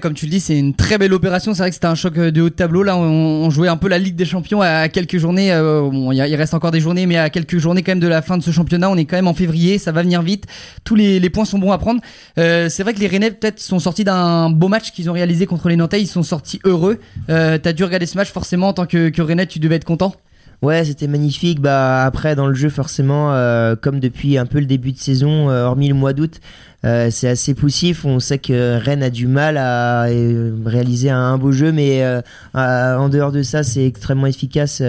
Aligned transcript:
comme 0.00 0.14
tu 0.14 0.26
le 0.26 0.30
dis, 0.30 0.40
c'est 0.40 0.58
une 0.58 0.74
très 0.74 0.98
belle 0.98 1.12
opération. 1.12 1.54
C'est 1.54 1.62
vrai 1.62 1.70
que 1.70 1.74
c'était 1.74 1.86
un 1.86 1.94
choc 1.94 2.14
de 2.14 2.42
haut 2.42 2.48
de 2.48 2.54
tableau. 2.54 2.82
Là, 2.82 2.96
on, 2.96 3.50
jouait 3.50 3.68
un 3.68 3.76
peu 3.76 3.88
la 3.88 3.98
Ligue 3.98 4.16
des 4.16 4.24
Champions 4.24 4.60
à, 4.60 4.88
quelques 4.88 5.18
journées. 5.18 5.52
Euh, 5.52 5.90
il 6.12 6.34
reste 6.36 6.54
encore 6.54 6.70
des 6.70 6.80
journées, 6.80 7.06
mais 7.06 7.16
à 7.16 7.30
quelques 7.30 7.58
journées 7.58 7.82
quand 7.82 7.92
même 7.92 8.00
de 8.00 8.08
la 8.08 8.22
fin 8.22 8.38
de 8.38 8.42
ce 8.42 8.50
championnat. 8.50 8.90
On 8.90 8.96
est 8.96 9.04
quand 9.04 9.16
même 9.16 9.28
en 9.28 9.34
février, 9.34 9.78
ça 9.78 9.92
va 9.92 10.02
venir 10.02 10.22
vite. 10.22 10.46
Tous 10.84 10.94
les, 10.94 11.30
points 11.30 11.44
sont 11.44 11.58
bons 11.58 11.72
à 11.72 11.78
prendre. 11.78 12.00
Euh, 12.38 12.68
c'est 12.68 12.82
vrai 12.82 12.94
que 12.94 13.00
les 13.00 13.06
Rennais 13.06 13.30
peut-être 13.30 13.60
sont 13.60 13.78
sortis 13.78 14.04
d'un 14.04 14.50
beau 14.50 14.68
match 14.68 14.92
qu'ils 14.92 15.10
ont 15.10 15.14
réalisé 15.14 15.46
contre 15.46 15.68
les 15.68 15.76
Nantais. 15.76 16.00
Ils 16.00 16.06
sont 16.06 16.22
sortis 16.22 16.60
heureux. 16.64 16.98
Euh, 17.30 17.58
T'as 17.58 17.72
dû 17.72 17.84
regarder 17.84 18.06
ce 18.06 18.16
match 18.16 18.30
forcément 18.30 18.68
en 18.68 18.72
tant 18.72 18.86
que, 18.86 19.08
que 19.08 19.22
Rennais, 19.22 19.46
tu 19.46 19.58
devais 19.58 19.76
être 19.76 19.84
content. 19.84 20.14
Ouais, 20.62 20.84
c'était 20.84 21.08
magnifique. 21.08 21.60
Bah 21.60 22.04
après 22.04 22.36
dans 22.36 22.46
le 22.46 22.54
jeu 22.54 22.68
forcément, 22.68 23.32
euh, 23.32 23.74
comme 23.74 23.98
depuis 23.98 24.38
un 24.38 24.46
peu 24.46 24.60
le 24.60 24.66
début 24.66 24.92
de 24.92 24.98
saison, 24.98 25.48
hormis 25.48 25.88
le 25.88 25.94
mois 25.94 26.12
d'août, 26.12 26.40
euh, 26.84 27.08
c'est 27.10 27.28
assez 27.28 27.54
poussif. 27.54 28.04
On 28.04 28.18
sait 28.18 28.38
que 28.38 28.76
Rennes 28.76 29.02
a 29.02 29.10
du 29.10 29.28
mal 29.28 29.56
à 29.56 30.06
euh, 30.06 30.52
réaliser 30.64 31.10
un, 31.10 31.38
beau 31.38 31.52
jeu, 31.52 31.70
mais 31.70 32.02
euh, 32.02 32.20
en 32.54 33.08
dehors 33.08 33.30
de 33.30 33.42
ça, 33.42 33.62
c'est 33.62 33.86
extrêmement 33.86 34.26
efficace 34.26 34.82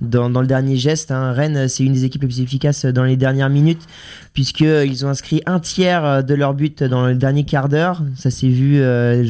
dans, 0.00 0.28
le 0.28 0.46
dernier 0.46 0.76
geste. 0.76 1.10
Hein. 1.10 1.32
Rennes, 1.32 1.68
c'est 1.68 1.84
une 1.84 1.92
des 1.92 2.04
équipes 2.04 2.22
les 2.22 2.28
plus 2.28 2.40
efficaces 2.40 2.86
dans 2.86 3.04
les 3.04 3.16
dernières 3.16 3.50
minutes, 3.50 3.82
puisqu'ils 4.34 5.04
ont 5.04 5.08
inscrit 5.08 5.42
un 5.46 5.58
tiers 5.58 6.22
de 6.22 6.34
leur 6.34 6.54
but 6.54 6.82
dans 6.84 7.06
le 7.06 7.14
dernier 7.14 7.44
quart 7.44 7.68
d'heure. 7.68 8.02
Ça 8.16 8.30
s'est 8.30 8.48
vu 8.48 8.80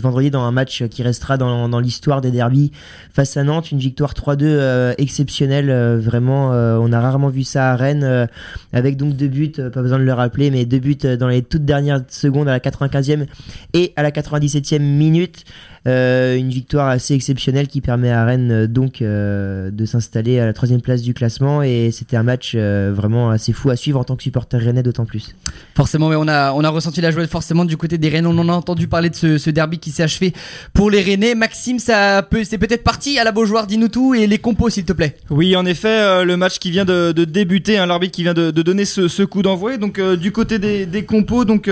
vendredi 0.00 0.30
dans 0.30 0.42
un 0.42 0.52
match 0.52 0.84
qui 0.88 1.02
restera 1.02 1.38
dans, 1.38 1.68
dans 1.68 1.80
l'histoire 1.80 2.20
des 2.20 2.30
derbies 2.30 2.72
face 3.12 3.36
à 3.36 3.44
Nantes. 3.44 3.72
Une 3.72 3.78
victoire 3.78 4.12
3-2 4.12 4.94
exceptionnelle. 4.98 5.70
vraiment, 5.98 6.50
on 6.50 6.92
a 6.92 7.00
rarement 7.00 7.28
vu 7.28 7.44
ça 7.44 7.72
à 7.72 7.76
Rennes, 7.76 8.28
avec 8.72 8.96
donc 8.96 9.16
deux 9.16 9.28
buts, 9.28 9.52
pas 9.52 9.82
besoin 9.82 9.98
de 9.98 10.04
le 10.04 10.12
rappeler, 10.12 10.50
mais 10.50 10.64
deux 10.64 10.78
buts 10.78 10.98
dans 11.18 11.28
les 11.28 11.42
toutes 11.42 11.64
dernières 11.64 11.85
seconde 12.08 12.48
à 12.48 12.52
la 12.52 12.60
95e 12.60 13.26
et 13.72 13.92
à 13.96 14.02
la 14.02 14.10
97e 14.10 14.78
minute. 14.80 15.44
Euh, 15.86 16.36
une 16.36 16.50
victoire 16.50 16.88
assez 16.88 17.14
exceptionnelle 17.14 17.68
qui 17.68 17.80
permet 17.80 18.10
à 18.10 18.24
Rennes 18.24 18.50
euh, 18.50 18.66
donc 18.66 19.02
euh, 19.02 19.70
de 19.70 19.84
s'installer 19.84 20.40
à 20.40 20.44
la 20.44 20.52
troisième 20.52 20.80
place 20.80 21.00
du 21.00 21.14
classement 21.14 21.62
et 21.62 21.90
c'était 21.92 22.16
un 22.16 22.24
match 22.24 22.56
vraiment 22.56 23.30
assez 23.30 23.52
fou 23.52 23.70
à 23.70 23.76
suivre 23.76 24.00
en 24.00 24.04
tant 24.04 24.16
que 24.16 24.22
supporter 24.22 24.60
rennais 24.60 24.82
d'autant 24.82 25.04
plus. 25.04 25.36
Forcément, 25.76 26.08
mais 26.08 26.16
on 26.16 26.26
a 26.26 26.52
on 26.52 26.64
a 26.64 26.68
ressenti 26.68 27.00
la 27.00 27.10
joie 27.10 27.26
forcément 27.26 27.64
du 27.64 27.76
côté 27.76 27.98
des 27.98 28.08
Rennes. 28.08 28.26
On 28.26 28.36
en 28.38 28.48
a 28.48 28.52
entendu 28.52 28.88
parler 28.88 29.10
de 29.10 29.14
ce, 29.14 29.50
derby 29.50 29.78
qui 29.78 29.90
s'est 29.90 30.02
achevé 30.02 30.32
pour 30.72 30.90
les 30.90 31.02
Rennais. 31.02 31.34
Maxime, 31.34 31.78
ça 31.78 32.22
peut 32.22 32.42
c'est 32.44 32.58
peut-être 32.58 32.82
parti 32.82 33.18
à 33.18 33.24
la 33.24 33.32
Beaujoire. 33.32 33.66
Dis-nous 33.66 33.88
tout 33.88 34.14
et 34.14 34.26
les 34.26 34.38
compos 34.38 34.70
s'il 34.70 34.84
te 34.84 34.92
plaît. 34.92 35.16
Oui, 35.30 35.54
en 35.56 35.66
effet, 35.66 36.24
le 36.24 36.36
match 36.36 36.58
qui 36.58 36.70
vient 36.70 36.84
de, 36.84 37.12
débuter, 37.12 37.78
hein, 37.78 37.86
l'arbitre 37.86 38.14
qui 38.14 38.22
vient 38.22 38.34
de, 38.34 38.50
donner 38.50 38.84
ce, 38.84 39.22
coup 39.22 39.42
d'envoi. 39.42 39.76
Donc 39.76 40.00
du 40.00 40.32
côté 40.32 40.58
des, 40.58 40.86
des 40.86 41.04
compos, 41.04 41.44
donc 41.44 41.68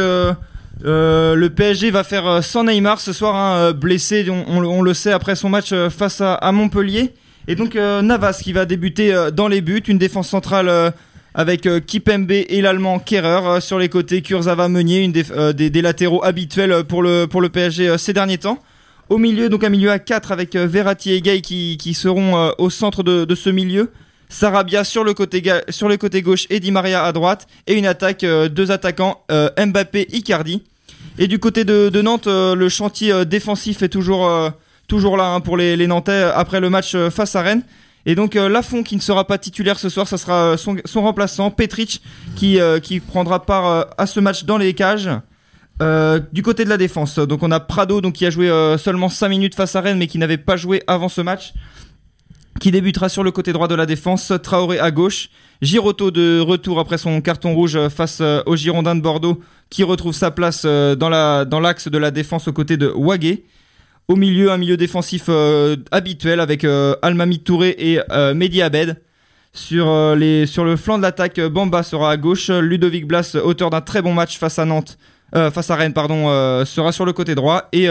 euh, 0.85 1.35
le 1.35 1.51
PSG 1.51 1.91
va 1.91 2.05
faire 2.05 2.27
euh, 2.27 2.41
sans 2.43 2.65
Neymar 2.65 3.01
ce 3.01 3.13
soir, 3.13 3.37
hein, 3.37 3.57
euh, 3.57 3.73
blessé, 3.73 4.27
on, 4.29 4.83
le 4.83 4.95
sait, 4.95 5.13
après 5.13 5.37
son 5.37 5.49
match 5.49 5.73
face 5.91 6.21
à, 6.21 6.53
Montpellier. 6.53 7.13
Et 7.47 7.55
donc 7.55 7.75
Navas 7.75 8.41
qui 8.43 8.55
va 8.55 8.65
débuter 8.65 9.15
dans 9.35 9.49
les 9.49 9.61
buts, 9.61 9.83
une 9.87 9.99
défense 9.99 10.31
centrale 10.31 10.95
avec 11.35 11.69
Kipembe 11.85 12.31
et 12.31 12.63
l'allemand 12.63 12.99
Kerrer 12.99 13.61
sur 13.61 13.79
les 13.79 13.91
côtés, 13.91 14.23
Kurzawa 14.23 14.71
Meunier, 14.71 15.03
une 15.05 15.13
des, 15.13 15.83
latéraux 15.83 16.25
habituels 16.25 16.85
pour 16.85 17.03
le, 17.03 17.27
pour 17.27 17.43
le 17.43 17.51
PSG 17.51 17.99
ces 17.99 18.15
derniers 18.15 18.39
temps. 18.39 18.61
Au 19.11 19.19
milieu, 19.19 19.51
donc 19.51 19.63
un 19.63 19.69
milieu 19.69 19.91
à 19.91 19.99
4 19.99 20.33
avec 20.33 20.57
Verratti 20.57 21.13
et 21.13 21.21
Gay 21.21 21.43
qui, 21.43 21.93
seront 21.93 22.51
au 22.57 22.71
centre 22.71 23.03
de, 23.03 23.35
ce 23.35 23.51
milieu. 23.51 23.91
Sarabia 24.29 24.85
sur 24.85 25.05
le 25.05 25.15
côté 25.15 26.23
gauche 26.23 26.47
et 26.51 26.61
Di 26.61 26.71
Maria 26.71 27.05
à 27.05 27.13
droite 27.13 27.47
et 27.67 27.75
une 27.75 27.87
attaque 27.87 28.25
deux 28.25 28.71
attaquants 28.71 29.23
Mbappé 29.29 30.09
Icardi 30.13 30.63
et 31.17 31.29
du 31.29 31.39
côté 31.39 31.65
de, 31.65 32.03
Nantes, 32.03 32.27
euh, 32.27 32.55
le 32.55 32.69
chantier 32.69 33.13
euh, 33.13 33.25
défensif 33.25 33.83
est 33.83 33.89
toujours, 33.89 34.27
euh, 34.27 34.51
là 35.17 35.35
hein, 35.35 35.41
pour 35.41 35.57
les, 35.57 35.87
Nantais 35.87 36.23
après 36.35 36.61
le 36.61 36.71
match 36.71 36.97
face 37.11 37.37
à 37.37 37.43
Rennes. 37.43 37.63
Et 38.07 38.15
donc 38.15 38.35
Lafont 38.35 38.83
qui 38.83 38.97
ne 38.97 39.01
sera 39.01 39.27
pas 39.27 39.39
titulaire 39.39 39.79
ce 39.79 39.89
soir, 39.89 40.07
ça 40.07 40.19
sera 40.19 40.59
son, 40.59 40.77
remplaçant, 40.97 41.51
Petric, 41.51 42.03
qui, 42.37 42.61
prendra 43.09 43.47
part 43.47 43.87
à 43.97 44.07
ce 44.07 44.21
match 44.21 44.45
dans 44.45 44.59
les 44.59 44.75
cages. 44.75 45.09
du 45.81 46.43
côté 46.43 46.65
de 46.65 46.69
la 46.69 46.77
défense, 46.77 47.19
donc 47.19 47.43
on 47.43 47.51
a 47.51 47.61
Prado 47.61 48.03
qui 48.13 48.27
a 48.27 48.31
joué 48.31 48.77
seulement 48.77 49.09
5 49.09 49.31
minutes 49.31 49.55
face 49.55 49.75
à 49.75 49.81
Rennes 49.81 49.97
mais 49.97 50.07
qui 50.07 50.19
n'avait 50.19 50.37
pas 50.37 50.59
joué 50.59 50.83
avant 50.87 51.09
ce 51.09 51.23
match 51.23 51.55
qui 52.61 52.71
débutera 52.71 53.09
sur 53.09 53.23
le 53.23 53.31
côté 53.31 53.53
droit 53.53 53.69
de 53.69 53.75
la 53.75 53.87
défense, 53.87 54.33
Traoré 54.43 54.79
à 54.79 54.91
gauche, 54.91 55.29
Giroto 55.63 56.11
de 56.11 56.41
retour 56.41 56.79
après 56.79 56.99
son 56.99 57.21
carton 57.21 57.55
rouge 57.55 57.89
face 57.89 58.19
euh, 58.21 58.43
aux 58.47 58.57
Girondins 58.57 58.95
de 58.95 59.01
Bordeaux, 59.01 59.41
qui 59.71 59.83
retrouve 59.83 60.15
sa 60.15 60.31
place 60.31 60.63
euh, 60.65 60.95
dans 60.95 61.09
la 61.09 61.45
dans 61.45 61.61
l'axe 61.61 61.89
de 61.89 61.99
la 61.99 62.11
défense 62.11 62.49
aux 62.49 62.53
côtés 62.53 62.77
de 62.77 62.87
Wagé. 62.87 63.45
Au 64.07 64.17
milieu, 64.17 64.53
un 64.53 64.59
milieu 64.59 64.77
défensif 64.77 65.25
euh, 65.29 65.77
habituel 65.91 66.39
avec 66.39 66.67
Almami 67.01 67.39
Touré 67.39 67.75
et 67.79 68.01
Mehdi 68.35 68.61
Abed. 68.61 69.01
Sur 69.55 69.87
le 69.87 70.77
flanc 70.77 70.99
de 70.99 71.03
l'attaque, 71.03 71.41
Bamba 71.41 71.83
sera 71.83 72.11
à 72.11 72.17
gauche. 72.19 72.51
Ludovic 72.51 73.07
Blas, 73.07 73.35
auteur 73.43 73.71
d'un 73.71 73.81
très 73.81 74.03
bon 74.03 74.13
match 74.13 74.37
face 74.39 74.59
à 74.59 74.67
Nantes, 74.67 74.99
face 75.33 75.71
à 75.71 75.77
Rennes, 75.77 75.95
pardon, 75.95 76.27
sera 76.67 76.93
sur 76.93 77.07
le 77.07 77.15
côté 77.15 77.35
droit. 77.35 77.69
Et 77.73 77.89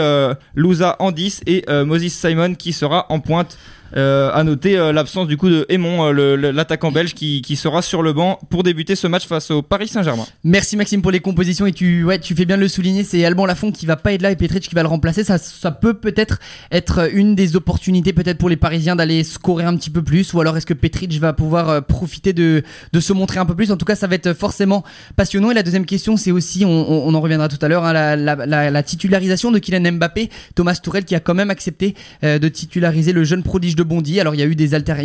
Louza 0.54 0.94
en 1.00 1.10
10 1.10 1.42
et 1.46 1.64
Moses 1.84 2.12
Simon 2.12 2.54
qui 2.54 2.72
sera 2.72 3.06
en 3.08 3.18
pointe 3.18 3.58
euh, 3.96 4.30
à 4.32 4.42
noter 4.42 4.76
euh, 4.76 4.92
l'absence 4.92 5.28
du 5.28 5.36
coup 5.36 5.48
de 5.48 5.66
Aymon, 5.68 6.12
euh, 6.12 6.52
l'attaquant 6.52 6.90
belge, 6.90 7.14
qui, 7.14 7.42
qui, 7.42 7.54
sera 7.54 7.80
sur 7.80 8.02
le 8.02 8.12
banc 8.12 8.40
pour 8.50 8.64
débuter 8.64 8.96
ce 8.96 9.06
match 9.06 9.26
face 9.26 9.52
au 9.52 9.62
Paris 9.62 9.86
Saint-Germain. 9.86 10.26
Merci 10.42 10.76
Maxime 10.76 11.00
pour 11.00 11.12
les 11.12 11.20
compositions 11.20 11.66
et 11.66 11.72
tu, 11.72 12.02
ouais, 12.02 12.18
tu 12.18 12.34
fais 12.34 12.44
bien 12.44 12.56
de 12.56 12.62
le 12.62 12.68
souligner. 12.68 13.04
C'est 13.04 13.24
Alban 13.24 13.46
Lafont 13.46 13.70
qui 13.70 13.86
va 13.86 13.94
pas 13.94 14.12
être 14.12 14.22
là 14.22 14.32
et 14.32 14.36
Petric 14.36 14.68
qui 14.68 14.74
va 14.74 14.82
le 14.82 14.88
remplacer. 14.88 15.22
Ça, 15.22 15.38
ça 15.38 15.70
peut 15.70 15.94
peut-être 15.94 16.40
être 16.72 17.08
une 17.14 17.36
des 17.36 17.54
opportunités 17.54 18.12
peut-être 18.12 18.38
pour 18.38 18.48
les 18.48 18.56
Parisiens 18.56 18.96
d'aller 18.96 19.22
scorer 19.22 19.64
un 19.64 19.76
petit 19.76 19.90
peu 19.90 20.02
plus 20.02 20.32
ou 20.34 20.40
alors 20.40 20.56
est-ce 20.56 20.66
que 20.66 20.74
Petric 20.74 21.12
va 21.20 21.32
pouvoir 21.32 21.84
profiter 21.84 22.32
de, 22.32 22.64
de 22.92 23.00
se 23.00 23.12
montrer 23.12 23.38
un 23.38 23.46
peu 23.46 23.54
plus? 23.54 23.70
En 23.70 23.76
tout 23.76 23.84
cas, 23.84 23.94
ça 23.94 24.08
va 24.08 24.16
être 24.16 24.32
forcément 24.32 24.82
passionnant. 25.14 25.52
Et 25.52 25.54
la 25.54 25.62
deuxième 25.62 25.86
question, 25.86 26.16
c'est 26.16 26.32
aussi, 26.32 26.64
on, 26.64 27.06
on, 27.06 27.14
en 27.14 27.20
reviendra 27.20 27.48
tout 27.48 27.58
à 27.64 27.68
l'heure, 27.68 27.84
hein, 27.84 27.92
la, 27.92 28.16
la, 28.16 28.70
la, 28.70 28.82
titularisation 28.82 29.52
de 29.52 29.60
Kylian 29.60 29.92
Mbappé, 29.92 30.30
Thomas 30.56 30.74
Tourel 30.82 31.04
qui 31.04 31.14
a 31.14 31.20
quand 31.20 31.34
même 31.34 31.50
accepté 31.50 31.94
de 32.22 32.48
titulariser 32.48 33.12
le 33.12 33.22
jeune 33.22 33.44
prodige 33.44 33.76
de 33.76 33.83
Bondy. 33.84 34.20
Alors 34.20 34.34
il 34.34 34.40
y 34.40 34.42
a 34.42 34.46
eu 34.46 34.56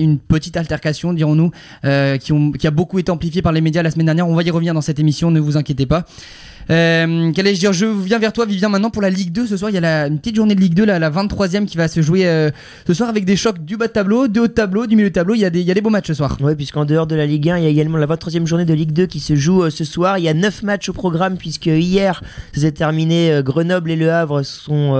une 0.01 0.19
petite 0.19 0.57
altercation, 0.57 1.13
dirons-nous, 1.13 1.51
euh, 1.85 2.17
qui, 2.17 2.33
qui 2.57 2.67
a 2.67 2.71
beaucoup 2.71 2.99
été 2.99 3.11
amplifiée 3.11 3.41
par 3.41 3.51
les 3.51 3.61
médias 3.61 3.83
la 3.83 3.91
semaine 3.91 4.07
dernière. 4.07 4.27
On 4.27 4.35
va 4.35 4.43
y 4.43 4.51
revenir 4.51 4.73
dans 4.73 4.81
cette 4.81 4.99
émission, 4.99 5.31
ne 5.31 5.39
vous 5.39 5.57
inquiétez 5.57 5.85
pas. 5.85 6.05
Euh, 6.71 7.31
qu'allais-je 7.31 7.59
dire 7.59 7.73
Je 7.73 7.85
viens 7.85 8.19
vers 8.19 8.31
toi, 8.31 8.45
Vivien, 8.45 8.69
maintenant 8.69 8.89
pour 8.91 9.01
la 9.01 9.09
Ligue 9.09 9.31
2. 9.31 9.47
Ce 9.47 9.57
soir, 9.57 9.71
il 9.71 9.81
y 9.81 9.85
a 9.85 10.07
une 10.07 10.19
petite 10.19 10.35
journée 10.35 10.53
de 10.55 10.61
Ligue 10.61 10.75
2, 10.75 10.85
la, 10.85 10.99
la 10.99 11.09
23e 11.09 11.65
qui 11.65 11.77
va 11.77 11.87
se 11.87 12.01
jouer 12.01 12.27
euh, 12.27 12.51
ce 12.85 12.93
soir 12.93 13.09
avec 13.09 13.25
des 13.25 13.35
chocs 13.35 13.63
du 13.63 13.75
bas 13.75 13.87
de 13.87 13.91
tableau, 13.91 14.27
de 14.27 14.39
haut 14.39 14.47
tableau, 14.47 14.85
du 14.85 14.95
milieu 14.95 15.09
de 15.09 15.13
tableau. 15.13 15.33
Il 15.33 15.39
y 15.39 15.45
a 15.45 15.49
des, 15.49 15.61
il 15.61 15.81
beaux 15.81 15.89
matchs 15.89 16.07
ce 16.07 16.13
soir. 16.13 16.37
Oui, 16.41 16.55
puisqu'en 16.55 16.85
dehors 16.85 17.07
de 17.07 17.15
la 17.15 17.25
Ligue 17.25 17.49
1, 17.49 17.57
il 17.57 17.63
y 17.63 17.67
a 17.67 17.69
également 17.69 17.97
la 17.97 18.05
23e 18.05 18.45
journée 18.45 18.65
de 18.65 18.73
Ligue 18.73 18.91
2 18.91 19.07
qui 19.07 19.19
se 19.19 19.35
joue 19.35 19.63
euh, 19.63 19.69
ce 19.69 19.83
soir. 19.83 20.19
Il 20.19 20.23
y 20.23 20.29
a 20.29 20.33
9 20.33 20.63
matchs 20.63 20.89
au 20.89 20.93
programme, 20.93 21.37
puisque 21.37 21.65
hier, 21.65 22.21
ça 22.53 22.61
s'est 22.61 22.71
terminé. 22.71 23.31
Euh, 23.31 23.41
Grenoble 23.41 23.91
et 23.91 23.95
Le 23.95 24.11
Havre 24.11 24.43
sont 24.43 24.95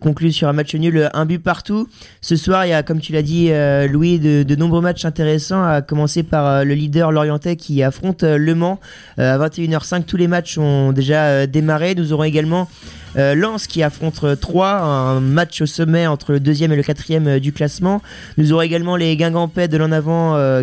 conclus 0.00 0.32
sur 0.32 0.48
un 0.48 0.52
match 0.52 0.74
nul, 0.74 1.08
un 1.12 1.26
but 1.26 1.38
partout. 1.38 1.88
Ce 2.20 2.36
soir, 2.36 2.66
il 2.66 2.70
y 2.70 2.72
a, 2.72 2.82
comme 2.82 3.00
tu 3.00 3.12
l'as 3.12 3.22
dit, 3.22 3.50
Louis, 3.88 4.18
de, 4.18 4.42
de, 4.42 4.56
nombreux 4.56 4.80
matchs 4.80 5.04
intéressants, 5.04 5.62
à 5.62 5.82
commencer 5.82 6.22
par 6.22 6.64
le 6.64 6.74
leader 6.74 7.12
Lorientais 7.12 7.56
qui 7.56 7.82
affronte 7.82 8.22
Le 8.22 8.54
Mans. 8.54 8.80
à 9.18 9.38
21h05, 9.38 9.99
tous 10.02 10.16
les 10.16 10.28
matchs 10.28 10.58
ont 10.58 10.92
déjà 10.92 11.24
euh, 11.24 11.46
démarré. 11.46 11.94
Nous 11.94 12.12
aurons 12.12 12.24
également 12.24 12.68
euh, 13.16 13.34
Lens 13.34 13.66
qui 13.66 13.82
affronte 13.82 14.24
3, 14.40 14.68
un 14.68 15.20
match 15.20 15.60
au 15.60 15.66
sommet 15.66 16.06
entre 16.06 16.32
le 16.32 16.40
deuxième 16.40 16.72
et 16.72 16.76
le 16.76 16.82
quatrième 16.82 17.26
euh, 17.26 17.40
du 17.40 17.52
classement. 17.52 18.02
Nous 18.38 18.52
aurons 18.52 18.62
également 18.62 18.96
les 18.96 19.16
Guingampais 19.16 19.68
de 19.68 19.76
l'en 19.76 19.92
avant 19.92 20.10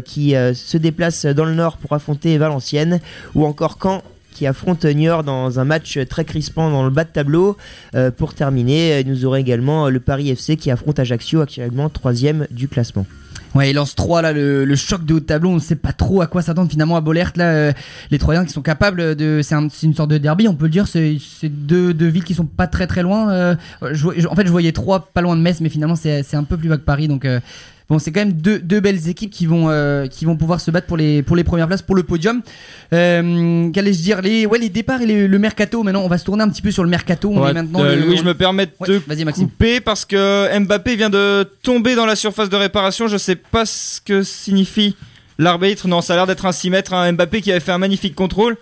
qui 0.01 0.31
se 0.31 0.77
déplacent 0.77 1.25
dans 1.25 1.45
le 1.45 1.53
nord 1.53 1.77
pour 1.77 1.93
affronter 1.93 2.37
Valenciennes 2.37 2.99
ou 3.35 3.45
encore 3.45 3.77
Caen 3.81 4.03
qui 4.31 4.45
affronte 4.45 4.85
Niort 4.85 5.23
dans 5.23 5.59
un 5.59 5.65
match 5.65 5.97
très 6.09 6.23
crispant 6.23 6.69
dans 6.69 6.83
le 6.83 6.89
bas 6.89 7.03
de 7.03 7.09
tableau. 7.09 7.57
pour 8.17 8.33
terminer, 8.33 9.03
nous 9.03 9.25
aurons 9.25 9.35
également 9.35 9.89
le 9.89 9.99
Paris 9.99 10.29
FC 10.29 10.57
qui 10.57 10.71
affronte 10.71 10.99
Ajaccio 10.99 11.41
actuellement 11.41 11.89
troisième 11.89 12.47
du 12.51 12.67
classement. 12.67 13.05
Ouais, 13.57 13.71
il 13.71 13.73
lance 13.73 13.95
3 13.95 14.21
là, 14.21 14.33
le, 14.33 14.75
choc 14.75 15.03
de 15.03 15.15
haut 15.15 15.19
de 15.19 15.25
tableau. 15.25 15.49
On 15.49 15.55
ne 15.55 15.59
sait 15.59 15.75
pas 15.75 15.91
trop 15.91 16.21
à 16.21 16.27
quoi 16.27 16.43
s'attendre 16.43 16.69
finalement 16.69 16.95
à 16.95 17.01
Bollert. 17.01 17.31
Là, 17.37 17.45
euh, 17.45 17.73
les 18.11 18.19
Troyens 18.19 18.45
qui 18.45 18.53
sont 18.53 18.61
capables 18.61 19.15
de. 19.15 19.41
C'est 19.41 19.55
une 19.81 19.95
sorte 19.95 20.11
de 20.11 20.19
derby, 20.19 20.47
on 20.47 20.53
peut 20.53 20.65
le 20.65 20.71
dire. 20.71 20.87
C'est 20.87 21.17
deux, 21.49 21.91
villes 22.05 22.23
qui 22.23 22.35
sont 22.35 22.45
pas 22.45 22.67
très 22.67 22.85
très 22.85 23.01
loin. 23.01 23.31
Euh, 23.31 23.55
en 23.81 24.35
fait, 24.35 24.45
je 24.45 24.51
voyais 24.51 24.73
3 24.73 25.09
pas 25.11 25.21
loin 25.21 25.35
de 25.35 25.41
Metz, 25.41 25.59
mais 25.59 25.69
finalement, 25.69 25.95
c'est 25.95 26.35
un 26.35 26.43
peu 26.43 26.55
plus 26.55 26.69
bas 26.69 26.77
que 26.77 26.83
Paris. 26.83 27.07
Donc. 27.07 27.25
Bon, 27.89 27.99
c'est 27.99 28.11
quand 28.11 28.19
même 28.19 28.33
deux, 28.33 28.59
deux, 28.59 28.81
belles 28.81 29.07
équipes 29.07 29.31
qui 29.31 29.45
vont, 29.45 29.69
euh, 29.69 30.07
qui 30.07 30.25
vont 30.25 30.35
pouvoir 30.35 30.59
se 30.59 30.71
battre 30.71 30.87
pour 30.87 30.97
les, 30.97 31.23
pour 31.23 31.37
les 31.37 31.45
premières 31.45 31.67
places, 31.67 31.81
pour 31.81 31.95
le 31.95 32.03
podium. 32.03 32.41
Euh, 32.91 33.71
Qu'allais-je 33.71 34.01
dire? 34.01 34.21
Les, 34.21 34.45
ouais, 34.45 34.59
les 34.59 34.67
départs 34.67 35.01
et 35.01 35.05
le 35.05 35.39
mercato. 35.39 35.83
Maintenant, 35.83 36.01
on 36.01 36.09
va 36.09 36.17
se 36.17 36.25
tourner 36.25 36.43
un 36.43 36.49
petit 36.49 36.61
peu 36.61 36.71
sur 36.71 36.83
le 36.83 36.89
mercato. 36.89 37.31
On 37.33 37.47
est 37.47 37.53
maintenant 37.53 37.81
euh, 37.81 37.95
Louis, 37.95 38.17
je 38.17 38.23
me 38.23 38.33
permets 38.33 38.65
de 38.65 38.71
te 38.99 39.31
couper 39.31 39.79
parce 39.79 40.03
que 40.03 40.59
Mbappé 40.59 40.97
vient 40.97 41.09
de 41.09 41.49
tomber 41.63 41.95
dans 41.95 42.05
la 42.05 42.17
surface 42.17 42.49
de 42.49 42.57
réparation. 42.57 43.07
Je 43.07 43.15
sais 43.15 43.37
pas 43.37 43.65
ce 43.65 44.01
que 44.01 44.21
signifie 44.21 44.97
l'arbitre. 45.37 45.87
Non, 45.87 46.01
ça 46.01 46.13
a 46.13 46.15
l'air 46.17 46.27
d'être 46.27 46.45
un 46.45 46.51
6 46.51 46.69
mètres. 46.69 47.11
Mbappé 47.13 47.41
qui 47.41 47.51
avait 47.51 47.61
fait 47.61 47.71
un 47.71 47.77
magnifique 47.77 48.15
contrôle. 48.15 48.57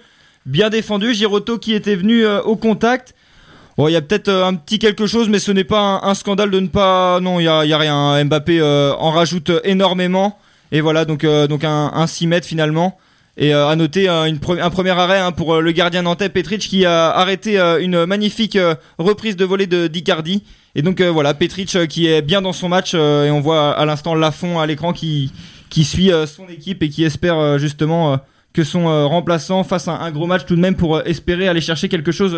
Bien 0.45 0.69
défendu. 0.69 1.16
Giroto 1.16 1.57
qui 1.57 1.74
était 1.74 1.95
venu 1.95 2.28
au 2.28 2.56
contact. 2.56 3.16
Bon, 3.77 3.89
il 3.89 3.92
y 3.92 3.98
a 3.98 4.01
peut-être 4.01 4.30
euh, 4.30 4.45
un 4.45 4.54
petit 4.54 4.80
quelque 4.80 5.06
chose, 5.06 5.27
mais 5.27 5.39
ce 5.39 5.51
n'est 5.51 5.66
pas 5.66 6.00
un, 6.01 6.13
scandale 6.13 6.50
de 6.50 6.60
ne 6.62 6.68
pas. 6.68 7.19
Non, 7.19 7.42
il 7.42 7.44
y 7.44 7.48
a, 7.48 7.66
y 7.66 7.74
a, 7.74 7.77
rien. 7.77 8.24
Mbappé 8.24 8.60
euh, 8.62 8.94
en 8.94 9.12
rajoute 9.12 9.51
énormément. 9.66 10.39
Et 10.72 10.80
voilà, 10.80 11.04
donc, 11.04 11.25
euh, 11.25 11.48
donc 11.48 11.66
un, 11.66 11.92
un 11.94 12.07
6 12.07 12.27
mètres 12.27 12.48
finalement. 12.48 12.98
Et 13.38 13.51
à 13.51 13.75
noter 13.75 14.07
un 14.07 14.69
premier 14.69 14.92
arrêt 14.92 15.19
hein, 15.19 15.33
pour 15.33 15.60
le 15.60 15.72
gardien 15.74 16.04
nantais 16.04 16.30
Petric 16.30 16.62
qui 16.62 16.86
a 16.86 17.10
arrêté 17.10 17.60
une 17.81 18.06
magnifique 18.06 18.57
reprise 18.98 19.36
de 19.36 19.44
volée 19.44 19.68
de 19.68 19.88
d'Icardi. 19.88 20.42
Et 20.74 20.81
donc 20.81 21.01
voilà, 21.01 21.33
Petric 21.33 21.86
qui 21.89 22.07
est 22.07 22.21
bien 22.21 22.42
dans 22.42 22.54
son 22.54 22.69
match 22.69 22.94
et 22.94 23.30
on 23.30 23.42
voit 23.42 23.78
à 23.78 23.83
l'instant 23.83 24.16
Lafont 24.16 24.62
à 24.62 24.66
l'écran 24.66 24.94
qui 24.94 25.33
qui 25.69 25.83
suit 25.83 26.12
son 26.28 26.48
équipe 26.48 26.81
et 26.81 26.88
qui 26.88 27.04
espère 27.04 27.60
justement 27.60 28.21
que 28.54 28.63
son 28.63 28.86
remplaçant 29.10 29.66
fasse 29.66 29.89
un, 29.89 30.12
gros 30.12 30.28
match 30.28 30.45
tout 30.45 30.56
de 30.56 30.62
même 30.62 30.78
pour 30.78 31.06
espérer 31.06 31.50
aller 31.50 31.60
chercher 31.60 31.89
quelque 31.89 32.13
chose 32.13 32.38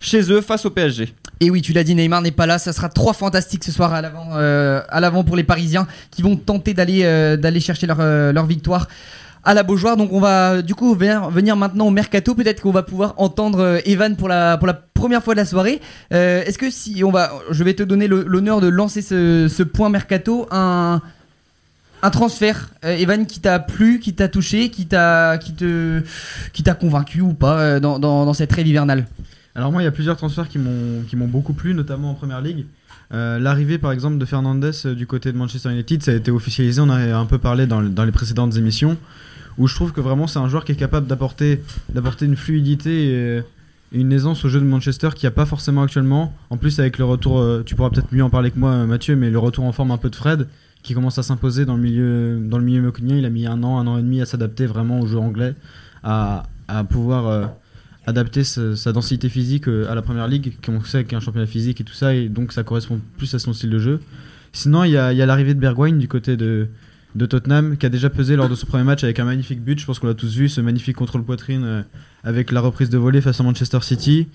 chez 0.00 0.30
eux 0.32 0.40
face 0.40 0.66
au 0.66 0.70
PSG. 0.70 1.14
Et 1.40 1.50
oui, 1.50 1.62
tu 1.62 1.72
l'as 1.72 1.84
dit, 1.84 1.94
Neymar 1.94 2.22
n'est 2.22 2.30
pas 2.30 2.46
là. 2.46 2.58
Ça 2.58 2.72
sera 2.72 2.88
trois 2.88 3.12
fantastiques 3.12 3.64
ce 3.64 3.72
soir 3.72 3.92
à 3.92 4.00
l'avant, 4.00 4.28
euh, 4.34 4.80
pour 5.26 5.36
les 5.36 5.44
Parisiens 5.44 5.86
qui 6.10 6.22
vont 6.22 6.36
tenter 6.36 6.74
d'aller 6.74 7.04
euh, 7.04 7.60
chercher 7.60 7.86
leur, 7.86 7.98
euh, 8.00 8.32
leur 8.32 8.46
victoire 8.46 8.88
à 9.42 9.52
la 9.52 9.62
Beaujoire. 9.62 9.96
Donc 9.96 10.12
on 10.12 10.20
va 10.20 10.62
du 10.62 10.74
coup 10.74 10.94
venir 10.94 11.56
maintenant 11.56 11.86
au 11.86 11.90
mercato. 11.90 12.34
Peut-être 12.34 12.62
qu'on 12.62 12.70
va 12.70 12.82
pouvoir 12.82 13.14
entendre 13.18 13.80
Evan 13.84 14.16
pour 14.16 14.28
la 14.28 14.56
pour 14.56 14.66
la 14.66 14.74
première 14.74 15.22
fois 15.22 15.34
de 15.34 15.40
la 15.40 15.44
soirée. 15.44 15.80
Est-ce 16.10 16.56
que 16.56 16.70
si 16.70 17.02
on 17.04 17.10
va, 17.10 17.30
je 17.50 17.62
vais 17.64 17.74
te 17.74 17.82
donner 17.82 18.08
l'honneur 18.08 18.60
de 18.60 18.68
lancer 18.68 19.02
ce, 19.02 19.62
point 19.62 19.90
mercato, 19.90 20.46
un 20.50 21.02
un 22.02 22.10
transfert, 22.10 22.70
Evan, 22.82 23.26
qui 23.26 23.40
t'a 23.40 23.58
plu, 23.58 23.98
qui 23.98 24.14
t'a 24.14 24.28
touché, 24.28 24.70
qui 24.70 24.86
t'a 24.86 25.36
qui 25.36 25.52
te 25.52 26.02
qui 26.54 26.62
t'a 26.62 26.72
convaincu 26.72 27.20
ou 27.20 27.34
pas 27.34 27.80
dans, 27.80 27.98
dans, 27.98 28.24
dans 28.24 28.34
cette 28.34 28.52
rêve 28.52 28.66
hivernale? 28.66 29.04
Alors 29.56 29.70
moi, 29.70 29.82
il 29.82 29.84
y 29.84 29.88
a 29.88 29.92
plusieurs 29.92 30.16
transferts 30.16 30.48
qui 30.48 30.58
m'ont 30.58 31.28
beaucoup 31.28 31.52
plu, 31.52 31.74
notamment 31.74 32.10
en 32.10 32.14
première 32.14 32.40
ligue. 32.40 32.66
Euh, 33.12 33.38
l'arrivée 33.38 33.78
par 33.78 33.92
exemple 33.92 34.18
de 34.18 34.24
Fernandez 34.24 34.70
euh, 34.86 34.94
du 34.94 35.06
côté 35.06 35.30
de 35.30 35.36
Manchester 35.36 35.70
United, 35.70 36.02
ça 36.02 36.10
a 36.10 36.14
été 36.14 36.30
officialisé, 36.30 36.80
on 36.80 36.88
a 36.88 37.16
un 37.16 37.26
peu 37.26 37.38
parlé 37.38 37.66
dans, 37.66 37.80
les 37.80 38.12
précédentes 38.12 38.56
émissions, 38.56 38.96
où 39.58 39.68
je 39.68 39.74
trouve 39.74 39.92
que 39.92 40.00
vraiment 40.00 40.26
c'est 40.26 40.38
un 40.38 40.48
joueur 40.48 40.64
qui 40.64 40.72
est 40.72 40.76
capable 40.76 41.06
d'apporter 41.06 41.60
une 42.22 42.34
fluidité 42.34 43.12
et 43.12 43.42
une 43.92 44.10
aisance 44.10 44.44
au 44.44 44.48
jeu 44.48 44.58
de 44.58 44.64
Manchester 44.64 45.10
qui 45.14 45.26
n'y 45.26 45.28
a 45.28 45.32
pas 45.32 45.46
forcément 45.46 45.82
actuellement. 45.82 46.34
En 46.50 46.56
plus 46.56 46.80
avec 46.80 46.98
le 46.98 47.04
retour, 47.04 47.38
euh, 47.38 47.62
tu 47.64 47.74
pourras 47.74 47.90
peut-être 47.90 48.12
mieux 48.12 48.24
en 48.24 48.30
parler 48.30 48.50
que 48.50 48.58
moi 48.58 48.86
Mathieu, 48.86 49.14
mais 49.16 49.30
le 49.30 49.38
retour 49.38 49.64
en 49.64 49.72
forme 49.72 49.90
un 49.90 49.98
peu 49.98 50.10
de 50.10 50.16
Fred, 50.16 50.48
qui 50.82 50.94
commence 50.94 51.18
à 51.18 51.22
s'imposer 51.22 51.66
dans 51.66 51.76
le 51.76 51.82
milieu 51.82 52.40
dans 52.40 52.58
le 52.58 52.64
milieu 52.64 52.92
il 53.00 53.24
a 53.24 53.30
mis 53.30 53.46
un 53.46 53.62
an, 53.62 53.78
un 53.78 53.86
an 53.86 53.98
et 53.98 54.02
demi 54.02 54.20
à 54.20 54.26
s'adapter 54.26 54.66
vraiment 54.66 55.00
au 55.00 55.06
jeu 55.06 55.18
anglais, 55.18 55.54
à 56.02 56.44
pouvoir 56.88 57.50
adapter 58.06 58.44
sa, 58.44 58.92
densité 58.92 59.28
physique 59.28 59.68
euh, 59.68 59.90
à 59.90 59.94
la 59.94 60.02
première 60.02 60.28
ligue, 60.28 60.54
qu'on 60.64 60.82
sait 60.84 61.04
qu'un 61.04 61.20
championnat 61.20 61.46
physique 61.46 61.80
et 61.80 61.84
tout 61.84 61.94
ça, 61.94 62.14
et 62.14 62.28
donc 62.28 62.52
ça 62.52 62.62
correspond 62.62 63.00
plus 63.16 63.34
à 63.34 63.38
son 63.38 63.52
style 63.52 63.70
de 63.70 63.78
jeu. 63.78 64.00
Sinon, 64.52 64.84
il 64.84 64.92
y 64.92 64.96
a, 64.96 65.12
l'arrivée 65.26 65.54
de 65.54 65.58
Bergwijn 65.58 65.98
du 65.98 66.06
côté 66.06 66.36
de, 66.36 66.68
de, 67.14 67.26
Tottenham, 67.26 67.76
qui 67.76 67.86
a 67.86 67.88
déjà 67.88 68.10
pesé 68.10 68.36
lors 68.36 68.48
de 68.48 68.54
son 68.54 68.66
premier 68.66 68.84
match 68.84 69.02
avec 69.02 69.18
un 69.18 69.24
magnifique 69.24 69.60
but. 69.60 69.80
Je 69.80 69.86
pense 69.86 69.98
qu'on 69.98 70.06
l'a 70.06 70.14
tous 70.14 70.36
vu, 70.36 70.48
ce 70.48 70.60
magnifique 70.60 70.96
contrôle 70.96 71.24
poitrine 71.24 71.64
euh, 71.64 71.82
avec 72.22 72.52
la 72.52 72.60
reprise 72.60 72.88
de 72.88 72.98
volée 72.98 73.20
face 73.20 73.40
à 73.40 73.42
Manchester 73.42 73.80
City. 73.82 74.28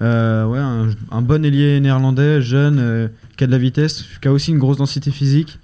Euh, 0.00 0.44
ouais, 0.44 0.58
un, 0.58 1.22
bon 1.22 1.44
ailier 1.44 1.80
néerlandais, 1.80 2.40
jeune, 2.40 3.10
qui 3.36 3.44
a 3.44 3.46
de 3.46 3.52
la 3.52 3.58
vitesse, 3.58 4.04
qui 4.20 4.28
a 4.28 4.32
aussi 4.32 4.50
une 4.52 4.58
grosse 4.58 4.76
densité 4.76 5.10
physique. 5.10 5.58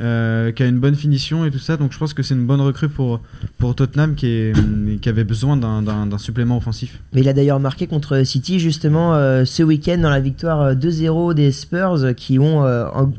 Euh, 0.00 0.52
qui 0.52 0.62
a 0.62 0.66
une 0.66 0.78
bonne 0.78 0.94
finition 0.94 1.46
et 1.46 1.50
tout 1.50 1.58
ça. 1.58 1.76
Donc 1.76 1.92
je 1.92 1.98
pense 1.98 2.12
que 2.12 2.22
c'est 2.22 2.34
une 2.34 2.46
bonne 2.46 2.60
recrue 2.60 2.88
pour, 2.88 3.20
pour 3.56 3.74
Tottenham 3.74 4.14
qui, 4.14 4.26
est, 4.26 4.52
qui 5.00 5.08
avait 5.08 5.24
besoin 5.24 5.56
d'un 5.56 6.18
supplément 6.18 6.58
offensif. 6.58 7.00
Mais 7.14 7.22
il 7.22 7.28
a 7.28 7.32
d'ailleurs 7.32 7.60
marqué 7.60 7.86
contre 7.86 8.22
City 8.24 8.60
justement 8.60 9.14
euh, 9.14 9.44
ce 9.44 9.62
week-end 9.62 9.98
dans 9.98 10.10
la 10.10 10.20
victoire 10.20 10.74
2-0 10.74 11.30
euh, 11.30 11.34
des 11.34 11.50
Spurs 11.50 12.14
qui 12.14 12.38
ont 12.38 12.64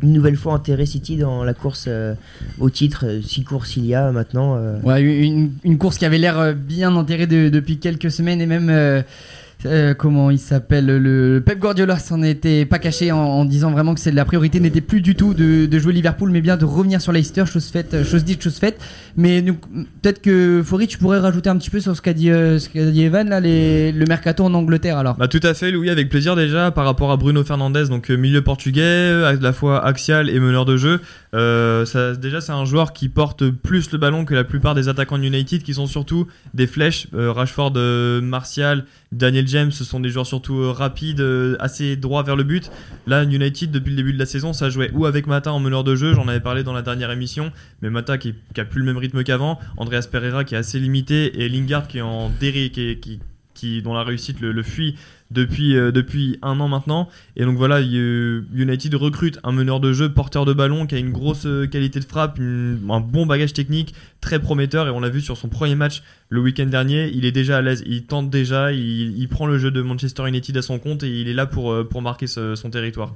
une 0.03 0.13
nouvelle 0.13 0.35
fois 0.35 0.53
enterré 0.53 0.85
City 0.85 1.18
dans 1.18 1.44
la 1.44 1.53
course 1.53 1.89
au 2.59 2.69
titre. 2.69 3.06
Six 3.23 3.44
courses 3.44 3.77
il 3.77 3.85
y 3.85 3.95
a 3.95 4.12
maintenant. 4.12 4.59
Ouais, 4.83 5.01
une, 5.01 5.51
une, 5.63 5.77
course 5.77 5.97
qui 5.97 6.06
avait 6.06 6.18
l'air 6.18 6.53
bien 6.53 6.95
enterrée 6.95 7.27
depuis 7.27 7.80
quelques 7.80 8.12
semaines 8.12 8.41
et 8.41 8.45
même 8.45 9.03
euh, 9.65 9.95
comment 9.95 10.30
il 10.30 10.38
s'appelle 10.38 10.86
le 10.86 11.42
Pep 11.44 11.57
Guardiola 11.57 11.98
s'en 11.98 12.21
était 12.21 12.65
pas 12.65 12.77
caché 12.77 13.12
en, 13.12 13.44
disant 13.44 13.71
vraiment 13.71 13.95
que 13.95 14.09
la 14.12 14.24
priorité 14.24 14.59
n'était 14.59 14.81
plus 14.81 15.01
du 15.01 15.15
tout 15.15 15.33
de, 15.33 15.80
jouer 15.80 15.94
Liverpool 15.94 16.30
mais 16.30 16.42
bien 16.42 16.57
de 16.57 16.65
revenir 16.65 17.01
sur 17.01 17.12
Leicester 17.12 17.45
chose 17.48 17.68
faite 17.69 17.95
euh, 17.95 18.04
chose 18.04 18.24
dite 18.24 18.44
chose 18.44 18.57
faite. 18.57 18.80
Mais 19.15 19.42
peut-être 19.42 20.21
que 20.21 20.62
Faury 20.63 20.86
tu 20.86 21.00
pourrais 21.00 21.18
rajouter 21.18 21.50
un 21.50 21.57
petit 21.57 21.71
peu 21.71 21.80
sur 21.80 21.95
ce 21.95 22.04
qu'a 22.04 22.13
dit, 22.13 22.30
euh, 22.30 22.59
Evan 22.75 23.30
là 23.30 23.39
le 23.39 24.06
mercato 24.06 24.44
en 24.44 24.54
Angleterre 24.54 25.00
alors. 25.00 25.15
Bah 25.15 25.27
tout 25.27 25.39
à 25.42 25.56
fait 25.56 25.71
Louis 25.71 25.89
avec 25.89 26.09
plaisir 26.09 26.36
déjà 26.36 26.69
par 26.69 26.86
rapport 26.86 27.12
à 27.12 27.18
Bruno 27.18 27.44
Fernandez 27.44 27.86
donc 27.89 28.09
milieu 28.12 28.44
portugais 28.44 29.24
à 29.25 29.33
la 29.33 29.54
fois 29.54 29.83
axial 29.83 30.30
et 30.30 30.39
meneur 30.39 30.65
de 30.65 30.77
jeu. 30.77 31.01
Déjà 31.33 32.42
c'est 32.42 32.51
un 32.51 32.65
joueur 32.65 32.94
qui 32.94 33.09
porte 33.09 33.50
plus 33.50 33.92
le 33.92 33.98
ballon 33.98 34.24
que 34.24 34.36
la 34.36 34.44
plupart 34.44 34.75
des 34.75 34.88
attaquants 34.88 35.18
de 35.18 35.24
United 35.24 35.63
qui 35.63 35.74
sont 35.74 35.88
surtout 35.88 36.27
des 36.54 36.68
flèches 36.68 37.07
Rashford 37.13 37.74
Martial 38.21 38.86
Daniel 39.12 39.48
James, 39.48 39.71
ce 39.71 39.83
sont 39.83 40.00
des 40.00 40.09
joueurs 40.09 40.27
surtout 40.27 40.59
euh, 40.59 40.71
rapides, 40.71 41.21
euh, 41.21 41.56
assez 41.59 41.95
droits 41.95 42.24
vers 42.24 42.36
le 42.36 42.44
but. 42.44 42.69
Là, 43.06 43.24
United, 43.24 43.71
depuis 43.71 43.92
le 43.92 43.95
début 43.95 44.13
de 44.13 44.19
la 44.19 44.25
saison, 44.25 44.54
ça 44.54 44.69
jouait 44.69 44.92
ou 44.94 45.06
avec 45.06 45.27
Mata 45.27 45.54
en 45.54 45.59
meneur 45.59 45.83
de 45.83 45.95
jeu, 45.95 46.13
j'en 46.13 46.27
avais 46.27 46.42
parlé 46.42 46.63
dans 46.63 46.74
la 46.74 46.81
dernière 46.81 47.12
émission, 47.12 47.51
mais 47.81 47.89
Mata 47.89 48.18
qui, 48.18 48.36
a 48.57 48.65
plus 48.65 48.80
le 48.80 48.86
même 48.86 48.98
rythme 48.98 49.24
qu'avant, 49.24 49.59
Andreas 49.77 50.07
Pereira 50.12 50.44
qui 50.44 50.56
est 50.56 50.57
assez 50.57 50.80
limité, 50.80 51.42
et 51.42 51.50
Lingard 51.50 51.88
qui 51.88 52.00
est 52.00 52.01
en 52.01 52.30
dérive, 52.30 52.71
qui, 52.71 53.19
qui, 53.54 53.81
dont 53.81 53.94
la 53.94 54.04
réussite 54.04 54.42
le 54.42 54.63
fuit 54.63 54.95
depuis, 55.31 55.75
euh, 55.75 55.91
depuis 55.91 56.39
un 56.41 56.59
an 56.59 56.68
maintenant. 56.68 57.09
Et 57.35 57.44
donc 57.44 57.57
voilà, 57.57 57.81
United 57.81 58.95
recrute 58.95 59.39
un 59.44 59.51
meneur 59.51 59.79
de 59.79 59.94
jeu, 59.94 60.09
porteur 60.09 60.45
de 60.45 60.53
ballon, 60.53 60.85
qui 60.88 60.95
a 60.95 60.97
une 60.97 61.12
grosse 61.12 61.45
euh, 61.45 61.68
qualité 61.68 62.00
de 62.00 62.06
frappe, 62.06 62.39
un 62.39 63.00
bon 63.00 63.25
bagage 63.25 63.53
technique, 63.53 63.94
très 64.21 64.39
prometteur. 64.39 64.88
Et 64.88 64.91
on 64.91 65.00
l'a 65.00 65.09
vu 65.09 65.21
sur 65.21 65.38
son 65.38 65.50
premier 65.50 65.75
match 65.75 66.03
le 66.29 66.41
week-end 66.41 66.65
dernier, 66.65 67.09
il 67.13 67.25
est 67.25 67.31
déjà 67.31 67.57
à 67.57 67.62
l'aise, 67.62 67.83
il 67.85 68.03
tente 68.03 68.29
déjà, 68.29 68.74
il, 68.74 69.27
prend 69.29 69.45
le 69.45 69.57
jeu 69.57 69.71
de 69.71 69.81
Manchester 69.81 70.27
United 70.27 70.56
à 70.57 70.62
son 70.62 70.79
compte 70.79 71.03
et 71.03 71.21
il 71.21 71.27
est 71.27 71.33
là 71.33 71.45
pour, 71.45 71.71
euh, 71.71 71.83
pour 71.83 72.01
marquer 72.01 72.27
son 72.27 72.69
territoire. 72.69 73.13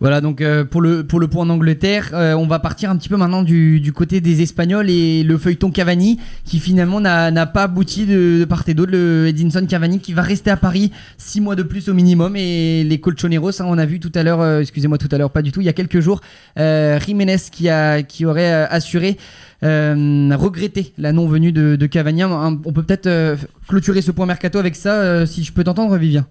Voilà, 0.00 0.22
donc 0.22 0.40
euh, 0.40 0.64
pour, 0.64 0.80
le, 0.80 1.04
pour 1.04 1.20
le 1.20 1.28
point 1.28 1.44
en 1.44 1.50
Angleterre, 1.50 2.12
euh, 2.14 2.32
on 2.32 2.46
va 2.46 2.58
partir 2.58 2.90
un 2.90 2.96
petit 2.96 3.10
peu 3.10 3.18
maintenant 3.18 3.42
du, 3.42 3.80
du, 3.80 3.92
côté 3.92 4.22
des 4.22 4.40
Espagnols 4.40 4.88
et 4.88 5.22
le 5.22 5.36
feuilleton 5.36 5.70
Cavani 5.70 6.18
qui 6.44 6.58
finalement 6.58 7.00
n'a 7.00 7.46
pas 7.46 7.64
abouti 7.64 8.06
de, 8.06 8.46
part 8.48 8.64
et 8.66 8.72
d'autre. 8.72 8.92
Le 8.92 9.26
Edinson 9.26 9.66
Cavani 9.68 10.00
qui 10.00 10.14
va 10.14 10.22
rester 10.22 10.50
à 10.50 10.56
Paris 10.56 10.90
six 11.18 11.42
mois 11.42 11.54
de 11.54 11.62
plus 11.62 11.90
au 11.90 11.94
minimum 11.94 12.34
et 12.34 12.82
les 12.82 12.98
Colchoneros, 12.98 13.60
hein, 13.60 13.66
on 13.68 13.76
a 13.76 13.84
vu 13.84 14.00
tout 14.00 14.12
à 14.14 14.22
l'heure, 14.22 14.40
euh, 14.40 14.60
excusez-moi 14.60 14.96
tout 14.96 15.08
à 15.12 15.18
l'heure, 15.18 15.30
pas 15.30 15.42
du 15.42 15.52
tout, 15.52 15.60
il 15.60 15.64
y 15.64 15.68
a 15.68 15.74
quelques 15.74 16.00
jours, 16.00 16.22
Jiménez 16.56 17.36
qui, 17.52 17.68
a, 17.68 18.02
qui 18.02 18.24
aurait 18.24 18.50
assuré 18.50 19.18
regretter 19.62 20.94
la 20.96 21.12
non-venue 21.12 21.52
de, 21.52 21.76
de 21.76 21.86
Cavani. 21.86 22.24
On 22.24 22.56
peut 22.72 22.82
peut-être 22.82 23.36
clôturer 23.68 24.00
ce 24.00 24.12
point 24.12 24.24
mercato 24.24 24.58
avec 24.58 24.76
ça, 24.76 25.26
si 25.26 25.44
je 25.44 25.52
peux 25.52 25.64
t'entendre 25.64 25.98
Vivien. 25.98 26.26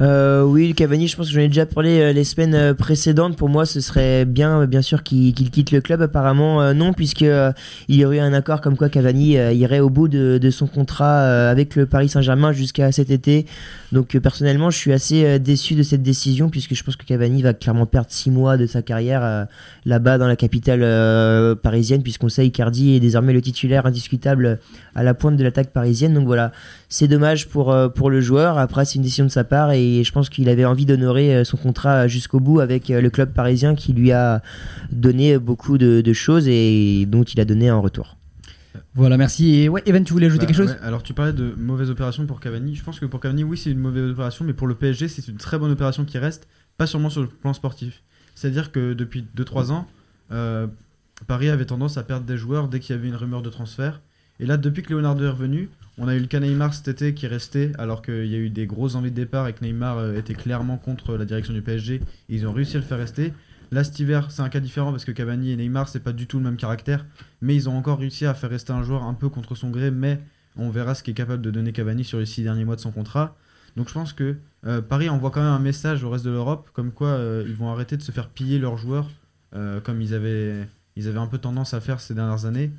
Euh, 0.00 0.42
oui, 0.44 0.74
Cavani, 0.74 1.08
je 1.08 1.16
pense 1.16 1.26
que 1.26 1.34
j'en 1.34 1.40
ai 1.40 1.48
déjà 1.48 1.66
parlé 1.66 2.00
euh, 2.00 2.12
les 2.12 2.22
semaines 2.22 2.54
euh, 2.54 2.74
précédentes. 2.74 3.36
Pour 3.36 3.48
moi, 3.48 3.66
ce 3.66 3.80
serait 3.80 4.24
bien, 4.24 4.64
bien 4.66 4.80
sûr, 4.80 5.02
qu'il 5.02 5.34
quitte 5.34 5.72
le 5.72 5.80
club. 5.80 6.02
Apparemment, 6.02 6.72
non, 6.72 6.92
puisque 6.92 7.22
il 7.22 7.96
y 7.96 8.04
aurait 8.04 8.18
eu 8.18 8.20
un 8.20 8.32
accord 8.32 8.60
comme 8.60 8.76
quoi 8.76 8.88
Cavani 8.88 9.32
irait 9.32 9.80
au 9.80 9.90
bout 9.90 10.08
de, 10.08 10.38
de 10.38 10.50
son 10.50 10.66
contrat 10.66 11.48
avec 11.48 11.74
le 11.74 11.86
Paris 11.86 12.08
Saint-Germain 12.08 12.52
jusqu'à 12.52 12.92
cet 12.92 13.10
été. 13.10 13.46
Donc, 13.92 14.16
personnellement, 14.18 14.70
je 14.70 14.78
suis 14.78 14.92
assez 14.92 15.38
déçu 15.38 15.74
de 15.74 15.82
cette 15.82 16.02
décision, 16.02 16.48
puisque 16.48 16.74
je 16.74 16.84
pense 16.84 16.96
que 16.96 17.04
Cavani 17.04 17.42
va 17.42 17.54
clairement 17.54 17.86
perdre 17.86 18.10
six 18.10 18.30
mois 18.30 18.56
de 18.56 18.66
sa 18.66 18.82
carrière 18.82 19.46
là-bas 19.84 20.18
dans 20.18 20.28
la 20.28 20.36
capitale 20.36 21.56
parisienne, 21.56 22.02
puisqu'on 22.02 22.28
sait 22.28 22.46
Icardi 22.46 22.94
est 22.94 23.00
désormais 23.00 23.32
le 23.32 23.42
titulaire 23.42 23.86
indiscutable 23.86 24.58
à 24.94 25.02
la 25.02 25.14
pointe 25.14 25.36
de 25.36 25.44
l'attaque 25.44 25.70
parisienne. 25.70 26.14
Donc 26.14 26.26
voilà, 26.26 26.52
c'est 26.88 27.08
dommage 27.08 27.48
pour 27.48 27.74
pour 27.94 28.10
le 28.10 28.20
joueur. 28.20 28.58
Après, 28.58 28.84
c'est 28.84 28.96
une 28.96 29.02
décision 29.02 29.24
de 29.24 29.30
sa 29.30 29.44
part 29.44 29.72
et 29.72 30.02
je 30.04 30.12
pense 30.12 30.28
qu'il 30.28 30.48
avait 30.48 30.64
envie 30.64 30.86
d'honorer 30.86 31.36
euh, 31.36 31.44
son 31.44 31.56
contrat 31.56 32.08
jusqu'au 32.08 32.40
bout 32.40 32.60
avec 32.60 32.90
euh, 32.90 33.00
le 33.00 33.10
club 33.10 33.32
parisien 33.32 33.74
qui 33.74 33.92
lui 33.92 34.12
a 34.12 34.42
donné 34.90 35.38
beaucoup 35.38 35.78
de, 35.78 36.12
choses 36.12 36.48
et 36.48 37.06
dont 37.06 37.22
il 37.22 37.40
a 37.40 37.44
donné 37.44 37.68
un 37.68 37.78
retour. 37.78 38.16
Voilà, 38.94 39.16
merci. 39.16 39.54
Et 39.54 39.68
ouais, 39.68 39.82
Evan, 39.86 40.02
tu 40.02 40.12
voulais 40.12 40.26
ajouter 40.26 40.46
bah, 40.46 40.52
quelque 40.52 40.56
chose 40.56 40.76
Alors, 40.82 41.02
tu 41.02 41.14
parlais 41.14 41.32
de 41.32 41.54
mauvaise 41.56 41.90
opération 41.90 42.26
pour 42.26 42.40
Cavani. 42.40 42.74
Je 42.74 42.82
pense 42.82 42.98
que 42.98 43.06
pour 43.06 43.20
Cavani, 43.20 43.44
oui, 43.44 43.56
c'est 43.56 43.70
une 43.70 43.78
mauvaise 43.78 44.10
opération, 44.10 44.44
mais 44.44 44.54
pour 44.54 44.66
le 44.66 44.74
PSG, 44.74 45.08
c'est 45.08 45.28
une 45.28 45.36
très 45.36 45.58
bonne 45.58 45.70
opération 45.70 46.04
qui 46.04 46.18
reste, 46.18 46.48
pas 46.78 46.86
seulement 46.86 47.10
sur 47.10 47.20
le 47.20 47.28
plan 47.28 47.52
sportif. 47.52 48.02
C'est-à-dire 48.34 48.72
que 48.72 48.94
depuis 48.94 49.26
2-3 49.36 49.70
ans, 49.72 49.86
euh, 50.32 50.66
Paris 51.26 51.48
avait 51.48 51.66
tendance 51.66 51.98
à 51.98 52.02
perdre 52.02 52.26
des 52.26 52.36
joueurs 52.36 52.68
dès 52.68 52.80
qu'il 52.80 52.96
y 52.96 52.98
avait 52.98 53.08
une 53.08 53.16
rumeur 53.16 53.42
de 53.42 53.50
transfert. 53.50 54.00
Et 54.40 54.46
là, 54.46 54.56
depuis 54.56 54.82
que 54.82 54.94
Leonardo 54.94 55.24
est 55.24 55.30
revenu, 55.30 55.68
on 55.98 56.06
a 56.06 56.14
eu 56.14 56.20
le 56.20 56.26
cas 56.26 56.40
Neymar 56.40 56.72
cet 56.74 56.88
été 56.88 57.12
qui 57.12 57.26
est 57.26 57.28
resté, 57.28 57.72
alors 57.76 58.02
qu'il 58.02 58.26
y 58.26 58.34
a 58.34 58.38
eu 58.38 58.50
des 58.50 58.66
grosses 58.66 58.94
envies 58.94 59.10
de 59.10 59.16
départ 59.16 59.48
et 59.48 59.52
que 59.52 59.64
Neymar 59.64 59.98
euh, 59.98 60.14
était 60.14 60.34
clairement 60.34 60.76
contre 60.76 61.16
la 61.16 61.24
direction 61.24 61.52
du 61.52 61.60
PSG. 61.60 62.00
ils 62.28 62.46
ont 62.46 62.52
réussi 62.52 62.76
à 62.76 62.80
le 62.80 62.86
faire 62.86 62.98
rester. 62.98 63.32
Là, 63.70 63.84
cet 63.84 63.98
hiver, 63.98 64.30
c'est 64.30 64.42
un 64.42 64.48
cas 64.48 64.60
différent 64.60 64.92
parce 64.92 65.04
que 65.04 65.12
Cavani 65.12 65.50
et 65.50 65.56
Neymar, 65.56 65.88
c'est 65.88 66.00
pas 66.00 66.12
du 66.12 66.26
tout 66.26 66.38
le 66.38 66.44
même 66.44 66.56
caractère. 66.56 67.04
Mais 67.42 67.54
ils 67.54 67.68
ont 67.68 67.76
encore 67.76 67.98
réussi 67.98 68.24
à 68.24 68.32
faire 68.32 68.48
rester 68.48 68.72
un 68.72 68.82
joueur 68.82 69.02
un 69.02 69.12
peu 69.12 69.28
contre 69.28 69.56
son 69.56 69.70
gré. 69.70 69.90
Mais 69.90 70.20
on 70.56 70.70
verra 70.70 70.94
ce 70.94 71.02
qu'est 71.02 71.12
capable 71.12 71.42
de 71.42 71.50
donner 71.50 71.72
Cavani 71.72 72.04
sur 72.04 72.18
les 72.18 72.26
six 72.26 72.42
derniers 72.42 72.64
mois 72.64 72.76
de 72.76 72.80
son 72.80 72.92
contrat. 72.92 73.36
Donc 73.76 73.88
je 73.88 73.94
pense 73.94 74.12
que 74.12 74.36
euh, 74.66 74.80
Paris 74.80 75.08
envoie 75.08 75.30
quand 75.30 75.42
même 75.42 75.50
un 75.50 75.58
message 75.58 76.02
au 76.02 76.10
reste 76.10 76.24
de 76.24 76.30
l'Europe, 76.30 76.70
comme 76.72 76.92
quoi 76.92 77.08
euh, 77.08 77.44
ils 77.46 77.54
vont 77.54 77.70
arrêter 77.70 77.96
de 77.96 78.02
se 78.02 78.10
faire 78.10 78.30
piller 78.30 78.58
leurs 78.58 78.78
joueurs, 78.78 79.10
comme 79.84 80.00
ils 80.00 80.14
avaient 80.14 80.66
un 80.96 81.26
peu 81.26 81.38
tendance 81.38 81.74
à 81.74 81.80
faire 81.80 82.00
ces 82.00 82.14
dernières 82.14 82.46
années. 82.46 82.70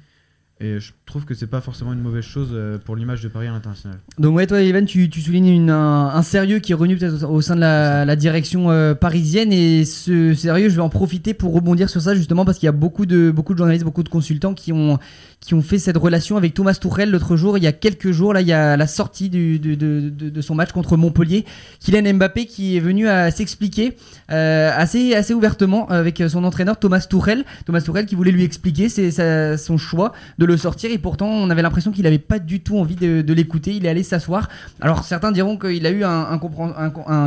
Et 0.62 0.80
je 0.82 0.92
trouve 1.06 1.24
que 1.24 1.34
c'est 1.34 1.48
pas 1.48 1.62
forcément 1.62 1.94
une 1.94 2.02
mauvaise 2.02 2.26
chose 2.26 2.50
euh, 2.52 2.78
pour 2.78 2.98
l'image 2.98 3.22
de 3.24 3.30
Paris 3.30 3.48
à 3.48 3.52
l'international. 3.52 3.98
Donc 4.18 4.36
ouais, 4.36 4.46
toi, 4.46 4.60
Evan, 4.62 4.86
tu, 4.86 5.10
tu 5.10 5.22
soulignes 5.22 5.48
une- 5.48 5.70
un, 5.70 6.08
un 6.08 6.22
sérieux 6.22 6.60
qui 6.60 6.74
est 6.74 6.76
revenu 6.76 6.98
peut-être 6.98 7.24
au, 7.24 7.36
au 7.36 7.42
sein 7.42 7.56
de 7.56 7.62
la, 7.62 8.04
la 8.04 8.16
direction 8.18 8.70
euh, 8.70 8.94
parisienne 8.94 9.54
et 9.54 9.86
ce 9.86 10.34
sérieux, 10.34 10.68
je 10.68 10.76
vais 10.76 10.82
en 10.82 10.90
profiter 10.90 11.34
pour 11.34 11.54
rebondir 11.54 11.90
sur 11.90 12.02
ça 12.02 12.14
justement 12.14 12.44
parce 12.44 12.58
qu'il 12.60 12.68
y 12.68 12.70
a 12.70 12.74
beaucoup 12.74 13.06
de 13.06 13.32
beaucoup 13.32 13.54
de 13.54 13.58
journalistes, 13.58 13.86
beaucoup 13.86 14.04
de 14.04 14.10
consultants 14.10 14.54
qui 14.54 14.74
ont 14.74 15.00
qui 15.40 15.54
ont 15.54 15.62
fait 15.62 15.80
cette 15.80 15.96
relation 15.96 16.36
avec 16.36 16.54
Thomas 16.54 16.74
Tourel 16.74 17.10
l'autre 17.12 17.38
jour. 17.38 17.58
Il 17.58 17.64
y 17.64 17.68
a 17.68 17.72
quelques 17.72 18.12
jours, 18.12 18.34
là, 18.34 18.42
il 18.42 18.48
y 18.48 18.52
a 18.52 18.76
la 18.76 18.88
sortie 18.88 19.30
du, 19.30 19.58
de, 19.60 19.74
de, 19.76 20.10
de, 20.10 20.30
de 20.30 20.42
son 20.42 20.54
match 20.56 20.74
contre 20.74 20.98
Montpellier. 20.98 21.46
Kylian 21.80 22.16
Mbappé 22.16 22.46
qui 22.46 22.76
est 22.76 22.82
venu 22.82 23.08
à 23.08 23.32
s'expliquer 23.32 23.96
euh, 24.32 24.70
assez 24.76 25.16
assez 25.16 25.34
ouvertement 25.34 25.88
avec 25.88 26.22
son 26.28 26.44
entraîneur 26.44 26.78
Thomas 26.78 27.06
Tourel. 27.10 27.46
Thomas 27.66 27.80
Tourel 27.80 28.06
qui 28.06 28.16
voulait 28.16 28.32
lui 28.34 28.44
expliquer 28.44 28.90
sa- 28.90 29.58
son 29.58 29.78
choix 29.78 30.12
de 30.38 30.49
le 30.50 30.58
sortir 30.58 30.92
et 30.92 30.98
pourtant 30.98 31.28
on 31.28 31.50
avait 31.50 31.62
l'impression 31.62 31.92
qu'il 31.92 32.06
avait 32.08 32.20
pas 32.20 32.40
du 32.40 32.60
tout 32.62 32.78
envie 32.78 32.96
de, 32.96 33.34
l'écouter. 33.34 33.76
Il 33.76 33.86
est 33.86 33.90
allé 33.90 34.04
s'asseoir. 34.04 34.50
Alors 34.82 35.04
certains 35.04 35.32
diront 35.32 35.58
qu'il 35.58 35.86
a 35.86 35.92
eu 35.92 36.04
un, 36.04 36.38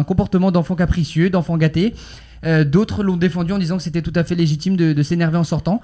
comportement 0.05 0.50
d'enfant 0.50 0.75
capricieux, 0.76 1.31
d'enfant 1.31 1.57
gâté. 1.57 1.95
Euh, 2.45 2.64
D'autres 2.64 3.05
l'ont 3.05 3.17
défendu 3.17 3.52
en 3.52 3.59
disant 3.59 3.76
que 3.76 3.83
c'était 3.83 4.02
tout 4.02 4.12
à 4.17 4.25
fait 4.25 4.35
légitime 4.35 4.76
de, 4.76 5.02
s'énerver 5.02 5.38
en 5.38 5.45
sortant. 5.45 5.81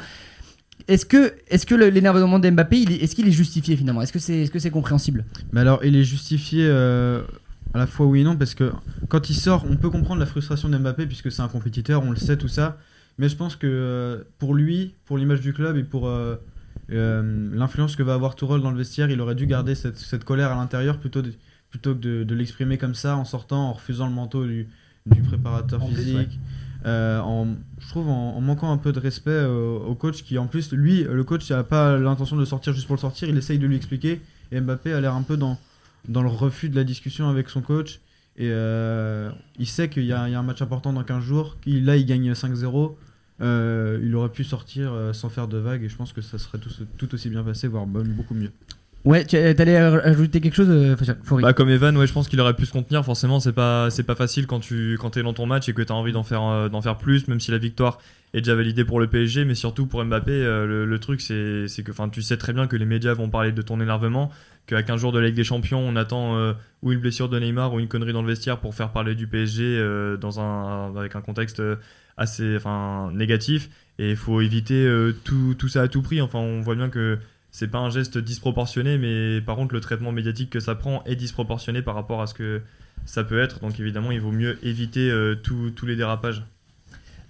Est-ce 0.89 1.07
que, 1.07 1.35
est-ce 1.49 1.67
que 1.67 1.75
l'énervement 1.75 2.39
d'Mbappé, 2.39 2.83
est-ce 2.83 3.15
qu'il 3.15 3.29
est 3.29 3.33
justifié 3.33 3.77
finalement? 3.77 4.03
Est-ce 4.03 4.13
que 4.13 4.19
c'est 4.19 4.43
est 4.43 4.55
-ce 4.55 4.59
c'est 4.59 4.71
compréhensible? 4.71 5.25
Mais 5.53 5.61
alors, 5.61 5.85
il 5.85 5.95
est 5.97 6.05
justifié 6.05 6.65
euh, 6.67 7.23
à 7.75 7.79
la 7.79 7.87
fois 7.87 8.07
oui 8.07 8.21
et 8.21 8.25
non, 8.25 8.37
parce 8.37 8.55
que 8.55 8.73
quand 9.09 9.29
il 9.29 9.35
sort, 9.35 9.67
on 9.69 9.77
peut 9.77 9.91
comprendre 9.91 10.21
la 10.21 10.27
frustration 10.27 10.69
d'Mbappé, 10.69 11.07
puisque 11.07 11.31
c'est 11.31 11.43
un 11.43 11.49
compétiteur, 11.49 12.03
on 12.03 12.11
le 12.11 12.17
sait, 12.17 12.37
tout 12.37 12.49
ça. 12.49 12.79
Mais 13.19 13.29
je 13.29 13.37
pense 13.37 13.57
que 13.57 13.67
euh, 13.67 14.25
pour 14.39 14.55
lui, 14.55 14.95
pour 15.05 15.19
l'image 15.19 15.41
du 15.41 15.53
club 15.53 15.77
et 15.77 15.85
pour 15.85 16.09
euh, 16.91 17.51
l'influence 17.55 17.97
que 17.97 18.03
va 18.03 18.15
avoir 18.15 18.35
Tourelle 18.35 18.61
dans 18.63 18.71
le 18.71 18.79
vestiaire, 18.79 19.11
il 19.11 19.21
aurait 19.21 19.35
dû 19.35 19.47
garder 19.47 19.75
cette, 19.75 19.99
cette 19.99 20.25
colère 20.25 20.53
à 20.53 20.55
l'intérieur 20.57 20.99
plutôt, 20.99 21.23
de- 21.23 21.33
plutôt 21.71 21.95
que 21.95 22.01
de, 22.01 22.25
de 22.25 22.35
l'exprimer 22.35 22.79
comme 22.79 22.95
ça 22.95 23.17
en 23.17 23.25
sortant, 23.25 23.69
en 23.69 23.73
refusant 23.75 24.07
le 24.09 24.15
manteau 24.15 24.47
du, 24.47 24.69
du 25.07 25.23
préparateur 25.23 25.83
En 25.83 25.87
plus, 25.89 25.97
physique. 25.97 26.17
ouais. 26.17 26.29
Euh, 26.87 27.19
en, 27.21 27.49
je 27.81 27.89
trouve 27.89 28.09
en, 28.09 28.37
en 28.37 28.41
manquant 28.41 28.71
un 28.73 28.77
peu 28.79 28.93
de 28.93 29.01
respect 29.01 29.45
au 29.45 29.97
coach 29.97 30.23
qui 30.23 30.39
en 30.39 30.47
plus 30.47 30.73
lui 30.73 31.03
le 31.03 31.25
coach 31.25 31.51
n'a 31.51 31.65
pas 31.65 31.99
l'intention 31.99 32.37
de 32.37 32.45
sortir 32.45 32.73
juste 32.73 32.87
pour 32.87 32.95
le 32.95 33.01
sortir 33.01 33.29
il 33.29 33.37
essaye 33.37 33.59
de 33.59 33.67
lui 33.67 33.75
expliquer 33.75 34.21
et 34.53 34.61
Mbappé 34.61 34.93
a 34.93 35.01
l'air 35.01 35.15
un 35.15 35.23
peu 35.23 35.37
dans, 35.37 35.59
dans 36.09 36.23
le 36.23 36.29
refus 36.29 36.69
de 36.69 36.77
la 36.77 36.85
discussion 36.85 37.29
avec 37.29 37.49
son 37.49 37.63
coach 37.63 37.97
et 38.37 38.49
euh, 38.49 39.29
il 39.59 39.67
sait 39.67 39.89
qu'il 39.89 40.05
y, 40.05 40.07
y 40.07 40.13
a 40.13 40.23
un 40.23 40.43
match 40.45 40.63
important 40.63 40.93
dans 40.93 41.03
15 41.03 41.21
jours 41.25 41.57
là 41.67 41.97
il 41.97 42.07
gagne 42.07 42.31
5-0 42.31 42.65
euh, 42.65 42.89
il 43.41 44.15
aurait 44.15 44.31
pu 44.31 44.45
sortir 44.45 44.93
euh, 44.93 45.13
sans 45.13 45.29
faire 45.29 45.49
de 45.49 45.59
vagues 45.59 45.85
et 45.85 45.89
je 45.89 45.97
pense 45.97 46.13
que 46.13 46.21
ça 46.21 46.39
serait 46.39 46.59
tout, 46.59 46.71
tout 46.97 47.15
aussi 47.15 47.31
bien 47.31 47.45
passé 47.45 47.69
voire 47.69 47.87
même 47.87 48.09
beaucoup 48.09 48.35
mieux 48.35 48.51
Ouais, 49.09 49.25
tu 49.25 49.37
allais 49.39 49.77
ajouter 49.77 50.39
quelque 50.43 50.55
chose, 50.55 50.69
euh, 50.69 50.95
Bah 51.41 51.55
comme 51.55 51.71
Evan, 51.71 51.97
ouais, 51.97 52.07
je 52.07 52.13
pense 52.13 52.29
qu'il 52.29 52.39
aurait 52.43 52.53
pu 52.53 52.67
se 52.67 52.73
contenir. 52.73 53.03
Forcément, 53.07 53.41
c'est 53.41 53.55
pas 53.55 53.89
pas 54.07 54.15
facile 54.15 54.47
quand 54.47 54.61
tu 54.61 54.99
quand 55.01 55.09
t'es 55.09 55.23
dans 55.23 55.33
ton 55.33 55.47
match 55.47 55.67
et 55.67 55.73
que 55.73 55.81
t'as 55.81 55.95
envie 55.95 56.13
d'en 56.13 56.25
faire 56.25 56.43
euh, 56.43 56.81
faire 56.83 56.99
plus, 56.99 57.27
même 57.27 57.41
si 57.41 57.51
la 57.51 57.57
victoire 57.57 58.01
est 58.35 58.43
déjà 58.43 58.55
validée 58.55 58.85
pour 58.85 59.01
le 59.01 59.07
PSG, 59.07 59.47
mais 59.47 59.55
surtout 59.55 59.87
pour 59.87 60.05
Mbappé, 60.05 60.31
euh, 60.31 60.67
le, 60.67 60.85
le 60.85 60.99
truc 60.99 61.23
c'est 61.23 61.65
que 61.83 62.09
tu 62.11 62.21
sais 62.21 62.37
très 62.37 62.53
bien 62.53 62.67
que 62.67 62.77
les 62.77 62.85
médias 62.85 63.15
vont 63.15 63.31
parler 63.31 63.51
de 63.51 63.63
ton 63.63 63.81
énervement, 63.81 64.31
qu'à 64.67 64.83
15 64.83 65.01
jours 65.01 65.13
de 65.13 65.19
la 65.19 65.29
Ligue 65.29 65.37
des 65.37 65.45
Champions, 65.45 65.81
on 65.81 65.97
attend 65.97 66.37
euh, 66.37 66.53
ou 66.83 66.93
une 66.93 67.01
blessure 67.01 67.31
de 67.31 67.39
Neymar 67.39 67.73
ou 67.73 67.81
une 67.81 67.89
connerie 67.89 68.13
dans 68.13 68.21
le 68.21 68.29
vestiaire 68.29 68.59
pour 68.59 68.75
faire 68.75 68.91
parler 68.91 69.15
du 69.15 69.27
PSG 69.27 69.83
dans 70.21 70.39
un 70.39 70.95
avec 70.95 71.17
un 71.17 71.23
contexte 71.23 71.63
assez 72.19 72.59
négatif 73.15 73.71
et 73.99 74.11
il 74.11 74.17
faut 74.17 74.43
éviter 74.43 74.87
tout 75.25 75.55
tout 75.59 75.69
ça 75.69 75.81
à 75.81 75.89
tout 75.89 76.03
prix. 76.03 76.21
Enfin, 76.21 76.41
on 76.41 76.61
voit 76.61 76.75
bien 76.75 76.91
que 76.91 77.19
c'est 77.51 77.69
pas 77.69 77.79
un 77.79 77.91
geste 77.91 78.19
disproportionné, 78.19 78.99
mais 78.99 79.41
par 79.41 79.57
contre, 79.57 79.75
le 79.75 79.81
traitement 79.81 80.13
médiatique 80.13 80.51
que 80.51 80.61
ça 80.61 80.75
prend 80.75 81.03
est 81.05 81.17
disproportionné 81.17 81.83
par 81.83 81.95
rapport 81.95 82.21
à 82.21 82.27
ce 82.27 82.35
que 82.35 82.63
ça 83.05 83.25
peut 83.25 83.41
être. 83.41 83.61
Donc, 83.61 83.81
évidemment, 83.81 84.11
il 84.11 84.21
vaut 84.21 84.33
mieux 84.33 84.59
éviter 84.63 85.11
euh, 85.11 85.35
tous 85.35 85.71
tous 85.71 85.87
les 85.87 85.97
dérapages. 85.97 86.45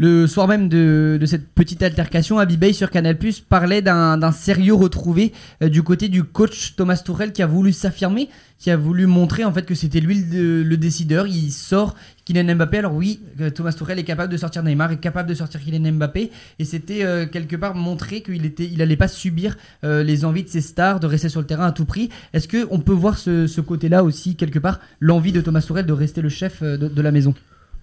Le 0.00 0.28
soir 0.28 0.47
même 0.47 0.69
de, 0.69 1.19
cette 1.26 1.49
petite 1.49 1.83
altercation, 1.83 2.38
Abibay 2.38 2.73
sur 2.73 2.88
Canal 2.88 3.19
Plus 3.19 3.40
parlait 3.40 3.83
d'un 3.83 4.31
sérieux 4.31 4.75
retrouvé 4.75 5.33
euh, 5.61 5.69
du 5.69 5.83
côté 5.83 6.09
du 6.09 6.23
coach 6.23 6.76
Thomas 6.76 7.02
Tourel 7.05 7.33
qui 7.33 7.43
a 7.43 7.49
voulu 7.49 7.73
s'affirmer, 7.73 8.28
qui 8.61 8.71
a 8.71 8.76
voulu 8.76 9.09
montrer 9.09 9.45
en 9.45 9.52
fait 9.52 9.64
que 9.67 9.75
c'était 9.75 9.99
lui 9.99 10.25
le, 10.31 10.76
décideur. 10.76 11.26
Il 11.26 11.50
sort 11.50 11.97
Kylian 12.26 12.55
Mbappé. 12.55 12.78
Alors 12.78 12.95
oui, 12.95 13.19
euh, 13.40 13.50
Thomas 13.50 13.73
Tourel 13.73 13.99
est 13.99 14.05
capable 14.05 14.31
de 14.33 14.37
sortir 14.37 14.62
Neymar, 14.62 14.93
est 14.93 15.00
capable 15.00 15.28
de 15.28 15.35
sortir 15.35 15.61
Kylian 15.61 15.90
Mbappé, 15.90 16.31
et 16.61 16.64
c'était 16.64 17.05
euh, 17.05 17.26
quelque 17.26 17.57
part 17.57 17.75
montrer 17.75 18.23
qu'il 18.23 18.47
était, 18.47 18.71
il 18.73 18.81
allait 18.81 18.97
pas 18.97 19.09
subir 19.09 19.57
les 19.83 20.25
envies 20.25 20.45
de 20.45 20.49
ses 20.49 20.61
stars 20.61 21.00
de 21.00 21.09
rester 21.09 21.28
sur 21.28 21.40
le 21.40 21.47
terrain 21.47 21.67
à 21.67 21.73
tout 21.73 21.87
prix. 21.87 22.09
Est-ce 22.33 22.47
que 22.47 22.69
on 22.71 22.78
peut 22.78 22.93
voir 22.93 23.19
ce, 23.19 23.61
côté-là 23.61 24.05
aussi 24.05 24.37
quelque 24.37 24.61
part, 24.61 24.78
l'envie 25.00 25.33
de 25.33 25.40
Thomas 25.40 25.62
Tourel 25.62 25.87
de 25.87 25.93
rester 25.93 26.23
le 26.23 26.28
chef 26.28 26.62
de 26.62 27.02
la 27.02 27.11
maison? 27.11 27.35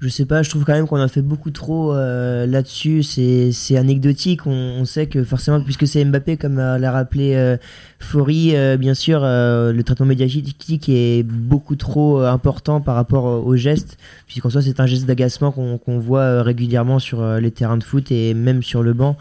Je 0.02 0.10
sais 0.10 0.26
pas, 0.26 0.44
je 0.44 0.50
trouve 0.50 0.66
quand 0.66 0.74
même 0.74 0.88
qu'on 0.88 0.98
a 1.00 1.08
fait 1.08 1.22
beaucoup 1.22 1.52
trop 1.52 1.94
euh, 1.94 2.46
là-dessus. 2.46 3.02
C'est 3.02 3.52
c'est 3.54 3.78
anecdotique. 3.78 4.46
On, 4.46 4.52
on 4.52 4.86
sait 4.86 5.08
que 5.08 5.24
forcément, 5.24 5.62
puisque 5.62 5.88
c'est 5.88 6.04
Mbappé, 6.04 6.36
comme 6.36 6.60
euh, 6.60 6.78
l'a 6.78 6.92
rappelé 6.92 7.34
euh, 7.34 7.56
Faury, 8.00 8.56
euh, 8.56 8.76
bien 8.76 8.94
sûr, 8.94 9.22
euh, 9.24 9.72
le 9.72 9.84
traitement 9.84 10.06
médiatique 10.06 10.90
est 10.90 11.24
beaucoup 11.24 11.78
trop 11.78 12.22
euh, 12.22 12.30
important 12.30 12.82
par 12.82 12.96
rapport 12.96 13.24
au 13.24 13.56
geste, 13.56 13.98
puisqu'en 14.28 14.50
soi, 14.50 14.62
c'est 14.62 14.82
un 14.82 14.86
geste 14.86 15.06
d'agacement 15.06 15.52
qu'on 15.52 15.78
qu'on 15.78 15.98
voit 15.98 16.44
régulièrement 16.44 17.00
sur 17.00 17.26
les 17.38 17.52
terrains 17.52 17.78
de 17.78 17.84
foot 17.84 18.12
et 18.12 18.34
même 18.34 18.64
sur 18.64 18.84
le 18.84 18.92
banc. 18.94 19.16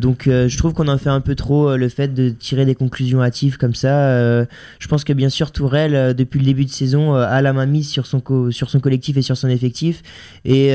Donc 0.00 0.26
euh, 0.26 0.48
je 0.48 0.58
trouve 0.58 0.72
qu'on 0.72 0.88
en 0.88 0.98
fait 0.98 1.10
un 1.10 1.20
peu 1.20 1.34
trop 1.34 1.70
euh, 1.70 1.76
le 1.76 1.88
fait 1.88 2.08
de 2.08 2.30
tirer 2.30 2.64
des 2.64 2.74
conclusions 2.74 3.22
hâtives 3.22 3.58
comme 3.58 3.74
ça. 3.74 4.08
Euh, 4.08 4.46
je 4.78 4.88
pense 4.88 5.04
que 5.04 5.12
bien 5.12 5.28
sûr 5.28 5.52
Tourelle, 5.52 6.14
depuis 6.14 6.40
le 6.40 6.46
début 6.46 6.64
de 6.64 6.70
saison, 6.70 7.14
a 7.14 7.40
la 7.42 7.52
main 7.52 7.66
mise 7.66 7.88
sur 7.88 8.06
son, 8.06 8.22
sur 8.50 8.70
son 8.70 8.80
collectif 8.80 9.16
et 9.18 9.22
sur 9.22 9.36
son 9.36 9.48
effectif. 9.48 10.02
Et 10.44 10.70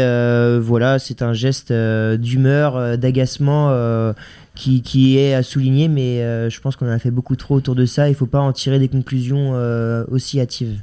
voilà, 0.60 1.00
c'est 1.00 1.22
un 1.22 1.34
geste 1.34 1.74
d'humeur, 1.74 2.98
d'agacement 2.98 4.14
qui, 4.54 4.82
qui 4.82 5.18
est 5.18 5.34
à 5.34 5.44
souligner, 5.44 5.88
mais 5.88 6.50
je 6.50 6.60
pense 6.60 6.76
qu'on 6.76 6.88
en 6.88 6.92
a 6.92 7.00
fait 7.00 7.12
beaucoup 7.12 7.36
trop 7.36 7.56
autour 7.56 7.76
de 7.76 7.86
ça. 7.86 8.10
Il 8.10 8.16
faut 8.16 8.28
pas 8.28 8.40
en 8.40 8.54
tirer 8.54 8.80
des 8.80 8.88
conclusions 8.88 9.54
aussi 10.10 10.40
hâtives. 10.40 10.80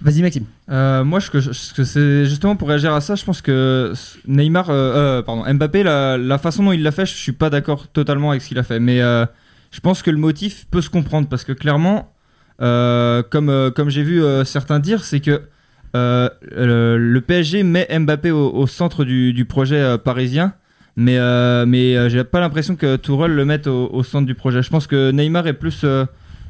Vas-y 0.00 0.22
Maxime. 0.22 0.44
Euh, 0.72 1.04
moi, 1.04 1.20
justement 1.20 2.56
pour 2.56 2.68
réagir 2.68 2.94
à 2.94 3.02
ça, 3.02 3.14
je 3.14 3.24
pense 3.24 3.42
que 3.42 3.92
Neymar, 4.26 4.70
euh, 4.70 4.74
euh, 4.74 5.22
pardon, 5.22 5.44
Mbappé, 5.52 5.82
la, 5.82 6.38
façon 6.38 6.64
dont 6.64 6.72
il 6.72 6.82
l'a 6.82 6.92
fait, 6.92 7.04
je 7.04 7.14
suis 7.14 7.32
pas 7.32 7.50
d'accord 7.50 7.88
totalement 7.88 8.30
avec 8.30 8.40
ce 8.40 8.48
qu'il 8.48 8.58
a 8.58 8.62
fait, 8.62 8.80
mais 8.80 8.98
je 8.98 9.80
pense 9.80 10.02
que 10.02 10.10
le 10.10 10.16
motif 10.16 10.66
peut 10.70 10.80
se 10.80 10.88
comprendre 10.88 11.28
parce 11.28 11.44
que 11.44 11.52
clairement, 11.52 12.12
comme 12.58 13.72
comme 13.76 13.90
j'ai 13.90 14.02
vu 14.02 14.22
certains 14.44 14.78
dire, 14.80 15.04
c'est 15.04 15.20
que 15.20 15.42
le, 15.94 17.18
PSG 17.20 17.64
met 17.64 17.86
Mbappé 17.98 18.30
au, 18.30 18.66
centre 18.66 19.04
du, 19.04 19.44
projet 19.44 19.98
parisien. 19.98 20.54
Mais, 20.96 21.18
mais 21.66 22.08
j'ai 22.08 22.24
pas 22.24 22.40
l'impression 22.40 22.76
que 22.76 22.96
Tourelle 22.96 23.34
le 23.34 23.44
mette 23.44 23.66
au, 23.66 24.02
centre 24.04 24.26
du 24.26 24.34
projet. 24.34 24.62
Je 24.62 24.70
pense 24.70 24.86
que 24.86 25.10
Neymar 25.10 25.46
est 25.46 25.52
plus, 25.52 25.84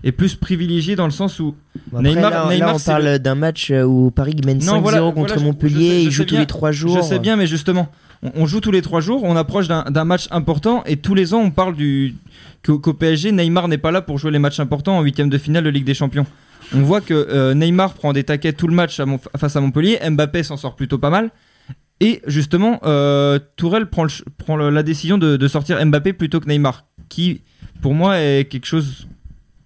est 0.05 0.13
plus 0.13 0.35
privilégié 0.35 0.97
dans 0.97 1.05
le 1.05 1.11
sens 1.13 1.39
où 1.41 1.55
Bon, 1.91 1.99
après, 1.99 2.11
Neymar- 2.11 2.21
là, 2.31 2.31
là, 2.31 2.55
Neymar, 2.55 2.77
on 2.77 2.79
parle 2.79 3.19
d'un 3.19 3.35
match 3.35 3.71
euh, 3.71 3.85
où 3.85 4.11
Paris 4.11 4.37
mène 4.45 4.59
5-0 4.59 4.67
Non, 4.67 4.81
voilà, 4.81 4.99
contre 5.13 5.35
voilà, 5.35 5.43
Montpellier. 5.43 6.03
il 6.03 6.11
joue 6.11 6.25
tous 6.25 6.31
bien. 6.35 6.41
les 6.41 6.47
3 6.47 6.73
jours. 6.73 6.97
Je 6.97 7.03
sais 7.03 7.19
bien, 7.19 7.37
mais 7.37 7.47
justement, 7.47 7.89
on, 8.23 8.31
on 8.35 8.47
joue 8.47 8.61
tous 8.61 8.71
les 8.73 8.83
trois 8.83 9.01
jours, 9.01 9.23
on 9.25 9.37
approche 9.37 9.69
d'un 9.69 10.05
match 10.05 10.29
important 10.31 10.83
et 10.87 10.97
tous 10.97 11.15
les 11.15 11.35
ans 11.35 11.41
on 11.41 11.51
parle 11.51 11.75
du 11.77 12.15
qu'au 12.65 12.79
qu'au 12.79 12.95
PSG, 12.95 13.33
Neymar 13.33 13.67
n'est 13.69 13.79
pas 13.79 13.91
là 13.91 14.01
pour 14.03 14.19
jouer 14.19 14.31
les 14.31 14.39
matchs 14.39 14.61
importants 14.61 14.97
en 14.99 15.03
huitième 15.03 15.29
de 15.29 15.39
finale 15.39 15.65
de 15.65 15.71
Ligue 15.71 15.85
des 15.85 15.95
Champions. 15.95 16.27
On 16.75 16.81
voit 16.83 17.01
que 17.01 17.13
euh, 17.15 17.55
Neymar 17.55 17.95
prend 17.95 18.13
des 18.13 18.23
taquets 18.25 18.53
tout 18.53 18.69
le 18.69 18.75
match 18.75 18.99
à 19.01 19.07
Mon- 19.07 19.19
face 19.37 19.57
à 19.57 19.61
Montpellier, 19.61 19.99
Mbappé 20.09 20.43
s'en 20.45 20.57
sort 20.57 20.75
plutôt 20.77 20.99
pas 20.99 21.11
mal. 21.11 21.31
Et 22.01 22.21
justement, 22.27 22.81
euh, 22.85 23.39
Tourelle 23.57 23.87
prend, 23.87 24.05
le 24.05 24.09
ch- 24.09 24.25
prend 24.39 24.57
le- 24.57 24.71
la 24.71 24.83
décision 24.83 25.19
de, 25.19 25.37
de 25.37 25.49
sortir 25.49 25.85
Mbappé 25.85 26.13
plutôt 26.13 26.41
que 26.41 26.49
Neymar, 26.49 26.85
qui 27.09 27.43
pour 27.81 27.95
moi 27.95 28.19
est 28.21 28.49
quelque 28.49 28.67
chose 28.67 29.07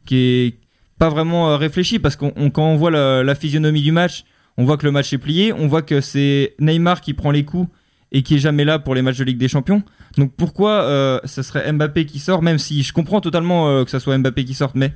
qui 0.06 0.16
est 0.16 0.54
pas 0.98 1.10
vraiment 1.10 1.50
euh, 1.50 1.56
réfléchi 1.56 1.98
parce 1.98 2.16
qu'on 2.16 2.32
on- 2.36 2.50
quand 2.50 2.66
on 2.66 2.76
voit 2.76 2.90
la, 2.90 3.34
physionomie 3.34 3.82
du 3.82 3.92
match, 3.92 4.24
on 4.56 4.64
voit 4.64 4.78
que 4.78 4.86
le 4.86 4.92
match 4.92 5.12
est 5.12 5.18
plié, 5.18 5.52
on 5.52 5.66
voit 5.68 5.82
que 5.82 6.00
c'est 6.00 6.54
Neymar 6.58 7.02
qui 7.02 7.12
prend 7.12 7.30
les 7.30 7.44
coups 7.44 7.68
et 8.12 8.22
qui 8.22 8.36
est 8.36 8.38
jamais 8.38 8.64
là 8.64 8.78
pour 8.78 8.94
les 8.94 9.02
matchs 9.02 9.18
de 9.18 9.24
Ligue 9.24 9.36
des 9.38 9.48
Champions. 9.48 9.82
Donc 10.16 10.32
pourquoi 10.34 10.82
euh, 10.84 11.20
ce 11.24 11.42
serait 11.42 11.70
Mbappé 11.70 12.06
qui 12.06 12.18
sort, 12.18 12.40
même 12.40 12.58
si 12.58 12.82
je 12.82 12.92
comprends 12.94 13.20
totalement 13.20 13.68
euh, 13.68 13.84
que 13.84 13.90
ce 13.90 13.98
soit 13.98 14.16
Mbappé 14.16 14.44
qui 14.46 14.54
sorte, 14.54 14.74
mais 14.74 14.94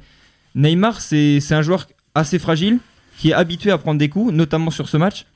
Neymar 0.54 1.00
c'est 1.00 1.40
un 1.52 1.62
joueur 1.62 1.86
assez 2.14 2.38
fragile 2.38 2.78
qui 3.18 3.30
est 3.30 3.34
habitué 3.34 3.70
à 3.70 3.76
prendre 3.76 3.98
des 3.98 4.08
coups, 4.08 4.32
notamment 4.32 4.70
sur 4.70 4.88
ce 4.88 4.96
match. 4.96 5.26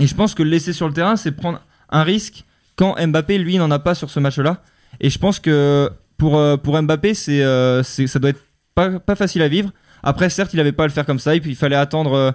Et 0.00 0.06
je 0.08 0.14
pense 0.14 0.34
que 0.34 0.42
le 0.42 0.50
laisser 0.50 0.72
sur 0.72 0.88
le 0.88 0.92
terrain, 0.92 1.14
c'est 1.16 1.30
prendre 1.30 1.60
un 1.88 2.02
risque 2.02 2.44
quand 2.74 2.96
Mbappé, 3.00 3.38
lui, 3.38 3.56
n'en 3.58 3.70
a 3.70 3.78
pas 3.78 3.94
sur 3.94 4.10
ce 4.10 4.18
match-là. 4.20 4.60
Et 5.00 5.08
je 5.08 5.18
pense 5.18 5.38
que 5.38 5.90
pour, 6.18 6.36
euh, 6.36 6.56
pour 6.56 6.80
Mbappé, 6.82 7.14
c'est, 7.14 7.42
ça 7.84 8.18
doit 8.18 8.30
être 8.30 8.42
pas, 8.76 9.16
facile 9.16 9.42
à 9.42 9.48
vivre. 9.48 9.70
Après, 10.02 10.30
certes, 10.30 10.52
il 10.52 10.58
n'avait 10.58 10.72
pas 10.72 10.84
à 10.84 10.86
le 10.86 10.92
faire 10.92 11.06
comme 11.06 11.18
ça, 11.18 11.34
il 11.34 11.56
fallait 11.56 11.76
attendre, 11.76 12.12
euh, 12.12 12.30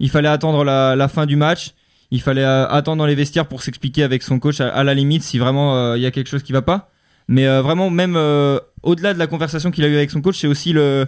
Il 0.00 0.10
fallait 0.10 0.28
attendre 0.28 0.64
la, 0.64 1.08
fin 1.08 1.24
du 1.24 1.36
match. 1.36 1.72
Il 2.10 2.20
fallait 2.20 2.44
euh, 2.44 2.68
attendre 2.68 2.98
dans 2.98 3.06
les 3.06 3.14
vestiaires 3.14 3.46
pour 3.46 3.62
s'expliquer 3.62 4.02
avec 4.02 4.22
son 4.22 4.38
coach 4.38 4.60
à, 4.60 4.84
la 4.84 4.94
limite 4.94 5.22
si 5.22 5.38
vraiment 5.38 5.76
euh, 5.76 5.96
il 5.96 6.02
y 6.02 6.06
a 6.06 6.10
quelque 6.10 6.28
chose 6.28 6.42
qui 6.42 6.52
va 6.52 6.62
pas. 6.62 6.90
Mais 7.26 7.46
vraiment, 7.60 7.88
même 7.88 8.16
au-delà 8.82 9.14
de 9.14 9.18
la 9.18 9.26
conversation 9.26 9.70
qu'il 9.70 9.82
a 9.84 9.88
eu 9.88 9.96
avec 9.96 10.10
son 10.10 10.20
coach, 10.20 10.38
c'est 10.38 10.46
aussi 10.46 10.74
le, 10.74 11.06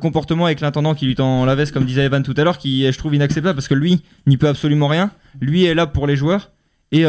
comportement 0.00 0.46
avec 0.46 0.60
l'intendant 0.60 0.94
qui 0.94 1.04
lui 1.04 1.16
tend 1.16 1.44
la 1.44 1.54
veste, 1.54 1.72
comme 1.72 1.84
disait 1.84 2.04
Evan 2.04 2.22
tout 2.22 2.32
à 2.38 2.44
l'heure, 2.44 2.56
qui 2.56 2.90
je 2.90 2.96
trouve, 2.96 3.14
inacceptable 3.14 3.56
parce 3.56 3.68
que 3.68 3.74
lui 3.74 4.02
n'y 4.26 4.38
peut 4.38 4.48
absolument 4.48 4.88
rien. 4.88 5.10
Lui 5.38 5.66
est 5.66 5.74
là 5.74 5.86
pour 5.86 6.06
les 6.06 6.16
joueurs 6.16 6.50
et, 6.92 7.04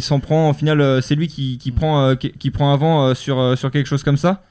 s'en 0.00 0.20
prend, 0.20 0.50
au 0.50 0.52
final, 0.52 1.02
c'est 1.02 1.14
lui 1.14 1.28
qui, 1.28 1.72
prend, 1.74 2.14
qui, 2.16 2.50
prend 2.50 2.74
avant 2.74 3.14
sur, 3.14 3.56
sur 3.56 3.70
quelque 3.70 3.86
chose 3.86 4.02
comme 4.02 4.18
ça. 4.18 4.42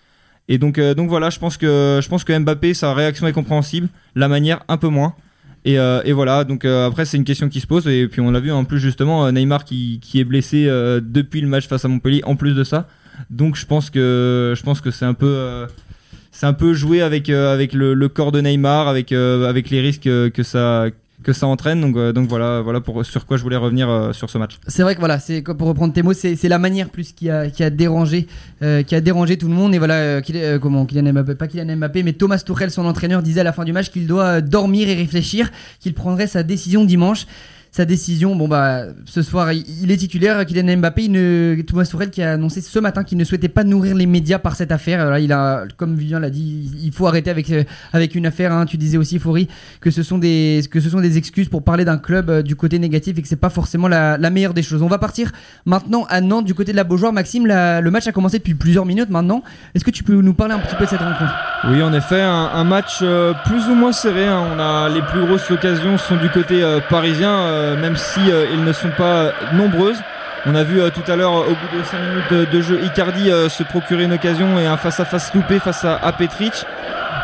Et 0.50 0.58
donc, 0.58 0.80
euh, 0.80 0.96
donc 0.96 1.10
voilà, 1.10 1.30
je 1.30 1.38
pense, 1.38 1.56
que, 1.58 2.00
je 2.02 2.10
pense 2.10 2.24
que 2.24 2.38
Mbappé, 2.38 2.74
sa 2.74 2.94
réaction 2.94 3.28
est 3.28 3.34
compréhensible, 3.34 3.88
la 4.16 4.28
manière 4.28 4.62
un 4.68 4.78
peu 4.78 4.88
moins. 4.88 5.14
Et, 5.64 5.78
euh, 5.78 6.02
et 6.04 6.12
voilà, 6.12 6.44
donc 6.44 6.66
euh, 6.66 6.88
après 6.88 7.04
c'est 7.04 7.18
une 7.18 7.26
question 7.26 7.50
qui 7.50 7.60
se 7.60 7.68
pose 7.68 7.86
et 7.86 8.08
puis 8.08 8.22
on 8.22 8.32
l'a 8.32 8.40
vu 8.40 8.50
en 8.50 8.64
plus 8.64 8.80
justement 8.80 9.30
Neymar 9.30 9.66
qui, 9.66 10.00
qui 10.02 10.22
est 10.22 10.24
blessé 10.24 10.66
depuis 11.02 11.42
le 11.42 11.48
match 11.48 11.68
face 11.68 11.84
à 11.84 11.90
Montpellier 11.90 12.22
en 12.24 12.38
plus 12.38 12.54
de 12.54 12.64
ça. 12.64 12.88
Donc 13.30 13.58
je 13.58 13.66
pense 13.66 13.90
que 13.90 14.54
je 14.56 14.64
pense 14.64 14.80
que 14.80 14.90
c'est 14.90 15.04
un 15.04 15.14
peu 15.14 15.68
c'est 16.32 16.46
un 16.46 16.54
peu 16.54 16.74
joué 16.74 17.02
avec 17.02 17.30
avec 17.30 17.74
le, 17.74 17.94
le 17.94 18.08
corps 18.08 18.32
de 18.32 18.40
Neymar, 18.40 18.88
avec 18.88 19.12
avec 19.12 19.70
les 19.70 19.82
risques 19.82 20.04
que 20.04 20.44
ça 20.44 20.86
que 21.24 21.34
ça 21.34 21.48
entraîne. 21.48 21.82
Donc 21.82 21.96
euh, 21.96 22.14
donc 22.14 22.30
voilà 22.30 22.62
voilà 22.62 22.82
pour 22.82 23.06
sur 23.06 23.26
quoi 23.26 23.38
je 23.38 23.44
voulais 23.44 23.58
revenir 23.58 23.90
euh, 23.90 24.14
sur 24.14 24.30
ce 24.30 24.38
match. 24.38 24.58
C'est 24.68 24.84
vrai 24.84 24.96
que 24.96 25.00
voilà, 25.00 25.20
c'est 25.20 25.42
pour 25.42 25.68
reprendre 25.68 25.94
tes 25.94 26.04
mots, 26.04 26.14
c'est 26.14 26.42
la 26.44 26.60
manière 26.60 26.90
plus 26.90 27.12
qui 27.12 27.30
a, 27.30 27.70
dérangé, 27.70 28.28
euh, 28.62 28.84
qui 28.84 28.96
a 28.96 29.02
dérangé 29.02 29.38
tout 29.38 29.48
le 29.48 29.54
monde. 29.54 29.74
Et 29.76 29.78
voilà, 29.78 30.22
comment 30.62 30.86
Kylian 30.86 31.14
Mbappé, 31.14 31.36
pas 31.36 31.48
Kylian 31.48 31.78
Mbappé, 31.78 32.04
mais 32.04 32.14
Thomas 32.14 32.40
Tuchel, 32.40 32.72
son 32.72 32.86
entraîneur, 32.86 33.22
disait 33.22 33.42
à 33.42 33.44
la 33.44 33.54
fin 33.54 33.66
du 33.66 33.74
match 33.74 33.90
qu'il 33.90 34.08
doit 34.08 34.42
dormir 34.42 34.88
et 34.90 34.96
réfléchir, 34.96 35.52
qu'il 35.80 35.94
prendrait 35.94 36.28
sa 36.28 36.44
décision 36.44 36.86
dimanche. 36.86 37.26
Sa 37.72 37.86
décision, 37.86 38.36
bon 38.36 38.48
bah 38.48 38.86
ce 39.06 39.22
soir 39.22 39.54
il, 39.54 39.92
est 39.92 39.98
titulaire, 39.98 40.44
Kylian 40.46 40.78
Mbappé, 40.78 41.04
il 41.04 41.12
ne, 41.12 41.62
Thomas 41.68 41.86
Tuchel 41.86 42.10
qui 42.10 42.24
a 42.24 42.34
annoncé 42.34 42.62
ce 42.62 42.80
matin 42.80 43.04
qu'il 43.04 43.18
ne 43.18 43.24
souhaitait 43.24 43.48
pas 43.48 43.64
nourrir 43.64 43.96
les 43.96 44.08
médias 44.08 44.40
par 44.40 44.56
cette 44.56 44.72
affaire. 44.72 45.08
Là, 45.08 45.20
il 45.20 45.32
a, 45.32 45.66
comme 45.78 45.96
Vivien 45.96 46.20
l'a 46.20 46.32
dit, 46.32 46.72
il 46.84 46.92
faut 46.92 47.06
arrêter 47.06 47.30
avec 47.30 47.50
euh, 47.52 47.64
avec 47.94 48.16
une 48.16 48.26
affaire. 48.26 48.52
hein. 48.54 48.66
Tu 48.66 48.78
disais 48.78 48.98
aussi, 48.98 49.20
Faury, 49.20 49.48
que 49.82 49.92
ce 49.92 50.02
sont 50.02 50.18
des 50.18 50.62
que 50.72 50.80
ce 50.80 50.90
sont 50.90 51.00
des 51.00 51.18
excuses 51.18 51.48
pour 51.48 51.64
parler 51.64 51.86
d'un 51.86 51.98
club 52.00 52.30
euh, 52.30 52.42
du 52.42 52.56
côté 52.56 52.80
négatif 52.80 53.18
et 53.18 53.22
que 53.22 53.28
c'est 53.28 53.36
pas 53.36 53.50
forcément 53.50 53.88
la, 53.88 54.18
meilleure 54.30 54.56
des 54.56 54.64
choses. 54.64 54.82
On 54.82 54.88
va 54.88 54.98
partir 54.98 55.32
maintenant 55.66 56.06
à 56.10 56.22
Nantes 56.22 56.46
du 56.46 56.56
côté 56.56 56.72
de 56.72 56.78
la 56.78 56.84
Beaujoire. 56.84 57.14
Maxime, 57.14 57.46
le 57.46 57.90
match 57.90 58.08
a 58.08 58.12
commencé 58.12 58.40
depuis 58.40 58.56
plusieurs 58.56 58.86
minutes 58.86 59.10
maintenant. 59.10 59.44
Est-ce 59.76 59.84
que 59.84 59.92
tu 59.92 60.04
peux 60.04 60.22
nous 60.22 60.34
parler 60.34 60.54
un 60.56 60.60
petit 60.60 60.76
peu 60.76 60.86
de 60.86 60.90
cette 60.90 61.00
rencontre? 61.02 61.34
Oui, 61.68 61.82
en 61.84 61.94
effet, 61.94 62.22
un, 62.22 62.64
match 62.64 63.00
euh, 63.02 63.34
plus 63.46 63.68
ou 63.70 63.76
moins 63.76 63.92
serré. 63.92 64.26
hein. 64.26 64.44
On 64.56 64.60
a 64.60 64.90
les 64.90 65.02
plus 65.02 65.26
grosses 65.26 65.50
occasions 65.52 65.98
sont 65.98 66.16
du 66.16 66.30
côté 66.30 66.62
parisien, 66.90 67.30
même 67.78 67.96
si 67.96 68.32
euh, 68.32 68.46
ils 68.52 68.64
ne 68.64 68.74
sont 68.74 68.92
pas 68.98 69.04
euh, 69.04 69.32
nombreuses. 69.54 70.00
On 70.46 70.56
a 70.56 70.64
vu 70.64 70.80
euh, 70.80 70.90
tout 70.90 71.10
à 71.12 71.16
l'heure, 71.16 71.36
euh, 71.38 71.48
au 71.48 71.50
bout 71.50 71.78
de 71.78 71.84
5 71.84 71.98
minutes 72.00 72.52
de, 72.52 72.62
jeu, 72.62 72.82
Icardi 72.84 73.30
euh, 73.30 73.50
se 73.50 73.64
procurer 73.64 74.06
une 74.06 74.14
occasion 74.14 74.58
et 74.58 74.66
un 74.66 74.78
face-à-face 74.78 75.34
loupé 75.34 75.60
face 75.60 75.84
à, 75.84 75.96
à 75.96 76.12
Petric. 76.14 76.66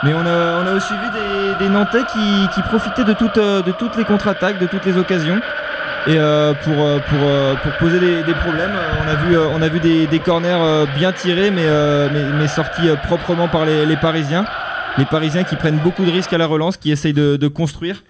Mais 0.04 0.14
on 0.14 0.26
a, 0.26 0.74
aussi 0.74 0.94
vu 0.94 1.58
des, 1.60 1.70
Nantais 1.70 2.04
qui, 2.12 2.62
profitaient 2.64 3.06
de 3.06 3.14
toutes, 3.14 3.38
euh, 3.38 3.62
les 3.98 4.04
contre-attaques, 4.04 4.60
de 4.60 4.68
toutes 4.68 4.86
les 4.86 4.98
occasions. 4.98 5.40
Et 6.08 6.20
euh, 6.20 6.54
pour, 6.54 6.74
euh, 6.74 7.00
euh, 7.14 7.56
poser 7.80 8.00
des, 8.00 8.34
problèmes, 8.34 8.76
euh, 8.76 9.04
on 9.04 9.62
a 9.62 9.68
vu, 9.70 9.80
euh, 9.86 10.08
des, 10.08 10.20
corners 10.20 10.60
euh, 10.60 10.86
bien 10.98 11.12
tirés, 11.14 11.52
mais, 11.52 11.66
euh, 11.66 12.48
sortis 12.48 12.90
euh, 12.90 12.96
proprement 12.96 13.48
par 13.48 13.66
les, 13.66 13.96
Parisiens. 13.96 14.46
Les 14.98 15.06
Parisiens 15.06 15.44
qui 15.44 15.56
prennent 15.56 15.80
beaucoup 15.80 16.06
de 16.06 16.12
risques 16.12 16.34
à 16.34 16.38
la 16.38 16.46
relance, 16.46 16.78
qui 16.78 16.92
essayent 16.92 17.14
de 17.14 17.48
construire. 17.48 18.04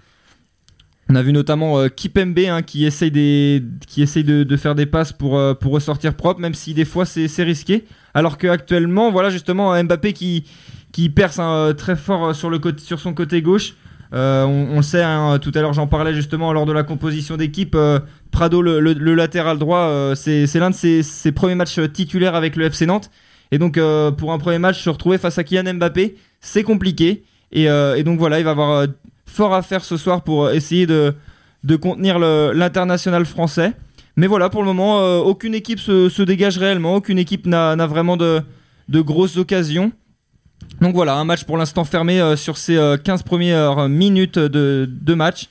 On 1.08 1.14
a 1.14 1.22
vu 1.22 1.32
notamment 1.32 1.78
euh, 1.78 1.88
Kipembe 1.88 2.38
hein, 2.48 2.62
qui 2.62 2.84
essaye, 2.84 3.10
de, 3.10 4.56
faire 4.56 4.74
des 4.74 4.86
passes 4.86 5.12
pour, 5.12 5.38
euh, 5.38 5.54
pour 5.54 5.72
ressortir 5.72 6.14
propre, 6.14 6.40
même 6.40 6.54
si 6.54 6.74
des 6.74 6.84
fois 6.84 7.04
c'est 7.04 7.42
risqué. 7.42 7.84
Alors 8.14 8.38
qu'actuellement, 8.38 9.12
voilà 9.12 9.30
justement 9.30 9.80
Mbappé 9.82 10.12
qui, 10.12 10.44
perce 11.14 11.38
hein, 11.38 11.74
très 11.76 11.96
fort 11.96 12.28
euh, 12.28 12.32
sur, 12.32 12.98
son 12.98 13.14
côté 13.14 13.42
gauche. 13.42 13.74
Euh, 14.14 14.44
on, 14.44 14.76
le 14.76 14.82
sait, 14.82 15.02
hein, 15.02 15.38
tout 15.40 15.50
à 15.54 15.60
l'heure 15.60 15.72
j'en 15.72 15.86
parlais 15.86 16.14
justement 16.14 16.52
lors 16.52 16.66
de 16.66 16.72
la 16.72 16.82
composition 16.82 17.36
d'équipe. 17.36 17.74
euh, 17.74 17.98
Prado, 18.30 18.62
le, 18.62 19.14
latéral 19.14 19.58
droit, 19.58 19.88
euh, 19.88 20.14
c'est 20.14 20.46
l'un 20.54 20.70
de 20.70 20.74
ses, 20.74 21.32
premiers 21.32 21.54
matchs 21.54 21.80
titulaires 21.92 22.34
avec 22.34 22.56
le 22.56 22.66
FC 22.66 22.86
Nantes. 22.86 23.10
Et 23.52 23.58
donc 23.58 23.78
euh, 23.78 24.10
pour 24.10 24.32
un 24.32 24.38
premier 24.38 24.58
match, 24.58 24.82
se 24.82 24.90
retrouver 24.90 25.18
face 25.18 25.38
à 25.38 25.44
Kylian 25.44 25.74
Mbappé, 25.74 26.16
c'est 26.40 26.62
compliqué. 26.62 27.24
Et, 27.52 27.68
euh, 27.70 28.02
donc 28.02 28.18
voilà, 28.18 28.38
il 28.38 28.44
va 28.44 28.50
avoir 28.50 28.70
euh, 28.70 28.86
fort 29.36 29.54
à 29.54 29.62
faire 29.62 29.84
ce 29.84 29.96
soir 29.96 30.22
pour 30.22 30.46
euh, 30.46 30.52
essayer 30.54 30.86
de, 30.86 31.14
de 31.64 31.76
contenir 31.76 32.18
l'international 32.18 33.26
français. 33.26 33.72
Mais 34.16 34.26
voilà, 34.26 34.48
pour 34.48 34.62
le 34.62 34.68
moment, 34.68 35.00
euh, 35.00 35.18
aucune 35.18 35.54
équipe 35.54 35.78
se, 35.78 36.22
dégage 36.22 36.56
réellement, 36.58 36.94
aucune 36.96 37.18
équipe 37.18 37.46
n'a 37.46 37.76
vraiment 37.86 38.16
de, 38.16 38.40
de 38.88 39.00
grosses 39.02 39.36
occasions. 39.36 39.92
Donc 40.80 40.94
voilà, 40.94 41.14
un 41.16 41.24
match 41.24 41.44
pour 41.44 41.58
l'instant 41.58 41.84
fermé 41.84 42.18
euh, 42.20 42.34
sur 42.36 42.56
ces 42.56 42.76
euh, 42.76 42.96
15 42.96 43.22
premières 43.24 43.88
minutes 43.90 44.38
de, 44.38 44.88
de 44.90 45.14
match. 45.14 45.48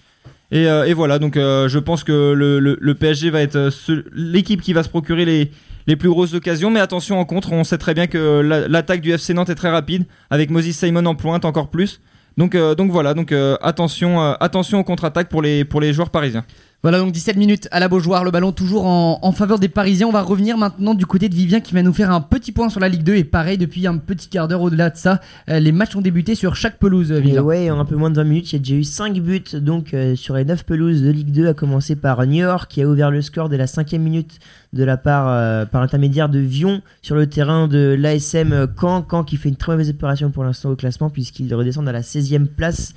Et, 0.51 0.93
voilà, 0.93 1.19
donc 1.19 1.35
je 1.35 1.79
pense 1.79 2.03
que 2.05 2.31
le, 2.33 2.59
le- 2.59 2.95
PSG 2.95 3.29
va 3.29 3.41
être 3.41 3.69
l'équipe 4.13 4.61
qui 4.61 4.71
va 4.73 4.83
se 4.83 4.89
procurer 4.89 5.25
les, 5.25 5.51
les 5.85 5.95
plus 5.97 6.07
grosses 6.07 6.33
occasions. 6.33 6.69
Mais 6.71 6.79
attention 6.79 7.19
en 7.19 7.25
contre, 7.25 7.51
on 7.51 7.63
sait 7.65 7.77
très 7.77 7.93
bien 7.93 8.07
que 8.07 8.39
la- 8.39 8.67
l'attaque 8.69 9.01
du 9.01 9.11
FC 9.11 9.33
Nantes 9.33 9.49
est 9.49 9.55
très 9.55 9.69
rapide, 9.71 10.05
avec 10.29 10.49
Moses 10.51 10.71
Simon 10.71 11.05
en 11.07 11.15
pointe 11.15 11.43
encore 11.45 11.69
plus. 11.69 11.99
Donc, 12.37 12.53
euh, 12.53 12.75
donc 12.75 12.91
voilà, 12.91 13.13
donc 13.13 13.31
euh, 13.31 13.57
attention, 13.61 14.21
euh, 14.21 14.33
attention 14.39 14.79
aux 14.79 14.83
contre-attaques 14.83 15.29
pour 15.29 15.41
les, 15.41 15.63
pour 15.63 15.79
les 15.79 15.93
joueurs 15.93 16.09
parisiens. 16.09 16.43
Voilà 16.83 16.99
donc 16.99 17.13
17 17.13 17.37
minutes 17.37 17.67
à 17.71 17.79
la 17.79 17.87
Beaujoire, 17.87 18.23
le 18.23 18.29
ballon 18.29 18.51
toujours 18.51 18.85
en, 18.85 19.17
en 19.23 19.31
faveur 19.31 19.57
des 19.57 19.69
Parisiens. 19.69 20.05
On 20.05 20.11
va 20.11 20.21
revenir 20.21 20.55
maintenant 20.55 20.93
du 20.93 21.07
côté 21.07 21.29
de 21.29 21.33
Vivien 21.33 21.59
qui 21.59 21.73
va 21.73 21.81
nous 21.81 21.93
faire 21.93 22.11
un 22.11 22.21
petit 22.21 22.51
point 22.51 22.69
sur 22.69 22.79
la 22.79 22.89
Ligue 22.89 23.01
2 23.01 23.15
et 23.15 23.23
pareil 23.23 23.57
depuis 23.57 23.87
un 23.87 23.97
petit 23.97 24.29
quart 24.29 24.47
d'heure 24.47 24.61
au-delà 24.61 24.91
de 24.91 24.97
ça, 24.97 25.19
les 25.47 25.71
matchs 25.71 25.95
ont 25.95 26.01
débuté 26.01 26.35
sur 26.35 26.55
chaque 26.55 26.77
pelouse. 26.77 27.11
Et 27.11 27.21
Vivien. 27.21 27.41
ouais, 27.41 27.71
en 27.71 27.79
un 27.79 27.85
peu 27.85 27.95
moins 27.95 28.11
de 28.11 28.17
20 28.17 28.23
minutes, 28.25 28.51
il 28.51 28.53
y 28.53 28.55
a 28.57 28.59
déjà 28.59 28.75
eu 28.75 28.83
5 28.83 29.17
buts 29.17 29.41
donc 29.55 29.95
euh, 29.95 30.15
sur 30.15 30.35
les 30.35 30.45
9 30.45 30.63
pelouses 30.63 31.01
de 31.01 31.09
Ligue 31.09 31.31
2, 31.31 31.47
à 31.47 31.53
commencer 31.55 31.95
par 31.95 32.23
New 32.27 32.43
York 32.43 32.69
qui 32.69 32.83
a 32.83 32.87
ouvert 32.87 33.09
le 33.09 33.23
score 33.23 33.49
dès 33.49 33.57
la 33.57 33.65
cinquième 33.65 34.03
minute 34.03 34.37
de 34.75 34.83
la 34.83 34.97
part 34.97 35.27
euh, 35.29 35.65
par 35.65 35.81
l'intermédiaire 35.81 36.27
de 36.27 36.39
Vion 36.39 36.81
sur 37.01 37.15
le 37.15 37.27
terrain 37.27 37.67
de 37.67 37.95
l'ASM 37.97 38.67
Caen. 38.79 39.05
Caen 39.09 39.23
qui 39.23 39.37
fait 39.37 39.47
une 39.47 39.55
très 39.55 39.71
mauvaise 39.71 39.89
opération 39.89 40.31
pour 40.31 40.43
l'instant 40.43 40.69
au 40.69 40.75
classement 40.75 41.09
puisqu'ils 41.09 41.53
redescendent 41.55 41.87
à 41.87 41.93
la 41.93 42.01
16e 42.01 42.45
place. 42.45 42.93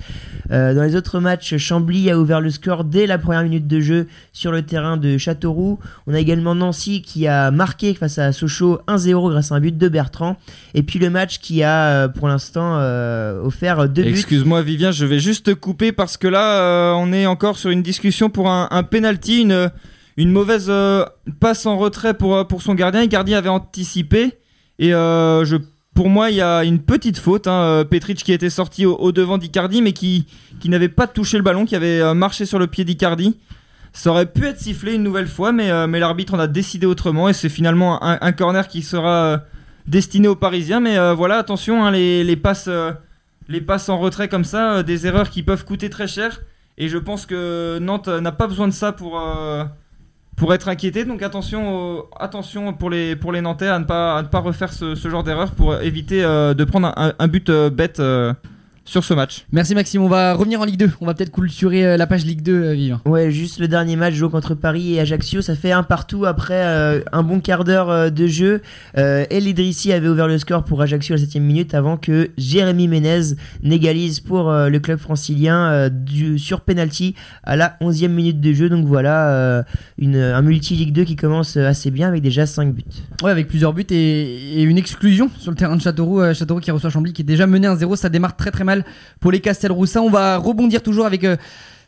Euh, 0.51 0.73
dans 0.73 0.83
les 0.83 0.97
autres 0.97 1.21
matchs, 1.21 1.55
Chambly 1.55 2.11
a 2.11 2.19
ouvert 2.19 2.41
le 2.41 2.49
score 2.49 2.83
dès 2.83 3.07
la 3.07 3.17
première 3.17 3.43
minute 3.43 3.65
de 3.65 3.79
jeu 3.79 4.07
sur 4.33 4.51
le 4.51 4.61
terrain 4.61 4.97
de 4.97 5.17
Châteauroux. 5.17 5.79
On 6.05 6.13
a 6.13 6.19
également 6.19 6.53
Nancy 6.53 7.01
qui 7.01 7.27
a 7.27 7.49
marqué 7.49 7.93
face 7.93 8.19
à 8.19 8.33
Sochaux 8.33 8.81
1-0 8.89 9.31
grâce 9.31 9.53
à 9.53 9.55
un 9.55 9.61
but 9.61 9.77
de 9.77 9.87
Bertrand. 9.87 10.35
Et 10.73 10.83
puis 10.83 10.99
le 10.99 11.09
match 11.09 11.39
qui 11.39 11.63
a 11.63 11.85
euh, 11.85 12.07
pour 12.09 12.27
l'instant 12.27 12.77
offert 13.43 13.87
deux 13.87 14.03
buts. 14.03 14.09
Excuse-moi 14.09 14.61
Vivien, 14.63 14.91
je 14.91 15.05
vais 15.05 15.19
juste 15.19 15.45
te 15.45 15.51
couper 15.51 15.93
parce 15.93 16.17
que 16.17 16.27
là, 16.27 16.93
on 16.97 17.13
est 17.13 17.25
encore 17.25 17.57
sur 17.57 17.69
une 17.69 17.81
discussion 17.81 18.29
pour 18.29 18.49
un, 18.49 18.67
un 18.71 18.83
penalty, 18.83 19.41
une, 19.43 19.71
une 20.19 20.31
mauvaise 20.31 20.67
euh, 20.67 21.05
passe 21.39 21.65
en 21.65 21.77
retrait 21.77 22.13
pour, 22.13 22.35
euh, 22.35 22.43
pour 22.43 22.61
son 22.61 22.75
gardien. 22.75 23.03
Icardi 23.03 23.33
avait 23.35 23.49
anticipé 23.49 24.33
et 24.77 24.93
euh, 24.93 25.45
je, 25.45 25.55
pour 25.95 26.09
moi, 26.09 26.29
il 26.29 26.35
y 26.35 26.41
a 26.41 26.65
une 26.65 26.79
petite 26.79 27.17
faute. 27.17 27.47
Hein, 27.47 27.85
Petric 27.89 28.21
qui 28.21 28.33
était 28.33 28.49
sorti 28.49 28.85
au, 28.85 29.11
devant 29.13 29.37
d'Icardi 29.37 29.81
mais 29.81 29.93
qui, 29.93 30.27
qui 30.59 30.67
n'avait 30.67 30.89
pas 30.89 31.07
touché 31.07 31.37
le 31.37 31.43
ballon, 31.43 31.65
qui 31.65 31.75
avait 31.75 32.13
marché 32.13 32.45
sur 32.45 32.59
le 32.59 32.67
pied 32.67 32.83
d'Icardi. 32.83 33.37
Ça 33.93 34.11
aurait 34.11 34.25
pu 34.25 34.45
être 34.45 34.59
sifflé 34.59 34.93
une 34.93 35.03
nouvelle 35.03 35.27
fois, 35.27 35.51
mais, 35.51 35.87
mais 35.87 35.99
l'arbitre 35.99 36.33
en 36.33 36.39
a 36.39 36.47
décidé 36.47 36.85
autrement 36.85 37.27
et 37.27 37.33
c'est 37.33 37.49
finalement 37.49 38.03
un, 38.03 38.31
corner 38.33 38.67
qui 38.67 38.83
sera 38.83 39.41
destiné 39.87 40.27
aux 40.27 40.35
Parisiens. 40.35 40.79
Mais 40.79 41.13
voilà, 41.13 41.37
attention, 41.37 41.83
hein, 41.83 41.91
les, 41.91 42.23
les 42.23 42.35
passes. 42.35 42.69
les 43.47 43.61
passes 43.61 43.89
en 43.89 43.97
retrait 43.97 44.29
comme 44.29 44.45
ça, 44.45 44.83
des 44.83 45.07
erreurs 45.07 45.29
qui 45.29 45.43
peuvent 45.43 45.65
coûter 45.65 45.89
très 45.89 46.07
cher. 46.07 46.41
Et 46.77 46.87
je 46.87 46.97
pense 46.97 47.25
que 47.25 47.79
Nantes 47.81 48.07
n'a 48.07 48.31
pas 48.31 48.47
besoin 48.47 48.67
de 48.67 48.73
ça 48.73 48.91
pour, 48.91 49.19
pour 50.39 50.53
être 50.53 50.69
inquiété. 50.69 51.05
Donc 51.05 51.21
attention, 51.21 52.05
attention 52.17 52.73
pour, 52.73 52.89
les, 52.89 53.15
pour 53.15 53.31
les 53.31 53.41
Nantais 53.41 53.67
à 53.67 53.77
ne 53.77 53.83
pas, 53.83 54.23
ne 54.23 54.27
pas 54.27 54.39
refaire 54.39 54.73
ce, 54.73 54.95
genre 54.95 55.23
d'erreur 55.23 55.51
pour 55.51 55.75
éviter 55.81 56.23
euh, 56.23 56.53
de 56.55 56.63
prendre 56.63 56.93
un, 56.97 57.13
un 57.19 57.27
but 57.27 57.49
euh, 57.49 57.69
bête 57.69 57.99
euh, 57.99 58.33
sur 58.89 59.03
ce 59.03 59.13
match. 59.13 59.45
Merci 59.51 59.75
Maxime, 59.75 60.01
on 60.01 60.07
va 60.07 60.33
revenir 60.33 60.59
en 60.59 60.65
Ligue 60.65 60.77
2. 60.79 60.91
On 60.99 61.05
va 61.05 61.13
peut-être 61.13 61.31
culturer 61.31 61.85
euh, 61.85 61.95
la 61.97 62.07
page 62.07 62.25
Ligue 62.25 62.41
2, 62.41 62.53
euh, 62.53 62.73
Vivien. 62.73 63.01
Ouais, 63.05 63.29
juste 63.31 63.59
le 63.59 63.67
dernier 63.67 63.95
match 63.95 64.15
joué 64.15 64.29
contre 64.29 64.55
Paris 64.55 64.95
et 64.95 64.99
Ajaccio, 64.99 65.41
ça 65.41 65.55
fait 65.55 65.71
un 65.71 65.83
partout 65.83 66.25
après 66.25 66.65
euh, 66.65 67.01
un 67.11 67.21
bon 67.21 67.39
quart 67.39 67.63
d'heure 67.63 67.89
euh, 67.91 68.09
de 68.09 68.25
jeu. 68.25 68.61
Euh, 68.97 69.25
El 69.29 69.47
Idrissi 69.47 69.93
avait 69.93 70.07
ouvert 70.07 70.27
le 70.27 70.37
score 70.39 70.63
pour 70.63 70.81
Ajaccio 70.81 71.13
à 71.13 71.17
la 71.17 71.23
7 71.25 71.35
minute 71.41 71.75
avant 71.75 71.97
que 71.97 72.29
Jérémy 72.37 72.87
Ménez 72.87 73.35
n'égalise 73.63 74.19
pour 74.21 74.49
euh, 74.49 74.69
le 74.69 74.79
club 74.79 74.97
francilien 74.99 75.69
euh, 75.71 75.89
du, 75.89 76.39
sur 76.39 76.61
penalty 76.61 77.13
à 77.43 77.55
la 77.55 77.77
11e 77.81 78.07
minute 78.07 78.41
de 78.41 78.53
jeu. 78.53 78.69
Donc 78.69 78.85
voilà, 78.87 79.29
euh, 79.29 79.63
une, 79.99 80.15
un 80.17 80.41
multi-Ligue 80.41 80.93
2 80.93 81.03
qui 81.03 81.15
commence 81.15 81.57
assez 81.57 81.91
bien 81.91 82.07
avec 82.07 82.21
déjà 82.23 82.45
5 82.45 82.73
buts. 82.73 82.83
Ouais, 83.21 83.31
avec 83.31 83.47
plusieurs 83.47 83.73
buts 83.73 83.85
et, 83.91 84.59
et 84.59 84.63
une 84.63 84.77
exclusion 84.79 85.29
sur 85.37 85.51
le 85.51 85.57
terrain 85.57 85.75
de 85.75 85.81
Châteauroux. 85.81 86.21
euh, 86.21 86.33
Châteauroux 86.33 86.59
qui 86.61 86.71
reçoit 86.71 86.89
Chambly 86.89 87.13
qui 87.13 87.21
est 87.21 87.25
déjà 87.25 87.45
mené 87.45 87.67
1-0. 87.67 87.95
Ça 87.95 88.09
démarre 88.09 88.35
très 88.35 88.49
très 88.51 88.63
mal 88.63 88.78
pour 89.19 89.31
les 89.31 89.39
Castelroussins. 89.39 90.01
On 90.01 90.09
va 90.09 90.37
rebondir 90.37 90.81
toujours 90.81 91.05
avec. 91.05 91.23
euh, 91.23 91.35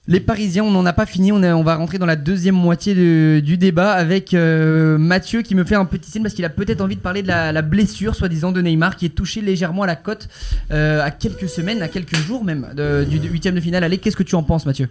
Les 0.07 0.19
Parisiens, 0.19 0.63
on 0.63 0.71
n'en 0.71 0.85
a 0.85 0.93
pas 0.93 1.05
fini. 1.05 1.31
On, 1.31 1.63
va 1.63 1.75
rentrer 1.75 1.99
dans 1.99 2.05
la 2.05 2.15
deuxième 2.15 2.55
moitié 2.55 2.95
du 3.41 3.57
débat 3.57 3.91
avec 3.91 4.33
euh, 4.33 4.97
Mathieu 4.97 5.43
qui 5.43 5.53
me 5.53 5.63
fait 5.63 5.75
un 5.75 5.85
petit 5.85 6.09
signe 6.09 6.23
parce 6.23 6.33
qu'il 6.33 6.45
a 6.45 6.49
peut-être 6.49 6.81
envie 6.81 6.95
de 6.95 7.01
parler 7.01 7.21
de 7.21 7.27
la, 7.27 7.61
blessure, 7.61 8.15
soi-disant, 8.15 8.51
de 8.51 8.61
Neymar 8.61 8.95
qui 8.95 9.05
est 9.05 9.15
touché 9.15 9.41
légèrement 9.41 9.83
à 9.83 9.87
la 9.87 9.95
côte 9.95 10.27
euh, 10.71 11.03
à 11.03 11.11
quelques 11.11 11.47
semaines, 11.47 11.81
à 11.81 11.87
quelques 11.87 12.15
jours 12.15 12.43
même 12.43 12.67
du 13.09 13.19
huitième 13.29 13.55
de 13.55 13.61
finale. 13.61 13.83
Allez, 13.83 13.99
qu'est-ce 13.99 14.17
que 14.17 14.23
tu 14.23 14.35
en 14.35 14.43
penses, 14.43 14.65
Mathieu? 14.65 14.89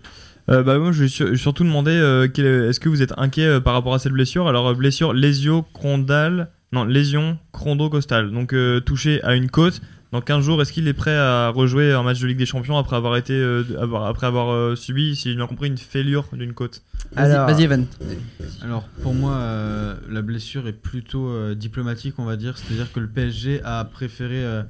Bah 0.49 0.79
moi 0.79 0.91
je 0.91 1.05
vais 1.05 1.37
surtout 1.37 1.63
demander 1.63 1.93
est-ce 1.93 2.81
que 2.81 2.89
vous 2.89 3.03
êtes 3.03 3.13
inquiet 3.19 3.61
par 3.61 3.75
rapport 3.75 3.95
à 3.95 3.99
cette 4.01 4.13
blessure? 4.13 4.49
Alors 4.49 4.75
blessure 4.75 5.13
lésio-crondale, 5.13 6.49
non 6.73 6.85
lésion 6.85 7.39
chrondo-costale, 7.53 8.31
donc 8.31 8.53
euh, 8.53 8.81
touché 8.81 9.23
à 9.23 9.35
une 9.35 9.51
côte. 9.51 9.81
Dans 10.12 10.20
15 10.20 10.44
jours, 10.44 10.61
est-ce 10.61 10.73
qu'il 10.73 10.88
est 10.88 10.92
prêt 10.92 11.16
à 11.16 11.51
rejouer 11.51 11.92
un 11.92 12.03
match 12.03 12.18
de 12.20 12.27
Ligue 12.27 12.38
des 12.38 12.46
Champions 12.46 12.77
après 12.77 12.96
avoir 12.96 13.16
été 13.16 13.33
euh, 13.33 13.62
avoir- 13.81 14.07
après 14.07 14.27
avoir 14.27 14.51
euh, 14.51 14.75
subi, 14.75 15.14
si 15.14 15.31
j'ai 15.31 15.37
bien 15.37 15.46
compris, 15.46 15.68
une 15.68 15.79
fêlure 15.79 16.27
d'une 16.33 16.53
côte 16.53 16.83
Vas-y, 17.12 17.31
Alors- 17.33 17.46
vas-y, 17.49 17.62
Evan. 17.62 17.87
Alors 18.62 18.88
pour 19.03 19.14
moi, 19.14 19.35
euh, 19.35 19.94
la 20.09 20.23
blessure 20.23 20.66
est 20.66 20.73
plutôt 20.73 21.29
euh, 21.29 21.55
diplomatique, 21.55 22.14
on 22.18 22.25
va 22.25 22.37
dire. 22.37 22.59
C'est-à-dire 22.59 22.92
que 22.92 22.99
le 22.99 23.07
PSG 23.09 23.62
a 23.62 23.85
préféré 23.85 24.42
euh, 24.44 24.62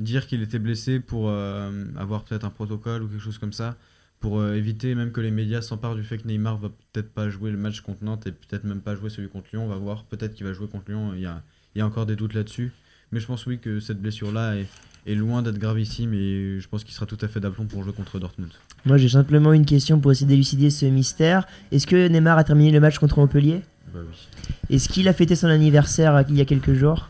dire 0.00 0.26
qu'il 0.26 0.42
était 0.42 0.58
blessé 0.58 0.98
pour 0.98 1.26
euh, 1.28 1.70
avoir 1.96 2.24
peut-être 2.24 2.44
un 2.44 2.50
protocole 2.50 3.04
ou 3.04 3.06
quelque 3.06 3.22
chose 3.22 3.38
comme 3.38 3.52
ça, 3.52 3.76
pour 4.18 4.40
euh, 4.40 4.54
éviter 4.54 4.96
même 4.96 5.12
que 5.12 5.20
les 5.20 5.30
médias 5.30 5.62
s'emparent 5.62 5.94
du 5.94 6.02
fait 6.02 6.18
que 6.18 6.26
Neymar 6.26 6.58
va 6.58 6.70
peut-être 6.92 7.12
pas 7.14 7.30
jouer 7.30 7.52
le 7.52 7.58
match 7.58 7.80
contre 7.80 8.02
Nantes 8.02 8.26
et 8.26 8.32
peut-être 8.32 8.64
même 8.64 8.80
pas 8.80 8.96
jouer 8.96 9.08
celui 9.08 9.28
contre 9.28 9.46
Lyon. 9.52 9.66
On 9.66 9.68
va 9.68 9.76
voir, 9.76 10.02
peut-être 10.02 10.34
qu'il 10.34 10.44
va 10.46 10.52
jouer 10.52 10.66
contre 10.66 10.86
Lyon. 10.90 11.12
Il 11.14 11.20
y 11.20 11.26
a, 11.26 11.42
il 11.76 11.78
y 11.78 11.80
a 11.80 11.86
encore 11.86 12.06
des 12.06 12.16
doutes 12.16 12.34
là-dessus. 12.34 12.72
Mais 13.14 13.20
je 13.20 13.26
pense 13.26 13.46
oui 13.46 13.60
que 13.60 13.78
cette 13.78 14.02
blessure-là 14.02 14.56
est, 14.56 14.66
est 15.06 15.14
loin 15.14 15.40
d'être 15.40 15.58
gravissime 15.58 16.12
et 16.14 16.58
je 16.58 16.66
pense 16.68 16.82
qu'il 16.82 16.92
sera 16.92 17.06
tout 17.06 17.18
à 17.20 17.28
fait 17.28 17.38
d'aplomb 17.38 17.64
pour 17.64 17.84
jouer 17.84 17.92
contre 17.92 18.18
Dortmund. 18.18 18.50
Moi, 18.84 18.96
j'ai 18.96 19.08
simplement 19.08 19.52
une 19.52 19.64
question 19.64 20.00
pour 20.00 20.10
essayer 20.10 20.26
d'élucider 20.26 20.68
ce 20.68 20.84
mystère. 20.86 21.46
Est-ce 21.70 21.86
que 21.86 22.08
Neymar 22.08 22.36
a 22.38 22.42
terminé 22.42 22.72
le 22.72 22.80
match 22.80 22.98
contre 22.98 23.20
Montpellier? 23.20 23.62
Bah 23.94 24.00
oui. 24.02 24.74
Est-ce 24.74 24.88
qu'il 24.88 25.06
a 25.06 25.12
fêté 25.12 25.36
son 25.36 25.46
anniversaire 25.46 26.16
euh, 26.16 26.22
il 26.28 26.34
y 26.34 26.40
a 26.40 26.44
quelques 26.44 26.74
jours? 26.74 27.08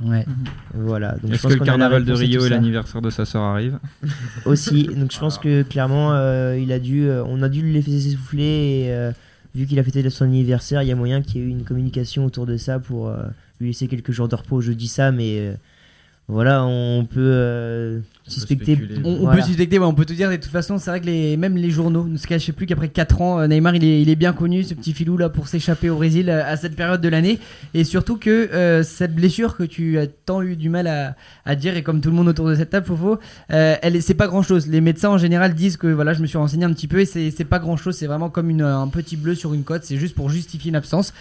Ouais. 0.00 0.24
Voilà. 0.74 1.16
Donc 1.16 1.32
Est-ce 1.32 1.48
que 1.48 1.54
le 1.54 1.64
carnaval 1.64 2.04
de 2.04 2.12
Rio 2.12 2.46
et 2.46 2.48
l'anniversaire 2.48 3.02
de 3.02 3.10
sa 3.10 3.24
sœur 3.24 3.42
arrivent? 3.42 3.80
Aussi. 4.44 4.84
Donc 4.84 5.10
je 5.12 5.18
pense 5.18 5.38
que 5.38 5.62
clairement, 5.62 6.12
euh, 6.12 6.56
il 6.56 6.70
a 6.70 6.78
dû, 6.78 7.08
euh, 7.08 7.24
on 7.26 7.42
a 7.42 7.48
dû 7.48 7.62
le 7.62 7.70
laisser 7.70 7.98
s'essouffler 7.98 8.44
et 8.44 8.92
euh, 8.92 9.10
vu 9.56 9.66
qu'il 9.66 9.78
a 9.78 9.82
fêté 9.82 10.08
son 10.10 10.26
anniversaire, 10.26 10.82
il 10.82 10.88
y 10.88 10.92
a 10.92 10.96
moyen 10.96 11.22
qu'il 11.22 11.40
y 11.40 11.44
ait 11.44 11.46
eu 11.46 11.50
une 11.50 11.64
communication 11.64 12.26
autour 12.26 12.46
de 12.46 12.56
ça 12.58 12.78
pour 12.78 13.08
euh, 13.08 13.24
lui 13.60 13.68
laisser 13.68 13.88
quelques 13.88 14.12
jours 14.12 14.28
de 14.28 14.34
repos. 14.34 14.60
Je 14.60 14.72
dis 14.72 14.88
ça, 14.88 15.12
mais 15.12 15.38
euh, 15.38 15.54
voilà, 16.28 16.64
on 16.64 17.04
peut 17.04 17.20
euh, 17.20 18.00
suspecter. 18.26 18.74
spéculer. 18.74 19.00
On, 19.04 19.10
on 19.10 19.16
Voilà. 19.20 19.36
peut 19.36 19.46
suspecter, 19.46 19.78
ouais, 19.78 19.84
on 19.86 19.94
peut 19.94 20.04
te 20.04 20.12
dire 20.12 20.28
de 20.28 20.34
toute 20.34 20.50
façon, 20.50 20.76
c'est 20.76 20.90
vrai 20.90 21.00
que 21.00 21.06
les, 21.06 21.36
même 21.36 21.56
les 21.56 21.70
journaux 21.70 22.04
ne 22.08 22.16
se 22.16 22.26
cachent 22.26 22.50
plus 22.50 22.66
qu'après 22.66 22.88
4 22.88 23.20
ans, 23.22 23.38
euh, 23.38 23.46
Neymar 23.46 23.76
il 23.76 23.84
est, 23.84 24.02
il 24.02 24.08
est 24.10 24.16
bien 24.16 24.32
connu, 24.32 24.64
ce 24.64 24.74
petit 24.74 24.92
filou 24.92 25.16
là, 25.16 25.28
pour 25.28 25.46
s'échapper 25.46 25.88
au 25.88 25.94
Brésil 25.94 26.28
à 26.28 26.56
cette 26.56 26.74
période 26.74 27.00
de 27.00 27.08
l'année. 27.08 27.38
Et 27.74 27.84
surtout 27.84 28.16
que 28.16 28.28
euh, 28.52 28.82
cette 28.82 29.14
blessure 29.14 29.56
que 29.56 29.62
tu 29.62 29.98
as 30.00 30.08
tant 30.08 30.42
eu 30.42 30.56
du 30.56 30.68
mal 30.68 30.88
à, 30.88 31.14
à 31.44 31.54
dire, 31.54 31.76
et 31.76 31.84
comme 31.84 32.00
tout 32.00 32.10
le 32.10 32.16
monde 32.16 32.26
autour 32.26 32.48
de 32.48 32.56
cette 32.56 32.70
table, 32.70 32.86
Fofo, 32.86 33.20
euh, 33.52 33.76
elle, 33.80 34.02
c'est 34.02 34.14
pas 34.14 34.26
grand 34.26 34.42
chose. 34.42 34.66
Les 34.66 34.80
médecins 34.80 35.10
en 35.10 35.18
général 35.18 35.54
disent 35.54 35.76
que 35.76 35.86
voilà, 35.86 36.12
je 36.12 36.22
me 36.22 36.26
suis 36.26 36.38
renseigné 36.38 36.64
un 36.64 36.72
petit 36.72 36.88
peu 36.88 36.98
et 36.98 37.06
c'est, 37.06 37.30
c'est 37.30 37.44
pas 37.44 37.60
grand 37.60 37.76
chose, 37.76 37.94
c'est 37.96 38.08
vraiment 38.08 38.30
comme 38.30 38.50
une, 38.50 38.62
un 38.62 38.88
petit 38.88 39.16
bleu 39.16 39.36
sur 39.36 39.54
une 39.54 39.62
côte, 39.62 39.84
c'est 39.84 39.96
juste 39.96 40.16
pour 40.16 40.28
justifier 40.28 40.70
une 40.70 40.76
absence. 40.76 41.14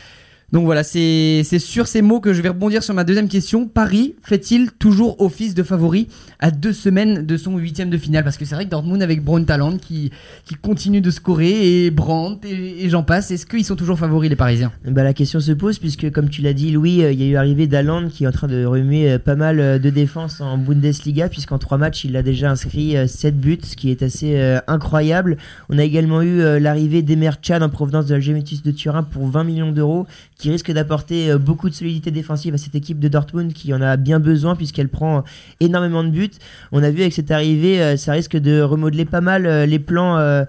Donc 0.51 0.65
voilà, 0.65 0.83
c'est 0.83 1.43
sur 1.59 1.87
ces 1.87 2.01
mots 2.01 2.19
que 2.19 2.31
je 2.31 2.41
vais 2.41 2.49
rebondir 2.49 2.83
sur 2.83 2.93
ma 2.93 3.03
deuxième 3.03 3.27
question. 3.27 3.67
Paris 3.67 4.15
fait-il 4.21 4.71
toujours 4.71 5.19
office 5.19 5.55
de 5.55 5.63
favori 5.63 6.07
à 6.39 6.51
deux 6.51 6.71
semaines 6.71 7.25
de 7.25 7.35
son 7.35 7.57
huitième 7.57 7.89
de 7.89 7.97
finale? 7.97 8.23
Parce 8.23 8.37
que 8.37 8.45
c'est 8.45 8.53
vrai 8.53 8.65
que 8.65 8.69
Dortmund 8.69 9.01
avec 9.01 9.23
Braun 9.23 9.43
Talent 9.43 9.77
qui, 9.77 10.11
qui 10.45 10.53
continue 10.55 11.01
de 11.01 11.09
scorer 11.09 11.85
et 11.85 11.91
Brandt 11.91 12.47
et, 12.47 12.89
j'en 12.89 13.01
passe, 13.01 13.31
est-ce 13.31 13.47
qu'ils 13.47 13.65
sont 13.65 13.75
toujours 13.75 13.97
favoris 13.97 14.29
les 14.29 14.35
Parisiens? 14.35 14.71
Bah, 14.85 15.03
la 15.03 15.13
question 15.13 15.39
se 15.39 15.51
pose 15.51 15.79
puisque 15.79 16.11
comme 16.11 16.29
tu 16.29 16.43
l'as 16.43 16.53
dit 16.53 16.71
Louis, 16.71 17.03
euh, 17.03 17.11
il 17.11 17.19
y 17.19 17.23
a 17.23 17.27
eu 17.27 17.33
l'arrivée 17.33 17.65
d'Aland 17.65 18.07
qui 18.07 18.25
est 18.25 18.27
en 18.27 18.31
train 18.31 18.47
de 18.47 18.65
remuer 18.65 19.13
euh, 19.13 19.19
pas 19.19 19.35
mal 19.35 19.59
euh, 19.59 19.79
de 19.79 19.89
défense 19.89 20.41
en 20.41 20.59
Bundesliga 20.59 21.27
puisqu'en 21.27 21.57
trois 21.57 21.79
matchs 21.79 22.05
il 22.05 22.15
a 22.15 22.21
déjà 22.21 22.51
inscrit 22.51 22.95
7 23.07 23.39
buts, 23.39 23.57
ce 23.63 23.75
qui 23.75 23.89
est 23.89 24.03
assez 24.03 24.39
incroyable. 24.67 25.37
On 25.69 25.79
a 25.79 25.83
également 25.83 26.21
eu 26.21 26.59
l'arrivée 26.59 27.01
d'Emer 27.01 27.31
Can 27.45 27.61
en 27.61 27.69
provenance 27.69 28.05
de 28.05 28.13
la 28.13 28.19
Juventus 28.19 28.61
de 28.61 28.71
Turin 28.71 29.03
pour 29.03 29.27
20 29.27 29.43
millions 29.43 29.71
d'euros 29.71 30.05
qui 30.37 30.51
risque 30.51 30.71
d'apporter 30.71 31.31
euh, 31.31 31.37
beaucoup 31.37 31.69
de 31.69 31.75
solidité 31.75 32.11
défensive 32.11 32.53
à 32.53 32.57
cette 32.57 32.75
équipe 32.75 32.99
de 32.99 33.07
Dortmund 33.07 33.53
qui 33.53 33.73
en 33.73 33.81
a 33.81 33.97
bien 33.97 34.19
besoin 34.19 34.55
puisqu'elle 34.55 34.89
prend 34.89 35.19
euh, 35.19 35.21
énormément 35.59 36.03
de 36.03 36.09
buts. 36.09 36.31
On 36.71 36.83
a 36.83 36.89
vu 36.91 37.01
avec 37.01 37.13
cette 37.13 37.31
arrivée, 37.31 37.81
euh, 37.81 37.97
ça 37.97 38.11
risque 38.11 38.35
de 38.35 38.61
remodeler 38.61 39.05
pas 39.05 39.21
mal 39.21 39.45
les 39.65 39.79
plans 39.79 40.45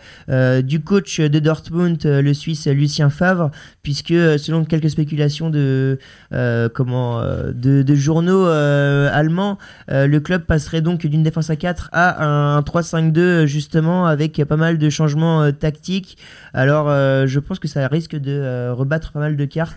du 0.63 0.81
coach 0.81 1.21
de 1.21 1.39
Dortmund, 1.39 2.05
le 2.05 2.35
Suisse 2.35 2.67
Lucien 2.67 3.11
Favre, 3.11 3.51
puisque 3.83 4.09
selon 4.09 4.65
quelques 4.65 4.91
spéculations 4.91 5.51
de 5.51 5.99
comment 6.75 7.23
de, 7.55 7.95
journaux 7.95 8.47
allemands, 8.47 9.59
le 9.89 10.19
club 10.19 10.43
passerait 10.43 10.81
donc 10.81 11.07
d'une 11.07 11.23
défense 11.23 11.51
à 11.51 11.57
4 11.57 11.91
à 11.93 12.25
un 12.25 12.61
3-5-2 12.61 13.19
euh, 13.19 13.47
justement 13.47 14.07
avec 14.07 14.43
pas 14.45 14.57
mal 14.57 14.79
de 14.79 14.91
changements 14.91 15.53
tactiques. 15.53 16.19
Alors 16.55 16.89
je 16.89 17.39
pense 17.39 17.59
que 17.59 17.69
ça 17.69 17.87
risque 17.89 18.17
de 18.17 18.71
rebattre 18.71 19.13
pas 19.13 19.21
mal 19.21 19.37
de 19.37 19.45
cartes. 19.45 19.76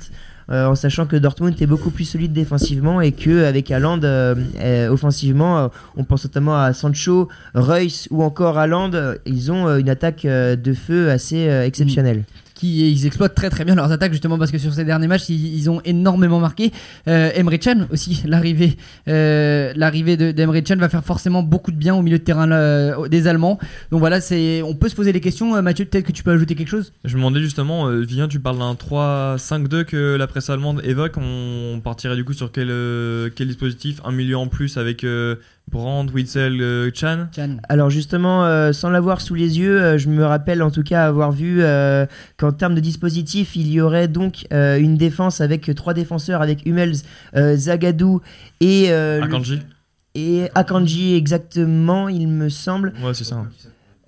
Euh, 0.51 0.65
en 0.65 0.75
sachant 0.75 1.05
que 1.05 1.15
Dortmund 1.15 1.61
est 1.61 1.67
beaucoup 1.67 1.91
plus 1.91 2.05
solide 2.05 2.33
défensivement 2.33 3.01
et 3.01 3.11
que 3.11 3.45
avec 3.45 3.69
euh, 3.69 4.35
euh, 4.59 4.89
offensivement, 4.89 5.69
on 5.95 6.03
pense 6.03 6.23
notamment 6.25 6.59
à 6.59 6.73
Sancho, 6.73 7.27
Reus 7.53 8.07
ou 8.09 8.23
encore 8.23 8.57
Haaland, 8.57 8.91
ils 9.25 9.51
ont 9.51 9.77
une 9.77 9.89
attaque 9.89 10.23
de 10.25 10.73
feu 10.73 11.11
assez 11.11 11.45
exceptionnelle. 11.65 12.23
Qui 12.59 12.91
ils 12.91 13.05
exploitent 13.05 13.35
très 13.35 13.49
très 13.49 13.63
bien 13.63 13.73
leurs 13.73 13.91
attaques 13.91 14.11
justement 14.11 14.37
parce 14.37 14.51
que 14.51 14.57
sur 14.57 14.73
ces 14.73 14.83
derniers 14.83 15.07
matchs 15.07 15.29
ils, 15.29 15.69
ont 15.69 15.81
énormément 15.85 16.39
marqué. 16.39 16.71
Euh, 17.07 17.31
Emre 17.35 17.57
Can 17.57 17.87
aussi 17.91 18.21
l'arrivée 18.25 18.75
euh, 19.07 19.71
l'arrivée 19.75 20.17
de- 20.17 20.31
d'Emre 20.31 20.59
Can 20.59 20.75
va 20.75 20.89
faire 20.89 21.03
forcément 21.03 21.41
beaucoup 21.41 21.71
de 21.71 21.77
bien 21.77 21.95
au 21.95 22.01
milieu 22.01 22.19
de 22.19 22.23
terrain 22.23 22.51
euh, 22.51 23.07
des 23.07 23.27
Allemands. 23.27 23.59
Donc 23.91 24.01
voilà 24.01 24.19
c'est 24.19 24.61
on 24.61 24.75
peut 24.75 24.89
se 24.89 24.95
poser 24.95 25.13
les 25.13 25.21
questions 25.21 25.61
Mathieu 25.61 25.85
peut-être 25.85 26.05
que 26.05 26.11
tu 26.11 26.23
peux 26.23 26.31
ajouter 26.31 26.55
quelque 26.55 26.67
chose? 26.67 26.91
Je 27.05 27.15
me 27.15 27.19
demandais 27.19 27.39
justement, 27.39 27.87
Vivien, 27.89 28.27
tu 28.27 28.39
parles 28.39 28.59
d'un 28.59 28.73
3-5-2 28.73 29.85
que 29.85 30.15
la 30.15 30.27
presse 30.27 30.49
allemande 30.49 30.81
évoque. 30.83 31.15
On 31.17 31.79
partirait 31.81 32.15
du 32.15 32.25
coup 32.25 32.33
sur 32.33 32.51
quel, 32.51 32.67
quel 33.35 33.47
dispositif? 33.47 34.01
Un 34.03 34.11
milieu 34.11 34.37
en 34.37 34.47
plus 34.47 34.77
avec 34.77 35.05
Brandt, 35.71 36.11
Witzel, 36.13 36.59
euh, 36.61 36.89
Chan 36.93 37.27
Can 37.35 37.57
Alors 37.69 37.89
justement, 37.89 38.45
euh, 38.45 38.71
sans 38.73 38.89
l'avoir 38.89 39.21
sous 39.21 39.35
les 39.35 39.59
yeux, 39.59 39.79
euh, 39.81 39.97
je 39.97 40.09
me 40.09 40.25
rappelle 40.25 40.63
en 40.63 40.71
tout 40.71 40.83
cas 40.83 41.05
avoir 41.05 41.31
vu 41.31 41.61
euh, 41.61 42.05
qu'en 42.37 42.51
termes 42.51 42.75
de 42.75 42.79
dispositif, 42.79 43.55
il 43.55 43.69
y 43.71 43.79
aurait 43.81 44.07
donc 44.07 44.45
euh, 44.53 44.77
une 44.79 44.97
défense 44.97 45.41
avec 45.41 45.73
trois 45.75 45.93
défenseurs, 45.93 46.41
avec 46.41 46.65
Hummels, 46.65 46.95
euh, 47.35 47.55
Zagadou 47.55 48.21
et, 48.61 48.85
euh, 48.89 49.17
le- 49.19 49.23
Akanji 49.25 49.59
et 50.15 50.49
Akanji 50.55 51.15
exactement, 51.15 52.09
il 52.09 52.27
me 52.27 52.49
semble. 52.49 52.93
Ouais, 53.03 53.13
c'est 53.13 53.23
ça. 53.23 53.45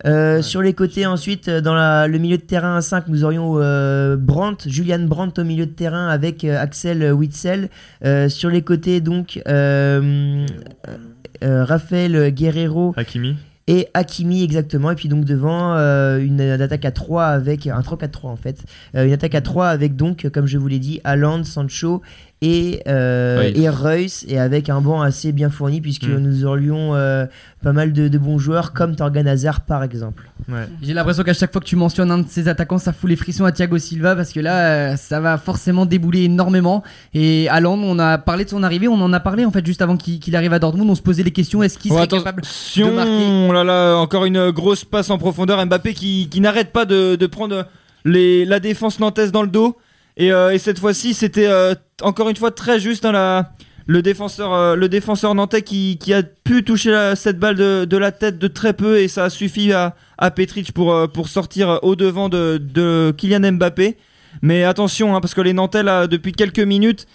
Euh, 0.03 0.41
Sur 0.41 0.63
les 0.63 0.73
côtés 0.73 1.05
ensuite, 1.05 1.47
dans 1.47 1.75
la- 1.75 2.07
le 2.07 2.17
milieu 2.17 2.37
de 2.37 2.41
terrain 2.41 2.75
à 2.75 2.81
5, 2.81 3.07
nous 3.07 3.23
aurions 3.23 3.53
euh, 3.59 4.17
Brandt, 4.17 4.67
Julian 4.67 5.03
Brandt 5.05 5.39
au 5.39 5.43
milieu 5.45 5.67
de 5.67 5.71
terrain 5.73 6.07
avec 6.07 6.43
euh, 6.43 6.59
Axel 6.59 7.13
Witzel. 7.13 7.69
Euh, 8.03 8.27
sur 8.27 8.49
les 8.49 8.63
côtés 8.63 8.99
donc, 8.99 9.39
euh, 9.47 10.43
euh, 10.87 10.97
Raphaël 11.41 12.31
Guerrero 12.33 12.93
Hakimi. 12.97 13.35
et 13.67 13.87
Hakimi 13.93 14.43
exactement. 14.43 14.91
Et 14.91 14.95
puis 14.95 15.09
donc 15.09 15.25
devant 15.25 15.75
euh, 15.75 16.19
une, 16.19 16.41
attaque 16.41 16.85
à 16.85 16.91
3 16.91 17.25
avec 17.25 17.67
un 17.67 17.79
3-4-3 17.79 18.27
en 18.27 18.35
fait. 18.35 18.63
Euh, 18.95 19.05
une 19.05 19.13
attaque 19.13 19.35
à 19.35 19.41
3 19.41 19.67
avec 19.67 19.95
donc 19.95 20.29
comme 20.29 20.47
je 20.47 20.57
vous 20.57 20.67
l'ai 20.67 20.79
dit 20.79 20.99
Haaland, 21.03 21.43
Sancho 21.43 22.01
et 22.43 22.81
euh, 22.87 23.51
et 23.53 23.69
Reus 23.69 24.25
et 24.27 24.39
avec 24.39 24.69
un 24.69 24.81
banc 24.81 25.01
assez 25.01 25.31
bien 25.31 25.49
fourni 25.51 25.79
puisque 25.79 26.07
Mm. 26.07 26.17
nous 26.17 26.45
aurions 26.45 26.95
euh, 26.95 27.25
pas 27.63 27.71
mal 27.71 27.93
de, 27.93 28.07
de 28.07 28.17
bons 28.17 28.39
joueurs 28.39 28.73
comme 28.73 28.95
Torgan 28.95 29.27
Hazard 29.27 29.61
par 29.61 29.83
exemple 29.83 30.27
Ouais. 30.49 30.67
J'ai 30.81 30.93
l'impression 30.95 31.21
qu'à 31.23 31.33
chaque 31.35 31.51
fois 31.51 31.61
que 31.61 31.67
tu 31.67 31.75
mentionnes 31.75 32.09
un 32.09 32.17
de 32.17 32.25
ces 32.27 32.47
attaquants, 32.47 32.79
ça 32.79 32.93
fout 32.93 33.07
les 33.07 33.15
frissons 33.15 33.45
à 33.45 33.51
Thiago 33.51 33.77
Silva 33.77 34.15
parce 34.15 34.33
que 34.33 34.39
là, 34.39 34.91
euh, 34.91 34.95
ça 34.97 35.19
va 35.19 35.37
forcément 35.37 35.85
débouler 35.85 36.23
énormément. 36.23 36.81
Et 37.13 37.47
Haaland, 37.47 37.77
on 37.77 37.99
a 37.99 38.17
parlé 38.17 38.43
de 38.43 38.49
son 38.49 38.63
arrivée, 38.63 38.87
on 38.87 38.95
en 38.99 39.13
a 39.13 39.19
parlé 39.19 39.45
en 39.45 39.51
fait 39.51 39.63
juste 39.63 39.83
avant 39.83 39.97
qu'il 39.97 40.35
arrive 40.35 40.51
à 40.51 40.57
Dortmund. 40.59 40.89
On 40.89 40.95
se 40.95 41.01
posait 41.03 41.21
les 41.23 41.31
questions 41.31 41.61
est-ce 41.61 41.77
qu'il 41.77 41.91
Oh, 41.91 41.95
serait 41.97 42.07
capable 42.07 42.41
de 42.41 42.83
marquer 42.91 43.47
oh 43.49 43.53
là 43.53 43.63
là, 43.63 43.95
encore 43.97 44.25
une 44.25 44.49
grosse 44.49 44.83
passe 44.83 45.11
en 45.11 45.19
profondeur. 45.19 45.63
Mbappé 45.63 45.93
qui, 45.93 46.27
qui 46.27 46.41
n'arrête 46.41 46.71
pas 46.73 46.85
de, 46.85 47.15
de 47.15 47.27
prendre 47.27 47.67
les, 48.03 48.43
la 48.43 48.59
défense 48.59 48.99
nantaise 48.99 49.31
dans 49.31 49.43
le 49.43 49.47
dos. 49.49 49.77
Et, 50.17 50.31
euh, 50.31 50.51
et 50.53 50.57
cette 50.57 50.79
fois-ci, 50.79 51.13
c'était 51.13 51.47
euh, 51.47 51.73
encore 52.01 52.29
une 52.29 52.35
fois 52.35 52.51
très 52.51 52.79
juste. 52.79 53.05
hein, 53.05 53.11
la, 53.11 53.51
le, 53.85 54.01
défenseur, 54.01 54.53
euh, 54.53 54.75
le 54.75 54.89
défenseur 54.89 55.35
nantais 55.35 55.61
qui, 55.61 55.97
a 56.13 56.23
pu 56.23 56.63
toucher 56.63 57.13
cette 57.15 57.39
balle 57.39 57.55
de, 57.55 57.97
la 57.97 58.11
tête 58.11 58.37
de 58.37 58.47
très 58.47 58.73
peu. 58.73 58.99
Et 58.99 59.07
ça 59.07 59.25
a 59.25 59.29
suffi 59.29 59.71
à, 59.73 59.95
à 60.17 60.31
Petric 60.31 60.71
pour, 60.73 61.09
pour 61.11 61.27
sortir 61.27 61.79
au 61.81 61.95
devant 61.95 62.29
de, 62.29 62.57
de 62.61 63.13
Kylian 63.17 63.53
Mbappé. 63.53 63.97
Mais 64.41 64.63
attention, 64.63 65.15
hein, 65.15 65.21
parce 65.21 65.33
que 65.33 65.41
les 65.41 65.53
Nantais, 65.53 65.83
depuis 66.07 66.31
quelques 66.31 66.59
minutes, 66.59 67.05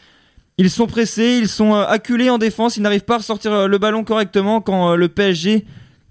ils 0.58 0.70
sont 0.70 0.86
pressés, 0.86 1.38
ils 1.40 1.48
sont 1.48 1.74
acculés 1.74 2.30
en 2.30 2.38
défense, 2.38 2.76
ils 2.76 2.82
n'arrivent 2.82 3.04
pas 3.04 3.14
à 3.14 3.18
ressortir 3.18 3.68
le 3.68 3.78
ballon 3.78 4.04
correctement 4.04 4.60
quand 4.60 4.94
le 4.94 5.08
PSG 5.08 5.66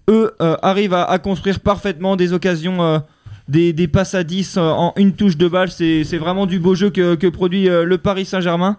eux 0.09 0.35
arrivent 0.39 0.93
à, 0.93 1.17
construire 1.19 1.59
parfaitement 1.59 2.15
des 2.15 2.33
occasions, 2.33 3.01
des, 3.47 3.73
des 3.73 3.87
passes 3.87 4.15
à 4.15 4.23
10 4.23 4.57
euh, 4.57 4.61
en 4.61 4.93
une 4.97 5.13
touche 5.13 5.37
de 5.37 5.47
balle. 5.47 5.69
C'est 5.71 6.17
vraiment 6.17 6.45
du 6.45 6.59
beau 6.59 6.75
jeu 6.75 6.89
que, 6.89 7.15
que 7.15 7.27
produit 7.27 7.69
euh, 7.69 7.83
le 7.83 7.97
Paris 7.97 8.25
Saint-Germain. 8.25 8.77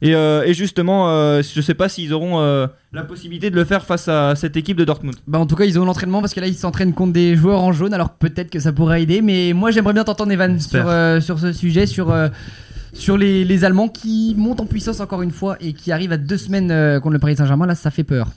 Et, 0.00 0.14
euh, 0.14 0.44
et 0.44 0.54
justement, 0.54 1.10
euh, 1.10 1.42
je 1.42 1.60
sais 1.60 1.74
pas 1.74 1.88
s'ils 1.88 2.14
auront 2.14 2.38
euh, 2.40 2.68
la 2.92 3.02
possibilité 3.02 3.50
de 3.50 3.56
le 3.56 3.64
faire 3.64 3.84
face 3.84 4.06
à 4.06 4.36
cette 4.36 4.56
équipe 4.56 4.76
de 4.76 4.84
Dortmund. 4.84 5.16
Bah 5.26 5.40
en 5.40 5.46
tout 5.46 5.56
cas 5.56 5.64
ils 5.64 5.78
ont 5.80 5.84
l'entraînement 5.84 6.20
parce 6.20 6.34
que 6.34 6.40
là 6.40 6.46
ils 6.46 6.54
s'entraînent 6.54 6.94
contre 6.94 7.12
des 7.12 7.34
joueurs 7.34 7.62
en 7.62 7.72
jaune 7.72 7.92
alors 7.92 8.10
peut-être 8.10 8.48
que 8.50 8.60
ça 8.60 8.72
pourrait 8.72 9.02
aider 9.02 9.22
mais 9.22 9.52
moi 9.54 9.72
j'aimerais 9.72 9.94
bien 9.94 10.04
t'entendre 10.04 10.30
Evan 10.30 10.60
sur, 10.60 10.86
euh, 10.86 11.20
sur 11.20 11.40
ce 11.40 11.52
sujet 11.52 11.86
sur, 11.86 12.12
euh, 12.12 12.28
sur 12.92 13.18
les, 13.18 13.44
les 13.44 13.64
Allemands 13.64 13.88
qui 13.88 14.36
montent 14.38 14.60
en 14.60 14.66
puissance 14.66 15.00
encore 15.00 15.22
une 15.22 15.32
fois 15.32 15.56
et 15.60 15.72
qui 15.72 15.90
arrivent 15.90 16.12
à 16.12 16.16
deux 16.16 16.38
semaines 16.38 16.70
euh, 16.70 17.00
contre 17.00 17.14
le 17.14 17.18
Paris 17.18 17.34
Saint-Germain 17.34 17.66
là 17.66 17.74
ça 17.74 17.90
fait 17.90 18.04
peur. 18.04 18.28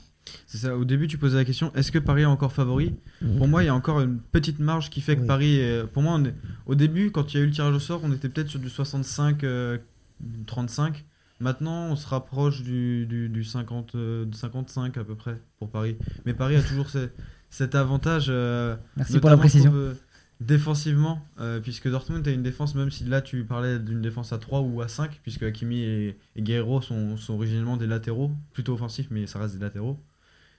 C'est 0.46 0.58
ça, 0.58 0.76
au 0.76 0.84
début 0.84 1.06
tu 1.08 1.18
posais 1.18 1.36
la 1.36 1.44
question, 1.44 1.72
est-ce 1.74 1.90
que 1.92 1.98
Paris 1.98 2.22
est 2.22 2.26
encore 2.26 2.52
favori? 2.52 2.94
Pour 3.38 3.48
moi 3.48 3.62
il 3.62 3.66
y 3.66 3.68
a 3.68 3.74
encore 3.74 4.00
une 4.00 4.18
petite 4.18 4.58
marge 4.58 4.90
qui 4.90 5.00
fait 5.00 5.16
que 5.16 5.22
Oui. 5.22 5.26
Paris, 5.26 5.56
est- 5.56 5.86
pour 5.86 6.02
moi 6.02 6.14
on 6.14 6.24
est- 6.24 6.34
au 6.66 6.74
début 6.74 7.10
quand 7.10 7.32
il 7.32 7.36
y 7.36 7.40
a 7.40 7.44
eu 7.44 7.46
le 7.46 7.52
tirage 7.52 7.74
au 7.74 7.80
sort 7.80 8.00
on 8.04 8.12
était 8.12 8.28
peut-être 8.28 8.48
sur 8.48 8.60
du 8.60 8.68
65-35. 8.68 11.04
Maintenant 11.40 11.88
on 11.90 11.96
se 11.96 12.06
rapproche 12.06 12.62
du, 12.62 13.06
du, 13.06 13.28
du 13.28 13.44
50, 13.44 13.94
euh, 13.94 14.26
55 14.32 14.96
à 14.96 15.04
peu 15.04 15.14
près 15.16 15.40
pour 15.58 15.70
Paris. 15.70 15.96
Mais 16.24 16.34
Paris 16.34 16.56
a 16.56 16.62
toujours 16.62 16.88
ce- 16.90 17.08
cet 17.50 17.74
avantage. 17.74 18.26
euh, 18.28 18.76
Merci 18.96 19.18
pour 19.18 19.30
la 19.30 19.36
précision. 19.36 19.70
trouve, 19.70 19.80
euh, 19.82 19.94
défensivement, 20.40 21.20
euh, 21.40 21.60
puisque 21.60 21.88
Dortmund 21.90 22.26
a 22.26 22.30
une 22.30 22.42
défense, 22.42 22.74
même 22.74 22.90
si 22.90 23.04
là 23.04 23.20
tu 23.22 23.44
parlais 23.44 23.78
d'une 23.78 24.00
défense 24.02 24.32
à 24.32 24.38
3 24.38 24.60
ou 24.60 24.80
à 24.82 24.88
5, 24.88 25.20
puisque 25.22 25.42
Hakimi 25.42 25.80
et, 25.82 26.16
et 26.36 26.42
Guerrero 26.42 26.80
sont, 26.80 27.16
sont 27.16 27.34
originellement 27.34 27.76
des 27.76 27.86
latéraux, 27.86 28.30
plutôt 28.52 28.74
offensifs, 28.74 29.08
mais 29.10 29.26
ça 29.26 29.38
reste 29.40 29.54
des 29.54 29.60
latéraux. 29.60 29.98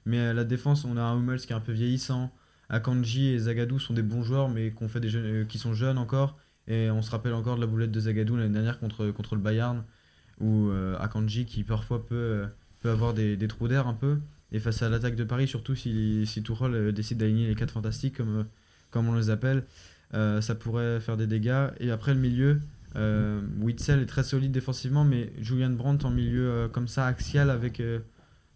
Mais 0.06 0.20
euh, 0.20 0.34
la 0.34 0.44
défense, 0.44 0.86
on 0.86 0.98
a 0.98 1.02
un 1.02 1.18
Hummels 1.18 1.42
qui 1.42 1.54
est 1.54 1.56
un 1.56 1.60
peu 1.60 1.72
vieillissant, 1.72 2.32
Akanji 2.70 3.30
et 3.30 3.39
Zagadou 3.39 3.80
sont 3.80 3.94
des 3.94 4.02
bons 4.02 4.24
joueurs, 4.24 4.50
mais 4.50 4.74
fait 4.88 5.00
des 5.00 5.10
jeunes, 5.10 5.26
euh, 5.26 5.46
qui 5.46 5.58
sont 5.60 5.74
jeunes 5.74 5.98
encore. 5.98 6.38
Et 6.68 6.89
on 6.89 7.02
se 7.02 7.12
rappelle 7.12 7.34
encore 7.34 7.56
de 7.56 7.62
la 7.62 7.68
boulette 7.68 7.92
de 7.92 8.00
Zagadou 8.00 8.36
l'année 8.38 8.54
dernière 8.54 8.80
contre, 8.80 9.12
contre 9.12 9.36
le 9.36 9.42
Bayern, 9.42 9.84
ou 10.39 10.70
euh, 10.70 10.98
Akanji 11.00 11.46
qui 11.46 11.63
parfois 11.63 12.06
peut, 12.06 12.16
euh, 12.16 12.46
peut 12.82 12.89
avoir 12.89 13.13
des, 13.13 13.38
trous 13.48 13.68
d'air 13.68 13.88
un 13.88 13.94
peu. 13.94 14.20
Et 14.52 14.60
face 14.60 14.82
à 14.82 14.89
l'attaque 14.89 15.16
de 15.16 15.24
Paris, 15.24 15.48
surtout 15.48 15.76
si, 15.76 16.26
si 16.28 16.44
euh, 16.62 16.92
décide 16.92 17.18
d'aligner 17.18 17.48
les 17.48 17.56
4 17.56 17.72
fantastiques, 17.72 18.18
comme, 18.18 18.39
euh, 18.39 18.44
comme 18.92 19.10
on 19.10 19.16
les 19.16 19.30
appelle, 19.30 19.63
euh, 20.13 20.42
ça 20.42 20.56
pourrait 20.56 21.00
faire 21.00 21.18
des 21.18 21.28
dégâts. 21.28 21.70
Et 21.80 21.92
après 21.92 22.13
le 22.13 22.20
milieu, 22.20 22.60
euh, 22.96 23.42
Witzel 23.60 24.00
est 24.02 24.06
très 24.06 24.24
solide 24.24 24.52
défensivement, 24.52 25.04
mais 25.04 25.34
Julian 25.39 25.72
Brandt 25.72 26.06
en 26.06 26.12
milieu 26.12 26.48
euh, 26.50 26.68
comme 26.68 26.88
ça, 26.88 27.08
axial, 27.08 27.50
avec 27.50 27.80
euh, 27.80 28.00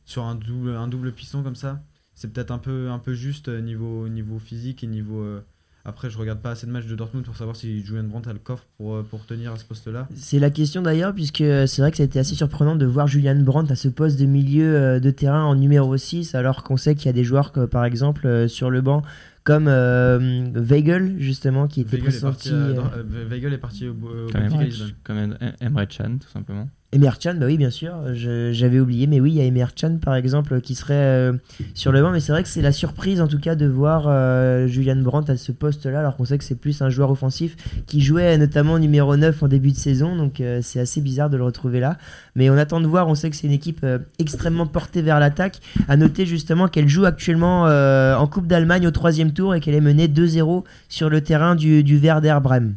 sur 0.08 0.24
un 0.24 0.36
double, 0.36 0.70
un 0.72 0.88
double 0.88 1.12
piston 1.12 1.44
comme 1.44 1.56
ça, 1.56 1.82
c'est 2.16 2.32
peut-être 2.34 2.52
un 2.52 2.58
peu, 2.58 2.90
un 2.90 2.98
peu 2.98 3.14
juste 3.14 3.50
euh, 3.50 3.60
niveau, 3.62 4.08
niveau 4.08 4.40
physique 4.40 4.84
et 4.84 4.88
niveau. 4.88 5.20
euh, 5.22 5.42
après, 5.84 6.10
je 6.10 6.18
regarde 6.18 6.40
pas 6.40 6.52
assez 6.52 6.66
de 6.66 6.72
matchs 6.72 6.88
de 6.88 6.96
Dortmund 6.96 7.26
pour 7.26 7.38
savoir 7.38 7.56
si 7.56 7.82
Julian 7.82 8.04
Brandt 8.06 8.30
a 8.30 8.34
le 8.34 8.40
coffre 8.40 8.66
pour, 8.78 8.96
euh, 8.96 9.04
pour 9.04 9.26
tenir 9.26 9.52
à 9.54 9.58
ce 9.58 9.66
poste-là. 9.66 10.08
C'est 10.16 10.40
la 10.40 10.50
question 10.50 10.82
d'ailleurs, 10.82 11.14
puisque 11.14 11.38
c'est 11.38 11.78
vrai 11.80 11.92
que 11.92 11.98
ça 11.98 12.04
a 12.04 12.06
été 12.06 12.20
assez 12.20 12.36
surprenant 12.36 12.76
de 12.76 12.86
voir 12.86 13.08
Julian 13.08 13.40
Brandt 13.42 13.72
à 13.72 13.76
ce 13.76 13.90
poste 13.90 14.18
de 14.20 14.26
milieu 14.26 15.00
de 15.00 15.12
terrain 15.12 15.44
en 15.44 15.56
numéro 15.56 15.96
6, 15.96 16.36
alors 16.36 16.64
qu'on 16.64 16.78
sait 16.78 16.96
qu'il 16.96 17.06
y 17.06 17.10
a 17.10 17.14
des 17.14 17.24
joueurs, 17.24 17.52
que, 17.52 17.66
par 17.66 17.86
exemple, 17.86 18.50
sur 18.50 18.70
le 18.70 18.82
banc, 18.82 19.02
comme 19.48 19.68
euh, 19.70 20.44
Weigel, 20.56 21.16
justement, 21.20 21.68
qui 21.68 21.80
était 21.80 21.96
Weigel 21.96 22.16
est, 22.16 22.22
parti 22.22 22.50
euh, 22.52 22.82
euh, 22.98 23.26
Weigel 23.30 23.54
est 23.54 23.58
parti 23.58 23.88
au, 23.88 23.94
au 23.94 24.30
Comme 24.30 24.42
Emre, 24.42 24.64
comme 25.06 25.18
Em- 25.18 25.38
Emre 25.62 25.88
Can, 25.88 26.18
tout 26.18 26.28
simplement. 26.28 26.70
Emir 26.94 27.20
Can, 27.20 27.36
bah 27.38 27.48
oui, 27.48 27.58
bien 27.58 27.70
sûr, 27.70 27.94
j'avais 28.14 28.80
oublié, 28.80 29.08
mais 29.08 29.20
oui, 29.20 29.32
il 29.32 29.36
y 29.36 29.42
a 29.42 29.44
Emir 29.44 29.76
Can, 29.76 29.98
par 29.98 30.16
exemple, 30.16 30.62
qui 30.62 30.74
serait 30.74 30.94
euh, 30.94 31.34
sur 31.74 31.92
le 31.92 32.02
banc, 32.02 32.12
mais 32.12 32.22
c'est 32.22 32.32
vrai 32.32 32.44
que 32.44 32.48
c'est 32.48 32.62
la 32.62 32.72
surprise, 32.72 33.20
en 33.20 33.28
tout 33.28 33.40
cas, 33.40 33.56
de 33.56 33.66
voir 33.66 34.06
euh, 34.08 34.68
Julian 34.68 34.96
Brandt 34.96 35.30
à 35.30 35.36
ce 35.36 35.52
poste-là, 35.52 36.00
alors 36.00 36.16
qu'on 36.16 36.24
sait 36.24 36.38
que 36.38 36.46
c'est 36.46 36.56
plus 36.56 36.82
un 36.82 36.90
joueur 36.90 37.12
offensif 37.12 37.58
qui 37.88 38.00
jouait 38.00 38.38
notamment 38.38 38.80
numéro 38.80 39.18
9 39.18 39.44
en 39.44 39.50
début 39.50 39.72
de 39.72 39.78
saison, 39.78 40.16
donc 40.16 40.40
euh, 40.40 40.62
c'est 40.64 40.80
assez 40.80 41.02
bizarre 41.02 41.30
de 41.30 41.36
le 41.36 41.44
retrouver 41.44 41.82
là. 41.82 41.98
Mais 42.38 42.50
on 42.50 42.58
attend 42.58 42.80
de 42.80 42.88
voir, 42.88 43.10
on 43.10 43.16
sait 43.16 43.30
que 43.30 43.36
c'est 43.36 43.48
une 43.48 43.54
équipe 43.54 43.86
extrêmement 44.18 44.66
portée 44.66 45.02
vers 45.02 45.20
l'attaque. 45.20 45.60
À 45.90 45.98
noter 45.98 46.26
justement 46.26 46.70
qu'elle 46.70 46.88
joue 46.88 47.04
actuellement 47.04 47.64
en 47.64 48.28
Coupe 48.28 48.48
d'Allemagne 48.48 48.88
au 48.88 48.92
troisième 48.92 49.34
tour 49.34 49.56
et 49.56 49.60
qu'elle 49.60 49.76
est 49.76 49.82
menée 49.82 50.08
2-0 50.08 50.64
sur 50.88 51.10
le 51.10 51.22
terrain 51.22 51.56
du, 51.56 51.84
du 51.84 51.98
Werder 51.98 52.38
Bremen. 52.42 52.76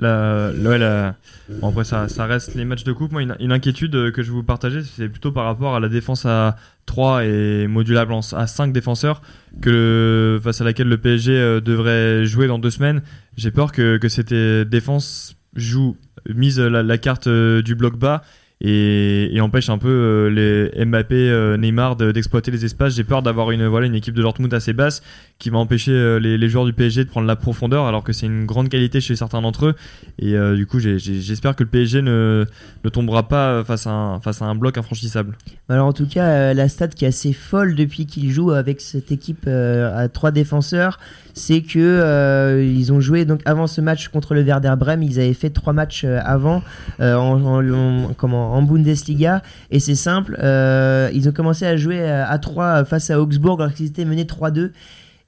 La, 0.00 0.50
la- 0.78 1.14
bon, 1.60 1.68
après, 1.68 1.84
ça, 1.84 2.08
ça 2.08 2.24
reste 2.24 2.54
les 2.54 2.64
matchs 2.64 2.84
de 2.84 2.92
coupe. 2.92 3.12
Moi, 3.12 3.22
une, 3.22 3.52
inquiétude 3.52 3.94
euh, 3.94 4.10
que 4.10 4.22
je 4.22 4.30
vais 4.30 4.36
vous 4.36 4.42
partager, 4.42 4.82
c'est 4.82 5.08
plutôt 5.10 5.30
par 5.30 5.44
rapport 5.44 5.76
à 5.76 5.80
la 5.80 5.90
défense 5.90 6.24
à 6.24 6.56
3 6.86 7.26
et 7.26 7.66
modulable 7.66 8.14
à 8.32 8.46
5 8.46 8.72
défenseurs, 8.72 9.20
que 9.60 10.40
face 10.42 10.62
à 10.62 10.64
laquelle 10.64 10.88
le 10.88 10.96
PSG 10.96 11.32
euh, 11.32 11.60
devrait 11.60 12.24
jouer 12.24 12.46
dans 12.46 12.58
deux 12.58 12.70
semaines. 12.70 13.02
J'ai 13.36 13.50
peur 13.50 13.72
que, 13.72 13.98
que 13.98 14.08
cette 14.08 14.32
euh, 14.32 14.64
défense 14.64 15.36
joue, 15.54 15.98
mise 16.34 16.58
la, 16.58 16.98
carte 16.98 17.28
du 17.28 17.74
bloc 17.74 17.98
bas 17.98 18.22
et, 18.62 19.38
empêche 19.40 19.70
un 19.70 19.78
peu 19.78 19.88
euh, 19.88 20.70
les 20.74 20.84
Mbappé, 20.84 21.14
euh, 21.14 21.56
Neymar 21.56 21.96
de- 21.96 22.12
d'exploiter 22.12 22.50
les 22.50 22.64
espaces. 22.66 22.94
J'ai 22.94 23.04
peur 23.04 23.22
d'avoir 23.22 23.50
une, 23.52 23.66
voilà, 23.66 23.86
une 23.86 23.94
équipe 23.94 24.14
de 24.14 24.20
Dortmund 24.22 24.52
assez 24.52 24.74
basse 24.74 25.02
qui 25.38 25.48
va 25.48 25.56
empêcher 25.58 25.92
euh, 25.92 26.18
les, 26.18 26.48
joueurs 26.50 26.66
du 26.66 26.74
PSG 26.74 27.04
de 27.04 27.08
prendre 27.08 27.26
la 27.26 27.36
profondeur 27.36 27.86
alors 27.86 28.04
que 28.04 28.12
c'est 28.12 28.26
une 28.26 28.44
grande 28.44 28.68
qualité 28.68 29.00
chez 29.00 29.16
certains 29.16 29.40
d'entre 29.40 29.66
eux. 29.66 29.74
Et 30.18 30.34
du 30.54 30.66
coup, 30.66 30.78
j'espère 30.78 31.56
que 31.56 31.62
le 31.62 31.70
PSG 31.70 32.02
ne, 32.02 32.44
ne 32.84 32.88
tombera 32.90 33.28
pas 33.28 33.64
face 33.64 33.86
à 33.86 33.90
un, 33.90 34.20
face 34.20 34.42
à 34.42 34.44
un 34.44 34.54
bloc 34.54 34.76
infranchissable. 34.76 35.36
Alors 35.70 35.86
en 35.86 35.92
tout 35.94 36.06
cas, 36.06 36.52
la 36.52 36.68
stat 36.68 36.88
qui 36.88 37.06
est 37.06 37.08
assez 37.08 37.32
folle 37.32 37.74
depuis 37.74 38.04
qu'il 38.04 38.30
joue 38.30 38.50
avec 38.50 38.80
cette 38.82 39.10
équipe 39.12 39.46
à 39.46 40.08
trois 40.08 40.30
défenseurs, 40.32 40.98
c'est 41.32 41.62
que 41.62 42.60
ils 42.62 42.92
ont 42.92 43.00
joué 43.00 43.24
donc 43.24 43.40
avant 43.46 43.66
ce 43.66 43.80
match 43.80 44.08
contre 44.08 44.34
le 44.34 44.42
Werder 44.42 44.74
Bremen, 44.78 45.08
ils 45.08 45.18
avaient 45.20 45.32
fait 45.32 45.50
trois 45.50 45.72
matchs 45.72 46.04
avant 46.04 46.62
en, 46.98 47.04
en- 47.06 47.70
en- 47.72 48.12
comment, 48.14 48.49
en 48.50 48.62
Bundesliga 48.62 49.42
et 49.70 49.80
c'est 49.80 49.94
simple, 49.94 50.36
euh, 50.42 51.10
ils 51.14 51.28
ont 51.28 51.32
commencé 51.32 51.66
à 51.66 51.76
jouer 51.76 52.08
à 52.08 52.38
3 52.38 52.84
face 52.84 53.10
à 53.10 53.20
Augsbourg 53.20 53.60
alors 53.60 53.74
qu'ils 53.74 53.86
étaient 53.86 54.04
menés 54.04 54.24
3-2. 54.24 54.70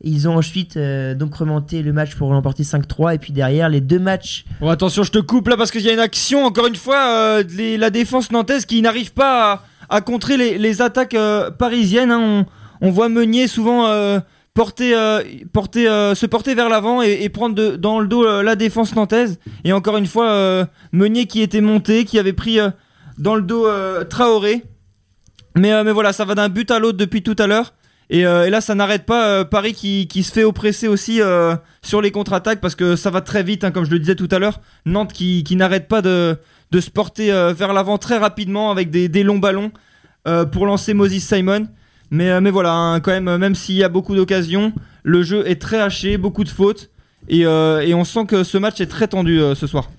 Ils 0.04 0.28
ont 0.28 0.36
ensuite 0.36 0.76
euh, 0.76 1.14
donc 1.14 1.34
remonté 1.34 1.82
le 1.82 1.92
match 1.92 2.16
pour 2.16 2.32
l'emporter 2.32 2.64
5-3 2.64 3.14
et 3.14 3.18
puis 3.18 3.32
derrière 3.32 3.68
les 3.68 3.80
deux 3.80 4.00
matchs 4.00 4.44
Bon, 4.60 4.68
attention, 4.68 5.04
je 5.04 5.12
te 5.12 5.18
coupe 5.18 5.48
là 5.48 5.56
parce 5.56 5.70
qu'il 5.70 5.82
y 5.82 5.88
a 5.88 5.92
une 5.92 6.00
action, 6.00 6.44
encore 6.44 6.66
une 6.66 6.76
fois, 6.76 7.06
euh, 7.08 7.44
la 7.78 7.90
défense 7.90 8.32
nantaise 8.32 8.66
qui 8.66 8.82
n'arrive 8.82 9.12
pas 9.12 9.62
à, 9.88 10.00
contrer 10.00 10.36
les, 10.36 10.82
attaques 10.82 11.14
euh, 11.14 11.50
parisiennes. 11.50 12.10
hein. 12.10 12.46
On, 12.80 12.90
voit 12.90 13.08
Meunier 13.08 13.46
souvent 13.46 13.86
porter, 14.54 14.92
porter, 15.52 15.84
se 16.16 16.26
porter 16.26 16.56
vers 16.56 16.68
l'avant 16.68 17.00
et, 17.00 17.28
prendre 17.28 17.76
dans 17.76 18.00
le 18.00 18.08
dos 18.08 18.42
la 18.42 18.56
défense 18.56 18.96
nantaise. 18.96 19.38
Et 19.62 19.72
encore 19.72 19.98
une 19.98 20.06
fois, 20.06 20.66
Meunier 20.90 21.26
qui 21.26 21.42
était 21.42 21.60
monté, 21.60 22.04
qui 22.04 22.18
avait 22.18 22.32
pris 22.32 22.58
dans 23.18 23.34
le 23.34 23.42
dos 23.42 23.66
euh, 23.66 24.04
Traoré. 24.04 24.62
Mais, 25.56 25.72
euh, 25.72 25.84
mais 25.84 25.92
voilà, 25.92 26.12
ça 26.12 26.24
va 26.24 26.34
d'un 26.34 26.48
but 26.48 26.70
à 26.70 26.78
l'autre 26.78 26.98
depuis 26.98 27.22
tout 27.22 27.36
à 27.38 27.46
l'heure. 27.46 27.74
Et, 28.10 28.26
euh, 28.26 28.50
là, 28.50 28.60
ça 28.60 28.74
n'arrête 28.74 29.06
pas. 29.06 29.44
Paris 29.44 29.74
qui, 29.74 30.22
se 30.22 30.32
fait 30.32 30.44
oppresser 30.44 30.88
aussi 30.88 31.20
sur 31.82 32.02
les 32.02 32.10
contre-attaques 32.10 32.60
parce 32.60 32.74
que 32.74 32.96
ça 32.96 33.10
va 33.10 33.20
très 33.20 33.42
vite, 33.42 33.64
hein, 33.64 33.70
comme 33.70 33.84
je 33.84 33.90
le 33.90 33.98
disais 33.98 34.16
tout 34.16 34.28
à 34.30 34.38
l'heure. 34.38 34.60
Nantes 34.86 35.12
qui, 35.12 35.56
n'arrête 35.56 35.88
pas 35.88 36.02
de, 36.02 36.36
se 36.72 36.90
porter 36.90 37.30
vers 37.56 37.72
l'avant 37.72 37.98
très 37.98 38.18
rapidement 38.18 38.70
avec 38.70 38.90
des, 38.90 39.08
des 39.08 39.22
longs 39.22 39.38
ballons 39.38 39.72
pour 40.52 40.66
lancer 40.66 40.94
Moses 40.94 41.18
Simon. 41.18 41.68
Mais, 42.10 42.50
voilà, 42.50 42.74
hein, 42.74 43.00
quand 43.00 43.12
même, 43.12 43.36
même 43.38 43.54
s'il 43.54 43.76
y 43.76 43.84
a 43.84 43.88
beaucoup 43.88 44.14
d'occasions, 44.14 44.74
le 45.04 45.22
jeu 45.22 45.48
est 45.48 45.60
très 45.60 45.80
haché, 45.80 46.18
beaucoup 46.18 46.44
de 46.44 46.50
fautes. 46.50 46.90
Et, 47.28 47.46
on 47.46 48.04
sent 48.04 48.26
que 48.26 48.44
ce 48.44 48.58
match 48.58 48.80
est 48.82 48.86
très 48.86 49.08
tendu 49.08 49.40
ce 49.54 49.66
soir. 49.66 49.90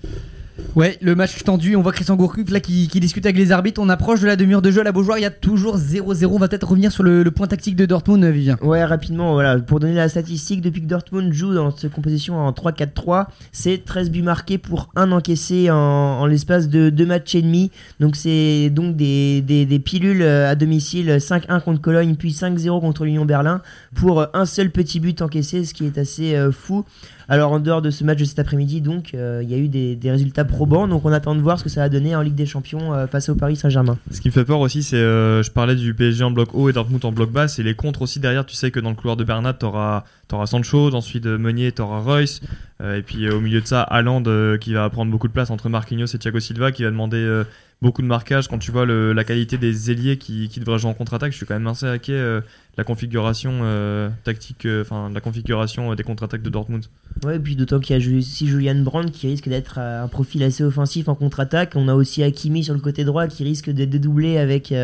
Ouais, 0.76 0.98
le 1.00 1.14
match 1.14 1.44
tendu, 1.44 1.76
on 1.76 1.82
voit 1.82 1.92
Christian 1.92 2.16
Gourcuff 2.16 2.50
là 2.50 2.58
qui, 2.58 2.88
qui 2.88 2.98
discute 2.98 3.24
avec 3.26 3.36
les 3.36 3.52
arbitres, 3.52 3.80
on 3.80 3.88
approche 3.88 4.20
de 4.20 4.26
la 4.26 4.34
demi-heure 4.34 4.60
de 4.60 4.72
jeu 4.72 4.80
à 4.80 4.84
la 4.84 4.90
Beaujoire, 4.90 5.18
il 5.18 5.22
y 5.22 5.24
a 5.24 5.30
toujours 5.30 5.78
0-0, 5.78 6.26
on 6.26 6.38
va 6.38 6.48
peut-être 6.48 6.66
revenir 6.68 6.90
sur 6.90 7.04
le, 7.04 7.22
le 7.22 7.30
point 7.30 7.46
tactique 7.46 7.76
de 7.76 7.86
Dortmund, 7.86 8.24
Vivien. 8.24 8.56
Ouais, 8.60 8.84
rapidement, 8.84 9.34
voilà. 9.34 9.56
Pour 9.60 9.78
donner 9.78 9.94
la 9.94 10.08
statistique, 10.08 10.60
depuis 10.60 10.82
que 10.82 10.86
Dortmund 10.86 11.32
joue 11.32 11.54
dans 11.54 11.70
cette 11.76 11.92
composition 11.92 12.38
en 12.38 12.50
3-4-3, 12.50 13.26
c'est 13.52 13.84
13 13.84 14.10
buts 14.10 14.22
marqués 14.22 14.58
pour 14.58 14.90
un 14.96 15.12
encaissé 15.12 15.70
en, 15.70 15.76
en 15.76 16.26
l'espace 16.26 16.68
de 16.68 16.90
deux 16.90 17.06
matchs 17.06 17.36
et 17.36 17.42
demi. 17.42 17.70
Donc 18.00 18.16
c'est 18.16 18.68
donc 18.70 18.96
des, 18.96 19.42
des, 19.42 19.66
des 19.66 19.78
pilules 19.78 20.22
euh, 20.22 20.50
à 20.50 20.56
domicile, 20.56 21.08
5-1 21.08 21.62
contre 21.62 21.80
Cologne, 21.82 22.16
puis 22.16 22.32
5-0 22.32 22.80
contre 22.80 23.04
l'Union 23.04 23.24
Berlin, 23.24 23.62
pour 23.94 24.26
un 24.34 24.44
seul 24.44 24.70
petit 24.72 24.98
but 24.98 25.22
encaissé, 25.22 25.64
ce 25.64 25.72
qui 25.72 25.86
est 25.86 25.98
assez 25.98 26.34
euh, 26.34 26.50
fou. 26.50 26.84
Alors 27.28 27.52
en 27.52 27.60
dehors 27.60 27.82
de 27.82 27.90
ce 27.90 28.04
match 28.04 28.18
de 28.18 28.24
cet 28.24 28.38
après-midi, 28.38 28.80
donc 28.80 29.14
euh, 29.14 29.40
il 29.42 29.50
y 29.50 29.54
a 29.54 29.58
eu 29.58 29.68
des, 29.68 29.98
résultats 30.10 30.44
probants, 30.44 30.86
donc 30.86 31.04
on 31.04 31.12
attend 31.12 31.34
de 31.34 31.40
voir 31.40 31.58
ce 31.58 31.64
que 31.64 31.70
ça 31.70 31.80
va 31.80 31.88
donner 31.88 32.14
en 32.14 32.20
Ligue 32.20 32.34
des 32.34 32.46
Champions 32.46 32.92
euh, 32.92 33.06
face 33.06 33.28
au 33.28 33.34
Paris 33.34 33.56
Saint-Germain. 33.56 33.98
Ce 34.10 34.20
qui 34.20 34.28
me 34.28 34.32
fait 34.32 34.44
peur 34.44 34.60
aussi, 34.60 34.82
c'est, 34.82 34.96
euh, 34.96 35.42
je 35.42 35.50
parlais 35.50 35.74
du 35.74 35.94
PSG 35.94 36.22
en 36.24 36.30
bloc 36.30 36.50
haut 36.52 36.68
et 36.68 36.72
Dortmund 36.72 37.04
en 37.04 37.12
bloc 37.12 37.30
bas, 37.30 37.48
c'est 37.48 37.62
les 37.62 37.74
contres 37.74 38.02
aussi 38.02 38.20
derrière. 38.20 38.44
Tu 38.44 38.54
sais 38.54 38.70
que 38.70 38.80
dans 38.80 38.90
le 38.90 38.96
couloir 38.96 39.16
de 39.16 39.24
Bernat, 39.24 39.54
t'auras, 39.54 40.04
t'auras 40.28 40.46
Sancho, 40.46 40.94
ensuite 40.94 41.26
Meunier, 41.26 41.72
t'auras 41.72 42.00
Royce, 42.00 42.40
et 42.82 43.02
puis 43.02 43.30
au 43.30 43.40
milieu 43.40 43.60
de 43.60 43.66
ça, 43.66 43.82
Haaland 43.82 44.22
qui 44.60 44.74
va 44.74 44.88
prendre 44.90 45.10
beaucoup 45.10 45.28
de 45.28 45.32
place 45.32 45.50
entre 45.50 45.68
Marquinhos 45.68 46.06
et 46.06 46.18
Thiago 46.18 46.40
Silva, 46.40 46.72
qui 46.72 46.82
va 46.82 46.90
demander 46.90 47.44
beaucoup 47.82 48.02
de 48.02 48.06
marquage. 48.06 48.48
Quand 48.48 48.58
tu 48.58 48.70
vois 48.70 48.86
la 48.86 49.24
qualité 49.24 49.58
des 49.58 49.90
ailiers 49.90 50.18
qui, 50.18 50.48
devraient 50.58 50.78
jouer 50.78 50.90
en 50.90 50.94
contre-attaque, 50.94 51.32
je 51.32 51.36
suis 51.36 51.46
quand 51.46 51.54
même 51.54 51.66
assez 51.66 51.86
inquiet 51.86 52.14
euh, 52.14 52.40
la 52.76 52.84
configuration 52.84 53.60
euh, 53.62 54.08
tactique, 54.24 54.66
euh, 54.66 54.82
enfin 54.82 55.10
la 55.12 55.20
configuration 55.20 55.92
euh, 55.92 55.94
des 55.94 56.02
contre-attaques 56.02 56.42
de 56.42 56.50
Dortmund. 56.50 56.84
Ouais, 57.24 57.36
et 57.36 57.38
puis 57.38 57.54
d'autant 57.54 57.78
qu'il 57.78 57.96
y 57.96 58.16
a 58.16 58.18
aussi 58.18 58.48
Julian 58.48 58.76
Brandt 58.76 59.10
qui 59.12 59.28
risque 59.28 59.48
d'être 59.48 59.78
un 59.78 60.08
profil 60.08 60.42
assez 60.42 60.64
offensif 60.64 61.08
en 61.08 61.14
contre-attaque. 61.14 61.74
On 61.76 61.88
a 61.88 61.94
aussi 61.94 62.22
Hakimi 62.22 62.64
sur 62.64 62.74
le 62.74 62.80
côté 62.80 63.04
droit 63.04 63.28
qui 63.28 63.44
risque 63.44 63.70
de 63.70 63.84
dédoubler 63.84 64.38
avec, 64.38 64.74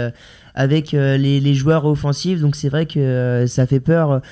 avec 0.54 0.92
les, 0.92 1.40
les 1.40 1.54
joueurs 1.54 1.86
offensifs. 1.86 2.40
Donc 2.40 2.54
c'est 2.54 2.68
vrai 2.68 2.86
que 2.86 3.46
ça 3.48 3.66
fait 3.66 3.80
peur. 3.80 4.22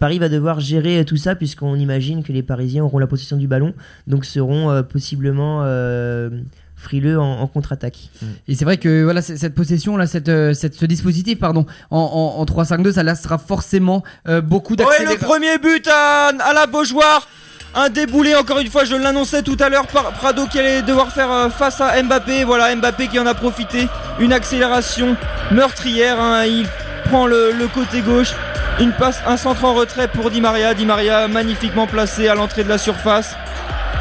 Paris 0.00 0.18
va 0.18 0.28
devoir 0.28 0.58
gérer 0.58 1.04
tout 1.04 1.16
ça 1.16 1.36
puisqu'on 1.36 1.76
imagine 1.76 2.24
que 2.24 2.32
les 2.32 2.42
Parisiens 2.42 2.82
auront 2.82 2.98
la 2.98 3.06
possession 3.06 3.36
du 3.36 3.46
ballon, 3.46 3.74
donc 4.08 4.24
seront 4.24 4.82
possiblement 4.82 5.62
frileux 6.76 7.18
en, 7.18 7.40
en 7.40 7.46
contre-attaque. 7.46 8.10
Et 8.48 8.54
c'est 8.54 8.64
vrai 8.64 8.76
que 8.76 9.02
voilà, 9.04 9.22
cette 9.22 9.54
possession 9.54 9.96
là, 9.96 10.06
cette, 10.06 10.28
euh, 10.28 10.52
cette- 10.54 10.74
ce 10.74 10.84
dispositif, 10.86 11.38
pardon, 11.38 11.66
en, 11.90 11.98
en, 11.98 12.40
en 12.40 12.44
3-5-2, 12.44 12.92
ça 12.92 13.02
laissera 13.02 13.38
forcément 13.38 14.04
euh, 14.28 14.40
beaucoup 14.40 14.74
Ouais, 14.74 14.84
le 14.84 14.84
d'accélération. 14.84 15.26
premier 15.28 15.58
but 15.58 15.88
à, 15.88 16.28
à 16.28 16.52
la 16.52 16.66
Beaujoire. 16.66 17.26
Un 17.74 17.90
déboulé, 17.90 18.34
encore 18.34 18.58
une 18.58 18.68
fois, 18.70 18.84
je 18.84 18.94
l'annonçais 18.94 19.42
tout 19.42 19.56
à 19.60 19.68
l'heure, 19.68 19.86
par 19.86 20.12
Prado 20.12 20.46
qui 20.46 20.58
allait 20.58 20.80
devoir 20.82 21.12
faire 21.12 21.30
euh, 21.30 21.50
face 21.50 21.80
à 21.80 22.02
Mbappé. 22.02 22.44
Voilà, 22.44 22.74
Mbappé 22.74 23.08
qui 23.08 23.18
en 23.18 23.26
a 23.26 23.34
profité. 23.34 23.86
Une 24.18 24.32
accélération 24.32 25.14
meurtrière. 25.50 26.18
hein. 26.20 26.44
Il 26.46 26.66
prend 27.10 27.26
le, 27.26 27.52
le 27.52 27.68
côté 27.68 28.00
gauche. 28.00 28.32
Une 28.80 28.92
passe, 28.92 29.20
un 29.26 29.36
centre 29.36 29.64
en 29.64 29.74
retrait 29.74 30.08
pour 30.08 30.30
Di 30.30 30.40
Maria. 30.40 30.72
Di 30.74 30.86
Maria 30.86 31.28
magnifiquement 31.28 31.86
placé 31.86 32.28
à 32.28 32.34
l'entrée 32.34 32.64
de 32.64 32.68
la 32.68 32.78
surface. 32.78 33.34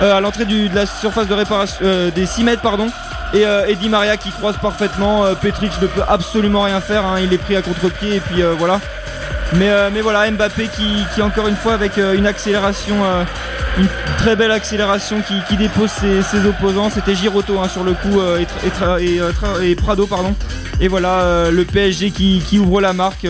Euh, 0.02 0.18
à 0.18 0.20
l'entrée 0.20 0.46
de 0.46 0.74
la 0.76 0.86
surface 0.86 1.28
de 1.28 1.34
réparation 1.34 1.78
euh, 1.84 2.12
des 2.12 2.26
6 2.26 2.44
mètres, 2.44 2.62
pardon. 2.62 2.88
Et, 3.34 3.46
euh, 3.46 3.66
et 3.66 3.76
Di 3.76 3.90
Maria 3.90 4.18
qui 4.18 4.30
croise 4.30 4.58
parfaitement. 4.62 5.24
Petric 5.42 5.72
ne 5.82 5.88
peut 5.88 6.04
absolument 6.08 6.62
rien 6.64 6.82
faire. 6.82 7.06
hein. 7.06 7.20
Il 7.22 7.34
est 7.34 7.38
pris 7.38 7.56
à 7.56 7.62
contre-pied. 7.62 8.16
Et 8.16 8.20
puis 8.20 8.42
voilà. 8.58 8.80
Mais, 9.54 9.70
euh, 9.70 9.90
mais 9.94 10.02
voilà, 10.02 10.30
Mbappé 10.32 10.68
qui, 10.68 11.04
qui 11.14 11.22
encore 11.22 11.48
une 11.48 11.56
fois 11.56 11.74
avec 11.74 11.98
une 11.98 12.26
accélération, 12.26 12.96
euh, 13.06 13.24
une 13.78 13.88
très 14.18 14.36
belle 14.36 14.52
accélération 14.52 15.22
qui, 15.22 15.36
qui 15.48 15.56
dépose 15.56 15.90
ses, 15.92 16.22
ses 16.24 16.46
opposants. 16.46 16.90
C'était 16.90 17.16
Giroto 17.16 17.60
hein, 17.60 17.70
sur 17.70 17.84
le 17.84 17.94
coup 17.94 18.20
et, 18.38 18.48
et, 19.02 19.70
et, 19.70 19.76
Prado 19.76 20.08
pardon. 20.08 20.34
Et 20.82 20.88
voilà 20.88 21.50
le 21.52 21.64
PSG 21.64 22.12
qui, 22.12 22.42
qui 22.46 22.60
ouvre 22.60 22.82
la 22.82 22.94
marque. 22.94 23.26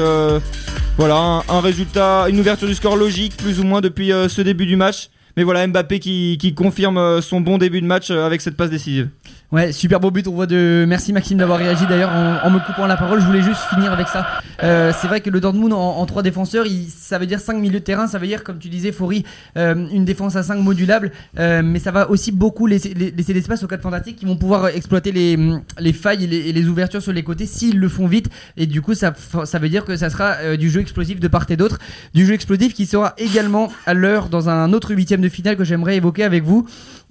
voilà 0.98 1.42
un, 1.48 1.62
résultat, 1.62 2.26
une 2.30 2.40
ouverture 2.40 2.68
du 2.68 2.76
score 2.76 2.96
logique 2.96 3.38
plus 3.38 3.60
ou 3.60 3.64
moins 3.64 3.82
depuis 3.82 4.12
ce 4.30 4.42
début 4.42 4.66
du 4.66 4.78
match. 4.78 5.10
Mais 5.38 5.44
voilà 5.44 5.68
Mbappé 5.68 6.00
qui, 6.00 6.54
confirme 6.56 6.98
euh, 6.98 7.22
son 7.22 7.42
bon 7.42 7.58
début 7.58 7.82
de 7.82 7.88
match 7.88 8.10
euh, 8.10 8.26
avec 8.26 8.42
cette 8.42 8.56
passe 8.56 8.70
décisive. 8.70 9.10
Ouais, 9.52 9.72
super 9.72 10.00
beau 10.00 10.12
but. 10.12 10.28
On 10.28 10.34
voit 10.34 10.48
de. 10.48 10.86
Merci 10.88 11.14
Maxime 11.14 11.38
d'avoir 11.38 11.60
réagi 11.60 11.86
d'ailleurs 11.88 12.10
en, 12.12 12.50
me 12.50 12.60
coupant 12.60 12.88
la 12.88 12.98
parole. 12.98 13.22
Je 13.22 13.26
voulais 13.26 13.44
juste 13.44 13.62
finir 13.74 13.94
avec 13.94 14.08
ça. 14.08 14.26
Euh, 14.64 14.92
c'est 15.00 15.08
vrai 15.08 15.22
que 15.22 15.30
le 15.30 15.40
Dortmund 15.40 15.72
en, 15.72 15.98
en 15.98 16.06
trois 16.06 16.24
défenseurs, 16.24 16.66
il- 16.66 16.88
ça 16.90 17.20
veut 17.20 17.28
dire 17.28 17.40
5 17.40 17.54
milieux 17.58 17.80
de 17.80 17.84
terrain. 17.86 18.08
Ça 18.08 18.18
veut 18.18 18.28
dire, 18.28 18.44
comme 18.44 18.58
tu 18.58 18.70
disais, 18.70 18.92
Faury, 18.92 19.24
euh, 19.58 19.88
une 19.92 20.04
défense 20.04 20.36
à 20.36 20.44
5 20.44 20.56
modulable. 20.56 21.12
Euh, 21.40 21.62
mais 21.64 21.80
ça 21.80 21.92
va 21.92 22.10
aussi 22.10 22.32
beaucoup 22.32 22.66
laisser, 22.66 22.94
la- 22.96 23.12
laisser 23.16 23.34
l'espace 23.34 23.64
aux 23.64 23.68
4 23.68 23.82
fantastiques 23.82 24.16
qui 24.18 24.26
vont 24.26 24.36
pouvoir 24.36 24.68
exploiter 24.70 25.12
les, 25.12 25.38
les 25.80 25.94
failles 25.94 26.24
et 26.24 26.52
les, 26.52 26.68
ouvertures 26.68 27.02
sur 27.02 27.14
les 27.14 27.24
côtés 27.24 27.46
s'ils 27.46 27.80
le 27.80 27.88
font 27.88 28.08
vite. 28.08 28.30
Et 28.58 28.66
du 28.66 28.82
coup, 28.82 28.96
ça, 28.96 29.14
ça 29.46 29.60
veut 29.60 29.70
dire 29.70 29.86
que 29.86 29.96
ça 29.96 30.10
sera 30.10 30.34
euh, 30.42 30.58
du 30.58 30.70
jeu 30.72 30.82
explosif 30.82 31.20
de 31.20 31.28
part 31.28 31.46
et 31.50 31.56
d'autre. 31.56 31.78
Du 32.16 32.26
jeu 32.26 32.34
explosif 32.34 32.74
qui 32.74 32.88
sera 32.88 33.14
également 33.20 33.70
à 33.86 33.94
l'heure 33.94 34.30
dans 34.30 34.50
un 34.50 34.74
autre 34.74 34.94
huitième 34.96 35.22
de 35.22 35.30
finale 35.30 35.56
que 35.56 35.64
j'aimerais 35.64 35.96
évoquer 35.98 36.24
avec 36.24 36.44
vous. 36.44 36.66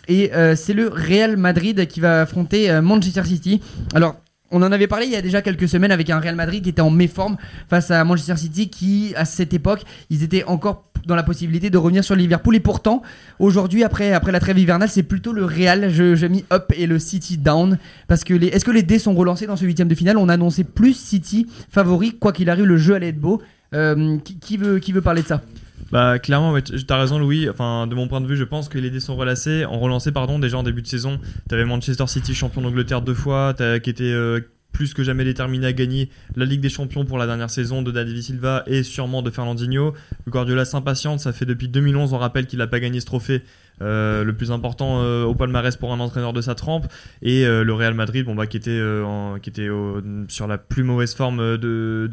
Et 0.09 0.33
euh, 0.35 0.55
c'est 0.57 0.75
le 0.75 0.88
Real 0.88 1.37
Madrid 1.37 1.87
qui 1.87 2.01
va 2.01 2.23
affronter 2.23 2.71
euh, 2.71 2.83
Manchester 2.83 3.25
City. 3.25 3.61
Alors, 3.95 4.17
on 4.51 4.62
en 4.62 4.71
avait 4.71 4.87
parlé 4.87 5.07
il 5.07 5.12
y 5.12 5.17
a 5.17 5.23
déjà 5.23 5.43
quelques 5.43 5.69
semaines 5.69 5.90
avec 5.90 6.11
un 6.11 6.21
Real 6.21 6.37
Madrid 6.37 6.62
qui 6.62 6.71
était 6.71 6.81
en 6.81 6.90
méforme 6.90 7.37
face 7.69 7.90
à 7.90 8.05
Manchester 8.05 8.37
City 8.37 8.69
qui, 8.69 9.12
à 9.17 9.25
cette 9.25 9.53
époque, 9.53 9.83
ils 10.11 10.23
étaient 10.23 10.45
encore 10.45 10.85
dans 11.07 11.17
la 11.17 11.23
possibilité 11.23 11.71
de 11.71 11.79
revenir 11.79 12.05
sur 12.05 12.14
Liverpool. 12.14 12.55
Et 12.57 12.61
pourtant, 12.61 13.03
aujourd'hui, 13.38 13.85
après, 13.85 14.12
après 14.12 14.33
la 14.33 14.40
trêve 14.40 14.59
hivernale, 14.59 14.88
c'est 14.88 15.03
plutôt 15.03 15.33
le 15.33 15.45
Real. 15.45 15.90
J'ai 15.90 16.29
mis 16.29 16.45
up 16.53 16.73
et 16.77 16.87
le 16.87 16.99
City 16.99 17.37
down. 17.37 17.79
Parce 18.07 18.25
que 18.25 18.35
les, 18.35 18.49
est-ce 18.49 18.64
que 18.64 18.71
les 18.71 18.83
dés 18.83 18.99
sont 18.99 19.14
relancés 19.14 19.47
dans 19.47 19.57
ce 19.57 19.64
huitième 19.64 19.88
de 19.88 19.95
finale? 19.95 20.17
On 20.17 20.29
a 20.29 20.35
annoncé 20.35 20.64
plus 20.64 20.95
City 20.95 21.47
favori. 21.71 22.17
Quoi 22.19 22.33
qu'il 22.33 22.49
arrive, 22.49 22.64
le 22.64 22.77
jeu 22.77 22.95
allait 22.95 23.09
être 23.09 23.21
beau. 23.21 23.43
Euh, 23.75 24.19
qui 24.40 24.57
veut, 24.57 24.79
qui 24.79 24.93
veut 24.93 25.03
parler 25.03 25.23
de 25.23 25.27
ça? 25.27 25.43
Bah 25.92 26.18
clairement, 26.18 26.55
t'as 26.87 26.99
raison 26.99 27.18
Louis. 27.18 27.49
Enfin, 27.49 27.87
de 27.87 27.94
mon 27.94 28.09
point 28.09 28.20
de 28.20 28.27
vue, 28.27 28.37
je 28.37 28.44
pense 28.44 28.68
que 28.68 28.79
les 28.79 28.90
dés 28.90 29.01
sont 29.01 29.16
relancés. 29.16 29.64
En 29.64 29.79
relancé, 29.79 30.12
pardon, 30.12 30.38
déjà 30.38 30.59
en 30.59 30.62
début 30.62 30.83
de 30.83 30.87
saison, 30.87 31.20
t'avais 31.49 31.64
Manchester 31.64 32.07
City 32.07 32.35
champion 32.35 32.62
d'Angleterre 32.62 33.03
deux 33.03 33.14
fois, 33.14 33.55
t'as- 33.57 33.79
qui 33.81 33.90
était 33.90 34.05
euh, 34.05 34.40
plus 34.73 34.92
que 34.92 35.05
jamais 35.05 35.23
déterminé 35.25 35.66
à 35.68 35.73
gagner 35.73 36.11
la 36.35 36.44
Ligue 36.47 36.61
des 36.61 36.68
Champions 36.68 37.05
pour 37.05 37.16
la 37.16 37.27
dernière 37.27 37.51
saison 37.51 37.81
de 37.83 37.92
David 37.92 38.20
Silva 38.23 38.64
et 38.66 38.83
sûrement 38.83 39.23
de 39.23 39.31
Fernandinho. 39.31 39.94
Guardiola 40.29 40.64
s'impatiente, 40.64 41.20
ça 41.20 41.33
fait 41.33 41.47
depuis 41.47 41.68
2011, 41.68 42.12
on 42.12 42.18
rappelle 42.18 42.47
qu'il 42.47 42.59
n'a 42.59 42.66
pas 42.66 42.81
gagné 42.81 42.99
ce 42.99 43.07
trophée. 43.07 43.42
Euh, 43.83 44.23
le 44.25 44.33
plus 44.35 44.51
important 44.53 45.01
euh, 45.03 45.25
au 45.25 45.35
palmarès 45.35 45.77
pour 45.77 45.93
un 45.93 46.01
entraîneur 46.01 46.33
de 46.33 46.41
sa 46.41 46.55
trempe 46.55 46.87
et 47.23 47.45
euh, 47.45 47.65
le 47.65 47.73
Real 47.75 47.95
Madrid 47.95 48.25
bon 48.25 48.35
bah 48.35 48.47
qui 48.47 48.57
était 48.57 48.71
euh, 48.71 49.05
en- 49.05 49.39
qui 49.41 49.51
était 49.51 49.69
sur 50.29 50.47
la 50.47 50.59
plus 50.59 50.83
mauvaise 50.85 51.15
forme 51.15 51.41
euh, 51.41 51.57
de, 51.59 52.09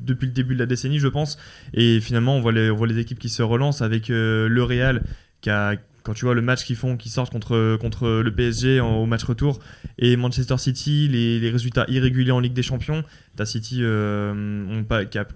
depuis 0.00 0.26
le 0.26 0.32
début 0.32 0.54
de 0.54 0.58
la 0.60 0.66
décennie 0.66 0.98
je 0.98 1.08
pense 1.08 1.38
et 1.74 2.00
finalement, 2.00 2.36
on 2.36 2.40
voit 2.40 2.52
les, 2.52 2.70
on 2.70 2.76
voit 2.76 2.86
les 2.86 2.98
équipes 2.98 3.18
qui 3.18 3.28
se 3.28 3.42
relancent 3.42 3.82
avec 3.82 4.10
euh, 4.10 4.48
le 4.48 4.62
Real, 4.62 5.02
qui 5.40 5.50
a, 5.50 5.74
quand 6.02 6.14
tu 6.14 6.24
vois 6.24 6.34
le 6.34 6.42
match 6.42 6.64
qu'ils 6.64 6.76
font, 6.76 6.96
qui 6.96 7.08
sortent 7.10 7.32
contre, 7.32 7.76
contre 7.76 8.08
le 8.22 8.34
PSG 8.34 8.80
en- 8.80 8.96
au 8.96 9.06
match 9.06 9.24
retour, 9.24 9.60
et 9.98 10.16
Manchester 10.16 10.56
City, 10.58 11.08
les, 11.08 11.38
les 11.40 11.50
résultats 11.50 11.84
irréguliers 11.88 12.30
en 12.32 12.40
Ligue 12.40 12.54
des 12.54 12.62
Champions. 12.62 13.04
T'as 13.36 13.44
City 13.46 13.80
euh, 13.82 14.82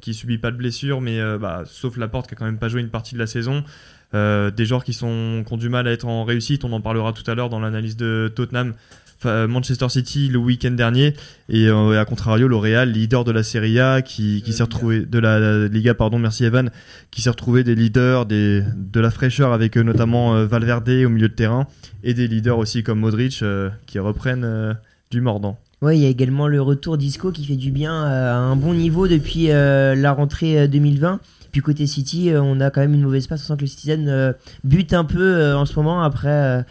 qui, 0.01 0.15
subit 0.15 0.39
pas 0.39 0.51
de 0.51 0.57
blessure, 0.57 1.01
mais 1.01 1.21
euh, 1.21 1.39
bah, 1.39 1.63
sauf 1.67 1.97
Laporte 1.97 2.29
qui 2.29 2.35
a 2.35 2.37
quand 2.37 2.45
même 2.47 2.59
pas 2.59 2.69
joué 2.69 2.81
une 2.81 2.91
partie 2.91 3.15
de 3.15 3.19
la 3.21 3.27
saison. 3.27 3.65
Euh, 4.15 4.51
des 4.51 4.67
joueurs 4.67 4.85
qui, 4.85 4.93
sont, 4.93 5.45
ont 5.51 5.57
du 5.57 5.69
mal 5.69 5.89
à 5.89 5.93
être 5.93 6.07
en 6.07 6.25
réussite, 6.25 6.65
on 6.65 6.73
en 6.73 6.81
parlera 6.81 7.13
tout 7.13 7.29
à 7.31 7.35
l'heure 7.35 7.49
dans 7.49 7.61
l'analyse 7.61 7.97
de 7.97 8.31
Tottenham. 8.35 8.75
Enfin, 9.19 9.47
Manchester 9.47 9.89
City 9.89 10.29
le 10.29 10.39
week-end 10.39 10.73
dernier 10.73 11.15
et 11.49 11.69
euh, 11.69 12.01
à 12.01 12.05
contrario 12.05 12.49
le 12.49 12.57
Real 12.57 12.91
leader 12.91 13.23
de 13.23 13.31
la 13.31 13.45
Serie 13.45 13.79
A 13.79 14.03
qui, 14.03 14.43
s'est 14.51 14.65
retrouvé 14.65 15.07
de 15.07 15.19
la, 15.21 15.69
Liga 15.69 15.95
pardon 15.95 16.19
merci 16.19 16.45
Evan 16.45 16.73
qui 17.13 17.23
s'est 17.23 17.31
retrouvé 17.31 17.63
des 17.63 17.77
leaders 17.77 18.27
de 18.27 18.65
la 18.97 19.11
fraîcheur 19.13 19.53
avec 19.53 19.77
euh, 19.77 19.85
notamment 19.85 20.35
euh, 20.35 20.47
Valverde 20.47 20.89
au 21.07 21.09
milieu 21.09 21.29
de 21.29 21.35
terrain 21.35 21.69
et 22.03 22.15
des 22.15 22.27
leaders 22.27 22.59
aussi 22.59 22.83
comme 22.83 22.99
Modric 22.99 23.43
euh, 23.43 23.71
qui 23.87 24.01
reprennent 24.01 24.43
euh, 24.43 24.75
du 25.13 25.21
mordant. 25.21 25.57
Ouais, 25.83 25.99
il 25.99 26.03
y 26.03 26.07
a 26.07 26.09
également 26.09 26.47
le 26.47 26.63
retour 26.63 26.97
d'Isco 26.97 27.33
qui 27.33 27.45
fait 27.45 27.57
du 27.57 27.73
bien 27.73 28.05
euh, 28.07 28.33
à 28.33 28.37
un 28.37 28.55
bon 28.55 28.73
niveau 28.73 29.09
depuis 29.09 29.51
euh, 29.51 29.97
la 29.97 30.13
rentrée 30.13 30.61
euh, 30.61 30.69
2020. 30.69 31.19
Puis 31.53 31.61
côté 31.61 31.87
City, 31.87 32.31
euh, 32.31 32.43
on 32.43 32.61
a 32.61 32.71
quand 32.71 32.81
même 32.81 32.95
une 32.95 33.03
mauvaise 33.03 33.27
passe. 33.27 33.45
On 33.45 33.49
sent 33.49 33.57
que 33.59 33.61
le 33.61 33.67
Citizen 33.67 34.09
euh, 34.09 34.33
bute 34.65 34.95
un 34.95 35.05
peu 35.05 35.21
euh, 35.21 35.57
en 35.57 35.67
ce 35.67 35.77
moment 35.77 36.03
après, 36.03 36.65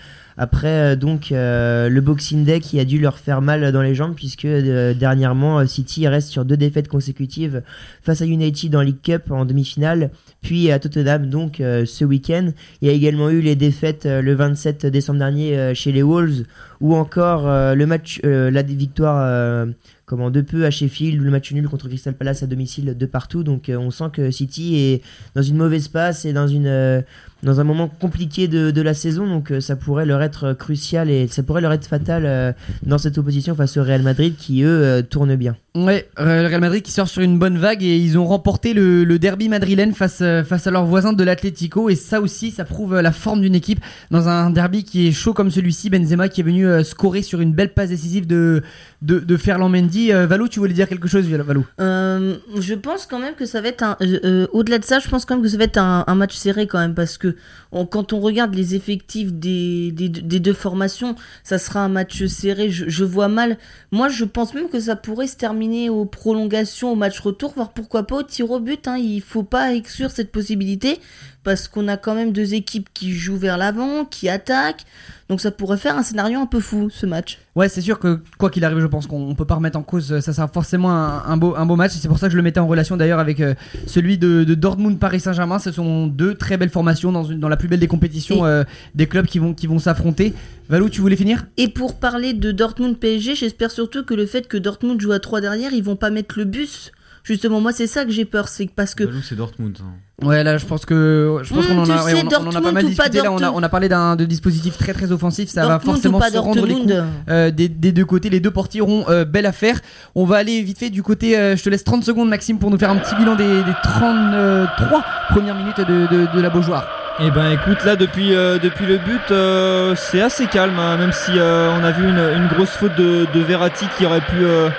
donc 0.98 1.28
le 1.32 2.00
Boxing 2.00 2.44
Day 2.46 2.60
qui 2.62 2.80
a 2.80 2.86
dû 2.86 3.00
leur 3.00 3.20
faire 3.20 3.42
mal 3.44 3.72
dans 3.72 3.84
les 3.84 3.94
jambes 3.94 4.16
puisque 4.16 4.48
dernièrement 4.48 5.68
City 5.68 6.08
reste 6.08 6.30
sur 6.30 6.46
deux 6.46 6.58
défaites 6.58 6.88
consécutives 6.88 7.62
face 8.02 8.24
à 8.24 8.26
United 8.26 8.76
en 8.76 8.82
League 8.82 9.02
Cup 9.04 9.30
en 9.30 9.46
demi-finale, 9.46 10.10
puis 10.42 10.72
à 10.72 10.80
Tottenham 10.80 11.30
donc 11.30 11.58
ce 11.60 12.06
week-end. 12.06 12.54
Il 12.82 12.88
y 12.88 12.92
a 12.92 12.94
également 12.94 13.30
eu 13.30 13.42
les 13.42 13.56
défaites 13.56 14.06
le 14.06 14.34
27 14.34 14.88
décembre 14.88 15.20
dernier 15.20 15.76
chez 15.76 15.92
les 15.92 16.02
Wolves 16.02 16.46
ou 16.80 16.96
encore 16.96 17.44
le 17.76 17.86
match, 17.86 18.20
la 18.24 18.64
victoire 18.64 19.68
comment 20.12 20.30
de 20.30 20.42
peu 20.42 20.66
à 20.66 20.72
Sheffield, 20.72 21.22
le 21.22 21.32
match 21.32 21.54
nul 21.54 21.70
contre 21.70 21.88
Crystal 21.88 22.14
Palace 22.14 22.44
à 22.44 22.48
domicile 22.48 22.98
de 22.98 23.06
partout. 23.06 23.44
Donc 23.46 23.70
euh, 23.70 23.78
on 23.78 23.92
sent 23.92 24.10
que 24.12 24.30
City 24.30 24.76
est 24.76 25.04
dans 25.36 25.42
une 25.42 25.56
mauvaise 25.56 25.88
passe 25.88 26.26
et 26.26 26.34
dans 26.34 26.48
une 26.48 26.68
euh, 26.68 27.02
dans 27.44 27.60
un 27.60 27.64
moment 27.64 27.88
compliqué 27.88 28.48
de, 28.48 28.72
de 28.72 28.82
la 28.82 28.94
saison. 28.94 29.28
Donc 29.28 29.52
euh, 29.52 29.62
ça 29.62 29.76
pourrait 29.76 30.06
leur 30.06 30.22
être 30.22 30.54
crucial 30.54 31.10
et 31.10 31.28
ça 31.28 31.44
pourrait 31.44 31.62
leur 31.62 31.74
être 31.74 31.86
fatal 31.88 32.24
euh, 32.26 32.52
dans 32.84 32.98
cette 32.98 33.18
opposition 33.18 33.56
face 33.56 33.78
au 33.78 33.84
Real 33.84 34.02
Madrid 34.04 34.36
qui 34.38 34.64
eux 34.64 34.68
euh, 34.68 35.02
tournent 35.02 35.36
bien. 35.36 35.56
Ouais, 35.74 36.10
le 36.18 36.48
Real 36.48 36.60
Madrid 36.60 36.84
qui 36.84 36.92
sort 36.92 37.08
sur 37.08 37.22
une 37.22 37.40
bonne 37.40 37.58
vague 37.58 37.82
et 37.84 37.98
ils 37.98 38.18
ont 38.18 38.26
remporté 38.26 38.74
le, 38.74 39.06
le 39.06 39.20
derby 39.20 39.48
madrilène 39.48 39.94
face, 39.94 40.22
face 40.46 40.68
à 40.68 40.72
leurs 40.72 40.86
voisins 40.86 41.14
de 41.14 41.24
l'Atlético 41.24 41.90
et 41.90 41.96
ça 41.96 42.20
aussi 42.20 42.52
ça 42.52 42.66
prouve 42.66 43.00
la 43.00 43.12
forme 43.14 43.42
d'une 43.42 43.56
équipe 43.56 43.80
dans 44.12 44.28
un 44.28 44.50
derby 44.50 44.84
qui 44.84 45.08
est 45.08 45.12
chaud 45.12 45.34
comme 45.34 45.50
celui-ci. 45.50 45.90
Benzema 45.90 46.28
qui 46.30 46.42
est 46.42 46.44
venu 46.44 46.68
euh, 46.68 46.84
scorer 46.84 47.22
sur 47.22 47.42
une 47.42 47.54
belle 47.54 47.74
passe 47.74 47.90
décisive 47.90 48.28
de, 48.28 48.64
de, 49.02 49.20
de 49.20 49.38
Ferland 49.38 49.70
Mendy. 49.70 50.12
Euh, 50.12 50.28
Valou, 50.28 50.48
tu 50.48 50.60
voulais 50.60 50.74
dire 50.74 50.90
quelque 50.90 51.08
chose 51.08 51.26
Valou? 51.26 51.66
Euh, 51.80 52.36
je 52.60 52.74
pense 52.74 53.06
quand 53.06 53.20
même 53.20 53.36
que 53.36 53.46
ça 53.46 53.62
va 53.62 53.70
être 53.70 53.84
un. 53.84 53.98
euh, 54.02 54.20
euh, 54.26 54.48
Au-delà 54.52 54.78
de 54.80 54.84
ça, 54.86 55.00
je 55.00 55.08
pense 55.08 55.26
quand 55.26 55.36
même 55.36 55.44
que 55.44 55.50
ça 55.50 55.58
va 55.58 55.64
être 55.64 55.78
un, 55.78 56.04
un 56.06 56.16
match 56.16 56.36
serré 56.36 56.68
quand 56.68 56.80
même 56.80 56.94
parce 56.94 57.18
que 57.18 57.31
quand 57.72 58.14
on 58.14 58.20
regarde 58.20 58.54
les 58.54 58.76
effectifs 58.76 59.32
des, 59.32 59.92
deux 59.92 60.54
formations, 60.54 61.16
ça 61.44 61.58
sera 61.58 61.82
un 61.82 61.90
match 61.90 62.26
serré. 62.26 62.70
Je, 62.70 62.90
je 62.90 63.04
vois 63.04 63.28
mal. 63.28 63.58
Moi, 63.92 64.10
je 64.10 64.26
pense 64.26 64.54
même 64.54 64.70
que 64.70 64.80
ça 64.80 64.96
pourrait 64.96 65.28
se 65.28 65.38
terminer 65.38 65.90
aux 65.90 66.06
prolongations, 66.06 66.92
au 66.92 66.96
match 66.96 67.20
retour, 67.20 67.54
voire 67.56 67.74
pourquoi 67.74 68.04
pas 68.04 68.18
au 68.18 68.24
tir 68.24 68.52
au 68.52 68.60
but. 68.60 68.88
Hein. 68.88 68.98
Il 68.98 69.22
faut 69.22 69.44
pas 69.44 69.74
exclure 69.74 70.12
cette 70.12 70.32
possibilité 70.32 71.00
parce 71.44 71.68
qu'on 71.68 71.88
a 71.88 71.98
quand 71.98 72.16
même 72.16 72.32
deux 72.32 72.54
équipes 72.54 72.90
qui 72.94 73.14
jouent 73.14 73.38
vers 73.38 73.58
l'avant, 73.58 74.06
qui 74.06 74.30
attaquent. 74.30 74.86
Donc 75.30 75.40
ça 75.40 75.50
pourrait 75.50 75.78
faire 75.78 75.98
un 75.98 76.04
scénario 76.04 76.40
un 76.40 76.46
peu 76.46 76.60
fou 76.60 76.90
ce 76.90 77.06
match. 77.06 77.40
Ouais, 77.56 77.70
c'est 77.70 77.82
sûr 77.82 78.00
que 78.00 78.20
quoi 78.38 78.50
qu'il 78.50 78.66
arrive, 78.66 78.80
je 78.80 78.86
pense 78.86 79.08
qu'on 79.08 79.34
peut 79.34 79.46
pas 79.46 79.56
remettre 79.56 79.78
en 79.78 79.82
cause. 79.82 80.20
Ça 80.20 80.34
sera 80.34 80.48
forcément 80.48 80.92
un, 80.92 81.24
un 81.26 81.38
beau, 81.38 81.56
un 81.56 81.66
beau 81.66 81.76
match. 81.76 81.94
C'est 81.94 82.08
pour 82.08 82.20
ça 82.20 82.28
que 82.28 82.32
je 82.34 82.38
le 82.38 82.44
mettais 82.44 82.60
en 82.60 82.68
relation 82.68 82.98
d'ailleurs 82.98 83.20
avec 83.20 83.40
euh, 83.40 83.54
celui 83.88 84.18
de, 84.18 84.44
de 84.44 84.56
Dortmund 84.56 85.00
Paris 85.00 85.22
Saint-Germain. 85.22 85.58
Ce 85.58 85.72
sont 85.72 86.08
deux 86.08 86.36
très 86.36 86.58
belles 86.58 86.70
formations 86.70 87.12
dans, 87.12 87.24
une, 87.24 87.40
dans 87.40 87.50
la 87.50 87.58
plus 87.58 87.70
belle 87.70 87.80
des 87.80 87.88
compétitions 87.88 88.46
euh, 88.46 88.64
des 88.94 89.08
clubs 89.08 89.26
qui 89.26 89.40
vont, 89.40 89.54
qui 89.54 89.68
vont 89.68 89.80
s'affronter. 89.80 90.34
Valou, 90.70 90.90
tu 90.90 91.02
voulais 91.02 91.16
finir? 91.16 91.46
Et 91.58 91.70
pour 91.70 91.96
parler 92.00 92.34
de 92.34 92.52
Dortmund 92.52 92.98
PSG, 92.98 93.36
j'espère 93.36 93.72
surtout 93.72 94.04
que 94.04 94.14
le 94.14 94.26
fait 94.26 94.48
que 94.48 94.58
Dortmund 94.58 95.00
joue 95.00 95.12
à 95.14 95.20
3 95.20 95.42
derrière, 95.42 95.74
ils 95.74 95.84
vont 95.84 95.96
pas 95.96 96.10
mettre 96.10 96.38
le 96.38 96.46
bus. 96.46 96.92
Justement, 97.24 97.62
moi 97.62 97.72
c'est 97.72 97.88
ça 97.88 98.04
que 98.06 98.12
j'ai 98.12 98.26
peur, 98.26 98.48
c'est 98.48 98.66
que 98.66 98.72
parce 98.76 98.96
que 98.96 99.04
Valou, 99.04 99.22
c'est 99.22 99.36
Dortmund. 99.36 99.78
hein. 99.82 100.26
Ouais, 100.26 100.44
là, 100.44 100.58
je 100.58 100.66
pense 100.68 100.86
que 100.86 101.40
je 101.44 101.52
pense 101.54 101.66
Hmm, 101.66 101.70
qu'on 101.70 101.80
en 101.80 101.90
a, 101.90 102.04
ouais, 102.04 102.14
on, 102.16 102.18
on 102.18 102.22
en 102.22 102.28
a 102.28 102.30
pas 102.30 102.30
Dortmund 102.30 102.64
mal 102.74 102.86
ou 102.86 102.96
pas 102.96 103.10
discuté. 103.10 103.18
Là, 103.24 103.32
on 103.32 103.38
a, 103.38 103.40
Dortmund 103.40 103.54
on 103.56 103.64
a 103.64 103.70
parlé 103.70 103.90
d'un 103.90 104.16
de 104.16 104.26
dispositif 104.26 104.78
très 104.78 104.94
très 104.94 105.12
offensif. 105.12 105.50
Ça 105.50 105.66
va 105.68 105.80
forcément 105.80 106.20
se 106.22 106.38
rendre 106.38 106.66
les 106.66 106.74
coups. 106.76 106.94
Euh, 107.30 107.50
des, 107.52 107.70
des 107.70 107.92
deux 107.92 108.06
côtés. 108.06 108.30
Les 108.30 108.40
deux 108.40 108.52
portiers 108.52 108.82
auront 108.82 109.06
euh, 109.10 109.26
belle 109.26 109.46
affaire. 109.48 109.80
On 110.16 110.26
va 110.26 110.38
aller 110.38 110.62
vite 110.62 110.78
fait 110.80 110.90
du 110.90 111.02
côté. 111.04 111.38
euh, 111.38 111.56
je 111.56 111.64
te 111.64 111.70
laisse 111.70 111.84
30 111.84 112.04
secondes, 112.04 112.30
Maxime, 112.30 112.60
pour 112.60 112.70
nous 112.72 112.78
faire 112.78 112.90
un 112.92 112.98
petit 112.98 113.16
bilan 113.16 113.36
des, 113.36 113.64
des 113.64 113.74
33 113.84 115.04
premières 115.30 115.56
minutes 115.56 115.80
de, 115.80 116.08
de, 116.08 116.36
de 116.36 116.42
la 116.42 116.50
Beaujoire. 116.50 116.88
Eh 117.20 117.30
ben 117.30 117.52
écoute 117.52 117.84
là 117.86 117.96
depuis 117.98 118.34
euh, 118.34 118.58
depuis 118.58 118.86
le 118.86 118.98
but 118.98 119.22
euh, 119.32 119.94
c'est 119.96 120.22
assez 120.22 120.48
calme 120.48 120.80
hein, 120.80 120.96
même 120.98 121.12
si 121.12 121.32
euh, 121.36 121.70
on 121.78 121.84
a 121.84 121.92
vu 121.92 122.08
une, 122.08 122.18
une 122.18 122.48
grosse 122.48 122.70
faute 122.70 122.96
de, 122.98 123.28
de 123.32 123.40
Verratti 123.42 123.86
qui 123.98 124.06
aurait 124.06 124.22
pu 124.22 124.38
euh, 124.44 124.70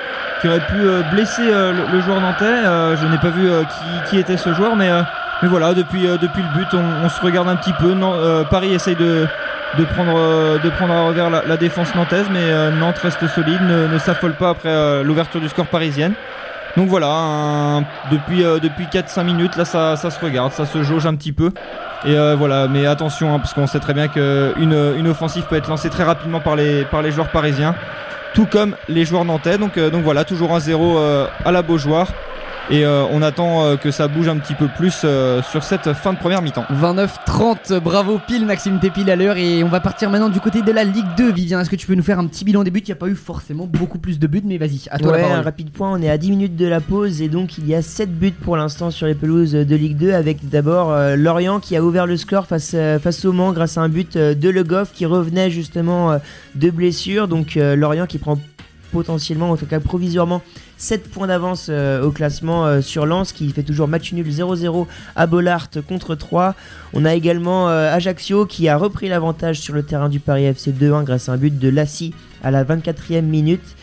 qui 0.43 0.49
aurait 0.49 0.67
pu 0.67 0.75
euh, 0.75 1.03
blesser 1.13 1.43
euh, 1.47 1.73
le, 1.93 2.01
joueur 2.01 2.21
nantais. 2.21 2.45
Euh, 2.45 2.97
je 2.97 3.07
n'ai 3.07 3.19
pas 3.19 3.31
vu 3.31 3.49
qui, 4.11 4.19
était 4.19 4.37
ce 4.37 4.53
joueur 4.53 4.77
mais 4.77 4.91
mais 5.41 5.49
voilà 5.49 5.73
depuis 5.73 6.03
depuis 6.03 6.43
le 6.43 6.59
but 6.59 6.69
on, 6.75 7.09
se 7.09 7.21
regarde 7.23 7.49
un 7.49 7.57
petit 7.57 7.73
peu. 7.73 7.95
Non, 7.95 8.15
Paris 8.51 8.75
essaye 8.75 8.97
de 8.97 9.27
de 9.79 9.85
prendre 9.85 10.61
de 10.61 10.71
prendre 10.71 10.93
à 10.93 11.07
revers 11.07 11.31
la, 11.31 11.57
défense 11.57 11.95
nantaise 11.95 12.27
mais 12.31 12.71
Nantes 12.73 12.99
reste 12.99 13.27
solide 13.29 13.63
ne, 13.63 13.99
s'affole 13.99 14.33
pas 14.33 14.51
après 14.51 15.03
l'ouverture 15.03 15.41
du 15.41 15.49
score 15.49 15.67
parisienne. 15.67 16.13
Donc 16.77 16.89
voilà, 16.89 17.83
depuis, 18.11 18.43
depuis 18.43 18.87
4-5 18.87 19.25
minutes, 19.25 19.57
là 19.57 19.65
ça, 19.65 19.97
ça 19.97 20.11
se 20.11 20.19
regarde, 20.25 20.53
ça 20.53 20.65
se 20.65 20.83
jauge 20.83 21.07
un 21.07 21.15
petit 21.15 21.33
peu. 21.33 21.51
Et 22.05 22.17
voilà, 22.37 22.69
mais 22.69 22.87
attention, 22.87 23.35
hein, 23.35 23.39
parce 23.39 23.55
qu'on 23.55 23.67
sait 23.67 23.81
très 23.81 23.95
bien 23.95 24.09
qu'une 24.09 24.95
une 24.97 25.09
offensive 25.09 25.45
peut 25.45 25.57
être 25.57 25.69
lancée 25.69 25.91
très 25.91 26.05
rapidement 26.05 26.41
par 26.41 26.57
les, 26.57 26.85
par 26.85 27.03
les 27.03 27.11
joueurs 27.11 27.29
parisiens, 27.29 27.75
tout 28.35 28.47
comme 28.47 28.77
les 28.89 29.05
joueurs 29.05 29.25
nantais. 29.25 29.59
Donc, 29.59 29.77
euh, 29.77 29.91
donc 29.91 30.05
voilà, 30.05 30.25
toujours 30.25 30.55
un 30.55 30.61
0 30.61 30.99
euh, 30.99 31.27
à 31.45 31.53
la 31.53 31.63
Beaujoire. 31.63 32.09
Et 32.71 32.85
euh, 32.85 33.05
on 33.11 33.23
attend 33.23 33.65
euh, 33.65 33.77
que 33.77 33.91
ça 33.91 34.07
bouge 34.09 34.29
un 34.29 34.39
petit 34.39 34.55
peu 34.55 34.69
plus 34.69 35.03
euh, 35.05 35.43
sur 35.43 35.65
cette 35.65 35.93
fin 35.95 36.13
de 36.13 36.19
première 36.19 36.43
mi-temps. 36.43 36.65
29-30, 36.73 37.81
bravo 37.81 38.21
pile 38.27 38.47
Maxime, 38.47 38.79
t'es 38.81 38.91
pile 38.91 39.11
à 39.11 39.17
l'heure 39.17 39.37
et 39.37 39.65
on 39.65 39.69
va 39.69 39.81
partir 39.81 40.11
maintenant 40.11 40.29
du 40.29 40.41
côté 40.41 40.63
de 40.63 40.71
la 40.71 40.85
Ligue 40.85 41.07
2. 41.17 41.33
Vivien, 41.33 41.61
est-ce 41.61 41.69
que 41.69 41.77
tu 41.77 41.87
peux 41.87 41.95
nous 41.95 42.03
faire 42.03 42.19
un 42.19 42.27
petit 42.27 42.45
bilan 42.45 42.63
des 42.63 42.71
buts? 42.71 42.81
Il 42.81 42.87
n'y 42.87 42.93
a 42.93 42.97
pas 42.97 43.09
eu 43.09 43.17
forcément 43.17 43.67
beaucoup 43.67 43.99
plus 43.99 44.19
de 44.19 44.27
buts, 44.27 44.43
mais 44.45 44.59
vas-y, 44.59 44.83
à 44.91 44.99
toi 44.99 45.13
Ouais, 45.13 45.23
la 45.23 45.39
un 45.39 45.43
rapide 45.43 45.71
point, 45.71 45.93
on 45.93 46.01
est 46.01 46.09
à 46.09 46.17
10 46.17 46.31
minutes 46.31 46.57
de 46.57 46.67
la 46.67 46.81
pause 46.81 47.21
et 47.21 47.29
donc 47.29 47.59
il 47.59 47.67
y 47.67 47.75
a 47.75 47.83
7 47.83 48.17
buts 48.17 48.31
pour 48.31 48.57
l'instant 48.57 48.91
sur 48.91 49.07
les 49.07 49.15
pelouses 49.15 49.53
de 49.53 49.77
Ligue 49.77 49.97
2 49.97 50.13
avec 50.13 50.49
d'abord 50.49 50.93
euh, 50.93 51.17
Lorient 51.17 51.59
qui 51.59 51.77
a 51.77 51.83
ouvert 51.83 52.07
le 52.07 52.17
score 52.17 52.47
face, 52.47 52.73
euh, 52.75 52.99
face 52.99 53.25
au 53.25 53.33
Mans 53.33 53.53
grâce 53.53 53.77
à 53.77 53.83
un 53.83 53.89
but 53.89 54.17
euh, 54.17 54.35
de 54.35 54.49
Le 54.49 54.63
Goff 54.63 54.93
qui 54.93 55.05
revenait 55.05 55.51
justement 55.51 56.13
euh, 56.13 56.19
de 56.55 56.71
blessure. 56.71 57.29
Donc 57.29 57.57
euh, 57.57 57.77
Lorient 57.77 58.07
qui 58.07 58.19
prend 58.19 58.39
potentiellement, 58.93 59.51
en 59.51 59.57
tout 59.57 59.67
cas 59.67 59.81
provisoirement, 59.81 60.43
7 60.83 61.09
points 61.09 61.29
d'avance 61.29 61.69
euh, 61.71 62.03
au 62.03 62.11
classement 62.11 62.67
euh, 62.67 62.81
sur 62.81 63.07
Lens 63.07 63.31
qui 63.33 63.49
fait 63.51 63.63
toujours 63.63 63.87
match 63.87 64.13
nul 64.13 64.29
0-0 64.29 64.89
à 65.15 65.29
Bollard 65.29 65.69
contre 65.87 66.17
3. 66.17 66.57
On 66.93 67.05
a 67.05 67.15
également 67.15 67.69
euh, 67.69 67.95
Ajaccio 67.95 68.47
qui 68.47 68.69
a 68.69 68.77
repris 68.77 69.09
l'avantage 69.09 69.61
sur 69.61 69.75
le 69.75 69.85
terrain 69.85 70.09
du 70.09 70.19
Paris 70.19 70.45
FC 70.45 70.73
2-1 70.73 71.05
grâce 71.05 71.29
à 71.29 71.35
un 71.35 71.37
but 71.37 71.57
de 71.57 71.69
Lassie 71.69 72.15
à 72.43 72.51
la 72.51 72.65
24e 72.65 73.23
minute. 73.23 73.77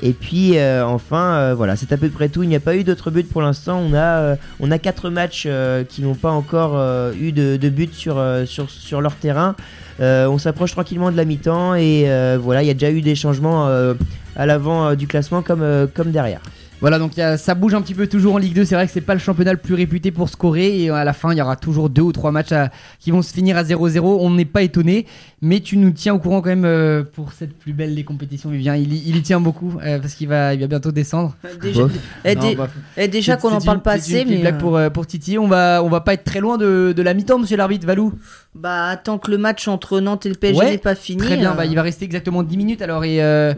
Et 0.00 0.12
puis 0.12 0.58
enfin, 0.82 1.54
voilà, 1.54 1.76
c'est 1.76 1.92
à 1.92 1.96
peu 1.96 2.08
près 2.08 2.28
tout. 2.28 2.42
Il 2.42 2.48
n'y 2.48 2.56
a 2.56 2.60
pas 2.60 2.76
eu 2.76 2.82
d'autres 2.82 3.10
buts 3.10 3.22
pour 3.24 3.42
l'instant. 3.42 3.78
On 3.78 3.94
a, 3.94 4.18
euh, 4.18 4.36
on 4.58 4.70
a 4.72 4.78
matchs 5.10 5.48
qui 5.88 6.02
n'ont 6.02 6.16
pas 6.16 6.32
encore 6.32 7.12
eu 7.14 7.32
de, 7.32 7.56
de 7.56 7.68
but 7.68 7.94
sur, 7.94 8.22
sur, 8.44 8.70
sur 8.70 9.00
leur 9.00 9.14
terrain. 9.14 9.54
Euh, 10.00 10.26
on 10.26 10.38
s'approche 10.38 10.72
tranquillement 10.72 11.10
de 11.10 11.16
la 11.16 11.24
mi-temps 11.24 11.74
et 11.74 12.04
euh, 12.06 12.38
voilà, 12.40 12.62
il 12.62 12.66
y 12.66 12.70
a 12.70 12.74
déjà 12.74 12.90
eu 12.90 13.00
des 13.00 13.14
changements 13.14 13.68
euh, 13.68 13.94
à 14.36 14.46
l'avant 14.46 14.94
du 14.94 15.06
classement 15.06 15.42
comme, 15.42 15.88
comme 15.94 16.10
derrière. 16.10 16.40
Voilà, 16.80 16.98
donc 16.98 17.16
il 17.16 17.20
y 17.20 17.22
a- 17.22 17.38
ça 17.38 17.54
bouge 17.54 17.72
un 17.72 17.80
petit 17.80 17.94
peu 17.94 18.06
toujours 18.06 18.34
en 18.34 18.38
Ligue 18.38 18.52
2. 18.54 18.64
C'est 18.66 18.74
vrai 18.74 18.86
que 18.86 18.92
c'est 18.92 19.00
pas 19.00 19.14
le 19.14 19.20
championnat 19.20 19.52
le 19.52 19.58
plus 19.58 19.72
réputé 19.74 20.10
pour 20.10 20.28
scorer. 20.28 20.82
Et 20.82 20.90
à 20.90 21.04
la 21.04 21.12
fin, 21.14 21.32
il 21.32 21.38
y 21.38 21.40
aura 21.40 21.56
toujours 21.56 21.88
deux 21.88 22.02
ou 22.02 22.12
trois 22.12 22.30
matchs 22.30 22.52
à- 22.52 22.70
qui 23.00 23.10
vont 23.10 23.22
se 23.22 23.32
finir 23.32 23.56
à 23.56 23.62
0-0. 23.64 24.18
On 24.20 24.30
n'est 24.30 24.44
pas 24.44 24.62
étonné. 24.62 25.06
Mais 25.40 25.60
tu 25.60 25.76
nous 25.78 25.90
tiens 25.92 26.14
au 26.14 26.18
courant 26.18 26.40
quand 26.42 26.48
même 26.50 26.64
euh, 26.66 27.02
pour 27.02 27.32
cette 27.32 27.54
plus 27.58 27.72
belle 27.72 27.94
des 27.94 28.04
compétitions, 28.04 28.50
Vivien. 28.50 28.76
Il, 28.76 28.92
y- 28.92 29.02
il 29.08 29.16
y 29.16 29.22
tient 29.22 29.40
beaucoup 29.40 29.74
euh, 29.82 29.98
parce 29.98 30.14
qu'il 30.14 30.28
va, 30.28 30.52
il 30.54 30.60
va 30.60 30.66
bientôt 30.66 30.90
descendre. 30.92 31.36
Déjà, 31.62 31.82
Bof. 31.82 31.92
eh, 32.24 32.34
Non, 32.34 32.54
bah, 32.54 32.68
eh, 32.98 33.08
déjà 33.08 33.34
c'est- 33.34 33.40
qu'on 33.40 33.52
en 33.52 33.60
c'est 33.60 33.66
parle 33.66 33.78
une- 33.78 33.82
pas 33.82 33.98
c'est 33.98 34.10
une 34.10 34.16
assez, 34.16 34.24
petite 34.24 34.36
mais 34.36 34.40
blague 34.42 34.54
euh, 34.54 34.58
pour, 34.58 34.76
euh, 34.76 34.90
pour 34.90 35.06
Titi. 35.06 35.38
On 35.38 35.46
va, 35.48 35.82
on 35.82 35.88
va 35.88 36.00
pas 36.00 36.14
être 36.14 36.24
très 36.24 36.40
loin 36.40 36.58
de, 36.58 36.92
de 36.94 37.02
la 37.02 37.14
mi-temps, 37.14 37.38
monsieur 37.38 37.56
l'arbitre 37.56 37.86
Valou. 37.86 38.12
bah 38.54 38.96
tant 39.02 39.18
que 39.18 39.30
le 39.30 39.38
match 39.38 39.68
entre 39.68 40.00
Nantes 40.00 40.26
et 40.26 40.28
le 40.30 40.34
PSG 40.34 40.58
Ouais, 40.58 40.70
n'est 40.72 40.78
pas 40.78 40.94
fini. 40.94 41.18
Très 41.22 41.36
bien, 41.36 41.52
euh, 41.52 41.54
bah, 41.56 41.66
il 41.66 41.74
va 41.74 41.82
rester 41.82 42.04
exactement 42.04 42.42
10 42.42 42.56
minutes 42.56 42.82
alors. 42.82 43.04
Et 43.04 43.22
euh, 43.22 43.52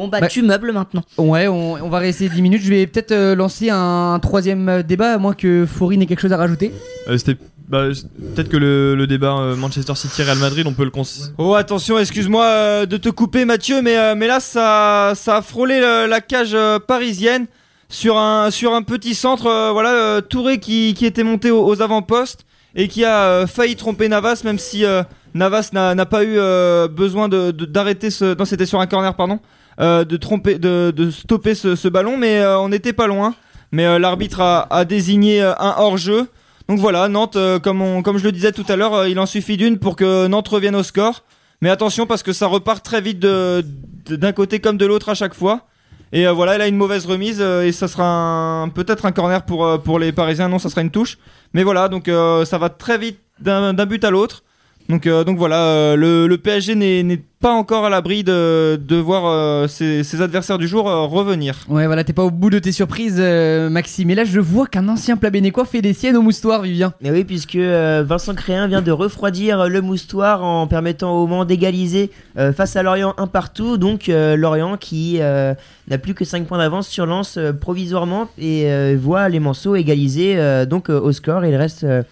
Bon 0.00 0.08
bah 0.08 0.18
Bah- 0.18 0.28
tu 0.28 0.40
meubles 0.40 0.72
maintenant. 0.72 1.02
ouais, 1.18 1.46
on, 1.46 1.74
on 1.74 1.88
va 1.90 1.98
rester 1.98 2.30
10 2.30 2.40
minutes. 2.40 2.62
Je 2.62 2.70
vais 2.70 2.86
peut-être 2.86 3.12
euh, 3.12 3.34
lancer 3.34 3.68
un, 3.68 4.18
troisième 4.22 4.66
euh, 4.70 4.82
débat, 4.82 5.12
à 5.12 5.18
moins 5.18 5.34
que 5.34 5.66
Faurine 5.66 6.00
ait 6.00 6.06
quelque 6.06 6.22
chose 6.22 6.32
à 6.32 6.38
rajouter. 6.38 6.72
Euh, 7.08 7.18
C'était 7.18 7.36
bah, 7.68 7.88
peut-être 8.34 8.48
que 8.48 8.56
le, 8.56 8.94
le 8.94 9.06
débat 9.06 9.36
euh, 9.36 9.56
Manchester 9.56 9.94
City 9.96 10.22
Real 10.22 10.38
Madrid, 10.38 10.66
on 10.66 10.72
peut 10.72 10.84
le 10.84 10.90
cons. 10.90 11.02
Oh 11.36 11.54
attention, 11.54 11.98
excuse-moi 11.98 12.44
euh, 12.46 12.86
de 12.86 12.96
te 12.96 13.10
couper 13.10 13.44
Mathieu, 13.44 13.82
mais, 13.82 13.98
euh, 13.98 14.14
mais 14.16 14.26
là 14.26 14.40
ça, 14.40 15.12
ça 15.16 15.36
a 15.36 15.42
frôlé 15.42 15.78
la 15.80 16.20
cage 16.22 16.54
euh, 16.54 16.78
parisienne 16.78 17.44
sur 17.90 18.16
un, 18.16 18.50
sur 18.50 18.74
un 18.74 18.80
petit 18.80 19.14
centre. 19.14 19.48
euh, 19.48 19.70
voilà, 19.72 19.90
euh, 19.92 20.20
Touré 20.22 20.60
qui, 20.60 20.94
qui 20.94 21.04
était 21.04 21.24
monté 21.24 21.50
aux, 21.50 21.62
aux 21.66 21.82
avant-postes 21.82 22.46
et 22.74 22.88
qui 22.88 23.04
a 23.04 23.18
euh, 23.24 23.46
failli 23.46 23.76
tromper 23.76 24.08
Navas, 24.08 24.40
même 24.44 24.58
si 24.58 24.82
euh, 24.86 25.02
Navas 25.34 25.68
n'a 25.74 26.06
pas 26.06 26.24
eu 26.24 26.38
euh, 26.38 26.88
besoin 26.88 27.28
de- 27.28 27.50
de- 27.50 27.66
d'arrêter 27.66 28.08
ce. 28.10 28.34
Non, 28.36 28.46
c'était 28.46 28.64
sur 28.66 28.80
un 28.80 28.86
corner, 28.86 29.14
pardon. 29.14 29.38
Euh, 29.80 30.04
de, 30.04 30.18
tromper, 30.18 30.58
de, 30.58 31.10
stopper 31.10 31.54
ce, 31.54 31.88
ballon, 31.88 32.18
mais 32.18 32.40
euh, 32.40 32.58
on 32.58 32.68
n'était 32.68 32.92
pas 32.92 33.06
loin. 33.06 33.34
Mais 33.72 33.86
euh, 33.86 33.98
l'arbitre 33.98 34.40
a, 34.40 34.84
désigné 34.84 35.40
un 35.40 35.74
hors-jeu. 35.78 36.28
Donc 36.68 36.78
voilà, 36.78 37.08
Nantes, 37.08 37.38
comme, 37.62 38.02
comme 38.02 38.18
je 38.18 38.24
le 38.24 38.32
disais 38.32 38.52
tout 38.52 38.64
à 38.68 38.76
l'heure, 38.76 39.06
il 39.06 39.18
en 39.18 39.26
suffit 39.26 39.56
d'une 39.56 39.78
pour 39.78 39.96
que 39.96 40.26
Nantes 40.26 40.48
revienne 40.48 40.76
au 40.76 40.82
score. 40.82 41.24
Mais 41.62 41.70
attention 41.70 42.06
parce 42.06 42.22
que 42.22 42.32
ça 42.32 42.46
repart 42.46 42.84
très 42.84 43.00
vite 43.00 43.18
d'un 43.20 44.32
côté 44.32 44.60
comme 44.60 44.76
de 44.76 44.86
l'autre 44.86 45.08
à 45.08 45.14
chaque 45.14 45.34
fois. 45.34 45.66
Et 46.12 46.26
voilà, 46.26 46.56
elle 46.56 46.62
a 46.62 46.68
une 46.68 46.76
mauvaise 46.76 47.06
remise 47.06 47.40
et 47.40 47.72
ça 47.72 47.88
sera 47.88 48.68
peut-être 48.74 49.06
un 49.06 49.12
corner 49.12 49.44
pour, 49.44 49.98
les 49.98 50.12
Parisiens. 50.12 50.48
Non, 50.48 50.58
ça 50.58 50.68
sera 50.68 50.82
une 50.82 50.90
touche. 50.90 51.18
Mais 51.54 51.64
voilà, 51.64 51.88
donc 51.88 52.06
ça 52.06 52.58
va 52.58 52.68
très 52.68 52.98
vite 52.98 53.18
d'un 53.40 53.72
but 53.86 54.04
à 54.04 54.10
l'autre. 54.10 54.42
Donc, 54.90 55.06
euh, 55.06 55.24
donc 55.24 55.38
voilà, 55.38 55.62
euh, 55.64 55.96
le, 55.96 56.26
le 56.26 56.38
PSG 56.38 56.74
n'est 56.74 57.22
pas 57.40 57.52
encore 57.52 57.86
à 57.86 57.90
l'abri 57.90 58.22
de, 58.22 58.76
de 58.76 58.96
voir 58.96 59.24
euh, 59.24 59.66
ses, 59.66 60.04
ses 60.04 60.20
adversaires 60.20 60.58
du 60.58 60.68
jour 60.68 60.90
euh, 60.90 61.06
revenir. 61.06 61.64
Ouais, 61.70 61.86
voilà, 61.86 62.04
t'es 62.04 62.12
pas 62.12 62.24
au 62.24 62.30
bout 62.30 62.50
de 62.50 62.58
tes 62.58 62.72
surprises, 62.72 63.16
euh, 63.18 63.70
Maxime. 63.70 64.10
Et 64.10 64.14
là, 64.14 64.24
je 64.24 64.40
vois 64.40 64.66
qu'un 64.66 64.86
ancien 64.88 65.16
plat 65.16 65.30
bénécois 65.30 65.64
fait 65.64 65.80
des 65.80 65.94
siennes 65.94 66.16
au 66.16 66.22
moustoir, 66.22 66.60
Vivien. 66.60 66.92
Mais 67.00 67.10
oui, 67.10 67.24
puisque 67.24 67.56
euh, 67.56 68.04
Vincent 68.06 68.34
Créin 68.34 68.66
vient 68.68 68.82
de 68.82 68.92
refroidir 68.92 69.68
le 69.68 69.80
moustoir 69.80 70.44
en 70.44 70.66
permettant 70.66 71.12
au 71.16 71.26
Mans 71.26 71.46
d'égaliser 71.46 72.10
euh, 72.36 72.52
face 72.52 72.76
à 72.76 72.82
Lorient 72.82 73.14
un 73.16 73.26
partout. 73.26 73.78
Donc 73.78 74.10
euh, 74.10 74.36
Lorient 74.36 74.76
qui 74.76 75.16
euh, 75.20 75.54
n'a 75.88 75.96
plus 75.96 76.12
que 76.12 76.26
5 76.26 76.46
points 76.46 76.58
d'avance 76.58 76.88
sur 76.88 77.06
Lens 77.06 77.38
euh, 77.38 77.52
provisoirement 77.54 78.28
et 78.38 78.70
euh, 78.70 78.96
voit 79.00 79.30
les 79.30 79.40
Manceaux 79.40 79.76
égaliser 79.76 80.34
euh, 80.36 80.66
donc 80.66 80.90
euh, 80.90 81.00
au 81.00 81.12
score. 81.12 81.46
Il 81.46 81.54
reste 81.56 81.84
euh, 81.84 82.02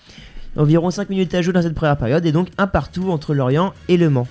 environ 0.59 0.91
5 0.91 1.09
minutes 1.09 1.35
à 1.35 1.43
jouer 1.43 1.53
dans 1.53 1.63
cette 1.63 1.75
première 1.75 1.97
période 1.97 2.27
et 2.27 2.33
donc 2.33 2.49
un 2.59 2.67
partout 2.67 3.11
entre 3.11 3.35
Lorient 3.35 3.73
et 3.89 3.97
Le 3.97 4.11
Mans. 4.11 4.29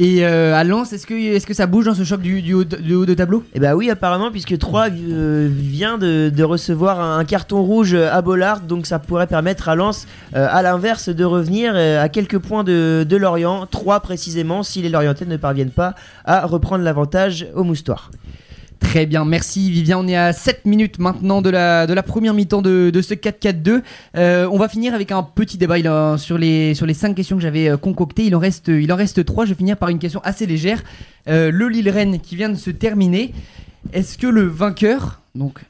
Et 0.00 0.26
euh, 0.26 0.56
à 0.56 0.64
Lens, 0.64 0.92
est-ce 0.92 1.06
que, 1.06 1.14
est 1.14 1.46
que 1.46 1.54
ça 1.54 1.66
bouge 1.66 1.84
dans 1.84 1.94
ce 1.94 2.02
choc 2.02 2.20
du, 2.20 2.42
du 2.42 2.52
haut, 2.52 2.64
de, 2.64 2.76
du 2.76 2.94
haut 2.94 3.06
de 3.06 3.14
tableau? 3.14 3.44
Et 3.54 3.60
bah 3.60 3.76
oui, 3.76 3.90
apparemment, 3.90 4.32
puisque 4.32 4.58
3 4.58 4.88
euh, 4.88 5.48
vient 5.48 5.98
de, 5.98 6.32
de 6.34 6.42
recevoir 6.42 7.00
un 7.00 7.24
carton 7.24 7.62
rouge 7.62 7.94
à 7.94 8.20
Bollard, 8.20 8.60
donc 8.60 8.86
ça 8.86 8.98
pourrait 8.98 9.28
permettre 9.28 9.68
à 9.68 9.76
Lens, 9.76 10.08
euh, 10.34 10.48
à 10.50 10.62
l'inverse, 10.62 11.10
de 11.10 11.24
revenir 11.24 11.74
euh, 11.76 12.02
à 12.02 12.08
quelques 12.08 12.38
points 12.38 12.64
de, 12.64 13.06
de 13.08 13.16
Lorient, 13.16 13.66
3 13.66 14.00
précisément, 14.00 14.64
si 14.64 14.82
les 14.82 14.88
Lorientais 14.88 15.26
ne 15.26 15.36
parviennent 15.36 15.70
pas 15.70 15.94
à 16.24 16.44
reprendre 16.44 16.82
l'avantage 16.82 17.46
au 17.54 17.62
moustoir. 17.62 18.10
Très 18.84 19.06
bien, 19.06 19.24
merci 19.24 19.70
Vivien. 19.70 19.98
On 19.98 20.06
est 20.06 20.14
à 20.14 20.32
7 20.32 20.66
minutes 20.66 20.98
maintenant 21.00 21.42
de 21.42 21.50
la, 21.50 21.86
de 21.86 21.94
la 21.94 22.02
première 22.04 22.32
mi-temps 22.32 22.62
de, 22.62 22.90
de 22.90 23.02
ce 23.02 23.14
4-4-2. 23.14 23.82
Euh, 24.16 24.48
on 24.52 24.58
va 24.58 24.68
finir 24.68 24.94
avec 24.94 25.10
un 25.10 25.22
petit 25.22 25.58
débat 25.58 26.16
sur, 26.16 26.38
les, 26.38 26.74
sur 26.74 26.86
les 26.86 26.94
5 26.94 27.14
questions 27.14 27.34
que 27.36 27.42
j'avais 27.42 27.70
euh, 27.70 27.76
concoctées. 27.76 28.24
Il 28.24 28.36
en, 28.36 28.38
reste, 28.38 28.68
il 28.68 28.92
en 28.92 28.96
reste 28.96 29.24
3. 29.24 29.46
Je 29.46 29.50
vais 29.50 29.56
finir 29.56 29.78
par 29.78 29.88
une 29.88 29.98
question 29.98 30.20
assez 30.22 30.46
légère. 30.46 30.84
Euh, 31.28 31.50
le 31.50 31.68
Lille-Rennes 31.68 32.20
qui 32.20 32.36
vient 32.36 32.50
de 32.50 32.54
se 32.54 32.70
terminer. 32.70 33.32
Est-ce 33.92 34.16
que 34.16 34.28
le 34.28 34.42
vainqueur, 34.42 35.22
donc 35.34 35.60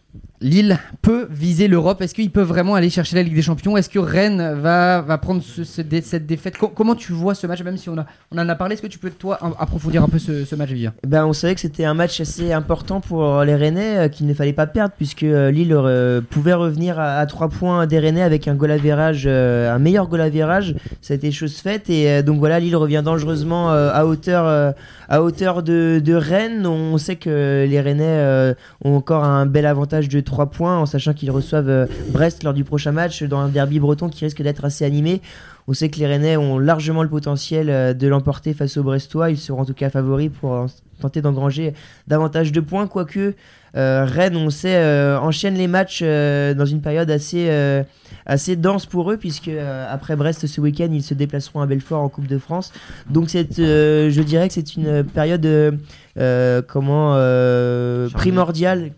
Lille 0.45 0.78
peut 1.01 1.26
viser 1.30 1.68
l'Europe. 1.68 2.03
Est-ce 2.03 2.14
qu'ils 2.14 2.30
peuvent 2.30 2.47
vraiment 2.47 2.74
aller 2.74 2.90
chercher 2.90 3.16
la 3.16 3.22
Ligue 3.22 3.34
des 3.34 3.40
Champions? 3.40 3.78
Est-ce 3.78 3.88
que 3.88 3.99
Rennes 3.99 4.59
va, 4.61 5.03
prendre 5.16 5.42
cette 5.42 5.88
défaite? 6.26 6.59
Co- 6.59 6.68
Comment 6.68 6.95
tu 6.95 7.12
vois 7.12 7.34
ce 7.34 7.47
match 7.47 7.62
Même 7.62 7.78
si 7.78 7.88
on, 7.88 7.97
en 7.97 8.49
a 8.49 8.55
parlé, 8.55 8.74
est-ce 8.74 8.82
que 8.82 8.86
tu 8.86 8.99
peux 8.99 9.09
toi 9.09 9.38
approfondir 9.59 10.05
un 10.05 10.09
peu 10.09 10.18
ce, 10.18 10.55
match, 10.55 10.68
Vivien? 10.68 10.92
Ben, 11.07 11.24
on 11.24 11.32
savait 11.32 11.55
que 11.55 11.62
c'était 11.62 11.86
un 11.86 11.95
match 11.95 12.20
assez 12.20 12.53
important 12.53 13.01
pour 13.01 13.40
les 13.42 13.55
Rennais 13.55 13.97
euh, 13.97 14.09
qu'il 14.09 14.26
ne 14.26 14.34
fallait 14.34 14.53
pas 14.53 14.66
perdre 14.66 14.92
puisque 14.95 15.22
euh, 15.22 15.51
Lille 15.51 15.72
euh, 15.72 16.20
pouvait 16.20 16.53
revenir 16.53 17.01
à, 17.01 17.16
à 17.16 17.24
3 17.24 17.49
points 17.49 17.86
des 17.86 17.99
Rennais 17.99 18.22
avec 18.22 18.47
un 18.47 18.55
goal 18.55 18.70
un 18.70 19.78
meilleur 19.78 20.09
goal 20.09 20.20
average. 20.20 20.74
Ça 21.01 21.14
a 21.14 21.16
été 21.16 21.32
chose 21.32 21.57
faite 21.57 21.88
et 21.88 22.22
donc 22.22 22.38
voilà, 22.38 22.61
Lille 22.61 22.76
revient 22.76 23.01
dangereusement 23.03 23.70
à 23.70 24.05
hauteur, 24.05 24.74
à 25.09 25.22
hauteur 25.22 25.62
de, 25.62 26.14
Rennes. 26.14 26.66
On 26.66 26.99
sait 26.99 27.16
que 27.16 27.64
les 27.66 27.80
Rennais 27.80 28.55
ont 28.84 28.97
encore 28.97 29.24
un 29.24 29.47
bel 29.47 29.64
avantage 29.64 30.09
de 30.09 30.20
3 30.20 30.34
points 30.51 30.78
en 30.78 30.87
sachant 30.87 31.14
qu'ils 31.14 31.30
reçoivent 31.30 31.68
euh, 31.68 31.87
Brest 32.11 32.43
lors 32.43 32.55
du 32.55 32.64
prochain 32.64 32.93
match 32.93 33.22
dans 33.22 33.39
un 33.39 33.49
derby 33.49 33.80
breton 33.80 34.09
qui 34.09 34.24
risque 34.24 34.43
d'être 34.43 34.64
assez 34.64 34.85
animé. 34.85 35.22
On 35.66 35.72
sait 35.72 35.89
que 35.89 35.99
les 35.99 36.07
Rennais 36.07 36.37
ont 36.37 36.59
largement 36.59 37.03
le 37.03 37.09
potentiel 37.09 37.70
euh, 37.70 37.95
de 37.95 38.07
l'emporter 38.07 38.53
face 38.53 38.76
aux 38.76 38.82
Brestois. 38.82 39.30
Ils 39.30 39.39
seront 39.39 39.62
en 39.62 39.64
tout 39.64 39.74
cas 39.74 39.91
favoris 39.91 40.30
pour 40.41 40.66
tenter 41.01 41.22
d'engranger 41.22 41.74
davantage 42.09 42.53
de 42.53 42.61
points. 42.61 42.87
Quoique 42.87 43.35
Rennes, 43.75 44.37
on 44.37 44.51
sait, 44.51 44.77
euh, 44.77 45.18
enchaîne 45.18 45.55
les 45.55 45.66
matchs 45.66 46.01
euh, 46.03 46.55
dans 46.55 46.64
une 46.64 46.81
période 46.81 47.11
assez, 47.11 47.49
euh, 47.49 47.83
assez 48.25 48.57
dense 48.57 48.87
pour 48.87 49.11
eux, 49.11 49.16
puisque 49.16 49.49
euh, 49.49 49.87
après 49.91 50.14
Brest 50.16 50.47
ce 50.47 50.61
week-end, 50.61 50.89
ils 50.93 51.03
se 51.03 51.14
déplaceront 51.14 51.61
à 51.61 51.66
Belfort 51.66 52.01
en 52.01 52.09
Coupe 52.09 52.29
de 52.29 52.39
France. 52.39 52.72
Donc 53.11 53.35
euh, 53.35 54.11
je 54.11 54.22
dirais 54.22 54.47
que 54.49 54.55
c'est 54.55 54.77
une 54.77 55.03
période 55.03 55.45
euh, 55.45 55.72
euh, 56.18 56.62
comment 56.66 57.14
euh, 57.16 58.09
Charnière. 58.09 58.20
primordiale, 58.20 58.91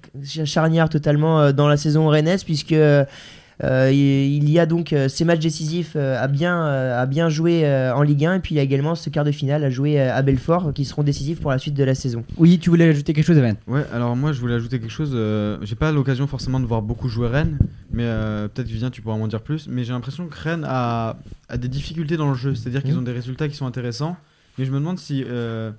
charnière 0.45 0.89
totalement 0.91 1.41
euh, 1.41 1.53
dans 1.53 1.69
la 1.69 1.79
saison 1.79 2.09
rennaise, 2.09 2.45
puisque 2.45 2.73
euh, 2.73 3.05
il 3.63 4.27
il 4.47 4.51
y 4.51 4.59
a 4.59 4.67
donc 4.67 4.93
euh, 4.93 5.09
ces 5.09 5.25
matchs 5.25 5.41
décisifs 5.41 5.93
euh, 5.97 6.23
à 6.23 6.29
bien, 6.29 6.67
euh, 6.67 7.01
à 7.03 7.07
bien 7.07 7.29
jouer 7.29 7.67
euh, 7.67 7.95
en 7.95 8.03
Ligue 8.03 8.25
1 8.27 8.35
et 8.35 8.41
puis 8.41 8.55
il 8.55 8.59
y 8.59 8.61
a 8.61 8.63
également 8.63 8.95
ce 8.95 9.09
quart 9.11 9.25
de 9.25 9.33
finale 9.33 9.65
à 9.65 9.71
jouer 9.71 10.01
euh, 10.01 10.15
à 10.15 10.21
Belfort 10.23 10.69
euh, 10.69 10.73
qui 10.73 10.85
seront 10.85 11.03
décisifs 11.03 11.41
pour 11.41 11.51
la 11.51 11.59
suite 11.59 11.75
de 11.75 11.83
la 11.85 11.95
saison. 11.95 12.23
Oui, 12.37 12.59
tu 12.59 12.69
voulais 12.71 12.89
ajouter 12.89 13.13
quelque 13.15 13.25
chose, 13.25 13.39
Evan? 13.39 13.57
Ouais, 13.67 13.85
alors 13.93 14.15
moi 14.17 14.33
je 14.33 14.41
voulais 14.41 14.55
ajouter 14.55 14.79
quelque 14.79 14.91
chose. 14.91 15.13
euh, 15.15 15.59
j'ai 15.63 15.75
pas 15.75 15.91
l'occasion 15.93 16.27
forcément 16.27 16.61
de 16.61 16.67
voir 16.67 16.83
beaucoup 16.83 17.09
jouer 17.09 17.29
Rennes, 17.29 17.59
mais 17.91 18.05
euh, 18.05 18.49
peut-être 18.49 18.69
Vivien 18.69 18.91
tu 18.91 19.01
pourras 19.03 19.17
m'en 19.17 19.29
dire 19.29 19.41
plus. 19.43 19.69
Mais 19.69 19.85
j'ai 19.85 19.93
l'impression 19.93 20.27
que 20.27 20.37
Rennes 20.39 20.65
a, 20.69 21.17
a 21.49 21.57
des 21.57 21.69
difficultés 21.69 22.17
dans 22.17 22.29
le 22.29 22.35
jeu, 22.37 22.55
c'est-à-dire 22.55 22.83
qu'ils 22.83 22.93
Mhm. 22.93 22.99
ont 23.01 23.03
des 23.03 23.13
résultats 23.13 23.49
qui 23.49 23.57
sont 23.57 23.67
intéressants. 23.67 24.17
Mais 24.59 24.65
je 24.65 24.71
me 24.71 24.79
demande 24.79 24.99
si 24.99 25.25
euh, 25.27 25.71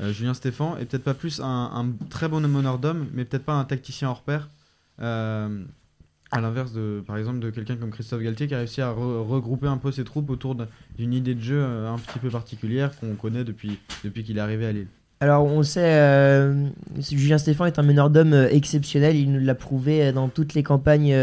euh, 0.00 0.12
Julien 0.12 0.34
Stéphan 0.34 0.76
est 0.80 0.84
peut-être 0.86 1.04
pas 1.04 1.14
plus 1.14 1.40
un, 1.40 1.44
un 1.46 1.86
très 2.08 2.28
bon 2.28 2.40
meneur 2.46 2.78
d'hommes, 2.78 3.06
mais 3.14 3.24
peut-être 3.24 3.44
pas 3.44 3.54
un 3.54 3.64
tacticien 3.64 4.08
hors 4.08 4.22
pair. 4.22 4.48
Euh, 5.02 5.62
à 6.32 6.40
l'inverse 6.40 6.72
de, 6.72 7.02
par 7.06 7.16
exemple, 7.16 7.40
de 7.40 7.50
quelqu'un 7.50 7.76
comme 7.76 7.90
Christophe 7.90 8.22
Galtier 8.22 8.46
qui 8.46 8.54
a 8.54 8.58
réussi 8.58 8.80
à 8.80 8.90
re- 8.92 9.26
regrouper 9.26 9.66
un 9.66 9.78
peu 9.78 9.90
ses 9.90 10.04
troupes 10.04 10.30
autour 10.30 10.54
d'un- 10.54 10.68
d'une 10.96 11.12
idée 11.12 11.34
de 11.34 11.40
jeu 11.40 11.58
euh, 11.60 11.92
un 11.92 11.98
petit 11.98 12.18
peu 12.18 12.28
particulière 12.28 12.92
qu'on 12.98 13.14
connaît 13.14 13.44
depuis, 13.44 13.78
depuis 14.04 14.22
qu'il 14.22 14.38
est 14.38 14.40
arrivé 14.40 14.66
à 14.66 14.72
Lille. 14.72 14.86
Alors 15.22 15.44
on 15.44 15.62
sait, 15.62 15.82
euh, 15.84 16.66
Julien 16.98 17.36
Stéphan 17.36 17.66
est 17.66 17.78
un 17.78 17.82
meneur 17.82 18.08
d'hommes 18.08 18.32
euh, 18.32 18.48
exceptionnel, 18.48 19.16
il 19.16 19.30
nous 19.32 19.44
l'a 19.44 19.54
prouvé 19.54 20.12
dans 20.12 20.28
toutes 20.28 20.54
les 20.54 20.62
campagnes 20.62 21.14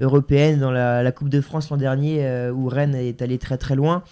européennes, 0.00 0.58
dans 0.58 0.72
la, 0.72 1.12
Coupe 1.12 1.28
de 1.28 1.40
France 1.40 1.70
l'an 1.70 1.76
dernier 1.76 2.50
où 2.50 2.66
Rennes 2.68 2.94
est 2.94 3.22
allé 3.22 3.38
très 3.38 3.56
très 3.58 3.76
loin. 3.76 4.02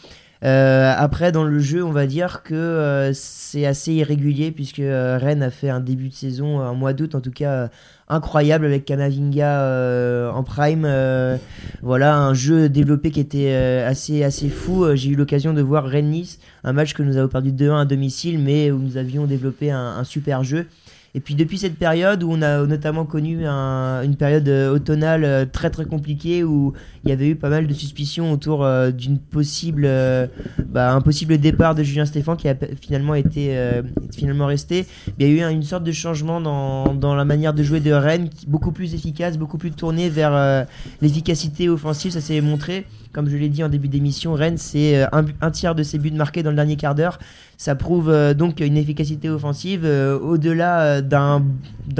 Euh, 0.45 0.95
après 0.97 1.32
dans 1.32 1.43
le 1.43 1.59
jeu 1.59 1.82
on 1.82 1.91
va 1.91 2.07
dire 2.07 2.45
que 2.45 2.55
euh, 2.55 3.12
c'est 3.12 3.66
assez 3.66 3.93
irrégulier 3.93 4.53
puisque 4.53 4.78
euh, 4.78 5.18
Rennes 5.20 5.43
a 5.43 5.51
fait 5.51 5.68
un 5.68 5.80
début 5.80 6.11
de 6.11 6.14
saison 6.14 6.61
en 6.61 6.76
mois 6.76 6.93
d'août 6.93 7.16
en 7.16 7.20
tout 7.20 7.32
cas 7.32 7.51
euh, 7.51 7.68
incroyable 8.09 8.64
avec 8.64 8.84
Kamavinga 8.84 9.62
euh, 9.62 10.30
en 10.30 10.45
prime. 10.45 10.84
euh, 10.84 11.36
voilà 11.82 12.16
un 12.16 12.34
jeu 12.34 12.68
développé 12.68 13.11
qui 13.11 13.18
était 13.18 13.51
euh, 13.51 13.89
assez 13.89 14.22
assez 14.22 14.49
fou. 14.49 14.84
Euh, 14.84 14.95
J'ai 14.95 15.11
eu 15.11 15.16
l'occasion 15.16 15.53
de 15.55 15.61
voir 15.62 15.84
Rennes-Nice 15.84 16.39
un 16.62 16.72
match 16.72 16.95
que 16.95 17.03
nous 17.03 17.16
avons 17.16 17.28
perdu 17.28 17.51
2-1 17.51 17.80
à 17.80 17.84
domicile, 17.84 18.39
mais 18.39 18.70
où 18.70 18.78
nous 18.78 18.97
avions 18.97 19.26
développé 19.26 19.72
un, 19.72 19.78
un 19.99 20.05
super 20.05 20.45
jeu. 20.45 20.66
Et 21.18 21.20
puis 21.20 21.34
depuis 21.34 21.58
cette 21.58 21.74
période 21.74 22.22
où 22.22 22.30
on 22.30 22.42
a 22.42 22.64
notamment 22.64 23.04
connu 23.04 23.44
un- 23.44 24.02
une 24.04 24.14
période 24.14 24.48
euh, 24.48 24.72
automnale 24.72 25.24
euh, 25.24 25.44
très 25.50 25.68
très 25.68 25.84
compliquée 25.84 26.44
où 26.44 26.74
il 27.02 27.10
y 27.10 27.12
avait 27.12 27.26
eu 27.28 27.34
pas 27.34 27.48
mal 27.48 27.66
de 27.66 27.74
suspicions 27.74 28.30
autour 28.30 28.64
euh, 28.64 28.92
d'une 28.92 29.18
possible 29.18 29.88
bah, 30.68 31.00
départ 31.40 31.74
de 31.74 31.82
Julien 31.82 32.04
Stéphan 32.06 32.36
qui 32.36 32.48
a 32.48 32.54
finalement 32.80 33.16
été 33.16 33.56
finalement 34.14 34.46
resté. 34.46 34.86
Il 35.18 35.26
y 35.26 35.28
a 35.28 35.32
eu 35.34 35.40
un- 35.40 35.50
une 35.50 35.64
sorte 35.64 35.82
de 35.82 35.90
changement 35.90 36.40
dans, 36.40 36.94
dans 36.94 37.16
la 37.16 37.24
manière 37.24 37.52
de 37.52 37.64
jouer 37.64 37.80
de 37.80 37.90
Rennes, 37.90 38.28
beaucoup 38.46 38.70
plus 38.70 38.94
efficace, 38.94 39.38
beaucoup 39.38 39.58
plus 39.58 39.72
tourné 39.72 40.08
vers 40.08 40.66
l'efficacité 41.02 41.68
offensive. 41.68 42.12
Ça 42.12 42.20
s'est 42.20 42.40
montré, 42.40 42.86
comme 43.12 43.28
je 43.28 43.36
l'ai 43.36 43.48
dit 43.48 43.64
en 43.64 43.68
début 43.68 43.88
d'émission, 43.88 44.34
Rennes 44.34 44.59
c'est 44.59 45.02
euh, 45.02 45.22
un, 45.40 45.50
tiers 45.50 45.74
de 45.74 45.82
ses 45.82 45.98
buts 45.98 46.11
marqués 46.11 46.42
dans 46.42 46.50
le 46.50 46.56
dernier 46.56 46.76
quart 46.76 46.94
d'heure. 46.94 47.18
Ça 47.56 47.74
prouve 47.74 48.11
euh, 48.11 48.34
donc 48.34 48.61
une 48.61 48.76
efficacité 48.76 49.28
offensive 49.30 49.82
euh, 49.84 50.18
au-delà 50.18 51.00
d'un 51.00 51.40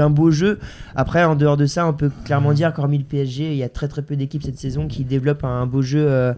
beau 0.09 0.31
jeu. 0.31 0.59
Après, 0.95 1.23
en 1.23 1.35
dehors 1.35 1.57
de 1.57 1.65
ça, 1.65 1.87
on 1.87 1.93
peut 1.93 2.11
clairement 2.25 2.53
dire 2.53 2.73
qu'hormis 2.73 2.97
le 2.97 3.03
PSG, 3.03 3.51
il 3.51 3.57
y 3.57 3.63
a 3.63 3.69
très 3.69 3.87
très 3.87 4.01
peu 4.01 4.15
d'équipes 4.15 4.43
cette 4.43 4.59
saison 4.59 4.87
qui 4.87 5.03
développent 5.03 5.43
un 5.43 5.65
beau 5.65 5.81
jeu 5.81 6.33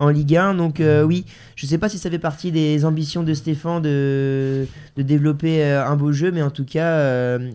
en 0.00 0.08
Ligue 0.08 0.36
1. 0.36 0.54
Donc 0.54 0.80
euh, 0.80 1.04
oui, 1.04 1.24
je 1.54 1.66
sais 1.66 1.78
pas 1.78 1.88
si 1.88 1.98
ça 1.98 2.10
fait 2.10 2.18
partie 2.18 2.50
des 2.50 2.84
ambitions 2.84 3.22
de 3.22 3.32
Stéphane 3.34 3.80
de, 3.80 4.66
de 4.96 5.02
développer 5.02 5.62
euh, 5.62 5.86
un 5.86 5.94
beau 5.94 6.10
jeu, 6.10 6.32
mais 6.32 6.42
en 6.42 6.50
tout 6.50 6.64
cas, 6.64 6.86
euh, 6.86 7.50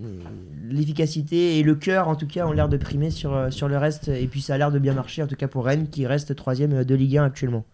l'efficacité 0.70 1.60
et 1.60 1.64
le 1.64 1.76
cœur, 1.76 2.08
en 2.08 2.16
tout 2.16 2.28
cas, 2.28 2.46
ont 2.46 2.54
l'air 2.54 2.70
de 2.70 2.78
primer 2.78 3.10
sur, 3.10 3.48
sur 3.50 3.68
le 3.68 3.78
reste. 3.78 4.08
Et 4.08 4.28
puis 4.28 4.42
ça 4.42 4.54
a 4.54 4.58
l'air 4.58 4.72
de 4.72 4.80
bien 4.80 4.94
marcher, 4.94 5.22
en 5.22 5.28
tout 5.28 5.36
cas 5.36 5.48
pour 5.48 5.66
Rennes, 5.66 5.88
qui 5.92 6.08
reste 6.08 6.36
troisième 6.36 6.84
de 6.86 6.96
Ligue 6.96 7.18
1 7.18 7.26
actuellement. 7.26 7.66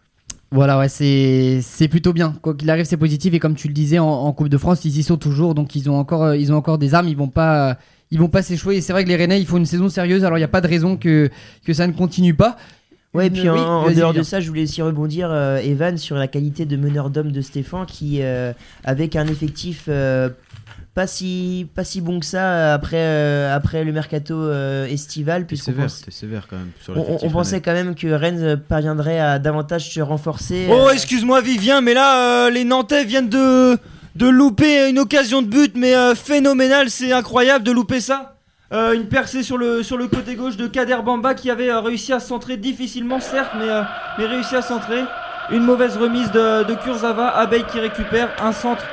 Voilà, 0.54 0.78
ouais, 0.80 0.90
c'est 0.90 1.88
plutôt 1.88 2.12
bien. 2.12 2.34
Quoi 2.42 2.56
qu'il 2.56 2.70
arrive, 2.70 2.84
c'est 2.84 2.98
positif. 2.98 3.34
Et 3.34 3.40
comme 3.40 3.56
tu 3.56 3.70
le 3.70 3.74
disais, 3.74 4.00
en, 4.00 4.08
en 4.10 4.34
Coupe 4.34 4.50
de 4.50 4.58
France, 4.58 4.84
ils 4.84 4.98
y 4.98 5.04
sont 5.04 5.16
toujours. 5.16 5.56
Donc 5.56 5.76
ils 5.76 5.90
ont 5.90 5.98
encore, 5.98 6.36
ils 6.36 6.52
ont 6.52 6.58
encore 6.58 6.78
des 6.78 6.94
armes. 6.94 7.08
Ils 7.08 7.16
vont 7.16 7.30
pas, 7.30 7.78
ils 8.10 8.20
vont 8.20 8.28
pas 8.28 8.42
s'échouer. 8.42 8.76
Et 8.76 8.82
c'est 8.82 8.92
vrai 8.92 9.06
que 9.06 9.10
les 9.10 9.16
Rennais, 9.16 9.40
ils 9.40 9.48
font 9.48 9.56
une 9.56 9.66
saison 9.66 9.88
sérieuse. 9.88 10.26
Alors 10.26 10.38
il 10.38 10.42
n'y 10.42 10.46
a 10.46 10.50
pas 10.50 10.60
de 10.60 10.68
raison 10.68 10.98
que 10.98 11.30
que 11.64 11.72
ça 11.72 11.88
ne 11.88 11.94
continue 11.94 12.34
pas. 12.34 12.58
Ouais, 13.14 13.28
et 13.28 13.30
puis 13.30 13.50
en, 13.50 13.54
oui, 13.56 13.60
en 13.60 13.82
vas-y, 13.84 13.96
dehors 13.96 14.14
de 14.14 14.24
ça, 14.24 14.40
je 14.40 14.48
voulais 14.48 14.64
aussi 14.64 14.82
rebondir, 14.82 15.30
euh, 15.32 15.58
Evan, 15.58 15.98
sur 15.98 16.16
la 16.16 16.28
qualité 16.28 16.66
de 16.66 16.78
meneur 16.78 17.10
d'homme 17.10 17.32
de 17.34 17.42
Stéphane, 17.42 17.86
qui, 17.86 18.20
euh, 18.22 18.54
avec 18.86 19.18
un 19.18 19.28
effectif 19.28 19.86
euh, 19.90 20.30
pas, 20.94 21.08
si, 21.08 21.68
pas 21.76 21.84
si 21.84 22.00
bon 22.00 22.20
que 22.22 22.26
ça 22.26 22.42
euh, 22.54 22.74
après, 22.76 22.98
euh, 23.00 23.54
après 23.56 23.84
le 23.84 23.92
mercato 23.92 24.34
euh, 24.36 24.86
estival, 24.88 25.46
puisqu'on 25.46 25.72
sévère, 25.72 25.86
pense- 25.86 26.06
sévère 26.10 26.48
quand 26.50 26.56
même 26.58 26.72
sur 26.82 26.98
on, 26.98 27.18
on- 27.22 27.30
pensait 27.30 27.60
quand 27.62 27.74
même 27.74 27.96
que 27.96 28.08
Rennes 28.08 28.58
parviendrait 28.68 29.20
à 29.20 29.40
davantage 29.40 29.90
se 29.94 30.00
renforcer. 30.00 30.68
Oh, 30.70 30.88
euh, 30.88 30.92
excuse-moi, 30.92 31.42
Vivien, 31.42 31.82
mais 31.82 31.94
là, 31.94 32.46
euh, 32.46 32.50
les 32.50 32.64
Nantais 32.64 33.04
viennent 33.04 33.30
de, 33.30 33.78
de 34.16 34.28
louper 34.30 34.90
une 34.90 35.00
occasion 35.00 35.42
de 35.42 35.48
but, 35.48 35.74
mais 35.76 35.96
euh, 35.96 36.16
phénoménal, 36.16 36.90
c'est 36.90 37.12
incroyable 37.12 37.66
de 37.66 37.72
louper 37.72 38.00
ça. 38.00 38.36
Euh, 38.74 38.94
une 38.94 39.08
percée 39.08 39.44
sur 39.44 39.58
le, 39.58 39.84
sur 39.84 39.98
le 39.98 40.08
côté 40.08 40.36
gauche 40.36 40.56
de 40.56 40.66
Kader 40.66 40.98
Bamba 41.04 41.34
qui 41.34 41.52
avait 41.52 41.70
euh, 41.70 41.82
réussi 41.82 42.14
à 42.14 42.22
centrer 42.22 42.56
difficilement, 42.56 43.20
certes, 43.20 43.52
mais, 43.60 43.70
euh, 43.70 43.82
mais 44.18 44.26
réussi 44.26 44.56
à 44.56 44.62
centrer. 44.62 45.04
Une 45.52 45.64
mauvaise 45.64 45.98
remise 45.98 46.32
de, 46.32 46.64
de 46.64 46.74
Kurzawa, 46.76 47.28
Abeille 47.36 47.66
qui 47.66 47.80
récupère 47.82 48.30
un 48.42 48.54
centre 48.54 48.84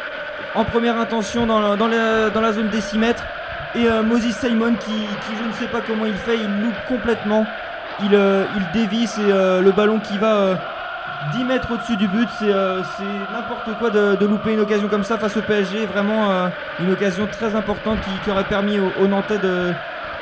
en 0.56 0.64
première 0.64 0.98
intention 0.98 1.46
dans, 1.46 1.60
la- 1.60 1.76
dans, 1.76 1.86
la, 1.86 2.30
dans 2.30 2.40
la 2.40 2.52
zone 2.52 2.70
des 2.70 2.80
6 2.80 2.98
mètres. 2.98 3.22
Et 3.76 3.86
Moses 4.02 4.30
Simon 4.40 4.72
qui, 4.80 4.90
qui, 4.90 5.36
je 5.40 5.46
ne 5.46 5.52
sais 5.52 5.66
pas 5.70 5.80
comment 5.86 6.06
il 6.06 6.14
fait, 6.14 6.36
il 6.36 6.62
loupe 6.62 6.74
complètement. 6.88 7.46
Il, 8.00 8.12
il 8.12 8.80
dévisse 8.80 9.18
et 9.18 9.30
le 9.30 9.70
ballon 9.72 10.00
qui 10.00 10.16
va 10.16 10.58
10 11.34 11.44
mètres 11.44 11.68
au-dessus 11.72 11.96
du 11.96 12.06
but, 12.08 12.28
c'est 12.38 12.52
euh, 12.52 12.82
c'est 12.96 13.32
n'importe 13.32 13.76
quoi 13.78 13.90
de, 13.90 14.16
de 14.16 14.26
louper 14.26 14.52
une 14.54 14.60
occasion 14.60 14.88
comme 14.88 15.02
ça 15.04 15.18
face 15.18 15.36
au 15.36 15.42
PSG. 15.42 15.86
Vraiment 15.86 16.30
euh, 16.30 16.48
une 16.80 16.92
occasion 16.92 17.26
très 17.30 17.54
importante 17.56 17.98
qui, 18.02 18.10
qui 18.24 18.30
aurait 18.30 18.44
permis 18.44 18.78
aux, 18.78 18.92
aux 19.02 19.08
Nantais 19.08 19.38
de 19.38 19.72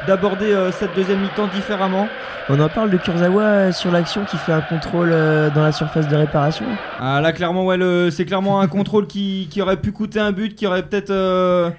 d'aborder 0.07 0.53
euh, 0.53 0.71
cette 0.73 0.95
deuxième 0.95 1.21
mi-temps 1.21 1.49
différemment. 1.49 2.07
On 2.49 2.61
en 2.61 2.69
parle 2.69 2.91
de 2.91 2.97
Kurzawa 2.97 3.43
euh, 3.43 3.73
sur 3.73 3.91
l'action 3.91 4.25
qui 4.25 4.37
fait 4.37 4.53
un 4.53 4.61
contrôle 4.61 5.11
euh, 5.13 5.51
dans 5.51 5.63
la 5.63 5.73
surface 5.73 6.07
de 6.09 6.17
réparation. 6.17 6.65
Ah 7.01 7.21
là 7.21 7.33
clairement 7.33 7.65
ouais 7.67 7.77
c'est 8.11 8.25
clairement 8.25 8.61
un 8.61 8.67
contrôle 8.69 9.07
qui, 9.07 9.49
qui 9.51 9.61
aurait 9.63 9.79
pu 9.79 9.93
coûter 9.93 10.21
un 10.21 10.33
but, 10.33 10.55
qui 10.55 10.67
aurait 10.67 10.83
peut-être 10.85 11.11
euh, 11.11 11.71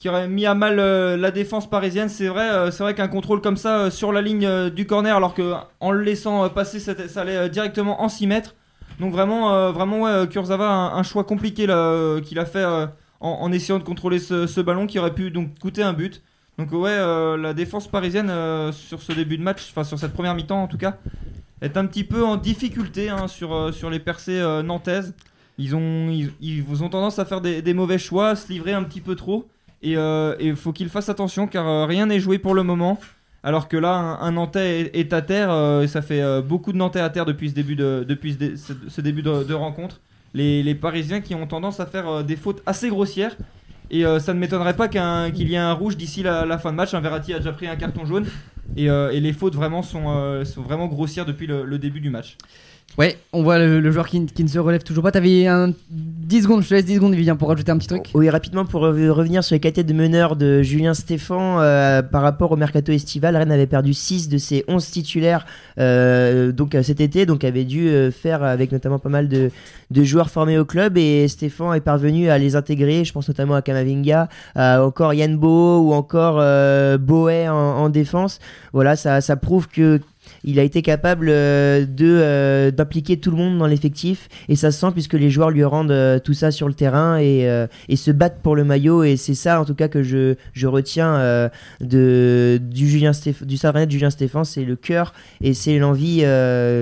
qui 0.00 0.08
aurait 0.08 0.26
mis 0.28 0.44
à 0.46 0.54
mal 0.54 0.78
euh, 0.80 1.16
la 1.16 1.30
défense 1.30 1.68
parisienne. 1.70 2.08
C'est 2.08 2.28
vrai 2.28 2.48
euh, 2.50 2.70
c'est 2.70 2.82
vrai 2.82 2.94
qu'un 2.94 3.08
contrôle 3.08 3.40
comme 3.40 3.56
ça 3.56 3.78
euh, 3.78 3.90
sur 3.90 4.12
la 4.12 4.20
ligne 4.20 4.68
du 4.70 4.86
corner 4.86 5.16
alors 5.16 5.32
que 5.34 5.52
en 5.80 5.90
le 5.92 6.02
laissant 6.02 6.48
passer 6.50 6.78
c'était- 6.80 7.08
ça 7.08 7.20
allait 7.22 7.48
directement 7.48 8.02
en 8.02 8.08
6 8.08 8.26
mètres. 8.26 8.54
Donc 9.00 9.12
vraiment 9.12 9.52
euh, 9.52 9.72
vraiment 9.72 10.00
ouais 10.00 10.10
euh, 10.10 10.26
Kurzawa 10.26 10.94
un, 10.94 11.02
choix 11.02 11.24
compliqué 11.24 11.66
euh, 11.68 12.20
qu'il 12.20 12.38
a 12.38 12.46
fait 12.46 12.64
en, 13.20 13.52
essayant 13.52 13.78
de 13.78 13.84
contrôler 13.84 14.18
ce, 14.18 14.60
ballon 14.60 14.86
qui 14.86 14.98
aurait 14.98 15.14
pu 15.14 15.30
donc 15.30 15.58
coûter 15.58 15.82
un 15.82 15.92
but. 15.92 16.22
Donc 16.58 16.72
ouais 16.72 16.96
la 17.36 17.54
défense 17.54 17.88
parisienne 17.88 18.32
sur 18.72 19.02
ce 19.02 19.12
début 19.12 19.36
de 19.36 19.42
match, 19.42 19.68
enfin 19.70 19.84
sur 19.84 19.98
cette 19.98 20.12
première 20.12 20.34
mi-temps 20.34 20.62
en 20.62 20.68
tout 20.68 20.78
cas 20.78 20.96
est 21.62 21.78
un 21.78 21.86
petit 21.86 22.04
peu 22.04 22.22
en 22.22 22.36
difficulté 22.36 23.08
hein, 23.08 23.28
sur, 23.28 23.90
les 23.90 23.98
percées 23.98 24.40
nantaises. 24.64 25.14
Ils 25.58 25.74
ont, 25.74 26.88
tendance 26.90 27.18
à 27.18 27.24
faire 27.24 27.40
des, 27.40 27.74
mauvais 27.74 27.98
choix, 27.98 28.30
à 28.30 28.36
se 28.36 28.48
livrer 28.52 28.72
un 28.72 28.84
petit 28.84 29.00
peu 29.00 29.14
trop. 29.16 29.46
Et 29.82 29.96
il 30.40 30.56
faut 30.56 30.72
qu'ils 30.72 30.88
fassent 30.88 31.08
attention 31.08 31.46
car 31.46 31.88
rien 31.88 32.06
n'est 32.06 32.20
joué 32.20 32.38
pour 32.38 32.54
le 32.54 32.62
moment. 32.62 32.98
Alors 33.46 33.68
que 33.68 33.76
là, 33.76 34.18
un, 34.20 34.32
Nantais 34.32 34.90
est, 34.92 35.12
à 35.12 35.22
terre, 35.22 35.52
euh, 35.52 35.82
et 35.82 35.86
ça 35.86 36.02
fait 36.02 36.20
euh, 36.20 36.42
beaucoup 36.42 36.72
de 36.72 36.78
Nantais 36.78 36.98
à 36.98 37.10
terre 37.10 37.24
depuis 37.24 37.50
ce 37.50 37.54
début 37.54 37.76
de, 37.76 39.54
rencontre. 39.54 40.00
Les, 40.34 40.74
Parisiens 40.74 41.20
qui 41.20 41.32
ont 41.36 41.46
tendance 41.46 41.78
à 41.78 41.86
faire 41.86 42.08
euh, 42.08 42.22
des 42.24 42.34
fautes 42.34 42.60
assez 42.66 42.88
grossières. 42.88 43.36
Et 43.92 44.02
ça 44.18 44.34
ne 44.34 44.40
m'étonnerait 44.40 44.74
pas 44.74 44.88
qu'il 44.88 45.48
y 45.48 45.54
ait 45.54 45.58
un 45.58 45.72
rouge 45.72 45.96
d'ici 45.96 46.24
la, 46.24 46.58
fin 46.58 46.72
de 46.72 46.76
match. 46.76 46.92
Un 46.92 47.00
Verratti 47.00 47.32
a 47.34 47.38
déjà 47.38 47.52
pris 47.52 47.68
un 47.68 47.76
carton 47.76 48.04
jaune. 48.04 48.26
Et, 48.76 48.88
les 48.88 49.32
fautes 49.32 49.54
vraiment 49.54 49.82
sont, 49.82 50.42
vraiment 50.56 50.88
grossières 50.88 51.24
depuis 51.24 51.46
le 51.46 51.78
début 51.78 52.00
du 52.00 52.10
match. 52.10 52.36
Ouais, 52.98 53.18
on 53.34 53.42
voit 53.42 53.58
le, 53.58 53.80
le 53.80 53.90
joueur 53.90 54.06
qui, 54.08 54.24
qui 54.24 54.42
ne 54.42 54.48
se 54.48 54.58
relève 54.58 54.82
toujours 54.82 55.02
pas. 55.04 55.10
T'avais 55.12 55.46
un 55.46 55.72
10 55.90 56.42
secondes, 56.44 56.62
je 56.62 56.68
te 56.70 56.74
laisse 56.74 56.86
10 56.86 56.94
secondes, 56.94 57.14
Vivien, 57.14 57.36
pour 57.36 57.48
rajouter 57.48 57.70
un 57.70 57.76
petit 57.76 57.88
truc. 57.88 58.08
Oui, 58.14 58.30
rapidement 58.30 58.64
pour 58.64 58.82
re- 58.84 59.08
revenir 59.10 59.44
sur 59.44 59.54
les 59.54 59.60
qualités 59.60 59.84
de 59.84 59.92
meneur 59.92 60.34
de 60.34 60.62
Julien 60.62 60.94
Stéphan 60.94 61.58
euh, 61.60 62.00
par 62.00 62.22
rapport 62.22 62.52
au 62.52 62.56
mercato 62.56 62.92
estival, 62.92 63.36
Rennes 63.36 63.52
avait 63.52 63.66
perdu 63.66 63.92
6 63.92 64.30
de 64.30 64.38
ses 64.38 64.64
11 64.66 64.82
titulaires 64.90 65.44
euh, 65.78 66.52
donc 66.52 66.74
euh, 66.74 66.82
cet 66.82 67.02
été, 67.02 67.26
donc 67.26 67.44
avait 67.44 67.64
dû 67.64 67.88
euh, 67.88 68.10
faire 68.10 68.42
avec 68.42 68.72
notamment 68.72 68.98
pas 68.98 69.10
mal 69.10 69.28
de, 69.28 69.50
de 69.90 70.02
joueurs 70.02 70.30
formés 70.30 70.56
au 70.58 70.64
club 70.64 70.96
et 70.96 71.28
Stéphan 71.28 71.74
est 71.74 71.80
parvenu 71.80 72.30
à 72.30 72.38
les 72.38 72.56
intégrer. 72.56 73.04
Je 73.04 73.12
pense 73.12 73.28
notamment 73.28 73.54
à 73.56 73.60
Kamavinga, 73.62 74.28
encore 74.56 75.12
Yann 75.12 75.36
Bo 75.36 75.80
ou 75.80 75.92
encore 75.92 76.38
euh, 76.40 76.96
Boé 76.96 77.46
en, 77.46 77.54
en 77.54 77.88
défense. 77.90 78.38
Voilà, 78.72 78.96
ça, 78.96 79.20
ça 79.20 79.36
prouve 79.36 79.68
que 79.68 80.00
il 80.44 80.58
a 80.58 80.62
été 80.62 80.82
capable 80.82 81.28
euh, 81.28 81.84
de 81.86 82.06
euh, 82.06 82.70
d'impliquer 82.70 83.18
tout 83.18 83.30
le 83.30 83.36
monde 83.36 83.58
dans 83.58 83.66
l'effectif 83.66 84.28
et 84.48 84.56
ça 84.56 84.70
se 84.70 84.80
sent 84.80 84.92
puisque 84.92 85.14
les 85.14 85.30
joueurs 85.30 85.50
lui 85.50 85.64
rendent 85.64 85.90
euh, 85.90 86.18
tout 86.18 86.34
ça 86.34 86.50
sur 86.50 86.68
le 86.68 86.74
terrain 86.74 87.18
et, 87.18 87.46
et 87.88 87.96
se 87.96 88.10
battent 88.10 88.40
pour 88.42 88.56
le 88.56 88.64
maillot 88.64 89.04
et 89.04 89.16
c'est 89.16 89.34
ça 89.34 89.60
en 89.60 89.64
tout 89.64 89.74
cas 89.74 89.88
que 89.88 90.02
je, 90.02 90.34
je 90.52 90.66
retiens 90.66 91.50
de 91.80 92.60
du 92.62 92.88
Julien 92.88 93.12
Stéph- 93.12 93.44
du 93.44 93.56
de 93.56 93.90
Julien 93.90 94.10
Stéphane 94.10 94.44
c'est 94.44 94.64
le 94.64 94.76
cœur 94.76 95.12
et 95.42 95.54
c'est 95.54 95.78
l'envie 95.78 96.24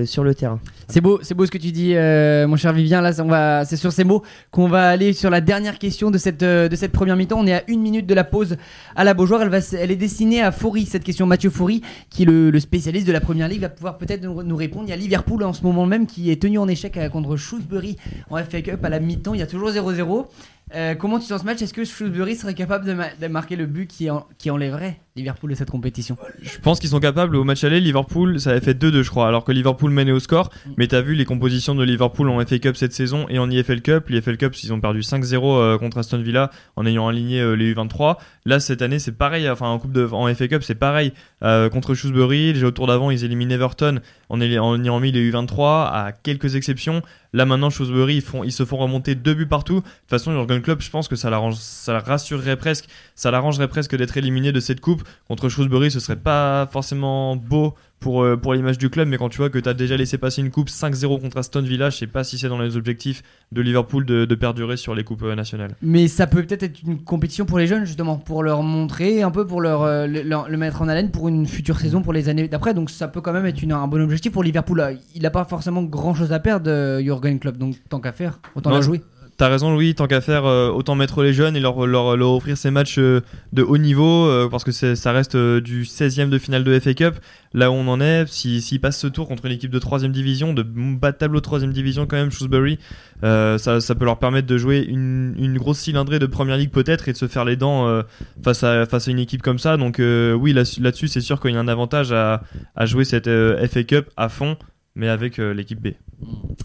sur 0.07 0.25
le 0.25 0.35
terrain. 0.35 0.61
C'est 0.89 1.01
beau, 1.01 1.19
c'est 1.23 1.35
beau 1.35 1.47
ce 1.47 1.51
que 1.51 1.59
tu 1.59 1.73
dis, 1.73 1.95
mon 1.95 2.57
cher 2.57 2.73
Vivien. 2.73 3.01
Là, 3.01 3.13
on 3.21 3.29
va, 3.29 3.65
c'est 3.65 3.77
sur 3.77 3.93
ces 3.93 4.05
mots 4.05 4.23
qu'on 4.51 4.69
va 4.69 4.89
aller 4.89 5.13
sur 5.13 5.31
la 5.31 5.41
dernière 5.41 5.79
question 5.79 6.11
de 6.11 6.19
cette, 6.19 6.45
de 6.45 6.77
cette 6.77 6.93
première 6.93 7.17
mi-temps. 7.17 7.39
On 7.39 7.47
est 7.47 7.55
à 7.55 7.63
une 7.69 7.81
minute 7.81 8.07
de 8.07 8.15
la 8.15 8.25
pause 8.25 8.57
à 8.97 9.05
la 9.05 9.15
Beaujoire. 9.15 9.43
Elle, 9.43 9.49
va, 9.49 9.59
elle 9.79 9.91
est 9.91 9.97
destinée 9.97 10.43
à 10.43 10.53
Faury, 10.53 10.85
cette 10.87 11.05
question. 11.05 11.27
Mathieu 11.27 11.51
Faury, 11.51 11.81
qui 12.11 12.23
est 12.23 12.27
le, 12.27 12.51
le 12.51 12.61
spécialiste 12.61 13.07
de 13.07 13.13
la 13.13 13.21
première 13.21 13.34
ligue, 13.49 13.61
va 13.61 13.69
pouvoir 13.69 13.99
peut-être 13.99 14.23
nous, 14.23 14.57
répondre. 14.57 14.85
Il 14.87 14.91
y 14.91 14.93
a 14.93 14.97
Liverpool 14.97 15.43
en 15.43 15.53
ce 15.53 15.63
moment 15.63 15.87
même 15.87 16.07
qui 16.07 16.31
est 16.31 16.41
tenu 16.41 16.59
en 16.59 16.69
échec 16.69 16.97
euh, 16.97 17.09
contre 17.09 17.37
Shrewsbury 17.37 17.97
en 18.31 18.37
FA 18.45 18.63
Cup 18.63 18.85
à 18.85 18.89
la 18.89 19.01
mi-temps. 19.01 19.35
Il 19.35 19.41
y 19.41 19.43
a 19.43 19.47
toujours 19.47 19.71
0-0. 19.71 20.27
Euh, 20.75 20.95
comment 20.95 21.19
tu 21.19 21.27
sens 21.27 21.41
ce 21.43 21.47
match? 21.47 21.61
Est-ce 21.63 21.75
que 21.75 21.85
Shrewsbury 21.85 22.37
serait 22.37 22.55
capable 22.55 22.85
de, 22.87 22.95
ma- 22.95 23.15
de 23.15 23.27
marquer 23.29 23.57
le 23.57 23.67
but 23.67 23.87
qui 23.91 24.51
enlèverait 24.51 24.99
Liverpool 25.17 25.51
de 25.51 25.55
cette 25.55 25.71
compétition 25.71 26.17
Je 26.43 26.59
pense 26.59 26.81
qu'ils 26.81 26.91
sont 26.91 26.99
capables. 26.99 27.37
Au 27.37 27.45
match 27.45 27.63
aller, 27.63 27.79
Liverpool, 27.79 28.41
ça 28.41 28.51
avait 28.51 28.61
fait 28.61 28.75
2-2, 28.75 29.03
je 29.03 29.11
crois, 29.11 29.29
alors 29.29 29.45
que 29.45 29.53
Liverpool 29.53 29.93
menait 29.93 30.11
au 30.11 30.19
score. 30.19 30.51
Mais 30.77 30.89
t'as 30.89 31.03
vu 31.03 31.15
les 31.15 31.25
compositions 31.25 31.77
de 31.77 31.85
Liverpool 31.85 32.29
en 32.29 32.45
FA 32.45 32.59
Cup 32.59 32.75
cette 32.77 32.93
saison 32.93 33.27
et 33.29 33.39
en 33.39 33.49
IFL 33.49 33.81
Cup. 33.81 34.09
L'IFL 34.09 34.37
Cup, 34.39 34.57
ils 34.61 34.73
ont 34.73 34.81
perdu 34.81 35.01
5-0 35.03 35.45
euh, 35.45 35.79
contre 35.79 35.99
Aston 35.99 36.21
Villa 36.21 36.51
en 36.75 36.85
ayant 36.85 37.07
aligné 37.07 37.41
euh, 37.41 37.55
les 37.55 37.73
U23. 37.73 38.17
Là, 38.45 38.59
cette 38.59 38.83
année, 38.83 38.99
c'est 38.99 39.13
pareil. 39.17 39.49
Enfin, 39.49 39.69
en, 39.69 39.79
coupe 39.79 39.93
de, 39.93 40.05
en 40.11 40.35
FA 40.35 40.49
Cup, 40.49 40.65
c'est 40.65 40.75
pareil. 40.75 41.13
Euh, 41.45 41.69
contre 41.69 41.95
Shrewsbury, 41.95 42.53
déjà 42.55 42.67
au 42.67 42.73
tour 42.73 42.89
d'avant, 42.89 43.13
ils 43.13 43.23
éliminent 43.23 43.53
Everton 43.55 44.01
en, 44.31 44.41
ayant- 44.41 44.65
en 44.65 44.83
ayant 44.83 44.99
mis 44.99 45.13
les 45.13 45.31
U23, 45.31 45.93
à 45.93 46.11
quelques 46.25 46.57
exceptions. 46.57 47.03
Là, 47.33 47.47
maintenant, 47.47 47.71
Shrewsbury, 47.71 48.17
ils, 48.17 48.21
font, 48.23 48.43
ils 48.43 48.53
se 48.53 48.65
font 48.65 48.79
remonter 48.79 49.15
deux 49.15 49.35
buts 49.35 49.47
partout. 49.47 49.77
De 49.77 49.81
toute 49.81 50.11
façon, 50.11 50.33
Jurgen 50.33 50.61
Klopp, 50.61 50.83
je 50.83 50.91
pense 50.91 51.07
que 51.07 51.15
ça 51.17 51.31
l'arrange, 51.31 51.55
ça 51.57 51.93
la 51.93 51.99
rassurerait 52.01 52.57
presque, 52.57 52.87
ça 53.15 53.31
l'arrangerait 53.31 53.69
presque 53.69 53.97
d'être 53.97 54.17
éliminé 54.17 54.51
de 54.51 54.59
cette 54.61 54.81
coupe. 54.81 55.03
Contre 55.29 55.49
Shrewsbury, 55.49 55.91
ce 55.91 56.01
serait 56.01 56.17
pas 56.17 56.67
forcément 56.73 57.37
beau 57.37 57.75
pour, 58.01 58.23
euh, 58.23 58.37
pour 58.37 58.53
l'image 58.53 58.77
du 58.77 58.91
club, 58.91 59.09
mais 59.09 59.17
quand 59.17 59.31
tu 59.31 59.39
vois 59.39 59.49
que 59.49 59.59
tu 59.59 59.67
as 59.69 59.73
déjà 59.73 59.97
laissé 59.97 60.19
passer 60.19 60.43
une 60.43 60.51
coupe 60.51 60.69
5-0 60.69 61.21
contre 61.21 61.39
Aston 61.39 61.63
Villa, 61.63 61.89
je 61.89 61.97
sais 61.97 62.07
pas 62.07 62.23
si 62.23 62.37
c'est 62.37 62.49
dans 62.49 62.59
les 62.61 62.77
objectifs 62.77 63.23
de 63.53 63.63
Liverpool 63.63 64.05
de, 64.05 64.27
de 64.27 64.35
perdurer 64.35 64.77
sur 64.77 64.95
les 64.95 65.05
coupes 65.05 65.23
euh, 65.23 65.35
nationales. 65.35 65.75
Mais 65.81 66.07
ça 66.09 66.27
peut 66.27 66.43
peut-être 66.43 66.65
être 66.65 66.83
une 66.83 67.03
compétition 67.03 67.47
pour 67.47 67.59
les 67.59 67.67
jeunes, 67.67 67.87
justement, 67.87 68.17
pour 68.17 68.43
leur 68.43 68.63
montrer, 68.63 69.23
un 69.23 69.31
peu 69.31 69.47
pour 69.47 69.63
leur, 69.63 69.83
euh, 69.83 70.07
le, 70.07 70.21
leur- 70.23 70.51
le 70.51 70.57
mettre 70.59 70.83
en 70.83 70.89
haleine 70.89 71.11
pour 71.11 71.29
une 71.29 71.47
future 71.47 71.79
saison, 71.79 72.03
pour 72.03 72.13
les 72.13 72.29
années 72.29 72.47
d'après. 72.47 72.75
Donc 72.75 72.91
ça 72.91 73.09
peut 73.09 73.23
quand 73.23 73.33
même 73.33 73.47
être 73.47 73.63
une- 73.63 73.73
un 73.73 73.87
bon 73.89 74.03
objectif 74.03 74.33
pour 74.33 74.43
Liverpool. 74.43 74.81
Euh, 74.81 74.93
Il 75.15 75.23
n'a 75.23 75.31
pas 75.31 75.45
forcément 75.47 75.83
grand 75.83 76.15
chose 76.15 76.33
à 76.33 76.41
perdre, 76.41 77.01
Jurgen 77.01 77.39
Klopp. 77.39 77.57
Donc 77.57 77.77
tant 77.89 78.01
qu'à 78.01 78.13
faire, 78.13 78.39
autant 78.55 78.69
Non, 78.71 78.77
la 78.77 78.83
jouer. 78.83 79.01
T'as 79.37 79.49
raison, 79.49 79.73
Louis, 79.75 79.97
tant 79.97 80.07
qu'à 80.07 80.21
faire, 80.21 80.45
euh, 80.47 80.71
autant 80.71 80.95
mettre 80.95 81.25
les 81.25 81.33
jeunes 81.33 81.57
et 81.57 81.61
leur, 81.61 81.87
leur, 81.89 82.17
leur 82.17 82.31
offrir 82.31 82.57
ces 82.57 82.71
matchs 82.71 82.99
euh, 82.99 83.21
de 83.53 83.63
haut 83.63 83.79
niveau, 83.79 84.27
euh, 84.29 84.49
parce 84.49 84.63
que 84.63 84.71
ça 84.71 85.13
reste 85.13 85.37
du 85.37 85.83
16e 85.83 86.29
de 86.29 86.39
finale 86.39 86.63
de 86.63 86.79
FA 86.79 86.95
Cup. 86.95 87.15
Là 87.53 87.73
où 87.73 87.75
on 87.75 87.89
en 87.89 88.01
est, 88.01 88.27
s'ils 88.29 88.63
s'ils 88.63 88.81
passent 88.81 89.01
ce 89.01 89.09
tour 89.09 89.27
contre 89.27 89.47
une 89.47 89.53
équipe 89.53 89.73
de 89.73 89.79
3 89.81 90.01
division, 90.09 90.53
de 90.55 90.63
bas 90.63 91.11
de 91.11 91.17
tableau 91.17 91.41
de 91.41 91.45
3 91.45 91.61
division 91.67 92.07
quand 92.07 92.17
même, 92.17 92.31
Shrewsbury, 92.31 92.79
ça, 93.23 93.81
ça 93.81 93.95
peut 93.95 94.05
leur 94.05 94.19
permettre 94.19 94.47
de 94.47 94.57
jouer 94.57 94.85
une, 94.89 95.35
une 95.39 95.57
grosse 95.59 95.79
cylindrée 95.79 96.19
de 96.21 96.27
première 96.27 96.57
ligue 96.57 96.71
peut-être 96.71 97.09
et 97.09 97.13
de 97.13 97.17
se 97.17 97.27
faire 97.27 97.45
les 97.45 97.57
dents 97.57 98.03
face, 98.43 98.63
à, 98.65 98.87
face 98.87 99.09
à 99.09 99.11
une 99.11 99.19
équipe 99.21 99.43
comme 99.43 99.59
ça. 99.59 99.77
Donc 99.77 99.97
oui, 100.01 100.53
là- 100.53 100.63
là-dessus, 100.81 101.09
c'est 101.09 101.21
sûr 101.21 101.41
qu'il 101.41 101.53
y 101.53 101.57
a 101.57 101.61
un 101.61 101.69
avantage 101.69 102.13
à, 102.13 102.43
à 102.77 102.87
jouer 102.87 103.05
cette 103.05 103.29
FA 103.29 103.83
Cup 103.85 104.11
à 104.17 104.29
fond, 104.29 104.57
mais 104.95 105.09
avec 105.09 105.39
euh, 105.39 105.53
l'équipe 105.55 105.81
B. 105.81 105.89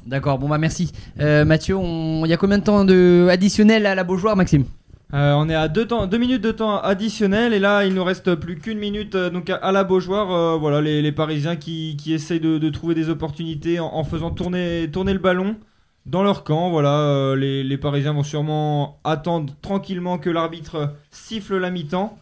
D'accord, 0.06 0.38
bon 0.40 0.48
bah 0.50 0.58
merci. 0.58 0.92
Euh, 1.20 1.46
Mathieu, 1.46 1.76
on- 1.76 2.26
il 2.26 2.30
y 2.30 2.34
a 2.34 2.38
combien 2.38 2.58
de 2.60 2.64
temps 2.64 2.86
de 2.86 3.28
additionnel 3.30 3.86
à 3.86 3.96
la 3.96 4.04
Beaujoire, 4.04 4.36
Maxime? 4.36 4.66
Euh, 5.14 5.34
on 5.34 5.50
est 5.50 5.56
à 5.56 5.68
2 5.68 5.88
temps, 5.88 6.06
deux 6.06 6.20
minutes 6.20 6.44
de 6.44 6.52
temps 6.52 6.80
additionnel 6.80 7.54
et 7.56 7.60
là 7.60 7.84
il 7.84 7.96
nous 7.96 8.04
reste 8.04 8.36
plus 8.36 8.58
qu'une 8.60 8.78
minute 8.78 9.16
euh, 9.16 9.32
donc 9.32 9.50
à, 9.50 9.56
à 9.56 9.72
la 9.72 9.84
Beaujoire. 9.84 10.32
euh, 10.32 10.56
voilà 10.58 10.82
les, 10.82 11.02
les 11.02 11.12
Parisiens 11.12 11.56
qui, 11.56 11.98
qui 11.98 12.14
essayent 12.14 12.40
de, 12.40 12.60
de 12.60 12.70
trouver 12.70 12.94
des 12.94 13.10
opportunités 13.10 13.80
en, 13.80 13.88
en 13.88 14.04
faisant 14.04 14.30
tourner, 14.30 14.88
tourner 14.94 15.14
le 15.14 15.20
ballon 15.20 15.56
dans 16.06 16.22
leur 16.22 16.44
camp. 16.44 16.70
Voilà 16.70 17.00
euh, 17.00 17.36
les, 17.36 17.64
les 17.64 17.78
Parisiens 17.80 18.14
vont 18.14 18.22
sûrement 18.22 19.00
attendre 19.04 19.52
tranquillement 19.64 20.20
que 20.20 20.30
l'arbitre 20.30 20.94
siffle 21.10 21.58
la 21.58 21.72
mi-temps. 21.72 22.16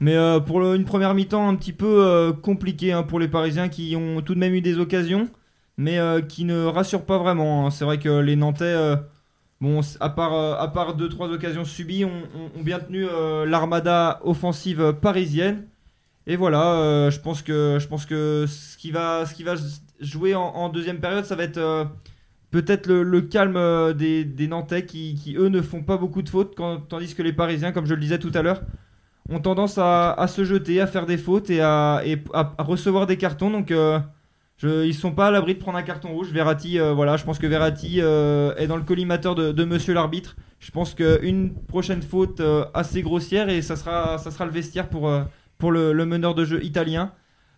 Mais 0.00 0.14
euh, 0.14 0.38
pour 0.38 0.60
le- 0.60 0.74
une 0.76 0.84
première 0.84 1.14
mi-temps 1.14 1.48
un 1.48 1.54
petit 1.54 1.72
peu 1.72 2.04
euh, 2.04 2.32
compliquée 2.34 2.92
hein, 2.92 3.04
pour 3.04 3.20
les 3.20 3.28
Parisiens 3.28 3.70
qui 3.70 3.96
ont 3.96 4.20
tout 4.20 4.34
de 4.34 4.40
même 4.40 4.52
eu 4.54 4.60
des 4.60 4.78
occasions, 4.78 5.28
mais 5.76 5.98
euh, 5.98 6.20
qui 6.20 6.44
ne 6.44 6.64
rassurent 6.64 7.04
pas 7.04 7.18
vraiment. 7.18 7.66
hein. 7.66 7.70
C'est 7.70 7.84
vrai 7.84 7.98
que 7.98 8.20
les 8.20 8.36
Nantais, 8.36 8.64
euh, 8.64 8.96
bon, 9.60 9.80
à 10.00 10.10
part, 10.10 10.34
euh, 10.34 10.54
à 10.58 10.68
part 10.68 10.94
deux 10.94 11.08
trois 11.08 11.28
occasions 11.28 11.64
subies, 11.64 12.04
ont, 12.04 12.22
bien 12.62 12.78
tenu 12.78 13.06
euh, 13.06 13.46
l'armada 13.46 14.20
offensive 14.24 14.94
parisienne. 15.00 15.66
Et 16.26 16.36
voilà, 16.36 17.10
je 17.10 17.20
pense 17.20 17.42
que 17.42 17.78
je 17.78 17.86
pense 17.86 18.06
que 18.06 18.46
ce 18.48 18.78
qui 18.78 18.90
va 18.90 19.26
ce 19.26 19.34
qui 19.34 19.42
va 19.42 19.56
jouer 20.00 20.34
en, 20.34 20.68
deuxième 20.70 20.98
période, 20.98 21.26
ça 21.26 21.36
va 21.36 21.44
être 21.44 21.88
peut-être 22.50 22.86
le, 22.90 23.20
calme 23.20 23.92
des, 23.94 24.24
des 24.24 24.48
Nantais 24.48 24.86
qui, 24.86 25.16
qui, 25.16 25.36
eux 25.36 25.48
ne 25.48 25.60
font 25.60 25.82
pas 25.82 25.98
beaucoup 25.98 26.22
de 26.22 26.30
fautes, 26.30 26.56
tandis 26.88 27.14
que 27.14 27.22
les 27.22 27.34
Parisiens, 27.34 27.72
comme 27.72 27.86
je 27.86 27.94
le 27.94 28.00
disais 28.00 28.18
tout 28.18 28.30
à 28.34 28.40
l'heure, 28.42 28.62
ont 29.28 29.40
tendance 29.40 29.78
à, 29.78 30.26
se 30.28 30.44
jeter, 30.44 30.80
à 30.80 30.86
faire 30.86 31.06
des 31.06 31.18
fautes 31.18 31.50
et 31.50 31.60
à, 31.60 32.00
et 32.06 32.22
à- 32.32 32.54
recevoir 32.58 33.06
des 33.06 33.18
cartons. 33.18 33.50
Donc 33.50 33.70
je, 34.56 34.86
ils 34.86 34.94
sont 34.94 35.12
pas 35.12 35.28
à 35.28 35.30
l'abri 35.30 35.54
de 35.54 35.58
prendre 35.58 35.78
un 35.78 35.82
carton 35.82 36.10
rouge. 36.10 36.30
Verratti, 36.30 36.78
euh, 36.78 36.92
voilà, 36.92 37.16
je 37.16 37.24
pense 37.24 37.38
que 37.38 37.46
Verratti 37.46 38.00
euh, 38.00 38.54
est 38.56 38.66
dans 38.66 38.76
le 38.76 38.82
collimateur 38.82 39.34
de, 39.34 39.64
Monsieur 39.64 39.94
l'arbitre. 39.94 40.36
Je 40.60 40.70
pense 40.70 40.94
qu'une 40.94 41.54
prochaine 41.66 42.02
faute 42.02 42.40
euh, 42.40 42.64
assez 42.72 43.02
grossière 43.02 43.48
et 43.48 43.62
ça 43.62 43.76
sera, 43.76 44.16
le 44.44 44.50
vestiaire 44.50 44.88
pour, 44.88 45.10
le, 45.70 46.04
meneur 46.04 46.34
de 46.34 46.44
jeu 46.44 46.64
italien. 46.64 47.12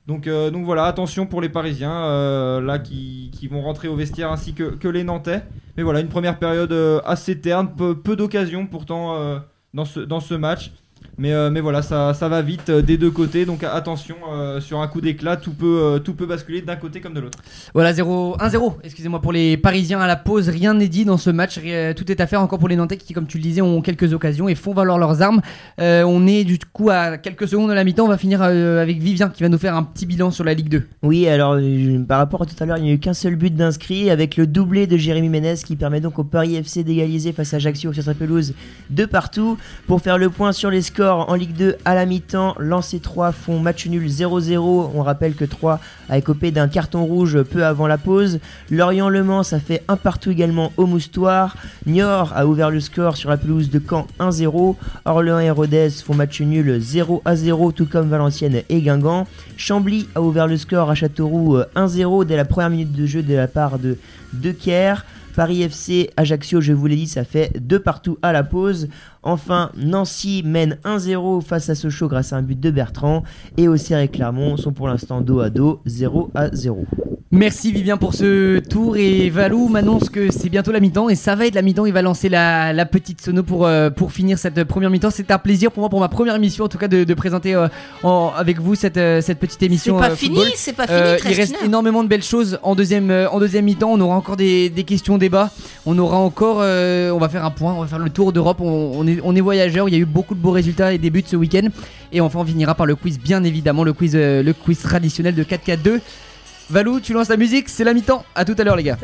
Donc, 0.06 0.28
donc 0.28 0.64
voilà, 0.64 0.84
attention 0.84 1.26
pour 1.26 1.40
les 1.40 1.48
Parisiens 1.48 2.60
là 2.60 2.78
qui, 2.78 3.48
vont 3.50 3.60
rentrer 3.60 3.88
au 3.88 3.96
vestiaire 3.96 4.30
ainsi 4.30 4.54
que, 4.54 4.88
les 4.88 5.04
Nantais. 5.04 5.42
Mais 5.76 5.82
voilà, 5.82 6.00
une 6.00 6.08
première 6.08 6.38
période 6.38 6.72
assez 7.04 7.40
terne, 7.40 7.74
peu, 7.76 7.98
peu 7.98 8.14
d'occasions 8.14 8.66
pourtant 8.66 9.40
dans 9.74 9.84
ce 9.84 10.34
match. 10.34 10.70
Mais, 11.18 11.32
euh, 11.32 11.50
mais 11.50 11.60
voilà, 11.60 11.80
ça, 11.80 12.12
ça 12.12 12.28
va 12.28 12.42
vite 12.42 12.68
euh, 12.68 12.82
des 12.82 12.98
deux 12.98 13.10
côtés. 13.10 13.46
Donc 13.46 13.64
attention, 13.64 14.16
euh, 14.32 14.60
sur 14.60 14.80
un 14.80 14.88
coup 14.88 15.00
d'éclat, 15.00 15.36
tout 15.36 15.52
peut, 15.54 15.80
euh, 15.82 15.98
tout 15.98 16.12
peut 16.14 16.26
basculer 16.26 16.60
d'un 16.60 16.76
côté 16.76 17.00
comme 17.00 17.14
de 17.14 17.20
l'autre. 17.20 17.38
Voilà, 17.72 17.92
0 17.94 18.36
1-0, 18.38 18.74
excusez-moi, 18.84 19.22
pour 19.22 19.32
les 19.32 19.56
Parisiens 19.56 19.98
à 20.00 20.06
la 20.06 20.16
pause. 20.16 20.48
Rien 20.50 20.74
n'est 20.74 20.88
dit 20.88 21.04
dans 21.06 21.16
ce 21.16 21.30
match. 21.30 21.58
Rien- 21.58 21.94
Tout 21.94 22.10
est 22.12 22.20
à 22.20 22.26
faire 22.26 22.40
encore 22.42 22.58
pour 22.58 22.68
les 22.68 22.76
Nantais 22.76 22.98
qui, 22.98 23.14
comme 23.14 23.26
tu 23.26 23.38
le 23.38 23.42
disais, 23.42 23.62
ont 23.62 23.80
quelques 23.80 24.12
occasions 24.12 24.48
et 24.48 24.54
font 24.54 24.74
valoir 24.74 24.98
leurs 24.98 25.22
armes. 25.22 25.40
Euh, 25.80 26.02
on 26.04 26.26
est 26.26 26.44
du 26.44 26.58
coup 26.72 26.90
à 26.90 27.16
quelques 27.16 27.48
secondes 27.48 27.70
de 27.70 27.74
la 27.74 27.84
mi-temps. 27.84 28.04
On 28.04 28.08
va 28.08 28.18
finir 28.18 28.40
euh, 28.42 28.82
avec 28.82 28.98
Vivien 28.98 29.28
qui 29.30 29.42
va 29.42 29.48
nous 29.48 29.58
faire 29.58 29.74
un 29.74 29.84
petit 29.84 30.04
bilan 30.04 30.30
sur 30.30 30.44
la 30.44 30.52
Ligue 30.52 30.68
2. 30.68 30.82
Oui, 31.02 31.26
alors 31.28 31.54
euh, 31.58 31.98
par 32.06 32.18
rapport 32.18 32.42
à 32.42 32.46
tout 32.46 32.54
à 32.60 32.66
l'heure, 32.66 32.76
il 32.76 32.84
n'y 32.84 32.90
a 32.90 32.92
eu 32.92 32.98
qu'un 32.98 33.14
seul 33.14 33.36
but 33.36 33.54
d'inscrit 33.54 34.10
avec 34.10 34.36
le 34.36 34.46
doublé 34.46 34.86
de 34.86 34.96
Jérémy 34.98 35.30
Ménez 35.30 35.54
qui 35.64 35.76
permet 35.76 36.00
donc 36.00 36.18
au 36.18 36.24
Paris 36.24 36.56
FC 36.56 36.84
d'égaliser 36.84 37.32
face 37.32 37.54
à 37.54 37.56
Ajaccio 37.56 37.92
sur 37.94 38.02
sa 38.02 38.12
pelouse 38.12 38.52
de 38.90 39.04
partout. 39.06 39.56
Pour 39.86 40.02
faire 40.02 40.18
le 40.18 40.28
point 40.28 40.52
sur 40.52 40.70
les 40.70 40.82
scores, 40.82 41.05
en 41.08 41.34
Ligue 41.34 41.54
2 41.54 41.76
à 41.84 41.94
la 41.94 42.06
mi-temps. 42.06 42.54
Lancé 42.58 43.00
3 43.00 43.32
font 43.32 43.58
match 43.58 43.86
nul 43.86 44.06
0-0. 44.06 44.90
On 44.94 45.02
rappelle 45.02 45.34
que 45.34 45.44
3 45.44 45.80
a 46.08 46.18
écopé 46.18 46.50
d'un 46.50 46.68
carton 46.68 47.04
rouge 47.04 47.42
peu 47.42 47.64
avant 47.64 47.86
la 47.86 47.98
pause. 47.98 48.40
Lorient-Le 48.70 49.22
Mans, 49.22 49.42
ça 49.42 49.60
fait 49.60 49.82
un 49.88 49.96
partout 49.96 50.30
également 50.30 50.72
au 50.76 50.86
Moustoir. 50.86 51.56
Niort 51.86 52.32
a 52.34 52.46
ouvert 52.46 52.70
le 52.70 52.80
score 52.80 53.16
sur 53.16 53.30
la 53.30 53.36
pelouse 53.36 53.70
de 53.70 53.80
Caen 53.80 54.06
1-0. 54.20 54.76
Orléans 55.04 55.38
et 55.38 55.50
Rodez 55.50 55.90
font 55.90 56.14
match 56.14 56.40
nul 56.40 56.78
0-0, 56.80 57.72
tout 57.72 57.86
comme 57.86 58.08
Valenciennes 58.08 58.62
et 58.68 58.80
Guingamp. 58.80 59.26
Chambly 59.56 60.08
a 60.14 60.22
ouvert 60.22 60.46
le 60.46 60.56
score 60.56 60.90
à 60.90 60.94
Châteauroux 60.94 61.58
1-0 61.74 62.24
dès 62.24 62.36
la 62.36 62.44
première 62.44 62.70
minute 62.70 62.92
de 62.92 63.06
jeu 63.06 63.22
de 63.22 63.34
la 63.34 63.48
part 63.48 63.78
de 63.78 63.96
De 64.32 64.52
Kier. 64.52 64.94
Paris 65.36 65.60
FC, 65.60 66.08
Ajaccio, 66.16 66.62
je 66.62 66.72
vous 66.72 66.86
l'ai 66.86 66.96
dit, 66.96 67.06
ça 67.06 67.22
fait 67.22 67.52
deux 67.60 67.78
partout 67.78 68.16
à 68.22 68.32
la 68.32 68.42
pause. 68.42 68.88
Enfin, 69.22 69.70
Nancy 69.76 70.42
mène 70.42 70.78
1-0 70.82 71.42
face 71.42 71.68
à 71.68 71.74
Sochaux 71.74 72.08
grâce 72.08 72.32
à 72.32 72.36
un 72.36 72.42
but 72.42 72.58
de 72.58 72.70
Bertrand. 72.70 73.22
Et 73.58 73.68
Auxerre 73.68 74.00
et 74.00 74.08
Clermont 74.08 74.56
sont 74.56 74.72
pour 74.72 74.88
l'instant 74.88 75.20
dos 75.20 75.40
à 75.40 75.50
dos, 75.50 75.82
0 75.84 76.30
à 76.34 76.48
0. 76.54 76.86
Merci 77.32 77.72
Vivien 77.72 77.96
pour 77.96 78.14
ce 78.14 78.60
tour 78.60 78.96
et 78.96 79.30
Valou 79.30 79.66
m'annonce 79.66 80.10
que 80.10 80.30
c'est 80.30 80.48
bientôt 80.48 80.70
la 80.70 80.78
mi-temps 80.78 81.08
et 81.08 81.16
ça 81.16 81.34
va 81.34 81.48
être 81.48 81.56
la 81.56 81.62
mi-temps. 81.62 81.84
Il 81.84 81.92
va 81.92 82.00
lancer 82.00 82.28
la, 82.28 82.72
la 82.72 82.86
petite 82.86 83.20
sono 83.20 83.42
pour, 83.42 83.66
euh, 83.66 83.90
pour 83.90 84.12
finir 84.12 84.38
cette 84.38 84.62
première 84.62 84.90
mi-temps. 84.90 85.10
C'est 85.10 85.32
un 85.32 85.38
plaisir 85.38 85.72
pour 85.72 85.80
moi, 85.80 85.88
pour 85.90 85.98
ma 85.98 86.08
première 86.08 86.36
émission 86.36 86.66
en 86.66 86.68
tout 86.68 86.78
cas, 86.78 86.86
de, 86.86 87.02
de 87.02 87.14
présenter 87.14 87.56
euh, 87.56 87.66
en- 88.04 88.30
avec 88.36 88.60
vous 88.60 88.76
cette, 88.76 88.96
euh, 88.96 89.20
cette 89.20 89.40
petite 89.40 89.58
C'est 89.58 89.66
émission. 89.66 89.98
pas 89.98 90.10
euh, 90.10 90.14
fini, 90.16 90.38
c'est 90.54 90.72
pas 90.72 90.86
fini. 90.86 90.98
Il 91.24 91.30
il 91.32 91.34
reste 91.36 91.56
énormément 91.64 92.04
de 92.04 92.08
belles 92.08 92.22
choses 92.22 92.60
en 92.62 92.76
deuxième, 92.76 93.10
euh, 93.10 93.28
en 93.28 93.40
deuxième 93.40 93.64
mi-temps. 93.64 93.90
On 93.92 94.00
aura 94.00 94.14
encore 94.14 94.36
des, 94.36 94.70
des 94.70 94.84
questions, 94.84 95.18
débats. 95.18 95.50
On 95.84 95.98
aura 95.98 96.18
encore, 96.18 96.58
euh, 96.60 97.10
on 97.10 97.18
va 97.18 97.28
faire 97.28 97.44
un 97.44 97.50
point, 97.50 97.74
on 97.74 97.80
va 97.80 97.88
faire 97.88 97.98
le 97.98 98.08
tour 98.08 98.32
d'Europe. 98.32 98.58
On, 98.60 98.92
on 98.94 99.04
est, 99.04 99.18
on 99.24 99.34
est 99.34 99.40
voyageurs. 99.40 99.88
Il 99.88 99.92
y 99.92 99.96
a 99.96 100.00
eu 100.00 100.04
beaucoup 100.06 100.36
de 100.36 100.40
beaux 100.40 100.52
résultats 100.52 100.92
et 100.92 100.98
des 100.98 101.10
buts 101.10 101.24
ce 101.26 101.34
week-end. 101.34 101.66
Et 102.12 102.20
enfin, 102.20 102.38
on 102.38 102.44
finira 102.44 102.76
par 102.76 102.86
le 102.86 102.94
quiz, 102.94 103.18
bien 103.18 103.42
évidemment, 103.42 103.82
le 103.82 103.92
quiz, 103.92 104.12
euh, 104.14 104.44
le 104.44 104.52
quiz 104.52 104.78
traditionnel 104.78 105.34
de 105.34 105.42
4-4-2. 105.42 105.98
Valou, 106.68 107.00
tu 107.00 107.12
lances 107.12 107.28
la 107.28 107.36
musique, 107.36 107.68
c'est 107.68 107.84
la 107.84 107.94
mi-temps. 107.94 108.24
À 108.34 108.44
tout 108.44 108.54
à 108.58 108.64
l'heure, 108.64 108.76
les 108.76 108.82
gars. 108.82 108.98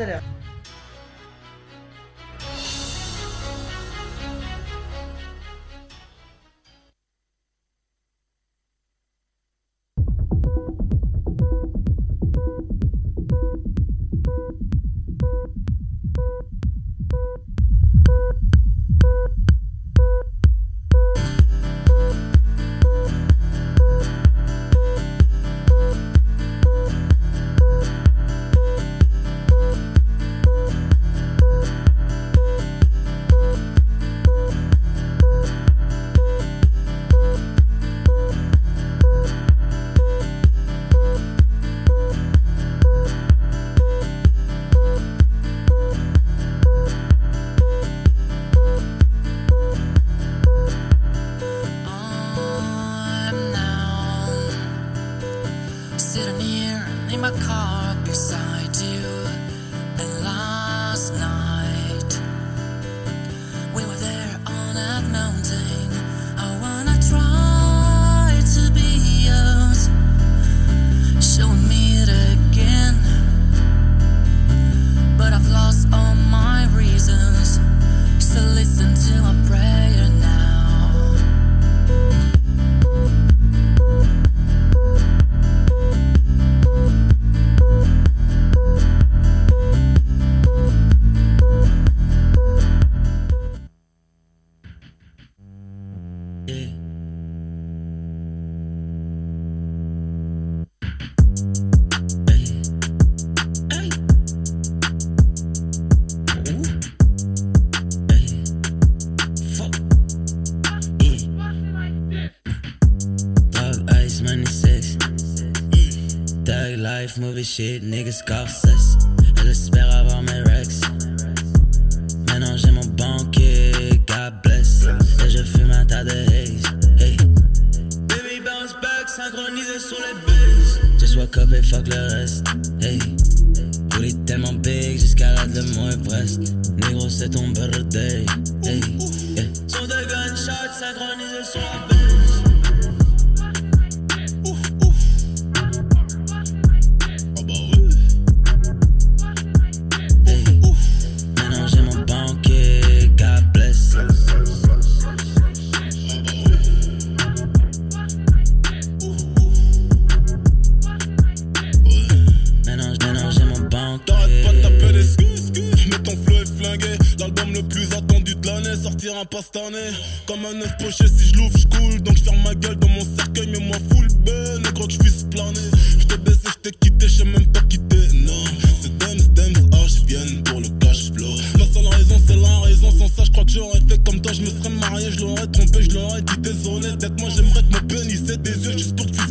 this 117.43 117.55
shit, 117.55 117.83
niggas 117.83 118.13
scoff. 118.13 118.62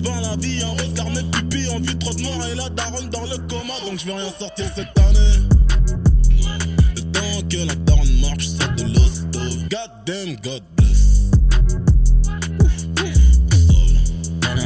Voir 0.03 0.21
la 0.21 0.37
vie. 0.37 0.63
Un 0.63 0.71
regard, 0.83 1.11
mes 1.11 1.23
pupilles, 1.31 1.69
en 1.71 1.81
vue 1.81 1.97
trop 1.99 2.15
de 2.15 2.23
noir 2.23 2.47
et 2.49 2.55
la 2.55 2.69
daronne 2.71 3.11
dans 3.11 3.25
le 3.25 3.39
coma. 3.49 3.75
Donc 3.87 3.99
je 4.01 4.07
vais 4.07 4.15
rien 4.15 4.33
sortir 4.39 4.67
cette 4.75 4.99
année. 4.99 5.39
Le 6.97 7.03
temps 7.13 7.49
que 7.49 7.67
la 7.67 7.75
daronne 7.75 8.21
marche, 8.21 8.47
ça 8.47 8.67
de 8.69 8.85
l'hosto. 8.85 9.41
God 9.71 9.91
damn, 10.07 10.37
God 10.43 10.63
bless. 10.77 11.31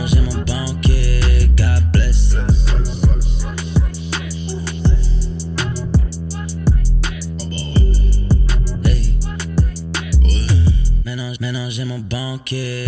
J'ai 0.07 0.21
mon 0.21 0.45
banquier, 0.45 1.51
God 1.57 1.83
bless. 1.93 2.35
J'ai 11.69 11.85
mon 11.85 11.99
banquier, 11.99 12.86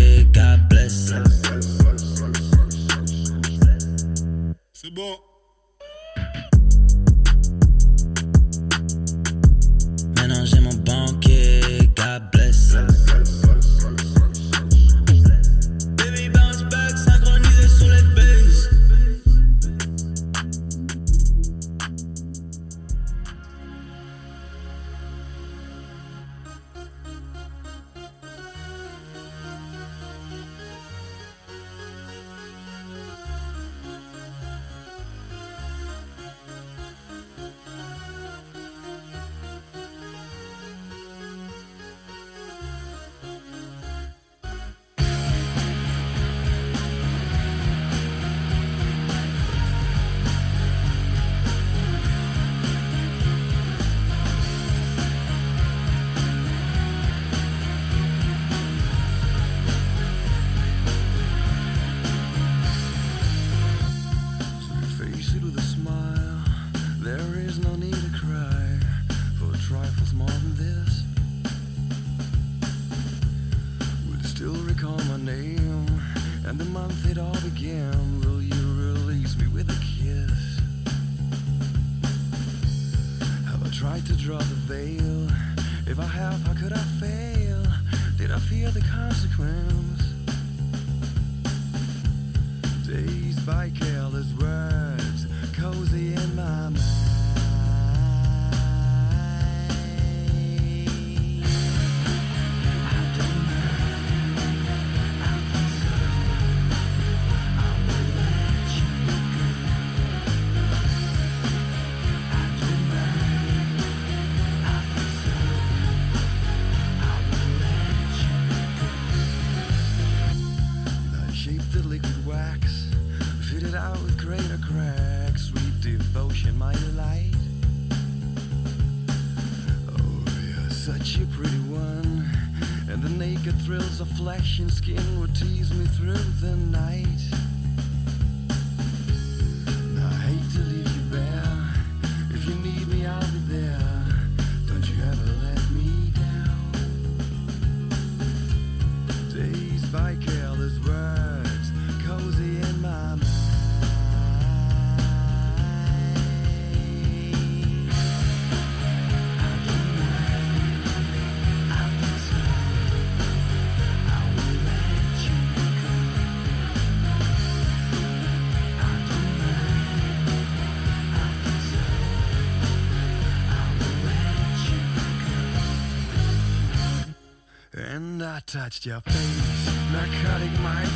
touched 178.79 178.85
your 178.85 179.01
face, 179.01 179.91
narcotic 179.91 180.59
mind 180.61 180.89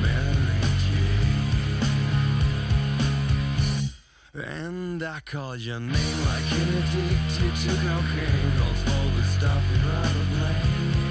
Mary 0.00 0.60
Jane. 0.84 1.10
And 4.34 5.02
I 5.02 5.18
called 5.24 5.60
your 5.60 5.80
name 5.80 6.24
like 6.26 6.52
an 6.52 6.68
addicted 6.78 7.54
to 7.62 7.70
cocaine, 7.74 8.52
calls 8.58 8.82
all 8.94 9.08
the 9.16 9.24
stuff 9.24 9.62
you 9.72 9.80
out 9.90 10.16
of 10.20 10.28
blame. 10.30 11.10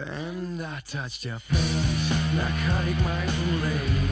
And 0.00 0.62
I 0.62 0.80
touched 0.86 1.24
your 1.24 1.40
face, 1.40 2.10
narcotic 2.34 2.98
mind. 3.04 4.09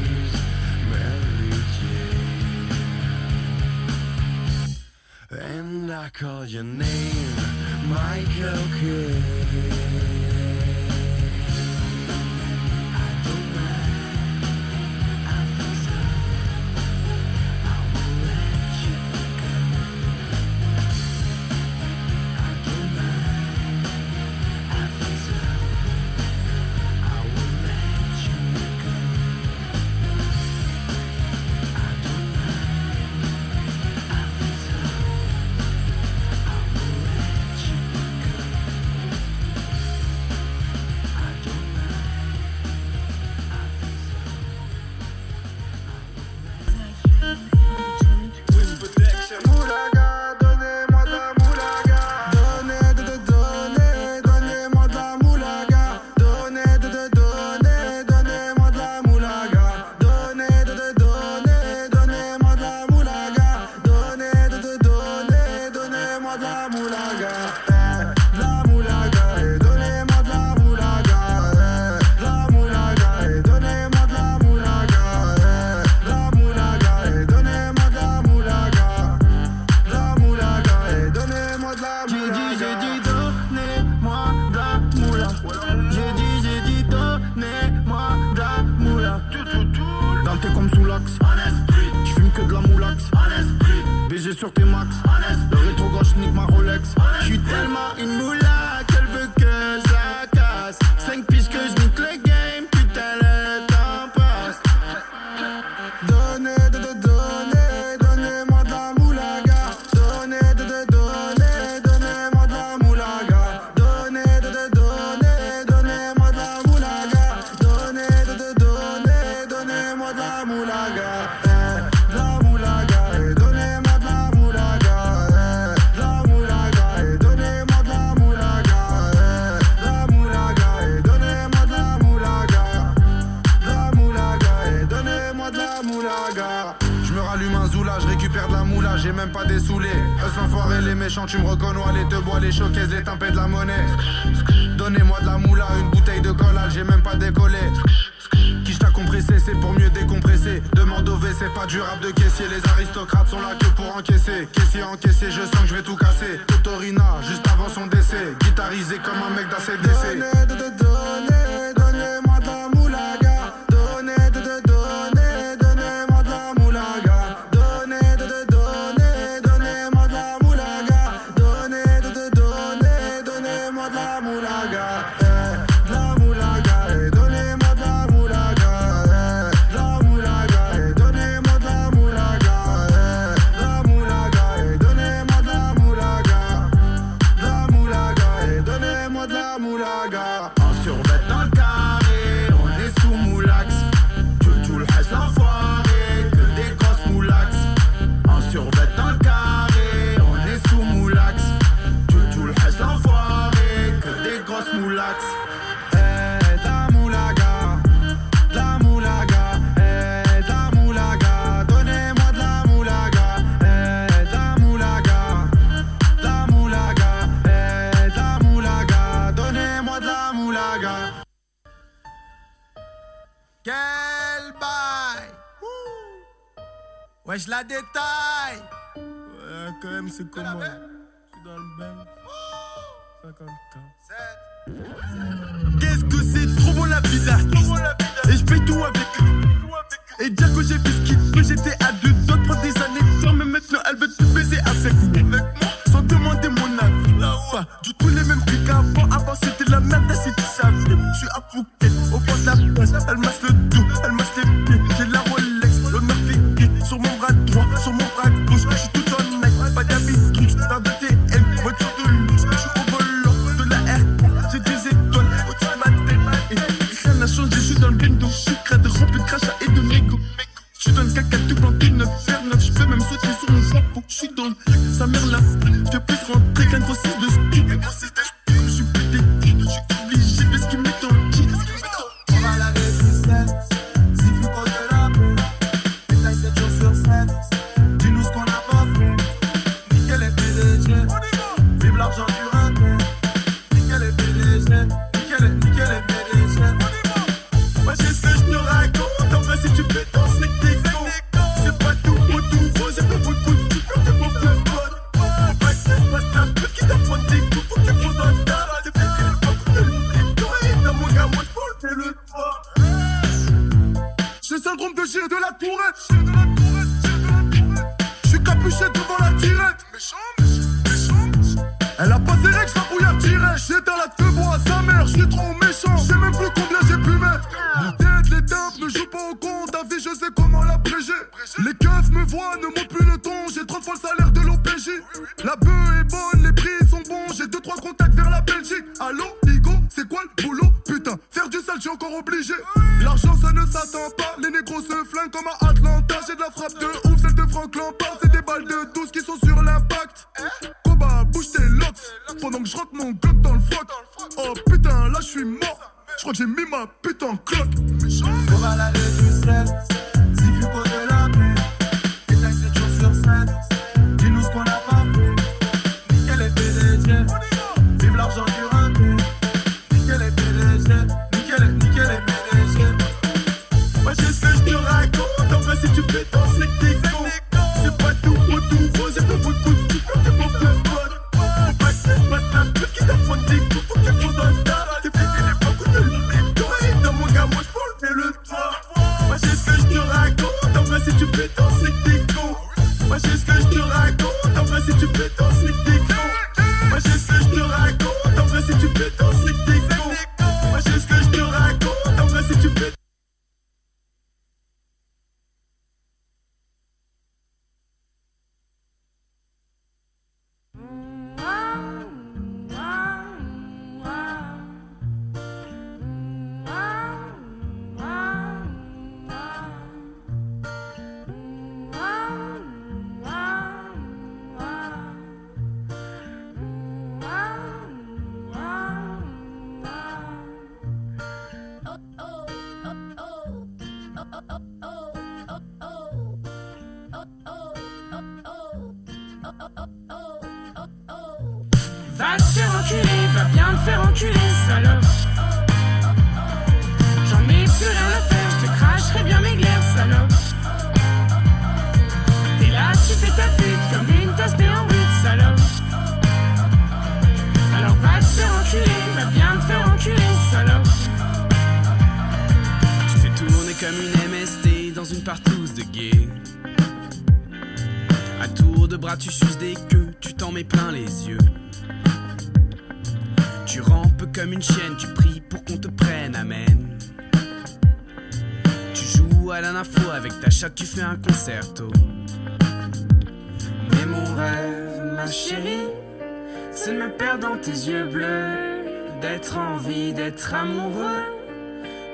tes 487.68 487.90
yeux 487.90 488.04
bleus, 488.04 489.20
d'être 489.20 489.58
en 489.58 489.76
vie, 489.76 490.14
d'être 490.14 490.54
amoureux, 490.54 491.24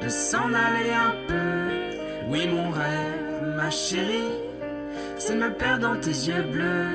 de 0.03 0.09
s'en 0.09 0.53
aller 0.53 0.93
un 0.93 1.15
peu. 1.29 2.29
Oui, 2.29 2.49
mon 2.49 2.71
rêve, 2.71 3.55
ma 3.57 3.71
chérie, 3.71 4.33
c'est 5.17 5.35
de 5.35 5.45
me 5.45 5.51
perdre 5.53 5.89
dans 5.89 6.01
tes 6.01 6.11
yeux 6.11 6.43
bleus, 6.43 6.89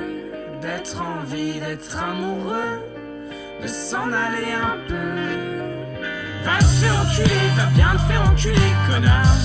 d'être 0.60 1.00
en 1.00 1.24
vie, 1.24 1.58
d'être 1.58 1.96
amoureux, 1.96 2.82
de 3.62 3.66
s'en 3.66 4.12
aller 4.12 4.52
un 4.52 4.76
peu. 4.88 5.10
Va 6.44 6.58
te 6.58 6.64
faire 6.64 7.00
enculer, 7.00 7.46
va 7.56 7.66
bien 7.74 7.92
te 7.92 8.12
faire 8.12 8.30
enculer, 8.30 8.72
connard. 8.90 9.38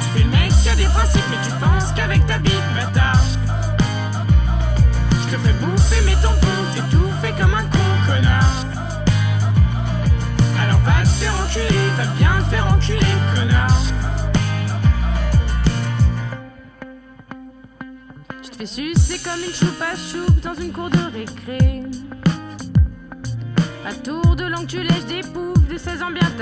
Tu 0.00 0.08
fais 0.18 0.24
le 0.24 0.30
mec 0.30 0.50
qui 0.60 0.68
a 0.70 0.74
des 0.74 0.90
principes, 0.96 1.28
mais 1.30 1.42
tu 1.46 1.52
penses 1.64 1.92
qu'avec 1.94 2.26
ta 2.26 2.38
bite, 2.38 2.52
bâtard. 2.74 3.11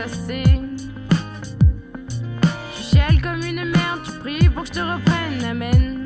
16 0.01 0.12
ans 0.12 0.26
bien 0.26 0.44
tassés. 0.44 0.61
Tu 2.76 2.82
chiales 2.82 3.20
comme 3.22 3.42
une 3.42 3.64
merde, 3.64 4.01
tu 4.05 4.12
pries 4.20 4.48
pour 4.48 4.62
que 4.62 4.68
je 4.68 4.72
te 4.72 4.80
reprenne, 4.80 5.44
amen. 5.48 6.05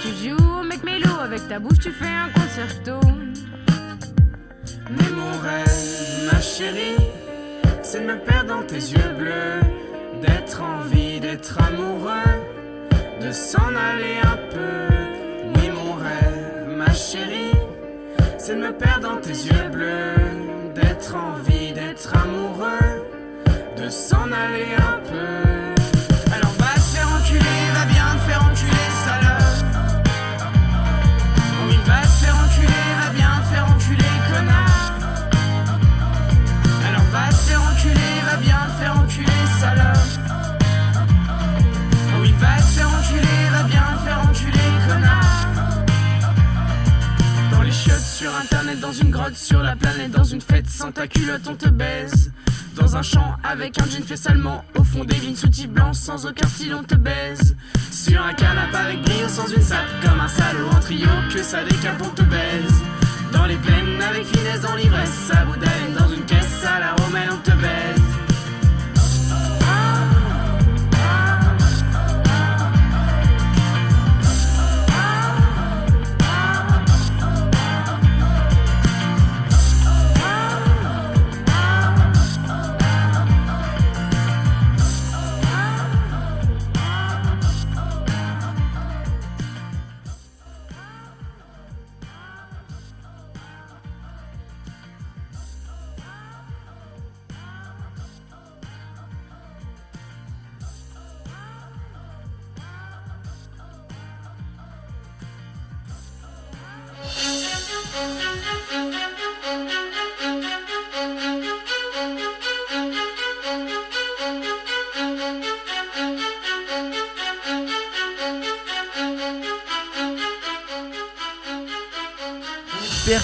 Tu 0.00 0.08
joues 0.08 0.60
au 0.60 0.62
mec 0.62 0.82
mélo, 0.84 1.10
avec 1.22 1.46
ta 1.48 1.58
bouche 1.58 1.78
tu 1.80 1.90
fais 1.90 2.06
un 2.06 2.28
concerto. 2.30 2.98
Mais 4.90 5.10
mon 5.14 5.38
rêve, 5.40 6.32
ma 6.32 6.40
chérie, 6.40 6.96
c'est 7.82 8.00
de 8.00 8.06
me 8.06 8.18
perdre 8.18 8.56
dans 8.56 8.62
tes 8.62 8.74
yeux 8.76 9.14
bleus, 9.18 9.60
d'être 10.20 10.62
en 10.62 10.80
vie, 10.82 11.20
d'être 11.20 11.58
amoureux, 11.62 12.34
de 13.20 13.32
s'en 13.32 13.74
aller 13.90 14.18
un 14.22 14.38
peu. 14.54 14.94
Oui, 15.54 15.70
mon 15.70 15.94
rêve, 15.94 16.76
ma 16.76 16.92
chérie, 16.92 17.56
c'est 18.38 18.56
de 18.56 18.60
me 18.60 18.72
perdre 18.72 19.08
dans 19.08 19.20
tes 19.20 19.30
yeux 19.30 19.68
bleus, 19.70 20.14
d'être 20.74 21.14
en 21.14 21.34
vie, 21.42 21.51
amoureux, 22.12 23.06
de 23.76 23.88
s'en 23.88 24.30
aller 24.32 24.74
un 24.76 24.98
peu. 24.98 25.01
Internet, 48.42 48.80
dans 48.80 48.92
une 48.92 49.10
grotte, 49.10 49.36
sur 49.36 49.62
la 49.62 49.76
planète, 49.76 50.10
dans 50.10 50.24
une 50.24 50.40
fête, 50.40 50.68
sans 50.68 50.90
ta 50.90 51.06
culotte, 51.06 51.42
on 51.48 51.54
te 51.54 51.68
baise. 51.68 52.32
Dans 52.74 52.96
un 52.96 53.02
champ, 53.02 53.36
avec 53.44 53.78
un 53.80 53.86
jean 53.86 54.02
fait 54.02 54.16
salement, 54.16 54.64
au 54.76 54.82
fond 54.82 55.04
des 55.04 55.16
vignes 55.16 55.36
soutifs 55.36 55.68
blancs, 55.68 55.94
sans 55.94 56.26
aucun 56.26 56.48
style, 56.48 56.74
on 56.74 56.82
te 56.82 56.96
baise. 56.96 57.56
Sur 57.90 58.20
un 58.22 58.34
canapé 58.34 58.76
avec 58.76 59.02
brio, 59.02 59.28
sans 59.28 59.46
une 59.46 59.62
sape, 59.62 59.86
comme 60.02 60.20
un 60.20 60.28
salaud 60.28 60.68
en 60.70 60.80
trio, 60.80 61.08
que 61.32 61.42
ça 61.42 61.62
décape, 61.62 62.02
on 62.04 62.10
te 62.10 62.22
baise. 62.22 62.82
Dans 63.32 63.46
les 63.46 63.56
plaines, 63.56 64.02
avec 64.02 64.24
finesse, 64.24 64.60
dans 64.60 64.74
l'ivresse, 64.74 65.30
à 65.30 65.44
bout 65.44 65.60
dans 65.98 66.08
une 66.08 66.24
caisse 66.24 66.64
à 66.66 66.80
la 66.80 66.94
romaine, 66.94 67.28
on 67.32 67.38
te 67.38 67.52
baise. 67.52 68.01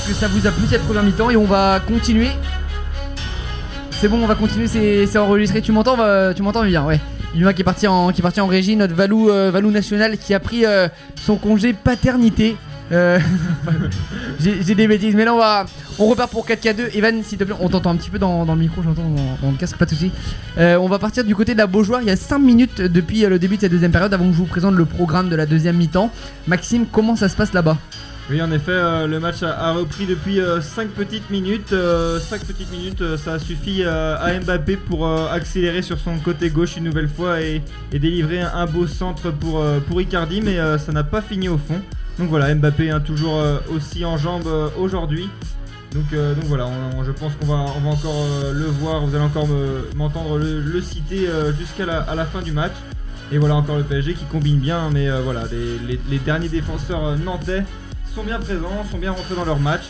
Que 0.08 0.14
ça 0.14 0.28
vous 0.28 0.46
a 0.46 0.50
plu 0.50 0.66
cette 0.66 0.82
première 0.84 1.02
mi-temps 1.02 1.28
et 1.30 1.36
on 1.36 1.44
va 1.44 1.80
continuer. 1.86 2.30
C'est 3.90 4.08
bon, 4.08 4.22
on 4.22 4.26
va 4.26 4.34
continuer, 4.36 4.66
c'est 4.66 5.18
enregistré. 5.18 5.60
Tu 5.60 5.70
m'entends, 5.72 5.96
va- 5.96 6.32
tu 6.34 6.42
m'entends 6.42 6.64
bien, 6.64 6.84
ouais. 6.84 6.98
Yuma 7.34 7.52
qui 7.52 7.60
est 7.60 7.64
parti 7.64 7.86
en, 7.86 8.10
qui 8.10 8.20
est 8.20 8.22
parti 8.22 8.40
en 8.40 8.46
régie, 8.46 8.74
notre 8.74 8.94
Valou, 8.94 9.28
euh, 9.28 9.50
Valou 9.50 9.70
national 9.70 10.16
qui 10.16 10.32
a 10.32 10.40
pris 10.40 10.64
euh, 10.64 10.88
son 11.20 11.36
congé 11.36 11.74
paternité. 11.74 12.56
Euh, 12.90 13.18
J'ai 14.40 14.74
des 14.74 14.88
bêtises, 14.88 15.14
mais 15.14 15.26
là 15.26 15.34
on 15.34 15.38
va, 15.38 15.66
on 15.98 16.06
repart 16.06 16.30
pour 16.30 16.46
4K2. 16.46 16.96
Evan, 16.96 17.22
s'il 17.22 17.36
te 17.36 17.44
plaît, 17.44 17.54
on 17.60 17.68
t'entend 17.68 17.90
un 17.90 17.96
petit 17.96 18.08
peu 18.08 18.18
dans, 18.18 18.46
dans 18.46 18.54
le 18.54 18.60
micro, 18.60 18.82
j'entends 18.82 19.02
dans, 19.42 19.50
le 19.50 19.56
casque, 19.58 19.76
pas 19.76 19.84
de 19.84 19.90
soucis. 19.90 20.10
Euh, 20.56 20.76
on 20.76 20.88
va 20.88 20.98
partir 20.98 21.22
du 21.22 21.34
côté 21.34 21.52
de 21.52 21.58
la 21.58 21.66
Beaujoire. 21.66 22.00
Il 22.00 22.08
y 22.08 22.10
a 22.10 22.16
5 22.16 22.38
minutes 22.38 22.80
depuis 22.80 23.26
euh, 23.26 23.28
le 23.28 23.38
début 23.38 23.56
de 23.56 23.60
cette 23.60 23.72
deuxième 23.72 23.92
période, 23.92 24.14
avant 24.14 24.26
que 24.26 24.32
je 24.32 24.38
vous 24.38 24.46
présente 24.46 24.74
le 24.74 24.86
programme 24.86 25.28
de 25.28 25.36
la 25.36 25.44
deuxième 25.44 25.76
mi-temps. 25.76 26.10
Maxime, 26.46 26.86
comment 26.90 27.14
ça 27.14 27.28
se 27.28 27.36
passe 27.36 27.52
là-bas? 27.52 27.76
Oui, 28.30 28.42
en 28.42 28.52
effet, 28.52 28.72
euh, 28.72 29.06
le 29.06 29.20
match 29.20 29.42
a, 29.42 29.72
repris 29.72 30.04
depuis 30.04 30.38
5 30.60 30.88
petites 30.90 31.30
minutes. 31.30 31.70
5 31.70 32.44
petites 32.44 32.70
minutes, 32.70 33.00
euh, 33.00 33.16
ça 33.16 33.34
a 33.34 33.38
suffi 33.38 33.82
euh, 33.82 34.16
à 34.18 34.38
Mbappé 34.38 34.76
pour 34.76 35.06
euh, 35.06 35.28
accélérer 35.30 35.80
sur 35.80 35.98
son 35.98 36.18
côté 36.18 36.50
gauche 36.50 36.76
une 36.76 36.84
nouvelle 36.84 37.08
fois 37.08 37.40
et, 37.40 37.62
délivrer 37.90 38.42
un, 38.42 38.66
beau 38.66 38.86
centre 38.86 39.30
pour, 39.30 39.60
euh, 39.60 39.80
pour 39.80 40.02
Icardi, 40.02 40.42
mais 40.42 40.58
euh, 40.58 40.76
ça 40.76 40.92
n'a 40.92 41.04
pas 41.04 41.22
fini 41.22 41.48
au 41.48 41.56
fond. 41.56 41.80
Donc 42.18 42.28
voilà, 42.28 42.54
Mbappé 42.54 42.90
hein, 42.90 43.00
toujours 43.00 43.38
euh, 43.38 43.58
aussi 43.74 44.04
en 44.04 44.18
jambes 44.18 44.46
euh, 44.46 44.68
aujourd'hui. 44.78 45.30
Donc, 45.94 46.12
euh, 46.12 46.34
donc 46.34 46.44
voilà, 46.44 46.68
je 47.06 47.12
pense 47.12 47.32
qu'on 47.36 47.46
va, 47.46 47.64
on 47.76 47.80
va 47.80 47.88
encore 47.88 48.12
euh, 48.14 48.52
le 48.52 48.66
voir, 48.66 49.06
vous 49.06 49.14
allez 49.14 49.24
encore 49.24 49.48
me- 49.48 49.88
m'entendre 49.96 50.36
le, 50.36 50.80
citer 50.82 51.28
euh, 51.28 51.54
jusqu'à 51.54 51.86
la, 51.86 52.24
fin 52.26 52.42
du 52.42 52.52
match. 52.52 52.74
Et 53.32 53.38
voilà 53.38 53.54
encore 53.54 53.76
le 53.76 53.84
PSG 53.84 54.14
qui 54.14 54.24
combine 54.24 54.58
bien, 54.58 54.90
mais 54.92 55.08
euh, 55.08 55.22
voilà, 55.22 55.44
les, 55.50 56.18
derniers 56.18 56.48
défenseurs 56.48 57.04
euh, 57.04 57.16
nantais 57.16 57.64
sont 58.18 58.24
bien 58.24 58.40
présents, 58.40 58.84
sont 58.90 58.98
bien 58.98 59.12
rentrés 59.12 59.34
dans 59.36 59.44
leur 59.44 59.60
match. 59.60 59.82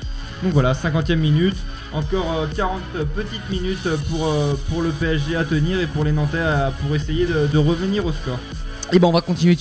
Donc 0.43 0.53
voilà, 0.53 0.73
50e 0.75 1.17
minute, 1.19 1.57
encore 1.93 2.31
euh, 2.41 2.47
40 2.55 2.81
petites 3.17 3.49
minutes 3.51 3.89
pour, 4.11 4.27
euh, 4.29 4.53
pour 4.69 4.83
le 4.83 4.91
PSG 4.91 5.35
à 5.35 5.45
tenir 5.45 5.81
et 5.81 5.87
pour 5.87 6.05
les 6.05 6.13
Nantais 6.13 6.39
à- 6.39 6.71
pour 6.83 6.95
essayer 6.95 7.27
de 7.27 7.59
revenir 7.59 8.05
au 8.05 8.13
score. 8.13 8.39
Et 8.91 8.99
ben 8.99 9.07
on 9.07 9.13
va 9.13 9.21
continuer 9.21 9.55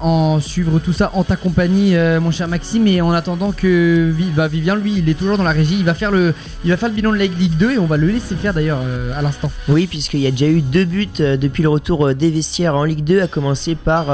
en 0.00 0.40
suivre 0.40 0.80
tout 0.80 0.92
ça 0.92 1.12
en 1.14 1.22
ta 1.22 1.36
compagnie, 1.36 1.94
euh, 1.94 2.20
mon 2.20 2.32
cher 2.32 2.48
Maxime. 2.48 2.88
Et 2.88 3.00
en 3.00 3.12
attendant 3.12 3.52
que 3.52 4.12
bah, 4.34 4.48
Vivien, 4.48 4.74
lui, 4.74 4.94
il 4.98 5.08
est 5.08 5.14
toujours 5.14 5.38
dans 5.38 5.44
la 5.44 5.52
régie. 5.52 5.76
Il 5.78 5.84
va 5.84 5.94
faire 5.94 6.10
le, 6.10 6.34
il 6.64 6.70
va 6.70 6.76
faire 6.76 6.88
le 6.88 6.96
bilan 6.96 7.12
de 7.12 7.16
la 7.16 7.26
Ligue 7.26 7.56
2 7.58 7.72
et 7.72 7.78
on 7.78 7.86
va 7.86 7.96
le 7.96 8.08
laisser 8.08 8.34
faire 8.34 8.52
d'ailleurs 8.52 8.80
euh, 8.82 9.16
à 9.16 9.22
l'instant. 9.22 9.52
Oui, 9.68 9.86
puisqu'il 9.86 10.18
y 10.18 10.26
a 10.26 10.32
déjà 10.32 10.48
eu 10.48 10.62
deux 10.62 10.84
buts 10.84 11.08
euh, 11.20 11.36
depuis 11.36 11.62
le 11.62 11.68
retour 11.68 12.12
des 12.12 12.32
vestiaires 12.32 12.74
en 12.74 12.82
Ligue 12.82 13.04
2, 13.04 13.20
à 13.20 13.28
commencer 13.28 13.76
par 13.76 14.06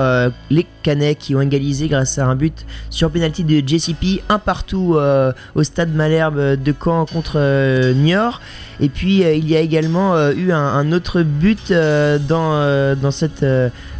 les 0.50 0.66
Canets 0.82 1.16
qui 1.18 1.34
ont 1.34 1.40
égalisé 1.40 1.88
grâce 1.88 2.18
à 2.18 2.26
un 2.26 2.34
but 2.36 2.66
sur 2.90 3.10
penalty 3.10 3.44
de 3.44 3.66
JCP, 3.66 4.22
un 4.28 4.38
partout 4.38 4.96
au 5.54 5.62
stade 5.62 5.94
Malherbe 5.94 6.62
de 6.62 6.74
Caen 6.78 7.06
contre 7.06 7.92
Niort. 7.94 8.40
Et 8.80 8.88
puis 8.88 9.22
il 9.22 9.48
y 9.48 9.56
a 9.56 9.60
également 9.60 10.30
eu 10.30 10.52
un, 10.52 10.58
un 10.58 10.92
autre 10.92 11.22
but 11.22 11.72
dans, 11.72 12.96
dans, 12.96 13.10
cette, 13.10 13.44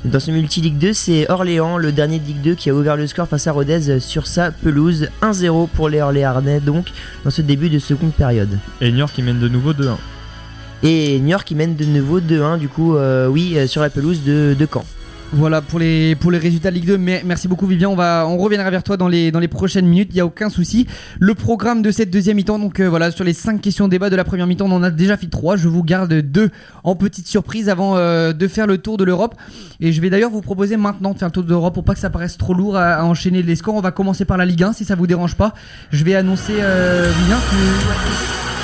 dans 0.05 0.21
ce 0.21 0.31
multi-Ligue 0.59 0.79
2, 0.79 0.93
c'est 0.93 1.31
Orléans, 1.31 1.79
le 1.79 1.93
dernier 1.93 2.19
de 2.19 2.27
Ligue 2.27 2.41
2 2.41 2.55
qui 2.57 2.69
a 2.69 2.75
ouvert 2.75 2.97
le 2.97 3.07
score 3.07 3.29
face 3.29 3.47
à 3.47 3.53
Rodez 3.53 4.01
sur 4.01 4.27
sa 4.27 4.51
pelouse. 4.51 5.09
1-0 5.23 5.69
pour 5.69 5.89
les 5.89 6.01
Orléanais 6.01 6.59
donc 6.59 6.87
dans 7.25 7.31
ce 7.31 7.43
début 7.43 7.71
de 7.71 7.79
seconde 7.79 8.13
période. 8.13 8.59
Et 8.81 8.91
Niort 8.91 9.13
qui 9.13 9.23
mène 9.23 9.39
de 9.39 9.49
nouveau 9.49 9.73
2-1. 9.73 9.97
Et 10.83 11.19
York 11.19 11.47
qui 11.47 11.55
mène 11.55 11.77
de 11.77 11.85
nouveau 11.85 12.21
2-1 12.21 12.59
du 12.59 12.69
coup, 12.69 12.97
euh, 12.97 13.29
oui, 13.29 13.55
euh, 13.57 13.69
sur 13.69 13.83
la 13.83 13.91
pelouse 13.91 14.25
de, 14.25 14.57
de 14.59 14.69
Caen. 14.73 14.85
Voilà 15.33 15.61
pour 15.61 15.79
les, 15.79 16.15
pour 16.15 16.31
les 16.31 16.39
résultats 16.39 16.71
de 16.71 16.77
Ligue 16.77 16.87
2. 16.87 16.97
Mais 16.99 17.23
merci 17.25 17.49
beaucoup 17.49 17.67
Vivien. 17.67 17.89
On, 17.91 17.95
va, 17.97 18.25
on 18.27 18.39
reviendra 18.39 18.71
vers 18.71 18.83
toi 18.83 18.97
dans 18.97 19.09
les, 19.09 19.31
dans 19.31 19.41
les 19.41 19.49
prochaines 19.49 19.87
minutes. 19.87 20.09
Il 20.13 20.15
n'y 20.15 20.21
a 20.21 20.27
aucun 20.27 20.49
souci. 20.49 20.87
Le 21.21 21.35
programme 21.35 21.83
de 21.83 21.91
cette 21.91 22.11
deuxième 22.11 22.37
mi-temps, 22.37 22.59
donc 22.59 22.81
euh, 22.81 22.87
voilà, 22.89 23.11
sur 23.11 23.25
les 23.25 23.35
5 23.35 23.61
questions 23.61 23.89
débat 23.89 24.09
de 24.09 24.17
la 24.17 24.25
première 24.25 24.47
mi-temps, 24.47 24.65
on 24.67 24.73
en 24.73 24.83
a 24.83 24.91
déjà 24.91 25.17
fait 25.19 25.27
3. 25.27 25.57
Je 25.57 25.69
vous 25.69 25.83
garde 25.85 26.13
deux 26.15 26.51
en 26.83 26.97
petite 26.97 27.27
surprise 27.29 27.69
avant 27.69 27.97
euh, 27.97 28.33
de 28.33 28.49
faire 28.49 28.67
le 28.67 28.79
tour 28.79 28.97
de 28.97 29.05
l'Europe. 29.05 29.35
Et 29.81 29.93
je 29.93 30.01
vais 30.01 30.09
d'ailleurs 30.09 30.31
vous 30.31 30.41
proposer 30.41 30.77
maintenant 30.79 31.13
de 31.13 31.19
faire 31.19 31.29
le 31.29 31.33
tour 31.33 31.45
de 31.45 31.49
l'Europe 31.51 31.75
pour 31.75 31.85
pas 31.85 31.93
que 31.95 32.01
ça 32.01 32.09
paraisse 32.11 32.39
trop 32.39 32.55
lourd 32.55 32.77
à, 32.77 32.95
à 32.95 33.05
enchaîner 33.05 33.43
les 33.43 33.55
scores. 33.57 33.75
On 33.75 33.81
va 33.83 33.91
commencer 33.93 34.25
par 34.25 34.39
la 34.39 34.47
Ligue 34.47 34.63
1 34.63 34.73
si 34.73 34.85
ça 34.87 34.95
vous 34.95 35.07
dérange 35.07 35.35
pas. 35.35 35.53
Je 35.93 36.05
vais 36.05 36.15
annoncer 36.15 36.55
euh, 36.59 37.13
Vivien. 37.21 37.37
que- 37.37 38.58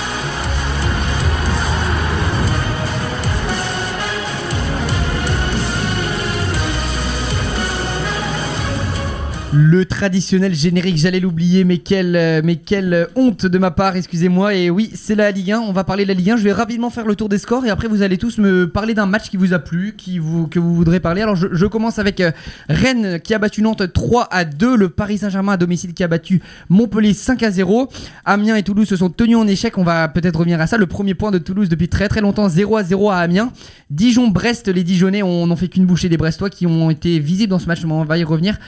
Le 9.57 9.85
traditionnel 9.85 10.53
générique, 10.53 10.97
j'allais 10.97 11.21
l'oublier, 11.21 11.63
mais 11.63 11.79
quelle, 11.79 12.17
euh, 12.17 12.41
mais 12.43 12.57
quelle 12.57 13.07
honte 13.15 13.47
de 13.47 13.59
ma 13.59 13.71
part, 13.71 13.95
excusez-moi. 13.95 14.53
Et 14.57 14.69
oui, 14.69 14.91
c'est 14.95 15.15
la 15.15 15.31
Ligue 15.31 15.53
1, 15.53 15.61
on 15.61 15.73
va 15.73 15.85
parler 15.85 16.03
de 16.03 16.09
la 16.09 16.15
Ligue 16.15 16.31
1. 16.31 16.39
Je 16.39 16.43
vais 16.43 16.53
rapidement 16.53 16.91
faire 16.91 17.07
le 17.07 17.15
tour 17.15 17.29
des 17.29 17.39
scores 17.39 17.65
et 17.65 17.71
après 17.71 17.87
vous 17.87 18.03
allez 18.03 18.19
tous 18.19 18.39
me 18.39 18.69
parler 18.69 18.95
d'un 18.95 19.07
match 19.07 19.31
qui 19.31 19.37
vous 19.37 19.53
a 19.53 19.61
plu, 19.61 19.95
qui 19.97 20.19
vous, 20.19 20.49
que 20.49 20.59
vous 20.59 20.75
voudrez 20.75 20.99
parler. 20.99 21.23
Alors 21.23 21.37
je, 21.37 21.67
commence 21.67 22.01
avec 22.01 22.21
euh, 22.21 22.33
Rennes 22.69 23.21
qui 23.21 23.33
a 23.33 23.39
battu 23.39 23.63
Nantes 23.63 23.93
3 23.93 24.27
à 24.29 24.45
2, 24.45 24.77
le 24.77 24.89
Paris 24.89 25.19
Saint-Germain 25.19 25.53
à 25.53 25.57
domicile 25.57 25.95
qui 25.95 26.03
a 26.03 26.09
battu 26.09 26.43
Montpellier 26.69 27.15
5 27.15 27.41
à 27.45 27.53
0. 27.53 27.89
Amiens 28.25 28.57
et 28.57 28.65
Toulouse 28.65 28.89
se 28.89 28.97
sont 28.97 29.09
tenus 29.09 29.37
en 29.37 29.47
échec, 29.47 29.79
on 29.79 29.85
va 29.85 30.09
peut-être 30.09 30.41
revenir 30.41 30.61
à 30.61 30.67
ça. 30.67 30.79
Le 30.79 30.87
premier 30.87 31.15
point 31.15 31.31
de 31.31 31.39
Toulouse 31.39 31.69
depuis 31.69 31.89
très 31.89 32.09
très 32.09 32.23
longtemps, 32.23 32.49
0 32.49 32.77
à 32.77 32.83
0 32.83 33.11
à 33.11 33.19
Amiens. 33.19 33.53
Dijon-Brest, 33.91 34.67
les 34.67 34.83
Dijonais 34.83 35.23
on 35.23 35.47
n'ont 35.47 35.55
fait 35.55 35.69
qu'une 35.69 35.87
bouchée 35.87 36.09
des 36.09 36.17
Brestois 36.17 36.51
qui 36.51 36.67
ont 36.67 36.91
été 36.91 37.21
visibles 37.21 37.51
dans 37.51 37.61
ce 37.61 37.67
match, 37.67 37.85
on 37.85 38.05
va 38.05 38.19
y 38.19 38.25
revenir. 38.25 38.59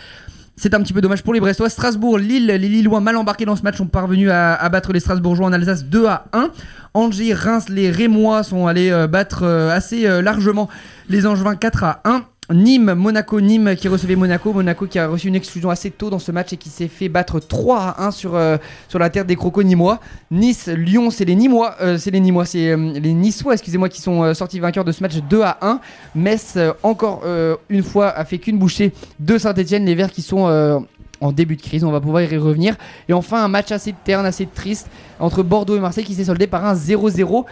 C'est 0.59 0.73
un 0.73 0.81
petit 0.81 0.95
peu 0.95 1.03
dommage 1.03 1.23
pour 1.23 1.35
les 1.35 1.41
Brestois. 1.41 1.69
Strasbourg, 1.69 2.17
Lille, 2.17 2.47
les 2.47 2.59
Lillois 2.59 3.01
mal 3.01 3.17
embarqués 3.17 3.45
dans 3.45 3.57
ce 3.57 3.63
match 3.63 3.79
ont 3.79 3.87
parvenu 3.87 4.31
à, 4.31 4.67
battre 4.71 4.91
les 4.95 5.01
Strasbourgeois 5.01 5.49
en 5.49 5.53
Alsace 5.53 5.85
2 5.85 6.07
à 6.07 6.25
1. 6.33 6.51
Angers, 6.95 7.35
Reims, 7.35 7.69
les 7.69 7.91
Rémois 7.91 8.43
sont 8.43 8.67
allés 8.67 8.91
euh, 8.91 9.07
battre 9.07 9.43
euh, 9.43 9.71
assez 9.71 10.07
euh, 10.07 10.23
largement 10.23 10.71
les 11.11 11.27
Angevins 11.27 11.57
4 11.57 11.85
à 11.85 12.01
1. 12.07 12.25
Nîmes, 12.53 12.95
Monaco, 12.95 13.41
Nîmes 13.41 13.75
qui 13.75 13.89
recevait 13.89 14.15
Monaco, 14.15 14.53
Monaco 14.53 14.87
qui 14.87 14.99
a 14.99 15.09
reçu 15.09 15.29
une 15.29 15.35
exclusion 15.35 15.69
assez 15.71 15.91
tôt 15.91 16.11
dans 16.11 16.21
ce 16.21 16.31
match 16.31 16.53
et 16.53 16.57
qui 16.57 16.69
s'est 16.69 16.87
fait 16.89 17.09
battre 17.09 17.41
3 17.41 17.79
à 17.81 18.05
1 18.07 18.11
sur, 18.13 18.37
euh, 18.37 18.57
sur 18.89 18.99
la 18.99 19.11
terre 19.11 19.25
des 19.25 19.35
crocos 19.35 19.65
nîmois. 19.65 20.01
Nice, 20.31 20.69
Lyon, 20.69 21.11
c'est 21.11 21.25
les 21.25 21.35
Nîmois, 21.35 21.75
euh, 21.81 21.99
c'est 21.99 22.13
les 22.13 22.21
Nîmois, 22.21 22.45
c'est 22.45 22.71
euh, 22.71 22.77
les 22.77 23.13
Niçois, 23.13 23.55
excusez-moi, 23.55 23.89
qui 23.89 24.01
sont 24.01 24.33
sortis 24.35 24.61
vainqueurs 24.61 24.85
de 24.85 24.93
ce 24.93 25.03
match 25.03 25.17
2 25.29 25.43
à 25.43 25.59
1. 25.61 25.81
Metz, 26.15 26.57
encore 26.83 27.25
une 27.69 27.83
fois, 27.83 28.09
a 28.09 28.25
fait 28.25 28.39
qu'une 28.39 28.59
bouchée 28.59 28.93
de 29.19 29.39
Saint-Etienne, 29.39 29.85
les 29.85 29.95
Verts 29.95 30.13
qui 30.13 30.23
sont 30.23 30.87
en 31.21 31.33
début 31.33 31.57
de 31.57 31.63
crise, 31.63 31.83
on 31.85 31.91
va 31.91 32.01
pouvoir 32.01 32.23
y 32.23 32.37
revenir. 32.37 32.77
Et 33.09 33.13
enfin, 33.13 33.43
un 33.43 33.49
match 33.49 33.73
assez 33.73 33.95
terne, 34.05 34.27
assez 34.27 34.47
triste 34.47 34.89
entre 35.19 35.43
Bordeaux 35.43 35.77
et 35.77 35.81
Marseille 35.81 36.05
qui 36.05 36.15
s'est 36.15 36.25
soldé 36.25 36.47
par 36.47 36.65
un 36.65 36.75
0-0. 36.75 37.45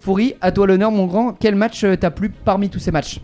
Foury, 0.00 0.34
à 0.40 0.50
toi 0.52 0.66
l'honneur, 0.66 0.90
mon 0.90 1.06
grand. 1.06 1.32
Quel 1.38 1.54
match 1.54 1.86
t'a 2.00 2.10
plu 2.10 2.30
parmi 2.30 2.68
tous 2.68 2.80
ces 2.80 2.90
matchs? 2.90 3.20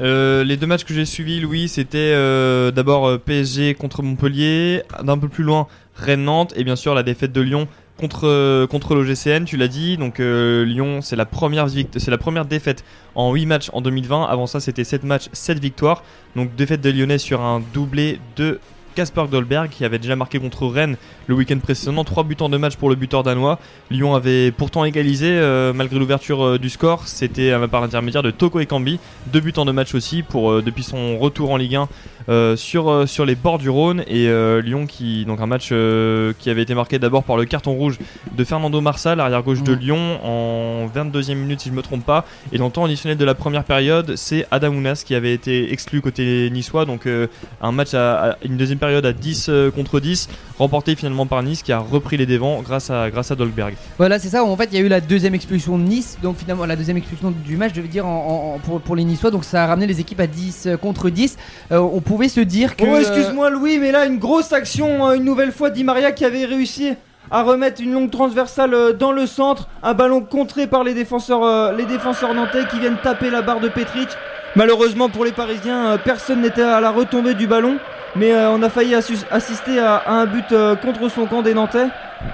Euh, 0.00 0.42
les 0.44 0.56
deux 0.56 0.66
matchs 0.66 0.84
que 0.84 0.94
j'ai 0.94 1.04
suivis, 1.04 1.40
Louis, 1.40 1.68
c'était 1.68 1.98
euh, 1.98 2.70
d'abord 2.70 3.06
euh, 3.06 3.18
PSG 3.18 3.74
contre 3.74 4.02
Montpellier, 4.02 4.82
d'un 5.02 5.18
peu 5.18 5.28
plus 5.28 5.44
loin 5.44 5.68
Rennes-Nantes, 5.94 6.52
et 6.56 6.64
bien 6.64 6.76
sûr 6.76 6.94
la 6.94 7.02
défaite 7.04 7.32
de 7.32 7.40
Lyon 7.40 7.68
contre, 7.96 8.66
contre 8.66 8.96
l'OGCN, 8.96 9.44
tu 9.44 9.56
l'as 9.56 9.68
dit. 9.68 9.96
Donc 9.96 10.18
Lyon, 10.18 11.00
c'est 11.00 11.14
la, 11.14 11.26
première 11.26 11.68
c'est 11.68 12.10
la 12.10 12.18
première 12.18 12.44
défaite 12.44 12.84
en 13.14 13.32
8 13.32 13.46
matchs 13.46 13.70
en 13.72 13.80
2020. 13.80 14.24
Avant 14.24 14.48
ça, 14.48 14.58
c'était 14.58 14.82
7 14.82 15.04
matchs, 15.04 15.28
7 15.32 15.60
victoires. 15.60 16.02
Donc 16.34 16.56
défaite 16.56 16.80
des 16.80 16.92
Lyonnais 16.92 17.18
sur 17.18 17.40
un 17.42 17.62
doublé 17.72 18.18
de 18.34 18.58
Kasper 18.94 19.24
Dolberg 19.30 19.68
qui 19.70 19.84
avait 19.84 19.98
déjà 19.98 20.16
marqué 20.16 20.38
contre 20.38 20.66
Rennes 20.66 20.96
le 21.26 21.34
week-end 21.34 21.58
précédent. 21.58 22.04
3 22.04 22.24
buts 22.24 22.36
en 22.40 22.48
2 22.48 22.58
matchs 22.58 22.76
pour 22.76 22.88
le 22.88 22.94
buteur 22.94 23.22
danois. 23.22 23.58
Lyon 23.90 24.14
avait 24.14 24.50
pourtant 24.52 24.84
égalisé 24.84 25.28
euh, 25.30 25.72
malgré 25.72 25.98
l'ouverture 25.98 26.44
euh, 26.44 26.58
du 26.58 26.70
score. 26.70 27.06
C'était 27.08 27.50
euh, 27.50 27.66
par 27.66 27.80
l'intermédiaire 27.80 28.22
de 28.22 28.30
Toko 28.30 28.60
Ekambi. 28.60 28.98
2 29.32 29.40
buts 29.40 29.52
en 29.56 29.64
2 29.64 29.72
matchs 29.72 29.94
aussi 29.94 30.22
pour, 30.22 30.62
depuis 30.62 30.82
son 30.82 31.18
retour 31.18 31.50
en 31.50 31.56
Ligue 31.56 31.76
1 31.76 31.88
euh, 32.28 32.56
sur, 32.56 33.08
sur 33.08 33.24
les 33.26 33.34
bords 33.34 33.58
du 33.58 33.68
Rhône. 33.70 34.04
Et 34.06 34.28
Lyon 34.62 34.86
qui, 34.86 35.24
donc 35.24 35.40
un 35.40 35.46
match 35.46 35.68
qui 35.68 36.50
avait 36.50 36.62
été 36.62 36.74
marqué 36.74 36.98
d'abord 36.98 37.24
par 37.24 37.36
le 37.36 37.44
carton 37.44 37.72
rouge 37.72 37.98
de 38.36 38.44
Fernando 38.44 38.80
Marsal, 38.80 39.20
arrière 39.20 39.42
gauche 39.42 39.62
de 39.62 39.72
Lyon, 39.72 40.18
en 40.24 40.86
22e 40.94 41.34
minute 41.34 41.60
si 41.60 41.68
je 41.68 41.74
me 41.74 41.82
trompe 41.82 42.04
pas. 42.04 42.24
Et 42.52 42.58
dans 42.58 42.66
le 42.66 42.70
temps 42.70 42.84
additionnel 42.84 43.16
de 43.18 43.24
la 43.24 43.34
première 43.34 43.64
période, 43.64 44.14
c'est 44.16 44.46
Adamounas 44.50 45.02
qui 45.06 45.14
avait 45.14 45.32
été 45.34 45.72
exclu 45.72 46.00
côté 46.00 46.48
niçois. 46.50 46.84
Donc 46.84 47.06
un 47.60 47.72
match 47.72 47.94
à, 47.94 48.30
à- 48.32 48.36
une 48.44 48.56
deuxième 48.56 48.78
période 48.78 48.83
à 48.86 49.12
10 49.12 49.46
euh, 49.48 49.70
contre 49.70 50.00
10, 50.00 50.28
remporté 50.58 50.94
finalement 50.96 51.26
par 51.26 51.42
Nice 51.42 51.62
qui 51.62 51.72
a 51.72 51.78
repris 51.78 52.16
les 52.16 52.26
devants 52.26 52.62
grâce 52.62 52.90
à, 52.90 53.10
grâce 53.10 53.30
à 53.30 53.34
Dolberg. 53.34 53.74
Voilà, 53.98 54.18
c'est 54.18 54.28
ça. 54.28 54.44
En 54.44 54.56
fait, 54.56 54.68
il 54.72 54.78
y 54.78 54.82
a 54.82 54.84
eu 54.84 54.88
la 54.88 55.00
deuxième 55.00 55.34
expulsion 55.34 55.78
de 55.78 55.82
Nice, 55.84 56.18
donc 56.22 56.36
finalement 56.36 56.66
la 56.66 56.76
deuxième 56.76 56.96
expulsion 56.96 57.30
du 57.44 57.56
match, 57.56 57.72
je 57.74 57.80
veux 57.80 57.88
dire, 57.88 58.06
en- 58.06 58.54
en- 58.54 58.58
pour, 58.58 58.80
pour 58.80 58.96
les 58.96 59.04
Niçois. 59.04 59.30
Donc 59.30 59.44
ça 59.44 59.64
a 59.64 59.66
ramené 59.66 59.86
les 59.86 60.00
équipes 60.00 60.20
à 60.20 60.26
10 60.26 60.66
euh, 60.66 60.76
contre 60.76 61.10
10. 61.10 61.36
Euh, 61.72 61.78
on 61.78 62.00
pouvait 62.00 62.28
se 62.28 62.40
dire 62.40 62.76
que. 62.76 62.84
Oh, 62.86 62.96
excuse-moi 62.96 63.50
Louis, 63.50 63.78
mais 63.78 63.92
là, 63.92 64.06
une 64.06 64.18
grosse 64.18 64.52
action, 64.52 65.08
euh, 65.08 65.14
une 65.14 65.24
nouvelle 65.24 65.52
fois, 65.52 65.70
Di 65.70 65.84
Maria 65.84 66.12
qui 66.12 66.24
avait 66.24 66.44
réussi 66.44 66.92
à 67.30 67.42
remettre 67.42 67.80
une 67.80 67.92
longue 67.92 68.10
transversale 68.10 68.76
dans 68.98 69.10
le 69.10 69.26
centre, 69.26 69.68
un 69.82 69.94
ballon 69.94 70.20
contré 70.20 70.66
par 70.66 70.84
les 70.84 70.92
défenseurs, 70.92 71.42
euh, 71.42 71.72
les 71.72 71.86
défenseurs 71.86 72.34
nantais 72.34 72.66
qui 72.70 72.78
viennent 72.78 72.98
taper 73.02 73.30
la 73.30 73.40
barre 73.40 73.60
de 73.60 73.68
Petric. 73.68 74.08
Malheureusement 74.56 75.08
pour 75.08 75.24
les 75.24 75.32
Parisiens, 75.32 75.86
euh, 75.86 75.98
personne 75.98 76.42
n'était 76.42 76.62
à 76.62 76.80
la 76.80 76.90
retombée 76.90 77.34
du 77.34 77.46
ballon, 77.46 77.78
mais 78.16 78.32
euh, 78.32 78.50
on 78.50 78.62
a 78.62 78.68
failli 78.68 78.94
assister 78.94 79.78
à, 79.80 80.02
un 80.06 80.26
but 80.26 80.52
euh, 80.52 80.76
contre 80.76 81.08
son 81.08 81.26
camp 81.26 81.42
des 81.42 81.54
Nantais. 81.54 81.88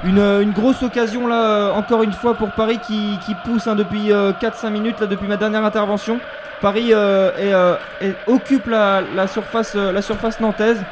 Une, 0.05 0.19
euh, 0.19 0.45
grosse 0.45 0.83
occasion 0.83 1.27
là, 1.27 1.73
encore 1.73 2.03
une 2.03 2.13
fois 2.13 2.35
pour 2.35 2.51
Paris 2.51 2.79
qui, 2.79 3.19
pousse 3.45 3.67
hein, 3.67 3.75
depuis 3.75 4.13
euh, 4.13 4.33
4-5 4.33 4.71
minutes 4.71 5.01
là, 5.01 5.07
depuis 5.07 5.27
ma 5.27 5.37
dernière 5.37 5.65
intervention. 5.65 6.21
Paris 6.61 6.93
occupe 8.27 8.67
la, 8.67 9.27
surface, 9.27 9.75
la 9.75 10.03
surface 10.03 10.41
nantaise. 10.41 10.83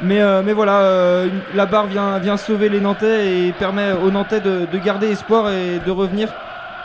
Mais, 0.00 0.20
mais 0.44 0.52
voilà, 0.52 1.24
la 1.54 1.66
barre 1.66 1.86
vient, 1.86 2.18
vient 2.20 2.36
sauver 2.36 2.68
les 2.68 2.78
Nantais 2.78 3.32
et 3.32 3.52
permet 3.52 3.90
aux 3.92 4.12
Nantais 4.12 4.38
de, 4.38 4.68
de 4.72 4.78
garder 4.78 5.10
espoir 5.10 5.50
et 5.50 5.80
de 5.84 5.90
revenir 5.90 6.28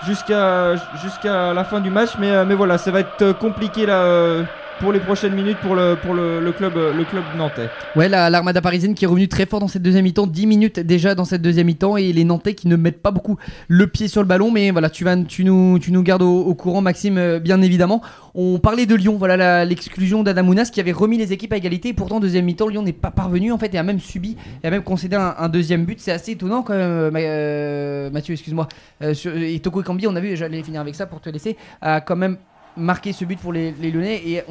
jusqu'à 0.07 0.73
jusqu'à 0.99 1.53
la 1.53 1.63
fin 1.63 1.79
du 1.79 1.91
match. 1.91 2.13
Mais, 2.17 2.43
mais 2.43 2.55
voilà, 2.55 2.79
ça 2.79 2.89
va 2.89 3.01
être 3.01 3.33
compliqué 3.33 3.85
là, 3.85 4.43
pour 4.79 4.91
les 4.91 4.99
prochaines 4.99 5.33
minutes 5.33 5.57
pour 5.61 5.75
le, 5.75 5.95
pour 5.95 6.13
le, 6.13 6.51
club, 6.51 6.75
euh, 6.75 6.93
le 6.93 7.03
club 7.05 7.23
nantais. 7.37 7.69
Ouais, 7.95 8.09
la- 8.09 8.29
l'armada 8.29 8.59
parisienne 8.61 8.93
qui 8.95 9.05
est 9.05 9.07
revenue 9.07 9.27
très 9.27 9.45
fort 9.45 9.59
dans 9.59 9.67
cette 9.67 9.81
deuxième 9.81 10.03
mi-temps, 10.03 10.27
10 10.27 10.45
minutes 10.47 10.79
déjà 10.79 11.15
dans 11.15 11.25
cette 11.25 11.41
deuxième 11.41 11.67
mi-temps, 11.67 11.95
et 11.97 12.11
les 12.11 12.23
Nantais 12.23 12.53
qui 12.53 12.67
ne 12.67 12.75
mettent 12.75 13.01
pas 13.01 13.11
beaucoup 13.11 13.37
le 13.67 13.87
pied 13.87 14.07
sur 14.07 14.21
le 14.21 14.27
ballon, 14.27 14.51
mais 14.51 14.71
voilà, 14.71 14.89
tu, 14.89 15.03
vas, 15.03 15.15
tu, 15.15 15.43
nous, 15.45 15.79
tu 15.79 15.91
nous 15.91 16.03
gardes 16.03 16.21
au, 16.23 16.53
courant, 16.55 16.81
Maxime, 16.81 17.17
euh, 17.17 17.39
bien 17.39 17.61
évidemment. 17.61 18.01
On 18.35 18.57
parlait 18.59 18.85
de 18.85 18.95
Lyon, 18.95 19.15
voilà 19.17 19.63
l'exclusion 19.63 20.23
d'Adamounas 20.23 20.69
qui 20.71 20.79
avait 20.79 20.91
remis 20.91 21.17
les 21.17 21.31
équipes 21.33 21.53
à 21.53 21.57
égalité, 21.57 21.89
et 21.89 21.93
pourtant, 21.93 22.19
deuxième 22.19 22.45
mi-temps, 22.45 22.67
Lyon 22.67 22.81
n'est 22.81 22.91
pas 22.93 23.11
parvenu 23.11 23.51
en 23.51 23.57
fait, 23.57 23.73
et 23.73 23.77
a 23.77 23.83
même 23.83 23.99
subi, 23.99 24.35
et 24.63 24.67
a 24.67 24.71
même 24.71 24.83
concédé 24.83 25.15
un, 25.15 25.49
deuxième 25.49 25.85
but. 25.85 25.99
C'est 25.99 26.11
assez 26.11 26.31
étonnant 26.31 26.63
quand 26.63 26.73
même, 26.73 27.13
euh, 27.15 28.09
Ma- 28.09 28.11
Mathieu, 28.11 28.33
excuse-moi. 28.33 28.67
Et 29.01 29.59
Toko 29.59 29.81
Ekambi, 29.81 30.07
on 30.07 30.15
a 30.15 30.19
vu, 30.19 30.35
j'allais 30.35 30.61
finir 30.63 30.81
avec 30.81 30.95
ça 30.95 31.05
pour 31.05 31.21
te 31.21 31.29
laisser, 31.29 31.55
a 31.81 32.01
quand 32.01 32.15
même 32.15 32.37
marqué 32.77 33.13
ce 33.13 33.25
but 33.25 33.39
pour 33.39 33.53
les, 33.53 33.71
les 33.71 33.91
Lyonnais, 33.91 34.21
et 34.25 34.43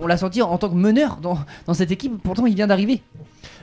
on, 0.00 0.06
l'a 0.06 0.16
senti 0.16 0.42
en 0.42 0.58
tant 0.58 0.68
que 0.68 0.74
meneur 0.74 1.18
dans 1.18 1.74
cette 1.74 1.90
équipe, 1.90 2.20
pourtant 2.22 2.46
il 2.46 2.54
vient 2.54 2.66
d'arriver. 2.66 3.02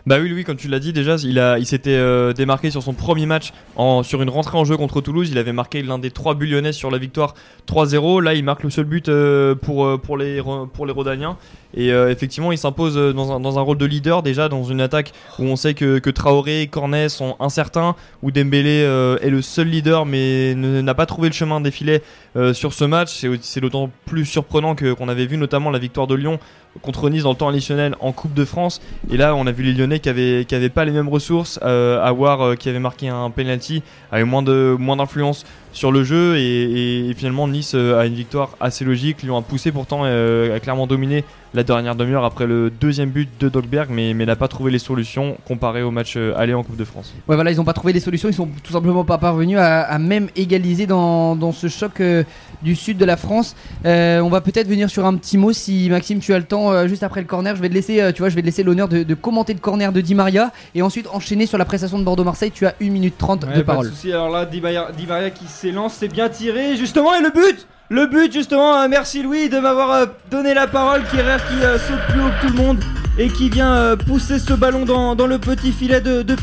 Bah 0.05 0.17
oui, 0.19 0.27
Louis, 0.27 0.43
comme 0.43 0.57
tu 0.57 0.67
l'as 0.67 0.79
dit 0.79 0.91
déjà, 0.91 1.15
il, 1.23 1.41
il 1.59 1.65
s'était 1.65 1.91
euh, 1.91 2.33
démarqué 2.33 2.69
sur 2.69 2.83
son 2.83 2.93
premier 2.93 3.25
match 3.25 3.53
en, 3.77 4.03
sur 4.03 4.21
une 4.21 4.29
rentrée 4.29 4.57
en 4.57 4.65
jeu 4.65 4.75
contre 4.75 4.99
Toulouse. 4.99 5.29
Il 5.31 5.37
avait 5.37 5.53
marqué 5.53 5.81
l'un 5.81 5.97
des 5.97 6.11
trois 6.11 6.35
buts 6.35 6.45
lyonnais 6.45 6.73
sur 6.73 6.91
la 6.91 6.97
victoire 6.97 7.35
3-0. 7.69 8.21
Là, 8.21 8.33
il 8.33 8.43
marque 8.43 8.63
le 8.63 8.69
seul 8.69 8.83
but 8.83 9.07
euh, 9.07 9.55
pour, 9.55 9.85
euh, 9.85 9.97
pour, 9.97 10.17
les, 10.17 10.41
pour 10.73 10.85
les 10.85 10.91
Rodaniens. 10.91 11.37
Et 11.75 11.87
effectivement, 11.87 12.51
il 12.51 12.57
s'impose 12.59 12.93
dans 13.15 13.31
un, 13.31 13.39
dans 13.39 13.57
un 13.57 13.61
rôle 13.63 13.79
de 13.79 13.85
leader 13.85 14.21
déjà 14.21 14.47
dans 14.47 14.63
une 14.63 14.79
attaque 14.79 15.11
où 15.39 15.45
on 15.45 15.55
sait 15.55 15.73
que, 15.73 15.97
que 15.97 16.11
Traoré 16.11 16.61
et 16.61 16.67
Cornet 16.67 17.09
sont 17.09 17.35
incertains, 17.39 17.95
où 18.21 18.29
Dembélé 18.29 18.81
est 19.23 19.29
le 19.31 19.41
seul 19.41 19.69
leader 19.69 20.05
mais 20.05 20.53
n'a 20.53 20.93
pas 20.93 21.07
trouvé 21.07 21.29
le 21.29 21.33
chemin 21.33 21.61
des 21.61 21.71
filets 21.71 22.03
sur 22.53 22.73
ce 22.73 22.83
match. 22.85 23.25
C'est, 23.41 23.59
d'autant 23.59 23.89
plus 24.05 24.23
surprenant 24.27 24.75
qu'on 24.75 25.09
avait 25.09 25.25
vu 25.25 25.35
notamment 25.35 25.71
la 25.71 25.79
victoire 25.79 26.05
de 26.05 26.13
Lyon 26.13 26.37
contre 26.81 27.09
Nice 27.09 27.23
dans 27.23 27.31
le 27.31 27.35
temps 27.35 27.49
additionnel 27.49 27.95
en 27.99 28.11
Coupe 28.11 28.33
de 28.33 28.45
France. 28.45 28.81
Et 29.11 29.17
là, 29.17 29.35
on 29.35 29.45
a 29.47 29.51
vu 29.51 29.63
les 29.63 29.73
Lyonnais 29.73 29.99
qui 29.99 30.09
avaient, 30.09 30.45
qui 30.45 30.55
avaient 30.55 30.69
pas 30.69 30.85
les 30.85 30.91
mêmes 30.91 31.09
ressources. 31.09 31.59
Euh, 31.63 32.03
Awar 32.03 32.41
euh, 32.41 32.55
qui 32.55 32.69
avait 32.69 32.79
marqué 32.79 33.07
un 33.07 33.29
penalty 33.29 33.83
avait 34.11 34.23
moins 34.23 34.43
de 34.43 34.75
moins 34.79 34.95
d'influence 34.97 35.45
sur 35.73 35.91
le 35.91 36.03
jeu 36.03 36.37
et, 36.37 36.41
et- 36.43 37.09
et 37.09 37.13
finalement 37.13 37.47
Nice 37.47 37.73
euh, 37.75 37.99
a 37.99 38.05
une 38.05 38.13
victoire 38.13 38.51
assez 38.61 38.85
logique. 38.85 39.21
Lyon 39.23 39.37
a 39.37 39.41
poussé 39.41 39.71
pourtant, 39.71 40.01
euh, 40.05 40.55
a 40.55 40.59
clairement 40.59 40.87
dominé 40.87 41.23
la 41.55 41.63
dernière 41.63 41.95
demi-heure 41.95 42.25
après 42.25 42.47
le 42.47 42.71
deuxième 42.71 43.09
but 43.11 43.29
de 43.39 43.47
Dolberg, 43.47 43.89
mais, 43.91 44.15
mais 44.15 44.25
n'a 44.25 44.35
pas 44.35 44.47
trouvé 44.47 44.71
les 44.71 44.79
solutions 44.79 45.37
comparé 45.47 45.83
au 45.83 45.91
match 45.91 46.15
euh, 46.17 46.33
aller 46.35 46.53
en 46.55 46.63
Coupe 46.63 46.77
de 46.77 46.83
France. 46.85 47.13
Ouais, 47.27 47.35
voilà, 47.35 47.51
ils 47.51 47.57
n'ont 47.57 47.63
pas 47.63 47.73
trouvé 47.73 47.93
les 47.93 47.99
solutions, 47.99 48.27
ils 48.29 48.33
sont 48.33 48.49
tout 48.63 48.71
simplement 48.73 49.03
pas 49.03 49.19
parvenus 49.19 49.59
à, 49.59 49.81
à 49.81 49.99
même 49.99 50.29
égaliser 50.35 50.87
dans, 50.87 51.35
dans 51.35 51.51
ce 51.51 51.67
choc 51.67 51.99
euh, 52.01 52.23
du 52.63 52.75
sud 52.75 52.97
de 52.97 53.05
la 53.05 53.17
France. 53.17 53.55
Euh, 53.85 54.19
on 54.21 54.29
va 54.29 54.41
peut-être 54.41 54.67
venir 54.67 54.89
sur 54.89 55.05
un 55.05 55.15
petit 55.15 55.37
mot 55.37 55.51
si 55.53 55.89
Maxime 55.91 56.19
tu 56.19 56.33
as 56.33 56.39
le 56.39 56.45
temps 56.45 56.71
euh, 56.71 56.87
juste 56.87 57.03
après 57.03 57.21
le 57.21 57.27
corner. 57.27 57.55
Je 57.55 57.61
vais 57.61 57.69
te 57.69 57.73
laisser, 57.75 58.01
euh, 58.01 58.11
tu 58.11 58.23
vois, 58.23 58.29
je 58.29 58.35
vais 58.35 58.41
te 58.41 58.47
laisser 58.47 58.63
l'honneur 58.63 58.87
de, 58.87 59.03
de 59.03 59.13
commenter 59.13 59.53
le 59.53 59.59
corner 59.59 59.91
de 59.91 60.01
Di 60.01 60.15
Maria 60.15 60.51
et 60.73 60.81
ensuite 60.81 61.07
enchaîner 61.13 61.45
sur 61.45 61.59
la 61.59 61.65
prestation 61.65 61.99
de 61.99 62.03
Bordeaux-Marseille. 62.03 62.49
Tu 62.51 62.65
as 62.65 62.73
1 62.81 62.89
minute 62.89 63.15
30 63.19 63.43
Ouais, 63.43 63.53
de 63.57 63.61
pas 63.61 63.73
parole. 63.73 63.87
souci. 63.89 64.11
Alors 64.11 64.29
là, 64.31 64.45
Di 64.47 64.59
Maria, 64.59 64.87
Di 64.97 65.05
Maria 65.05 65.29
qui 65.29 65.45
s'élance, 65.63 65.95
c'est 65.97 66.09
bien 66.09 66.27
tiré, 66.27 66.75
justement, 66.75 67.15
et 67.15 67.21
le 67.21 67.29
but 67.29 67.67
Le 67.89 68.05
but, 68.05 68.33
justement, 68.33 68.81
euh, 68.81 68.87
merci 68.89 69.23
Louis 69.23 69.47
de 69.47 69.59
m'avoir 69.59 69.91
euh, 69.91 70.05
donné 70.29 70.53
la 70.53 70.67
parole. 70.67 71.03
Kierer 71.09 71.37
qui 71.37 71.63
euh, 71.63 71.79
saute 71.79 72.01
plus 72.09 72.19
haut 72.19 72.29
que 72.41 72.47
tout 72.47 72.53
le 72.53 72.61
monde 72.61 72.83
et 73.17 73.29
qui 73.29 73.49
vient 73.49 73.95
pousser 73.95 74.39
ce 74.39 74.53
ballon 74.53 74.83
dans, 74.83 75.25
le 75.25 75.37
petit 75.37 75.71
filet 75.71 76.01
de, 76.01 76.21
de. 76.21 76.35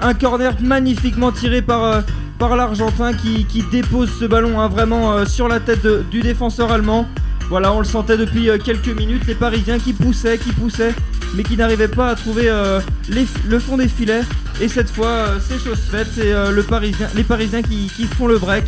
Un 0.00 0.14
corner 0.14 0.54
magnifiquement 0.62 1.30
tiré 1.30 1.60
par, 1.60 2.02
l'Argentin 2.40 3.12
qui, 3.12 3.44
qui 3.44 3.62
dépose 3.70 4.10
ce 4.18 4.24
ballon 4.24 4.60
hein, 4.60 4.68
vraiment 4.68 5.26
sur 5.26 5.46
la 5.46 5.60
tête 5.60 5.86
du 6.10 6.22
défenseur 6.22 6.72
allemand. 6.72 7.06
Voilà, 7.48 7.72
on 7.72 7.78
le 7.78 7.84
sentait 7.84 8.16
depuis 8.16 8.48
euh, 8.48 8.58
quelques 8.58 8.88
minutes, 8.88 9.26
les 9.26 9.34
Parisiens 9.34 9.78
qui 9.78 9.92
poussaient, 9.92 10.38
qui 10.38 10.52
poussaient. 10.52 10.94
mais 11.34 11.42
qui 11.42 11.56
n'arrivait 11.56 11.88
pas 11.88 12.08
à 12.08 12.14
trouver 12.14 12.48
euh, 12.48 12.80
le 13.08 13.58
fond 13.58 13.76
des 13.76 13.88
filets. 13.88 14.22
Et 14.60 14.68
cette 14.68 14.90
fois, 14.90 15.06
euh, 15.06 15.38
c'est 15.40 15.58
chose 15.58 15.78
faite, 15.78 16.08
c'est 16.14 16.34
les 17.14 17.24
Parisiens 17.24 17.62
qui 17.62 17.88
font 18.16 18.26
le 18.26 18.38
break 18.38 18.64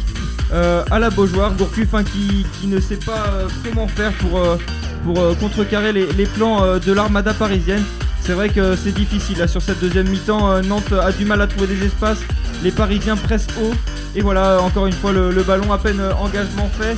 euh, 0.54 0.84
à 0.90 1.00
la 1.00 1.10
Beaujoire. 1.10 1.52
Gourcuff 1.54 1.94
qui, 2.12 2.66
ne 2.68 2.78
sait 2.78 2.98
pas 2.98 3.26
euh, 3.26 3.48
comment 3.64 3.88
faire 3.88 4.12
pour, 4.12 4.38
euh, 4.38 5.34
contrecarrer 5.34 5.92
les, 5.92 6.26
plans 6.26 6.78
de 6.78 6.92
l'armada 6.92 7.34
parisienne. 7.34 7.82
C'est 8.20 8.32
vrai 8.32 8.48
que 8.48 8.76
c'est 8.76 8.94
difficile 8.94 9.46
sur 9.48 9.60
cette 9.60 9.80
deuxième 9.80 10.08
mi-temps. 10.08 10.62
Nantes 10.62 10.92
a 10.92 11.12
du 11.12 11.24
mal 11.24 11.42
à 11.42 11.46
trouver 11.46 11.66
des 11.66 11.84
espaces. 11.84 12.20
Les 12.62 12.70
Parisiens 12.70 13.16
pressent 13.16 13.48
haut. 13.60 13.74
Et 14.16 14.22
voilà, 14.22 14.62
encore 14.62 14.86
une 14.86 14.94
fois, 14.94 15.12
le, 15.12 15.42
ballon 15.42 15.72
à 15.72 15.78
peine 15.78 16.00
engagement 16.00 16.68
fait. 16.68 16.96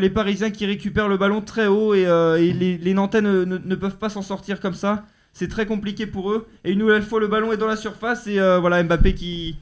Les 0.00 0.10
Parisiens 0.10 0.50
qui 0.50 0.66
récupèrent 0.66 1.08
le 1.08 1.16
ballon 1.16 1.40
très 1.40 1.66
haut 1.66 1.94
et, 1.94 2.04
les, 2.52 2.94
Nantais 2.94 3.22
ne, 3.22 3.74
peuvent 3.74 3.96
pas 3.96 4.10
s'en 4.10 4.22
sortir 4.22 4.60
comme 4.60 4.74
ça. 4.74 5.04
C'est 5.32 5.48
très 5.48 5.66
compliqué 5.66 6.06
pour 6.06 6.30
eux. 6.30 6.46
Et 6.64 6.72
une 6.72 6.78
nouvelle 6.78 7.02
fois, 7.02 7.18
le 7.18 7.26
ballon 7.26 7.50
est 7.52 7.56
dans 7.56 7.66
la 7.66 7.76
surface 7.76 8.28
et 8.28 8.38
voilà 8.60 8.82
Mbappé 8.82 9.14
qui. 9.14 9.56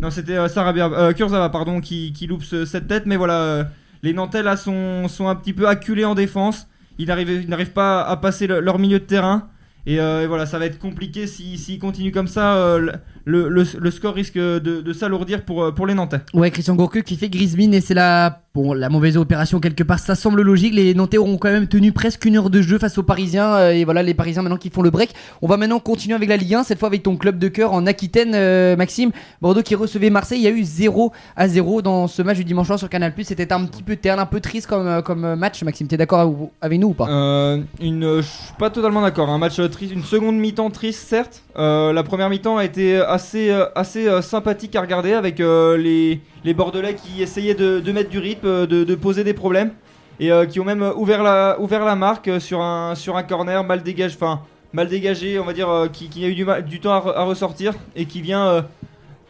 Non, 0.00 0.10
c'était 0.10 0.36
euh, 0.36 0.48
Sarabia, 0.48 0.86
euh, 0.86 1.12
Kurzawa, 1.12 1.50
pardon, 1.50 1.80
qui, 1.80 2.12
loupe 2.26 2.42
ce- 2.42 2.64
cette 2.64 2.88
tête. 2.88 3.04
Mais 3.06 3.16
voilà, 3.16 3.34
euh, 3.42 3.64
les 4.02 4.12
Nantais 4.14 4.42
là 4.42 4.56
sont, 4.56 5.06
un 5.28 5.34
petit 5.34 5.52
peu 5.52 5.68
acculés 5.68 6.04
en 6.04 6.14
défense. 6.14 6.68
Ils 6.98 7.06
n'arrivent 7.06 7.72
pas 7.72 8.02
à 8.02 8.16
passer 8.16 8.46
le- 8.46 8.60
leur 8.60 8.78
milieu 8.78 8.98
de 8.98 9.04
terrain. 9.04 9.48
Et, 9.86 9.98
voilà, 10.26 10.44
ça 10.46 10.58
va 10.58 10.66
être 10.66 10.78
compliqué 10.78 11.26
s'ils 11.26 11.58
si, 11.58 11.64
s'ils 11.64 11.78
continuent 11.78 12.12
comme 12.12 12.28
ça. 12.28 12.78
Le, 13.24 13.48
le- 13.48 13.66
le 13.78 13.90
score 13.90 14.14
risque 14.14 14.36
de, 14.36 14.58
de 14.58 14.92
s'alourdir 14.92 15.42
pour, 15.44 15.62
euh, 15.64 15.70
pour 15.72 15.86
les 15.86 15.94
Nantais. 15.94 16.20
Ouais, 16.34 16.50
Christian 16.50 16.74
Gourcuff 16.74 17.02
qui 17.04 17.16
fait 17.16 17.28
grise 17.28 17.56
mine 17.56 17.74
et 17.74 17.80
c'est 17.80 17.94
la, 17.94 18.40
bon, 18.54 18.72
la 18.72 18.88
mauvaise 18.88 19.16
opération 19.16 19.60
quelque 19.60 19.82
part. 19.82 19.98
Ça 19.98 20.14
semble 20.14 20.42
logique. 20.42 20.74
Les 20.74 20.94
Nantais 20.94 21.18
auront 21.18 21.36
quand 21.38 21.50
même 21.50 21.66
tenu 21.68 21.92
presque 21.92 22.24
une 22.24 22.36
heure 22.36 22.50
de 22.50 22.62
jeu 22.62 22.78
face 22.78 22.96
aux 22.98 23.02
Parisiens. 23.02 23.54
euh, 23.54 23.70
et 23.72 23.84
voilà, 23.84 24.02
les 24.02 24.14
Parisiens 24.14 24.42
maintenant 24.42 24.56
qui 24.58 24.70
font 24.70 24.82
le 24.82 24.90
break. 24.90 25.10
On 25.42 25.46
va 25.48 25.56
maintenant 25.56 25.80
continuer 25.80 26.14
avec 26.14 26.28
la 26.28 26.36
Ligue 26.36 26.54
1, 26.54 26.62
cette 26.64 26.78
fois 26.78 26.88
avec 26.88 27.02
ton 27.02 27.16
club 27.16 27.38
de 27.38 27.48
cœur 27.48 27.72
en 27.72 27.86
Aquitaine, 27.86 28.32
euh, 28.34 28.76
Maxime. 28.76 29.10
Bordeaux 29.42 29.62
qui 29.62 29.74
recevait 29.74 30.10
Marseille. 30.10 30.38
Il 30.40 30.44
y 30.44 30.48
a 30.48 30.50
eu 30.50 30.62
0 30.64 31.12
à 31.36 31.48
0 31.48 31.82
dans 31.82 32.06
ce 32.08 32.22
match 32.22 32.36
du 32.38 32.44
dimanche 32.44 32.66
soir 32.66 32.78
sur 32.78 32.88
Canal+. 32.88 33.12
C'était 33.22 33.52
un 33.52 33.64
petit 33.66 33.82
peu 33.82 33.96
terne, 33.96 34.18
un 34.18 34.26
peu 34.26 34.40
triste 34.40 34.66
comme, 34.66 35.02
comme 35.02 35.34
match. 35.34 35.62
Maxime, 35.62 35.86
t'es 35.86 35.96
d'accord 35.96 36.50
avec 36.60 36.80
nous 36.80 36.88
ou 36.88 36.94
pas? 36.94 37.06
Euh, 37.08 37.58
une, 37.80 38.16
je 38.16 38.22
suis 38.22 38.54
pas 38.58 38.70
totalement 38.70 39.02
d'accord. 39.02 39.28
Un 39.28 39.38
match 39.38 39.60
triste, 39.70 39.92
une 39.92 40.04
seconde 40.04 40.36
mi-temps 40.36 40.70
triste, 40.70 41.06
certes. 41.08 41.42
Euh, 41.56 41.92
la 41.92 42.02
première 42.02 42.30
mi-temps 42.30 42.56
a 42.56 42.64
été 42.64 42.96
assez, 43.10 43.50
euh, 43.50 43.66
euh, 43.96 44.22
sympathique 44.22 44.76
à 44.76 44.80
regarder 44.80 45.12
avec 45.12 45.40
euh, 45.40 45.76
les, 45.76 46.54
Bordelais 46.54 46.94
qui 46.94 47.22
essayaient 47.22 47.54
de, 47.54 47.92
mettre 47.92 48.10
du 48.10 48.18
rythme, 48.18 48.66
de, 48.66 48.94
poser 48.94 49.24
des 49.24 49.34
problèmes 49.34 49.72
et 50.18 50.30
qui 50.50 50.60
ont 50.60 50.64
même 50.64 50.82
ouvert 50.96 51.22
la, 51.22 51.96
marque 51.96 52.30
sur 52.40 52.60
un, 52.60 52.94
corner 53.28 53.64
mal 53.64 53.82
dégagé, 53.82 54.14
enfin 54.14 54.42
mal 54.72 54.88
dégagé, 54.88 55.38
on 55.38 55.44
va 55.44 55.52
dire, 55.52 55.88
qui, 55.92 56.24
a 56.24 56.28
eu 56.28 56.62
du, 56.62 56.80
temps 56.80 56.92
à, 56.92 57.00
re- 57.00 57.14
à 57.14 57.24
ressortir 57.24 57.74
et 57.96 58.04
qui 58.04 58.20
vient 58.20 58.64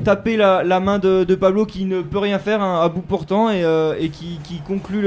taper 0.04 0.36
la, 0.36 0.80
main 0.80 0.98
de, 0.98 1.34
Pablo 1.34 1.64
qui 1.66 1.84
ne 1.84 2.02
peut 2.02 2.18
rien 2.18 2.38
faire 2.38 2.62
hein, 2.62 2.82
à 2.82 2.88
bout 2.88 3.02
portant 3.02 3.50
et, 3.50 4.10
qui, 4.12 4.60
conclut 4.66 5.06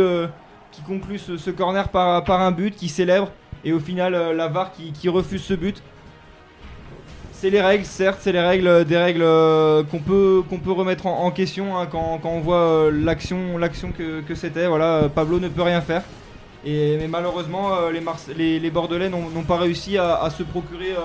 ce, 1.20 1.50
corner 1.52 1.90
par, 1.90 2.42
un 2.42 2.52
but 2.52 2.76
qui 2.76 2.88
célèbre 2.88 3.30
et 3.66 3.74
au 3.74 3.80
final 3.80 4.14
la 4.36 4.48
VAR 4.48 4.72
qui 4.72 5.10
refuse 5.10 5.44
ce 5.44 5.54
but. 5.54 5.82
C'est 7.44 7.50
les 7.50 7.60
règles, 7.60 7.84
certes, 7.84 8.20
c'est 8.22 8.32
les 8.32 8.40
règles, 8.40 8.68
euh, 8.68 8.84
des 8.86 8.96
règles 8.96 9.22
euh, 9.22 9.84
qu'on 9.84 10.00
peut, 10.00 10.72
remettre 10.72 11.08
en, 11.08 11.30
question 11.30 11.78
hein, 11.78 11.90
quand, 11.92 12.22
on 12.24 12.40
voit 12.40 12.56
euh, 12.56 12.90
l'action, 12.90 13.60
que, 13.98 14.34
c'était. 14.34 14.66
Pablo 15.14 15.42
ne 15.42 15.50
peut 15.50 15.62
rien 15.62 15.82
faire. 15.82 16.04
Mais 16.66 17.06
malheureusement, 17.10 17.72
les, 18.38 18.72
Bordelais 18.72 19.10
n'ont 19.10 19.44
pas 19.46 19.58
réussi 19.58 19.98
à, 19.98 20.30
se 20.30 20.44
procurer 20.44 20.96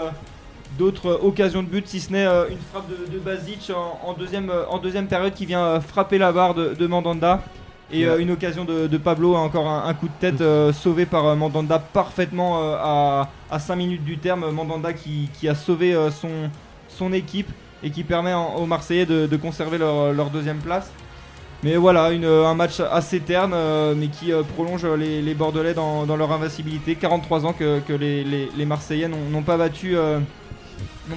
d'autres 0.78 1.19
occasions 1.24 1.65
de 1.65 1.69
but, 1.69 1.89
si 1.89 1.98
ce 1.98 2.12
n'est 2.12 2.27
une 2.27 2.60
frappe 2.70 2.89
de, 2.89 3.19
de 3.19 3.74
en, 3.74 4.78
deuxième, 4.78 5.09
période 5.09 5.35
qui 5.35 5.44
vient 5.44 5.81
frapper 5.81 6.19
la 6.19 6.31
barre 6.31 6.55
de 6.55 6.86
Mandanda. 6.86 7.43
Et 7.90 8.05
euh, 8.06 8.19
une 8.19 8.31
occasion 8.31 8.65
de, 8.66 8.86
de 8.86 8.98
Pablo, 8.98 9.35
encore 9.35 9.66
un, 9.66 9.86
un 9.89 9.94
coup 9.94 10.09
de 10.09 10.12
tête 10.20 10.40
euh, 10.43 10.73
sauvé 10.74 11.06
par 11.06 11.24
euh, 11.27 11.35
Mandanda 11.36 11.78
parfaitement 11.78 12.60
à, 12.74 13.31
à 13.51 13.59
5 13.59 13.77
minutes 13.77 14.05
du 14.05 14.19
terme. 14.19 14.51
Mandanda 14.51 14.93
qui, 14.93 15.31
qui 15.32 15.48
a 15.48 15.55
sauvé 15.55 15.97
son, 16.10 16.51
son 16.89 17.12
équipe 17.12 17.48
et 17.82 17.90
qui 17.90 18.05
permet 18.05 18.35
en- 18.35 18.56
aux 18.56 18.66
Marseillais 18.66 19.06
de, 19.06 19.27
de 19.27 19.36
conserver 19.36 19.78
leur, 19.78 20.12
leur 20.12 20.28
deuxième 20.31 20.59
place. 20.59 20.90
Mais 21.62 21.77
voilà, 21.77 22.12
une- 22.12 22.24
un 22.27 22.55
match 22.55 22.81
assez 22.81 23.20
terne, 23.20 23.55
mais 23.97 24.09
qui 24.09 24.32
prolonge 24.55 24.85
les, 24.85 25.23
les 25.23 25.35
Bordelais 25.35 25.74
dans, 25.74 26.05
dans 26.06 26.16
leur 26.16 26.31
invincibilité. 26.31 26.94
43 26.94 27.47
ans 27.47 27.52
que, 27.55 27.81
que 27.81 27.93
les, 27.94 28.23
les- 28.23 28.51
les 28.56 28.65
Marseillais 28.66 29.09
n'ont 29.09 29.43
pas 29.43 29.56
battu, 29.56 29.97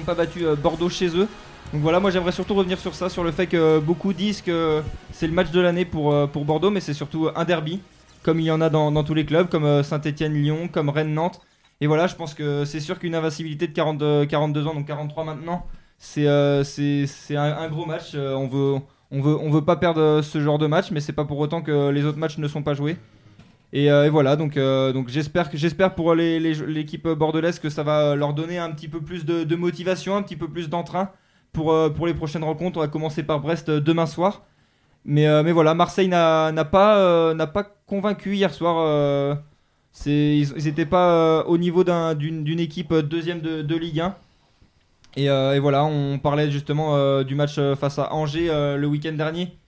pas 0.06 0.14
battu 0.14 0.44
Bordeaux 0.60 0.88
chez 0.88 1.08
eux. 1.16 1.28
Donc 1.72 1.80
voilà, 1.80 2.00
moi 2.00 2.10
j'aimerais 2.10 2.32
surtout 2.32 2.54
revenir 2.54 2.78
sur 2.78 2.94
ça, 2.94 3.08
sur 3.08 3.24
le 3.24 3.32
fait 3.32 3.46
que 3.46 3.78
beaucoup 3.78 4.12
disent 4.12 4.42
que 4.42 4.82
c'est 5.10 5.26
le 5.26 5.32
match 5.32 5.50
de 5.50 5.60
l'année 5.60 5.86
pour, 5.86 6.12
euh, 6.12 6.26
Bordeaux, 6.26 6.70
mais 6.70 6.80
c'est 6.80 6.92
surtout 6.92 7.28
un 7.34 7.44
derby, 7.44 7.80
comme 8.22 8.40
il 8.40 8.44
y 8.44 8.50
en 8.50 8.60
a 8.60 8.68
dans, 8.68 9.04
tous 9.04 9.14
les 9.14 9.24
clubs, 9.24 9.48
comme 9.48 9.82
Saint-Etienne-Lyon, 9.82 10.68
comme 10.68 10.90
Rennes-Nantes. 10.90 11.40
Et 11.80 11.88
voilà, 11.88 12.06
je 12.06 12.14
pense 12.14 12.34
que 12.34 12.64
c'est 12.64 12.78
sûr 12.78 12.98
qu'une 13.00 13.16
invincibilité 13.16 13.66
de 13.66 13.72
40, 13.72 14.02
euh, 14.02 14.24
42 14.24 14.66
ans, 14.68 14.74
donc 14.74 14.86
43 14.86 15.24
maintenant, 15.24 15.66
c'est 15.98 16.28
euh, 16.28 16.62
un, 17.30 17.68
gros 17.68 17.86
match. 17.86 18.12
Euh, 18.14 18.34
on 18.34 18.46
veut, 18.46 19.50
veut, 19.50 19.64
pas 19.64 19.76
perdre 19.76 20.20
ce 20.22 20.40
genre 20.40 20.58
de 20.58 20.66
match, 20.66 20.90
mais 20.90 21.00
c'est 21.00 21.12
pas 21.12 21.24
pour 21.24 21.38
autant 21.38 21.62
que 21.62 21.88
les 21.90 22.04
autres 22.04 22.18
matchs 22.18 22.38
ne 22.38 22.46
sont 22.48 22.62
pas 22.62 22.74
joués. 22.74 22.96
Et, 23.72 23.90
euh, 23.90 24.10
voilà, 24.10 24.36
donc, 24.36 24.56
euh, 24.56 24.92
j'espère 25.08 25.94
pour 25.94 26.14
l'équipe 26.14 27.08
bordelaise 27.08 27.58
que 27.58 27.70
ça 27.70 27.82
va 27.82 28.14
leur 28.14 28.34
donner 28.34 28.58
un 28.58 28.70
petit 28.70 28.88
peu 28.88 29.00
plus 29.00 29.24
de 29.24 29.56
motivation, 29.56 30.16
un 30.16 30.22
petit 30.22 30.36
peu 30.36 30.48
plus 30.48 30.68
d'entrain 30.68 31.10
pour, 31.52 31.72
euh, 31.72 31.90
pour 31.90 32.06
les 32.06 32.14
prochaines 32.14 32.44
rencontres. 32.44 32.78
On 32.78 32.80
va 32.80 32.88
commencer 32.88 33.22
par 33.22 33.40
Brest 33.40 33.68
euh, 33.68 33.80
demain 33.80 34.06
soir. 34.06 34.42
Mais, 35.04 35.26
euh, 35.26 35.42
mais 35.42 35.52
voilà, 35.52 35.74
Marseille 35.74 36.08
n'a 36.08 36.52
pas, 36.70 37.34
n'a 37.34 37.46
pas 37.46 37.64
convaincu 37.86 38.34
hier 38.36 38.52
soir. 38.54 38.76
euh, 38.78 39.34
ils 40.06 40.46
n'étaient 40.64 40.86
pas 40.86 41.44
au 41.46 41.58
niveau 41.58 41.84
d'un- 41.84 42.14
d'une 42.14 42.44
d'une 42.44 42.60
équipe 42.60 42.94
deuxième 42.94 43.40
de, 43.40 43.62
de 43.62 43.76
Ligue 43.76 44.00
1. 44.00 44.14
Et, 45.16 45.24
et 45.26 45.58
voilà, 45.58 45.84
on 45.84 46.18
parlait 46.18 46.50
justement 46.50 47.22
du 47.22 47.34
match 47.34 47.60
face 47.78 47.98
à 47.98 48.14
Angers 48.14 48.48
le 48.48 48.86
week-end 48.86 49.12
dernier, 49.12 49.58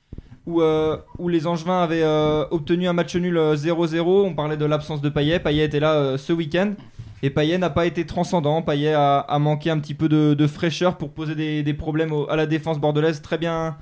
où, 0.47 0.63
où 0.63 1.29
les 1.29 1.47
Angevins 1.47 1.83
avaient 1.83 2.05
obtenu 2.51 2.89
un 2.89 2.95
match 2.95 3.15
nul 3.17 3.37
euh, 3.37 3.55
0-0. 3.57 4.01
On 4.07 4.35
parlait 4.35 4.57
de 4.57 4.65
l'absence 4.65 5.03
de 5.03 5.11
Payet. 5.11 5.41
Payet 5.41 5.65
était 5.67 5.81
là 5.81 6.17
ce 6.17 6.33
week-end. 6.33 6.73
Et 7.25 7.31
Payet 7.31 7.57
n'a 7.57 7.71
pas 7.71 7.87
été 7.87 8.05
transcendant. 8.05 8.61
Payet 8.61 8.93
a, 8.93 9.39
manqué 9.41 9.71
un 9.71 9.79
petit 9.79 9.95
peu 9.95 10.11
de, 10.11 10.47
fraîcheur 10.47 10.99
pour 10.99 11.15
poser 11.15 11.63
des, 11.63 11.73
problèmes 11.73 12.13
à 12.29 12.37
la 12.37 12.45
défense 12.45 12.79
bordelaise 12.79 13.23
très 13.23 13.39
bien, 13.39 13.79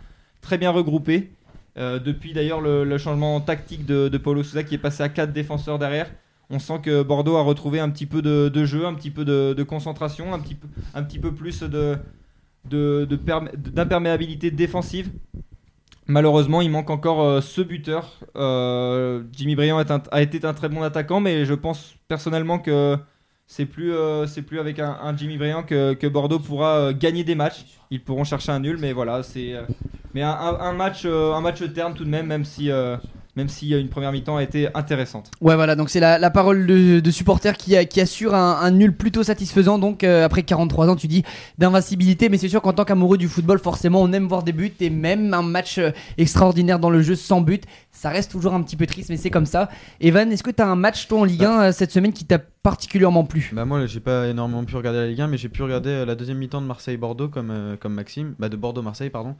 regroupée. 0.70 1.32
Euh, 1.76 1.98
depuis 1.98 2.34
d'ailleurs 2.34 2.60
le, 2.60 2.98
changement 2.98 3.40
tactique 3.40 3.84
de, 3.84 4.08
de 4.08 4.18
Paulo 4.18 4.44
Sousa 4.44 4.62
qui 4.62 4.76
est 4.76 4.78
passé 4.78 5.02
à 5.02 5.08
4 5.08 5.32
défenseurs 5.32 5.80
derrière. 5.80 6.08
On 6.50 6.60
sent 6.60 6.82
que 6.84 7.02
Bordeaux 7.02 7.34
a 7.34 7.42
retrouvé 7.42 7.80
un 7.80 7.90
petit 7.90 8.06
peu 8.06 8.22
de, 8.22 8.64
jeu, 8.64 8.86
un 8.86 8.94
petit 8.94 9.10
peu 9.10 9.24
de, 9.24 9.62
concentration, 9.64 10.32
un 10.32 10.38
petit 10.38 11.18
peu, 11.18 11.34
plus 11.34 11.64
d'imperméabilité 12.64 14.52
défensive. 14.52 15.10
Malheureusement, 16.06 16.60
il 16.60 16.70
manque 16.70 16.90
encore 16.90 17.22
euh, 17.22 17.40
ce 17.40 17.60
buteur. 17.60 18.20
Euh, 18.36 19.24
Jimmy 19.32 19.56
Briand 19.56 19.82
a 20.12 20.22
été 20.22 20.44
un 20.46 20.54
très 20.54 20.68
bon 20.68 20.82
attaquant, 20.82 21.18
mais 21.18 21.44
je 21.44 21.54
pense 21.54 21.94
personnellement 22.06 22.60
que 22.60 22.98
c'est 23.54 23.66
plus, 23.66 23.92
euh, 23.92 24.24
plus 24.46 24.60
avec 24.60 24.78
un, 24.78 25.14
Jimmy 25.14 25.36
Briand 25.36 25.62
que, 25.62 26.08
Bordeaux 26.08 26.38
pourra 26.38 26.78
euh, 26.78 26.92
gagner 26.94 27.22
des 27.22 27.34
matchs. 27.34 27.66
Ils 27.90 28.02
pourront 28.02 28.24
chercher 28.24 28.50
un 28.50 28.60
nul, 28.60 28.78
mais 28.80 28.94
voilà, 28.94 29.22
c'est 29.22 29.52
euh, 29.52 29.64
mais 30.14 30.22
un, 30.22 30.72
match, 30.72 31.04
un 31.04 31.40
match 31.42 31.62
terne 31.74 31.92
tout 31.92 32.04
de 32.04 32.08
même, 32.08 32.26
même 32.26 32.46
si, 32.46 32.70
même 33.36 33.48
si 33.48 33.72
euh, 33.72 33.80
une 33.80 33.88
première 33.88 34.12
mi-temps 34.12 34.36
a 34.36 34.42
été 34.42 34.68
intéressante. 34.74 35.30
Ouais, 35.40 35.54
voilà, 35.56 35.74
donc 35.74 35.88
c'est 35.90 36.00
la, 36.00 36.18
la 36.18 36.30
parole 36.30 36.66
de, 36.66 37.00
de 37.00 37.10
supporter 37.10 37.56
qui, 37.56 37.76
a- 37.76 37.84
qui 37.84 38.00
assure 38.00 38.34
un, 38.34 38.58
un 38.60 38.70
nul 38.70 38.94
plutôt 38.94 39.22
satisfaisant. 39.22 39.78
Donc, 39.78 40.04
euh, 40.04 40.24
après 40.24 40.42
43 40.42 40.88
ans, 40.90 40.96
tu 40.96 41.08
dis 41.08 41.22
d'invincibilité, 41.58 42.28
mais 42.28 42.36
c'est 42.38 42.48
sûr 42.48 42.60
qu'en 42.62 42.72
tant 42.72 42.84
qu'amoureux 42.84 43.18
du 43.18 43.28
football, 43.28 43.58
forcément, 43.58 44.02
on 44.02 44.12
aime 44.12 44.26
voir 44.28 44.42
des 44.42 44.52
buts 44.52 44.72
et 44.80 44.90
même 44.90 45.32
un 45.32 45.42
match 45.42 45.78
euh, 45.78 45.90
extraordinaire 46.18 46.78
dans 46.78 46.90
le 46.90 47.00
jeu 47.02 47.14
sans 47.14 47.40
but. 47.40 47.64
Ça 47.90 48.10
reste 48.10 48.30
toujours 48.32 48.54
un 48.54 48.62
petit 48.62 48.76
peu 48.76 48.86
triste, 48.86 49.08
mais 49.10 49.16
c'est 49.16 49.30
comme 49.30 49.46
ça. 49.46 49.68
Evan, 50.00 50.30
est-ce 50.32 50.42
que 50.42 50.50
tu 50.50 50.62
as 50.62 50.66
un 50.68 50.76
match, 50.76 51.08
toi, 51.08 51.20
en 51.20 51.24
Ligue 51.24 51.44
1 51.44 51.62
euh, 51.62 51.72
cette 51.72 51.92
semaine 51.92 52.12
qui 52.12 52.24
t'a 52.24 52.38
particulièrement 52.38 53.24
plu? 53.24 53.50
Bah 53.52 53.64
moi 53.64 53.86
j'ai 53.86 53.98
pas 54.00 54.28
énormément 54.28 54.64
pu 54.64 54.76
regarder 54.76 55.00
la 55.00 55.06
Ligue 55.08 55.20
1 55.20 55.26
mais 55.26 55.36
j'ai 55.36 55.48
pu 55.48 55.62
regarder 55.64 56.04
la 56.06 56.14
deuxième 56.14 56.38
mi-temps 56.38 56.60
de 56.60 56.66
Marseille-Bordeaux 56.66 57.28
comme, 57.28 57.50
euh, 57.50 57.76
comme 57.76 57.92
Maxime, 57.92 58.34
bah 58.38 58.48
de 58.48 58.56
Bordeaux-Marseille 58.56 59.10
pardon. 59.10 59.34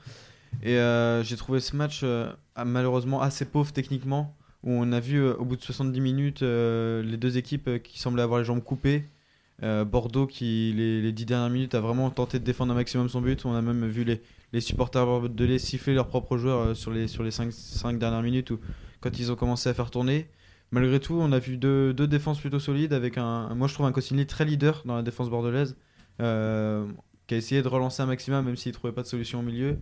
Et 0.63 0.77
euh, 0.77 1.23
j'ai 1.23 1.37
trouvé 1.37 1.61
ce 1.61 1.77
match 1.77 2.01
euh, 2.03 2.33
ah, 2.55 2.65
malheureusement 2.65 3.21
assez 3.21 3.45
pauvre 3.45 3.73
techniquement 3.73 4.35
où 4.63 4.71
on 4.71 4.93
a 4.93 5.01
vu 5.01 5.19
euh, 5.19 5.35
au 5.35 5.45
bout 5.45 5.57
de 5.57 5.63
70 5.63 6.01
minutes 6.01 6.43
les 6.43 7.17
deux 7.17 7.39
équipes 7.39 7.83
qui 7.83 7.99
semblaient 7.99 8.23
avoir 8.23 8.41
les 8.41 8.45
jambes 8.45 8.63
coupées. 8.63 9.05
Bordeaux 9.61 10.27
qui 10.27 10.73
les, 10.77 11.01
les 11.01 11.13
10 11.13 11.25
dernières 11.25 11.51
minutes 11.51 11.75
a 11.77 11.81
vraiment 11.81 12.11
tenté 12.11 12.41
de 12.41 12.45
défendre 12.45 12.73
un 12.73 12.75
maximum 12.75 13.09
son 13.09 13.21
but. 13.21 13.45
On 13.45 13.55
a 13.55 13.63
même 13.63 13.87
vu 13.87 14.03
les, 14.03 14.21
les 14.53 14.61
supporters 14.61 15.07
bordelais 15.07 15.59
siffler 15.59 15.95
leurs 15.95 16.09
propres 16.09 16.37
joueurs 16.37 16.75
sur 16.77 16.91
les, 16.91 17.07
sur 17.07 17.23
les 17.23 17.31
5, 17.31 17.97
dernières 17.97 18.23
minutes 18.23 18.53
quand 19.01 19.21
ils 19.21 19.31
ont 19.31 19.37
commencé 19.37 19.69
à 19.69 19.75
faire 19.75 19.93
tourner. 19.93 20.27
malgré 20.73 20.99
tout, 20.99 21.15
on 21.15 21.31
a 21.31 21.39
vu 21.39 21.59
deux, 21.59 21.95
deux 21.95 22.09
défenses 22.09 22.41
plutôt 22.41 22.59
solides 22.59 22.93
avec 22.93 23.19
un, 23.19 23.55
moi 23.55 23.69
je 23.69 23.75
trouve 23.75 23.87
un 23.87 23.93
Koscielny 23.93 24.27
très 24.27 24.45
leader 24.45 24.83
dans 24.85 24.97
la 24.97 25.03
défense 25.03 25.31
bordelaise, 25.31 25.77
qui 26.19 26.25
a 26.25 26.85
essayé 27.31 27.63
de 27.63 27.69
relancer 27.69 28.03
un 28.03 28.07
maximum 28.07 28.45
même 28.45 28.57
s'il 28.57 28.73
trouvait 28.73 28.93
pas 28.93 29.03
de 29.03 29.09
solution 29.09 29.41
au 29.41 29.43
milieu. 29.43 29.79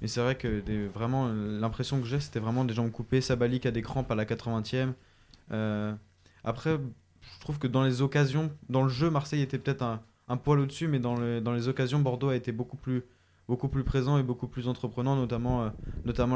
Mais 0.00 0.08
c'est 0.08 0.20
vrai 0.20 0.36
que 0.36 0.62
vraiment 0.88 1.28
l'impression 1.28 2.00
que 2.00 2.06
j'ai, 2.06 2.20
c'était 2.20 2.40
vraiment 2.40 2.64
des 2.64 2.74
jambes 2.74 2.90
coupées. 2.90 3.20
Sabali 3.20 3.60
qui 3.60 3.68
a 3.68 3.70
des 3.70 3.82
crampes 3.82 4.10
à 4.10 4.14
la 4.14 4.24
80e. 4.24 4.92
Euh, 5.52 5.94
après, 6.44 6.78
je 7.20 7.40
trouve 7.40 7.58
que 7.58 7.66
dans 7.66 7.82
les 7.84 8.02
occasions, 8.02 8.50
dans 8.68 8.82
le 8.82 8.88
jeu, 8.88 9.10
Marseille 9.10 9.42
était 9.42 9.58
peut-être 9.58 9.82
un, 10.28 10.36
poil 10.36 10.60
au-dessus, 10.60 10.88
mais 10.88 10.98
dans, 10.98 11.16
le- 11.16 11.40
dans 11.40 11.52
les 11.52 11.68
occasions, 11.68 11.98
Bordeaux 12.00 12.28
a 12.28 12.36
été 12.36 12.52
beaucoup 12.52 12.76
plus, 12.76 13.02
présent 13.84 14.18
et 14.18 14.22
beaucoup 14.22 14.46
plus 14.48 14.68
entreprenant, 14.68 15.16
notamment, 15.16 15.64
euh, 15.64 15.70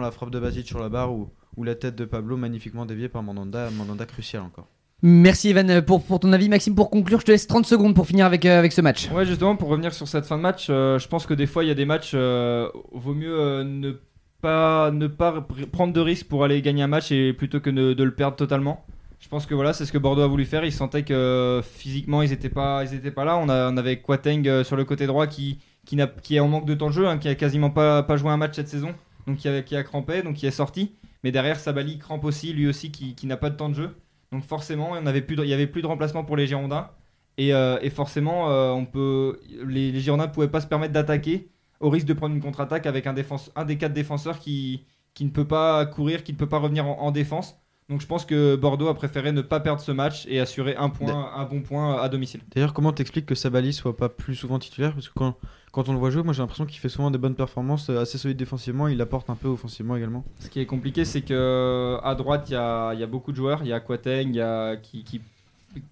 la 0.00 0.10
frappe 0.10 0.30
de 0.30 0.40
Batic 0.40 0.66
sur 0.66 0.78
la 0.80 0.88
barre 0.88 1.12
ou, 1.12 1.30
ou 1.56 1.64
la 1.64 1.74
tête 1.74 1.94
de 1.96 2.04
Pablo 2.04 2.36
magnifiquement 2.36 2.86
déviée 2.86 3.08
par 3.08 3.22
Mandanda, 3.22 3.70
Mandanda 3.70 4.06
crucial 4.06 4.42
encore. 4.42 4.68
Merci 5.04 5.48
Evan 5.48 5.82
pour, 5.82 6.04
pour 6.04 6.20
ton 6.20 6.32
avis. 6.32 6.48
Maxime, 6.48 6.76
pour 6.76 6.88
conclure, 6.88 7.18
je 7.18 7.24
te 7.26 7.32
laisse 7.32 7.48
30 7.48 7.66
secondes 7.66 7.92
pour 7.94 8.06
finir 8.06 8.24
avec, 8.24 8.46
euh, 8.46 8.56
avec 8.56 8.72
ce 8.72 8.80
match. 8.80 9.10
Ouais, 9.10 9.26
justement, 9.26 9.56
pour 9.56 9.68
revenir 9.68 9.92
sur 9.92 10.06
cette 10.06 10.26
fin 10.26 10.36
de 10.36 10.42
match, 10.42 10.68
euh, 10.70 11.00
je 11.00 11.08
pense 11.08 11.26
que 11.26 11.34
des 11.34 11.46
fois, 11.46 11.64
il 11.64 11.68
y 11.68 11.70
a 11.72 11.74
des 11.74 11.84
matchs, 11.84 12.12
euh, 12.14 12.68
vaut 12.92 13.12
mieux 13.12 13.36
euh, 13.36 13.64
ne 13.64 13.94
pas, 14.40 14.92
ne 14.92 15.08
pas 15.08 15.32
pr- 15.40 15.66
prendre 15.66 15.92
de 15.92 16.00
risques 16.00 16.28
pour 16.28 16.44
aller 16.44 16.62
gagner 16.62 16.84
un 16.84 16.86
match 16.86 17.10
et 17.10 17.32
plutôt 17.32 17.58
que 17.58 17.70
de, 17.70 18.00
le 18.00 18.14
perdre 18.14 18.36
totalement. 18.36 18.84
Je 19.18 19.28
pense 19.28 19.44
que 19.46 19.54
voilà, 19.54 19.72
c'est 19.72 19.86
ce 19.86 19.92
que 19.92 19.98
Bordeaux 19.98 20.22
a 20.22 20.28
voulu 20.28 20.44
faire. 20.44 20.64
Ils 20.64 20.72
sentaient 20.72 21.02
que 21.02 21.14
euh, 21.14 21.62
physiquement, 21.62 22.22
ils 22.22 22.30
n'étaient 22.30 22.48
pas, 22.48 22.84
pas 23.14 23.24
là. 23.24 23.38
On, 23.38 23.48
avait 23.48 24.00
Quateng 24.00 24.46
euh, 24.46 24.62
sur 24.62 24.76
le 24.76 24.84
côté 24.84 25.06
droit 25.08 25.26
qui, 25.26 25.58
qui, 25.84 25.98
est 25.98 26.40
en 26.40 26.46
manque 26.48 26.66
de 26.66 26.74
temps 26.74 26.88
de 26.90 26.94
jeu, 26.94 27.08
hein, 27.08 27.18
qui 27.18 27.28
a 27.28 27.34
quasiment 27.34 27.70
pas, 27.70 28.04
pas 28.04 28.16
joué 28.16 28.30
un 28.30 28.36
match 28.36 28.54
cette 28.54 28.68
saison, 28.68 28.94
donc 29.26 29.38
qui 29.38 29.48
a, 29.48 29.62
qui 29.62 29.74
crampé, 29.82 30.22
donc 30.22 30.34
qui 30.34 30.46
est 30.46 30.52
sorti. 30.52 30.92
Mais 31.24 31.32
derrière, 31.32 31.58
Sabali 31.58 31.98
crampe 31.98 32.24
aussi, 32.24 32.52
lui 32.52 32.68
aussi, 32.68 32.92
qui 32.92 33.26
n'a 33.26 33.36
pas 33.36 33.50
de 33.50 33.56
temps 33.56 33.68
de 33.68 33.74
jeu. 33.74 33.90
Donc 34.32 34.44
forcément, 34.44 34.96
il 34.96 35.04
y 35.04 35.09
avait 35.52 35.66
plus 35.66 35.82
de 35.82 35.86
remplacement 35.86 36.24
pour 36.24 36.36
les 36.36 36.46
Girondins. 36.46 36.90
Et, 37.38 37.54
euh, 37.54 37.78
forcément, 37.90 38.50
euh, 38.50 39.32
les, 39.66 40.00
Girondins 40.00 40.26
ne 40.26 40.32
pouvaient 40.32 40.48
pas 40.50 40.60
se 40.60 40.66
permettre 40.66 40.92
d'attaquer 40.94 41.50
au 41.80 41.90
risque 41.90 42.06
de 42.06 42.14
prendre 42.14 42.34
une 42.34 42.40
contre-attaque 42.42 42.86
avec 42.86 43.06
un, 43.06 43.14
des 43.14 43.76
quatre 43.78 43.92
défenseurs 43.92 44.38
qui, 44.38 44.86
qui 45.14 45.24
ne 45.24 45.30
peut 45.30 45.46
pas 45.46 45.84
courir, 45.86 46.24
qui 46.24 46.32
ne 46.32 46.38
peut 46.38 46.48
pas 46.48 46.59
revenir 46.59 46.86
en, 46.86 46.98
en 47.00 47.10
défense. 47.10 47.61
Donc 47.88 48.00
je 48.00 48.06
pense 48.06 48.24
que 48.24 48.56
Bordeaux 48.56 48.88
a 48.88 48.94
préféré 48.94 49.32
ne 49.32 49.42
pas 49.42 49.60
perdre 49.60 49.80
ce 49.80 49.92
match 49.92 50.24
et 50.28 50.40
assurer 50.40 50.76
un, 50.76 50.88
point, 50.88 51.30
un 51.34 51.44
bon 51.44 51.60
point 51.60 52.00
à 52.00 52.09
domicile. 52.09 52.40
D'ailleurs, 52.54 52.72
comment 52.72 52.92
t'expliques 52.92 53.26
que 53.26 53.34
Sabali 53.34 53.72
soit 53.72 53.96
pas 53.96 54.09
plus 54.09 54.34
souvent 54.34 54.59
titulaire? 54.59 54.94
Parce 54.94 55.09
que 55.09 55.14
quand, 55.14 55.36
quand 55.72 55.88
on 55.88 55.92
le 55.92 55.98
voit 55.98 56.10
jouer, 56.10 56.22
moi 56.22 56.32
j'ai 56.32 56.42
l'impression 56.42 56.64
qu'il 56.64 56.78
fait 56.78 56.88
souvent 56.88 57.10
des 57.10 57.18
bonnes 57.18 57.34
performances, 57.34 57.90
euh, 57.90 58.00
assez 58.00 58.18
solides 58.18 58.36
défensivement, 58.38 58.88
il 58.88 59.00
apporte 59.00 59.28
un 59.30 59.34
peu 59.34 59.48
offensivement 59.48 59.96
également. 59.96 60.24
Ce 60.38 60.48
qui 60.48 60.60
est 60.60 60.66
compliqué, 60.66 61.04
c'est 61.04 61.22
que 61.22 61.98
à 62.02 62.14
droite, 62.14 62.48
il 62.48 62.52
y 62.52 62.56
a, 62.56 62.94
il 62.94 63.00
y 63.00 63.02
a 63.02 63.06
beaucoup 63.06 63.32
de 63.32 63.36
joueurs. 63.36 63.60
Il 63.62 63.68
y 63.68 63.72
a 63.72 63.80
Quateng, 63.80 64.28
il 64.28 64.36
y 64.36 64.40
a 64.40 64.76
qui, 64.76 65.04
qui, 65.04 65.20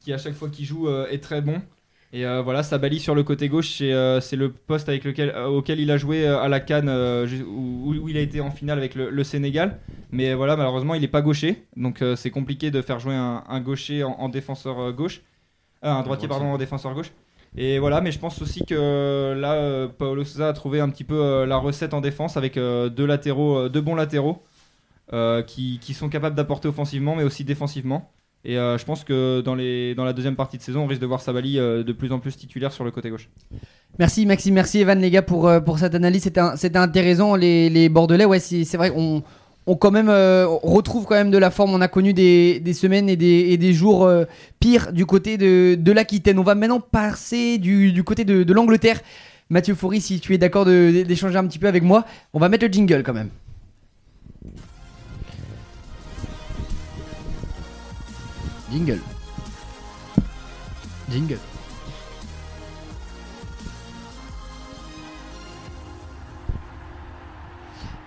qui 0.00 0.12
à 0.12 0.18
chaque 0.18 0.34
fois 0.34 0.48
qu'il 0.48 0.64
joue 0.64 0.88
euh, 0.88 1.08
est 1.10 1.22
très 1.22 1.42
bon. 1.42 1.60
Et 2.12 2.26
euh, 2.26 2.42
voilà, 2.42 2.64
Sabali 2.64 2.98
sur 2.98 3.14
le 3.14 3.22
côté 3.22 3.48
gauche, 3.48 3.76
c'est 3.78 3.92
euh, 3.92 4.20
c'est 4.20 4.34
le 4.34 4.50
poste 4.50 4.88
avec 4.88 5.04
lequel, 5.04 5.30
euh, 5.30 5.46
auquel 5.46 5.78
il 5.78 5.92
a 5.92 5.96
joué 5.96 6.26
à 6.26 6.48
la 6.48 6.58
Cannes, 6.58 6.88
où, 7.46 7.94
où 7.94 8.08
il 8.08 8.16
a 8.16 8.20
été 8.20 8.40
en 8.40 8.50
finale 8.50 8.78
avec 8.78 8.96
le, 8.96 9.10
le 9.10 9.24
Sénégal. 9.24 9.78
Mais 10.10 10.34
voilà, 10.34 10.56
malheureusement, 10.56 10.94
il 10.94 11.02
n'est 11.02 11.08
pas 11.08 11.22
gaucher. 11.22 11.64
Donc 11.76 12.02
c'est 12.16 12.30
compliqué 12.30 12.72
de 12.72 12.82
faire 12.82 12.98
jouer 12.98 13.14
un, 13.14 13.44
un 13.48 13.60
gaucher 13.60 14.02
en, 14.02 14.10
en 14.18 14.28
défenseur 14.28 14.92
gauche. 14.92 15.22
Un 15.82 16.02
droitier, 16.02 16.26
pardon, 16.28 16.46
en 16.46 16.58
défenseur 16.58 16.94
gauche. 16.94 17.12
Et 17.56 17.78
voilà, 17.78 18.00
mais 18.00 18.10
je 18.12 18.18
pense 18.18 18.42
aussi 18.42 18.64
que 18.64 19.34
là, 19.38 19.88
Paolo 19.88 20.24
Sousa 20.24 20.48
a 20.48 20.52
trouvé 20.52 20.80
un 20.80 20.88
petit 20.88 21.04
peu 21.04 21.44
la 21.44 21.56
recette 21.58 21.94
en 21.94 22.00
défense 22.00 22.36
avec 22.36 22.56
deux 22.56 23.06
latéraux, 23.06 23.68
deux 23.68 23.80
bons 23.80 23.94
latéraux 23.94 24.42
qui, 25.46 25.78
qui 25.80 25.94
sont 25.94 26.08
capables 26.08 26.36
d'apporter 26.36 26.68
offensivement, 26.68 27.14
mais 27.14 27.22
aussi 27.22 27.44
défensivement. 27.44 28.10
Et 28.44 28.56
euh, 28.56 28.78
je 28.78 28.84
pense 28.86 29.04
que 29.04 29.42
dans, 29.42 29.54
les, 29.54 29.94
dans 29.94 30.04
la 30.04 30.14
deuxième 30.14 30.34
partie 30.34 30.56
de 30.56 30.62
saison, 30.62 30.84
on 30.84 30.86
risque 30.86 31.02
de 31.02 31.06
voir 31.06 31.20
Sabali 31.20 31.58
euh, 31.58 31.82
de 31.82 31.92
plus 31.92 32.10
en 32.10 32.20
plus 32.20 32.36
titulaire 32.36 32.72
sur 32.72 32.84
le 32.84 32.90
côté 32.90 33.10
gauche. 33.10 33.28
Merci 33.98 34.24
Maxime, 34.24 34.54
merci 34.54 34.80
Evan 34.80 34.98
les 34.98 35.10
gars 35.10 35.20
pour, 35.20 35.46
euh, 35.46 35.60
pour 35.60 35.78
cette 35.78 35.94
analyse. 35.94 36.30
C'était 36.56 36.78
intéressant. 36.78 37.34
Les, 37.36 37.68
les 37.68 37.90
Bordelais, 37.90 38.24
ouais, 38.24 38.38
c'est 38.40 38.76
vrai, 38.78 38.92
on, 38.96 39.22
on 39.66 39.76
quand 39.76 39.90
même 39.90 40.08
retrouve 40.08 41.04
quand 41.04 41.16
même 41.16 41.30
de 41.30 41.36
la 41.36 41.50
forme. 41.50 41.74
On 41.74 41.82
a 41.82 41.88
connu 41.88 42.14
des, 42.14 42.60
des 42.60 42.72
semaines 42.72 43.10
et 43.10 43.16
des, 43.16 43.58
des 43.58 43.72
jours 43.74 44.10
pires 44.58 44.92
du 44.92 45.04
côté 45.04 45.36
de, 45.36 45.74
de 45.74 45.92
l'Aquitaine. 45.92 46.38
On 46.38 46.42
va 46.42 46.54
maintenant 46.54 46.80
passer 46.80 47.58
du, 47.58 47.92
du 47.92 48.04
côté 48.04 48.24
de, 48.24 48.42
de 48.42 48.52
l'Angleterre. 48.54 49.00
Mathieu 49.50 49.74
Faury, 49.74 50.00
si 50.00 50.18
tu 50.18 50.32
es 50.32 50.38
d'accord 50.38 50.64
d'échanger 50.64 51.36
un 51.36 51.46
petit 51.46 51.58
peu 51.58 51.66
avec 51.66 51.82
moi, 51.82 52.06
on 52.32 52.38
va 52.38 52.48
mettre 52.48 52.64
le 52.64 52.72
jingle 52.72 53.02
quand 53.02 53.12
même. 53.12 53.28
Jingle. 58.70 59.00
Jingle. 61.10 61.38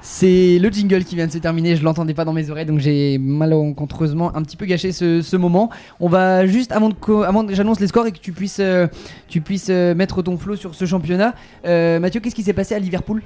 C'est 0.02 0.60
le 0.60 0.70
jingle 0.70 1.04
qui 1.04 1.16
vient 1.16 1.28
de 1.28 1.32
se 1.32 1.38
terminer, 1.38 1.76
je 1.76 1.84
l'entendais 1.84 2.14
pas 2.14 2.24
dans 2.24 2.32
mes 2.34 2.50
oreilles 2.50 2.66
donc 2.66 2.80
j'ai 2.80 3.18
malencontreusement 3.18 4.34
un 4.36 4.42
petit 4.42 4.56
peu 4.56 4.66
gâché 4.66 4.92
ce, 4.92 5.36
moment. 5.36 5.70
On 6.00 6.08
va 6.08 6.46
juste, 6.46 6.72
avant, 6.72 6.92
que 6.92 7.26
j'annonce 7.50 7.80
les 7.82 7.88
scores 7.88 8.08
et 8.08 8.12
que 8.12 8.20
tu 8.20 8.32
puisses, 8.32 8.60
euh, 8.60 8.88
euh, 9.70 9.96
mettre 9.96 10.22
ton 10.22 10.38
flow 10.38 10.56
sur 10.56 10.76
ce 10.76 10.86
championnat, 10.86 11.34
euh, 11.66 12.00
Mathieu, 12.00 12.22
qu'est-ce 12.22 12.36
qui 12.36 12.44
s'est 12.44 12.54
passé 12.54 12.74
à 12.76 12.80
Liverpool? 12.80 13.22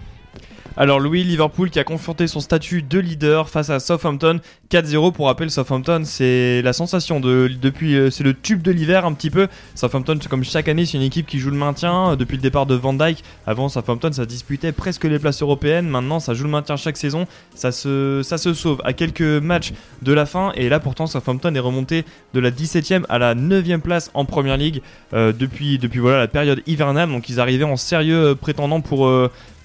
Alors 0.75 0.99
Louis, 0.99 1.23
Liverpool 1.23 1.69
qui 1.69 1.79
a 1.79 1.83
conforté 1.83 2.27
son 2.27 2.39
statut 2.39 2.81
de 2.81 2.99
leader 2.99 3.49
face 3.49 3.69
à 3.69 3.79
Southampton 3.79 4.39
4-0 4.69 5.13
pour 5.13 5.27
rappel 5.27 5.49
Southampton 5.49 6.01
c'est 6.03 6.61
la 6.61 6.73
sensation 6.73 7.19
de 7.19 7.49
depuis 7.61 7.95
euh, 7.95 8.09
c'est 8.09 8.23
le 8.23 8.33
tube 8.33 8.61
de 8.61 8.71
l'hiver 8.71 9.05
un 9.05 9.13
petit 9.13 9.29
peu. 9.29 9.47
Southampton 9.75 10.19
comme 10.29 10.43
chaque 10.43 10.67
année 10.67 10.85
c'est 10.85 10.97
une 10.97 11.03
équipe 11.03 11.25
qui 11.25 11.39
joue 11.39 11.51
le 11.51 11.57
maintien. 11.57 12.11
Euh, 12.11 12.15
depuis 12.15 12.35
le 12.35 12.41
départ 12.41 12.65
de 12.65 12.75
Van 12.75 12.93
Dyke 12.93 13.23
avant 13.45 13.69
Southampton 13.69 14.11
ça 14.11 14.25
disputait 14.25 14.71
presque 14.71 15.05
les 15.05 15.19
places 15.19 15.41
européennes. 15.41 15.87
Maintenant 15.87 16.19
ça 16.19 16.33
joue 16.33 16.43
le 16.43 16.49
maintien 16.49 16.75
chaque 16.75 16.97
saison. 16.97 17.27
Ça 17.55 17.71
se 17.71 18.23
sauve 18.53 18.81
à 18.83 18.93
quelques 18.93 19.21
matchs 19.21 19.73
de 20.01 20.13
la 20.13 20.25
fin. 20.25 20.51
Et 20.55 20.69
là 20.69 20.79
pourtant 20.79 21.07
Southampton 21.07 21.55
est 21.55 21.59
remonté 21.59 22.03
de 22.33 22.39
la 22.39 22.51
17e 22.51 23.03
à 23.07 23.19
la 23.19 23.35
9e 23.35 23.79
place 23.79 24.11
en 24.13 24.25
première 24.25 24.57
ligue 24.57 24.81
euh, 25.13 25.31
depuis 25.31 25.77
depuis 25.77 25.99
voilà 25.99 26.17
la 26.17 26.27
période 26.27 26.61
hivernale. 26.67 27.09
Donc 27.09 27.29
ils 27.29 27.39
arrivaient 27.39 27.63
en 27.63 27.77
sérieux 27.77 28.35
prétendant 28.35 28.81
pour 28.81 29.07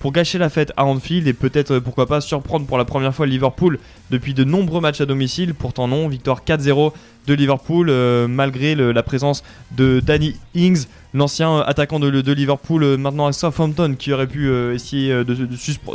pour 0.03 0.11
gâcher 0.11 0.37
la 0.37 0.51
fête 0.51 0.73
à 0.77 0.85
Anfield 0.85 1.29
et 1.29 1.33
peut-être 1.33 1.75
euh, 1.75 1.81
pourquoi 1.81 2.09
pas 2.09 2.21
surprendre 2.21 2.67
pour 2.67 2.77
la 2.77 2.85
première 2.85 3.15
fois 3.15 3.25
Liverpool 3.25 3.79
depuis 4.11 4.35
de 4.35 4.43
nombreux 4.43 4.81
matchs 4.81 5.01
à 5.01 5.07
domicile. 5.07 5.55
Pourtant 5.55 5.87
non, 5.87 6.09
victoire 6.09 6.43
4-0 6.45 6.93
de 7.29 7.35
Liverpool 7.35 7.87
euh, 7.89 8.27
malgré 8.27 8.75
la 8.75 9.03
présence 9.05 9.45
de 9.71 10.01
Danny 10.01 10.35
Ings, 10.57 10.87
l'ancien 11.15 11.53
euh, 11.53 11.63
attaquant 11.65 12.01
de, 12.01 12.33
Liverpool 12.33 12.97
maintenant 12.97 13.29
à 13.29 13.33
Southampton 13.33 13.95
qui 13.97 14.13
aurait 14.13 14.27
pu 14.27 14.53
essayer 14.75 15.23
de, 15.23 15.37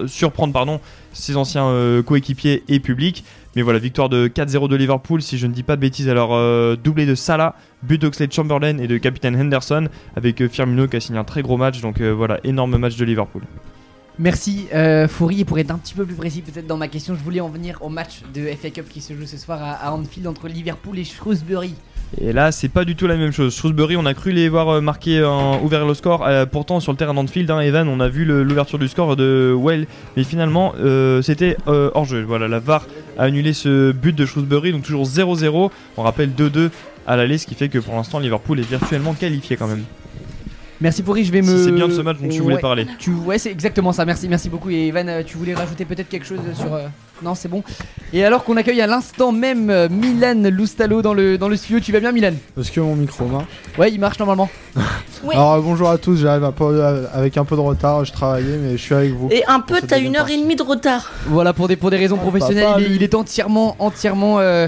surprendre 0.07 0.53
pardon, 0.53 0.79
ses 1.11 1.35
anciens 1.35 2.01
coéquipiers 2.05 2.63
et 2.69 2.79
publics. 2.79 3.25
Mais 3.57 3.61
voilà, 3.61 3.77
victoire 3.77 4.07
de 4.07 4.29
4-0 4.29 4.69
de 4.69 4.77
Liverpool, 4.77 5.21
si 5.21 5.37
je 5.37 5.47
ne 5.47 5.51
dis 5.51 5.63
pas 5.63 5.75
de 5.75 5.81
bêtises, 5.81 6.07
alors 6.07 6.29
doublé 6.77 7.05
de 7.05 7.15
Salah, 7.15 7.55
but 7.83 7.99
d'Oxlade 7.99 8.31
Chamberlain 8.31 8.77
et 8.77 8.87
de 8.87 8.97
capitaine 8.97 9.35
Henderson, 9.35 9.89
avec 10.15 10.47
Firmino 10.47 10.87
qui 10.87 10.95
a 10.95 10.99
signé 11.01 11.19
un 11.19 11.25
très 11.25 11.41
gros 11.41 11.57
match, 11.57 11.81
donc 11.81 11.99
voilà, 12.01 12.39
énorme 12.45 12.77
match 12.77 12.95
de 12.95 13.03
Liverpool. 13.03 13.41
Merci 14.19 14.67
euh, 14.73 15.07
Foury. 15.07 15.41
Et 15.41 15.45
pour 15.45 15.59
être 15.59 15.71
un 15.71 15.77
petit 15.77 15.93
peu 15.93 16.05
plus 16.05 16.15
précis 16.15 16.41
peut-être 16.41 16.65
dans 16.65 16.77
ma 16.77 16.87
question, 16.87 17.13
je 17.13 17.23
voulais 17.23 17.39
en 17.39 17.49
venir 17.49 17.77
au 17.81 17.89
match 17.89 18.21
de 18.33 18.47
FA 18.47 18.71
Cup 18.71 18.85
qui 18.89 19.01
se 19.01 19.13
joue 19.13 19.27
ce 19.27 19.37
soir 19.37 19.59
à, 19.61 19.93
Anfield 19.93 20.27
entre 20.27 20.47
Liverpool 20.47 20.97
et 20.97 21.03
Shrewsbury. 21.03 21.75
Et 22.19 22.31
là, 22.31 22.51
c'est 22.51 22.69
pas 22.69 22.85
du 22.85 22.95
tout 22.95 23.05
la 23.05 23.17
même 23.17 23.31
chose. 23.31 23.53
Shrewsbury, 23.53 23.97
on 23.97 24.05
a 24.05 24.13
cru 24.13 24.31
les 24.31 24.47
voir 24.47 24.69
euh, 24.69 24.81
marquer, 24.81 25.23
en, 25.23 25.61
ouvert 25.61 25.85
le 25.85 25.93
score. 25.93 26.25
Euh, 26.25 26.45
pourtant, 26.45 26.79
sur 26.79 26.93
le 26.93 26.97
terrain 26.97 27.13
d'Anfield, 27.13 27.51
hein, 27.51 27.59
Evan, 27.59 27.87
on 27.89 27.99
a 27.99 28.07
vu 28.07 28.25
l'ouverture 28.25 28.79
du 28.79 28.87
score 28.87 29.15
de 29.15 29.53
Well. 29.55 29.87
Mais 30.15 30.23
finalement, 30.23 30.73
euh, 30.79 31.21
c'était 31.21 31.57
euh, 31.67 31.91
hors 31.93 32.05
jeu. 32.05 32.23
Voilà, 32.23 32.47
la 32.47 32.59
VAR 32.59 32.87
a 33.17 33.23
annulé 33.23 33.53
ce 33.53 33.91
but 33.91 34.15
de 34.15 34.25
Shrewsbury. 34.25 34.71
Donc 34.71 34.83
toujours 34.83 35.05
0-0. 35.05 35.69
On 35.97 36.01
rappelle 36.01 36.31
2-2 36.31 36.69
à 37.05 37.17
l'aller, 37.17 37.37
ce 37.37 37.45
qui 37.45 37.55
fait 37.55 37.69
que 37.69 37.79
pour 37.79 37.95
l'instant, 37.95 38.19
Liverpool 38.19 38.59
est 38.59 38.67
virtuellement 38.69 39.13
qualifié 39.13 39.57
quand 39.57 39.67
même. 39.67 39.83
Merci 40.79 41.01
Foury, 41.01 41.23
je 41.25 41.31
vais 41.31 41.41
me. 41.41 41.57
Si 41.57 41.63
c'est 41.65 41.71
bien 41.71 41.87
de 41.87 41.93
ce 41.93 42.01
match 42.01 42.17
dont 42.21 42.27
tu 42.29 42.41
voulais 42.41 42.55
Ouais, 42.55 42.61
parler. 42.61 42.85
Tu, 42.99 43.11
ouais, 43.11 43.37
c'est 43.39 43.49
exactement 43.51 43.91
ça. 43.93 44.05
Merci, 44.05 44.27
merci 44.29 44.47
beaucoup. 44.49 44.69
Et 44.69 44.87
Evan, 44.87 45.09
euh, 45.09 45.23
tu 45.25 45.37
voulais 45.37 45.55
rajouter 45.55 45.85
peut-être 45.85 46.07
quelque 46.09 46.25
chose 46.25 46.39
sur. 46.53 46.73
euh, 46.73 46.87
Non, 47.23 47.33
c'est 47.33 47.47
bon. 47.47 47.63
Et 48.13 48.23
alors 48.23 48.43
qu'on 48.43 48.57
accueille 48.57 48.81
à 48.81 48.87
l'instant 48.87 49.31
même 49.31 49.71
euh, 49.71 49.89
Milan 49.89 50.49
Loustalo 50.51 51.01
dans 51.01 51.15
le, 51.15 51.37
dans 51.39 51.49
le 51.49 51.55
studio, 51.55 51.79
tu 51.79 51.91
vas 51.91 51.99
bien, 51.99 52.11
Milan? 52.11 52.33
Est-ce 52.59 52.71
que 52.71 52.79
mon 52.79 52.95
micro 52.95 53.25
marche? 53.25 53.45
Ouais, 53.79 53.91
il 53.91 53.99
marche 53.99 54.19
normalement. 54.19 54.49
Alors 55.31 55.59
bonjour 55.63 55.89
à 55.89 55.97
tous, 55.97 56.17
j'arrive 56.17 56.43
avec 57.13 57.37
un 57.37 57.43
peu 57.45 57.55
de 57.55 57.61
retard, 57.61 58.05
je 58.05 58.11
travaillais 58.13 58.57
mais 58.61 58.73
je 58.73 58.81
suis 58.83 58.93
avec 58.93 59.13
vous. 59.13 59.29
Et 59.31 59.43
un 59.47 59.59
peu, 59.61 59.81
t'as 59.81 59.99
une 59.99 60.15
heure 60.15 60.29
et 60.29 60.37
demie 60.39 60.55
de 60.55 60.61
retard. 60.61 61.11
Voilà, 61.25 61.53
pour 61.53 61.67
des, 61.67 61.75
pour 61.75 61.89
des 61.89 61.97
raisons 61.97 62.17
bah, 62.17 62.21
professionnelles, 62.21 62.67
il, 62.77 62.85
est, 62.85 62.95
il 62.97 63.03
est 63.03 63.15
entièrement, 63.15 63.75
entièrement, 63.79 64.37
euh, 64.39 64.67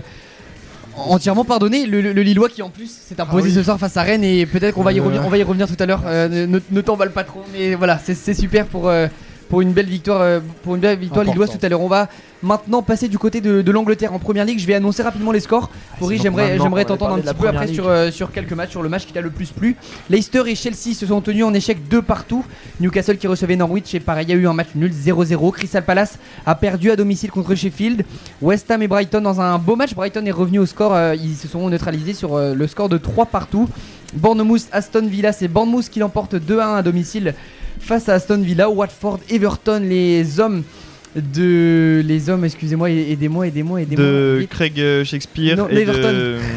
entièrement 1.07 1.45
pardonné. 1.45 1.85
Le, 1.85 2.01
le- 2.01 2.13
le 2.13 2.21
Lillois 2.21 2.49
qui 2.49 2.61
en 2.61 2.69
plus 2.69 2.89
s'est 2.89 3.19
imposé 3.19 3.43
Ah 3.45 3.49
oui. 3.49 3.53
ce 3.55 3.63
soir 3.63 3.79
face 3.79 3.97
à 3.97 4.03
Rennes 4.03 4.23
et 4.23 4.45
peut-être 4.45 4.75
qu'on 4.75 4.83
va 4.83 4.91
y 4.93 4.99
Ouais, 4.99 5.05
revenir, 5.05 5.25
on 5.25 5.29
va 5.29 5.37
y 5.37 5.43
revenir 5.43 5.67
tout 5.67 5.75
à 5.81 5.85
l'heure. 5.85 6.03
Euh, 6.05 6.47
ne 6.47 6.59
ne 6.71 6.81
t'emballe 6.81 7.11
pas 7.11 7.23
trop, 7.23 7.43
mais 7.53 7.75
voilà, 7.75 7.99
c'est 8.03 8.15
c'est 8.15 8.33
super 8.33 8.65
pour. 8.65 8.89
Pour 9.49 9.61
une 9.61 9.73
belle 9.73 9.87
victoire, 9.87 10.21
euh, 10.21 10.39
pour 10.63 10.75
une 10.75 10.81
belle 10.81 10.97
victoire 10.97 11.25
lilloise 11.25 11.49
tout 11.51 11.63
à 11.65 11.69
l'heure. 11.69 11.81
On 11.81 11.87
va 11.87 12.07
maintenant 12.41 12.81
passer 12.81 13.07
du 13.07 13.17
côté 13.17 13.41
de, 13.41 13.61
de 13.61 13.71
l'Angleterre 13.71 14.13
en 14.13 14.19
première 14.19 14.45
ligue. 14.45 14.59
Je 14.59 14.67
vais 14.67 14.75
annoncer 14.75 15.01
rapidement 15.03 15.31
les 15.31 15.39
scores. 15.39 15.69
Fauri, 15.97 16.17
donc 16.17 16.23
j'aimerais, 16.23 16.85
t'entendre 16.85 17.15
un 17.15 17.19
petit 17.19 17.33
peu 17.33 17.47
après 17.47 17.67
sur, 17.67 17.87
euh, 17.89 18.11
sur 18.11 18.31
quelques 18.31 18.53
matchs, 18.53 18.69
sur 18.71 18.83
le 18.83 18.89
match 18.89 19.05
qui 19.05 19.11
t'a 19.11 19.21
le 19.21 19.31
plus 19.31 19.51
plu. 19.51 19.75
Leicester 20.09 20.43
et 20.47 20.55
Chelsea 20.55 20.93
se 20.93 21.05
sont 21.07 21.19
tenus 21.21 21.43
en 21.43 21.53
échec 21.53 21.87
deux 21.89 22.01
partout. 22.01 22.45
Newcastle 22.79 23.17
qui 23.17 23.27
recevait 23.27 23.55
Norwich 23.55 23.93
et 23.95 23.99
pareil, 23.99 24.25
il 24.27 24.31
y 24.31 24.33
a 24.33 24.37
eu 24.37 24.47
un 24.47 24.53
match 24.53 24.69
nul 24.75 24.91
0-0. 24.91 25.51
Crystal 25.51 25.83
Palace 25.83 26.19
a 26.45 26.55
perdu 26.55 26.91
à 26.91 26.95
domicile 26.95 27.31
contre 27.31 27.55
Sheffield. 27.55 28.05
West 28.41 28.69
Ham 28.71 28.83
et 28.83 28.87
Brighton 28.87 29.21
dans 29.21 29.41
un 29.41 29.57
beau 29.57 29.75
match. 29.75 29.95
Brighton 29.95 30.25
est 30.25 30.31
revenu 30.31 30.59
au 30.59 30.65
score. 30.67 30.93
euh, 30.93 31.15
ils 31.15 31.35
se 31.35 31.47
sont 31.47 31.67
neutralisés 31.69 32.13
sur 32.13 32.35
euh, 32.35 32.53
le 32.53 32.67
score 32.67 32.87
de 32.87 32.97
3 32.97 33.25
partout. 33.25 33.67
Bournemouth, 34.13 34.67
Aston 34.71 35.05
Villa, 35.07 35.31
c'est 35.33 35.47
Bournemouth 35.47 35.89
qui 35.89 35.99
l'emporte 35.99 36.35
2-1 36.35 36.77
à 36.77 36.81
domicile 36.81 37.33
face 37.79 38.09
à 38.09 38.13
Aston 38.15 38.41
Villa. 38.41 38.69
Watford, 38.69 39.19
Everton, 39.29 39.81
les 39.83 40.39
hommes 40.39 40.63
de 41.15 42.01
les 42.05 42.29
hommes, 42.29 42.45
excusez-moi, 42.45 42.89
aidez-moi, 42.91 43.47
aidez-moi, 43.47 43.81
aidez-moi. 43.81 44.05
De. 44.05 44.47
Craig 44.49 44.79
euh, 44.79 45.03
Shakespeare 45.03 45.57
Non, 45.57 45.67
et 45.69 45.85
de. 45.85 46.37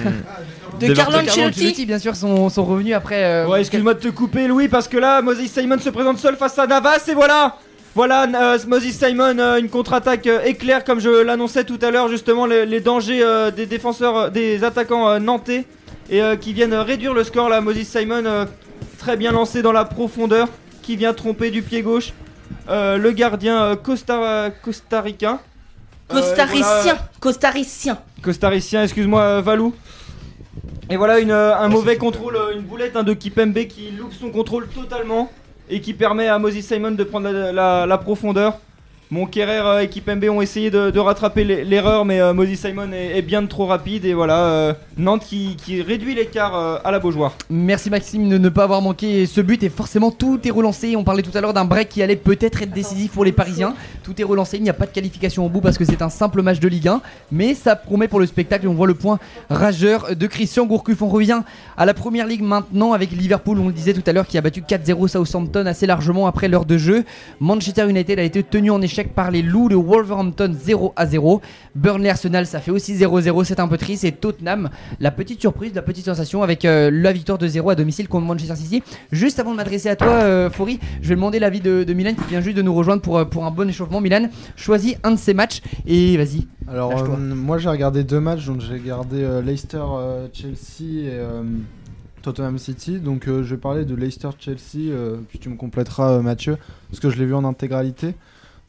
De 0.80 0.94
Carlo 0.94 1.18
Ancelotti. 1.18 1.86
Bien 1.86 1.98
sûr, 1.98 2.16
sont, 2.16 2.48
sont 2.48 2.64
revenus 2.64 2.94
après. 2.94 3.22
euh, 3.22 3.46
Ouais, 3.46 3.60
excuse-moi 3.60 3.94
de 3.94 4.00
te 4.00 4.08
couper, 4.08 4.48
Louis, 4.48 4.66
parce 4.68 4.88
que 4.88 4.96
là, 4.96 5.22
Moses 5.22 5.46
Simon 5.46 5.78
se 5.78 5.90
présente 5.90 6.18
seul 6.18 6.34
face 6.34 6.58
à 6.58 6.66
Navas, 6.66 7.04
et 7.08 7.14
voilà 7.14 7.56
Voilà, 7.94 8.24
euh, 8.24 8.58
Moses 8.66 8.90
Simon, 8.90 9.38
euh, 9.38 9.58
une 9.58 9.68
contre-attaque 9.68 10.26
euh, 10.26 10.40
éclair, 10.44 10.82
comme 10.82 10.98
je 10.98 11.22
l'annonçais 11.22 11.62
tout 11.64 11.78
à 11.82 11.90
l'heure, 11.92 12.08
justement, 12.08 12.46
les, 12.46 12.66
les 12.66 12.80
dangers 12.80 13.20
euh, 13.22 13.50
des 13.52 13.66
défenseurs, 13.66 14.16
euh, 14.16 14.30
des 14.30 14.64
attaquants 14.64 15.08
euh, 15.08 15.18
nantais, 15.20 15.66
et 16.10 16.20
euh, 16.20 16.34
qui 16.36 16.52
viennent 16.52 16.74
réduire 16.74 17.14
le 17.14 17.22
score, 17.22 17.48
là, 17.48 17.60
Moses 17.60 17.82
Simon, 17.84 18.24
euh, 18.24 18.44
très 18.98 19.16
bien 19.16 19.30
lancé 19.30 19.62
dans 19.62 19.72
la 19.72 19.84
profondeur, 19.84 20.48
qui 20.82 20.96
vient 20.96 21.14
tromper 21.14 21.50
du 21.50 21.62
pied 21.62 21.82
gauche 21.82 22.12
euh, 22.68 22.96
le 22.98 23.12
gardien 23.12 23.62
euh, 23.62 23.76
costa, 23.76 24.50
costaricain. 24.62 25.40
Euh, 26.10 26.14
Costaricien. 26.14 26.64
voilà, 26.94 27.08
Costaricien. 27.20 27.98
Costaricien, 28.22 28.82
excuse-moi, 28.82 29.40
Valou. 29.40 29.74
Et 30.90 30.96
voilà 30.96 31.20
une, 31.20 31.30
un 31.30 31.68
mauvais 31.68 31.96
contrôle, 31.96 32.36
une 32.54 32.62
boulette 32.62 32.96
hein, 32.96 33.02
de 33.02 33.14
Kipembe 33.14 33.64
qui 33.66 33.90
loupe 33.92 34.12
son 34.12 34.30
contrôle 34.30 34.68
totalement 34.68 35.30
et 35.70 35.80
qui 35.80 35.94
permet 35.94 36.28
à 36.28 36.38
Moses 36.38 36.60
Simon 36.60 36.90
de 36.90 37.04
prendre 37.04 37.30
la, 37.30 37.52
la- 37.52 37.86
la 37.86 37.98
profondeur. 37.98 38.58
Mon 39.12 39.26
Kerrer 39.26 39.60
euh, 39.62 39.80
et 39.82 39.88
Kipembe 39.90 40.24
ont 40.30 40.40
essayé 40.40 40.70
de, 40.70 40.90
de 40.90 40.98
rattraper 40.98 41.44
l'e- 41.44 41.64
l'erreur, 41.64 42.06
mais 42.06 42.18
euh, 42.22 42.32
Moses 42.32 42.54
Simon 42.54 42.90
est, 42.94 43.18
est 43.18 43.20
bien 43.20 43.44
trop 43.44 43.66
rapide. 43.66 44.06
Et 44.06 44.14
voilà, 44.14 44.38
euh, 44.46 44.72
Nantes 44.96 45.24
qui, 45.28 45.54
qui 45.62 45.82
réduit 45.82 46.14
l'écart 46.14 46.56
euh, 46.56 46.78
à 46.82 46.90
la 46.90 46.98
Beaujoire. 46.98 47.34
Merci 47.50 47.90
Maxime 47.90 48.30
de 48.30 48.38
ne 48.38 48.48
pas 48.48 48.64
avoir 48.64 48.80
manqué 48.80 49.26
ce 49.26 49.42
but 49.42 49.62
et 49.64 49.68
forcément 49.68 50.10
tout 50.12 50.40
est 50.48 50.50
relancé. 50.50 50.96
On 50.96 51.04
parlait 51.04 51.20
tout 51.20 51.36
à 51.36 51.42
l'heure 51.42 51.52
d'un 51.52 51.66
break 51.66 51.90
qui 51.90 52.02
allait 52.02 52.16
peut-être 52.16 52.62
être 52.62 52.72
décisif 52.72 53.12
pour 53.12 53.26
les 53.26 53.32
Parisiens. 53.32 53.74
Tout 54.02 54.18
est 54.18 54.24
relancé, 54.24 54.56
il 54.56 54.62
n'y 54.62 54.70
a 54.70 54.72
pas 54.72 54.86
de 54.86 54.92
qualification 54.92 55.44
au 55.44 55.50
bout 55.50 55.60
parce 55.60 55.76
que 55.76 55.84
c'est 55.84 56.00
un 56.00 56.08
simple 56.08 56.40
match 56.40 56.58
de 56.58 56.68
Ligue 56.68 56.88
1, 56.88 57.02
mais 57.32 57.52
ça 57.52 57.76
promet 57.76 58.08
pour 58.08 58.18
le 58.18 58.24
spectacle 58.24 58.64
et 58.64 58.68
on 58.68 58.72
voit 58.74 58.86
le 58.86 58.94
point 58.94 59.18
rageur 59.50 60.16
de 60.16 60.26
Christian 60.26 60.64
Gourcuff. 60.64 61.02
On 61.02 61.08
revient 61.10 61.42
à 61.76 61.84
la 61.84 61.92
première 61.92 62.26
ligue 62.26 62.40
maintenant 62.42 62.94
avec 62.94 63.10
Liverpool, 63.10 63.58
on 63.58 63.66
le 63.66 63.74
disait 63.74 63.92
tout 63.92 64.02
à 64.06 64.14
l'heure, 64.14 64.26
qui 64.26 64.38
a 64.38 64.40
battu 64.40 64.62
4-0 64.62 65.06
Southampton 65.08 65.66
assez 65.66 65.84
largement 65.86 66.26
après 66.26 66.48
l'heure 66.48 66.64
de 66.64 66.78
jeu. 66.78 67.04
Manchester 67.40 67.90
United 67.90 68.18
a 68.18 68.22
été 68.22 68.42
tenu 68.42 68.70
en 68.70 68.80
échec 68.80 69.01
par 69.10 69.30
les 69.30 69.42
loups 69.42 69.68
de 69.68 69.74
Wolverhampton 69.74 70.52
0 70.52 70.92
à 70.96 71.06
0. 71.06 71.40
Burnley 71.74 72.08
Arsenal, 72.08 72.46
ça 72.46 72.60
fait 72.60 72.70
aussi 72.70 72.94
0-0, 72.94 73.44
c'est 73.44 73.60
un 73.60 73.68
peu 73.68 73.78
triste. 73.78 74.04
Et 74.04 74.12
Tottenham, 74.12 74.70
la 75.00 75.10
petite 75.10 75.40
surprise, 75.40 75.72
la 75.74 75.82
petite 75.82 76.04
sensation 76.04 76.42
avec 76.42 76.64
euh, 76.64 76.90
la 76.92 77.12
victoire 77.12 77.38
de 77.38 77.46
0 77.46 77.70
à 77.70 77.74
domicile 77.74 78.08
contre 78.08 78.26
Manchester 78.26 78.56
City. 78.56 78.82
Juste 79.10 79.40
avant 79.40 79.52
de 79.52 79.56
m'adresser 79.56 79.88
à 79.88 79.96
toi, 79.96 80.08
euh, 80.08 80.50
Faury, 80.50 80.78
je 81.00 81.08
vais 81.08 81.14
demander 81.14 81.38
l'avis 81.38 81.60
de, 81.60 81.84
de 81.84 81.92
Milan 81.94 82.14
qui 82.14 82.28
vient 82.28 82.40
juste 82.40 82.56
de 82.56 82.62
nous 82.62 82.74
rejoindre 82.74 83.02
pour, 83.02 83.18
euh, 83.18 83.24
pour 83.24 83.44
un 83.44 83.50
bon 83.50 83.68
échauffement. 83.68 84.00
Milan, 84.00 84.28
choisis 84.56 84.96
un 85.02 85.12
de 85.12 85.18
ces 85.18 85.34
matchs 85.34 85.62
et 85.86 86.16
vas-y. 86.16 86.46
Alors, 86.68 86.92
euh, 86.92 87.16
moi 87.16 87.58
j'ai 87.58 87.68
regardé 87.68 88.04
deux 88.04 88.20
matchs, 88.20 88.46
donc 88.46 88.60
j'ai 88.60 88.74
regardé 88.74 89.22
euh, 89.22 89.42
Leicester, 89.42 89.82
euh, 89.82 90.28
Chelsea 90.32 91.06
et 91.06 91.20
Tottenham 92.22 92.56
City. 92.58 92.98
Donc 92.98 93.28
euh, 93.28 93.42
je 93.42 93.54
vais 93.54 93.60
parler 93.60 93.84
de 93.84 93.94
Leicester 93.94 94.30
Chelsea, 94.38 94.90
euh, 94.90 95.18
puis 95.28 95.38
tu 95.38 95.48
me 95.50 95.56
compléteras 95.56 96.12
euh, 96.12 96.22
Mathieu, 96.22 96.56
parce 96.88 97.00
que 97.00 97.10
je 97.10 97.18
l'ai 97.18 97.26
vu 97.26 97.34
en 97.34 97.44
intégralité. 97.44 98.14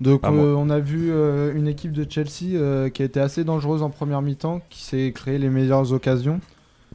Donc 0.02 0.22
Ah, 0.24 0.32
euh, 0.32 0.56
on 0.56 0.70
a 0.70 0.80
vu 0.80 1.11
euh, 1.11 1.53
une 1.56 1.68
équipe 1.68 1.91
de 1.91 2.10
Chelsea 2.10 2.56
euh, 2.56 2.90
qui 2.90 3.02
a 3.02 3.06
été 3.06 3.20
assez 3.20 3.44
dangereuse 3.44 3.84
en 3.84 3.90
première 3.90 4.22
mi-temps, 4.22 4.61
qui 4.70 4.84
s'est 4.84 5.11
créé 5.14 5.38
les 5.38 5.49
meilleures 5.49 5.94
occasions. 5.94 6.41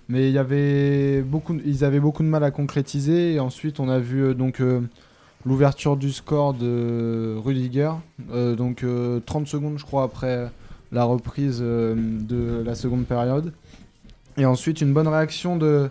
Mais 0.09 0.29
il 0.29 0.35
y 0.35 0.39
avait 0.39 1.23
beaucoup, 1.23 1.57
ils 1.65 1.85
avaient 1.85 2.01
beaucoup 2.01 2.23
de 2.23 2.29
mal 2.29 2.43
à 2.43 2.51
concrétiser. 2.51 3.35
Et 3.35 3.41
ensuite 3.41 3.79
on 3.79 3.89
a 3.89 3.99
vu 3.99 4.35
donc 4.35 4.63
l'ouverture 5.45 5.97
du 5.97 6.13
score 6.13 6.55
de 6.55 7.37
Rudiger. 7.45 7.93
Donc 8.31 8.85
euh, 8.85 9.21
30 9.25 9.47
secondes 9.47 9.79
je 9.79 9.85
crois 9.85 10.05
après 10.05 10.51
la 10.93 11.05
reprise 11.05 11.61
de 11.61 12.63
la 12.65 12.75
seconde 12.75 13.05
période. 13.05 13.53
Et 14.39 14.47
ensuite 14.47 14.81
une 14.81 14.95
bonne 14.95 15.09
réaction 15.09 15.57
de, 15.57 15.91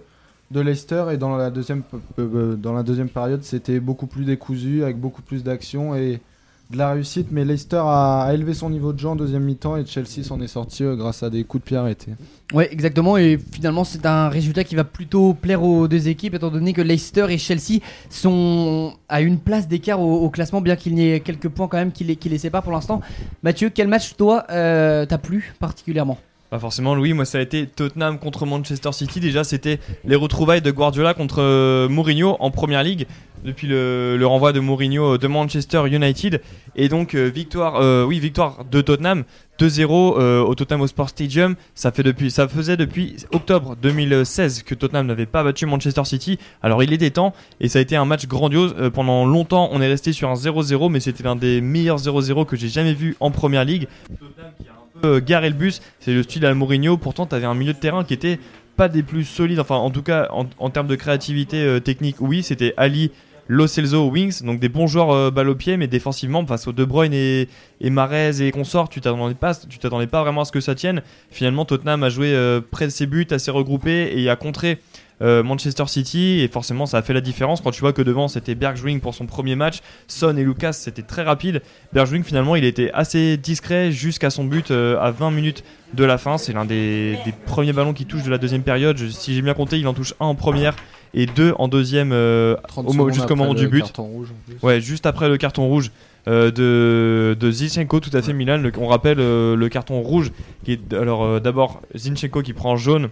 de 0.52 0.60
Leicester 0.62 1.06
et 1.12 1.18
dans 1.18 1.36
la 1.36 1.52
deuxième, 1.52 1.84
dans 2.18 2.74
la 2.74 2.82
deuxième 2.84 3.10
période 3.10 3.44
c'était 3.44 3.80
beaucoup 3.80 4.08
plus 4.08 4.26
décousu 4.26 4.84
avec 4.84 5.00
beaucoup 5.00 5.22
plus 5.22 5.44
d'action 5.44 5.96
et 5.96 6.22
de 6.70 6.78
la 6.78 6.92
réussite. 6.92 7.28
Mais 7.32 7.46
Leicester 7.46 7.82
a, 7.84 8.24
a 8.24 8.34
élevé 8.34 8.54
son 8.54 8.70
niveau 8.70 8.94
de 8.94 9.00
jeu 9.00 9.08
en 9.08 9.16
deuxième 9.16 9.44
mi-temps 9.44 9.78
et 9.78 9.86
Chelsea 9.86 10.24
s'en 10.24 10.42
est 10.42 10.48
sorti 10.48 10.84
euh, 10.84 10.96
grâce 10.96 11.24
à 11.24 11.30
des 11.30 11.44
coups 11.44 11.64
de 11.64 11.68
pied 11.68 11.78
arrêtés. 11.78 12.12
Ouais, 12.54 12.72
exactement. 12.72 13.18
Et 13.18 13.38
finalement, 13.52 13.84
c'est 13.84 14.06
un 14.06 14.30
résultat 14.30 14.64
qui 14.64 14.76
va 14.76 14.84
plutôt 14.84 15.34
plaire 15.34 15.64
aux 15.64 15.88
deux 15.88 16.08
équipes, 16.08 16.34
étant 16.34 16.50
donné 16.50 16.74
que 16.74 16.82
Leicester 16.82 17.26
et 17.30 17.38
Chelsea 17.38 17.82
sont 18.10 18.94
à 19.10 19.22
une 19.22 19.40
place 19.40 19.68
d'écart 19.68 20.00
au, 20.00 20.22
au 20.22 20.30
classement, 20.30 20.62
bien 20.62 20.76
qu'il 20.76 20.98
y 20.98 21.12
ait 21.12 21.20
quelques 21.20 21.50
points 21.50 21.68
quand 21.68 21.78
même 21.78 21.92
qui 21.92 22.04
les, 22.04 22.16
qui 22.16 22.30
les 22.30 22.38
séparent 22.38 22.64
pour 22.64 22.74
l'instant. 22.74 23.02
Mathieu, 23.44 23.70
quel 23.70 23.88
match 23.88 24.16
toi 24.16 24.46
euh, 24.50 25.06
t'as 25.06 25.18
plu 25.18 25.54
particulièrement? 25.60 26.18
Pas 26.50 26.60
forcément, 26.60 26.96
Louis. 26.96 27.12
Moi, 27.12 27.26
ça 27.26 27.40
a 27.40 27.42
été 27.42 27.68
Tottenham 27.68 28.20
contre 28.20 28.46
Manchester 28.46 28.94
City. 28.94 29.20
Déjà, 29.20 29.44
c'était 29.44 29.82
les 30.06 30.16
retrouvailles 30.16 30.62
de 30.62 30.72
Guardiola 30.72 31.14
contre 31.14 31.42
euh, 31.42 31.90
Mourinho 31.90 32.38
en 32.40 32.52
première 32.52 32.84
ligue 32.84 33.06
depuis 33.44 33.68
le, 33.68 34.18
le 34.18 34.28
renvoi 34.28 34.54
de 34.54 34.60
Mourinho 34.60 35.18
de 35.18 35.28
Manchester 35.28 35.84
United. 35.88 36.42
Et 36.76 36.90
donc, 36.90 37.16
euh, 37.16 37.26
victoire, 37.26 37.76
euh, 37.82 38.04
oui, 38.04 38.20
victoire 38.20 38.66
de 38.66 38.82
Tottenham 38.82 39.24
2-0 39.60 40.16
euh, 40.20 40.42
au 40.42 40.56
Tottenham 40.56 40.82
Hotspur 40.82 41.10
Stadium. 41.10 41.56
Ça, 41.76 41.92
fait 41.92 42.04
depuis, 42.04 42.32
ça 42.32 42.48
faisait 42.48 42.78
depuis 42.78 43.16
octobre 43.32 43.76
2016 43.82 44.64
que 44.64 44.76
Tottenham 44.76 45.08
n'avait 45.08 45.26
pas 45.26 45.44
battu 45.44 45.66
Manchester 45.66 46.06
City. 46.06 46.40
Alors, 46.62 46.84
il 46.84 46.94
était 46.94 47.10
temps 47.10 47.34
et 47.60 47.68
ça 47.68 47.80
a 47.80 47.82
été 47.82 47.96
un 47.96 48.06
match 48.06 48.28
grandiose. 48.28 48.76
Euh, 48.78 48.90
pendant 48.90 49.26
longtemps, 49.26 49.70
on 49.72 49.82
est 49.82 49.88
resté 49.88 50.14
sur 50.14 50.30
un 50.30 50.36
0-0, 50.36 50.90
mais 50.92 51.00
c'était 51.00 51.24
l'un 51.24 51.36
des 51.36 51.62
meilleurs 51.62 52.00
0-0 52.00 52.46
que 52.46 52.56
j'ai 52.56 52.70
jamais 52.70 52.94
vu 52.94 53.16
en 53.20 53.32
première 53.32 53.66
ligue. 53.66 53.88
Tottenham 54.20 54.52
qui 54.62 54.68
a 54.70 54.72
un 54.72 55.02
peu 55.02 55.08
euh, 55.08 55.22
garé 55.24 55.50
le 55.50 55.56
bus, 55.56 55.82
c'est 56.00 56.14
le 56.14 56.24
style 56.24 56.46
à 56.46 56.54
Mourinho. 56.54 56.98
Pourtant, 56.98 57.26
tu 57.26 57.36
avais 57.36 57.46
un 57.46 57.56
milieu 57.56 57.74
de 57.74 57.80
terrain 57.80 58.04
qui 58.04 58.14
était 58.14 58.40
pas 58.76 58.88
des 58.88 59.04
plus 59.04 59.26
solides. 59.26 59.60
Enfin, 59.60 59.76
en 59.76 59.90
tout 59.90 60.04
cas, 60.04 60.30
en, 60.32 60.46
en 60.60 60.70
termes 60.70 60.88
de 60.88 60.96
créativité 60.96 61.64
euh, 61.64 61.80
technique, 61.80 62.18
oui, 62.20 62.44
c'était 62.44 62.74
Ali. 62.78 63.12
Lo 63.48 63.68
Celso 63.68 64.10
Wings, 64.10 64.44
donc 64.44 64.60
des 64.60 64.70
bons 64.70 64.88
joueurs 64.88 65.12
euh, 65.12 65.32
balle 65.32 65.50
au 65.50 65.56
pied, 65.56 65.78
mais 65.78 65.88
défensivement, 65.88 66.46
face 66.46 66.68
aux 66.68 66.74
De 66.74 66.84
Bruyne 66.84 67.14
et, 67.14 67.48
Mahrez 67.82 68.42
et 68.46 68.52
consorts, 68.52 68.90
tu 68.90 69.02
t'attendais 69.02 69.36
pas, 69.36 69.56
tu 69.56 69.80
t'attendais 69.80 70.08
pas 70.08 70.22
vraiment 70.22 70.42
à 70.42 70.46
ce 70.46 70.52
que 70.52 70.60
ça 70.60 70.76
tienne. 70.76 71.02
Finalement, 71.32 71.66
Tottenham 71.66 72.04
a 72.04 72.10
joué 72.10 72.34
euh, 72.34 72.60
près 72.60 72.86
de 72.86 72.92
ses 72.92 73.06
buts, 73.06 73.28
assez 73.32 73.52
regroupé 73.52 74.12
et 74.16 74.30
a 74.30 74.36
contré 74.36 74.80
euh, 75.20 75.42
Manchester 75.42 75.86
City 75.88 76.42
et 76.42 76.48
forcément 76.48 76.86
ça 76.86 77.00
a 77.00 77.02
fait 77.02 77.14
la 77.14 77.22
différence 77.22 77.62
quand 77.62 77.72
tu 77.72 77.82
vois 77.82 77.92
que 77.92 78.04
devant 78.04 78.28
c'était 78.28 78.54
Bergwijn 78.54 79.00
pour 79.00 79.16
son 79.16 79.26
premier 79.26 79.56
match, 79.56 79.80
Son 80.08 80.38
et 80.38 80.44
Lucas 80.44 80.74
c'était 80.74 81.02
très 81.02 81.24
rapide. 81.24 81.64
Bergwijn 81.92 82.24
finalement 82.24 82.56
il 82.56 82.64
était 82.64 82.92
assez 82.94 83.36
discret 83.36 83.92
jusqu'à 83.92 84.30
son 84.30 84.44
but 84.44 84.70
euh, 84.70 85.00
à 85.00 85.10
20 85.10 85.32
minutes 85.32 85.64
de 85.96 86.04
la 86.04 86.20
fin. 86.20 86.38
C'est 86.38 86.54
l'un 86.54 86.66
des, 86.66 87.18
premiers 87.48 87.74
ballons 87.74 87.94
qui 87.94 88.06
touche 88.06 88.24
de 88.24 88.30
la 88.30 88.38
deuxième 88.38 88.62
période. 88.62 88.98
Si 89.10 89.34
j'ai 89.34 89.42
bien 89.42 89.56
compté, 89.56 89.80
il 89.80 89.88
en 89.88 89.94
touche 89.96 90.14
un 90.20 90.28
en 90.28 90.36
première 90.36 90.76
et 91.14 91.26
deux 91.26 91.54
en 91.58 91.68
deuxième 91.68 92.12
euh, 92.12 92.56
30 92.68 92.88
au 92.88 93.10
jusqu'au 93.12 93.36
moment 93.36 93.54
du 93.54 93.68
but. 93.68 93.84
rouge. 93.98 94.34
Ouais, 94.62 94.82
juste 94.82 95.06
après 95.06 95.30
le 95.30 95.38
carton 95.38 95.68
rouge. 95.68 95.92
euh, 96.28 96.52
de, 96.52 97.36
de 97.40 97.52
Zinchenko, 97.52 98.00
tout 98.02 98.10
à 98.14 98.22
fait 98.22 98.34
Milan. 98.34 98.58
Le- 98.58 98.72
on 98.78 98.88
rappelle 98.88 99.20
euh, 99.22 99.56
le 99.56 99.70
carton 99.70 100.02
rouge 100.02 100.32
qui 100.66 100.74
est 100.74 100.94
alors 100.94 101.40
d'abord 101.40 101.82
Zinchenko 101.96 102.42
qui 102.42 102.52
prend 102.54 102.76
jaune 102.76 103.08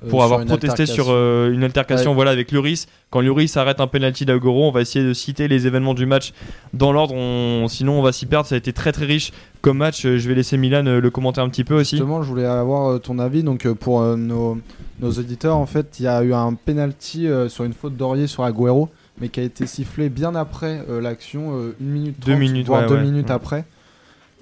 pour 0.00 0.20
sur 0.20 0.22
avoir 0.24 0.44
protesté 0.44 0.84
sur 0.86 1.06
euh, 1.08 1.50
une 1.52 1.64
altercation 1.64 2.10
Ouais. 2.10 2.14
voilà 2.16 2.30
avec 2.32 2.52
Lloris. 2.52 2.86
Quand 3.10 3.20
Lloris 3.22 3.56
arrête 3.56 3.80
un 3.80 3.86
penalty 3.86 4.24
d'Agoro, 4.26 4.68
on 4.68 4.70
va 4.70 4.80
essayer 4.82 5.04
de 5.04 5.12
citer 5.14 5.48
les 5.48 5.66
événements 5.66 5.94
du 5.94 6.04
match 6.04 6.32
dans 6.74 6.92
l'ordre. 6.92 7.14
On- 7.14 7.66
Sinon, 7.68 7.98
on 7.98 8.02
va 8.02 8.12
s'y 8.12 8.26
perdre. 8.26 8.46
Ça 8.46 8.54
a 8.54 8.58
été 8.58 8.72
très 8.72 8.92
très 8.92 9.06
riche 9.06 9.32
comme 9.62 9.78
match. 9.78 10.04
Euh, 10.04 10.18
Je 10.18 10.28
vais 10.28 10.34
laisser 10.34 10.56
Milan 10.58 10.84
euh, 10.86 11.00
le 11.00 11.10
commenter 11.10 11.40
un 11.40 11.48
petit 11.48 11.64
peu 11.64 11.74
aussi. 11.74 11.96
Justement, 11.96 12.22
je 12.22 12.28
voulais 12.28 12.44
avoir 12.44 12.90
euh, 12.90 12.98
ton 12.98 13.18
avis. 13.18 13.42
Donc, 13.42 13.64
euh, 13.66 13.74
pour 13.74 14.02
euh, 14.02 14.16
nos, 14.16 14.58
nos 15.00 15.10
auditeurs, 15.12 15.56
en 15.56 15.66
fait, 15.66 15.96
il 16.00 16.04
y 16.04 16.08
a 16.08 16.22
eu 16.22 16.34
un 16.34 16.52
penalty 16.54 17.26
euh, 17.26 17.48
sur 17.48 17.64
une 17.64 17.72
faute 17.72 17.96
d'Aurier 17.96 18.26
sur 18.26 18.44
Agüero, 18.44 18.90
mais 19.20 19.28
qui 19.30 19.40
a 19.40 19.44
été 19.44 19.66
sifflé 19.66 20.08
bien 20.10 20.34
après 20.34 20.84
euh, 20.90 21.00
l'action, 21.00 21.56
euh, 21.56 21.74
une 21.80 21.88
minute, 21.90 22.16
Deux 22.26 22.32
30, 22.32 22.40
minutes, 22.40 22.66
voire 22.66 22.82
ouais, 22.82 22.88
deux 22.88 22.94
ouais. 22.96 23.02
minutes 23.02 23.28
Ouais. 23.28 23.32
après. 23.34 23.64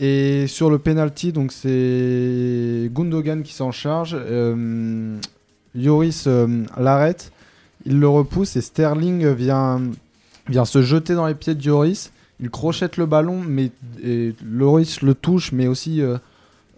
Et 0.01 0.47
sur 0.49 0.71
le 0.71 0.79
penalty, 0.79 1.31
donc 1.33 1.53
c'est 1.53 2.91
Gundogan 2.93 3.43
qui 3.43 3.53
s'en 3.53 3.71
charge. 3.71 4.17
Euh, 4.19 5.17
Lloris 5.75 6.25
euh, 6.27 6.65
l'arrête, 6.77 7.33
il 7.85 7.99
le 7.99 8.09
repousse 8.09 8.57
et 8.57 8.61
Sterling 8.61 9.27
vient, 9.33 9.83
vient 10.49 10.65
se 10.65 10.83
jeter 10.83 11.15
dans 11.15 11.27
les 11.27 11.35
pieds 11.35 11.55
de 11.55 11.63
Lloris. 11.63 12.13
il 12.41 12.51
crochette 12.51 12.97
le 12.97 13.07
ballon, 13.07 13.41
mais 13.41 13.71
et 14.03 14.35
le 14.43 15.13
touche, 15.13 15.53
mais 15.53 15.67
aussi 15.67 16.01
euh, 16.01 16.19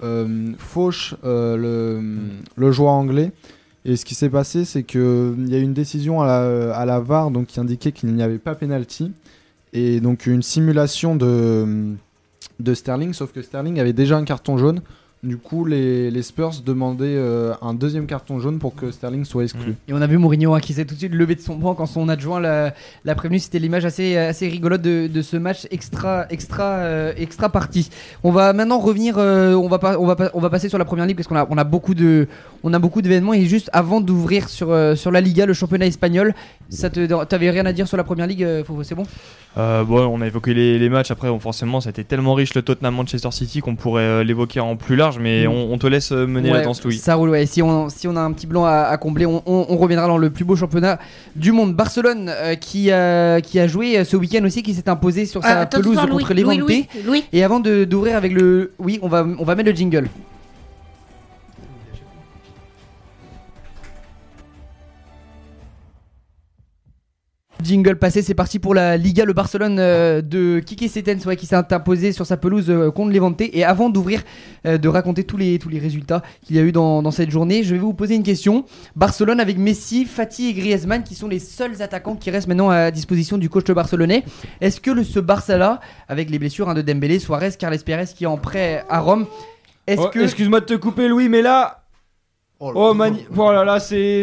euh, 0.03 0.53
fauche 0.59 1.15
euh, 1.25 1.57
le, 1.57 2.31
le 2.57 2.73
joueur 2.73 2.93
anglais. 2.93 3.33
Et 3.87 3.97
ce 3.97 4.05
qui 4.05 4.15
s'est 4.15 4.31
passé, 4.31 4.65
c'est 4.65 4.83
qu'il 4.83 5.47
y 5.47 5.55
a 5.55 5.59
eu 5.59 5.63
une 5.63 5.75
décision 5.75 6.23
à 6.23 6.27
la, 6.27 6.75
à 6.75 6.85
la 6.87 7.01
VAR 7.01 7.31
donc, 7.31 7.49
qui 7.49 7.61
indiquait 7.61 7.93
qu'il 7.93 8.15
n'y 8.15 8.23
avait 8.23 8.39
pas 8.39 8.55
penalty. 8.55 9.13
Et 9.75 10.01
donc 10.01 10.27
une 10.27 10.43
simulation 10.43 11.17
de, 11.17 11.95
de 12.61 12.75
Sterling, 12.75 13.13
sauf 13.13 13.33
que 13.33 13.43
Sterling 13.43 13.81
avait 13.81 13.93
déjà 13.93 14.17
un 14.17 14.25
carton 14.25 14.57
jaune. 14.57 14.81
Du 15.25 15.39
coup, 15.39 15.65
les, 15.65 16.11
les 16.11 16.23
Spurs 16.23 16.61
demandaient 16.67 17.07
euh, 17.17 17.55
un 17.63 17.73
deuxième 17.73 18.05
carton 18.07 18.41
jaune 18.41 18.59
pour 18.59 18.75
que 18.75 18.91
Sterling 18.91 19.25
soit 19.25 19.43
exclu. 19.45 19.75
Et 19.89 19.95
on 19.95 20.03
a 20.03 20.07
vu 20.07 20.19
Mourinho 20.19 20.53
hein, 20.55 20.61
qui 20.61 20.75
s'est 20.75 20.85
tout 20.85 20.93
de 20.95 20.99
suite 20.99 21.15
levé 21.15 21.35
de 21.35 21.41
son 21.41 21.57
banc 21.57 21.75
quand 21.75 21.87
son 21.87 22.11
adjoint 22.11 22.41
l'a 22.41 23.15
prévenu. 23.17 23.39
C'était 23.39 23.59
l'image 23.59 23.87
assez, 23.87 24.19
assez 24.19 24.47
rigolote 24.49 24.83
de, 24.83 25.07
de 25.07 25.23
ce 25.23 25.39
match 25.39 25.67
extra, 25.71 26.27
extra, 26.29 26.65
euh, 26.65 27.13
extra 27.17 27.49
parti. 27.49 27.89
On 28.23 28.33
va 28.33 28.53
maintenant 28.53 28.79
revenir. 28.79 29.15
euh, 29.17 29.55
on, 29.55 29.67
va 29.69 29.79
pas, 29.79 29.99
on, 29.99 30.05
va 30.07 30.15
pas- 30.15 30.31
on 30.35 30.41
va 30.41 30.51
passer 30.51 30.69
sur 30.69 30.77
la 30.79 30.85
première 30.85 31.07
ligue 31.07 31.17
parce 31.17 31.27
qu'on 31.27 31.37
a, 31.37 31.47
on 31.49 31.57
a 31.57 31.65
beaucoup 31.65 31.95
de, 31.95 32.29
on 32.63 32.75
a 32.75 32.79
beaucoup 32.79 33.01
d'événements. 33.01 33.33
Et 33.33 33.47
juste 33.47 33.71
avant 33.73 34.03
d'ouvrir 34.03 34.51
sur, 34.51 34.73
euh, 34.73 34.95
sur 34.95 35.11
la 35.11 35.23
Liga, 35.23 35.47
le 35.47 35.55
championnat 35.55 35.87
espagnol, 35.87 36.35
ça 36.69 36.91
te, 36.91 37.25
t'avais 37.25 37.49
rien 37.51 37.65
à 37.65 37.73
dire 37.73 37.89
sur 37.89 37.97
la 37.97 38.05
première 38.05 38.27
ligue 38.27 38.47
Fofo, 38.67 38.83
C'est 38.83 38.95
bon? 38.95 39.05
Euh, 39.57 39.85
bon, 39.85 40.01
on 40.07 40.21
a 40.21 40.27
évoqué 40.27 40.53
les, 40.53 40.79
les 40.79 40.89
matchs. 40.91 41.11
Après, 41.13 41.29
forcément, 41.39 41.81
ça 41.81 41.89
a 41.89 41.91
été 41.91 42.05
tellement 42.05 42.35
riche 42.35 42.55
le 42.55 42.63
Tottenham-Manchester 42.63 43.31
City 43.31 43.61
qu'on 43.61 43.77
pourrait 43.77 44.03
euh, 44.03 44.25
l'évoquer 44.25 44.59
en 44.61 44.75
plus 44.77 44.97
large, 44.97 45.14
mais 45.21 45.47
Mm. 45.47 45.51
on, 45.51 45.73
on 45.73 45.79
te 45.79 45.87
laisse 45.87 46.13
euh, 46.13 46.27
mener 46.27 46.51
Ouais, 46.51 46.59
la 46.59 46.65
danse, 46.65 46.83
Louis. 46.85 46.97
Ça 46.99 47.15
roule, 47.15 47.31
ouais. 47.31 47.47
Si 47.47 47.63
on, 47.63 47.89
si 47.89 48.07
on 48.09 48.17
a 48.17 48.21
un 48.21 48.33
petit 48.33 48.47
blanc 48.47 48.65
à, 48.65 48.83
à 48.91 48.97
combler, 48.97 49.27
on, 49.27 49.43
on- 49.47 49.67
on 49.69 49.77
reviendra 49.77 50.07
dans 50.07 50.19
le 50.19 50.31
plus 50.31 50.45
beau 50.45 50.57
championnat 50.57 50.99
du 51.37 51.53
monde. 51.53 51.75
Barcelone 51.75 52.29
euh, 52.29 52.55
qui, 52.55 52.91
a, 52.91 53.41
qui 53.41 53.59
a 53.61 53.67
joué 53.67 53.99
euh, 53.99 54.05
ce 54.05 54.17
week-end 54.17 54.45
aussi, 54.45 54.63
qui 54.63 54.75
s'est 54.75 54.89
imposé 54.89 55.27
sur 55.27 55.41
Ah, 55.45 55.61
sa 55.61 55.67
pelouse 55.67 55.97
contre 55.97 56.33
Louis, 56.35 56.43
Levante. 56.43 56.59
Louis, 56.59 56.87
Louis. 57.07 57.25
Et 57.33 57.43
avant 57.45 57.61
de- 57.61 57.85
d'ouvrir 57.85 58.17
avec 58.17 58.33
le. 58.33 58.73
Oui, 58.79 58.99
on 59.03 59.09
va, 59.09 59.27
on 59.39 59.45
va 59.45 59.55
mettre 59.55 59.71
le 59.71 59.77
jingle. 59.77 60.09
Jingle 67.65 67.97
passé, 67.97 68.21
c'est 68.23 68.35
parti 68.35 68.59
pour 68.59 68.75
la 68.75 68.97
Liga, 68.97 69.25
le 69.25 69.33
Barcelone 69.33 69.79
euh, 69.79 70.21
de 70.21 70.61
Kike 70.61 70.89
Setens 70.91 71.25
ouais, 71.27 71.37
qui 71.37 71.47
s'est 71.47 71.57
imposé 71.57 72.13
sur 72.13 72.27
sa 72.27 72.37
pelouse 72.37 72.67
euh, 72.69 72.91
contre 72.91 73.13
Levante. 73.13 73.41
Et 73.41 73.65
avant 73.65 73.89
d'ouvrir, 73.91 74.23
euh, 74.67 74.79
de 74.79 74.89
raconter 74.89 75.25
tous 75.25 75.37
les, 75.37 75.59
tous 75.59 75.69
les 75.71 75.79
résultats 75.79 76.23
qu'il 76.43 76.57
y 76.57 76.59
a 76.59 76.63
eu 76.63 76.73
dans, 76.73 77.03
dans 77.03 77.11
cette 77.11 77.31
journée, 77.31 77.63
je 77.65 77.75
vais 77.75 77.81
vous 77.81 77.95
poser 77.95 78.15
une 78.15 78.23
question. 78.23 78.65
Barcelone 78.95 79.41
avec 79.41 79.57
Messi, 79.59 80.05
Fati 80.05 80.49
et 80.49 80.53
Griezmann 80.53 81.03
qui 81.03 81.15
sont 81.15 81.29
les 81.29 81.39
seuls 81.39 81.81
attaquants 81.81 82.17
qui 82.17 82.31
restent 82.31 82.49
maintenant 82.49 82.71
à 82.71 82.91
disposition 82.91 83.39
du 83.39 83.49
coach 83.49 83.71
barcelonais. 83.71 84.25
Est-ce 84.61 84.81
que 84.81 84.91
le, 84.91 85.03
ce 85.03 85.19
Barça-là, 85.19 85.81
avec 86.09 86.31
les 86.31 86.39
blessures 86.39 86.69
hein, 86.69 86.75
de 86.75 86.83
Dembélé, 86.83 87.19
Suarez, 87.19 87.53
Carles 87.59 87.79
Pérez 87.79 88.05
qui 88.15 88.25
est 88.25 88.29
en 88.29 88.37
prêt 88.37 88.85
à 88.91 89.01
Rome, 89.01 89.27
est-ce 89.87 90.01
Oh, 90.03 90.09
que... 90.13 90.21
Excuse-moi 90.21 90.61
de 90.61 90.67
te 90.67 90.75
couper, 90.75 91.09
Louis, 91.09 91.29
mais 91.29 91.43
là. 91.43 91.81
Oh, 92.61 92.95
mani- 92.95 93.27
oh 93.37 93.53
là 93.53 93.65
là, 93.65 93.81
c'est 93.81 94.23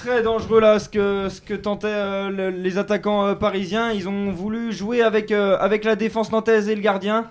très 0.00 0.22
dangereux 0.22 0.60
là 0.60 0.78
ce 0.78 0.88
que, 0.88 1.28
ce 1.28 1.40
que 1.40 1.54
tentaient 1.54 1.86
euh, 1.88 2.30
le- 2.30 2.50
les 2.50 2.78
attaquants 2.78 3.26
euh, 3.26 3.34
parisiens. 3.34 3.92
Ils 3.92 4.08
ont 4.08 4.30
voulu 4.32 4.72
jouer 4.72 5.02
avec, 5.02 5.30
euh, 5.30 5.56
avec 5.60 5.84
la 5.84 5.94
défense 5.94 6.32
nantaise 6.32 6.68
et 6.68 6.74
le 6.74 6.80
gardien 6.80 7.26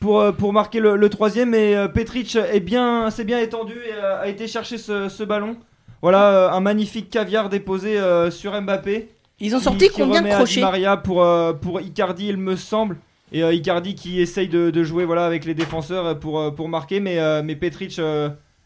pour, 0.00 0.24
pour 0.34 0.52
marquer 0.52 0.80
le, 0.80 0.96
le 0.96 1.08
troisième. 1.10 1.50
Mais 1.50 1.74
euh, 1.76 1.86
Petric 1.88 2.34
est 2.36 2.60
bien, 2.60 3.10
s'est 3.10 3.24
bien 3.24 3.38
étendu 3.40 3.74
et 3.74 3.92
a 4.02 4.26
été 4.28 4.46
chercher 4.46 4.78
ce, 4.78 5.08
ce 5.08 5.22
ballon. 5.22 5.56
Voilà 6.00 6.52
un 6.52 6.60
magnifique 6.60 7.10
caviar 7.10 7.48
déposé 7.48 7.98
sur 8.30 8.58
Mbappé. 8.60 9.08
Ils 9.40 9.56
ont 9.56 9.58
sorti 9.58 9.88
qui 9.88 10.00
combien 10.00 10.22
de 10.22 10.28
crochets 10.28 10.60
Maria 10.60 10.96
pour, 10.96 11.26
pour 11.60 11.80
Icardi, 11.80 12.28
il 12.28 12.36
me 12.36 12.54
semble. 12.54 12.96
Et 13.32 13.42
Icardi 13.42 13.96
qui 13.96 14.20
essaye 14.20 14.46
de, 14.46 14.70
de 14.70 14.84
jouer 14.84 15.04
voilà, 15.04 15.26
avec 15.26 15.44
les 15.44 15.54
défenseurs 15.54 16.16
pour, 16.20 16.54
pour 16.54 16.68
marquer. 16.68 17.00
Mais, 17.00 17.18
mais 17.42 17.56
Petric 17.56 18.00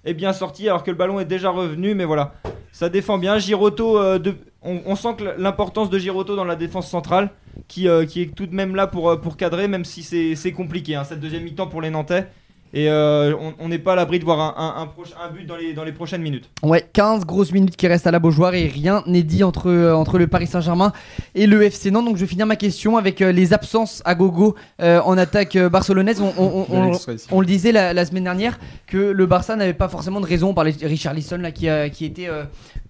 est 0.05 0.15
bien 0.15 0.33
sorti 0.33 0.69
alors 0.69 0.83
que 0.83 0.91
le 0.91 0.97
ballon 0.97 1.21
est 1.21 1.25
déjà 1.25 1.51
revenu. 1.51 1.95
Mais 1.95 2.05
voilà, 2.05 2.35
ça 2.73 2.89
défend 2.89 3.19
bien. 3.19 3.39
Giroto, 3.39 3.99
euh, 3.99 4.19
on, 4.63 4.97
sent 4.97 5.17
que 5.19 5.25
l'importance 5.39 5.91
de 5.91 5.99
Giroto 5.99 6.37
dans 6.37 6.45
la 6.45 6.57
défense 6.57 6.89
centrale 6.89 7.31
qui, 7.69 7.89
euh, 7.89 8.07
qui 8.07 8.23
est 8.23 8.35
tout 8.35 8.47
de 8.47 8.55
même 8.55 8.75
là 8.75 8.87
pour, 8.87 9.11
euh, 9.11 9.17
pour 9.17 9.37
cadrer, 9.37 9.69
même 9.69 9.85
si 9.85 10.03
c'est 10.03 10.35
c'est 10.37 10.53
compliqué. 10.53 10.95
hein, 10.95 11.05
cette 11.05 11.21
deuxième 11.21 11.45
mi-temps 11.45 11.67
pour 11.67 11.81
les 11.81 11.91
Nantais. 11.91 12.27
Et 12.75 12.89
euh, 12.89 13.35
on- 13.61 13.69
n'est 13.69 13.79
pas 13.79 13.93
à 13.93 13.97
l'abri 13.97 14.19
de 14.19 14.25
voir 14.25 14.41
un, 14.41 14.55
un, 14.57 14.83
un 14.83 14.87
proche- 14.87 15.15
un 15.23 15.31
but 15.31 15.45
dans 15.47 15.57
les, 15.57 15.75
dans 15.75 15.85
les 15.85 15.93
prochaines 15.93 16.23
minutes. 16.23 16.49
Ouais, 16.63 16.87
15 16.93 17.27
grosses 17.27 17.53
minutes 17.53 17.77
qui 17.77 17.87
restent 17.87 18.07
à 18.07 18.11
la 18.11 18.19
Beaujoire 18.19 18.55
et 18.55 18.67
rien 18.67 19.03
n'est 19.07 19.23
dit 19.23 19.45
entre, 19.45 19.69
euh, 19.71 19.95
entre 19.95 20.19
le 20.19 20.27
Paris 20.27 20.47
Saint-Germain 20.47 20.93
et 21.35 21.47
le 21.47 21.63
FC 21.63 21.91
Nantes. 21.91 22.07
Donc 22.07 22.17
je 22.17 22.23
vais 22.23 22.27
finir 22.27 22.47
ma 22.47 22.57
question 22.57 22.97
avec 22.97 23.21
euh, 23.21 23.31
les 23.31 23.53
absences 23.53 24.01
à 24.07 24.15
gogo 24.15 24.55
euh, 24.81 25.01
en 25.03 25.19
attaque 25.19 25.59
barcelonaise. 25.59 26.21
On, 26.23 26.33
on- 26.39 26.67
on- 26.69 26.73
Bel 26.73 26.79
on- 26.83 26.93
extrait 26.93 27.15
ici. 27.17 27.27
on 27.31 27.41
le 27.41 27.47
disait 27.47 27.73
la, 27.73 27.93
la 27.93 28.05
semaine 28.07 28.25
dernière 28.25 28.59
que 28.87 28.97
le 28.97 29.27
Barça 29.27 29.55
n'avait 29.57 29.75
pas 29.75 29.89
forcément 29.89 30.21
de 30.21 30.27
raison. 30.27 30.49
On 30.49 30.55
parlait 30.55 30.73
de 30.73 30.87
Richard 30.87 31.13
Lisson 31.15 31.37
là, 31.39 31.51
qui, 31.53 31.69
a- 31.69 31.91
qui 31.91 32.07
était 32.07 32.29
euh, 32.29 32.45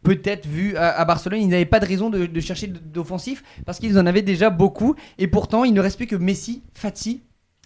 peut-être 0.05 0.47
vu 0.47 0.77
à, 0.77 0.91
à 0.91 1.05
Barcelone. 1.05 1.41
Il 1.41 1.49
n'avait 1.49 1.65
pas 1.65 1.81
de 1.81 1.87
raison 1.87 2.09
de, 2.09 2.27
de 2.27 2.41
chercher 2.41 2.69
d'offensif 2.69 3.43
parce 3.67 3.79
qu'ils 3.81 3.99
en 3.99 4.07
avaient 4.07 4.23
déjà 4.23 4.49
beaucoup. 4.51 4.95
Et 5.19 5.27
pourtant, 5.27 5.65
il 5.65 5.75
ne 5.75 5.81
reste 5.81 5.97
plus 5.97 6.07
que 6.07 6.17
Messi, 6.17 6.63
Fati. 6.75 7.21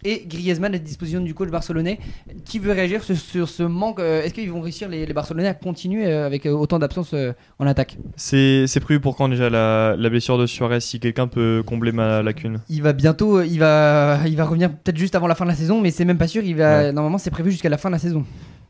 Et 0.05 0.25
Griezmann 0.27 0.75
à 0.75 0.79
disposition 0.79 1.21
du 1.21 1.33
coach 1.33 1.49
barcelonais. 1.49 1.99
Qui 2.45 2.59
veut 2.59 2.73
réagir 2.73 3.03
sur, 3.03 3.17
sur 3.17 3.49
ce 3.49 3.63
manque 3.63 3.99
euh, 3.99 4.23
Est-ce 4.23 4.35
qu'ils 4.35 4.51
vont 4.51 4.61
réussir 4.61 4.91
les, 4.91 5.07
les 5.07 5.13
Barcelonais 5.15 5.49
à 5.49 5.55
continuer 5.55 6.07
euh, 6.07 6.27
avec 6.27 6.45
euh, 6.45 6.51
autant 6.51 6.79
d'absence 6.79 7.15
euh, 7.15 7.33
en 7.59 7.67
attaque? 7.67 7.97
C'est 8.15 8.67
prévu 8.81 9.01
pour 9.01 9.17
quand 9.17 9.29
déjà 9.29 9.49
la, 9.49 9.97
la 9.99 10.11
blessure 10.11 10.37
de 10.37 10.45
Suarez 10.45 10.81
Si 10.81 11.01
quelqu'un 11.01 11.29
peut 11.29 11.63
combler 11.65 11.93
ma 11.93 12.23
lacune? 12.23 12.61
Il 12.69 12.83
va 12.83 12.93
bientôt, 12.93 13.41
il 13.41 13.59
va, 13.59 14.19
il 14.27 14.37
va 14.37 14.45
revenir 14.45 14.71
peut-être 14.71 14.99
juste 14.99 15.15
avant 15.15 15.29
la 15.29 15.35
fin 15.35 15.47
de 15.47 15.51
la 15.51 15.57
saison, 15.57 15.81
mais 15.81 15.91
c'est 15.91 16.05
même 16.05 16.19
pas 16.19 16.29
sûr. 16.29 16.45
Il 16.45 16.57
va, 16.57 16.93
normalement, 16.93 17.19
c'est 17.19 17.31
prévu 17.31 17.51
jusqu'à 17.51 17.71
la 17.71 17.79
fin 17.79 17.89
de 17.89 17.95
la 17.95 17.99
saison. 17.99 18.25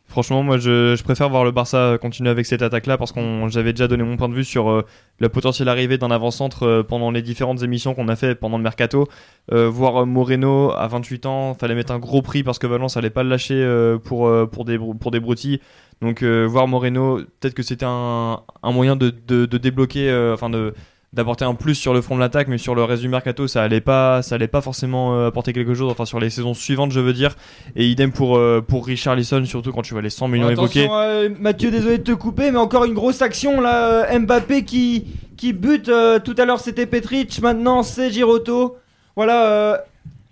Franchement, 0.08 0.42
moi, 0.44 0.56
je, 0.56 1.02
préfère 1.02 1.28
voir 1.28 1.44
le 1.44 1.50
Barça 1.50 1.98
continuer 2.00 2.30
avec 2.30 2.46
cette 2.46 2.62
attaque-là 2.62 2.96
parce 2.96 3.10
qu'on 3.10 3.48
j'avais 3.48 3.72
déjà 3.72 3.88
donné 3.88 4.04
mon 4.04 4.16
point 4.16 4.28
de 4.28 4.34
vue 4.34 4.44
sur 4.44 4.70
euh, 4.70 4.84
la 5.18 5.28
potentielle 5.28 5.68
arrivée 5.68 5.98
d'un 5.98 6.12
avant-centre 6.12 6.62
euh, 6.62 6.82
pendant 6.84 7.10
les 7.10 7.22
différentes 7.22 7.62
émissions 7.64 7.92
qu'on 7.92 8.08
a 8.08 8.14
fait 8.14 8.36
pendant 8.36 8.56
le 8.56 8.62
mercato. 8.62 9.08
Euh, 9.52 9.68
voir 9.68 10.06
Moreno 10.06 10.70
à 10.72 10.86
28 10.86 11.26
ans, 11.26 11.54
fallait 11.54 11.74
mettre 11.74 11.92
un 11.92 11.98
gros 11.98 12.22
prix 12.22 12.44
parce 12.44 12.58
que 12.60 12.68
Valence 12.68 12.96
allait 12.96 13.10
pas 13.10 13.24
le 13.24 13.30
lâcher 13.30 13.96
pour 14.04 14.30
pour 14.50 14.64
des 14.64 14.78
pour 14.78 15.10
des 15.10 15.20
broutilles. 15.20 15.60
Donc 16.00 16.22
voir 16.22 16.68
Moreno, 16.68 17.20
peut-être 17.40 17.54
que 17.54 17.62
c'était 17.62 17.86
un, 17.86 18.40
un 18.62 18.72
moyen 18.72 18.96
de, 18.96 19.10
de, 19.10 19.44
de 19.46 19.58
débloquer, 19.58 20.30
enfin 20.32 20.50
de 20.50 20.72
d'apporter 21.16 21.46
un 21.46 21.54
plus 21.54 21.74
sur 21.74 21.94
le 21.94 22.02
front 22.02 22.14
de 22.14 22.20
l'attaque, 22.20 22.46
mais 22.46 22.58
sur 22.58 22.74
le 22.74 22.84
reste 22.84 23.00
du 23.00 23.08
mercato, 23.08 23.48
ça 23.48 23.62
allait 23.62 23.80
pas, 23.80 24.20
ça 24.20 24.34
allait 24.34 24.48
pas 24.48 24.60
forcément 24.60 25.16
euh, 25.16 25.28
apporter 25.28 25.54
quelque 25.54 25.74
chose. 25.74 25.90
Enfin 25.90 26.04
sur 26.04 26.20
les 26.20 26.28
saisons 26.28 26.52
suivantes, 26.52 26.92
je 26.92 27.00
veux 27.00 27.14
dire. 27.14 27.36
Et 27.74 27.86
idem 27.86 28.12
pour 28.12 28.36
euh, 28.36 28.60
pour 28.60 28.86
Richard 28.86 29.16
Lisson, 29.16 29.42
surtout 29.46 29.72
quand 29.72 29.82
tu 29.82 29.94
vois 29.94 30.02
les 30.02 30.10
100 30.10 30.28
millions 30.28 30.50
évoqués. 30.50 30.88
Euh, 30.90 31.30
Mathieu, 31.40 31.70
désolé 31.70 31.98
de 31.98 32.02
te 32.02 32.12
couper, 32.12 32.50
mais 32.50 32.58
encore 32.58 32.84
une 32.84 32.92
grosse 32.92 33.22
action 33.22 33.60
là. 33.62 34.16
Mbappé 34.18 34.64
qui, 34.64 35.06
qui 35.38 35.54
bute. 35.54 35.90
tout 36.24 36.34
à 36.36 36.44
l'heure 36.44 36.60
c'était 36.60 36.86
Petric, 36.86 37.40
maintenant 37.40 37.82
c'est 37.82 38.10
Giroto. 38.10 38.76
Voilà, 39.16 39.84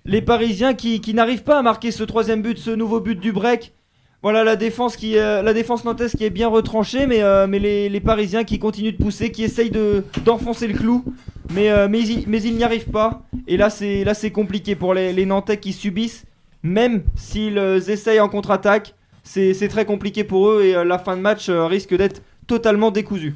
les 0.05 0.20
Parisiens 0.20 0.74
qui, 0.74 1.01
qui 1.01 1.15
n'arrivent 1.15 1.44
pas 1.44 1.59
à 1.59 1.62
marquer 1.62 1.90
ce 1.90 2.05
troisième 2.05 2.43
but, 2.43 2.59
ce 2.59 2.70
nouveau 2.70 3.01
but 3.01 3.19
du 3.19 3.32
break. 3.32 3.73
Voilà 4.24 4.42
la 4.42 4.56
défense 4.56 4.96
qui, 4.96 5.18
euh, 5.18 5.42
nantaise 5.84 6.12
qui 6.16 6.24
est 6.24 6.30
bien 6.30 6.48
retranchée, 6.48 7.06
mais, 7.06 7.22
euh, 7.22 7.46
les, 7.46 8.01
Parisiens 8.01 8.42
qui 8.42 8.59
continuent 8.59 8.96
de 8.96 9.05
pousser, 9.05 9.30
qui 9.30 9.44
essayent 9.44 9.70
de 9.70 10.02
d'enfoncer 10.24 10.66
le 10.66 10.72
clou, 10.72 11.05
mais 11.52 11.68
euh, 11.68 11.88
mais 11.90 12.01
ils, 12.01 12.56
n'y 12.56 12.64
arrivent 12.64 12.88
pas. 12.90 13.20
Et 13.46 13.59
là 13.59 13.68
c'est 13.68 14.30
compliqué 14.30 14.76
pour 14.76 14.94
les, 14.94 15.26
Nantais 15.26 15.59
qui 15.59 15.74
subissent, 15.74 16.24
même 16.62 17.02
s'ils 17.16 17.59
essayent 17.59 18.20
en 18.20 18.30
contre-attaque, 18.30 18.94
c'est 19.24 19.52
c'est 19.52 19.68
très 19.68 19.84
compliqué 19.84 20.24
pour 20.24 20.48
eux 20.48 20.62
et 20.62 20.72
la 20.72 20.98
fin 20.98 21.18
de 21.18 21.20
match 21.20 21.51
risque 21.51 21.94
d'être 21.94 22.22
totalement 22.46 22.90
décousue. 22.90 23.34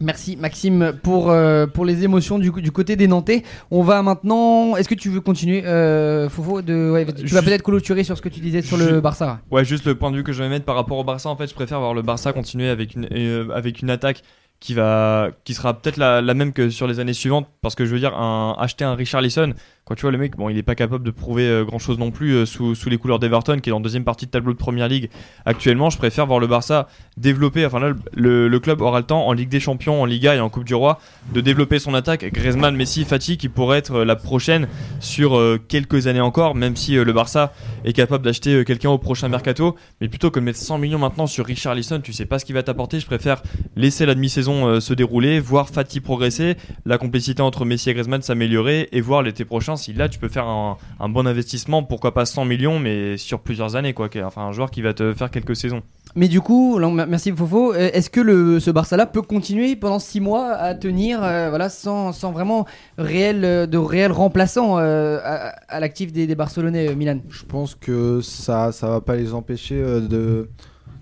Merci 0.00 0.36
Maxime 0.36 0.92
pour, 1.02 1.30
euh, 1.30 1.66
pour 1.66 1.84
les 1.84 2.04
émotions 2.04 2.38
du, 2.38 2.50
du 2.50 2.70
côté 2.70 2.96
des 2.96 3.08
Nantais. 3.08 3.42
On 3.70 3.82
va 3.82 4.02
maintenant. 4.02 4.76
Est-ce 4.76 4.88
que 4.88 4.94
tu 4.94 5.08
veux 5.08 5.20
continuer, 5.20 5.64
euh, 5.64 6.28
Fofo 6.28 6.60
de... 6.62 6.90
ouais, 6.90 7.06
Tu 7.06 7.34
vas 7.34 7.42
peut-être 7.42 7.62
clôturer 7.62 8.04
sur 8.04 8.16
ce 8.16 8.22
que 8.22 8.28
tu 8.28 8.40
disais 8.40 8.62
sur 8.62 8.76
le 8.76 9.00
Barça. 9.00 9.40
Ouais, 9.50 9.64
juste 9.64 9.86
le 9.86 9.94
point 9.94 10.10
de 10.10 10.16
vue 10.16 10.24
que 10.24 10.32
je 10.32 10.42
vais 10.42 10.48
mettre 10.48 10.64
par 10.66 10.74
rapport 10.74 10.98
au 10.98 11.04
Barça, 11.04 11.28
en 11.28 11.36
fait, 11.36 11.46
je 11.48 11.54
préfère 11.54 11.80
voir 11.80 11.94
le 11.94 12.02
Barça 12.02 12.32
continuer 12.32 12.68
avec 12.68 12.94
une, 12.94 13.08
euh, 13.10 13.48
avec 13.54 13.80
une 13.80 13.90
attaque 13.90 14.22
qui, 14.60 14.74
va, 14.74 15.30
qui 15.44 15.54
sera 15.54 15.74
peut-être 15.74 15.96
la, 15.96 16.20
la 16.20 16.34
même 16.34 16.52
que 16.52 16.70
sur 16.70 16.86
les 16.86 17.00
années 17.00 17.12
suivantes. 17.12 17.46
Parce 17.62 17.74
que 17.74 17.84
je 17.86 17.92
veux 17.92 17.98
dire, 17.98 18.16
un, 18.16 18.54
acheter 18.58 18.84
un 18.84 18.94
Richard 18.94 19.22
Lisson, 19.22 19.54
quand 19.86 19.94
tu 19.94 20.02
vois 20.02 20.10
le 20.10 20.18
mec, 20.18 20.36
bon, 20.36 20.48
il 20.48 20.58
est 20.58 20.64
pas 20.64 20.74
capable 20.74 21.04
de 21.04 21.12
prouver 21.12 21.62
grand 21.64 21.78
chose 21.78 21.96
non 21.96 22.10
plus 22.10 22.32
euh, 22.32 22.44
sous, 22.44 22.74
sous 22.74 22.90
les 22.90 22.98
couleurs 22.98 23.20
d'Everton, 23.20 23.58
qui 23.62 23.70
est 23.70 23.72
en 23.72 23.78
deuxième 23.78 24.02
partie 24.02 24.26
de 24.26 24.32
tableau 24.32 24.52
de 24.52 24.58
première 24.58 24.88
ligue 24.88 25.10
actuellement. 25.44 25.90
Je 25.90 25.96
préfère 25.96 26.26
voir 26.26 26.40
le 26.40 26.48
Barça 26.48 26.88
développer, 27.16 27.64
enfin 27.64 27.78
là, 27.78 27.92
le, 28.12 28.48
le 28.48 28.60
club 28.60 28.80
aura 28.80 28.98
le 28.98 29.06
temps 29.06 29.26
en 29.26 29.32
Ligue 29.32 29.48
des 29.48 29.60
Champions, 29.60 30.02
en 30.02 30.04
Liga 30.04 30.34
et 30.34 30.40
en 30.40 30.48
Coupe 30.48 30.64
du 30.64 30.74
Roi 30.74 30.98
de 31.32 31.40
développer 31.40 31.78
son 31.78 31.94
attaque. 31.94 32.24
Griezmann, 32.32 32.74
Messi, 32.74 33.04
Fati 33.04 33.38
qui 33.38 33.48
pourrait 33.48 33.78
être 33.78 33.98
euh, 33.98 34.04
la 34.04 34.16
prochaine 34.16 34.66
sur 34.98 35.38
euh, 35.38 35.60
quelques 35.68 36.08
années 36.08 36.20
encore, 36.20 36.56
même 36.56 36.74
si 36.74 36.98
euh, 36.98 37.04
le 37.04 37.12
Barça 37.12 37.52
est 37.84 37.92
capable 37.92 38.24
d'acheter 38.24 38.54
euh, 38.54 38.64
quelqu'un 38.64 38.90
au 38.90 38.98
prochain 38.98 39.28
mercato. 39.28 39.76
Mais 40.00 40.08
plutôt 40.08 40.30
que 40.30 40.40
de 40.40 40.44
mettre 40.44 40.58
100 40.58 40.78
millions 40.78 40.98
maintenant 40.98 41.26
sur 41.26 41.46
Richard 41.46 41.74
Lisson, 41.74 42.00
tu 42.02 42.12
sais 42.12 42.26
pas 42.26 42.38
ce 42.38 42.44
qu'il 42.44 42.54
va 42.54 42.62
t'apporter. 42.62 43.00
Je 43.00 43.06
préfère 43.06 43.42
laisser 43.76 44.04
la 44.04 44.14
demi-saison 44.14 44.66
euh, 44.66 44.80
se 44.80 44.92
dérouler, 44.94 45.40
voir 45.40 45.68
Fati 45.68 46.00
progresser, 46.00 46.56
la 46.84 46.98
complicité 46.98 47.42
entre 47.42 47.64
Messi 47.64 47.90
et 47.90 47.94
Griezmann 47.94 48.22
s'améliorer 48.22 48.88
et 48.92 49.00
voir 49.00 49.22
l'été 49.22 49.44
prochain 49.44 49.75
d'expérience, 49.76 49.88
il 49.88 49.96
là 49.96 50.08
tu 50.08 50.18
peux 50.18 50.28
faire 50.28 50.46
un, 50.46 50.76
un 51.00 51.08
bon 51.08 51.26
investissement, 51.26 51.82
pourquoi 51.82 52.14
pas 52.14 52.26
100 52.26 52.44
millions, 52.44 52.78
mais 52.78 53.16
sur 53.16 53.40
plusieurs 53.40 53.76
années 53.76 53.92
quoi. 53.92 54.08
Enfin 54.24 54.42
un 54.42 54.52
joueur 54.52 54.70
qui 54.70 54.82
va 54.82 54.94
te 54.94 55.12
faire 55.14 55.30
quelques 55.30 55.56
saisons. 55.56 55.82
Mais 56.14 56.28
du 56.28 56.40
coup, 56.40 56.78
merci 56.78 57.30
Fofo. 57.32 57.74
Euh, 57.74 57.90
Est-ce 57.92 58.08
que 58.08 58.20
le, 58.20 58.58
ce 58.58 58.70
Barça-là 58.70 59.04
peut 59.06 59.20
continuer 59.22 59.76
pendant 59.76 59.98
6 59.98 60.20
mois 60.20 60.52
à 60.52 60.74
tenir, 60.74 61.22
euh, 61.22 61.50
voilà, 61.50 61.68
sans, 61.68 62.12
sans 62.12 62.32
vraiment 62.32 62.64
réel, 62.96 63.44
euh, 63.44 63.66
de 63.66 63.76
réel 63.76 64.12
remplaçant 64.12 64.78
euh, 64.78 65.18
à, 65.22 65.48
à 65.68 65.80
l'actif 65.80 66.12
des, 66.12 66.26
des 66.26 66.34
Barcelonais, 66.34 66.88
euh, 66.88 66.94
Milan? 66.94 67.18
Je 67.28 67.44
pense 67.44 67.74
que 67.74 68.20
ça 68.22 68.72
ça 68.72 68.88
va 68.88 69.00
pas 69.00 69.16
les 69.16 69.34
empêcher 69.34 69.76
de 69.82 70.48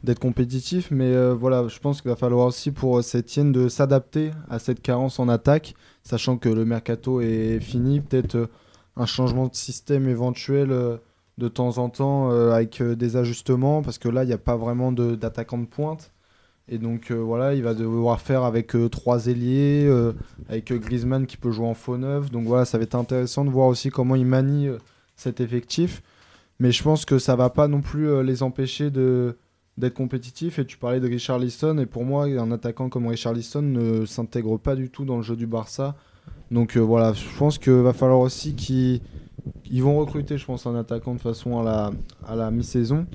d'être 0.03 0.19
compétitifs, 0.19 0.91
mais 0.91 1.15
euh, 1.15 1.33
voilà, 1.33 1.67
je 1.67 1.79
pense 1.79 2.03
qu'il 2.03 2.11
va 2.11 2.17
falloir 2.17 2.49
aussi 2.49 2.71
pour 2.73 3.03
Sétienne 3.03 3.53
de 3.53 3.69
s'adapter 3.69 4.33
à 4.51 4.59
cette 4.59 4.83
carence 4.83 5.19
en 5.19 5.31
attaque, 5.31 5.75
sachant 6.03 6.37
que 6.37 6.51
le 6.51 6.67
mercato 6.67 7.23
est 7.23 7.59
fini, 7.59 8.01
peut-être 8.01 8.35
euh, 8.35 8.47
un 8.97 9.07
changement 9.07 9.49
de 9.49 9.55
système 9.55 10.09
éventuel 10.09 10.71
euh, 10.71 10.97
de 11.39 11.49
temps 11.49 11.79
en 11.79 11.89
temps 11.89 12.31
euh, 12.31 12.53
avec 12.53 12.81
euh, 12.81 12.95
des 12.95 13.16
ajustements, 13.16 13.83
parce 13.83 13.99
que 13.99 14.09
là, 14.09 14.25
il 14.25 14.29
n'y 14.29 14.33
a 14.33 14.39
pas 14.39 14.57
vraiment 14.57 14.93
d'attaquant 14.93 15.59
de, 15.59 15.66
pointe. 15.66 16.12
Et 16.66 16.79
donc 16.79 17.12
voilà, 17.12 17.53
il 17.53 17.62
va 17.62 17.75
devoir 17.75 18.23
faire 18.23 18.43
avec 18.43 18.75
trois 18.91 19.27
ailiers, 19.27 19.87
avec 20.49 20.73
Griezmann 20.73 21.27
qui 21.27 21.37
peut 21.37 21.51
jouer 21.51 21.66
en 21.66 21.75
faux 21.75 21.99
neuf. 21.99 22.31
Donc 22.31 22.47
voilà, 22.47 22.65
ça 22.65 22.79
va 22.79 22.85
être 22.85 22.95
intéressant 22.95 23.45
de 23.45 23.51
voir 23.51 23.66
aussi 23.66 23.91
comment 23.91 24.15
il 24.15 24.25
manie 24.25 24.69
cet 25.15 25.43
effectif. 25.43 26.03
Mais 26.61 26.73
je 26.73 26.83
pense 26.83 27.05
que 27.05 27.19
ça 27.19 27.37
va 27.37 27.51
pas 27.51 27.69
non 27.69 27.83
plus 27.83 28.25
les 28.25 28.43
empêcher 28.43 28.91
d'être 28.91 29.93
compétitifs. 29.93 30.59
Et 30.59 30.65
tu 30.65 30.79
parlais 30.79 31.01
de 31.01 31.07
Richard 31.07 31.39
Liston, 31.39 31.77
et 31.77 31.85
pour 31.85 32.07
moi, 32.07 32.25
un 32.25 32.51
attaquant 32.51 32.89
comme 32.89 33.09
Richard 33.09 33.35
Liston 33.35 33.61
ne 33.61 34.07
s'intègre 34.07 34.57
pas 34.59 34.75
du 34.75 34.89
tout 34.89 35.05
dans 35.05 35.19
le 35.19 35.23
jeu 35.23 35.37
du 35.37 35.47
Barça. 35.47 35.95
Donc 36.51 36.77
euh, 36.77 36.81
voilà, 36.81 37.13
je 37.13 37.25
pense 37.39 37.59
qu'il 37.59 37.73
va 37.73 37.93
falloir 37.93 38.21
aussi 38.21 38.55
qu'ils 38.55 39.01
ils 39.71 39.83
vont 39.83 39.97
recruter, 39.99 40.39
je 40.39 40.45
pense, 40.45 40.67
un 40.67 40.75
attaquant 40.77 41.15
de 41.15 41.21
façon 41.21 41.59
à 41.61 41.65
la, 41.65 41.91
à 42.29 42.37
la 42.37 42.51
mi-saison, 42.51 43.07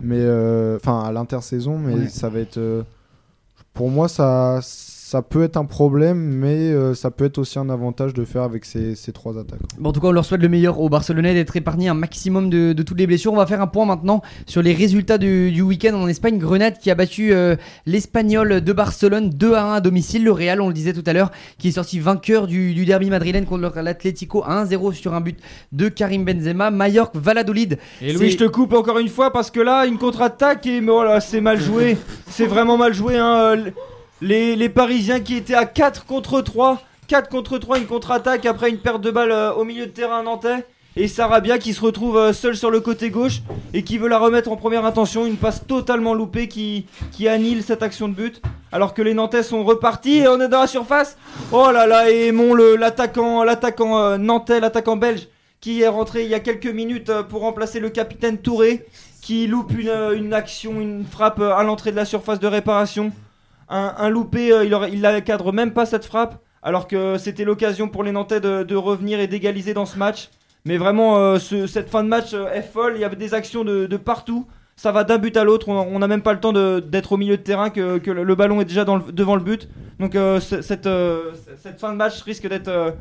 mais 0.00 0.18
euh, 0.20 0.76
enfin 0.76 1.02
à 1.02 1.12
l'intersaison, 1.12 1.78
mais 1.78 1.94
Ouais. 1.94 2.08
ça 2.08 2.28
va 2.28 2.40
être. 2.40 2.58
euh, 2.58 2.82
pour 3.74 3.90
moi, 3.90 4.08
ça, 4.08 4.60
ça 5.08 5.22
peut 5.22 5.42
être 5.42 5.56
un 5.56 5.64
problème, 5.64 6.18
mais 6.18 6.70
euh, 6.70 6.92
ça 6.92 7.10
peut 7.10 7.24
être 7.24 7.38
aussi 7.38 7.58
un 7.58 7.70
avantage 7.70 8.12
de 8.12 8.26
faire 8.26 8.42
avec 8.42 8.66
ces, 8.66 8.94
ces 8.94 9.10
trois 9.10 9.38
attaquants. 9.38 9.64
Bon, 9.78 9.88
en 9.88 9.92
tout 9.94 10.02
cas, 10.02 10.08
on 10.08 10.12
leur 10.12 10.26
souhaite 10.26 10.42
le 10.42 10.50
meilleur 10.50 10.80
aux 10.80 10.90
Barcelonais 10.90 11.32
d'être 11.32 11.56
épargnés 11.56 11.88
un 11.88 11.94
maximum 11.94 12.50
de, 12.50 12.74
de 12.74 12.82
toutes 12.82 12.98
les 12.98 13.06
blessures. 13.06 13.32
On 13.32 13.36
va 13.36 13.46
faire 13.46 13.62
un 13.62 13.68
point 13.68 13.86
maintenant 13.86 14.20
sur 14.44 14.60
les 14.60 14.74
résultats 14.74 15.16
du, 15.16 15.50
du 15.50 15.62
week-end 15.62 15.94
en 15.94 16.08
Espagne. 16.08 16.36
Grenade 16.36 16.76
qui 16.76 16.90
a 16.90 16.94
battu 16.94 17.32
euh, 17.32 17.56
l'Espagnol 17.86 18.60
de 18.60 18.72
Barcelone 18.74 19.30
2 19.30 19.54
à 19.54 19.64
1 19.64 19.72
à 19.76 19.80
domicile. 19.80 20.24
Le 20.24 20.32
Real, 20.32 20.60
on 20.60 20.68
le 20.68 20.74
disait 20.74 20.92
tout 20.92 21.04
à 21.06 21.14
l'heure, 21.14 21.30
qui 21.56 21.68
est 21.68 21.72
sorti 21.72 22.00
vainqueur 22.00 22.46
du, 22.46 22.74
du 22.74 22.84
derby 22.84 23.08
madrilène 23.08 23.46
contre 23.46 23.80
l'Atlético 23.80 24.44
1-0 24.46 24.92
sur 24.92 25.14
un 25.14 25.22
but 25.22 25.38
de 25.72 25.88
Karim 25.88 26.26
Benzema. 26.26 26.70
Mallorca, 26.70 27.18
Valladolid. 27.18 27.78
Et 28.02 28.12
Louis, 28.12 28.32
je 28.32 28.36
te 28.36 28.44
coupe 28.44 28.74
encore 28.74 28.98
une 28.98 29.08
fois 29.08 29.32
parce 29.32 29.50
que 29.50 29.60
là, 29.60 29.86
une 29.86 29.96
contre-attaque 29.96 30.66
et 30.66 30.82
voilà, 30.82 31.20
c'est 31.20 31.40
mal 31.40 31.58
joué. 31.58 31.96
c'est 32.28 32.46
vraiment 32.46 32.76
mal 32.76 32.92
joué. 32.92 33.16
Hein. 33.16 33.56
Les, 34.20 34.68
Parisiens 34.68 35.20
qui 35.20 35.36
étaient 35.36 35.54
à 35.54 35.64
4 35.64 36.04
contre 36.04 36.40
3. 36.40 36.82
4 37.06 37.28
contre 37.28 37.58
3, 37.58 37.78
une 37.78 37.86
contre-attaque 37.86 38.46
après 38.46 38.68
une 38.68 38.78
perte 38.78 39.00
de 39.00 39.10
balle 39.10 39.30
euh, 39.30 39.52
au 39.52 39.64
milieu 39.64 39.86
de 39.86 39.92
terrain 39.92 40.22
nantais. 40.22 40.66
Et 40.96 41.06
Sarabia 41.06 41.58
qui 41.58 41.72
se 41.72 41.80
retrouve 41.80 42.18
euh, 42.18 42.32
seul 42.32 42.56
sur 42.56 42.70
le 42.70 42.80
côté 42.80 43.10
gauche 43.10 43.42
et 43.72 43.84
qui 43.84 43.96
veut 43.96 44.08
la 44.08 44.18
remettre 44.18 44.50
en 44.50 44.56
première 44.56 44.84
intention. 44.84 45.24
Une 45.24 45.36
passe 45.36 45.66
totalement 45.66 46.14
loupée 46.14 46.48
qui, 46.48 46.86
qui 47.12 47.28
annule 47.28 47.62
cette 47.62 47.82
action 47.82 48.08
de 48.08 48.14
but. 48.14 48.42
Alors 48.72 48.92
que 48.92 49.02
les 49.02 49.14
Nantais 49.14 49.44
sont 49.44 49.64
repartis 49.64 50.18
et 50.18 50.28
on 50.28 50.40
est 50.40 50.48
dans 50.48 50.60
la 50.60 50.66
surface. 50.66 51.16
Oh 51.52 51.70
là 51.70 51.86
là, 51.86 52.10
et 52.10 52.32
mon 52.32 52.54
l'attaquant 52.54 53.44
l'attaquant 53.44 53.98
euh, 53.98 54.18
nantais, 54.18 54.58
l'attaquant 54.58 54.96
belge 54.96 55.28
qui 55.60 55.82
est 55.82 55.88
rentré 55.88 56.24
il 56.24 56.28
y 56.28 56.34
a 56.34 56.40
quelques 56.40 56.66
minutes 56.66 57.10
pour 57.28 57.40
remplacer 57.40 57.80
le 57.80 57.90
capitaine 57.90 58.38
Touré 58.38 58.84
qui 59.22 59.46
loupe 59.46 59.72
une, 59.72 60.32
action, 60.32 60.80
une 60.80 61.04
frappe 61.04 61.40
à 61.40 61.62
l'entrée 61.62 61.90
de 61.90 61.96
la 61.96 62.04
surface 62.04 62.40
de 62.40 62.46
réparation. 62.46 63.12
Un, 63.70 64.08
loupé, 64.08 64.52
euh, 64.52 64.64
il, 64.64 65.00
la 65.02 65.20
cadre 65.20 65.52
même 65.52 65.72
pas 65.72 65.84
cette 65.86 66.04
frappe, 66.06 66.42
alors 66.62 66.88
que 66.88 67.18
c'était 67.18 67.44
l'occasion 67.44 67.88
pour 67.88 68.02
les 68.02 68.12
Nantais 68.12 68.40
de, 68.40 68.74
revenir 68.74 69.20
et 69.20 69.26
d'égaliser 69.26 69.74
dans 69.74 69.86
ce 69.86 69.98
match. 69.98 70.30
Mais 70.64 70.78
vraiment, 70.78 71.18
euh, 71.18 71.38
ce- 71.38 71.66
cette 71.66 71.90
fin 71.90 72.02
de 72.02 72.08
match 72.08 72.32
euh, 72.34 72.50
est 72.52 72.62
folle, 72.62 72.94
il 72.96 73.00
y 73.00 73.04
avait 73.04 73.16
des 73.16 73.34
actions 73.34 73.64
de 73.64 73.96
partout. 73.96 74.46
Ça 74.78 74.92
va 74.92 75.02
d'un 75.02 75.18
but 75.18 75.36
à 75.36 75.42
l'autre, 75.42 75.68
on 75.68 75.98
n'a 75.98 76.06
même 76.06 76.22
pas 76.22 76.32
le 76.32 76.38
temps 76.38 76.52
d'être 76.52 77.10
au 77.10 77.16
milieu 77.16 77.36
de 77.36 77.42
terrain, 77.42 77.68
que, 77.68 77.98
le, 78.08 78.34
ballon 78.36 78.60
est 78.60 78.64
déjà 78.64 78.84
devant 78.84 79.34
le 79.34 79.42
but. 79.42 79.68
Donc 79.98 80.14
euh, 80.14 80.38
euh, 80.86 81.32
cette 81.60 81.80
fin 81.80 81.90
de 81.90 81.96
match 81.96 82.22
risque 82.22 82.48
d'être 82.48 82.68
euh, 82.68 82.92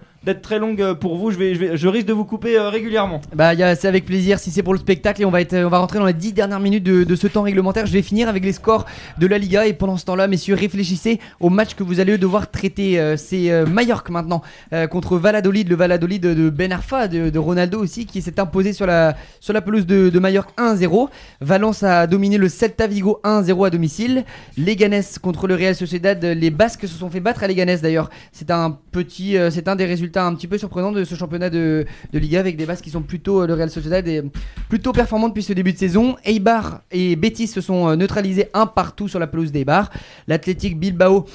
très 0.42 0.58
longue 0.58 0.94
pour 0.94 1.16
vous, 1.16 1.30
je, 1.30 1.88
risque 1.88 2.08
de 2.08 2.14
vous 2.14 2.26
couper 2.26 2.58
régulièrement. 2.58 3.22
Bah, 3.36 3.52
c'est 3.76 3.88
avec 3.88 4.06
plaisir 4.06 4.40
si 4.40 4.50
c'est 4.50 4.64
pour 4.64 4.74
le 4.74 4.80
spectacle 4.80 5.22
et 5.22 5.26
on 5.26 5.30
va, 5.30 5.78
rentrer 5.78 6.00
dans 6.00 6.08
les 6.08 6.14
10 6.14 6.34
dernières 6.34 6.60
minutes 6.60 6.84
de, 6.84 7.16
ce 7.16 7.28
temps 7.28 7.44
réglementaire. 7.44 7.86
Je 7.86 7.94
vais 7.94 8.02
finir 8.02 8.28
avec 8.28 8.44
les 8.44 8.54
scores 8.54 8.88
de 9.20 9.28
la 9.28 9.38
Liga 9.38 9.68
et 9.68 9.74
pendant 9.74 9.98
ce 9.98 10.06
temps-là, 10.06 10.28
messieurs, 10.28 10.56
réfléchissez 10.56 11.20
au 11.40 11.52
match 11.52 11.76
que 11.76 11.84
vous 11.84 12.00
allez 12.00 12.18
devoir 12.18 12.50
traiter. 12.50 13.16
C'est 13.16 13.66
Mallorca 13.66 14.12
maintenant 14.12 14.42
contre 14.90 15.18
Valladolid, 15.18 15.70
le 15.70 15.76
Valladolid 15.76 16.24
de, 16.24 16.50
Ben 16.50 16.72
Arfa, 16.72 17.08
de, 17.08 17.30
de 17.30 17.40
Ronaldo 17.40 17.80
aussi, 17.80 18.08
qui 18.08 18.24
s'est 18.24 18.40
imposé 18.40 18.74
sur 18.74 18.88
la, 18.88 19.16
sur 19.40 19.54
la 19.54 19.62
pelouse 19.62 19.86
de, 19.86 20.10
de 20.10 20.20
Mallorca 20.20 20.52
1-0. 20.58 21.10
Valence 21.42 21.67
a 21.84 22.08
dominé 22.08 22.38
le 22.38 22.50
Celta 22.50 22.88
Vigo 22.88 23.20
1-0 23.24 23.68
à 23.68 23.70
domicile. 23.70 24.24
Leganés 24.58 25.02
contre 25.22 25.48
le 25.48 25.56
Real 25.56 25.76
Sociedad, 25.76 26.24
les 26.24 26.50
Basques 26.50 26.88
se 26.88 26.98
sont 26.98 27.10
fait 27.10 27.20
battre 27.20 27.44
à 27.44 27.48
Leganés 27.48 27.78
d'ailleurs. 27.78 28.10
C'est 28.32 28.52
un 28.52 28.78
petit, 28.92 29.38
euh, 29.38 29.52
c'est 29.52 29.68
un 29.68 29.76
des 29.76 29.86
résultats 29.86 30.26
un 30.26 30.34
petit 30.36 30.48
peu 30.48 30.58
surprenants 30.58 30.92
de 30.92 31.04
ce 31.04 31.16
championnat 31.16 31.50
de, 31.50 31.86
Liga 32.14 32.40
avec 32.40 32.58
des 32.58 32.66
Basques 32.66 32.84
qui 32.84 32.90
sont 32.90 33.02
plutôt 33.02 33.42
euh, 33.42 33.48
le 33.48 33.54
Real 33.54 33.70
Sociedad 33.70 34.08
est 34.08 34.24
plutôt 34.70 34.92
performants 34.94 35.28
depuis 35.28 35.44
ce 35.44 35.54
début 35.54 35.74
de 35.74 35.78
saison. 35.78 36.16
Eibar 36.24 36.82
et 36.92 37.16
Betis 37.16 37.48
se 37.48 37.62
sont 37.62 37.90
euh, 37.90 37.96
neutralisés 37.96 38.50
un 38.54 38.66
partout 38.66 39.08
sur 39.08 39.20
la 39.20 39.28
pelouse 39.28 39.52
d'Eibar. 39.52 39.92
L'Athletic 40.28 40.80
Bilbao 40.80 41.26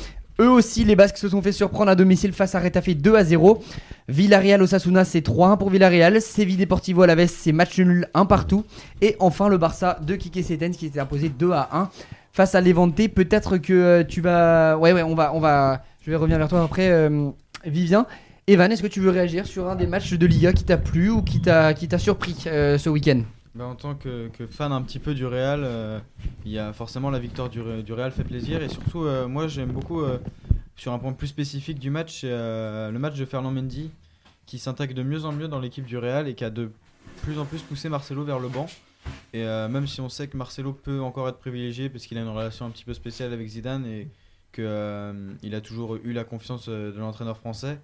eux 0.41 0.51
aussi, 0.51 0.85
les 0.85 0.97
Basques 0.97 1.19
se 1.19 1.29
sont 1.29 1.43
fait 1.43 1.53
surprendre 1.53 1.91
à 1.91 1.95
domicile 1.95 2.33
face 2.33 2.55
à 2.55 2.61
Retafe 2.61 2.91
2 2.91 3.15
à 3.15 3.25
0. 3.25 3.63
Villarreal 4.09 4.61
Osasuna, 4.62 5.05
c'est 5.05 5.27
3-1 5.27 5.59
pour 5.59 5.70
Villarreal. 5.70 6.20
Séville 6.20 6.57
Deportivo 6.57 7.03
Alaves, 7.03 7.29
c'est 7.29 7.53
match 7.53 7.79
nul 7.79 8.09
1 8.15 8.27
partout. 8.27 8.65
Et 9.01 9.16
enfin, 9.20 9.49
le 9.49 9.59
Barça 9.59 9.99
de 10.03 10.16
Kike 10.16 10.45
Setens 10.45 10.73
qui 10.73 10.87
s'était 10.87 11.01
imposé 11.01 11.29
2 11.29 11.53
à 11.53 11.69
1 11.73 11.91
face 12.33 12.55
à 12.55 12.61
Levante. 12.61 12.97
Peut-être 13.15 13.59
que 13.59 13.73
euh, 13.73 14.05
tu 14.05 14.20
vas. 14.20 14.77
Ouais, 14.77 14.93
ouais, 14.93 15.03
on 15.03 15.15
va, 15.15 15.35
on 15.35 15.41
va. 15.41 15.83
Je 16.05 16.11
vais 16.11 16.16
revenir 16.16 16.39
vers 16.39 16.49
toi 16.49 16.62
après, 16.62 16.91
euh, 16.91 17.31
Vivien. 17.65 18.07
Evan, 18.49 18.73
est-ce 18.73 18.83
que 18.83 18.89
tu 18.89 18.99
veux 18.99 19.11
réagir 19.11 19.47
sur 19.47 19.69
un 19.69 19.77
des 19.77 19.87
matchs 19.87 20.15
de 20.15 20.27
Liga 20.27 20.53
qui 20.53 20.65
t'a 20.65 20.77
plu 20.77 21.11
ou 21.11 21.23
qui 21.23 21.41
t'a 21.41 21.99
surpris 21.99 22.37
euh, 22.47 22.77
ce 22.77 22.91
week-end? 22.91 23.23
Bah, 23.55 23.66
en 23.66 23.77
tant 23.77 23.95
que, 23.95 24.31
fan 24.51 24.73
un 24.73 24.83
petit 24.83 24.99
peu 24.99 25.15
du 25.15 25.27
Real, 25.27 25.65
il 26.45 26.51
y 26.51 26.59
a 26.59 26.73
forcément 26.73 27.11
la 27.11 27.20
victoire 27.20 27.51
du, 27.51 27.61
du 27.85 27.93
Real 27.93 28.11
fait 28.11 28.24
plaisir 28.24 28.62
et 28.62 28.69
surtout 28.69 29.05
moi 29.29 29.47
j'aime 29.47 29.70
beaucoup 29.70 30.03
sur 30.83 30.93
un 30.93 30.99
point 30.99 31.13
plus 31.13 31.29
spécifique 31.29 31.79
du 31.79 31.91
match, 31.91 32.23
c'est 32.23 32.29
euh, 32.29 32.91
le 32.91 32.99
match 32.99 33.17
de 33.17 33.25
Fernand 33.25 33.53
Mendy 33.53 33.93
qui 34.47 34.59
s'intègre 34.59 34.95
de 34.95 35.05
mieux 35.05 35.25
en 35.25 35.31
mieux 35.31 35.47
dans 35.47 35.61
l'équipe 35.61 35.87
du 35.87 35.97
Real 35.97 36.27
et 36.27 36.35
qui 36.35 36.43
a 36.43 36.51
de 36.51 36.73
plus 37.23 37.39
en 37.39 37.45
plus 37.45 37.63
poussé 37.63 37.89
Marcelo 37.89 38.25
vers 38.25 38.41
le 38.41 38.49
banc. 38.49 38.67
Et 39.33 39.45
euh, 39.45 39.69
même 39.69 39.87
si 39.87 40.01
on 40.01 40.09
sait 40.09 40.27
que 40.27 40.37
Marcelo 40.37 40.73
peut 40.73 41.01
encore 41.01 41.29
être 41.29 41.39
privilégié 41.39 41.89
parce 41.89 42.05
qu'il 42.05 42.19
a 42.19 42.23
une 42.23 42.29
relation 42.29 42.67
un 42.67 42.71
petit 42.71 42.85
peu 42.85 42.95
spéciale 42.95 43.33
avec 43.33 43.47
Zidane 43.47 43.87
et 43.87 44.09
qu'il 44.53 45.55
a 45.55 45.61
toujours 45.61 45.99
eu 46.03 46.13
la 46.13 46.25
confiance 46.25 46.67
euh, 46.69 46.91
de 46.91 46.99
l'entraîneur 46.99 47.37
français. 47.37 47.79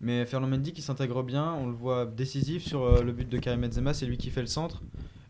Mais 0.00 0.26
Fernand 0.26 0.48
Mendy 0.48 0.72
qui 0.72 0.82
s'intègre 0.82 1.22
bien, 1.22 1.52
on 1.52 1.68
le 1.68 1.72
voit 1.72 2.04
décisif 2.04 2.66
sur 2.66 2.82
euh, 2.82 3.02
le 3.04 3.12
but 3.12 3.28
de 3.28 3.38
Karim 3.38 3.60
Benzema, 3.60 3.94
c'est 3.94 4.06
lui 4.06 4.18
qui 4.18 4.30
fait 4.30 4.40
le 4.40 4.48
centre. 4.48 4.82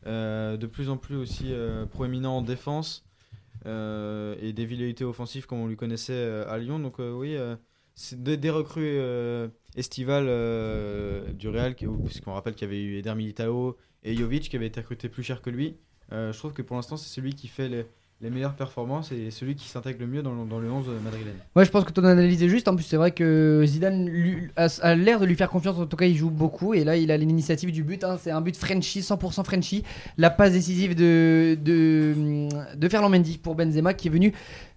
Euh, 0.06 0.56
de 0.56 0.66
plus 0.66 0.88
en 0.88 0.96
plus 0.96 1.16
aussi 1.16 1.52
euh, 1.52 1.84
proéminent 1.84 2.38
en 2.38 2.40
défense 2.40 3.04
euh, 3.04 3.09
et 3.66 4.52
des 4.52 4.66
velléités 4.66 5.04
offensives 5.04 5.46
comme 5.46 5.60
on 5.60 5.66
lui 5.66 5.76
connaissait 5.76 6.12
euh, 6.12 6.48
à 6.48 6.58
Lyon. 6.58 6.78
Donc 6.78 7.00
euh, 7.00 7.12
oui, 7.12 7.36
euh, 7.36 7.56
c'est 7.94 8.22
des, 8.22 8.36
des 8.36 8.50
recrues 8.50 8.98
euh, 8.98 9.48
estivales 9.76 10.26
euh, 10.28 11.32
du 11.32 11.48
Real, 11.48 11.74
puisqu'on 11.74 12.32
rappelle 12.32 12.54
qu'il 12.54 12.68
y 12.68 12.70
avait 12.70 12.82
eu 12.82 12.98
Eder 12.98 13.14
Militao 13.14 13.76
et 14.02 14.14
Jovic 14.16 14.48
qui 14.48 14.56
avaient 14.56 14.66
été 14.66 14.80
recrutés 14.80 15.08
plus 15.08 15.22
cher 15.22 15.42
que 15.42 15.50
lui. 15.50 15.76
Euh, 16.12 16.32
je 16.32 16.38
trouve 16.38 16.52
que 16.52 16.62
pour 16.62 16.76
l'instant 16.76 16.96
c'est 16.96 17.08
celui 17.08 17.34
qui 17.34 17.48
fait 17.48 17.68
les, 17.68 17.86
les 18.22 18.28
meilleures 18.28 18.54
performances 18.54 19.12
et 19.12 19.30
celui 19.30 19.54
qui 19.54 19.66
s'intègre 19.68 20.00
le 20.00 20.06
mieux 20.06 20.22
dans, 20.22 20.32
le- 20.34 20.46
dans 20.48 20.58
le 20.58 20.70
11 20.70 20.86
madrilène. 21.02 21.34
Ouais, 21.56 21.64
je 21.64 21.70
pense 21.70 21.84
que 21.84 21.92
ton 21.92 22.04
analyse 22.04 22.42
est 22.42 22.48
juste. 22.50 22.68
En 22.68 22.74
plus, 22.76 22.84
c'est 22.84 22.96
vrai 22.98 23.12
que 23.12 23.62
Zidane 23.66 24.10
a, 24.56 24.94
l'air 24.94 25.20
de 25.20 25.24
lui 25.26 25.36
faire 25.36 25.48
confiance. 25.48 25.78
En 25.78 25.86
tout 25.86 25.96
cas, 25.96 26.04
il 26.04 26.16
joue 26.16 26.28
beaucoup. 26.30 26.74
Et 26.74 26.84
là, 26.84 26.96
il 26.96 27.10
a 27.10 27.16
l'initiative 27.16 27.72
du 27.72 27.82
but. 27.82 28.04
hein. 28.04 28.18
C'est 28.20 28.30
un 28.30 28.42
but 28.42 28.54
Frenchy, 28.56 29.00
100% 29.00 29.42
Frenchy. 29.44 29.84
La 30.18 30.28
passe 30.28 30.52
décisive 30.52 30.94
de, 30.94 31.56
de, 31.64 32.88
Ferland 32.90 33.08
Mendy 33.10 33.38
pour 33.38 33.54
Benzema 33.54 33.94
qui 33.94 34.08
est 34.08 34.10
venu 34.10 34.34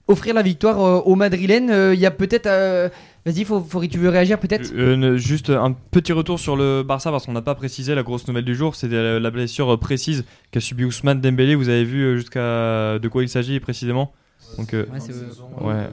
offrir 0.08 0.34
la 0.34 0.42
victoire 0.42 0.80
euh, 0.80 1.00
au 1.02 1.16
Madrilène. 1.16 1.70
Euh, 1.70 1.94
Il 1.94 2.00
y 2.00 2.06
a 2.06 2.12
peut-être. 2.12 2.48
euh, 2.48 2.88
Vas-y, 3.26 3.46
faut, 3.46 3.62
faut- 3.62 3.86
tu 3.86 3.98
veux 4.00 4.10
réagir 4.10 4.38
peut-être 4.38 4.74
Euh, 4.76 4.98
ne- 4.98 5.16
juste 5.16 5.50
un 5.50 5.72
petit 5.92 6.12
retour 6.12 6.40
sur 6.40 6.58
le 6.58 6.84
Barça 6.84 7.10
parce 7.10 7.26
qu'on 7.26 7.32
n'a 7.32 7.42
pas 7.42 7.56
précisé 7.56 7.96
la 7.96 8.04
grosse 8.04 8.28
nouvelle 8.28 8.44
du 8.44 8.54
jour, 8.56 8.76
c'est 8.76 8.90
la, 8.90 9.32
blessure 9.32 9.74
euh, 9.74 9.78
précise 9.78 10.26
qu'a 10.52 10.60
subi 10.60 10.84
Ousmane 10.84 11.22
Dembélé. 11.22 11.56
Vous 11.56 11.70
avez 11.70 11.86
vu 11.86 12.02
euh, 12.04 12.18
jusqu'à 12.18 13.00
de 13.00 13.08
quoi 13.08 13.24
il 13.24 13.30
s'agit 13.30 13.60
précisément 13.62 14.12
Donc 14.58 14.74
euh, 14.74 14.86
Ouais, 14.92 15.00
c'est- 15.00 15.14
ouais, 15.64 15.90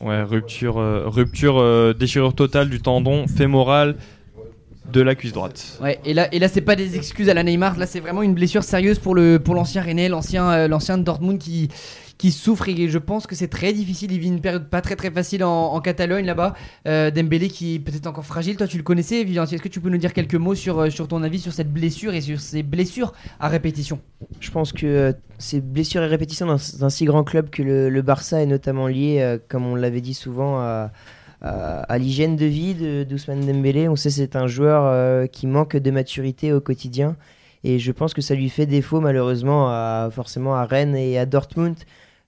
ouais, 0.00 0.22
rupture, 0.22 0.78
euh, 0.78 1.02
rupture, 1.08 1.58
euh, 1.58 1.92
déchirure 1.92 2.34
totale 2.34 2.70
du 2.70 2.80
tendon 2.80 3.26
fémoral. 3.26 3.96
de 4.92 5.00
la 5.00 5.14
cuisse 5.14 5.32
droite. 5.32 5.78
Ouais, 5.82 5.98
et 6.04 6.12
là, 6.12 6.28
et 6.32 6.38
là 6.38 6.46
c'est 6.46 6.60
pas 6.60 6.76
des 6.76 6.94
excuses 6.94 7.30
à 7.30 7.34
la 7.34 7.42
Neymar, 7.42 7.78
là 7.78 7.86
c'est 7.86 8.00
vraiment 8.00 8.22
une 8.22 8.34
blessure 8.34 8.62
sérieuse 8.62 8.98
pour 8.98 9.14
le 9.14 9.38
pour 9.38 9.54
l'ancien 9.54 9.82
René, 9.82 10.08
l'ancien 10.10 10.48
euh, 10.50 10.68
l'ancien 10.68 10.98
de 10.98 11.02
Dortmund 11.02 11.38
qui 11.38 11.68
qui 12.18 12.30
souffre 12.30 12.68
et 12.68 12.88
je 12.88 12.98
pense 12.98 13.26
que 13.26 13.34
c'est 13.34 13.48
très 13.48 13.72
difficile. 13.72 14.12
Il 14.12 14.20
vit 14.20 14.28
une 14.28 14.40
période 14.40 14.68
pas 14.68 14.80
très 14.80 14.96
très 14.96 15.10
facile 15.10 15.44
en, 15.44 15.80
Catalogne 15.80 16.24
là-bas. 16.24 16.54
Euh, 16.86 17.10
Dembélé 17.10 17.48
qui 17.48 17.74
est 17.74 17.78
peut-être 17.78 18.06
encore 18.06 18.24
fragile. 18.24 18.56
Toi, 18.56 18.66
tu 18.66 18.76
le 18.76 18.82
connaissais, 18.82 19.24
Vivian. 19.24 19.44
Est-ce 19.44 19.62
que 19.62 19.68
tu 19.68 19.80
peux 19.80 19.90
nous 19.90 19.98
dire 19.98 20.12
quelques 20.12 20.34
mots 20.34 20.54
sur 20.54 20.78
euh, 20.78 20.90
sur 20.90 21.08
ton 21.08 21.22
avis 21.22 21.38
sur 21.38 21.52
cette 21.52 21.72
blessure 21.72 22.14
et 22.14 22.20
sur 22.20 22.40
ces 22.40 22.62
blessures 22.62 23.12
à 23.40 23.48
répétition? 23.48 24.00
Je 24.40 24.50
pense 24.50 24.72
que 24.72 24.86
euh, 24.86 25.12
ces 25.38 25.60
blessures 25.60 26.02
et 26.02 26.06
répétitions 26.06 26.46
dans, 26.46 26.84
un 26.84 26.90
si 26.90 27.04
grand 27.04 27.24
club 27.24 27.50
que 27.50 27.62
le, 27.62 28.02
Barça 28.02 28.40
est 28.40 28.46
notamment 28.46 28.86
lié, 28.86 29.18
euh, 29.20 29.38
comme 29.48 29.66
on 29.66 29.74
l'avait 29.74 30.00
dit 30.00 30.14
souvent, 30.14 30.58
à, 30.58 30.92
à, 31.42 31.80
à 31.80 31.98
l'hygiène 31.98 32.36
de 32.36 32.46
vie 32.46 32.74
de 32.74 33.04
d'Ousmane 33.04 33.40
Dembélé. 33.40 33.88
On 33.88 33.96
sait 33.96 34.10
c'est 34.10 34.36
un 34.36 34.46
joueur 34.46 35.28
qui 35.30 35.46
manque 35.46 35.76
de 35.76 35.90
maturité 35.90 36.52
au 36.52 36.60
quotidien. 36.60 37.16
Et 37.64 37.78
je 37.78 37.92
pense 37.92 38.12
que 38.12 38.20
ça 38.20 38.34
lui 38.34 38.50
fait 38.50 38.66
défaut 38.66 39.00
malheureusement 39.00 39.68
à, 39.68 40.10
forcément 40.12 40.54
à 40.54 40.66
Rennes 40.66 40.94
et 40.94 41.18
à 41.18 41.24
Dortmund. 41.24 41.76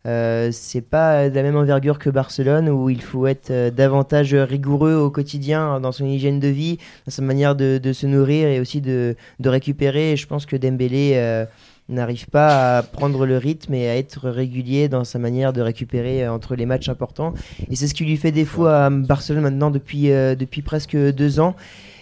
Euh, 0.06 0.50
c'est 0.52 0.82
pas 0.82 1.28
de 1.28 1.34
la 1.34 1.42
même 1.42 1.56
envergure 1.56 1.98
que 1.98 2.10
Barcelone 2.10 2.68
où 2.68 2.88
il 2.90 3.02
faut 3.02 3.26
être 3.26 3.50
euh, 3.50 3.70
davantage 3.70 4.34
rigoureux 4.34 4.94
au 4.94 5.10
quotidien 5.10 5.80
dans 5.80 5.90
son 5.90 6.06
hygiène 6.06 6.38
de 6.38 6.48
vie, 6.48 6.78
dans 7.06 7.10
sa 7.10 7.22
manière 7.22 7.56
de, 7.56 7.80
se 7.92 8.06
nourrir 8.06 8.48
et 8.48 8.60
aussi 8.60 8.80
de, 8.80 9.16
récupérer. 9.44 10.12
Et 10.12 10.16
je 10.16 10.26
pense 10.26 10.46
que 10.46 10.54
Dembélé 10.54 11.12
euh, 11.16 11.44
n'arrive 11.88 12.28
pas 12.28 12.78
à 12.78 12.82
prendre 12.82 13.26
le 13.26 13.36
rythme 13.36 13.74
et 13.74 13.88
à 13.88 13.96
être 13.96 14.28
régulier 14.28 14.88
dans 14.88 15.02
sa 15.02 15.18
manière 15.18 15.52
de 15.52 15.60
récupérer 15.60 16.28
entre 16.28 16.54
les 16.54 16.66
matchs 16.66 16.88
importants. 16.88 17.34
Et 17.68 17.74
c'est 17.74 17.88
ce 17.88 17.94
qui 17.94 18.04
lui 18.04 18.16
fait 18.16 18.32
défaut 18.32 18.66
à 18.66 18.90
Barcelone 18.90 19.42
maintenant 19.42 19.70
depuis, 19.70 20.12
presque 20.64 20.96
deux 20.96 21.40
ans. 21.40 21.56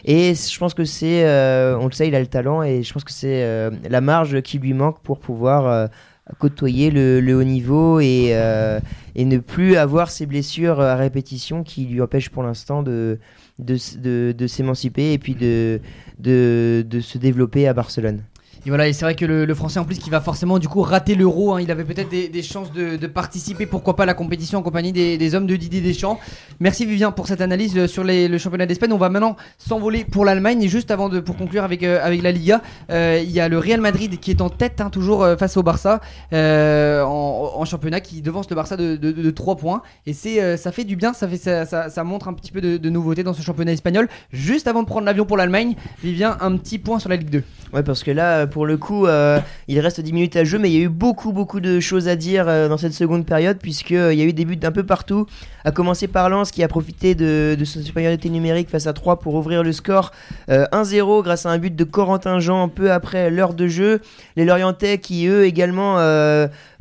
Et 0.06 0.35
je 0.35 0.59
pense 0.59 0.74
que 0.74 0.85
c'est, 0.85 1.22
on 1.24 1.86
le 1.86 1.93
sait, 1.93 2.09
il 2.09 2.14
a 2.14 2.20
le 2.20 2.26
talent 2.26 2.62
et 2.62 2.82
je 2.82 2.93
pense 2.93 3.05
que 3.05 3.12
c'est 3.12 3.70
la 3.89 4.01
marge 4.01 4.43
qui 4.43 4.59
lui 4.59 4.74
manque 4.74 5.01
pour 5.01 5.18
pouvoir 5.18 5.89
côtoyer 6.38 6.90
le, 6.90 7.34
haut 7.34 7.44
niveau 7.44 8.01
et, 8.01 8.30
euh, 8.32 8.80
et 9.14 9.24
ne 9.24 9.38
plus 9.38 9.76
avoir 9.76 10.10
ces 10.10 10.26
blessures 10.26 10.80
à 10.80 10.96
répétition 10.96 11.62
qui 11.62 11.84
lui 11.84 12.01
empêchent 12.01 12.30
pour 12.30 12.42
l'instant 12.42 12.82
de, 12.82 13.18
de, 13.59 13.76
de, 13.98 14.32
de 14.32 14.46
s'émanciper 14.46 15.12
et 15.12 15.18
puis 15.18 15.34
de, 15.34 15.80
de 16.18 17.01
se 17.01 17.18
développer 17.18 17.68
à 17.68 17.74
Barcelone. 17.74 18.22
Et 18.66 18.70
voilà, 18.70 18.89
et 18.89 18.95
c'est 18.95 19.05
vrai 19.05 19.15
que 19.15 19.27
le, 19.27 19.55
français 19.55 19.78
en 19.78 19.85
plus 19.85 19.99
qui 19.99 20.09
va 20.09 20.23
forcément 20.23 20.59
du 20.59 20.69
coup 20.69 20.81
rater 20.81 21.15
l'euro, 21.15 21.53
hein, 21.53 21.61
il 21.61 21.70
avait 21.70 21.85
peut-être 21.85 22.09
des, 22.09 22.43
chances 22.43 22.73
de, 22.73 22.97
participer, 23.07 23.66
pourquoi 23.66 23.95
pas 23.95 24.05
à 24.05 24.07
la 24.07 24.15
compétition 24.15 24.59
en 24.59 24.62
compagnie 24.62 24.91
des, 24.91 25.35
hommes 25.35 25.47
de 25.47 25.55
Didier 25.57 25.82
Deschamps. 25.82 26.19
Merci 26.61 26.86
Vivien 26.86 27.11
pour 27.11 27.27
cette 27.27 27.43
analyse 27.43 27.77
euh, 27.77 27.86
sur 27.86 28.05
le 28.05 28.39
championnat 28.39 28.65
d'Espagne. 28.65 28.93
On 28.93 28.99
va 28.99 29.11
maintenant 29.11 29.36
s'envoler 29.59 30.05
pour 30.05 30.24
l'Allemagne 30.24 30.62
et 30.62 30.69
juste 30.69 30.91
avant 30.91 31.11
de 31.11 31.20
pour 31.20 31.36
conclure 31.36 31.62
avec 31.62 31.82
euh, 31.82 31.99
avec 32.03 32.23
la 32.23 32.32
Liga, 32.32 32.62
euh, 32.91 33.20
il 33.23 33.31
y 33.31 33.41
a 33.41 33.51
le 33.51 33.59
Real 33.59 33.82
Madrid 33.82 34.19
qui 34.19 34.31
est 34.31 34.41
en 34.41 34.49
tête 34.49 34.81
hein, 34.81 34.89
toujours 34.89 35.27
face 35.39 35.59
au 35.59 35.62
Barça 35.62 36.01
en, 36.32 37.65
championnat 37.66 38.01
qui 38.01 38.23
devance 38.23 38.49
le 38.49 38.57
Barça 38.57 38.77
de, 38.77 38.97
de, 38.97 39.12
de 39.12 39.31
3 39.31 39.57
points 39.57 39.82
et 40.07 40.12
c'est 40.12 40.57
ça 40.57 40.73
fait 40.73 40.85
du 40.85 40.97
bien, 40.97 41.12
ça 41.12 41.28
fait 41.28 41.36
ça, 41.36 41.66
ça, 41.66 41.91
ça 41.91 42.05
montre 42.05 42.28
un 42.28 42.32
petit 42.32 42.53
peu 42.53 42.61
de, 42.61 42.77
de 42.78 42.91
nouveauté 42.91 43.23
dans 43.23 43.35
ce 43.35 43.43
championnat 43.43 43.73
espagnol. 43.73 44.09
Juste 44.32 44.69
avant 44.69 44.82
de 44.82 44.86
prendre 44.86 45.05
l'avion 45.05 45.27
pour 45.27 45.36
l'Allemagne, 45.36 45.74
Vivien 46.03 46.36
un 46.41 46.57
petit 46.57 46.78
point 46.78 46.99
sur 46.99 47.11
la 47.11 47.16
Ligue 47.16 47.31
2. 47.31 47.43
Ouais, 47.74 47.82
parce 47.82 48.05
que 48.05 48.11
là, 48.11 48.47
pour 48.55 48.66
le 48.66 48.76
coup, 48.76 49.09
euh, 49.09 49.40
il 49.66 49.81
reste 49.81 50.01
10 50.01 50.12
minutes 50.12 50.36
à 50.36 50.44
jouer, 50.44 50.60
mais 50.60 50.70
il 50.70 50.78
y 50.78 50.81
a 50.81 50.85
eu 50.85 50.89
beaucoup, 50.89 51.32
beaucoup 51.32 51.59
de 51.59 51.81
choses 51.81 52.06
à 52.06 52.14
dire 52.14 52.44
euh, 52.47 52.68
dans 52.68 52.76
cette 52.76 52.93
seconde 52.93 53.26
période, 53.26 53.59
puisqu'il 53.60 53.97
y 53.97 54.22
a 54.22 54.24
eu 54.24 54.32
des 54.32 54.44
buts 54.44 54.55
d'un 54.55 54.70
peu 54.70 54.85
partout. 54.85 55.26
À 55.64 55.72
commencer 55.72 56.06
par 56.06 56.31
Lens, 56.31 56.52
qui 56.52 56.62
a 56.62 56.68
profité 56.68 57.16
de, 57.16 57.56
sa 57.64 57.82
supériorité 57.82 58.31
numérique 58.31 58.70
face 58.70 58.86
à 58.86 58.93
3 58.93 59.18
pour 59.18 59.35
ouvrir 59.35 59.64
le 59.64 59.72
score 59.72 60.12
euh, 60.51 60.66
1-0 60.70 61.24
grâce 61.24 61.47
à 61.47 61.51
un 61.51 61.59
but 61.59 61.74
de 61.74 61.82
Corentin 61.82 62.39
Jean 62.39 62.68
peu 62.68 62.93
après 62.93 63.28
l'heure 63.28 63.55
de 63.55 63.66
jeu. 63.66 64.01
Les 64.36 64.44
Lorientais 64.44 64.98
qui, 64.98 65.26
eux, 65.26 65.47
également. 65.47 65.98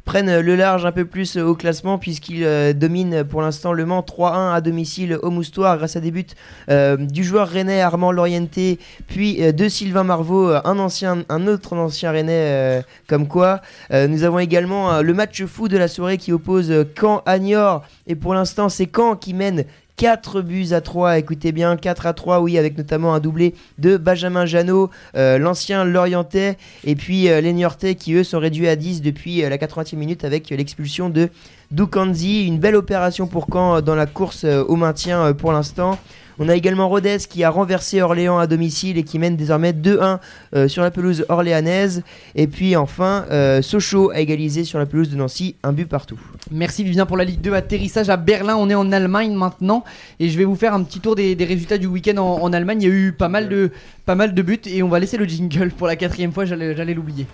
Euh, 0.03 0.13
prennent 0.13 0.39
le 0.39 0.55
large 0.55 0.85
un 0.85 0.91
peu 0.91 1.05
plus 1.05 1.37
au 1.37 1.55
classement 1.55 1.97
puisqu'ils 1.97 2.43
euh, 2.43 2.73
dominent 2.73 3.23
pour 3.23 3.41
l'instant 3.41 3.73
le 3.73 3.85
Mans 3.85 4.01
3-1 4.01 4.53
à 4.53 4.61
domicile 4.61 5.17
au 5.21 5.29
Moustoir 5.29 5.77
grâce 5.77 5.95
à 5.95 5.99
des 5.99 6.11
buts 6.11 6.25
euh, 6.69 6.97
du 6.97 7.23
joueur 7.23 7.47
rennais 7.47 7.81
Armand 7.81 8.11
Lorienté 8.11 8.79
puis 9.07 9.43
euh, 9.43 9.51
de 9.51 9.67
Sylvain 9.69 10.03
Marvaux 10.03 10.49
euh, 10.49 10.61
un 10.65 11.23
un 11.29 11.47
autre 11.47 11.73
ancien 11.73 12.11
rennais 12.11 12.31
euh, 12.33 12.81
comme 13.07 13.27
quoi. 13.27 13.61
Euh, 13.91 14.07
nous 14.07 14.23
avons 14.23 14.39
également 14.39 14.91
euh, 14.91 15.01
le 15.01 15.13
match 15.13 15.43
fou 15.45 15.67
de 15.67 15.77
la 15.77 15.87
soirée 15.87 16.17
qui 16.17 16.31
oppose 16.31 16.71
euh, 16.71 16.83
Caen 16.99 17.21
à 17.25 17.39
Niort 17.39 17.83
et 18.07 18.15
pour 18.15 18.33
l'instant 18.33 18.69
c'est 18.69 18.89
Caen 18.93 19.15
qui 19.15 19.33
mène 19.33 19.65
4 19.97 20.41
buts 20.41 20.69
à 20.71 20.81
3, 20.81 21.19
écoutez 21.19 21.51
bien, 21.51 21.77
4 21.77 22.07
à 22.07 22.13
3, 22.13 22.41
oui, 22.41 22.57
avec 22.57 22.77
notamment 22.77 23.13
un 23.13 23.19
doublé 23.19 23.53
de 23.77 23.97
Benjamin 23.97 24.45
Janot, 24.45 24.89
euh, 25.15 25.37
l'ancien 25.37 25.85
Lorientais, 25.85 26.57
et 26.83 26.95
puis 26.95 27.29
euh, 27.29 27.41
les 27.41 27.53
Niortais 27.53 27.95
qui 27.95 28.13
eux 28.13 28.23
sont 28.23 28.39
réduits 28.39 28.67
à 28.67 28.75
10 28.75 29.01
depuis 29.01 29.43
euh, 29.43 29.49
la 29.49 29.57
80e 29.57 29.95
minute 29.95 30.23
avec 30.23 30.49
l'expulsion 30.49 31.09
de 31.09 31.29
Doukanzi. 31.69 32.47
Une 32.47 32.57
belle 32.57 32.75
opération 32.75 33.27
pour 33.27 33.47
Caen 33.51 33.81
dans 33.81 33.95
la 33.95 34.05
course 34.05 34.45
au 34.45 34.75
maintien 34.75 35.33
pour 35.33 35.51
l'instant. 35.51 35.97
On 36.39 36.49
a 36.49 36.55
également 36.55 36.89
Rodez 36.89 37.17
qui 37.29 37.43
a 37.43 37.49
renversé 37.49 38.01
Orléans 38.01 38.39
à 38.39 38.47
domicile 38.47 38.97
et 38.97 39.03
qui 39.03 39.19
mène 39.19 39.35
désormais 39.35 39.71
2-1 39.71 40.19
euh, 40.55 40.67
sur 40.67 40.81
la 40.81 40.91
pelouse 40.91 41.25
orléanaise. 41.29 42.03
Et 42.35 42.47
puis 42.47 42.75
enfin, 42.75 43.25
euh, 43.31 43.61
Sochaux 43.61 44.11
a 44.11 44.19
égalisé 44.19 44.63
sur 44.63 44.79
la 44.79 44.85
pelouse 44.85 45.09
de 45.09 45.15
Nancy, 45.15 45.55
un 45.63 45.73
but 45.73 45.87
partout. 45.87 46.19
Merci 46.51 46.83
Vivien 46.83 47.05
pour 47.05 47.17
la 47.17 47.23
Ligue 47.23 47.41
2. 47.41 47.53
Atterrissage 47.53 48.09
à 48.09 48.17
Berlin. 48.17 48.55
On 48.57 48.69
est 48.69 48.75
en 48.75 48.91
Allemagne 48.91 49.33
maintenant. 49.33 49.83
Et 50.19 50.29
je 50.29 50.37
vais 50.37 50.45
vous 50.45 50.55
faire 50.55 50.73
un 50.73 50.83
petit 50.83 50.99
tour 50.99 51.15
des, 51.15 51.35
résultats 51.39 51.77
du 51.77 51.87
week-end 51.87 52.17
en, 52.17 52.53
Allemagne. 52.53 52.81
Il 52.81 52.87
y 52.87 52.91
a 52.91 52.93
eu 52.93 53.11
pas 53.11 53.29
mal, 53.29 53.49
de, 53.49 53.71
pas 54.05 54.15
mal 54.15 54.33
de 54.33 54.41
buts. 54.41 54.59
Et 54.65 54.83
on 54.83 54.89
va 54.89 54.99
laisser 54.99 55.17
le 55.17 55.25
jingle 55.25 55.71
pour 55.71 55.87
la 55.87 55.95
quatrième 55.95 56.31
fois. 56.31 56.45
J'allais 56.45 56.93
l'oublier. 56.93 57.27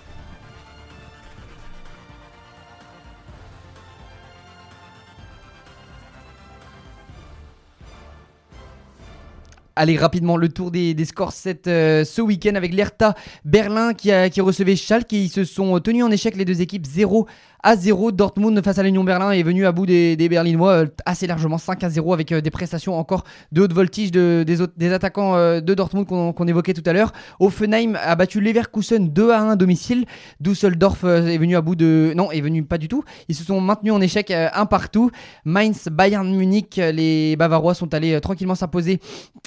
Allez, 9.82 9.96
rapidement, 9.96 10.36
le 10.36 10.50
tour 10.50 10.72
des, 10.72 11.06
scores 11.06 11.32
euh, 11.68 12.04
ce 12.04 12.22
week-end 12.22 12.56
avec 12.56 12.74
l'Hertha 12.74 13.16
Berlin 13.46 13.94
qui, 13.94 14.12
a, 14.12 14.30
qui 14.30 14.42
recevait 14.42 14.76
Schalke. 14.76 15.14
Ils 15.14 15.30
se 15.30 15.46
sont 15.46 15.80
tenus 15.80 16.04
en 16.04 16.12
échec 16.12 16.36
les 16.36 16.44
deux 16.44 16.60
équipes 16.60 16.86
0 16.86 17.28
à 17.64 17.76
0. 17.76 18.12
Dortmund 18.12 18.62
face 18.64 18.78
à 18.80 18.84
l'Union 18.84 19.04
Berlin 19.04 19.32
est 19.32 19.44
venu 19.44 19.66
à 19.66 19.72
bout 19.72 19.86
des, 19.86 20.16
des 20.16 20.30
Berlinois 20.30 20.72
euh, 20.72 20.86
assez 21.06 21.28
largement 21.28 21.58
5 21.58 21.84
à 21.84 21.90
0 21.90 22.14
avec 22.14 22.32
euh, 22.32 22.42
des 22.42 22.50
prestations 22.52 22.98
encore 22.98 23.24
de 23.52 23.62
haute 23.62 23.74
voltige 23.74 24.12
de, 24.12 24.44
des, 24.46 24.62
autres- 24.62 24.74
des 24.78 24.94
attaquants 24.94 25.36
euh, 25.36 25.60
de 25.62 25.74
Dortmund 25.74 26.06
qu'on 26.08 26.48
évoquait 26.48 26.74
tout 26.74 26.84
à 26.86 26.94
l'heure. 26.94 27.12
Offenheim 27.40 27.96
a 28.02 28.16
battu 28.16 28.40
Leverkusen 28.42 29.10
2 29.10 29.32
à 29.32 29.42
1 29.42 29.50
à 29.52 29.56
domicile. 29.56 30.06
Düsseldorf 30.40 31.04
est 31.04 31.38
venu 31.38 31.56
à 31.56 31.62
bout 31.62 31.76
de... 31.76 32.14
Non, 32.16 32.32
est 32.32 32.42
venu 32.42 32.64
pas 32.64 32.78
du 32.78 32.88
tout. 32.88 33.04
Ils 33.28 33.36
se 33.36 33.44
sont 33.44 33.60
maintenus 33.62 33.94
en 33.94 34.02
échec 34.02 34.32
un 34.32 34.66
partout. 34.66 35.12
Mainz, 35.46 35.88
Bayern 35.92 36.30
Munich, 36.36 36.76
les 36.78 37.36
Bavarois 37.36 37.74
sont 37.74 37.94
allés 37.94 38.20
tranquillement 38.22 38.56
s'imposer 38.56 39.00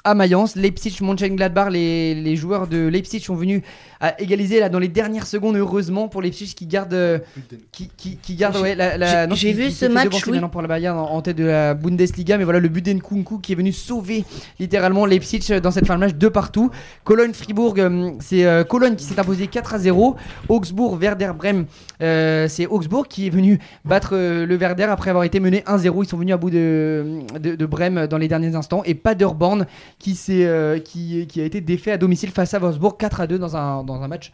à 0.05 0.15
Mayence. 0.15 0.57
Leipzig, 0.57 0.99
Mönchengladbach, 1.01 1.71
les, 1.71 2.15
les 2.15 2.37
joueurs 2.37 2.67
de 2.67 2.89
Leipzig 2.89 3.21
sont 3.21 3.35
venus 3.35 3.63
à 4.01 4.21
égaliser 4.21 4.61
là 4.61 4.69
dans 4.69 4.79
les 4.79 4.89
dernières 4.89 5.27
secondes, 5.27 5.57
heureusement 5.57 6.09
pour 6.09 6.23
Leipzig 6.23 6.55
qui 6.55 6.67
garde, 6.67 7.23
qui, 7.71 7.89
qui, 8.03 8.17
qui 8.17 8.35
garde 8.35 8.57
ouais, 8.57 8.75
la, 8.75 8.97
la- 8.99 9.07
J'ai- 9.23 9.27
non, 9.29 9.35
j'ai 9.37 9.49
qui- 9.53 9.55
vu 9.55 9.67
qui 9.69 9.73
ce 9.75 9.87
match, 9.87 10.13
oui. 10.27 10.33
maintenant 10.33 10.49
pour 10.49 10.61
la 10.61 10.67
Bayern 10.67 10.99
en, 10.99 11.05
en 11.05 11.23
tête 11.23 11.37
de 11.37 11.45
la 11.45 11.75
Bundesliga, 11.75 12.37
mais 12.37 12.43
voilà 12.43 12.59
le 12.59 12.69
but 12.69 12.85
d'Nkunku 12.85 13.39
qui 13.39 13.53
est 13.53 13.55
venu 13.55 13.71
sauver 13.73 14.25
littéralement 14.59 15.07
Leipzig 15.07 15.41
euh, 15.51 15.61
dans 15.61 15.71
cette 15.71 15.87
fin 15.87 15.95
de 15.95 16.01
match 16.01 16.15
de 16.15 16.29
partout. 16.29 16.71
Cologne-Fribourg, 17.05 17.75
euh, 17.79 18.11
c'est 18.19 18.45
euh, 18.45 18.65
Cologne 18.65 18.97
qui 18.97 19.05
s'est 19.05 19.21
imposé 19.21 19.47
4 19.47 19.75
à 19.75 19.79
0. 19.79 20.17
Augsbourg, 20.49 20.97
Werder 21.01 21.31
Bremen, 21.37 21.67
euh, 22.03 22.49
c'est 22.49 22.67
Augsbourg 22.67 23.07
qui 23.07 23.29
est 23.29 23.31
venu 23.31 23.61
battre 23.85 24.11
euh, 24.15 24.47
le 24.47 24.57
Werder 24.57 24.85
après 24.91 25.11
avoir 25.11 25.23
été 25.25 25.39
mené 25.39 25.61
1-0. 25.61 26.03
Ils 26.05 26.09
sont 26.09 26.17
venus 26.17 26.35
à 26.35 26.39
bout 26.39 26.51
de, 26.51 27.21
de, 27.41 27.55
de 27.55 27.67
Brême 27.67 28.09
dans 28.09 28.19
les 28.19 28.27
derniers 28.27 28.57
instants. 28.57 28.83
Et 28.85 28.95
Paderborn 28.95 29.67
qui, 30.01 30.17
s'est, 30.17 30.83
qui, 30.85 31.27
qui 31.29 31.41
a 31.41 31.45
été 31.45 31.61
défait 31.61 31.93
à 31.93 31.99
domicile 31.99 32.31
face 32.33 32.53
à 32.55 32.59
Wolfsburg 32.59 32.97
4 32.99 33.21
à 33.21 33.27
2 33.29 33.39
dans 33.39 33.57
un, 33.57 33.85
dans 33.85 34.03
un 34.03 34.09
match 34.09 34.33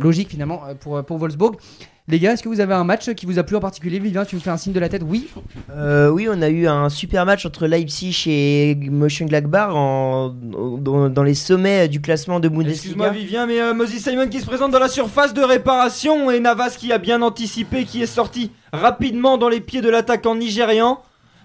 logique 0.00 0.30
finalement 0.30 0.62
pour, 0.80 1.04
pour 1.04 1.18
Wolfsburg. 1.18 1.56
Les 2.08 2.20
gars, 2.20 2.34
est-ce 2.34 2.42
que 2.44 2.48
vous 2.48 2.60
avez 2.60 2.72
un 2.72 2.84
match 2.84 3.10
qui 3.14 3.26
vous 3.26 3.40
a 3.40 3.42
plu 3.42 3.56
en 3.56 3.60
particulier 3.60 3.98
Vivien, 3.98 4.24
tu 4.24 4.36
me 4.36 4.40
fais 4.40 4.50
un 4.50 4.56
signe 4.56 4.72
de 4.72 4.78
la 4.78 4.88
tête 4.88 5.02
Oui. 5.04 5.28
Euh, 5.72 6.08
oui, 6.08 6.28
on 6.30 6.40
a 6.40 6.48
eu 6.48 6.68
un 6.68 6.88
super 6.88 7.26
match 7.26 7.44
entre 7.44 7.66
Leipzig 7.66 8.24
et 8.28 8.76
Mönchengladbach 8.76 9.74
en, 9.74 10.28
dans, 10.28 11.08
dans 11.08 11.22
les 11.24 11.34
sommets 11.34 11.88
du 11.88 12.00
classement 12.00 12.38
de 12.38 12.46
Excuse-moi 12.46 13.08
Bundesliga. 13.08 13.10
Vivien, 13.10 13.46
mais 13.46 13.60
euh, 13.60 13.74
Moses 13.74 13.96
Simon 13.96 14.28
qui 14.28 14.40
se 14.40 14.46
présente 14.46 14.70
dans 14.70 14.78
la 14.78 14.86
surface 14.88 15.34
de 15.34 15.42
réparation 15.42 16.30
et 16.30 16.38
Navas 16.38 16.76
qui 16.78 16.92
a 16.92 16.98
bien 16.98 17.22
anticipé, 17.22 17.84
qui 17.84 18.02
est 18.02 18.06
sorti 18.06 18.52
rapidement 18.72 19.36
dans 19.36 19.48
les 19.48 19.60
pieds 19.60 19.80
de 19.80 19.90
l'attaquant 19.90 20.36
nigérian. 20.36 21.00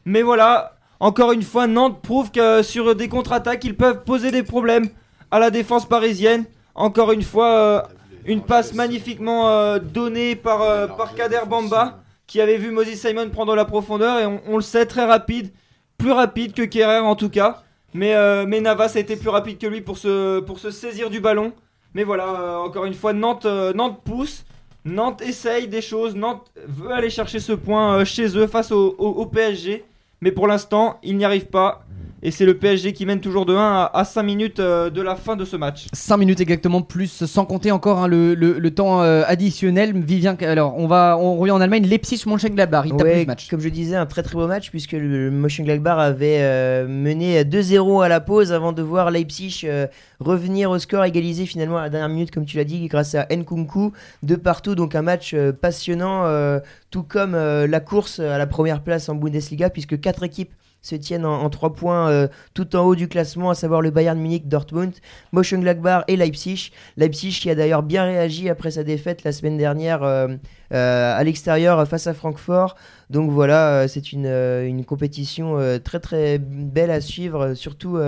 Mais 0.05 0.21
voilà, 0.21 0.77
encore 0.99 1.31
une 1.31 1.41
fois, 1.41 1.65
Nantes 1.65 2.03
prouve 2.03 2.29
que 2.29 2.61
sur 2.61 2.95
des 2.95 3.07
contre-attaques, 3.07 3.63
ils 3.63 3.75
peuvent 3.75 4.03
poser 4.03 4.29
des 4.29 4.43
problèmes 4.43 4.89
à 5.31 5.39
la 5.39 5.49
défense 5.49 5.89
parisienne. 5.89 6.45
Encore 6.75 7.11
une 7.13 7.23
fois, 7.23 7.49
euh, 7.49 7.81
une 8.26 8.41
passe 8.41 8.73
magnifiquement 8.73 9.49
euh, 9.49 9.80
donnée 9.80 10.35
par, 10.35 10.61
euh, 10.61 10.88
par 10.88 11.15
Kader 11.15 11.41
Bamba 11.48 11.99
qui 12.27 12.39
avait 12.41 12.57
vu 12.57 12.72
Moses 12.72 12.93
Simon 12.95 13.30
prendre 13.30 13.56
la 13.56 13.65
profondeur 13.65 14.19
et 14.19 14.26
on, 14.26 14.41
on 14.48 14.56
le 14.57 14.61
sait 14.61 14.85
très 14.85 15.06
rapide, 15.06 15.52
plus 15.98 16.11
rapide 16.11 16.53
que 16.53 16.61
Kerrer 16.64 16.99
en 16.99 17.15
tout 17.15 17.30
cas. 17.30 17.61
Mais, 17.93 18.15
euh, 18.15 18.45
mais 18.48 18.61
Navas 18.61 18.93
a 18.95 18.99
été 18.99 19.15
plus 19.18 19.30
rapide 19.30 19.57
que 19.57 19.68
lui 19.68 19.81
pour 19.81 19.98
se, 19.98 20.39
pour 20.39 20.60
se 20.60 20.72
saisir 20.72 21.10
du 21.10 21.19
ballon. 21.19 21.52
Mais 21.93 22.03
voilà, 22.06 22.60
encore 22.61 22.85
une 22.85 22.93
fois, 22.93 23.11
Nantes, 23.11 23.45
Nantes 23.76 23.99
pousse. 24.06 24.45
Nantes 24.85 25.22
essaye 25.22 25.68
des 25.68 25.81
choses. 25.81 26.15
Nantes 26.15 26.49
veut 26.65 26.91
aller 26.91 27.10
chercher 27.10 27.39
ce 27.39 27.52
point 27.52 28.06
chez 28.06 28.38
eux 28.38 28.48
face 28.48 28.72
au, 28.72 28.95
au- 28.98 29.10
au 29.10 29.26
PSG. 29.26 29.84
Mais 30.22 30.31
pour 30.31 30.48
l'instant, 30.48 30.99
il 31.03 31.18
n'y 31.18 31.26
arrive 31.26 31.48
pas. 31.48 31.84
Et 32.23 32.30
c'est 32.30 32.45
le 32.45 32.56
PSG 32.56 32.93
qui 32.93 33.07
mène 33.07 33.19
toujours 33.19 33.48
de 33.48 33.56
1 33.56 33.57
à, 33.60 33.91
à 33.93 34.03
5 34.06 34.22
minutes 34.22 34.60
euh, 34.60 34.91
de 34.91 35.02
la 35.02 35.15
fin 35.15 35.35
de 35.35 35.43
ce 35.43 35.56
match. 35.56 35.88
5 35.91 36.18
minutes 36.18 36.39
exactement 36.39 36.81
plus, 36.84 37.26
sans 37.26 37.45
compter 37.45 37.72
encore 37.72 37.98
hein, 37.98 38.07
le, 38.07 38.35
le- 38.35 38.60
le 38.60 38.72
temps 38.72 39.02
euh, 39.02 39.23
additionnel. 39.26 39.98
Vivien, 39.98 40.38
alors 40.41 40.76
on 40.77 40.85
va, 40.85 41.18
on 41.19 41.38
revient 41.38 41.52
en 41.52 41.61
Allemagne. 41.61 41.88
Leipzig 41.88 42.22
Mönchengladbach, 42.27 42.85
il 42.85 42.91
tape 42.91 43.02
Ouais, 43.02 43.11
plus 43.14 43.22
ce 43.22 43.27
match. 43.27 43.48
Comme 43.49 43.60
je 43.61 43.69
disais, 43.69 43.95
un 43.95 44.06
très 44.06 44.22
très 44.22 44.35
beau 44.35 44.45
match 44.45 44.69
puisque 44.69 44.91
le 44.91 45.31
Mönchengladbach 45.31 45.98
avait 45.98 46.38
euh, 46.41 46.88
mené 46.88 47.43
2-0 47.43 48.03
à 48.03 48.07
la 48.07 48.19
pause 48.19 48.52
avant 48.53 48.72
de 48.72 48.84
voir 48.84 49.10
Leipzig 49.10 49.61
euh, 49.64 49.88
revenir 50.19 50.69
au 50.69 50.77
score, 50.77 51.03
égaliser 51.06 51.48
finalement 51.48 51.80
à 51.80 51.84
la 51.84 51.89
dernière 51.89 52.10
minute, 52.10 52.30
comme 52.30 52.45
tu 52.45 52.56
l'as 52.57 52.65
dit, 52.65 52.88
grâce 52.88 53.15
à 53.15 53.26
Nkunku 53.35 53.93
de 54.22 54.35
partout. 54.35 54.76
Donc 54.76 54.93
un 54.93 55.02
match 55.02 55.34
euh, 55.34 55.52
passionnant, 55.53 56.26
euh, 56.26 56.60
tout 56.91 57.02
comme 57.02 57.34
euh, 57.34 57.65
la 57.65 57.80
course 57.80 58.19
à 58.19 58.38
la 58.38 58.45
première 58.45 58.81
place 58.84 59.10
en 59.10 59.15
Bundesliga, 59.15 59.72
puisque 59.72 59.99
quatre 59.99 60.22
équipes 60.22 60.52
se 60.81 60.95
tiennent 60.95 61.25
en, 61.25 61.49
trois 61.49 61.73
points 61.73 62.09
euh, 62.09 62.27
tout 62.53 62.75
en 62.75 62.83
haut 62.83 62.95
du 62.95 63.07
classement, 63.07 63.49
à 63.49 63.55
savoir 63.55 63.81
le 63.81 63.91
Bayern 63.91 64.19
Munich, 64.19 64.47
Dortmund, 64.47 64.93
Mönchengladbach 65.31 66.03
et 66.07 66.15
Leipzig. 66.15 66.71
Leipzig 66.97 67.39
qui 67.39 67.49
a 67.49 67.55
d'ailleurs 67.55 67.83
bien 67.83 68.05
réagi 68.05 68.49
après 68.49 68.71
sa 68.71 68.83
défaite 68.83 69.23
la 69.23 69.31
semaine 69.31 69.57
dernière 69.57 70.03
euh, 70.03 70.27
euh, 70.73 71.17
à 71.17 71.23
l'extérieur 71.23 71.87
face 71.87 72.07
à 72.07 72.13
Francfort. 72.13 72.75
Donc 73.09 73.29
voilà, 73.29 73.89
c'est 73.89 74.13
une, 74.13 74.27
une 74.27 74.85
compétition 74.85 75.57
très 75.83 75.99
très 75.99 76.37
belle 76.37 76.91
à 76.91 77.01
suivre, 77.01 77.55
surtout 77.55 77.99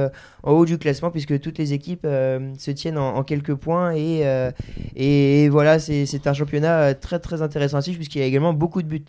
en 0.43 0.51
haut 0.51 0.65
du 0.65 0.77
classement, 0.77 1.11
puisque 1.11 1.41
toutes 1.41 1.57
les 1.57 1.73
équipes 1.73 2.07
se 2.57 2.71
tiennent 2.71 2.97
en, 2.97 3.21
quelques 3.23 3.55
points. 3.55 3.91
Et, 3.91 4.25
euh, 4.25 4.51
et, 4.95 5.49
voilà, 5.49 5.79
c'est 5.79 6.27
un 6.27 6.33
championnat 6.33 6.93
très 6.93 7.19
très 7.19 7.41
intéressant 7.41 7.77
à 7.77 7.81
suivre, 7.81 7.97
puisqu'il 7.97 8.19
y 8.19 8.23
a 8.23 8.27
également 8.27 8.53
beaucoup 8.53 8.81
de 8.81 8.87
buts. 8.87 9.05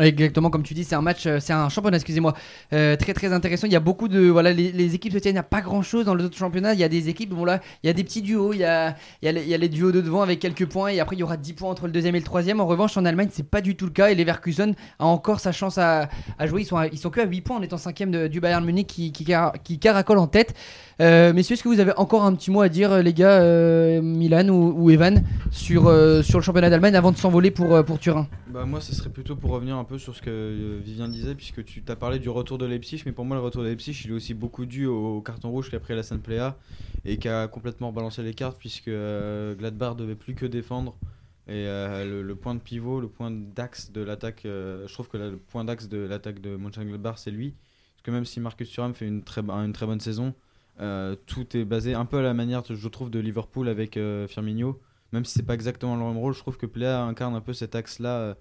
Exactement, 0.00 0.48
comme 0.48 0.62
tu 0.62 0.72
dis, 0.72 0.84
c'est 0.84 0.94
un 0.94 1.02
match, 1.02 1.26
euh, 1.26 1.36
c'est 1.38 1.52
un 1.52 1.68
championnat, 1.68 1.98
excusez-moi, 1.98 2.32
euh, 2.72 2.96
très 2.96 3.12
très 3.12 3.30
intéressant. 3.34 3.66
Il 3.66 3.74
y 3.74 3.76
a 3.76 3.80
beaucoup 3.80 4.08
de, 4.08 4.20
voilà, 4.26 4.50
les, 4.50 4.72
les 4.72 4.94
équipes 4.94 5.12
se 5.12 5.18
tiennent, 5.18 5.36
a 5.36 5.42
pas 5.42 5.60
grand 5.60 5.82
chose 5.82 6.06
dans 6.06 6.14
les 6.14 6.24
autres 6.24 6.38
championnats. 6.38 6.72
Il 6.72 6.80
y 6.80 6.84
a 6.84 6.88
des 6.88 7.10
équipes, 7.10 7.34
bon 7.34 7.44
là, 7.44 7.60
il 7.82 7.88
y 7.88 7.90
a 7.90 7.92
des 7.92 8.02
petits 8.02 8.22
duos, 8.22 8.54
il 8.54 8.60
y 8.60 8.64
a, 8.64 8.96
il 9.20 9.26
y 9.26 9.28
a, 9.28 9.32
les, 9.32 9.58
les 9.58 9.68
duos 9.68 9.92
de 9.92 10.00
devant 10.00 10.22
avec 10.22 10.40
quelques 10.40 10.64
points 10.64 10.88
et 10.88 10.98
après 10.98 11.14
il 11.16 11.18
y 11.18 11.22
aura 11.22 11.36
10 11.36 11.52
points 11.52 11.68
entre 11.68 11.84
le 11.84 11.92
deuxième 11.92 12.14
et 12.14 12.20
le 12.20 12.24
troisième. 12.24 12.58
En 12.60 12.66
revanche, 12.66 12.96
en 12.96 13.04
Allemagne, 13.04 13.28
c'est 13.30 13.46
pas 13.46 13.60
du 13.60 13.76
tout 13.76 13.84
le 13.84 13.90
cas 13.90 14.08
et 14.08 14.14
Leverkusen 14.14 14.74
a 14.98 15.04
encore 15.04 15.40
sa 15.40 15.52
chance 15.52 15.76
à, 15.76 16.08
à 16.38 16.46
jouer. 16.46 16.62
Ils 16.62 16.66
sont, 16.66 16.78
à- 16.78 16.86
ils 16.86 16.98
sont 16.98 17.10
que 17.10 17.20
à 17.20 17.26
8 17.26 17.42
points 17.42 17.58
en 17.58 17.62
étant 17.62 17.76
cinquième 17.76 18.28
du 18.28 18.40
Bayern 18.40 18.64
Munich 18.64 18.86
qui, 18.86 19.12
qui, 19.12 19.26
car- 19.26 19.52
qui 19.62 19.78
caracole 19.78 20.16
en 20.16 20.26
tête. 20.26 20.54
Euh, 21.02 21.34
messieurs, 21.34 21.54
est-ce 21.54 21.64
que 21.64 21.68
vous 21.68 21.80
avez 21.80 21.92
encore 21.98 22.22
un 22.24 22.34
petit 22.34 22.50
mot 22.50 22.62
à 22.62 22.70
dire, 22.70 22.92
euh, 22.92 23.02
les 23.02 23.12
gars, 23.12 23.42
Milan 24.00 24.48
ou, 24.48 24.72
ou 24.84 24.90
Evan, 24.90 25.22
sur, 25.50 25.82
sur 26.24 26.38
le 26.38 26.42
championnat 26.42 26.70
d'Allemagne 26.70 26.96
avant 26.96 27.12
de 27.12 27.18
s'envoler 27.18 27.50
pour, 27.50 27.84
pour 27.84 27.98
Turin? 27.98 28.26
Bah 28.48 28.64
moi 28.66 28.80
ce 28.82 28.94
serait 28.94 29.08
plutôt 29.08 29.34
pour 29.34 29.50
revenir 29.52 29.76
un 29.82 29.84
peu 29.84 29.98
sur 29.98 30.14
ce 30.14 30.22
que 30.22 30.30
euh, 30.30 30.80
Vivien 30.82 31.08
disait 31.08 31.34
puisque 31.34 31.64
tu 31.64 31.82
t'as 31.82 31.96
parlé 31.96 32.20
du 32.20 32.28
retour 32.28 32.56
de 32.56 32.64
Leipzig 32.64 33.02
mais 33.04 33.12
pour 33.12 33.24
moi 33.24 33.36
le 33.36 33.42
retour 33.42 33.62
de 33.62 33.68
Leipzig 33.68 34.00
il 34.04 34.10
est 34.10 34.14
aussi 34.14 34.32
beaucoup 34.32 34.64
dû 34.64 34.86
au 34.86 35.20
carton 35.20 35.50
rouge 35.50 35.70
qu'a 35.70 35.80
pris 35.80 35.94
la 35.94 36.04
Sainte 36.04 36.22
Pléa 36.22 36.56
et 37.04 37.18
qui 37.18 37.28
a 37.28 37.48
complètement 37.48 37.92
balancé 37.92 38.22
les 38.22 38.32
cartes 38.32 38.58
puisque 38.58 38.88
euh, 38.88 39.54
Gladbach 39.56 39.96
devait 39.96 40.14
plus 40.14 40.34
que 40.34 40.46
défendre. 40.46 40.96
Et 41.48 41.66
euh, 41.66 42.22
le, 42.22 42.36
point 42.36 42.54
de 42.54 42.60
pivot, 42.60 43.00
le 43.00 43.08
point 43.08 43.32
d'axe 43.32 43.90
de 43.90 44.00
l'attaque, 44.00 44.42
je 44.44 44.92
trouve 44.92 45.08
que 45.08 45.16
le 45.16 45.36
point 45.36 45.64
d'axe 45.64 45.88
de 45.88 45.98
l'attaque 45.98 46.40
de 46.40 46.54
Mönchengladbach 46.56 47.18
c'est 47.18 47.32
lui. 47.32 47.54
Parce 47.96 48.04
que 48.04 48.10
même 48.12 48.24
si 48.24 48.38
Marcus 48.38 48.70
Thuram 48.70 48.94
fait 48.94 49.08
une 49.08 49.24
très, 49.24 49.42
bonne 49.42 50.00
saison 50.00 50.34
tout 51.26 51.56
est 51.56 51.64
basé 51.64 51.94
un 51.94 52.04
peu 52.04 52.18
à 52.18 52.22
la 52.22 52.32
manière 52.32 52.62
je 52.68 52.88
trouve 52.88 53.10
de 53.10 53.18
Liverpool 53.18 53.68
avec 53.68 53.98
Firmino. 54.28 54.80
Même 55.12 55.24
si 55.24 55.34
c'est 55.34 55.46
pas 55.46 55.54
exactement 55.54 55.96
le 55.96 56.04
même 56.04 56.16
rôle, 56.16 56.32
je 56.32 56.38
trouve 56.38 56.56
que 56.56 56.66
Plea 56.66 57.02
incarne 57.02 57.34
un 57.34 57.40
peu 57.40 57.52
cet 57.52 57.74
axe-là 57.74 58.36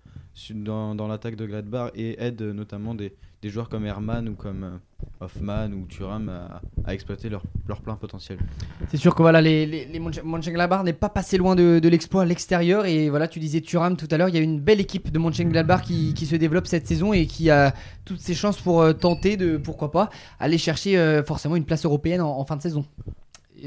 dans, 0.51 0.95
dans 0.95 1.07
l'attaque 1.07 1.35
de 1.35 1.45
Gladbach 1.45 1.91
et 1.95 2.21
aide 2.23 2.41
euh, 2.41 2.53
notamment 2.53 2.95
des, 2.95 3.13
des 3.41 3.49
joueurs 3.49 3.69
comme 3.69 3.85
Herman 3.85 4.29
ou 4.29 4.35
comme 4.35 4.63
euh, 4.63 4.77
Hoffman 5.19 5.71
ou 5.71 5.85
Thuram 5.87 6.29
à, 6.85 6.93
exploiter 6.93 7.29
leur, 7.29 7.43
leur 7.67 7.81
plein 7.81 7.95
potentiel. 7.95 8.39
C'est 8.89 8.97
sûr 8.97 9.13
que 9.13 9.21
voilà, 9.21 9.41
les, 9.41 9.65
les, 9.65 9.85
les 9.85 9.99
n'est 9.99 10.93
pas 10.93 11.09
passé 11.09 11.37
loin 11.37 11.55
de, 11.55 11.79
de 11.79 11.89
l'exploit 11.89 12.23
à 12.23 12.25
l'extérieur. 12.25 12.85
Et 12.85 13.09
voilà, 13.09 13.27
tu 13.27 13.39
disais 13.39 13.61
Thuram 13.61 13.97
tout 13.97 14.07
à 14.09 14.17
l'heure, 14.17 14.29
il 14.29 14.35
y 14.35 14.37
a 14.37 14.41
une 14.41 14.59
belle 14.59 14.79
équipe 14.79 15.11
de 15.11 15.19
Mönchengladbach 15.19 15.81
qui, 15.81 16.13
qui 16.13 16.25
se 16.25 16.35
développe 16.35 16.67
cette 16.67 16.87
saison 16.87 17.13
et 17.13 17.25
qui 17.25 17.49
a 17.49 17.73
toutes 18.05 18.19
ses 18.19 18.33
chances 18.33 18.59
pour 18.59 18.81
euh, 18.81 18.93
tenter 18.93 19.37
de, 19.37 19.57
pourquoi 19.57 19.91
pas, 19.91 20.09
aller 20.39 20.57
chercher 20.57 21.21
forcément 21.25 21.55
une 21.55 21.65
place 21.65 21.85
européenne 21.85 22.21
en, 22.21 22.39
en 22.39 22.45
fin 22.45 22.55
de 22.55 22.61
saison. 22.61 22.85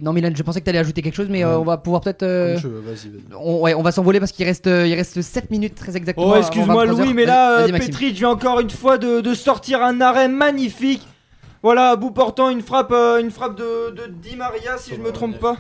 Non 0.02 0.12
Milan, 0.12 0.30
je 0.34 0.42
pensais 0.42 0.60
que 0.60 0.64
tu 0.64 0.70
allais 0.70 0.78
ajouter 0.78 1.02
quelque 1.02 1.14
chose, 1.14 1.28
mais 1.30 1.44
euh, 1.44 1.58
on 1.58 1.64
va 1.64 1.76
pouvoir 1.78 2.00
peut-être... 2.02 2.22
euh, 2.22 2.52
Comme 2.54 2.62
tu 2.62 2.68
veux, 2.68 2.80
vas-y, 2.80 3.08
vas-y. 3.08 3.22
on, 3.38 3.60
ouais, 3.60 3.74
on 3.74 3.82
va 3.82 3.92
s'envoler 3.92 4.18
parce 4.20 4.32
qu'il 4.32 4.44
reste, 4.44 4.66
euh, 4.66 4.86
il 4.86 4.94
reste 4.94 5.20
7 5.22 5.50
minutes 5.50 5.74
très 5.74 5.96
exactement. 5.96 6.26
Oh, 6.28 6.32
avant 6.32 6.40
excuse-moi 6.40 6.84
23 6.86 7.00
heures. 7.00 7.06
Louis, 7.06 7.14
mais 7.14 7.24
là, 7.26 7.58
vas-y, 7.60 7.68
euh, 7.68 7.72
Maxime. 7.72 7.90
Petric 7.92 8.14
vient 8.16 8.30
encore 8.30 8.60
une 8.60 8.70
fois 8.70 8.98
de, 8.98 9.20
de 9.20 9.34
sortir 9.34 9.82
un 9.82 10.00
arrêt 10.00 10.28
magnifique. 10.28 11.06
Voilà, 11.62 11.90
à 11.92 11.96
bout 11.96 12.10
portant 12.10 12.50
une 12.50 12.60
frappe, 12.60 12.92
euh, 12.92 13.20
une 13.20 13.30
frappe 13.30 13.56
de, 13.56 13.90
de 13.92 14.06
Di 14.12 14.36
Maria, 14.36 14.76
si 14.76 14.94
je 14.94 15.00
me 15.00 15.10
trompe 15.12 15.38
pas. 15.38 15.56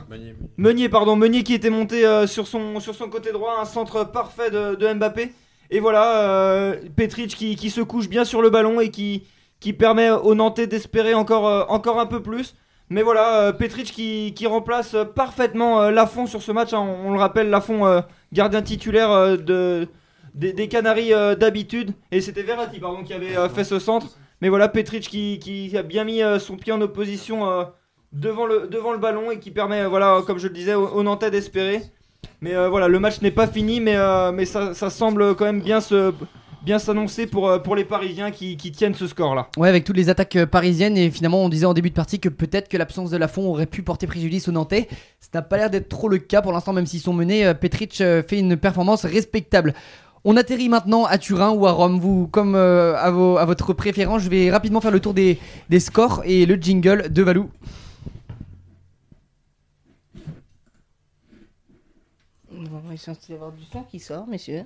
Meunier, 0.58 0.88
pardon, 0.90 1.16
Meunier 1.16 1.42
qui 1.44 1.54
était 1.54 1.70
monté 1.70 2.04
euh, 2.04 2.26
sur, 2.26 2.46
son, 2.46 2.78
sur 2.80 2.94
son 2.94 3.08
côté 3.08 3.32
droit, 3.32 3.54
un 3.60 3.64
centre 3.64 4.04
parfait 4.04 4.50
de, 4.50 4.74
de 4.74 4.92
Mbappé. 4.92 5.32
Et 5.70 5.80
voilà, 5.80 6.20
euh, 6.28 6.74
Petric 6.94 7.34
qui, 7.34 7.56
qui 7.56 7.70
se 7.70 7.80
couche 7.80 8.08
bien 8.10 8.26
sur 8.26 8.42
le 8.42 8.50
ballon 8.50 8.80
et 8.80 8.90
qui, 8.90 9.22
qui 9.60 9.72
permet 9.72 10.10
aux 10.10 10.34
Nantais 10.34 10.66
d'espérer 10.66 11.14
encore, 11.14 11.48
euh, 11.48 11.64
encore 11.68 11.98
un 11.98 12.06
peu 12.06 12.20
plus. 12.20 12.54
Mais 12.90 13.02
voilà, 13.02 13.40
euh, 13.40 13.52
Petric 13.52 13.92
qui, 13.92 14.46
remplace 14.46 14.94
euh, 14.94 15.04
parfaitement 15.04 15.80
euh, 15.80 15.90
Lafont 15.90 16.26
sur 16.26 16.42
ce 16.42 16.52
match. 16.52 16.74
hein. 16.74 16.86
on, 17.04 17.12
le 17.12 17.18
rappelle, 17.18 17.48
Lafont, 17.48 18.02
gardien 18.32 18.62
titulaire 18.62 19.38
de, 19.38 19.88
des, 20.34 20.68
Canaries 20.68 21.12
d'habitude. 21.38 21.92
Et 22.12 22.20
c'était 22.20 22.42
Verratti 22.42 22.80
pardon, 22.80 23.02
qui 23.02 23.14
avait 23.14 23.48
fait 23.48 23.64
ce 23.64 23.78
centre. 23.78 24.08
Mais 24.40 24.48
voilà, 24.48 24.68
Petric 24.68 25.08
qui, 25.08 25.72
a 25.76 25.82
bien 25.82 26.04
mis 26.04 26.20
son 26.38 26.56
pied 26.56 26.72
en 26.72 26.80
opposition 26.80 27.66
devant, 28.12 28.46
le, 28.46 28.98
ballon 28.98 29.30
et 29.30 29.38
qui 29.38 29.50
permet, 29.50 29.86
voilà, 29.86 30.20
comme 30.26 30.38
je 30.38 30.48
le 30.48 30.54
disais, 30.54 30.74
aux, 30.74 31.02
Nantais 31.02 31.30
d'espérer. 31.30 31.82
Mais 32.40 32.54
voilà, 32.68 32.88
le 32.88 32.98
match 32.98 33.22
n'est 33.22 33.30
pas 33.30 33.46
fini, 33.46 33.80
mais, 33.80 33.96
ça 34.44 34.90
semble 34.90 35.34
quand 35.36 35.46
même 35.46 35.62
bien 35.62 35.80
se 35.80 36.12
bien 36.64 36.78
s'annoncer 36.78 37.26
pour, 37.26 37.48
euh, 37.48 37.58
pour 37.58 37.76
les 37.76 37.84
Parisiens 37.84 38.30
qui, 38.30 38.56
qui 38.56 38.72
tiennent 38.72 38.94
ce 38.94 39.06
score-là. 39.06 39.48
Ouais, 39.56 39.68
avec 39.68 39.84
toutes 39.84 39.96
les 39.96 40.08
attaques 40.08 40.36
euh, 40.36 40.46
parisiennes 40.46 40.96
et 40.96 41.10
finalement 41.10 41.42
on 41.44 41.48
disait 41.48 41.66
en 41.66 41.74
début 41.74 41.90
de 41.90 41.94
partie 41.94 42.20
que 42.20 42.28
peut-être 42.28 42.68
que 42.68 42.76
l'absence 42.76 43.10
de 43.10 43.16
Lafont 43.16 43.46
aurait 43.48 43.66
pu 43.66 43.82
porter 43.82 44.06
préjudice 44.06 44.48
aux 44.48 44.52
Nantais. 44.52 44.88
Ça 45.20 45.28
n'a 45.34 45.42
pas 45.42 45.56
l'air 45.58 45.70
d'être 45.70 45.88
trop 45.88 46.08
le 46.08 46.18
cas 46.18 46.42
pour 46.42 46.52
l'instant, 46.52 46.72
même 46.72 46.86
s'ils 46.86 47.00
sont 47.00 47.12
menés. 47.12 47.44
euh, 47.46 47.54
Petric 47.54 47.94
fait 47.96 48.38
une 48.38 48.56
performance 48.56 49.04
respectable. 49.04 49.74
On 50.24 50.38
atterrit 50.38 50.70
maintenant 50.70 51.04
à 51.04 51.18
Turin 51.18 51.50
ou 51.50 51.66
à 51.66 51.72
Rome. 51.72 52.00
Vous, 52.00 52.26
comme 52.28 52.54
euh, 52.54 52.96
à, 52.96 53.10
vos- 53.10 53.36
à 53.36 53.44
votre 53.44 53.74
préférence, 53.74 54.22
je 54.22 54.30
vais 54.30 54.50
rapidement 54.50 54.80
faire 54.80 54.90
le 54.90 55.00
tour 55.00 55.12
des, 55.12 55.38
des 55.68 55.80
scores 55.80 56.22
et 56.24 56.46
le 56.46 56.54
jingle 56.54 57.12
de 57.12 57.22
Valou. 57.22 57.50
Bon, 62.50 62.80
il 62.88 62.94
est 62.94 62.96
censé 62.96 63.32
y 63.32 63.34
avoir 63.34 63.52
du 63.52 63.64
son 63.70 63.82
qui 63.82 63.98
sort, 64.00 64.26
messieurs. 64.26 64.64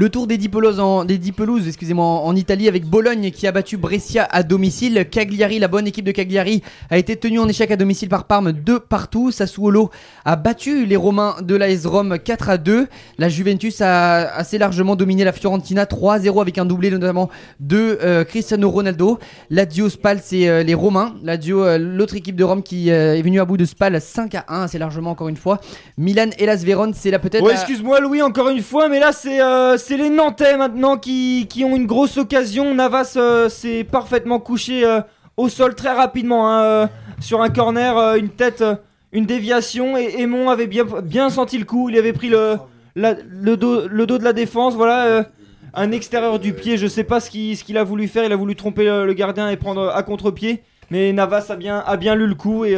Le 0.00 0.10
tour 0.10 0.28
des 0.28 0.38
10 0.38 0.48
pelouses, 0.50 0.78
en, 0.78 1.04
des 1.04 1.18
10 1.18 1.32
pelouses, 1.32 1.66
excusez-moi, 1.66 2.04
en, 2.04 2.24
en 2.24 2.36
Italie 2.36 2.68
avec 2.68 2.84
Bologne 2.84 3.32
qui 3.32 3.48
a 3.48 3.50
battu 3.50 3.76
Brescia 3.76 4.28
à 4.30 4.44
domicile. 4.44 5.08
Cagliari, 5.10 5.58
la 5.58 5.66
bonne 5.66 5.88
équipe 5.88 6.04
de 6.04 6.12
Cagliari, 6.12 6.62
a 6.88 6.98
été 6.98 7.16
tenue 7.16 7.40
en 7.40 7.48
échec 7.48 7.68
à 7.72 7.76
domicile 7.76 8.08
par 8.08 8.28
Parme 8.28 8.52
2 8.52 8.78
partout. 8.78 9.32
Sassuolo 9.32 9.90
a 10.24 10.36
battu 10.36 10.86
les 10.86 10.94
Romains 10.94 11.34
de 11.42 11.56
l'AS 11.56 11.84
Rome 11.84 12.16
4 12.16 12.48
à 12.48 12.58
2. 12.58 12.86
La 13.18 13.28
Juventus 13.28 13.80
a 13.80 14.18
assez 14.36 14.56
largement 14.56 14.94
dominé 14.94 15.24
la 15.24 15.32
Fiorentina 15.32 15.82
3-0 15.82 16.40
avec 16.40 16.58
un 16.58 16.64
doublé 16.64 16.92
notamment 16.92 17.28
de 17.58 17.98
euh, 18.00 18.22
Cristiano 18.22 18.70
Ronaldo. 18.70 19.18
Lazio 19.50 19.88
Spal, 19.88 20.20
c'est 20.22 20.48
euh, 20.48 20.62
les 20.62 20.74
Romains. 20.74 21.16
Lazio, 21.24 21.64
euh, 21.64 21.76
l'autre 21.76 22.14
équipe 22.14 22.36
de 22.36 22.44
Rome 22.44 22.62
qui 22.62 22.92
euh, 22.92 23.16
est 23.16 23.22
venue 23.22 23.40
à 23.40 23.44
bout 23.44 23.56
de 23.56 23.64
Spal 23.64 24.00
5 24.00 24.32
à 24.36 24.44
1, 24.46 24.62
assez 24.62 24.78
largement 24.78 25.10
encore 25.10 25.28
une 25.28 25.36
fois. 25.36 25.58
Milan 25.96 26.30
et 26.38 26.46
Las 26.46 26.62
Vérone, 26.62 26.94
c'est 26.94 27.10
là 27.10 27.18
peut-être. 27.18 27.44
La- 27.44 27.54
excuse-moi 27.54 27.98
Louis, 27.98 28.22
encore 28.22 28.48
une 28.48 28.62
fois, 28.62 28.88
mais 28.88 29.00
là 29.00 29.10
c'est 29.10 29.40
c'est 29.88 29.96
les 29.96 30.10
Nantais 30.10 30.58
maintenant 30.58 30.98
qui, 30.98 31.48
ont 31.64 31.74
une 31.74 31.86
grosse 31.86 32.18
occasion. 32.18 32.74
Navas 32.74 33.14
euh, 33.16 33.48
s'est 33.48 33.84
parfaitement 33.84 34.38
couché 34.38 34.84
euh, 34.84 35.00
au 35.38 35.48
sol 35.48 35.74
très 35.74 35.94
rapidement 35.94 36.50
hein, 36.50 36.62
euh, 36.62 36.86
sur 37.20 37.40
un 37.40 37.48
corner, 37.48 37.96
une 38.16 38.28
tête, 38.28 38.62
une 39.12 39.24
déviation 39.24 39.96
et 39.96 40.20
Aymon 40.20 40.50
avait 40.50 40.66
bien, 40.66 41.30
senti 41.30 41.56
le 41.56 41.64
coup. 41.64 41.88
Il 41.88 41.96
avait 41.96 42.12
pris 42.12 42.28
le, 42.28 42.58
dos, 43.56 43.88
de 43.88 44.24
la 44.24 44.34
défense, 44.34 44.74
voilà. 44.74 45.24
un 45.72 45.90
extérieur 45.90 46.38
du 46.38 46.52
pied, 46.52 46.76
je 46.76 46.86
sais 46.86 47.04
pas 47.04 47.18
ce 47.18 47.30
qu'il 47.30 47.78
a 47.78 47.84
voulu 47.84 48.08
faire, 48.08 48.24
il 48.24 48.32
a 48.32 48.36
voulu 48.36 48.56
tromper 48.56 48.84
le, 48.84 49.12
gardien 49.14 49.48
et 49.48 49.56
prendre 49.56 49.88
à 49.88 50.02
contre-pied, 50.02 50.64
mais 50.90 51.14
Navas 51.14 51.46
a 51.48 51.56
bien, 51.56 51.78
a 51.78 51.96
bien 51.96 52.14
lu 52.14 52.26
le 52.26 52.34
coup 52.34 52.66
et, 52.66 52.76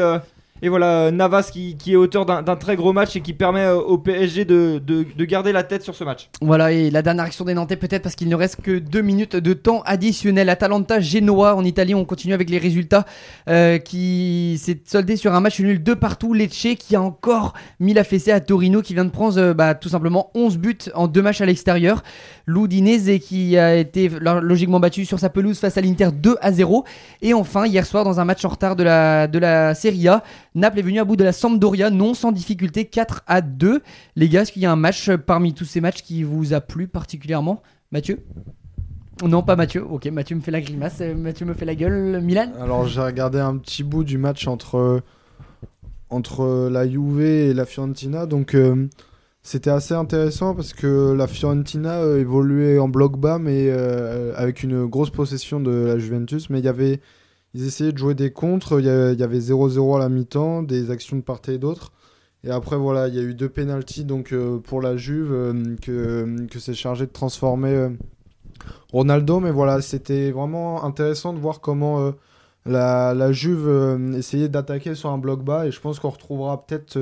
Et 0.62 0.68
voilà, 0.68 1.10
Navas 1.10 1.48
qui, 1.52 1.76
qui 1.76 1.92
est 1.92 1.96
auteur 1.96 2.26
d'un 2.26 2.56
très 2.56 2.76
gros 2.76 2.92
match 2.92 3.16
et 3.16 3.20
qui 3.20 3.32
permet 3.32 3.64
euh, 3.64 3.76
au 3.76 3.96
PSG 3.98 4.44
de, 4.44 4.80
de, 4.84 5.06
de 5.16 5.24
garder 5.24 5.52
la 5.52 5.62
tête 5.62 5.82
sur 5.82 5.94
ce 5.94 6.04
match. 6.04 6.28
Voilà, 6.42 6.72
et 6.72 6.90
la 6.90 7.02
dernière 7.02 7.24
action 7.24 7.44
des 7.44 7.54
Nantais 7.54 7.76
peut-être 7.76 8.02
parce 8.02 8.14
qu'il 8.14 8.28
ne 8.28 8.34
reste 8.36 8.60
que 8.62 8.78
deux 8.78 9.00
minutes 9.02 9.36
de 9.36 9.52
temps 9.54 9.82
additionnel. 9.86 10.48
Atalanta 10.48 11.00
Genoa 11.00 11.54
en 11.56 11.64
Italie, 11.64 11.94
on 11.94 12.04
continue 12.04 12.34
avec 12.34 12.50
les 12.50 12.58
résultats 12.58 13.06
euh, 13.48 13.78
qui 13.78 14.58
s'est 14.62 14.80
soldé 14.84 15.16
sur 15.16 15.34
un 15.34 15.40
match 15.40 15.60
nul 15.60 15.82
de 15.82 15.94
partout. 15.94 16.34
Lecce 16.34 16.66
qui 16.78 16.94
a 16.96 17.00
encore 17.02 17.54
mis 17.78 17.94
la 17.94 18.04
fessée 18.04 18.32
à 18.32 18.40
Torino 18.40 18.82
qui 18.82 18.94
vient 18.94 19.04
de 19.04 19.10
prendre 19.10 19.38
euh, 19.38 19.54
bah, 19.54 19.74
tout 19.74 19.88
simplement 19.88 20.30
11 20.34 20.58
buts 20.58 20.76
en 20.94 21.08
deux 21.08 21.22
matchs 21.22 21.40
à 21.40 21.46
l'extérieur. 21.46 22.02
L'Udinese 22.46 23.18
qui 23.20 23.56
a 23.56 23.76
été 23.76 24.08
lo- 24.08 24.40
logiquement 24.40 24.80
battu 24.80 25.04
sur 25.04 25.18
sa 25.18 25.28
pelouse 25.30 25.58
face 25.58 25.78
à 25.78 25.80
l'Inter 25.80 26.08
2 26.12 26.36
à 26.40 26.52
0. 26.52 26.84
Et 27.22 27.32
enfin, 27.34 27.66
hier 27.66 27.86
soir, 27.86 28.04
dans 28.04 28.20
un 28.20 28.24
match 28.24 28.44
en 28.44 28.48
retard 28.48 28.76
de 28.76 28.82
la, 28.82 29.26
de 29.28 29.38
la 29.38 29.74
Serie 29.74 30.08
A, 30.08 30.22
Naples 30.54 30.78
est 30.80 30.82
venu 30.82 30.98
à 30.98 31.04
bout 31.04 31.16
de 31.16 31.24
la 31.24 31.32
Sampdoria, 31.32 31.90
non 31.90 32.14
sans 32.14 32.32
difficulté, 32.32 32.84
4 32.84 33.22
à 33.26 33.40
2. 33.40 33.82
Les 34.16 34.28
gars, 34.28 34.42
est-ce 34.42 34.52
qu'il 34.52 34.62
y 34.62 34.66
a 34.66 34.72
un 34.72 34.76
match 34.76 35.08
euh, 35.08 35.16
parmi 35.16 35.54
tous 35.54 35.64
ces 35.64 35.80
matchs 35.80 36.02
qui 36.02 36.22
vous 36.22 36.52
a 36.52 36.60
plu 36.60 36.88
particulièrement? 36.88 37.62
Mathieu? 37.92 38.18
Non, 39.22 39.42
pas 39.42 39.56
Mathieu. 39.56 39.84
Ok, 39.84 40.06
Mathieu 40.06 40.36
me 40.36 40.40
fait 40.40 40.50
la 40.50 40.60
grimace, 40.60 40.98
euh, 41.00 41.14
Mathieu 41.14 41.46
me 41.46 41.54
fait 41.54 41.66
la 41.66 41.74
gueule. 41.74 42.20
Milan? 42.22 42.52
Alors 42.60 42.86
j'ai 42.86 43.00
regardé 43.00 43.38
un 43.38 43.56
petit 43.58 43.84
bout 43.84 44.02
du 44.02 44.18
match 44.18 44.46
entre, 44.46 45.02
entre 46.08 46.68
la 46.70 46.88
Juve 46.88 47.20
et 47.20 47.54
la 47.54 47.64
Fiorentina. 47.64 48.26
Donc 48.26 48.54
euh, 48.54 48.88
c'était 49.42 49.70
assez 49.70 49.94
intéressant 49.94 50.54
parce 50.54 50.74
que 50.74 51.12
la 51.12 51.26
Fiorentina 51.26 52.00
euh, 52.00 52.20
évoluait 52.20 52.78
en 52.78 52.88
bloc 52.88 53.18
bas 53.18 53.38
mais 53.38 53.68
euh, 53.68 54.34
avec 54.36 54.62
une 54.62 54.84
grosse 54.84 55.10
possession 55.10 55.60
de 55.60 55.70
la 55.70 55.98
Juventus. 55.98 56.50
Mais 56.50 56.58
il 56.58 56.64
y 56.64 56.68
avait, 56.68 57.00
ils 57.54 57.66
essayaient 57.66 57.92
de 57.92 57.98
jouer 57.98 58.14
des 58.14 58.32
contres. 58.32 58.78
Il 58.78 58.86
y 58.86 58.88
avait 58.88 59.38
0-0 59.38 59.96
à 59.96 59.98
la 59.98 60.08
mi-temps, 60.08 60.62
des 60.62 60.90
actions 60.90 61.16
de 61.16 61.22
part 61.22 61.40
et 61.48 61.58
d'autre. 61.58 61.92
Et 62.42 62.50
après 62.50 62.76
voilà, 62.76 63.08
il 63.08 63.14
y 63.14 63.18
a 63.18 63.22
eu 63.22 63.34
deux 63.34 63.48
pénalties 63.48 64.06
euh, 64.10 64.58
pour 64.58 64.80
la 64.80 64.96
Juve 64.96 65.32
euh, 65.32 65.76
que, 65.82 66.46
que 66.46 66.58
c'est 66.58 66.74
chargé 66.74 67.06
de 67.06 67.12
transformer 67.12 67.74
euh, 67.74 67.90
Ronaldo. 68.92 69.40
Mais 69.40 69.50
voilà, 69.50 69.82
c'était 69.82 70.30
vraiment 70.30 70.84
intéressant 70.84 71.32
de 71.34 71.38
voir 71.38 71.60
comment 71.60 72.12
la, 72.66 73.32
Juve 73.32 73.68
essayait 74.16 74.48
d'attaquer 74.48 74.94
sur 74.94 75.10
un 75.10 75.18
bloc 75.18 75.44
bas. 75.44 75.66
Et 75.66 75.70
je 75.70 75.80
pense 75.80 75.98
qu'on 75.98 76.10
retrouvera 76.10 76.64
peut-être 76.64 76.98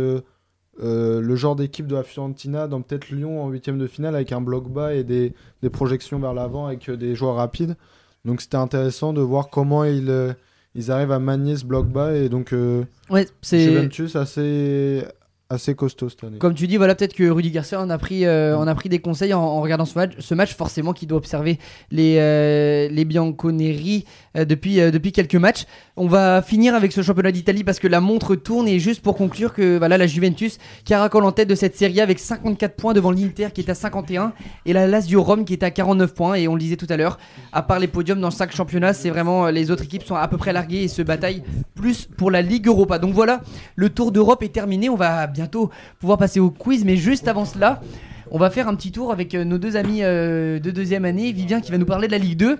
le 0.81 1.37
genre 1.37 1.57
d'équipe 1.57 1.87
de 1.87 1.95
la 1.95 2.03
Fiorentina 2.03 2.67
dans 2.69 2.83
peut-être 2.83 3.11
Lyon 3.11 3.45
en 3.45 3.49
huitième 3.49 3.79
de 3.79 3.87
finale 3.87 4.15
avec 4.17 4.33
un 4.33 4.41
bloc 4.41 4.69
bas 4.69 4.95
et 4.95 5.05
des, 5.05 5.35
projections 5.73 6.19
vers 6.19 6.35
l'avant 6.35 6.67
avec 6.67 6.91
des 6.91 7.15
joueurs 7.15 7.37
rapides. 7.37 7.77
Donc 8.25 8.41
c'était 8.41 8.57
intéressant 8.57 9.13
de 9.13 9.21
voir 9.21 9.49
comment 9.51 9.85
ils, 9.85 10.11
euh, 10.11 10.33
ils 10.75 10.91
arrivent 10.91 11.13
à 11.13 11.19
manier 11.19 11.57
ce 11.57 11.65
bloc 11.65 11.87
bas. 11.87 12.15
Et 12.15 12.29
donc 12.29 12.53
euh, 12.53 12.85
Ouais, 13.11 13.27
c'est- 13.43 13.61
Juventus 13.61 14.17
assez, 14.17 15.05
assez 15.51 15.75
costaud 15.75 16.11
cette 16.11 16.23
année. 16.25 16.37
Comme 16.37 16.53
tu 16.53 16.67
dis, 16.67 16.77
voilà, 16.77 16.95
peut-être 16.95 17.15
que 17.15 17.29
Rudy 17.29 17.51
Garcia 17.51 17.81
en 17.81 17.89
a 17.89 17.97
pris, 17.97 18.27
euh, 18.27 18.57
en 18.57 18.67
a 18.67 18.75
pris 18.75 18.91
des 18.91 18.99
conseils 18.99 19.33
en, 19.33 19.63
regardant 19.63 19.87
ce 19.87 19.99
match, 19.99 20.13
ce 20.19 20.35
match, 20.35 20.55
forcément, 20.55 20.93
qui 20.93 21.07
doit 21.07 21.17
observer 21.17 21.59
les, 21.91 22.17
euh, 22.19 22.89
les 22.91 23.07
Bianconeri 23.07 24.05
euh, 24.37 24.45
depuis, 24.45 24.79
euh, 24.79 24.91
depuis 24.91 25.11
quelques 25.11 25.37
matchs. 25.37 25.65
On 25.97 26.07
va 26.07 26.43
finir 26.43 26.75
avec 26.75 26.93
ce 26.93 27.01
championnat 27.01 27.33
d'Italie 27.33 27.65
parce 27.65 27.79
que 27.79 27.89
la 27.89 28.01
montre 28.01 28.37
tourne 28.37 28.69
et 28.69 28.79
juste 28.79 29.01
pour 29.01 29.17
conclure 29.17 29.55
que 29.55 29.79
voilà, 29.79 29.97
la 29.97 30.07
Juventus 30.07 30.59
caracole 30.85 31.25
en 31.25 31.33
tête 31.33 31.49
de 31.49 31.55
cette 31.55 31.77
série 31.77 32.03
avec 32.03 32.19
54 32.19 32.77
points 32.77 32.93
devant 32.93 33.11
l'Inter 33.11 33.49
qui 33.55 33.63
est 33.63 33.71
à 33.71 33.75
51 33.75 34.35
et 34.67 34.75
la 34.75 34.87
Lazio 34.87 35.23
Rome 35.23 35.47
qui 35.47 35.55
est 35.55 35.63
à 35.63 35.71
49 35.71 36.13
points. 36.13 36.35
Et 36.35 36.47
on 36.47 36.55
le 36.55 36.61
disait 36.61 36.77
tout 36.77 36.87
à 36.91 36.99
l'heure, 36.99 37.19
à 37.53 37.63
part 37.63 37.79
les 37.79 37.89
podiums 37.89 38.21
dans 38.21 38.31
chaque 38.31 38.55
championnat, 38.55 38.93
c'est 38.93 39.09
vraiment 39.09 39.49
les 39.49 39.71
autres 39.71 39.85
équipes 39.85 40.05
sont 40.05 40.15
à 40.15 40.29
peu 40.29 40.37
près 40.37 40.53
larguées 40.53 40.83
et 40.83 40.89
se 40.89 41.01
bataillent 41.01 41.43
plus 41.75 42.05
pour 42.05 42.31
la 42.31 42.43
Ligue 42.43 42.67
Europa. 42.67 42.99
Donc 42.99 43.15
voilà, 43.15 43.41
le 43.77 43.89
tour 43.89 44.13
d'Europe 44.13 44.43
est 44.43 44.53
terminé. 44.53 44.91
On 44.91 44.97
va 44.97 45.27
bientôt 45.39 45.71
pouvoir 46.01 46.19
passer 46.19 46.41
au 46.41 46.51
quiz, 46.51 46.85
mais 46.85 46.97
juste 46.97 47.29
avant 47.29 47.45
cela, 47.45 47.81
on 48.33 48.39
va 48.39 48.51
faire 48.51 48.67
un 48.67 48.75
petit 48.75 48.91
tour 48.91 49.13
avec 49.13 49.37
euh, 49.37 49.45
nos 49.45 49.57
deux 49.57 49.77
amis 49.77 50.03
euh, 50.03 50.59
de 50.59 50.73
deuxième 50.73 51.05
année. 51.05 51.31
Vivien 51.31 51.61
qui 51.61 51.71
va 51.71 51.79
nous 51.79 51.87
parler 51.87 52.09
de 52.09 52.13
la 52.13 52.19
Ligue 52.19 52.37
2 52.37 52.59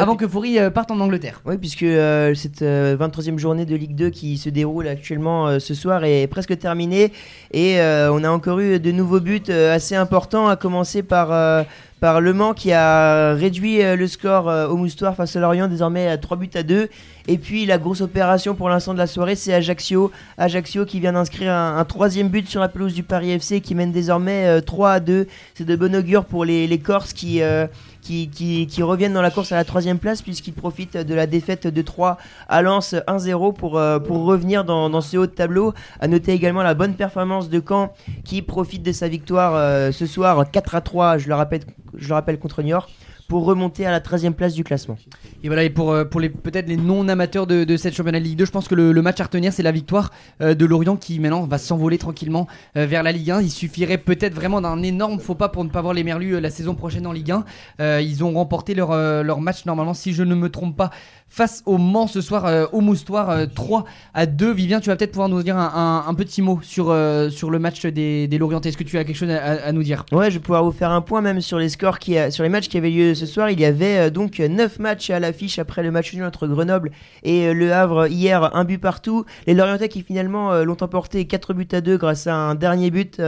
avant 0.00 0.16
que 0.16 0.26
Foury 0.26 0.58
euh, 0.58 0.70
parte 0.70 0.90
en 0.90 1.00
Angleterre. 1.00 1.40
Oui, 1.44 1.58
puisque 1.58 1.82
euh, 1.82 2.34
cette 2.34 2.62
euh, 2.62 2.96
23e 2.96 3.38
journée 3.38 3.66
de 3.66 3.76
Ligue 3.76 3.94
2 3.94 4.10
qui 4.10 4.38
se 4.38 4.48
déroule 4.48 4.88
actuellement 4.88 5.58
ce 5.58 5.74
soir 5.74 6.04
est 6.04 6.26
presque 6.26 6.58
terminée 6.58 7.12
et 7.52 7.78
on 7.80 8.24
a 8.24 8.30
encore 8.30 8.60
eu 8.60 8.78
de 8.80 8.92
nouveaux 8.92 9.20
buts 9.20 9.42
assez 9.50 9.94
importants, 9.94 10.48
à 10.48 10.56
commencer 10.56 11.02
par, 11.02 11.64
par 12.00 12.20
Le 12.20 12.32
Mans 12.32 12.54
qui 12.54 12.72
a 12.72 13.34
réduit 13.34 13.82
le 13.82 14.06
score 14.06 14.46
au 14.70 14.76
Moustoir 14.76 15.14
face 15.14 15.36
à 15.36 15.40
Lorient 15.40 15.68
désormais 15.68 16.08
à 16.08 16.18
3 16.18 16.36
buts 16.36 16.50
à 16.54 16.62
2. 16.62 16.88
Et 17.28 17.38
puis 17.38 17.66
la 17.66 17.78
grosse 17.78 18.00
opération 18.00 18.54
pour 18.54 18.68
l'instant 18.68 18.92
de 18.92 18.98
la 18.98 19.06
soirée, 19.06 19.36
c'est 19.36 19.54
Ajaccio. 19.54 20.10
Ajaccio 20.38 20.84
qui 20.84 21.00
vient 21.00 21.12
d'inscrire 21.12 21.52
un, 21.52 21.84
troisième 21.84 22.28
but 22.28 22.48
sur 22.48 22.60
la 22.60 22.68
pelouse 22.68 22.94
du 22.94 23.02
Paris 23.02 23.30
FC 23.32 23.60
qui 23.60 23.74
mène 23.74 23.92
désormais 23.92 24.46
euh, 24.46 24.60
3 24.60 24.90
à 24.92 25.00
2. 25.00 25.26
C'est 25.54 25.64
de 25.64 25.76
bon 25.76 25.94
augure 25.94 26.24
pour 26.24 26.44
les, 26.44 26.78
Corses 26.78 27.12
qui, 27.12 27.42
euh, 27.42 27.66
qui, 28.02 28.28
qui, 28.28 28.82
reviennent 28.82 29.12
dans 29.12 29.22
la 29.22 29.30
course 29.30 29.52
à 29.52 29.56
la 29.56 29.64
troisième 29.64 29.98
place 29.98 30.22
puisqu'ils 30.22 30.52
profitent 30.52 30.96
de 30.96 31.14
la 31.14 31.26
défaite 31.26 31.66
de 31.66 31.82
3 31.82 32.18
à 32.48 32.62
Lens 32.62 32.94
1-0 33.06 33.54
pour, 33.54 33.78
euh, 33.78 33.98
pour 33.98 34.24
revenir 34.24 34.64
dans, 34.64 35.00
ce 35.00 35.16
haut 35.16 35.26
de 35.26 35.32
tableau. 35.32 35.72
À 36.00 36.08
noter 36.08 36.32
également 36.32 36.62
la 36.62 36.74
bonne 36.74 36.94
performance 36.94 37.48
de 37.48 37.62
Caen 37.66 37.92
qui 38.24 38.42
profite 38.42 38.82
de 38.82 38.92
sa 38.92 39.08
victoire 39.08 39.54
euh, 39.54 39.92
ce 39.92 40.06
soir 40.06 40.50
4 40.50 40.74
à 40.74 40.80
3, 40.80 41.18
je 41.18 41.28
le 41.28 41.34
rappelle, 41.34 41.62
je 41.96 42.08
le 42.08 42.14
rappelle 42.14 42.38
contre 42.38 42.62
Niort, 42.62 42.88
pour 43.32 43.46
remonter 43.46 43.86
à 43.86 43.90
la 43.90 44.00
13e 44.00 44.34
place 44.34 44.52
du 44.52 44.62
classement. 44.62 44.98
Et 45.42 45.46
voilà, 45.46 45.64
et 45.64 45.70
pour, 45.70 45.90
euh, 45.90 46.04
pour 46.04 46.20
les 46.20 46.28
peut-être 46.28 46.68
les 46.68 46.76
non-amateurs 46.76 47.46
de, 47.46 47.64
de 47.64 47.76
cette 47.78 47.94
championnat 47.94 48.18
de 48.18 48.24
Ligue 48.24 48.36
2, 48.36 48.44
je 48.44 48.50
pense 48.50 48.68
que 48.68 48.74
le, 48.74 48.92
le 48.92 49.00
match 49.00 49.20
à 49.20 49.24
retenir, 49.24 49.54
c'est 49.54 49.62
la 49.62 49.72
victoire 49.72 50.10
euh, 50.42 50.52
de 50.52 50.66
Lorient 50.66 50.96
qui 50.98 51.18
maintenant 51.18 51.46
va 51.46 51.56
s'envoler 51.56 51.96
tranquillement 51.96 52.46
euh, 52.76 52.84
vers 52.84 53.02
la 53.02 53.10
Ligue 53.10 53.30
1. 53.30 53.40
Il 53.40 53.50
suffirait 53.50 53.96
peut-être 53.96 54.34
vraiment 54.34 54.60
d'un 54.60 54.82
énorme 54.82 55.18
faux 55.18 55.34
pas 55.34 55.48
pour 55.48 55.64
ne 55.64 55.70
pas 55.70 55.80
voir 55.80 55.94
les 55.94 56.04
Merlus 56.04 56.40
la 56.40 56.50
saison 56.50 56.74
prochaine 56.74 57.06
en 57.06 57.12
Ligue 57.12 57.30
1. 57.30 57.44
Euh, 57.80 58.02
ils 58.02 58.22
ont 58.22 58.34
remporté 58.34 58.74
leur, 58.74 58.94
leur 59.24 59.40
match 59.40 59.64
normalement, 59.64 59.94
si 59.94 60.12
je 60.12 60.22
ne 60.22 60.34
me 60.34 60.50
trompe 60.50 60.76
pas, 60.76 60.90
face 61.32 61.62
au 61.64 61.78
Mans 61.78 62.06
ce 62.08 62.20
soir 62.20 62.44
euh, 62.44 62.66
au 62.72 62.82
Moustoir, 62.82 63.30
euh, 63.30 63.46
3 63.46 63.86
à 64.12 64.26
2. 64.26 64.52
Vivien, 64.52 64.80
tu 64.80 64.90
vas 64.90 64.96
peut-être 64.96 65.12
pouvoir 65.12 65.30
nous 65.30 65.42
dire 65.42 65.56
un, 65.56 66.14
petit 66.14 66.42
mot 66.42 66.60
sur, 66.62 66.90
euh, 66.90 67.30
sur 67.30 67.50
le 67.50 67.58
match 67.58 67.86
des, 67.86 68.28
des 68.28 68.36
Lorientais. 68.36 68.68
Est-ce 68.68 68.76
que 68.76 68.84
tu 68.84 68.98
as 68.98 69.04
quelque 69.04 69.16
chose 69.16 69.30
à, 69.30 69.72
nous 69.72 69.82
dire? 69.82 70.04
Ouais, 70.12 70.30
je 70.30 70.34
vais 70.36 70.42
pouvoir 70.42 70.62
vous 70.62 70.72
faire 70.72 70.90
un 70.90 71.00
point 71.00 71.22
même 71.22 71.40
sur 71.40 71.58
les 71.58 71.70
scores 71.70 71.98
qui 71.98 72.18
a- 72.18 72.30
sur 72.30 72.42
les 72.42 72.50
matchs 72.50 72.68
qui 72.68 72.76
avaient 72.76 72.90
lieu 72.90 73.14
ce 73.14 73.24
soir. 73.24 73.48
Il 73.48 73.58
y 73.58 73.64
avait 73.64 73.98
euh, 73.98 74.10
donc 74.10 74.40
9 74.40 74.78
matchs 74.78 75.08
à 75.08 75.20
l'affiche 75.20 75.58
après 75.58 75.82
le 75.82 75.90
match 75.90 76.12
nul 76.12 76.22
entre 76.24 76.46
Grenoble 76.46 76.90
et 77.22 77.54
Le 77.54 77.72
Havre 77.72 78.08
hier, 78.08 78.54
un 78.54 78.64
but 78.64 78.78
partout. 78.78 79.24
Les 79.46 79.54
Lorientais 79.54 79.88
qui 79.88 80.02
finalement 80.02 80.62
l'ont 80.62 80.76
emporté 80.82 81.24
4 81.26 81.54
buts 81.54 81.68
à 81.72 81.80
2 81.80 81.96
grâce 81.96 82.26
à 82.26 82.34
un 82.34 82.54
dernier 82.54 82.90
but 82.90 83.22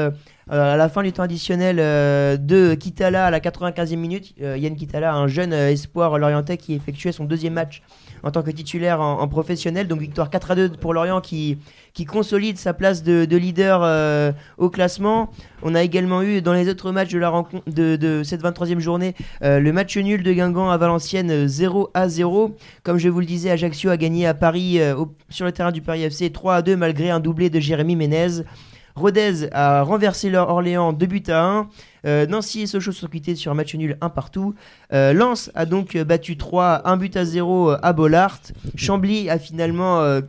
à 0.49 0.77
la 0.77 0.89
fin 0.89 1.03
du 1.03 1.13
temps 1.13 1.23
additionnel 1.23 1.79
euh, 1.81 2.37
de 2.37 2.75
Kitala 2.75 3.27
à 3.27 3.31
la 3.31 3.41
95e 3.41 3.97
minute. 3.97 4.35
Euh, 4.43 4.57
Yann 4.59 4.77
Kitala, 4.77 5.15
un 5.15 5.27
jeune 5.27 5.53
euh, 5.53 5.71
espoir 5.71 6.19
lorientais 6.19 6.57
qui 6.57 6.75
effectuait 6.75 7.13
son 7.13 7.25
deuxième 7.25 7.55
match 7.55 7.83
en 8.25 8.31
tant 8.31 8.43
que 8.43 8.51
titulaire 8.51 9.01
en, 9.01 9.29
professionnel. 9.29 9.87
Donc 9.87 10.01
victoire 10.01 10.31
4 10.31 10.51
à 10.51 10.55
2 10.55 10.69
pour 10.73 10.95
Lorient 10.95 11.21
qui, 11.21 11.59
qui 11.93 12.07
consolide 12.07 12.59
sa 12.59 12.73
place 12.73 13.03
de, 13.03 13.25
de 13.27 13.37
leader 13.37 13.83
euh, 13.85 14.33
au 14.57 14.71
classement. 14.71 15.31
On 15.63 15.75
a 15.75 15.83
également 15.83 16.23
eu 16.23 16.41
dans 16.41 16.55
les 16.55 16.69
autres 16.69 16.91
matchs 16.91 17.13
de, 17.13 17.19
la 17.19 17.29
rencontre, 17.29 17.71
de, 17.71 18.23
cette 18.25 18.43
23e 18.43 18.79
journée 18.79 19.15
euh, 19.43 19.61
le 19.61 19.73
match 19.73 19.97
nul 19.97 20.23
de 20.23 20.33
Guingamp 20.33 20.71
à 20.71 20.77
Valenciennes 20.79 21.31
euh, 21.31 21.47
0 21.47 21.91
à 21.95 22.09
0. 22.09 22.57
Comme 22.83 22.99
je 22.99 23.09
vous 23.09 23.21
le 23.21 23.27
disais, 23.27 23.51
Ajaccio 23.51 23.91
a 23.91 23.97
gagné 23.99 24.27
à 24.27 24.35
Paris 24.35 24.81
euh, 24.81 25.05
sur 25.29 25.45
le 25.45 25.53
terrain 25.53 25.73
du 25.73 25.83
Paris 25.83 26.03
FC 26.03 26.31
3 26.31 26.57
à 26.57 26.63
2 26.63 26.77
malgré 26.77 27.11
un 27.11 27.21
doublé 27.21 27.51
de 27.51 27.61
Jérémy 27.61 27.95
Ménez. 27.95 28.43
Rodez 28.97 29.49
a 29.53 29.83
renversé 29.83 30.31
leur 30.31 30.51
Orléans 30.51 30.93
2 30.93 31.07
buts 31.07 31.23
à 31.27 31.43
1. 31.45 31.69
Euh, 32.07 32.27
Nancy 32.27 32.63
et 32.63 32.67
Sochaux 32.67 32.93
sont 32.93 33.09
quittés 33.09 33.35
sur 33.35 33.51
un 33.51 33.55
match 33.55 33.75
nul 33.75 33.97
1 34.01 34.09
partout. 34.09 34.55
Euh, 34.93 35.13
Lens 35.13 35.51
a 35.55 35.67
donc 35.67 35.97
euh, 35.97 36.05
battu 36.05 36.37
3, 36.37 36.83
1 36.85 36.97
but 36.97 37.17
à 37.17 37.25
0 37.25 37.71
à 37.83 37.93
Bollard. 37.93 38.39
Chambly 38.77 39.29
a 39.29 39.39
finalement 39.39 40.01
euh, 40.01 40.21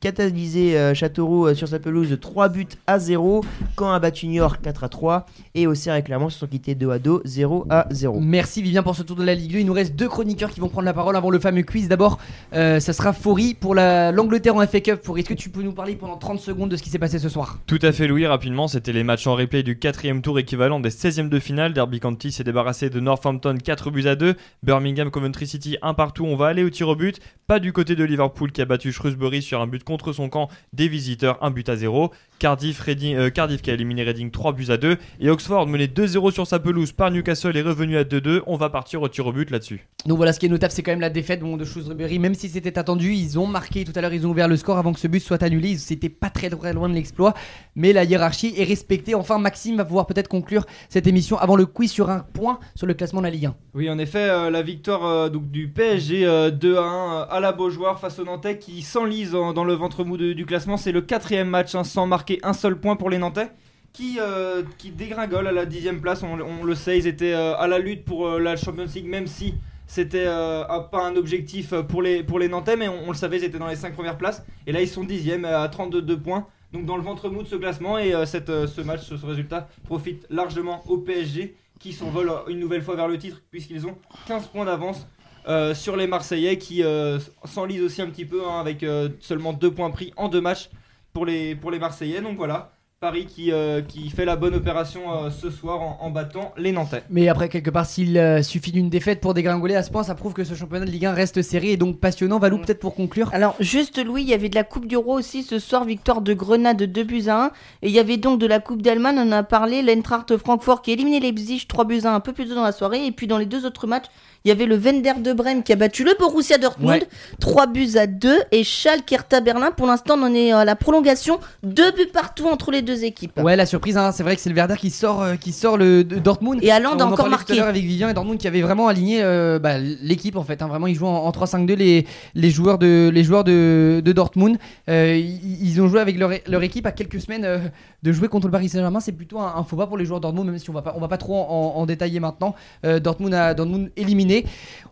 catalysé 0.00 0.76
euh, 0.78 0.94
Châteauroux 0.94 1.46
euh, 1.46 1.54
sur 1.54 1.68
sa 1.68 1.78
pelouse 1.78 2.16
3 2.20 2.48
buts 2.48 2.66
à 2.86 2.98
0. 2.98 3.44
Caen 3.78 3.92
a 3.92 3.98
battu 3.98 4.26
Niort 4.26 4.60
4 4.60 4.84
à 4.84 4.88
3. 4.88 5.26
Et 5.54 5.66
Auxerre 5.66 5.94
et 5.96 6.02
Clermont 6.02 6.28
se 6.30 6.38
sont 6.38 6.46
quittés 6.46 6.74
2 6.74 6.90
à 6.90 6.98
2, 6.98 7.20
0 7.24 7.66
à 7.70 7.86
0. 7.90 8.20
Merci 8.20 8.62
Vivien 8.62 8.82
pour 8.82 8.94
ce 8.96 9.02
tour 9.02 9.16
de 9.16 9.24
la 9.24 9.34
Ligue 9.34 9.52
2. 9.52 9.58
Il 9.58 9.66
nous 9.66 9.72
reste 9.72 9.94
deux 9.96 10.08
chroniqueurs 10.08 10.50
qui 10.50 10.60
vont 10.60 10.68
prendre 10.68 10.84
la 10.86 10.92
parole 10.94 11.16
avant 11.16 11.30
le 11.30 11.38
fameux 11.38 11.62
quiz. 11.62 11.88
D'abord, 11.88 12.18
euh, 12.54 12.80
ça 12.80 12.92
sera 12.92 13.12
Faury 13.12 13.54
pour 13.54 13.74
la- 13.74 14.12
l'Angleterre 14.12 14.56
en 14.56 14.66
FA 14.66 14.80
Cup. 14.80 15.00
Faury, 15.02 15.20
est-ce 15.20 15.28
que 15.28 15.34
tu 15.34 15.50
peux 15.50 15.62
nous 15.62 15.72
parler 15.72 15.94
pendant 15.96 16.16
30 16.16 16.40
secondes 16.40 16.70
de 16.70 16.76
ce 16.76 16.82
qui 16.82 16.90
s'est 16.90 16.98
passé 16.98 17.18
ce 17.18 17.28
soir? 17.28 17.58
Tout 17.66 17.78
à 17.82 17.92
fait, 17.92 18.06
Louis. 18.06 18.26
Rapidement, 18.26 18.68
c'était 18.68 18.92
les 18.92 19.04
matchs 19.04 19.26
en 19.26 19.34
replay 19.34 19.62
du 19.62 19.78
quatrième 19.78 20.22
tour 20.22 20.38
équivalent 20.38 20.80
des 20.80 20.90
16e 20.90 21.28
de 21.28 21.38
finale. 21.38 21.72
Derby 21.72 22.00
County 22.00 22.32
s'est 22.32 22.44
débarrassé 22.44 22.90
de 22.90 23.00
Northampton 23.00 23.56
4 23.62 23.90
buts 23.90 24.06
à 24.08 24.16
2. 24.16 24.34
Birmingham 24.62 25.10
Coventry 25.10 25.46
City 25.46 25.76
1 25.82 25.94
partout. 25.94 26.24
On 26.24 26.36
va 26.36 26.46
aller 26.46 26.64
au 26.64 26.70
tir 26.70 26.88
au 26.88 26.96
but. 26.96 27.20
Pas 27.46 27.58
du 27.60 27.72
côté 27.72 27.94
de 27.96 28.04
Liverpool 28.04 28.52
qui 28.52 28.60
a 28.60 28.64
battu 28.64 28.92
Shrewsbury 28.92 29.40
sur 29.42 29.60
un 29.60 29.66
but 29.68 29.84
contre 29.84 30.12
son 30.12 30.28
camp 30.28 30.48
des 30.72 30.88
visiteurs, 30.88 31.38
un 31.42 31.50
but 31.50 31.68
à 31.68 31.76
0. 31.76 32.10
Cardiff, 32.38 32.80
Reading- 32.80 33.16
euh, 33.16 33.30
Cardiff 33.30 33.62
qui 33.62 33.70
a 33.70 33.74
éliminé 33.74 34.04
Reading 34.04 34.30
3 34.30 34.52
buts 34.52 34.66
à 34.70 34.76
2. 34.76 34.96
Et 35.20 35.28
Oxford 35.30 35.66
mené 35.66 35.86
2-0 35.88 36.30
sur 36.30 36.46
sa 36.46 36.58
pelouse 36.60 36.92
par 36.92 37.10
Newcastle 37.10 37.56
est 37.56 37.62
revenu 37.62 37.96
à 37.96 38.04
2-2. 38.04 38.42
On 38.46 38.56
va 38.56 38.70
partir 38.70 39.02
au 39.02 39.08
tir 39.08 39.26
au 39.26 39.32
but 39.32 39.50
là-dessus. 39.50 39.86
Donc 40.06 40.16
voilà, 40.18 40.32
ce 40.32 40.38
qui 40.38 40.46
est 40.46 40.48
notable, 40.48 40.72
c'est 40.72 40.82
quand 40.82 40.92
même 40.92 41.00
la 41.00 41.10
défaite 41.10 41.40
bon, 41.40 41.56
de 41.56 41.64
Shrewsbury. 41.64 42.18
Même 42.20 42.34
si 42.34 42.48
c'était 42.48 42.78
attendu, 42.78 43.12
ils 43.12 43.38
ont 43.40 43.46
marqué 43.46 43.84
tout 43.84 43.92
à 43.96 44.00
l'heure, 44.00 44.12
ils 44.12 44.24
ont 44.26 44.30
ouvert 44.30 44.46
le 44.46 44.56
score 44.56 44.78
avant 44.78 44.92
que 44.92 45.00
ce 45.00 45.08
but 45.08 45.18
soit 45.20 45.42
annulé. 45.42 45.70
Ils 45.70 45.92
étaient 45.92 46.08
pas 46.08 46.30
très, 46.30 46.48
très 46.48 46.72
loin 46.72 46.88
de 46.88 46.94
l'exploit, 46.94 47.34
mais 47.74 47.92
la 47.92 48.04
hiérarchie 48.04 48.54
est 48.56 48.64
respectée. 48.64 49.16
Enfin, 49.16 49.38
Maxime 49.38 49.76
va 49.76 49.84
pouvoir 49.84 50.06
peut-être 50.06 50.28
conclure 50.28 50.64
cette 50.88 51.08
émission 51.08 51.38
avant 51.38 51.56
le 51.56 51.66
quiz 51.66 51.90
sur 51.90 52.08
un 52.08 52.20
point 52.20 52.60
sur 52.76 52.86
le 52.86 52.94
classement 52.94 53.20
de 53.20 53.26
la 53.26 53.30
Ligue 53.30 53.46
1. 53.46 53.54
Oui, 53.74 53.90
en 53.90 53.98
effet, 53.98 54.28
euh, 54.28 54.50
la 54.50 54.62
victoire 54.62 55.04
euh, 55.04 55.28
donc, 55.28 55.50
du 55.50 55.68
PSG 55.68 56.24
euh, 56.24 56.50
2 56.52 56.76
à 56.76 56.82
1 56.82 57.20
à 57.30 57.40
la 57.40 57.50
Beaujoire 57.52 57.98
face 57.98 58.18
aux 58.20 58.24
Nantais 58.24 58.58
qui 58.58 58.82
s'enlisent 58.82 59.34
en- 59.34 59.52
dans 59.58 59.64
le 59.64 59.74
ventre 59.74 60.04
mou 60.04 60.16
du 60.16 60.46
classement. 60.46 60.76
C'est 60.76 60.92
le 60.92 61.00
quatrième 61.00 61.48
match 61.48 61.74
hein, 61.74 61.82
sans 61.82 62.06
marquer 62.06 62.38
un 62.44 62.52
seul 62.52 62.78
point 62.78 62.94
pour 62.94 63.10
les 63.10 63.18
Nantais. 63.18 63.50
Qui, 63.92 64.18
euh, 64.20 64.62
qui 64.78 64.90
dégringolent 64.92 65.48
à 65.48 65.52
la 65.52 65.66
dixième 65.66 66.00
place, 66.00 66.22
on, 66.22 66.62
le 66.62 66.74
sait, 66.76 66.96
ils 66.96 67.08
étaient 67.08 67.32
euh, 67.32 67.56
à 67.56 67.66
la 67.66 67.80
lutte 67.80 68.04
pour 68.04 68.28
euh, 68.28 68.38
la 68.38 68.54
Champions 68.54 68.86
League, 68.94 69.08
même 69.08 69.26
si 69.26 69.54
c'était 69.88 70.26
euh, 70.28 70.62
pas 70.92 71.04
un 71.04 71.16
objectif 71.16 71.74
pour 71.88 72.02
les, 72.02 72.48
Nantais, 72.48 72.76
mais 72.76 72.86
on, 72.86 73.08
le 73.08 73.16
savait, 73.16 73.38
ils 73.38 73.44
étaient 73.44 73.58
dans 73.58 73.66
les 73.66 73.74
5 73.74 73.94
premières 73.94 74.16
places. 74.16 74.46
Et 74.68 74.72
là, 74.72 74.80
ils 74.80 74.86
sont 74.86 75.02
dixièmes 75.02 75.44
à 75.44 75.68
32 75.68 76.20
points, 76.20 76.46
donc 76.72 76.86
dans 76.86 76.96
le 76.96 77.02
ventre 77.02 77.28
mou 77.28 77.42
de 77.42 77.48
ce 77.48 77.56
classement. 77.56 77.98
Et 77.98 78.12
ce 78.12 78.80
match, 78.82 79.00
ce, 79.00 79.16
ce 79.16 79.26
résultat 79.26 79.66
profite 79.82 80.24
largement 80.30 80.84
au 80.86 80.98
PSG 80.98 81.56
qui 81.80 81.92
s'envole 81.92 82.30
une 82.46 82.60
nouvelle 82.60 82.82
fois 82.82 82.94
vers 82.94 83.08
le 83.08 83.18
titre, 83.18 83.42
puisqu'ils 83.50 83.84
ont 83.88 83.96
15 84.28 84.46
points 84.46 84.66
d'avance 84.66 85.08
euh, 85.46 85.74
sur 85.74 85.96
les 85.96 86.06
Marseillais 86.06 86.58
qui 86.58 86.82
euh, 86.82 87.18
s'enlisent 87.44 87.82
aussi 87.82 88.02
un 88.02 88.08
petit 88.08 88.24
peu 88.24 88.42
hein, 88.46 88.60
avec 88.60 88.82
euh, 88.82 89.08
seulement 89.20 89.52
2 89.52 89.70
points 89.70 89.90
pris 89.90 90.12
en 90.16 90.28
deux 90.28 90.40
matchs 90.40 90.70
pour 91.12 91.26
les, 91.26 91.54
pour 91.54 91.70
les 91.70 91.78
Marseillais. 91.78 92.20
Donc 92.20 92.36
voilà, 92.36 92.72
Paris 93.00 93.26
qui, 93.26 93.52
euh, 93.52 93.80
qui 93.80 94.10
fait 94.10 94.24
la 94.24 94.34
bonne 94.34 94.56
opération 94.56 95.02
euh, 95.14 95.30
ce 95.30 95.50
soir 95.50 95.80
en, 95.80 95.98
en 96.00 96.10
battant 96.10 96.52
les 96.56 96.72
Nantais. 96.72 97.04
Mais 97.10 97.28
après, 97.28 97.48
quelque 97.48 97.70
part, 97.70 97.86
s'il 97.86 98.18
euh, 98.18 98.42
suffit 98.42 98.72
d'une 98.72 98.90
défaite 98.90 99.20
pour 99.20 99.34
dégringoler 99.34 99.76
à 99.76 99.84
ce 99.84 99.90
point, 99.92 100.02
ça 100.02 100.16
prouve 100.16 100.32
que 100.34 100.42
ce 100.42 100.54
championnat 100.54 100.84
de 100.84 100.90
Ligue 100.90 101.06
1 101.06 101.12
reste 101.12 101.40
serré 101.42 101.70
et 101.70 101.76
donc 101.76 102.00
passionnant. 102.00 102.40
Valou, 102.40 102.58
peut-être 102.58 102.80
pour 102.80 102.96
conclure. 102.96 103.30
Alors, 103.32 103.54
juste 103.60 104.04
Louis, 104.04 104.22
il 104.22 104.28
y 104.28 104.34
avait 104.34 104.48
de 104.48 104.56
la 104.56 104.64
Coupe 104.64 104.86
du 104.86 104.96
Roi 104.96 105.14
aussi 105.14 105.44
ce 105.44 105.60
soir, 105.60 105.84
victoire 105.84 106.22
de 106.22 106.34
Grenade 106.34 106.82
2 106.82 107.04
buts 107.04 107.28
à 107.28 107.44
1. 107.44 107.46
Et 107.82 107.88
il 107.88 107.92
y 107.92 108.00
avait 108.00 108.16
donc 108.16 108.40
de 108.40 108.48
la 108.48 108.58
Coupe 108.58 108.82
d'Allemagne, 108.82 109.14
on 109.20 109.28
en 109.28 109.32
a 109.32 109.42
parlé, 109.44 109.82
l'Eintracht 109.82 110.36
Francfort 110.36 110.82
qui 110.82 110.90
a 110.90 110.94
éliminé 110.94 111.20
Leipzig 111.20 111.66
3 111.68 111.84
buts 111.84 112.00
à 112.02 112.10
1 112.10 112.14
un 112.16 112.20
peu 112.20 112.32
plus 112.32 112.48
tôt 112.48 112.56
dans 112.56 112.64
la 112.64 112.72
soirée. 112.72 113.06
Et 113.06 113.12
puis 113.12 113.28
dans 113.28 113.38
les 113.38 113.46
deux 113.46 113.64
autres 113.64 113.86
matchs, 113.86 114.06
il 114.44 114.48
y 114.48 114.52
avait 114.52 114.66
le 114.66 114.76
Wender 114.76 115.14
de 115.22 115.32
Brême 115.32 115.62
qui 115.62 115.72
a 115.72 115.76
battu 115.76 116.04
le 116.04 116.12
Borussia 116.18 116.58
Dortmund, 116.58 116.90
Ouais. 117.02 117.08
3 117.40 117.66
buts 117.66 117.96
à 117.96 118.06
2. 118.06 118.38
Et 118.52 118.64
Schalke 118.64 119.10
Hertha 119.12 119.40
Berlin, 119.40 119.70
pour 119.76 119.86
l'instant, 119.86 120.14
on 120.18 120.22
en 120.22 120.34
est 120.34 120.52
à 120.52 120.64
la 120.64 120.76
prolongation, 120.76 121.40
2 121.64 121.90
buts 121.92 122.06
partout 122.12 122.46
entre 122.46 122.70
les 122.70 122.82
deux 122.82 123.04
équipes. 123.04 123.38
Ouais, 123.40 123.56
la 123.56 123.66
surprise, 123.66 123.96
hein, 123.96 124.12
c'est 124.12 124.22
vrai 124.22 124.36
que 124.36 124.40
c'est 124.40 124.48
le 124.50 124.54
Werder 124.56 124.76
qui 124.78 124.90
sort, 124.90 125.22
euh, 125.22 125.34
qui 125.36 125.52
sort 125.52 125.76
le 125.76 126.04
de 126.04 126.18
Dortmund. 126.18 126.60
Et 126.62 126.70
Haaland 126.70 126.92
a 126.98 127.04
en 127.04 127.06
encore 127.06 127.16
parlait 127.16 127.30
marqué. 127.30 127.46
Tout 127.46 127.52
à 127.54 127.56
l'heure 127.56 127.68
avec 127.68 127.82
Vivien 127.84 128.08
et 128.08 128.14
Dortmund 128.14 128.38
qui 128.38 128.46
avait 128.46 128.62
vraiment 128.62 128.86
aligné 128.88 129.22
euh, 129.22 129.58
bah, 129.58 129.78
l'équipe 129.78 130.36
en 130.36 130.44
fait. 130.44 130.62
hein. 130.62 130.68
Vraiment, 130.68 130.86
ils 130.86 130.94
jouent 130.94 131.06
en, 131.06 131.24
en 131.26 131.30
3-5-2 131.30 131.74
les, 131.74 132.06
les 132.34 132.50
joueurs 132.50 132.78
de 132.78 133.10
les 133.12 133.24
joueurs 133.24 133.44
de, 133.44 134.00
de 134.04 134.12
Dortmund. 134.12 134.56
Euh, 134.88 135.16
ils, 135.16 135.68
ils 135.68 135.80
ont 135.82 135.88
joué 135.88 136.00
avec 136.00 136.16
leur, 136.18 136.30
leur 136.46 136.62
équipe 136.62 136.86
à 136.86 136.92
quelques 136.92 137.20
semaines 137.20 137.70
de 138.02 138.12
jouer 138.12 138.28
contre 138.28 138.46
le 138.46 138.52
Paris 138.52 138.68
Saint-Germain. 138.68 139.00
C'est 139.00 139.12
plutôt 139.12 139.38
un, 139.40 139.54
un 139.56 139.64
faux 139.64 139.76
pas 139.76 139.86
pour 139.86 139.98
les 139.98 140.04
joueurs 140.04 140.20
de 140.20 140.22
Dortmund, 140.22 140.46
même 140.48 140.58
si 140.58 140.70
on 140.70 140.72
va 140.72 140.82
pas 140.82 140.94
on 140.96 141.00
va 141.00 141.08
pas 141.08 141.18
trop 141.18 141.34
en, 141.36 141.72
en 141.76 141.86
détailler 141.86 142.20
maintenant. 142.20 142.54
Dortmund 142.84 143.34
a 143.34 143.54
Dortmund 143.54 143.90
éliminé. 143.96 144.27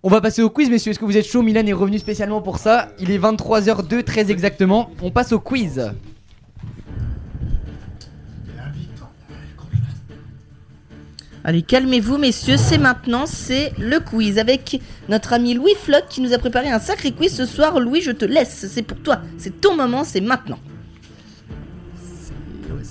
On 0.02 0.08
va 0.08 0.20
passer 0.20 0.42
au 0.42 0.50
quiz, 0.50 0.70
messieurs. 0.70 0.90
Est-ce 0.90 0.98
que 0.98 1.04
vous 1.04 1.16
êtes 1.16 1.26
chaud 1.26 1.42
Milan 1.42 1.66
est 1.66 1.72
revenu 1.72 1.98
spécialement 1.98 2.42
pour 2.42 2.58
ça. 2.58 2.88
Il 3.00 3.10
est 3.10 3.18
23h02 3.18 4.04
très 4.04 4.30
exactement. 4.30 4.90
On 5.02 5.10
passe 5.10 5.32
au 5.32 5.40
quiz. 5.40 5.90
Allez, 11.48 11.62
calmez-vous, 11.62 12.18
messieurs, 12.18 12.56
c'est 12.56 12.76
maintenant, 12.76 13.24
c'est 13.24 13.72
le 13.78 14.00
quiz 14.00 14.36
avec 14.36 14.80
notre 15.08 15.32
ami 15.32 15.54
Louis 15.54 15.76
Flotte 15.80 16.06
qui 16.08 16.20
nous 16.20 16.32
a 16.32 16.38
préparé 16.38 16.70
un 16.70 16.80
sacré 16.80 17.12
quiz 17.12 17.32
ce 17.32 17.46
soir. 17.46 17.78
Louis, 17.78 18.00
je 18.00 18.10
te 18.10 18.24
laisse, 18.24 18.66
c'est 18.68 18.82
pour 18.82 18.98
toi, 18.98 19.20
c'est 19.38 19.60
ton 19.60 19.76
moment, 19.76 20.02
c'est 20.02 20.20
maintenant. 20.20 20.58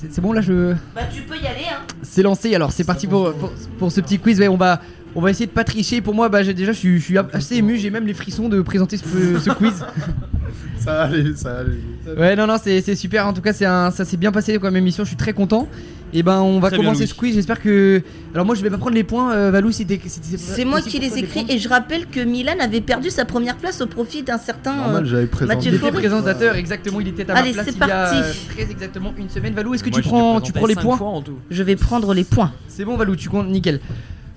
C'est 0.10 0.22
bon 0.22 0.32
là, 0.32 0.40
je. 0.40 0.74
Bah, 0.94 1.02
tu 1.14 1.24
peux 1.24 1.36
y 1.36 1.48
aller, 1.48 1.66
hein. 1.70 1.82
C'est 2.02 2.24
lancé, 2.24 2.56
alors 2.56 2.72
c'est 2.72 2.86
parti 2.86 3.08
pour, 3.08 3.34
pour, 3.34 3.52
pour 3.78 3.92
ce 3.92 4.00
petit 4.00 4.20
quiz. 4.20 4.40
Ouais, 4.40 4.48
on, 4.48 4.56
va, 4.56 4.80
on 5.16 5.22
va 5.22 5.32
essayer 5.32 5.46
de 5.48 5.52
pas 5.52 5.64
tricher. 5.64 6.02
Pour 6.02 6.14
moi, 6.14 6.30
bah, 6.30 6.44
j'ai- 6.44 6.54
déjà, 6.54 6.72
je 6.74 6.78
suis, 6.78 7.00
je 7.00 7.04
suis 7.04 7.18
assez 7.18 7.56
ému. 7.56 7.78
J'ai 7.78 7.90
même 7.90 8.06
les 8.06 8.14
frissons 8.14 8.50
de 8.50 8.62
présenter 8.62 8.98
ce, 8.98 9.40
ce 9.40 9.50
quiz. 9.52 9.74
Ça 10.80 10.92
va 10.94 11.02
aller, 11.06 11.36
ça 11.36 11.52
va 11.52 11.60
aller. 11.62 12.16
Ouais, 12.16 12.36
non, 12.36 12.46
non, 12.46 12.58
c'est 12.62 12.80
c'est 12.82 12.94
super. 12.96 13.26
En 13.26 13.34
tout 13.34 13.42
cas, 13.42 13.54
un, 13.68 13.90
ça 13.90 14.06
s'est 14.06 14.18
bien 14.18 14.32
passé 14.32 14.60
comme 14.60 14.76
émission. 14.76 15.04
Je 15.04 15.08
suis 15.08 15.18
très 15.18 15.34
content. 15.34 15.68
Et 16.14 16.22
ben, 16.22 16.40
on 16.42 16.60
va 16.60 16.68
Très 16.68 16.78
bien, 16.78 16.86
commencer 16.86 17.06
Louis. 17.06 17.08
ce 17.10 17.14
quiz. 17.16 17.34
J'espère 17.34 17.60
que. 17.60 18.04
Alors, 18.36 18.46
moi, 18.46 18.54
je 18.54 18.62
vais 18.62 18.70
pas 18.70 18.78
prendre 18.78 18.94
les 18.94 19.04
points. 19.04 19.34
Euh, 19.34 19.50
Valou, 19.50 19.72
si 19.72 19.88
t'es- 19.88 20.00
si 20.06 20.20
t'es- 20.20 20.38
C'est 20.38 20.64
moi 20.64 20.76
possible 20.82 20.92
qui 20.92 20.98
pour 21.08 21.16
les 21.16 21.22
de 21.22 21.26
écris 21.26 21.40
prendre 21.40 21.52
et 21.52 21.58
je 21.58 21.68
rappelle 21.70 22.06
que 22.06 22.20
Milan 22.20 22.54
avait 22.62 22.82
perdu 22.82 23.10
sa 23.10 23.26
première 23.26 23.56
place 23.58 23.82
au 23.82 23.88
profit 23.88 24.22
d'un 24.22 24.38
certain 24.38 24.76
Normal, 24.76 25.04
euh, 25.06 25.08
j'avais 25.08 25.26
présenté. 25.26 25.56
Mathieu 25.56 25.72
Il 25.72 25.76
était 25.76 25.88
Fauré. 25.88 25.98
présentateur, 26.00 26.56
exactement. 26.56 27.02
Il 27.02 27.08
était 27.08 27.32
à 27.32 27.34
ma 27.34 27.40
Allez, 27.40 27.54
place 27.54 27.66
c'est 27.66 27.74
il 27.74 27.80
y 27.80 27.84
a 27.84 27.88
parti. 27.88 28.16
euh, 28.18 28.34
très 28.54 28.72
exactement 28.72 29.14
une 29.18 29.30
semaine. 29.30 29.56
Valou, 29.56 29.74
est-ce 29.74 29.84
que 29.84 29.90
Moi, 29.90 30.02
tu 30.02 30.08
prends, 30.08 30.40
tu 30.40 30.54
prends 30.54 30.68
les 30.68 30.76
cinq 30.76 30.82
points 30.84 30.98
fois 30.98 31.08
en 31.08 31.22
tout. 31.24 31.40
Je 31.50 31.64
vais 31.64 31.76
prendre 31.76 32.14
les 32.14 32.24
points. 32.26 32.52
C'est 32.68 32.86
bon 32.86 32.96
Valou, 32.96 33.16
tu 33.16 33.28
comptes 33.28 33.50
nickel. 33.50 33.80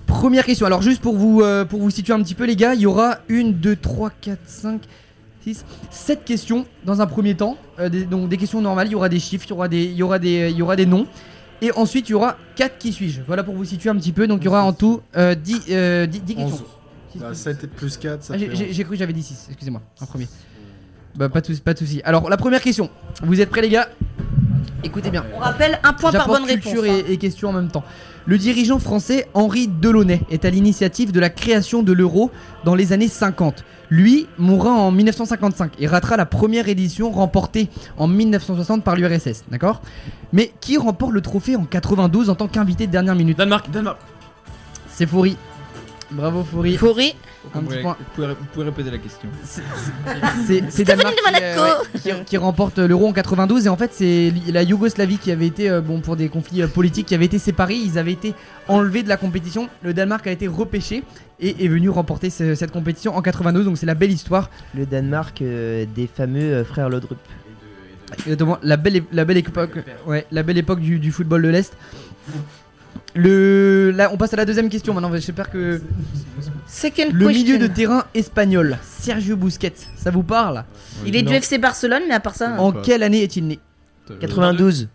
Première 0.09 0.44
question. 0.44 0.66
Alors 0.66 0.82
juste 0.82 1.01
pour 1.02 1.16
vous 1.16 1.43
euh, 1.43 1.64
pour 1.64 1.80
vous 1.80 1.90
situer 1.90 2.12
un 2.12 2.20
petit 2.22 2.35
peu 2.35 2.44
les 2.44 2.56
gars, 2.56 2.74
il 2.74 2.80
y 2.80 2.86
aura 2.86 3.18
une, 3.28 3.52
deux, 3.55 3.76
trois, 3.76 4.10
quatre, 4.10 4.40
cinq, 4.47 4.80
six, 5.44 5.64
sept 5.90 6.24
questions 6.24 6.66
dans 6.85 7.01
un 7.01 7.06
premier 7.06 7.35
temps. 7.36 7.56
Euh, 7.78 7.89
des, 7.89 8.05
donc 8.05 8.28
des 8.28 8.36
questions 8.39 8.60
normales, 8.60 8.89
il 8.89 8.93
y 8.93 8.97
aura 8.97 9.09
des 9.10 9.20
chiffres, 9.20 9.44
il 9.47 9.51
y 9.51 9.52
aura 9.52 9.68
des 9.68 9.85
il 9.85 9.94
y 9.97 10.02
aura 10.02 10.18
des 10.18 10.51
il 10.51 10.56
y 10.56 10.62
aura 10.62 10.76
des 10.76 10.86
noms. 10.86 11.06
Et 11.60 11.72
ensuite 11.72 12.09
il 12.09 12.12
y 12.12 12.14
aura 12.14 12.36
4 12.56 12.78
qui 12.78 12.93
suis-je. 12.93 13.20
Voilà 13.26 13.44
pour 13.44 13.55
vous 13.55 13.64
situer 13.64 13.90
un 13.90 13.97
petit 13.97 14.12
peu. 14.12 14.26
Donc 14.26 14.40
il 14.43 14.47
y 14.47 14.48
aura 14.48 14.64
en 14.64 14.72
tout 14.72 15.01
euh, 15.16 15.35
10, 15.35 15.62
euh, 15.70 16.06
10, 16.06 16.20
10 16.22 16.35
questions. 16.36 16.64
11. 17.14 17.20
Bah, 17.20 17.35
7 17.35 17.70
plus 17.70 17.97
4, 17.97 18.22
ça 18.22 18.32
Ah, 18.35 18.39
j'ai- 18.39 18.48
fait 18.48 18.56
J'ai 18.56 18.64
11. 18.68 18.72
j'ai 18.72 18.85
cru 18.85 18.93
que 18.93 18.98
j'avais 18.98 19.12
dit 19.12 19.22
6, 19.22 19.47
excusez-moi, 19.51 19.82
en 20.01 20.06
premier. 20.06 20.28
Bah 21.16 21.28
pas 21.28 21.40
de 21.40 21.47
soucis, 21.47 21.60
pas 21.60 21.74
de 21.74 21.78
soucis. 21.78 22.01
Alors 22.05 22.30
la 22.30 22.36
première 22.36 22.62
question. 22.62 22.90
Vous 23.22 23.40
êtes 23.40 23.51
prêts 23.51 23.62
les 23.62 23.70
gars? 23.70 23.89
Écoutez 24.85 25.10
bien. 25.10 25.24
On 25.35 25.39
rappelle 25.39 25.80
un 25.82 25.93
point 25.93 26.12
par 26.12 26.28
bonne 26.28 26.44
réponse. 26.44 26.72
culture 26.72 26.85
hein. 26.85 27.02
et, 27.09 27.12
et 27.14 27.16
question 27.16 27.48
en 27.48 27.52
même 27.52 27.68
temps. 27.68 27.82
Le 28.29 28.37
dirigeant 28.37 28.79
français 28.79 29.27
Henri 29.33 29.69
Delaunay 29.69 30.21
est 30.31 30.45
à 30.45 30.51
l'initiative 30.51 31.13
de 31.13 31.19
la 31.19 31.31
création 31.31 31.83
de 31.83 31.95
l'euro 31.95 32.31
dans 32.63 32.75
les 32.75 32.93
années 32.93 33.09
50. 33.09 33.65
Lui 33.89 34.27
mourra 34.37 34.71
en 34.71 34.91
1955 34.91 35.73
et 35.79 35.87
ratera 35.87 36.19
la 36.19 36.27
première 36.27 36.69
édition 36.69 37.11
remportée 37.11 37.71
en 37.97 38.07
1960 38.07 38.85
par 38.85 38.97
l'URSS, 38.97 39.45
d'accord? 39.51 39.81
Mais 40.35 40.53
qui 40.61 40.77
remporte 40.77 41.13
le 41.13 41.23
trophée 41.23 41.57
en 41.57 41.65
92 41.65 42.29
en 42.29 42.35
tant 42.35 42.49
qu'invité 42.49 42.87
de 42.87 42.93
dernière 42.93 43.15
minute? 43.15 43.39
Danemark, 43.39 43.71
Danemark. 43.71 43.97
C'est 44.89 45.07
Foury. 45.07 45.39
Bravo 46.10 46.43
Un 47.55 47.60
petit 47.62 47.76
point. 47.82 47.97
Vous 47.98 48.05
pouvez, 48.14 48.28
vous 48.28 48.44
pouvez 48.52 48.64
répéter 48.66 48.90
la 48.90 48.98
question. 48.98 49.28
C'est- 49.44 50.85
Danemark 50.85 51.14
qui, 51.14 51.43
euh, 51.43 51.74
qui- 52.02 52.24
qui 52.24 52.36
remporte 52.39 52.78
l'euro 52.78 53.09
en 53.09 53.12
92 53.12 53.66
et 53.66 53.68
en 53.68 53.76
fait 53.76 53.90
c'est 53.93 54.32
la 54.48 54.62
Yougoslavie 54.62 55.18
qui 55.18 55.30
avait 55.30 55.47
été 55.47 55.68
euh, 55.68 55.80
bon 55.82 56.01
pour 56.01 56.16
des 56.16 56.28
conflits 56.28 56.62
euh, 56.62 56.66
politiques 56.66 57.06
qui 57.06 57.14
avaient 57.14 57.26
été 57.26 57.39
séparés, 57.39 57.74
ils 57.74 57.98
avaient 57.98 58.12
été 58.12 58.35
enlevés 58.68 59.02
de 59.02 59.09
la 59.09 59.16
compétition. 59.18 59.68
Le 59.82 59.93
Danemark 59.93 60.26
a 60.26 60.30
été 60.30 60.47
repêché 60.48 61.05
et 61.40 61.64
est 61.64 61.68
venu 61.68 61.90
remporter 61.90 62.30
ce- 62.30 62.55
cette 62.55 62.70
compétition 62.72 63.14
en 63.14 63.20
92 63.22 63.66
donc 63.66 63.76
c'est 63.78 63.86
la 63.86 63.94
belle 63.94 64.12
histoire. 64.12 64.51
Le 64.74 64.86
Danemark 64.86 65.43
euh, 65.43 65.85
des 65.94 66.06
fameux 66.06 66.40
euh, 66.55 66.64
frères 66.64 66.89
Laudrup. 66.89 67.18
Exactement, 68.20 68.56
la 68.62 68.78
belle, 68.78 69.02
la 69.12 69.26
belle 69.26 69.36
époque, 69.36 69.72
ouais, 70.06 70.26
la 70.32 70.43
belle 70.43 70.56
époque 70.56 70.80
du, 70.80 70.98
du 70.98 71.12
football 71.12 71.43
de 71.43 71.48
l'Est. 71.48 71.74
Le, 73.15 73.90
là, 73.94 74.10
on 74.12 74.16
passe 74.16 74.32
à 74.35 74.36
la 74.36 74.44
deuxième 74.44 74.69
question 74.69 74.94
maintenant. 74.94 75.10
J'espère 75.15 75.51
que 75.51 75.81
second 76.66 77.05
le 77.12 77.27
question. 77.27 77.28
milieu 77.28 77.59
de 77.59 77.66
terrain 77.66 78.05
espagnol, 78.15 78.78
Sergio 78.82 79.36
Busquets, 79.36 79.73
ça 79.97 80.10
vous 80.10 80.23
parle? 80.23 80.65
Il 81.06 81.16
est 81.16 81.23
du. 81.23 81.32
FC 81.35 81.59
Barcelone, 81.59 82.02
mais 82.09 82.15
à 82.15 82.20
part 82.20 82.35
ça. 82.35 82.55
En 82.59 82.73
quelle 82.73 83.02
année 83.02 83.23
est-il 83.23 83.47
né? 83.47 83.59
92, 84.20 84.89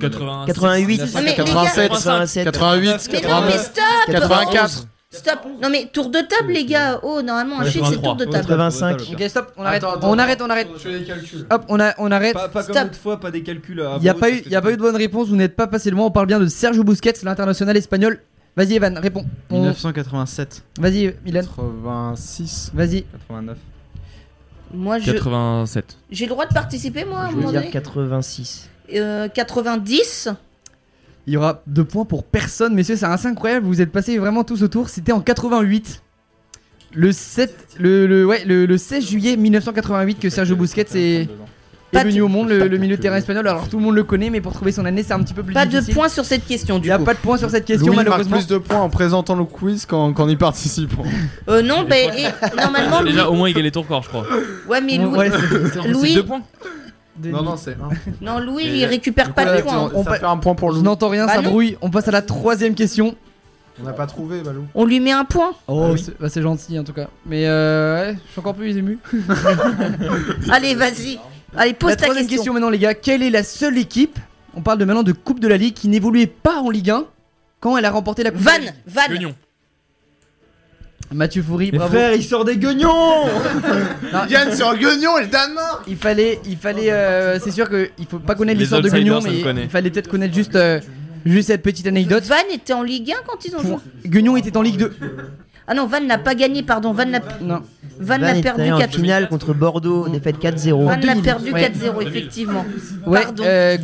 80, 0.00 0.44
88, 0.46 0.98
Non, 1.00 1.06
mais 1.14 1.20
les 1.22 1.26
gars- 1.28 1.44
87, 1.44 1.88
87, 1.90 2.44
88, 2.44 3.08
Mais 3.12 3.20
non, 3.28 3.40
mais 3.42 3.52
89, 3.52 3.62
stop 3.62 3.84
84. 4.12 4.86
Stop 5.10 5.38
Non, 5.62 5.70
mais 5.70 5.86
tour 5.90 6.10
de 6.10 6.18
table, 6.18 6.52
les 6.52 6.66
gars. 6.66 7.00
Oh, 7.02 7.22
normalement, 7.22 7.60
un 7.60 7.64
chiffre, 7.64 7.90
c'est 7.90 8.02
tour 8.02 8.14
de 8.14 8.26
table. 8.26 8.46
85. 8.46 9.00
Ok, 9.10 9.22
stop, 9.28 9.52
on 9.56 9.64
arrête, 9.64 9.82
Attends, 9.82 9.94
attends, 9.96 10.10
on 10.10 10.18
arrête, 10.18 10.42
on 10.42 10.50
arrête. 10.50 10.68
Je 10.74 10.78
fais 10.80 10.98
les 10.98 11.04
calculs. 11.04 11.46
Hop, 11.50 11.64
on, 11.70 11.80
a, 11.80 11.94
on 11.96 12.10
arrête. 12.10 12.34
Pas, 12.34 12.48
pas 12.50 12.62
comme 12.62 12.74
Stop. 12.74 12.84
l'autre 12.88 12.98
fois, 13.00 13.18
pas 13.18 13.30
des 13.30 13.42
calculs. 13.42 13.80
à 13.80 13.96
Il 13.96 14.02
n'y 14.02 14.10
a, 14.10 14.14
pas 14.14 14.30
eu, 14.30 14.42
que 14.42 14.50
y 14.50 14.54
a 14.54 14.60
pas 14.60 14.70
eu 14.70 14.76
de 14.76 14.82
bonne 14.82 14.96
réponse, 14.96 15.28
vous 15.28 15.36
n'êtes 15.36 15.56
pas 15.56 15.66
passé 15.66 15.90
loin. 15.90 16.04
On 16.04 16.10
parle 16.10 16.26
bien 16.26 16.38
de 16.38 16.46
Sergio 16.46 16.84
Busquets, 16.84 17.14
l'international 17.22 17.74
espagnol. 17.78 18.20
Vas-y, 18.54 18.74
Evan, 18.74 18.98
réponds. 18.98 19.24
On- 19.48 19.60
1987. 19.60 20.62
Vas-y, 20.78 21.14
Milan. 21.24 21.40
86. 21.40 22.70
Vas-y. 22.74 23.04
89. 23.04 23.56
Moi, 24.74 24.98
je- 24.98 25.12
87. 25.12 25.96
j'ai 26.10 26.26
le 26.26 26.30
droit 26.30 26.44
de 26.44 26.52
participer, 26.52 27.06
moi, 27.06 27.20
à 27.20 27.22
un 27.22 27.30
Je 27.30 27.36
veux 27.36 27.40
dire 27.44 27.52
donné 27.52 27.70
86. 27.70 28.68
Euh, 28.94 29.28
90. 29.28 30.28
Il 31.28 31.32
y 31.32 31.36
aura 31.36 31.62
deux 31.66 31.84
points 31.84 32.06
pour 32.06 32.24
personne, 32.24 32.72
messieurs. 32.74 32.96
C'est 32.96 33.04
assez 33.04 33.26
incroyable. 33.28 33.66
Vous 33.66 33.82
êtes 33.82 33.92
passés 33.92 34.16
vraiment 34.16 34.44
tous 34.44 34.62
autour. 34.62 34.88
C'était 34.88 35.12
en 35.12 35.20
88. 35.20 36.02
Le 36.94 37.12
7, 37.12 37.54
le, 37.78 38.06
le- 38.06 38.24
ouais, 38.26 38.44
le, 38.46 38.64
le 38.64 38.78
16 38.78 39.06
juillet 39.06 39.36
1988 39.36 40.18
que 40.18 40.30
Sergio 40.30 40.56
Busquets 40.56 40.86
est, 40.94 41.28
est 41.92 42.02
venu 42.02 42.22
au 42.22 42.28
monde, 42.28 42.48
le, 42.48 42.66
le 42.66 42.78
milieu 42.78 42.96
de 42.96 43.02
terrain 43.02 43.16
espagnol. 43.18 43.46
Alors 43.46 43.68
tout 43.68 43.76
le 43.76 43.84
monde 43.84 43.94
le 43.94 44.04
connaît, 44.04 44.30
mais 44.30 44.40
pour 44.40 44.54
trouver 44.54 44.72
son 44.72 44.86
année, 44.86 45.02
c'est 45.02 45.12
un 45.12 45.20
petit 45.22 45.34
peu 45.34 45.42
plus 45.42 45.52
Pas 45.52 45.66
de 45.66 45.70
difficile. 45.72 45.92
points 45.94 46.08
sur 46.08 46.24
cette 46.24 46.46
question 46.46 46.76
Il 46.78 46.80
du 46.80 46.88
n'y 46.88 46.92
a 46.92 46.96
coup. 46.96 47.04
pas 47.04 47.12
de 47.12 47.18
points 47.18 47.36
sur 47.36 47.50
cette 47.50 47.66
question, 47.66 47.88
Louis 47.88 47.96
marque 47.96 48.08
malheureusement. 48.08 48.38
plus 48.38 48.46
de 48.46 48.56
points 48.56 48.80
en 48.80 48.88
présentant 48.88 49.36
le 49.36 49.44
quiz 49.44 49.84
qu'en 49.84 50.14
qu'en 50.14 50.26
y 50.30 50.36
participant. 50.36 51.04
Euh, 51.50 51.60
non, 51.60 51.84
bah, 51.86 51.98
et, 51.98 52.24
normalement, 52.56 53.02
Louis... 53.02 53.10
Déjà, 53.10 53.28
au 53.28 53.34
moins, 53.34 53.50
il 53.50 53.54
gagne 53.54 53.70
ton 53.70 53.82
record, 53.82 54.02
je 54.04 54.08
crois. 54.08 54.24
Ouais, 54.66 54.80
mais 54.80 54.96
Louis... 54.96 55.14
Ouais, 55.18 55.30
c'est- 55.30 55.80
c'est- 55.82 55.88
Louis- 55.88 56.14
deux 56.14 56.24
points. 56.24 56.40
Non, 57.24 57.42
non, 57.42 57.56
c'est 57.56 57.72
un. 57.72 57.88
Non, 58.20 58.38
Louis, 58.40 58.64
Et- 58.66 58.78
il 58.78 58.84
récupère 58.86 59.32
pas 59.34 59.44
de 59.56 59.62
points. 59.62 59.90
on 59.94 60.04
ça 60.04 60.14
fait 60.14 60.24
un 60.24 60.36
point 60.36 60.54
pour 60.54 60.70
Je 60.70 60.76
Louis. 60.76 60.84
n'entends 60.84 61.08
rien, 61.08 61.26
Bah 61.26 61.34
ça 61.34 61.42
non. 61.42 61.50
brouille. 61.50 61.76
On 61.80 61.90
passe 61.90 62.08
à 62.08 62.12
la 62.12 62.22
troisième 62.22 62.74
question. 62.74 63.14
On 63.80 63.84
n'a 63.84 63.92
pas 63.92 64.06
trouvé, 64.06 64.40
Balou. 64.40 64.64
On 64.74 64.84
lui 64.84 64.98
met 64.98 65.12
un 65.12 65.24
point. 65.24 65.52
Oh, 65.68 65.96
c'est 65.96 66.18
bah, 66.18 66.28
c'est 66.28 66.42
gentil 66.42 66.78
en 66.78 66.84
tout 66.84 66.92
cas. 66.92 67.06
Mais 67.26 67.46
euh, 67.46 68.10
ouais, 68.10 68.16
je 68.26 68.30
suis 68.32 68.40
encore 68.40 68.54
plus 68.54 68.76
ému. 68.76 68.98
Allez, 70.50 70.74
vas-y. 70.74 71.18
Allez, 71.56 71.74
pose 71.74 71.90
la 71.90 71.96
ta 71.96 72.02
troisième 72.04 72.24
question. 72.26 72.36
question 72.38 72.52
maintenant, 72.54 72.70
les 72.70 72.78
gars. 72.78 72.94
Quelle 72.94 73.22
est 73.22 73.30
la 73.30 73.42
seule 73.42 73.78
équipe 73.78 74.18
On 74.54 74.60
parle 74.62 74.78
de 74.78 74.84
maintenant 74.84 75.02
de 75.02 75.12
Coupe 75.12 75.40
de 75.40 75.48
la 75.48 75.56
Ligue 75.56 75.74
qui 75.74 75.88
n'évoluait 75.88 76.26
pas 76.26 76.56
en 76.60 76.70
Ligue 76.70 76.90
1 76.90 77.04
quand 77.60 77.76
elle 77.76 77.84
a 77.84 77.90
remporté 77.90 78.22
la 78.22 78.30
Coupe. 78.30 78.40
de 78.40 78.46
la 78.46 78.52
Van, 78.52 78.58
Ligue? 78.58 78.72
Van. 78.86 79.02
Guignon. 79.14 79.34
Mathieu 81.12 81.42
Foury, 81.42 81.70
Mais 81.72 81.78
bravo. 81.78 81.92
frère, 81.94 82.14
il 82.14 82.22
sort 82.22 82.44
des 82.44 82.56
guignons 82.58 82.88
Non, 84.12 84.18
Yann 84.28 84.54
sur 84.54 84.74
Guignon 84.76 85.16
et 85.18 85.22
le 85.22 85.28
Danemark 85.28 85.84
il 85.88 85.96
fallait, 85.96 86.38
il 86.44 86.56
fallait, 86.56 86.90
euh, 86.92 87.38
c'est 87.40 87.50
sûr 87.50 87.68
qu'il 87.68 88.06
faut 88.08 88.18
pas 88.18 88.34
connaître 88.34 88.58
Les 88.58 88.64
l'histoire 88.64 88.82
de 88.82 88.88
outsiders, 88.88 89.18
Guignon, 89.20 89.32
mais 89.36 89.42
connaît. 89.42 89.62
il 89.64 89.70
fallait 89.70 89.90
peut-être 89.90 90.08
connaître 90.08 90.34
juste, 90.34 90.54
euh, 90.56 90.80
juste 91.24 91.46
cette 91.48 91.62
petite 91.62 91.86
anecdote. 91.86 92.24
Van 92.24 92.34
était 92.52 92.74
en 92.74 92.82
Ligue 92.82 93.10
1 93.12 93.14
quand 93.26 93.42
ils 93.44 93.56
ont 93.56 93.62
joué? 93.62 93.76
Guignon 94.06 94.36
était 94.36 94.54
en 94.56 94.62
Ligue 94.62 94.76
2. 94.78 94.96
Ah 95.68 95.74
non, 95.74 95.86
Van 95.86 96.00
n'a 96.00 96.16
pas 96.18 96.34
gagné, 96.34 96.62
pardon. 96.62 96.92
Van 96.92 97.04
n'a 97.04 97.20
Non. 97.42 97.60
Van 98.00 98.14
Van 98.14 98.18
n'a 98.18 98.30
était 98.32 98.42
perdu 98.42 98.60
allé 98.62 98.72
en 98.72 98.78
4 98.78 98.94
finale 98.96 99.28
contre 99.28 99.52
Bordeaux, 99.54 100.08
défaite 100.08 100.36
4-0. 100.40 100.70
Van 100.84 100.84
n'a 100.90 100.96
2000. 100.96 101.22
perdu 101.22 101.52
Ouais. 101.52 101.68
4-0, 101.68 102.00
effectivement. 102.06 102.64
Ouais, 103.06 103.22
Pardon. 103.22 103.42
euh, 103.46 103.76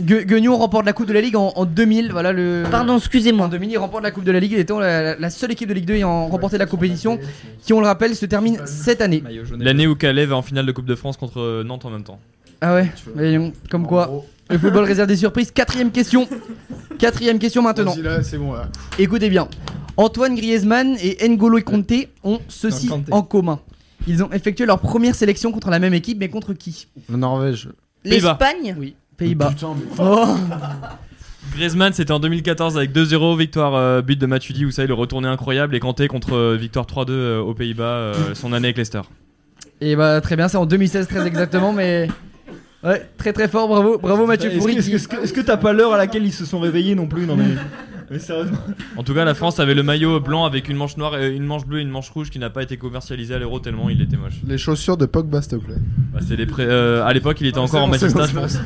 Guignon 0.00 0.56
remporte 0.56 0.86
la 0.86 0.92
Coupe 0.92 1.06
de 1.06 1.12
la 1.12 1.20
Ligue 1.20 1.36
en, 1.36 1.52
en 1.54 1.64
2000. 1.64 2.12
Voilà 2.12 2.32
le. 2.32 2.64
Pardon, 2.70 2.94
En 2.94 2.98
excusez-moi. 2.98 3.48
2000, 3.48 3.70
il 3.70 3.78
remporte 3.78 4.02
la 4.04 4.10
Coupe 4.10 4.24
de 4.24 4.32
la 4.32 4.40
Ligue, 4.40 4.54
étant 4.54 4.78
la, 4.78 5.16
la 5.16 5.30
seule 5.30 5.52
équipe 5.52 5.68
de 5.68 5.74
Ligue 5.74 5.86
2 5.86 5.94
ayant 5.94 6.26
remporté 6.28 6.56
la 6.58 6.66
compétition, 6.66 7.18
qui, 7.62 7.72
on 7.72 7.80
le 7.80 7.86
rappelle, 7.86 8.14
se 8.14 8.26
termine 8.26 8.58
cette 8.64 9.00
année. 9.00 9.22
L'année 9.58 9.86
où 9.86 9.94
Calais 9.96 10.26
va 10.26 10.36
en 10.36 10.42
finale 10.42 10.66
de 10.66 10.72
Coupe 10.72 10.86
de 10.86 10.94
France 10.94 11.16
contre 11.16 11.40
euh, 11.40 11.64
Nantes 11.64 11.84
en 11.84 11.90
même 11.90 12.04
temps. 12.04 12.18
Ah 12.60 12.74
ouais, 12.74 12.90
mais 13.16 13.52
comme 13.70 13.86
quoi. 13.86 14.10
Le 14.50 14.58
football 14.58 14.84
réserve 14.84 15.08
des 15.08 15.16
surprises. 15.16 15.50
Quatrième 15.50 15.90
question. 15.90 16.28
Quatrième 16.98 17.38
question 17.38 17.62
maintenant. 17.62 17.92
Vas-y, 17.94 18.02
là, 18.02 18.22
c'est 18.22 18.38
bon, 18.38 18.52
là. 18.52 18.68
Écoutez 18.98 19.28
bien. 19.30 19.48
Antoine 19.96 20.34
Griezmann 20.34 20.96
et 21.00 21.26
N'Golo 21.28 21.60
Kanté 21.60 22.08
ont 22.24 22.40
ceci 22.48 22.88
Non, 22.88 22.96
Kanté. 22.98 23.12
en 23.12 23.22
commun. 23.22 23.60
Ils 24.06 24.22
ont 24.22 24.30
effectué 24.32 24.66
leur 24.66 24.80
première 24.80 25.14
sélection 25.14 25.50
contre 25.52 25.70
la 25.70 25.78
même 25.78 25.94
équipe, 25.94 26.18
mais 26.18 26.28
contre 26.28 26.52
qui? 26.52 26.88
La 27.08 27.16
Norvège. 27.16 27.68
Pays-Bas. 28.02 28.38
L'Espagne? 28.40 28.76
Oui, 28.78 28.96
Pays-Bas. 29.16 29.50
Putain, 29.50 29.74
mais- 29.76 30.04
Oh 30.04 30.26
Griezmann, 31.54 31.92
c'était 31.92 32.12
en 32.12 32.18
2014 32.20 32.76
avec 32.76 32.92
2-0, 32.92 33.36
victoire 33.38 33.74
euh, 33.76 34.02
but 34.02 34.18
de 34.18 34.26
Matuidi, 34.26 34.64
où 34.66 34.70
ça, 34.70 34.82
il 34.82 34.88
le 34.88 34.94
retourné 34.94 35.28
incroyable, 35.28 35.76
et 35.76 35.80
Kanté 35.80 36.08
contre 36.08 36.34
euh, 36.34 36.56
victoire 36.56 36.86
3-2 36.86 37.10
euh, 37.10 37.40
aux 37.40 37.54
Pays-Bas, 37.54 37.84
euh, 37.84 38.14
son 38.34 38.52
année 38.52 38.66
avec 38.68 38.76
Leicester. 38.76 39.02
Et 39.80 39.94
bah 39.96 40.20
très 40.20 40.36
bien, 40.36 40.48
c'est 40.48 40.56
en 40.56 40.66
2016 40.66 41.06
très 41.06 41.26
exactement, 41.26 41.72
mais 41.72 42.08
ouais, 42.84 43.08
très 43.16 43.32
très 43.32 43.48
fort, 43.48 43.68
bravo, 43.68 43.98
bravo 43.98 44.26
Mathieu 44.26 44.48
Est-ce 44.50 44.56
que- 44.56 44.60
Foury. 44.60 44.76
est-ce 44.76 45.08
que- 45.08 45.22
est-ce 45.22 45.40
t'as 45.40 45.56
pas 45.56 45.72
l'heure 45.72 45.92
à 45.92 45.98
laquelle 45.98 46.24
ils 46.24 46.32
se 46.32 46.44
sont 46.44 46.60
réveillés 46.60 46.94
non 46.94 47.06
plus 47.06 47.26
Non 47.26 47.36
mais. 47.36 47.44
Mais 48.10 48.18
sérieusement. 48.18 48.58
En 48.98 49.02
tout 49.02 49.14
cas, 49.14 49.24
la 49.24 49.32
France 49.34 49.58
avait 49.60 49.74
le 49.74 49.82
maillot 49.82 50.20
blanc 50.20 50.44
avec 50.44 50.68
une 50.68 50.76
manche 50.76 50.98
noire, 50.98 51.18
et 51.18 51.34
une 51.34 51.44
manche 51.44 51.64
bleue 51.66 51.78
et 51.78 51.82
une 51.82 51.88
manche 51.88 52.10
rouge 52.10 52.28
qui 52.30 52.38
n'a 52.38 52.50
pas 52.50 52.62
été 52.62 52.76
commercialisé 52.76 53.34
à 53.34 53.38
l'euro 53.38 53.60
tellement 53.60 53.88
il 53.88 54.02
était 54.02 54.18
moche. 54.18 54.34
Les 54.46 54.58
chaussures 54.58 54.98
de 54.98 55.06
Pogba, 55.06 55.40
s'il 55.40 55.52
te 55.52 55.56
plaît. 55.64 55.74
Bah, 56.12 56.20
c'est 56.26 56.36
les 56.36 56.44
pré- 56.46 56.66
euh, 56.68 57.02
à 57.04 57.12
l'époque, 57.14 57.38
il 57.40 57.46
était 57.46 57.58
encore 57.58 57.80
en 57.80 57.86
bon, 57.86 57.92
magistrat, 57.92 58.26
c'est 58.26 58.32
je 58.32 58.36
bon, 58.36 58.42
pense. 58.42 58.58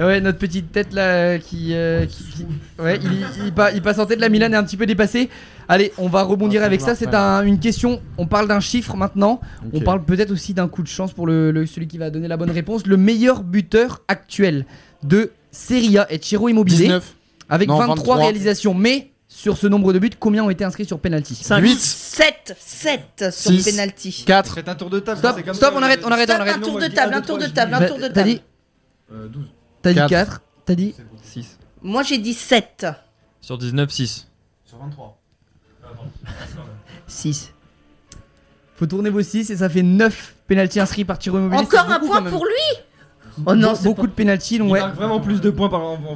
Ah 0.00 0.06
Ouais, 0.06 0.20
notre 0.20 0.38
petite 0.38 0.72
tête 0.72 0.92
là 0.94 1.38
qui, 1.38 1.74
euh, 1.74 2.06
qui- 2.06 2.24
qui- 2.24 2.46
ouais, 2.82 2.98
il, 3.02 3.46
il, 3.46 3.52
pa- 3.52 3.70
il 3.72 3.82
passe 3.82 3.98
en 3.98 4.06
tête. 4.06 4.18
La 4.18 4.28
Milan 4.30 4.50
est 4.52 4.56
un 4.56 4.64
petit 4.64 4.76
peu 4.78 4.86
dépassée. 4.86 5.28
Allez, 5.68 5.92
on 5.98 6.08
va 6.08 6.22
rebondir 6.22 6.62
Ah, 6.62 6.66
avec 6.66 6.80
ça. 6.80 6.94
C'est 6.94 7.14
un- 7.14 7.42
une 7.44 7.58
question. 7.60 8.00
On 8.16 8.26
parle 8.26 8.48
d'un 8.48 8.60
chiffre 8.60 8.96
maintenant. 8.96 9.40
On 9.72 9.78
Ok. 9.78 9.84
parle 9.84 10.04
peut-être 10.04 10.30
aussi 10.30 10.54
d'un 10.54 10.68
coup 10.68 10.82
de 10.82 10.88
chance 10.88 11.12
pour 11.12 11.26
le, 11.26 11.50
le- 11.50 11.66
celui 11.66 11.86
qui 11.86 11.98
va 11.98 12.08
donner 12.10 12.28
la 12.28 12.36
bonne 12.38 12.50
réponse. 12.50 12.86
Le 12.86 12.96
meilleur 12.96 13.42
buteur 13.42 14.00
actuel 14.08 14.64
de 15.02 15.32
Serie 15.52 15.98
A 15.98 16.10
est 16.10 16.24
Ciro 16.24 16.48
Immobilier 16.48 16.84
19. 16.84 17.14
avec 17.50 17.68
Non, 17.68 17.76
23, 17.76 17.96
23. 17.96 18.16
réalisations. 18.16 18.72
Mais 18.74 19.10
sur 19.28 19.58
ce 19.58 19.66
nombre 19.66 19.92
de 19.92 19.98
buts, 19.98 20.10
combien 20.18 20.42
ont 20.44 20.50
été 20.50 20.64
inscrits 20.64 20.86
sur 20.86 20.98
penalty? 20.98 21.34
8. 21.48 21.78
7 21.78 22.54
7 22.58 23.00
sur 23.32 23.50
Six. 23.52 23.70
penalty. 23.70 24.24
4. 24.26 24.54
Faites 24.54 24.68
un 24.68 24.74
tour 24.74 24.88
de 24.90 24.98
table. 25.00 25.18
Stop, 25.18 25.34
c'est 25.36 25.42
comme 25.42 25.54
stop, 25.54 25.72
ça, 25.74 25.78
on 25.78 25.82
arrête, 25.82 26.00
on 26.04 26.08
arrête, 26.10 26.30
on 26.30 26.32
Stop, 26.32 26.40
arrête. 26.40 26.56
un 26.56 26.60
tour 26.60 26.78
de 26.78 26.86
table, 26.86 27.14
un 27.14 27.20
tour 27.20 27.38
de 27.38 27.46
table, 27.46 27.74
un 27.74 27.80
Bah, 27.80 27.86
tour 27.88 27.98
de 27.98 28.02
T'as 28.08 28.12
table. 28.14 28.28
dit, 28.30 28.40
Euh, 29.12 29.28
12. 29.28 29.44
T'as 29.82 29.92
dit 29.92 29.98
Quatre. 29.98 30.10
4 30.10 30.42
T'as 30.66 30.74
dit 30.74 30.94
6. 31.22 31.58
Moi 31.82 32.02
j'ai 32.02 32.18
dit 32.18 32.34
7. 32.34 32.86
Sur 33.40 33.58
19, 33.58 33.90
6. 33.90 34.28
Sur 34.64 34.78
23. 34.78 35.18
6. 37.06 37.52
Faut 38.76 38.86
tourner 38.86 39.10
vos 39.10 39.22
6 39.22 39.50
et 39.50 39.56
ça 39.56 39.68
fait 39.68 39.82
9 39.82 40.34
penalty 40.46 40.80
inscrits 40.80 41.04
par 41.04 41.20
Ciro 41.20 41.38
Immobilier. 41.38 41.62
Encore 41.62 41.90
un 41.90 42.00
point 42.00 42.22
pour 42.22 42.44
lui 42.46 42.82
Oh 43.46 43.54
non, 43.54 43.74
c'est 43.74 43.84
beaucoup 43.84 44.06
de 44.06 44.12
penalty. 44.12 44.58
Donc 44.58 44.68
Il 44.68 44.72
ouais. 44.72 44.80
marque 44.80 44.96
vraiment 44.96 45.20
plus 45.20 45.40
de 45.40 45.50
points 45.50 45.68
par 45.68 45.82
an. 45.82 45.98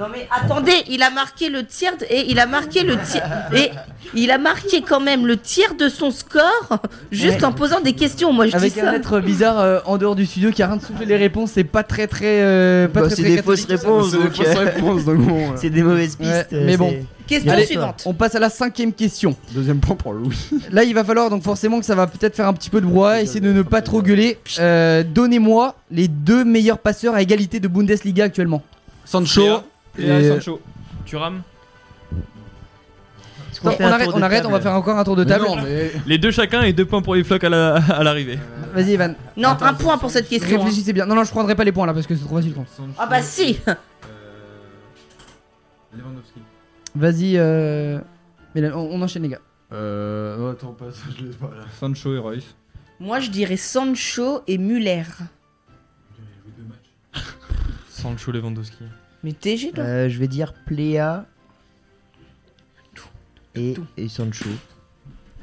Non 0.00 0.06
mais 0.10 0.26
attendez, 0.30 0.72
il 0.88 1.02
a 1.02 1.10
marqué 1.10 1.50
le 1.50 1.64
tiers 1.66 1.96
de- 1.98 2.06
et 2.08 2.30
il 2.30 2.38
a 2.40 2.46
marqué 2.46 2.82
le 2.84 2.96
tiers 2.98 3.48
et 3.54 3.70
il 4.14 4.30
a 4.30 4.38
marqué 4.38 4.80
quand 4.80 4.98
même 4.98 5.26
le 5.26 5.36
tiers 5.36 5.74
de 5.74 5.90
son 5.90 6.10
score 6.10 6.78
juste 7.12 7.40
Ouais. 7.40 7.44
en 7.44 7.52
posant 7.52 7.80
des 7.80 7.92
questions. 7.92 8.32
Moi 8.32 8.46
je 8.46 8.56
Avec 8.56 8.72
dis 8.72 8.80
un 8.80 8.84
ça. 8.86 8.96
être 8.96 9.20
bizarre 9.20 9.60
euh, 9.60 9.78
en 9.84 9.98
dehors 9.98 10.16
du 10.16 10.24
studio 10.24 10.50
qui 10.52 10.62
a 10.62 10.68
rien 10.68 10.76
de 10.78 10.82
souffler 10.82 11.04
les 11.04 11.18
réponses, 11.18 11.50
c'est 11.52 11.64
pas 11.64 11.82
très 11.82 12.06
très. 12.06 12.40
euh, 12.40 12.88
pas 12.88 13.00
Bah, 13.02 13.06
très, 13.08 13.16
c'est 13.16 13.22
très 13.22 13.36
des 13.36 13.42
fausses 13.42 13.66
catholique. 13.66 13.82
réponses. 13.82 14.10
C'est 14.10 14.16
des 14.16 14.22
donc, 14.24 14.34
fausses 14.34 14.46
euh, 14.56 14.58
réponses, 14.60 15.04
donc 15.04 15.18
bon. 15.18 15.52
C'est 15.56 15.70
des 15.70 15.82
mauvaises 15.82 16.16
pistes. 16.16 16.30
Ouais, 16.32 16.46
euh, 16.54 16.62
mais 16.64 16.72
c'est- 16.72 16.78
bon. 16.78 16.94
Question 17.26 17.52
Allez, 17.52 17.66
suivante. 17.66 18.02
On 18.06 18.14
passe 18.14 18.34
à 18.34 18.40
la 18.40 18.48
cinquième 18.50 18.92
question. 18.94 19.36
Deuxième 19.54 19.78
point 19.80 19.94
pour 19.96 20.14
Louis. 20.14 20.36
Là, 20.72 20.82
il 20.82 20.94
va 20.94 21.04
falloir 21.04 21.28
donc 21.30 21.42
forcément 21.44 21.78
que 21.78 21.84
ça 21.86 21.94
va 21.94 22.06
peut-être 22.08 22.34
faire 22.34 22.48
un 22.48 22.54
petit 22.54 22.70
peu 22.70 22.80
de 22.80 22.86
brouhaha, 22.86 23.20
essayer 23.20 23.38
de 23.40 23.52
ne 23.52 23.62
pas 23.62 23.82
trop 23.82 24.00
gueuler. 24.02 24.38
Euh, 24.58 25.04
Donnez-moi 25.06 25.76
les 25.92 26.08
deux 26.08 26.42
meilleurs 26.44 26.78
passeurs 26.78 27.14
à 27.14 27.22
égalité 27.22 27.60
de 27.60 27.68
Bundesliga 27.68 28.24
actuellement. 28.24 28.62
Sancho. 29.04 29.60
Et 29.98 30.06
Et 30.06 30.28
Sancho. 30.28 30.60
Stop, 33.52 33.74
fait 33.74 33.84
on 33.84 33.88
arrête, 33.88 34.08
on 34.14 34.22
arrête, 34.22 34.46
on 34.46 34.50
va 34.50 34.60
faire 34.60 34.72
encore 34.74 34.96
un 34.96 35.04
tour 35.04 35.16
de 35.16 35.24
Mais 35.24 35.30
table. 35.30 35.44
non, 35.44 35.56
mais. 35.56 35.90
Les 36.06 36.18
deux 36.18 36.30
chacun 36.30 36.62
et 36.62 36.72
deux 36.72 36.86
points 36.86 37.02
pour 37.02 37.14
les 37.16 37.24
flocs 37.24 37.42
à 37.44 37.48
la- 37.48 37.74
à 37.94 38.02
l'arrivée. 38.04 38.38
Vas-y, 38.72 38.92
Evan. 38.92 39.16
Non, 39.36 39.50
un 39.60 39.74
point 39.74 39.98
pour 39.98 40.10
cette 40.10 40.28
question. 40.28 40.56
hein. 40.56 40.64
Réfléchissez 40.64 40.92
bien. 40.92 41.04
Non, 41.04 41.14
non, 41.16 41.24
je 41.24 41.30
prendrai 41.30 41.54
pas 41.56 41.64
les 41.64 41.72
points 41.72 41.84
là 41.86 41.92
parce 41.92 42.06
que 42.06 42.14
c'est 42.14 42.24
trop 42.24 42.36
facile. 42.36 42.54
Ah 42.96 43.06
bah 43.06 43.20
si. 43.22 43.58
Euh, 43.68 43.74
Lewandowski. 45.96 46.40
Vas-y, 46.94 47.36
euh... 47.36 47.98
mais 48.54 48.60
là, 48.60 48.76
on, 48.78 48.88
on 48.92 49.02
enchaîne 49.02 49.24
les 49.24 49.28
gars. 49.30 49.40
Euh. 49.72 50.36
non, 50.38 50.50
attends, 50.52 50.72
pas 50.72 50.90
ça, 50.92 51.02
je 51.18 51.24
l'ai 51.24 51.30
pas 51.32 51.46
là. 51.48 51.64
Sancho 51.78 52.14
et 52.14 52.18
Royce. 52.18 52.54
Moi 53.00 53.18
je 53.20 53.30
dirais 53.30 53.56
Sancho 53.56 54.42
et 54.46 54.58
Muller. 54.58 55.02
Sancho 57.88 58.32
Lewandowski. 58.32 58.84
Mais 59.22 59.32
TG 59.32 59.72
toi. 59.72 59.84
Euh, 59.84 60.08
je 60.08 60.18
vais 60.18 60.28
dire 60.28 60.52
Pléa 60.66 61.26
et, 63.54 63.74
et 63.96 64.08
Sancho. 64.08 64.48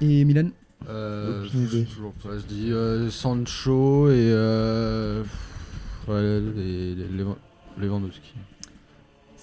Et 0.01 0.23
Milan 0.25 0.49
Euh. 0.87 1.45
Aucune 1.45 1.63
idée. 1.65 1.85
Toujours 1.85 2.13
pas. 2.13 2.37
Je 2.37 2.43
dis 2.45 2.71
euh, 2.71 3.09
Sancho 3.09 4.09
et. 4.09 4.13
Euh. 4.31 5.23
Ouais, 6.07 6.21
les, 6.55 6.95
les, 6.95 7.03
Levan- 7.05 7.37
Lewandowski. 7.77 8.33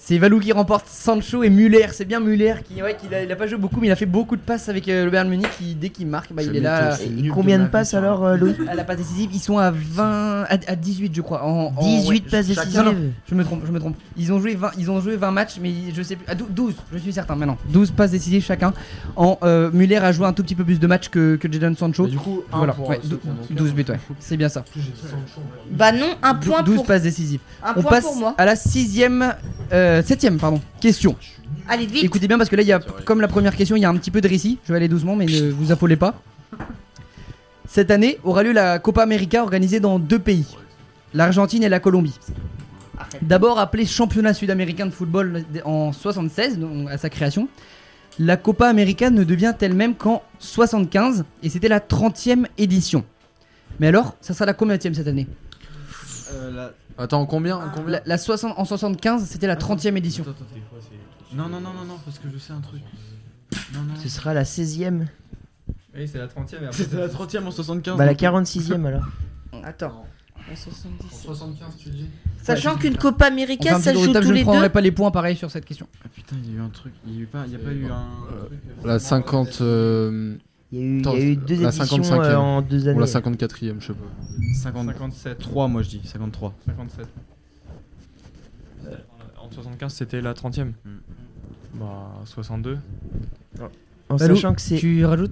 C'est 0.07 0.19
Valou 0.19 0.39
qui 0.39 0.51
remporte 0.51 0.85
Sancho 0.87 1.41
et 1.41 1.49
Muller. 1.49 1.87
C'est 1.91 2.05
bien 2.05 2.19
Muller 2.19 2.53
qui, 2.63 2.79
ouais, 2.83 2.95
qui 2.95 3.11
a, 3.11 3.23
il 3.23 3.31
a 3.31 3.35
pas 3.35 3.47
joué 3.47 3.57
beaucoup, 3.57 3.79
mais 3.81 3.87
il 3.87 3.91
a 3.91 3.95
fait 3.95 4.05
beaucoup 4.05 4.35
de 4.35 4.41
passes 4.41 4.69
avec 4.69 4.87
euh, 4.87 5.05
le 5.05 5.09
Bayern 5.09 5.27
Munich. 5.27 5.49
Qui, 5.57 5.73
dès 5.73 5.89
qu'il 5.89 6.05
marque, 6.05 6.31
bah, 6.31 6.43
il 6.43 6.55
est 6.55 6.59
là. 6.59 6.95
nul 7.09 7.31
Combien 7.31 7.57
de 7.57 7.65
passes 7.65 7.95
alors, 7.95 8.23
euh, 8.23 8.37
Louis 8.37 8.53
à 8.69 8.75
la 8.75 8.83
passe 8.83 8.97
décisive, 8.97 9.31
ils 9.33 9.39
sont 9.39 9.57
à 9.57 9.71
20, 9.71 10.43
à, 10.43 10.47
à 10.67 10.75
18 10.75 11.11
je 11.15 11.21
crois. 11.21 11.43
En, 11.43 11.73
en- 11.75 11.81
18 11.81 12.07
ouais, 12.25 12.29
passes 12.29 12.45
décisives. 12.45 12.77
non, 12.81 12.93
non, 12.93 12.95
je 13.27 13.33
me 13.33 13.43
trompe, 13.43 13.61
je 13.65 13.71
me 13.71 13.79
trompe. 13.79 13.95
Ils 14.15 14.31
ont 14.31 14.39
joué 14.39 14.53
20, 14.53 14.71
ils 14.77 14.91
ont 14.91 15.01
joué 15.01 15.15
20 15.15 15.31
matchs, 15.31 15.55
mais 15.59 15.71
je 15.91 16.03
sais 16.03 16.17
plus. 16.17 16.31
à 16.31 16.35
12, 16.35 16.75
je 16.93 16.97
suis 16.99 17.11
certain 17.11 17.35
maintenant. 17.35 17.57
12 17.69 17.89
passes 17.89 18.11
décisives 18.11 18.43
chacun. 18.43 18.73
En 19.15 19.39
euh, 19.41 19.71
Muller 19.73 19.95
a 19.97 20.11
joué 20.11 20.27
un 20.27 20.33
tout 20.33 20.43
petit 20.43 20.53
peu 20.53 20.63
plus 20.63 20.79
de 20.79 20.85
matchs 20.85 21.09
que, 21.09 21.35
que 21.35 21.51
Jadon 21.51 21.75
Sancho. 21.75 22.03
Mais 22.03 22.09
du 22.11 22.17
coup, 22.17 22.43
un 22.53 22.57
Voilà, 22.59 22.73
pour 22.73 22.89
ouais, 22.89 22.99
ceux 23.01 23.09
dou- 23.09 23.17
qui 23.17 23.27
en 23.27 23.31
ont 23.31 23.55
12 23.57 23.73
buts, 23.73 23.85
ouais. 23.89 23.99
C'est 24.19 24.37
bien 24.37 24.49
ça. 24.49 24.63
Bah 25.71 25.91
non, 25.91 26.09
un 26.21 26.35
point 26.35 26.61
12 26.61 26.75
pour 26.75 26.85
passes 26.85 27.01
décisives. 27.01 27.39
un 27.63 27.71
On 27.75 27.81
point 27.81 27.89
passe 27.89 28.03
pour 28.03 28.17
moi. 28.17 28.35
à 28.37 28.45
la 28.45 28.55
sixième, 28.55 29.33
euh, 29.73 29.94
septième 30.03 30.37
pardon, 30.37 30.61
question. 30.79 31.15
Allez 31.67 31.85
vite. 31.85 32.03
Écoutez 32.03 32.27
bien 32.27 32.37
parce 32.37 32.49
que 32.49 32.55
là, 32.55 32.61
il 32.61 32.67
y 32.67 32.71
a, 32.71 32.79
comme 32.79 33.21
la 33.21 33.27
première 33.27 33.55
question, 33.55 33.75
il 33.75 33.81
y 33.81 33.85
a 33.85 33.89
un 33.89 33.97
petit 33.97 34.11
peu 34.11 34.21
de 34.21 34.27
récit. 34.27 34.59
Je 34.65 34.71
vais 34.71 34.77
aller 34.77 34.87
doucement, 34.87 35.15
mais 35.15 35.25
ne 35.25 35.51
vous 35.51 35.71
affolez 35.71 35.95
pas. 35.95 36.21
Cette 37.67 37.91
année 37.91 38.19
aura 38.23 38.43
lieu 38.43 38.51
la 38.51 38.79
Copa 38.79 39.01
América 39.01 39.41
organisée 39.43 39.79
dans 39.79 39.99
deux 39.99 40.19
pays, 40.19 40.45
l'Argentine 41.13 41.63
et 41.63 41.69
la 41.69 41.79
Colombie. 41.79 42.17
D'abord 43.21 43.59
appelé 43.59 43.85
championnat 43.85 44.33
sud-américain 44.33 44.85
de 44.85 44.91
football 44.91 45.43
en 45.65 45.91
76, 45.91 46.59
donc 46.59 46.89
à 46.89 46.97
sa 46.97 47.09
création. 47.09 47.49
la 48.19 48.37
Copa 48.37 48.67
América 48.67 49.09
ne 49.09 49.23
devient 49.23 49.53
elle-même 49.59 49.95
qu'en 49.95 50.23
75 50.39 51.25
et 51.43 51.49
c'était 51.49 51.67
la 51.67 51.79
30e 51.79 52.45
édition. 52.57 53.03
Mais 53.79 53.87
alors, 53.87 54.15
ça 54.21 54.33
sera 54.33 54.45
la 54.45 54.53
combienième 54.53 54.93
cette 54.93 55.07
année? 55.07 55.27
Attends, 56.97 57.25
combien, 57.25 57.59
combien 57.73 57.91
la, 57.91 58.01
la 58.05 58.17
60 58.17 58.57
En 58.57 58.65
75, 58.65 59.25
c'était 59.25 59.47
la 59.47 59.55
30e 59.55 59.95
édition. 59.97 60.23
Non, 61.33 61.49
non, 61.49 61.59
non, 61.59 61.73
non, 61.73 61.83
non, 61.85 61.97
parce 62.05 62.19
que 62.19 62.27
je 62.33 62.37
sais 62.37 62.53
un 62.53 62.61
truc. 62.61 62.81
Non, 63.73 63.81
non. 63.81 63.95
Ce 64.01 64.07
sera 64.09 64.33
la 64.33 64.43
16e. 64.43 65.05
Oui, 65.95 66.07
c'est 66.07 66.17
la 66.17 66.27
30ème 66.27 66.63
et 66.63 66.65
après. 66.67 66.71
C'était 66.83 66.97
la 66.97 67.09
30 67.09 67.35
e 67.35 67.37
en 67.45 67.51
75. 67.51 67.97
Bah 67.97 68.05
la 68.05 68.13
donc- 68.13 68.21
46e 68.21 68.85
alors. 68.85 69.03
Attends. 69.63 70.05
En 70.51 70.55
70. 70.55 71.21
75, 71.23 71.75
tu 71.77 71.89
dis 71.89 72.05
Sachant 72.43 72.75
qu'une 72.75 72.95
Copa 72.97 73.25
América, 73.25 73.79
ça 73.79 73.91
joue 73.93 73.99
tour 73.99 74.07
de 74.09 74.13
table, 74.13 74.25
tous 74.25 74.29
je 74.29 74.33
les 74.33 74.39
ne 74.41 74.45
deux. 74.45 74.51
prendrai 74.51 74.69
pas 74.69 74.81
les 74.81 74.91
points 74.91 75.09
pareil 75.09 75.35
sur 75.35 75.49
cette 75.49 75.65
question. 75.65 75.87
Ah 76.03 76.07
putain, 76.13 76.35
il 76.43 76.51
y 76.51 76.53
a 76.53 76.57
eu 76.57 76.61
un 76.61 76.69
truc. 76.69 76.93
Il 77.07 77.15
y 77.15 77.17
a, 77.17 77.21
eu 77.21 77.25
pas, 77.25 77.43
il 77.47 77.53
y 77.53 77.55
a 77.55 77.59
pas 77.59 77.71
eu 77.71 77.85
un. 77.85 78.05
truc, 78.45 78.59
euh, 78.83 78.87
La 78.87 78.99
50. 78.99 79.61
euh, 79.61 80.35
Il 80.71 80.79
y 80.79 80.81
a 80.81 80.85
eu, 80.85 80.89
il 80.89 80.97
y 80.97 80.99
attends, 81.01 81.11
a 81.13 81.19
eu 81.19 81.35
deux 81.35 81.61
la 81.61 81.69
éditions 81.69 81.97
55e. 82.01 82.21
euh, 82.23 82.35
en 82.37 82.61
deux 82.61 82.87
années. 82.87 82.97
Ou 82.97 82.99
la 82.99 83.05
54e, 83.05 83.75
je 83.79 83.87
sais 83.87 83.93
pas. 83.93 83.99
50 84.63 84.87
57. 84.87 85.37
3, 85.39 85.67
moi 85.67 85.81
je 85.83 85.89
dis. 85.89 86.01
53. 86.03 86.53
57. 86.65 87.05
En 89.37 89.51
75, 89.51 89.93
c'était 89.93 90.21
la 90.21 90.33
30ème. 90.33 90.71
Bah, 91.75 92.11
62. 92.25 92.77
En 94.09 94.15
Balou, 94.17 94.35
sachant 94.35 94.53
que 94.53 94.61
c'est. 94.61 94.77
Tu 94.77 95.05
rajoutes? 95.05 95.31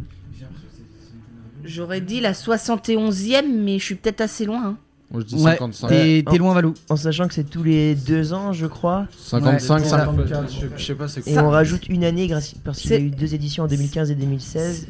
J'aurais 1.63 2.01
dit 2.01 2.19
la 2.19 2.33
71e, 2.33 3.45
mais 3.63 3.79
je 3.79 3.83
suis 3.85 3.95
peut-être 3.95 4.21
assez 4.21 4.45
loin. 4.45 4.65
hein. 4.65 4.77
Moi 5.11 5.21
je 5.21 5.25
dis 5.27 5.35
Ouais, 5.35 5.51
55. 5.51 5.87
t'es 5.87 6.23
t'es 6.29 6.37
loin, 6.37 6.53
Valou. 6.53 6.73
En 6.89 6.95
sachant 6.97 7.27
que 7.27 7.33
c'est 7.33 7.43
tous 7.49 7.63
les 7.63 7.95
deux 7.95 8.33
ans, 8.33 8.51
je 8.51 8.65
crois. 8.65 9.07
55, 9.17 9.81
Ouais, 9.81 9.87
54. 9.87 10.51
Je, 10.51 10.67
je 10.75 10.83
sais 10.83 10.95
pas, 10.95 11.07
c'est 11.07 11.25
Et 11.27 11.33
Ça- 11.35 11.43
on 11.45 11.49
rajoute 11.49 11.87
une 11.87 12.03
année 12.03 12.27
grâce- 12.27 12.55
parce 12.63 12.79
qu'il 12.81 12.91
y 12.91 12.93
a 12.95 12.97
C'est- 12.97 13.03
eu 13.03 13.09
deux 13.11 13.33
éditions 13.35 13.63
en 13.63 13.67
2015 13.67 14.09
et 14.11 14.15
2016. 14.15 14.87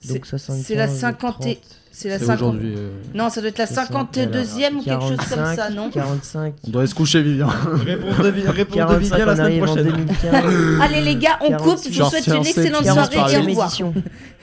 C'est- 0.00 0.14
Donc 0.14 0.26
75. 0.26 0.64
C'est 0.66 0.74
la 0.74 0.88
50 0.88 1.46
et- 1.46 1.58
C'est 1.90 2.10
la 2.10 2.18
C'est 2.18 2.26
50. 2.26 2.48
aujourd'hui. 2.50 2.74
euh, 2.76 2.90
Non, 3.14 3.30
ça 3.30 3.40
doit 3.40 3.48
être 3.48 3.56
la 3.58 3.66
52e 3.66 4.76
ou 4.76 4.82
quelque 4.82 5.00
chose 5.00 5.16
comme 5.30 5.56
ça, 5.56 5.70
non 5.70 5.88
45. 5.90 6.54
On 6.66 6.70
devrait 6.70 6.86
se 6.86 6.94
coucher, 6.94 7.22
Vivian. 7.22 7.48
Réponse 7.86 8.18
de, 8.18 8.48
réponse 8.50 8.74
de 8.74 8.76
45, 8.76 8.98
Vivien 8.98 9.24
la 9.26 9.36
semaine 9.36 9.58
prochaine. 9.64 9.84
2015. 9.86 10.44
Allez 10.82 11.00
les 11.00 11.16
gars, 11.16 11.38
on 11.40 11.56
coupe. 11.56 11.78
Je 11.90 12.02
vous 12.02 12.10
souhaite 12.10 12.26
une 12.26 12.34
excellente 12.46 12.84
40 12.84 13.12
soirée 13.12 13.32
et 13.32 13.36
au 13.38 13.40
40e 13.40 13.48
revoir. 13.48 13.66
édition. 13.68 13.94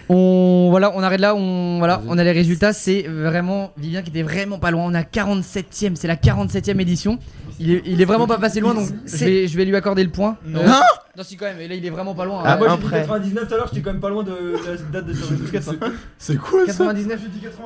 On 0.10 0.68
voilà, 0.70 0.92
on 0.96 1.02
arrête 1.02 1.22
là, 1.22 1.34
on 1.36 1.78
voilà, 1.78 2.02
on 2.10 2.18
a 2.18 2.24
les 2.26 2.34
résultats, 2.34 2.74
c'est 2.74 3.04
vraiment 3.08 3.72
Vivien 3.78 4.02
qui 4.02 4.10
était 4.10 4.22
vraiment 4.24 4.58
pas 4.60 4.70
loin, 4.70 4.84
on 4.86 4.94
a 4.94 5.04
47e, 5.04 5.96
c'est 5.96 6.08
la 6.10 6.18
47e 6.18 6.80
édition. 6.82 7.20
Il 7.60 7.72
est, 7.72 7.82
il 7.86 8.02
est 8.02 8.06
vraiment 8.06 8.28
pas 8.28 8.38
passé 8.38 8.60
loin 8.60 8.74
donc 8.74 8.88
je 9.06 9.18
vais, 9.26 9.48
je 9.48 9.58
vais 9.58 9.66
lui 9.66 9.76
accorder 9.76 10.04
le 10.04 10.10
point. 10.10 10.38
Non. 10.46 10.62
Euh, 10.62 10.68
non 11.16 11.24
si 11.24 11.38
quand 11.38 11.46
même, 11.46 11.60
et 11.60 11.68
là 11.68 11.76
il 11.76 11.86
est 11.86 11.90
vraiment 11.92 12.16
pas 12.16 12.26
loin. 12.26 12.42
Ah, 12.44 12.54
hein. 12.54 12.58
moi 12.58 12.70
j'ai 12.70 12.78
dit 12.78 12.84
prêt. 12.88 13.02
99 13.02 13.48
tout 13.48 13.54
à 13.54 13.58
l'heure, 13.58 13.68
j'étais 13.72 13.82
quand 13.84 13.92
même 13.92 14.02
pas 14.02 14.10
loin 14.10 14.24
de 14.24 14.32
la 14.32 14.76
date 14.92 15.06
de 15.06 15.14
Sergio 15.14 15.36
Busquets. 15.36 15.60
hein. 15.70 15.92
C'est 16.18 16.38
quoi 16.38 16.62
ça 16.66 16.74
99 16.86 17.20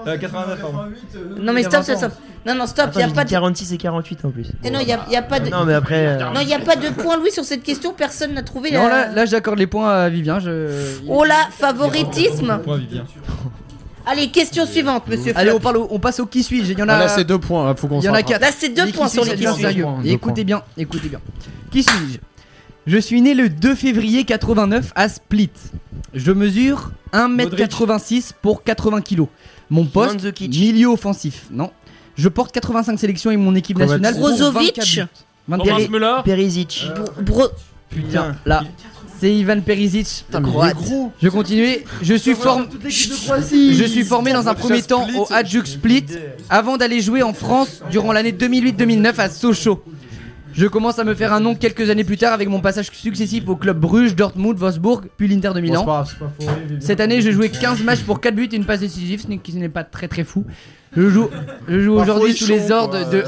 Euh, 0.05 0.17
89, 0.17 0.59
pardon. 0.61 0.77
Non 1.39 1.53
mais 1.53 1.63
stop, 1.63 1.73
20 1.75 1.83
stop, 1.83 1.97
stop. 1.97 2.11
Non, 2.45 2.55
non, 2.55 2.65
stop, 2.67 2.89
il 2.95 3.01
a 3.01 3.07
j'ai 3.07 3.13
pas 3.13 3.23
dit 3.23 3.29
de... 3.29 3.35
46 3.39 3.73
et 3.73 3.77
48 3.77 4.25
en 4.25 4.29
plus. 4.31 4.47
Eh 4.63 4.69
non, 4.69 4.79
il 4.81 4.87
y 4.87 4.93
a, 4.93 4.99
y 5.09 5.15
a 5.15 5.21
pas 5.21 5.39
de... 5.39 5.49
Non, 5.49 5.65
mais 5.65 5.73
après. 5.73 6.07
euh, 6.07 6.17
Non, 6.33 6.39
il 6.41 6.47
y 6.49 6.53
a 6.53 6.59
pas 6.59 6.75
de 6.75 6.89
point, 6.89 7.17
Louis, 7.17 7.31
sur 7.31 7.43
cette 7.45 7.63
question. 7.63 7.93
Personne 7.93 8.33
n'a 8.33 8.43
trouvé 8.43 8.71
Non 8.71 8.87
là, 8.87 9.11
là 9.11 9.25
j'accorde 9.25 9.59
les 9.59 9.67
points 9.67 9.89
à 9.89 10.09
Vivien, 10.09 10.39
je 10.39 10.69
Oh 11.07 11.23
là, 11.23 11.35
favoritisme 11.51 12.59
Point 12.63 12.77
Vivien. 12.77 13.05
Allez, 14.09 14.29
question 14.29 14.65
suivante, 14.65 15.03
monsieur 15.07 15.33
Allez, 15.35 15.51
on 15.51 15.59
parle 15.59 15.77
au- 15.77 15.87
on 15.91 15.99
passe 15.99 16.19
au 16.21 16.25
qui 16.25 16.41
suis-je, 16.41 16.71
il 16.71 16.79
y 16.79 16.81
en 16.81 16.87
a 16.87 16.93
Ah, 16.93 16.99
là, 16.99 17.07
c'est 17.09 17.25
deux 17.25 17.37
points. 17.39 17.65
Là, 17.65 17.75
faut 17.75 17.87
qu'on 17.87 17.99
il 17.99 18.05
y 18.05 18.09
en 18.09 18.13
a 18.13 18.23
quatre. 18.23 18.41
Là, 18.41 18.49
c'est 18.57 18.69
deux 18.69 18.87
points 18.91 19.07
qui 19.07 19.13
sur 19.13 19.23
suis, 19.25 19.31
les. 19.35 19.37
Deux 19.45 19.69
Et 19.69 19.81
points. 19.81 20.01
écoutez 20.05 20.43
bien, 20.45 20.63
écoutez 20.77 21.09
bien. 21.09 21.19
Qui 21.71 21.83
suis-je? 21.83 22.17
Je 22.87 22.97
suis 22.99 23.21
né 23.21 23.33
le 23.33 23.49
2 23.49 23.75
février 23.75 24.23
89 24.23 24.93
à 24.95 25.09
Split. 25.09 25.49
Je 26.13 26.31
mesure 26.31 26.91
1m86 27.11 28.31
pour 28.41 28.63
80 28.63 29.01
kg. 29.01 29.23
Mon 29.69 29.83
poste, 29.85 30.13
Mandzukic. 30.13 30.49
milieu 30.57 30.87
offensif. 30.87 31.47
Non. 31.51 31.71
Je 32.15 32.29
porte 32.29 32.53
85 32.53 32.97
sélections 32.97 33.29
avec 33.29 33.41
mon 33.41 33.53
équipe 33.55 33.77
Kovacic. 33.77 34.01
nationale. 34.01 34.21
Brozovic 34.21 34.77
24 34.77 34.85
buts. 34.85 35.01
24 35.49 35.65
Thomas 35.67 35.79
buts. 35.79 35.89
Müller 35.91 36.15
Perisic. 36.23 36.87
Bro... 37.21 37.47
Putain, 37.89 38.35
là. 38.45 38.63
C'est 39.19 39.33
Ivan 39.35 39.61
Perisic. 39.61 40.25
mais 40.39 40.47
il 40.47 40.69
est 40.69 40.73
gros. 40.73 41.11
Je 41.21 41.29
continue. 41.29 41.77
Je 42.01 42.13
suis 42.15 42.33
formé. 42.35 42.65
Je 43.73 43.83
suis 43.85 44.03
formé 44.03 44.33
dans 44.33 44.47
un 44.47 44.53
premier 44.53 44.81
temps 44.83 45.07
au 45.17 45.25
Hajduk 45.33 45.67
Split 45.67 46.05
avant 46.49 46.77
d'aller 46.77 47.01
jouer 47.01 47.23
en 47.23 47.33
France 47.33 47.81
durant 47.89 48.11
l'année 48.11 48.31
2008-2009 48.31 49.13
à 49.19 49.29
Sochaux. 49.29 49.83
Je 50.53 50.65
commence 50.65 50.97
à 50.97 51.03
me 51.03 51.13
faire 51.13 51.33
un 51.33 51.39
nom 51.39 51.53
quelques 51.53 51.87
années 51.91 52.03
plus 52.03 52.17
tard 52.17 52.33
avec 52.33 52.47
mon 52.49 52.61
passage 52.61 52.89
successif 52.91 53.43
au 53.47 53.55
club 53.55 53.79
Bruges, 53.79 54.15
Dortmund, 54.15 54.57
Wolfsburg, 54.57 55.01
puis 55.15 55.27
l'Inter 55.27 55.51
de 55.53 55.61
Milan. 55.61 55.85
Cette 56.79 56.99
année, 56.99 57.21
j'ai 57.21 57.31
joué 57.31 57.49
15 57.49 57.83
matchs 57.83 57.99
pour 58.01 58.19
4 58.21 58.33
buts 58.35 58.49
et 58.51 58.55
une 58.55 58.65
passe 58.65 58.79
décisive, 58.79 59.21
ce 59.21 59.27
n'est- 59.27 59.37
qui 59.37 59.53
n'est 59.53 59.69
pas 59.69 59.83
très 59.83 60.07
très 60.07 60.23
fou. 60.23 60.45
Je 60.97 61.09
joue, 61.09 61.29
je 61.67 61.79
joue 61.79 61.93
aujourd'hui 61.93 62.33
sous 62.33 62.47
les 62.47 62.71
ordres 62.71 63.07
de 63.11 63.23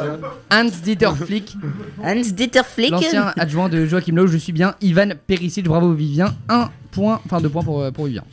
Hans-Dieter 0.52 1.12
Flick, 1.16 1.56
Hans-Dieter 2.04 2.64
Flick. 2.66 2.90
l'ancien 2.90 3.32
adjoint 3.38 3.70
de 3.70 3.86
Joachim 3.86 4.16
Löw. 4.16 4.26
Je 4.26 4.38
suis 4.38 4.54
bien 4.54 4.74
Ivan 4.82 5.10
Perisic, 5.28 5.66
bravo 5.66 5.94
Vivien. 5.94 6.34
Un 6.50 6.72
point, 6.90 7.22
enfin 7.24 7.40
deux 7.40 7.50
points 7.50 7.62
pour, 7.64 7.82
euh, 7.82 7.91
pour 7.91 8.06
Vivien. 8.06 8.24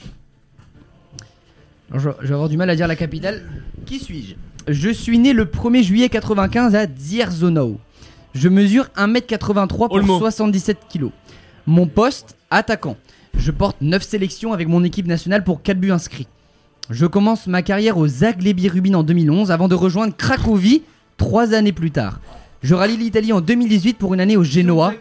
Alors, 1.90 2.00
je, 2.00 2.08
je 2.22 2.28
vais 2.28 2.32
avoir 2.34 2.48
du 2.48 2.56
mal 2.56 2.70
à 2.70 2.76
dire 2.76 2.88
la 2.88 2.96
capitale. 2.96 3.42
Qui 3.84 3.98
suis-je? 3.98 4.36
Je 4.72 4.88
suis 4.88 5.18
né 5.18 5.34
le 5.34 5.44
1er 5.44 5.82
juillet 5.82 6.08
95 6.08 6.74
à 6.74 6.86
Dzierżonów. 6.86 7.76
Je 8.34 8.48
mesure 8.48 8.86
1m83 8.96 9.68
pour 9.68 9.92
Olmo. 9.92 10.18
77 10.18 10.78
kg. 10.90 11.10
Mon 11.66 11.86
poste, 11.86 12.36
attaquant. 12.50 12.96
Je 13.36 13.50
porte 13.50 13.76
9 13.82 14.02
sélections 14.02 14.54
avec 14.54 14.66
mon 14.66 14.82
équipe 14.82 15.06
nationale 15.06 15.44
pour 15.44 15.62
4 15.62 15.78
buts 15.78 15.90
inscrits. 15.90 16.26
Je 16.90 17.06
commence 17.06 17.46
ma 17.46 17.62
carrière 17.62 17.98
au 17.98 18.06
Zaglebi 18.06 18.68
Rubin 18.68 18.94
en 18.94 19.02
2011 19.02 19.50
avant 19.50 19.68
de 19.68 19.74
rejoindre 19.74 20.14
Cracovie 20.16 20.82
3 21.16 21.52
années 21.54 21.72
plus 21.72 21.90
tard. 21.90 22.20
Je 22.62 22.74
rallie 22.74 22.96
l'Italie 22.96 23.32
en 23.32 23.40
2018 23.40 23.94
pour 23.98 24.14
une 24.14 24.20
année 24.20 24.36
au 24.36 24.44
Genoa. 24.44 24.94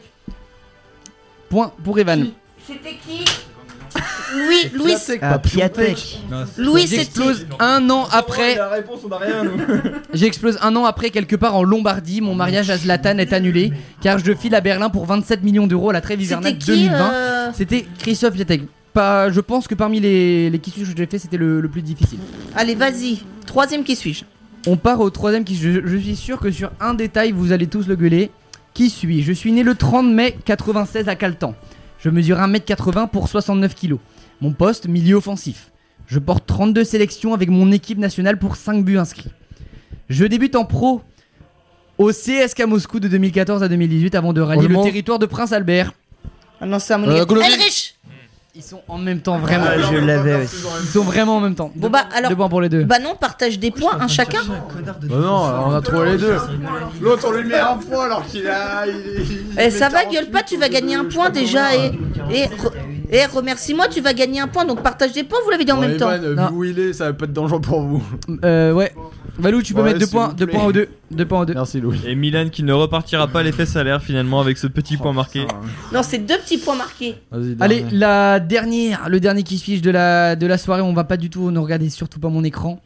Point 1.49 1.71
pour 1.83 1.99
Evan. 1.99 2.27
C'était 2.67 2.97
qui 3.07 3.23
Louis, 4.35 4.69
Louis, 4.73 4.93
Ah, 5.21 5.39
Piatek. 5.39 6.19
Louis, 6.57 6.81
c'était... 6.81 6.95
J'explose 6.97 7.45
un 7.59 7.87
an 7.89 8.07
après. 8.11 8.55
La 8.55 8.69
réponse, 8.69 8.99
on 9.07 9.11
a 9.11 9.17
rien 9.17 9.43
nous. 9.43 9.51
J'explose 10.13 10.57
un 10.61 10.75
an 10.75 10.85
après 10.85 11.11
quelque 11.11 11.35
part 11.35 11.55
en 11.55 11.63
Lombardie. 11.63 12.19
Mon 12.19 12.33
mariage 12.35 12.69
à 12.71 12.77
Zlatan 12.77 13.19
est 13.19 13.31
annulé 13.31 13.71
car 14.01 14.17
je 14.17 14.33
file 14.33 14.55
à 14.55 14.61
Berlin 14.61 14.89
pour 14.89 15.05
27 15.05 15.43
millions 15.43 15.67
d'euros 15.67 15.91
à 15.91 15.93
la 15.93 16.01
trêve 16.01 16.21
hivernale 16.21 16.53
C'était 16.59 16.65
qui 16.73 16.83
2020. 16.87 17.13
euh, 17.13 17.49
C'était 17.53 17.85
Christophe 17.99 18.33
Piatek. 18.33 18.63
Pas, 18.95 19.29
je 19.29 19.41
pense 19.41 19.67
que 19.67 19.75
parmi 19.75 19.99
les, 19.99 20.49
les 20.49 20.59
qui 20.59 20.71
suis-je 20.71 20.91
que 20.93 20.97
j'ai 20.97 21.05
fait, 21.05 21.19
c'était 21.19 21.37
le, 21.37 21.59
le 21.61 21.67
plus 21.69 21.81
difficile. 21.81 22.17
Allez, 22.55 22.75
vas-y. 22.75 23.19
Troisième 23.45 23.83
qui 23.83 23.95
suis-je? 23.95 24.23
On 24.67 24.77
part 24.77 25.01
au 25.01 25.09
troisième 25.09 25.43
qui 25.43 25.55
je, 25.57 25.85
je 25.85 25.97
suis 25.97 26.15
sûr 26.15 26.39
que 26.39 26.49
sur 26.49 26.71
un 26.79 26.93
détail 26.93 27.31
vous 27.33 27.51
allez 27.51 27.67
tous 27.67 27.87
le 27.87 27.95
gueuler. 27.95 28.31
Qui 28.73 28.89
suis 28.89 29.21
Je 29.21 29.33
suis 29.33 29.51
né 29.51 29.63
le 29.63 29.75
30 29.75 30.07
mai 30.11 30.35
96 30.45 31.07
à 31.09 31.15
Caltan. 31.15 31.55
Je 31.99 32.09
mesure 32.09 32.37
1m80 32.37 33.09
pour 33.09 33.27
69 33.27 33.75
kg. 33.75 33.95
Mon 34.41 34.53
poste, 34.53 34.87
milieu 34.87 35.15
offensif. 35.17 35.71
Je 36.07 36.19
porte 36.19 36.45
32 36.45 36.83
sélections 36.85 37.33
avec 37.33 37.49
mon 37.49 37.71
équipe 37.73 37.97
nationale 37.97 38.39
pour 38.39 38.55
5 38.55 38.83
buts 38.85 38.97
inscrits. 38.97 39.31
Je 40.09 40.23
débute 40.25 40.55
en 40.55 40.63
pro 40.65 41.01
au 41.97 42.11
CSK 42.11 42.65
Moscou 42.65 42.99
de 43.01 43.07
2014 43.09 43.61
à 43.61 43.67
2018 43.67 44.15
avant 44.15 44.31
de 44.33 44.39
rallier 44.41 44.67
le 44.69 44.81
territoire 44.83 45.19
de 45.19 45.25
Prince 45.25 45.51
Albert. 45.51 45.91
Ah 46.61 46.65
non, 46.65 46.79
c'est 46.79 46.93
un 46.93 47.03
Euh, 47.03 47.25
Golovin. 47.25 47.45
Elrich 47.47 47.84
Ils 48.57 48.63
sont 48.63 48.81
en 48.87 48.97
même 48.97 49.19
temps 49.19 49.37
vraiment. 49.37 49.65
Ah, 49.67 49.77
je 49.91 49.97
l'avais 49.97 50.43
aussi. 50.45 50.55
Ils 50.83 50.87
sont 50.87 51.03
vraiment 51.03 51.37
en 51.37 51.41
même 51.41 51.55
temps. 51.55 51.71
Bon 51.75 51.89
bah 51.89 52.05
alors... 52.15 52.29
Deux 52.29 52.37
points 52.37 52.47
pour 52.47 52.61
les 52.61 52.69
deux. 52.69 52.83
Bah 52.85 52.99
non, 52.99 53.15
partage 53.19 53.59
des 53.59 53.69
points, 53.69 53.97
un 53.99 54.07
chacun. 54.07 54.39
Bah 54.47 54.95
non, 55.09 55.67
on 55.67 55.71
a 55.73 55.81
trouvé 55.81 56.11
les 56.13 56.17
deux. 56.17 56.37
L'autre, 57.01 57.25
on 57.27 57.31
lui 57.33 57.43
met 57.49 57.59
un 57.59 57.75
point 57.75 58.05
alors 58.05 58.25
qu'il 58.25 58.47
a. 58.47 58.87
il- 58.87 59.59
Eh, 59.59 59.69
ça 59.69 59.89
va, 59.89 60.03
48, 60.03 60.13
gueule 60.15 60.31
pas, 60.31 60.43
tu 60.43 60.55
vas 60.57 60.69
gagner 60.69 60.95
un 60.95 61.05
point 61.05 61.29
déjà 61.29 61.75
et... 61.75 61.91
Et, 62.31 62.45
re- 62.45 62.71
et 63.11 63.25
remercie-moi, 63.25 63.87
tu 63.87 64.01
vas 64.01 64.13
gagner 64.13 64.39
un 64.39 64.47
point, 64.47 64.65
donc 64.65 64.81
partage 64.81 65.11
des 65.11 65.23
points, 65.23 65.37
vous 65.43 65.51
l'avez 65.51 65.65
dit 65.65 65.71
en 65.71 65.79
même 65.79 65.97
temps. 65.97 66.09
Vu 66.17 66.55
où 66.55 66.63
il 66.63 66.79
est, 66.79 66.93
ça 66.93 67.05
va 67.05 67.13
pas 67.13 67.25
être 67.25 67.33
dangereux 67.33 67.61
pour 67.61 67.81
vous. 67.81 68.03
Euh, 68.43 68.71
ouais. 68.71 68.93
Valou, 69.37 69.61
tu 69.61 69.73
peux 69.73 69.81
Ouais, 69.81 69.87
mettre 69.87 69.99
deux 69.99 70.07
points, 70.07 70.29
deux 70.33 70.47
points 70.47 70.63
aux 70.63 70.71
deux. 70.71 70.87
Deux 71.11 71.25
points 71.25 71.41
aux 71.41 71.45
deux. 71.45 71.53
Merci 71.53 71.81
Louis. 71.81 71.99
Et 72.07 72.15
Milan 72.15 72.47
qui 72.49 72.63
ne 72.63 72.71
repartira 72.71 73.27
pas 73.27 73.43
l'effet 73.43 73.65
salaire 73.65 74.01
finalement 74.01 74.39
avec 74.39 74.57
ce 74.57 74.65
petit 74.65 74.95
point 74.97 75.11
marqué. 75.11 75.45
Non, 75.93 76.01
c'est 76.03 76.19
deux 76.19 76.37
petits 76.37 76.57
points 76.57 76.75
marqués. 76.75 77.15
Vas-y, 77.31 77.55
Allez, 77.59 77.85
la 77.91 78.39
dernière, 78.45 79.09
le 79.09 79.19
dernier 79.19 79.43
qui 79.43 79.57
suis-je 79.57 79.81
de 79.81 79.89
la, 79.91 80.35
de 80.37 80.47
la 80.47 80.57
soirée. 80.57 80.81
On 80.81 80.93
va 80.93 81.03
pas 81.03 81.17
du 81.17 81.29
tout, 81.29 81.51
ne 81.51 81.59
regardez 81.59 81.89
surtout 81.89 82.19
pas 82.19 82.29
mon 82.29 82.43
écran. 82.45 82.79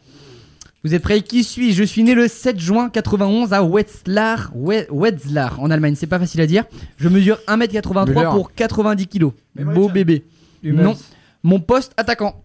Vous 0.84 0.94
êtes 0.95 1.02
prêts? 1.03 1.22
Qui 1.22 1.44
suis-je? 1.44 1.76
Je 1.77 1.84
suis 1.84 2.03
né 2.03 2.15
le 2.15 2.27
7 2.27 2.57
juin 2.60 2.90
91 2.90 3.52
à 3.53 3.64
Wetzlar, 3.64 4.49
We- 4.56 4.88
Wetzlar 4.90 5.60
en 5.61 5.69
Allemagne. 5.72 5.95
C'est 5.95 6.07
pas 6.07 6.19
facile 6.19 6.40
à 6.41 6.48
dire. 6.48 6.64
Je 6.98 7.10
mesure 7.10 7.38
1m83 7.48 8.07
Müller. 8.07 8.30
pour 8.31 8.53
90 8.53 9.07
kg. 9.07 9.27
Beau 9.57 9.90
bébé. 9.90 10.23
Non. 10.64 10.95
Mon 11.44 11.60
poste 11.60 11.91
attaquant. 11.98 12.44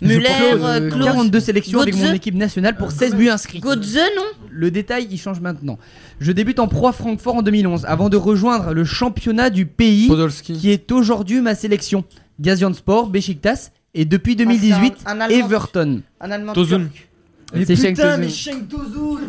Propose, 0.00 0.64
euh, 0.64 0.80
euh, 0.80 0.90
Klose, 0.90 1.04
42 1.04 1.40
sélections 1.40 1.80
avec 1.80 1.96
mon 1.96 2.12
équipe 2.12 2.34
nationale 2.34 2.76
pour 2.76 2.90
16 2.90 3.14
buts 3.14 3.28
inscrits. 3.28 3.60
Godze, 3.60 3.96
non? 4.16 4.22
Le 4.50 4.70
détail, 4.70 5.06
il 5.10 5.18
change 5.18 5.40
maintenant. 5.40 5.78
Je 6.20 6.32
débute 6.32 6.58
en 6.58 6.66
pro 6.68 6.88
à 6.88 6.92
Francfort 6.92 7.36
en 7.36 7.42
2011 7.42 7.84
avant 7.86 8.08
de 8.08 8.16
rejoindre 8.16 8.72
le 8.74 8.84
championnat 8.84 9.50
du 9.50 9.66
pays 9.66 10.08
Podolski. 10.08 10.52
qui 10.54 10.70
est 10.70 10.90
aujourd'hui 10.92 11.40
ma 11.40 11.54
sélection. 11.54 12.04
Gaziantepspor, 12.40 13.08
Besiktas 13.08 13.70
et 13.94 14.04
depuis 14.04 14.36
2018 14.36 14.94
Ah, 15.04 15.12
un 15.12 15.20
Allemand. 15.20 15.36
Everton. 15.46 16.00
Un 16.20 16.30
Allemand 16.30 16.52
Tozun. 16.52 16.88
C'est 17.66 17.76
Schenk 17.76 17.96
Tosun 18.68 19.18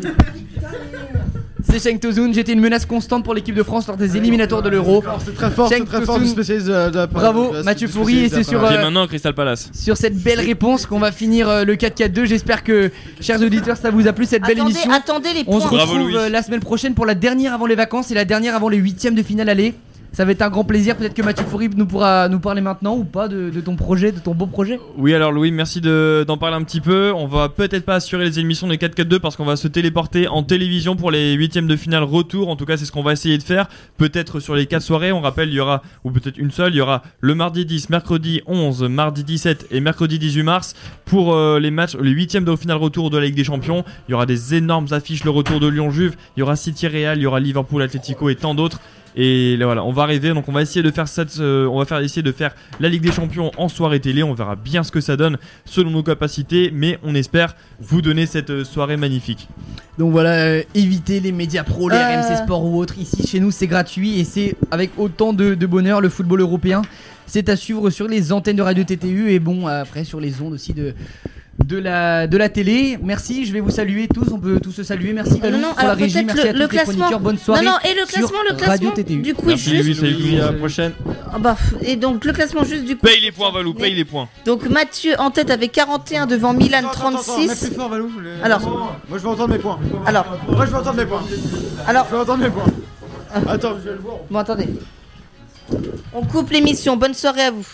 C'est 1.68 1.80
Cenk 1.80 2.00
Tosun, 2.00 2.32
j'étais 2.32 2.52
une 2.52 2.60
menace 2.60 2.86
constante 2.86 3.24
pour 3.24 3.34
l'équipe 3.34 3.54
de 3.54 3.62
France 3.64 3.88
lors 3.88 3.96
des 3.96 4.16
éliminatoires 4.16 4.62
de 4.62 4.68
l'Euro. 4.68 5.02
C'est 5.24 5.34
très 5.34 5.50
fort, 5.50 5.68
c'est 5.68 5.84
très 5.84 6.02
fort 6.02 6.20
spécialiste 6.24 6.66
de 6.68 6.72
la, 6.72 7.06
Bravo, 7.08 7.50
de 7.50 7.56
la- 7.56 7.62
Mathieu 7.64 7.88
Foury, 7.88 8.18
et 8.24 8.28
c'est 8.28 8.44
sur, 8.44 8.62
Et 8.70 8.76
euh, 8.76 8.82
maintenant 8.82 9.06
Crystal 9.08 9.34
Palace. 9.34 9.68
Sur 9.72 9.96
cette 9.96 10.16
belle 10.16 10.38
réponse 10.40 10.86
qu'on 10.86 11.00
va 11.00 11.10
finir 11.10 11.48
euh, 11.48 11.64
le 11.64 11.74
4-4-2. 11.74 12.24
J'espère 12.26 12.62
que, 12.62 12.92
chers 13.20 13.42
auditeurs, 13.42 13.76
ça 13.76 13.90
vous 13.90 14.06
a 14.06 14.12
plu 14.12 14.26
cette 14.26 14.42
belle 14.42 14.58
Attendez, 14.58 14.72
émission. 14.74 14.92
attendez 14.92 15.32
les 15.34 15.44
On 15.48 15.58
se 15.60 15.66
points. 15.66 15.78
Bravo, 15.78 15.92
retrouve 15.94 16.16
euh, 16.16 16.28
la 16.28 16.42
semaine 16.42 16.60
prochaine 16.60 16.94
pour 16.94 17.04
la 17.04 17.16
dernière 17.16 17.52
avant 17.52 17.66
les 17.66 17.74
vacances 17.74 18.12
et 18.12 18.14
la 18.14 18.24
dernière 18.24 18.54
avant 18.54 18.68
les 18.68 18.78
huitièmes 18.78 19.16
de 19.16 19.22
finale 19.24 19.48
aller. 19.48 19.74
Ça 20.16 20.24
va 20.24 20.30
être 20.32 20.40
un 20.40 20.48
grand 20.48 20.64
plaisir. 20.64 20.96
Peut-être 20.96 21.12
que 21.12 21.20
Mathieu 21.20 21.44
Foury 21.44 21.68
nous 21.76 21.84
pourra 21.84 22.30
nous 22.30 22.40
parler 22.40 22.62
maintenant 22.62 22.96
ou 22.96 23.04
pas 23.04 23.28
de, 23.28 23.50
ton 23.60 23.76
projet, 23.76 24.12
de 24.12 24.18
ton 24.18 24.34
beau 24.34 24.46
projet. 24.46 24.80
Oui, 24.96 25.12
alors 25.12 25.30
Louis, 25.30 25.52
merci 25.52 25.82
de- 25.82 26.24
d'en 26.26 26.38
parler 26.38 26.56
un 26.56 26.62
petit 26.62 26.80
peu. 26.80 27.12
On 27.12 27.26
va 27.26 27.50
peut-être 27.50 27.84
pas 27.84 27.96
assurer 27.96 28.24
les 28.24 28.40
émissions 28.40 28.66
des 28.66 28.78
4-4-2 28.78 29.18
parce 29.18 29.36
qu'on 29.36 29.44
va 29.44 29.56
se 29.56 29.68
téléporter 29.68 30.26
en 30.26 30.42
télévision 30.42 30.96
pour 30.96 31.10
les 31.10 31.34
huitièmes 31.34 31.66
de 31.66 31.76
finale 31.76 32.02
retour. 32.02 32.48
En 32.48 32.56
tout 32.56 32.64
cas, 32.64 32.78
c'est 32.78 32.86
ce 32.86 32.92
qu'on 32.92 33.02
va 33.02 33.12
essayer 33.12 33.36
de 33.36 33.42
faire. 33.42 33.68
Peut-être 33.98 34.40
sur 34.40 34.54
les 34.54 34.64
4 34.64 34.80
soirées, 34.80 35.12
on 35.12 35.20
rappelle, 35.20 35.50
il 35.50 35.54
y 35.56 35.60
aura, 35.60 35.82
ou 36.02 36.10
peut-être 36.10 36.38
une 36.38 36.50
seule, 36.50 36.72
il 36.72 36.78
y 36.78 36.80
aura 36.80 37.02
le 37.20 37.34
mardi 37.34 37.66
10, 37.66 37.90
mercredi 37.90 38.40
11, 38.46 38.84
mardi 38.84 39.22
17 39.22 39.66
et 39.70 39.80
mercredi 39.80 40.18
18 40.18 40.42
mars 40.44 40.74
pour 41.04 41.34
euh, 41.34 41.60
les 41.60 41.70
matchs, 41.70 41.94
les 42.00 42.12
huitièmes 42.12 42.46
de 42.46 42.56
finale 42.56 42.78
retour 42.78 43.10
de 43.10 43.18
la 43.18 43.26
Ligue 43.26 43.34
des 43.36 43.44
Champions. 43.44 43.84
Il 44.08 44.12
y 44.12 44.14
aura 44.14 44.24
des 44.24 44.54
énormes 44.54 44.86
affiches, 44.92 45.24
le 45.24 45.30
retour 45.30 45.60
de 45.60 45.66
Lyon-Juve, 45.66 46.16
il 46.38 46.40
y 46.40 46.42
aura 46.42 46.56
City 46.56 46.88
Real, 46.88 47.18
il 47.18 47.22
y 47.24 47.26
aura 47.26 47.38
Liverpool, 47.38 47.82
Atletico 47.82 48.30
et 48.30 48.34
tant 48.34 48.54
d'autres. 48.54 48.80
Et 49.18 49.56
là, 49.56 49.64
voilà, 49.64 49.82
on 49.82 49.92
va 49.92 50.02
arriver, 50.02 50.34
donc 50.34 50.46
on 50.46 50.52
va 50.52 50.60
essayer 50.60 50.82
de 50.82 50.90
faire 50.90 51.08
cette, 51.08 51.38
euh, 51.40 51.66
on 51.66 51.78
va 51.78 51.86
faire 51.86 52.00
essayer 52.00 52.22
de 52.22 52.32
faire 52.32 52.54
la 52.80 52.90
Ligue 52.90 53.02
des 53.02 53.12
Champions 53.12 53.50
en 53.56 53.68
soirée 53.70 53.98
télé. 53.98 54.22
On 54.22 54.34
verra 54.34 54.56
bien 54.56 54.82
ce 54.82 54.92
que 54.92 55.00
ça 55.00 55.16
donne 55.16 55.38
selon 55.64 55.90
nos 55.90 56.02
capacités, 56.02 56.70
mais 56.70 56.98
on 57.02 57.14
espère 57.14 57.56
vous 57.80 58.02
donner 58.02 58.26
cette 58.26 58.50
euh, 58.50 58.64
soirée 58.64 58.98
magnifique. 58.98 59.48
Donc 59.98 60.12
voilà, 60.12 60.32
euh, 60.32 60.62
évitez 60.74 61.20
les 61.20 61.32
médias 61.32 61.64
pro, 61.64 61.88
les 61.88 61.96
Euh. 61.96 62.20
RMC 62.20 62.44
Sport 62.44 62.64
ou 62.64 62.76
autres. 62.78 62.98
Ici, 62.98 63.26
chez 63.26 63.40
nous, 63.40 63.50
c'est 63.50 63.66
gratuit 63.66 64.20
et 64.20 64.24
c'est 64.24 64.54
avec 64.70 64.90
autant 64.98 65.32
de, 65.32 65.54
de 65.54 65.66
bonheur 65.66 66.02
le 66.02 66.10
football 66.10 66.42
européen. 66.42 66.82
C'est 67.26 67.48
à 67.48 67.56
suivre 67.56 67.88
sur 67.88 68.06
les 68.08 68.32
antennes 68.32 68.56
de 68.56 68.62
Radio 68.62 68.84
TTU 68.84 69.30
et 69.30 69.38
bon, 69.38 69.66
après 69.66 70.04
sur 70.04 70.20
les 70.20 70.42
ondes 70.42 70.52
aussi 70.52 70.74
de, 70.74 70.94
de, 71.64 71.78
la, 71.78 72.26
de 72.26 72.36
la 72.36 72.48
télé. 72.48 72.98
Merci, 73.02 73.44
je 73.46 73.52
vais 73.52 73.60
vous 73.60 73.70
saluer 73.70 74.08
tous. 74.08 74.32
On 74.32 74.38
peut 74.38 74.60
tous 74.60 74.72
se 74.72 74.82
saluer. 74.82 75.12
Merci 75.12 75.40
Valou 75.40 75.56
Non, 75.56 75.62
non, 75.62 75.68
pour 75.70 75.78
la 75.78 75.84
alors 75.84 75.96
régie. 75.96 76.24
Merci 76.24 76.42
le- 76.42 76.48
à 76.48 76.52
tous 76.52 76.58
le 76.58 76.62
les 76.64 76.68
classement. 76.68 76.92
chroniqueurs. 76.94 77.20
Bonne 77.20 77.38
soirée. 77.38 77.64
Non, 77.64 77.72
non, 77.72 77.78
et 77.90 77.94
le 77.94 78.06
classement, 78.06 78.38
le 78.48 78.54
classement 78.56 78.92
du 78.94 79.34
quiz 79.34 79.46
Merci, 79.46 79.82
juste. 79.82 80.00
Louis, 80.02 80.12
salut. 80.12 80.40
À 80.40 80.46
la 80.46 80.52
prochaine. 80.52 80.92
Ah 81.32 81.38
bah, 81.38 81.56
et 81.82 81.96
donc 81.96 82.24
le 82.24 82.32
classement 82.32 82.64
juste 82.64 82.84
du 82.84 82.96
coup. 82.96 83.06
Paye 83.06 83.20
les 83.20 83.32
points, 83.32 83.50
Valou, 83.50 83.74
paye 83.74 83.94
les 83.94 84.04
points. 84.04 84.28
Donc 84.44 84.68
Mathieu 84.68 85.14
en 85.18 85.30
tête 85.30 85.50
avec 85.50 85.72
41 85.72 86.26
devant 86.26 86.52
Milan 86.52 86.78
Attends, 86.78 86.88
attends, 86.90 87.08
attends, 87.20 87.38
mets 87.38 87.46
36. 87.46 87.66
plus 87.66 87.74
fort, 87.76 87.88
Valou. 87.88 88.10
Les- 88.22 88.42
Alors. 88.42 88.60
Moi 89.08 89.18
je 89.18 89.22
veux 89.22 89.28
entendre 89.28 89.52
mes 89.52 89.58
points. 89.58 89.78
Alors, 90.06 90.24
Moi 90.50 90.66
je 90.66 90.70
veux 90.70 90.76
entendre 90.78 90.96
mes 90.96 91.06
points. 91.06 91.22
alors, 91.86 92.06
Je 92.10 92.14
veux 92.14 92.20
entendre 92.22 92.42
mes 92.44 92.50
points. 92.50 92.64
Attends, 93.48 93.74
je 93.82 93.88
vais 93.90 93.96
le 93.96 94.00
voir. 94.00 94.16
bon 94.30 94.38
attendez. 94.38 94.68
On 96.14 96.22
coupe 96.22 96.50
l'émission. 96.50 96.96
Bonne 96.96 97.12
soirée 97.14 97.42
à 97.42 97.50
vous. 97.50 97.66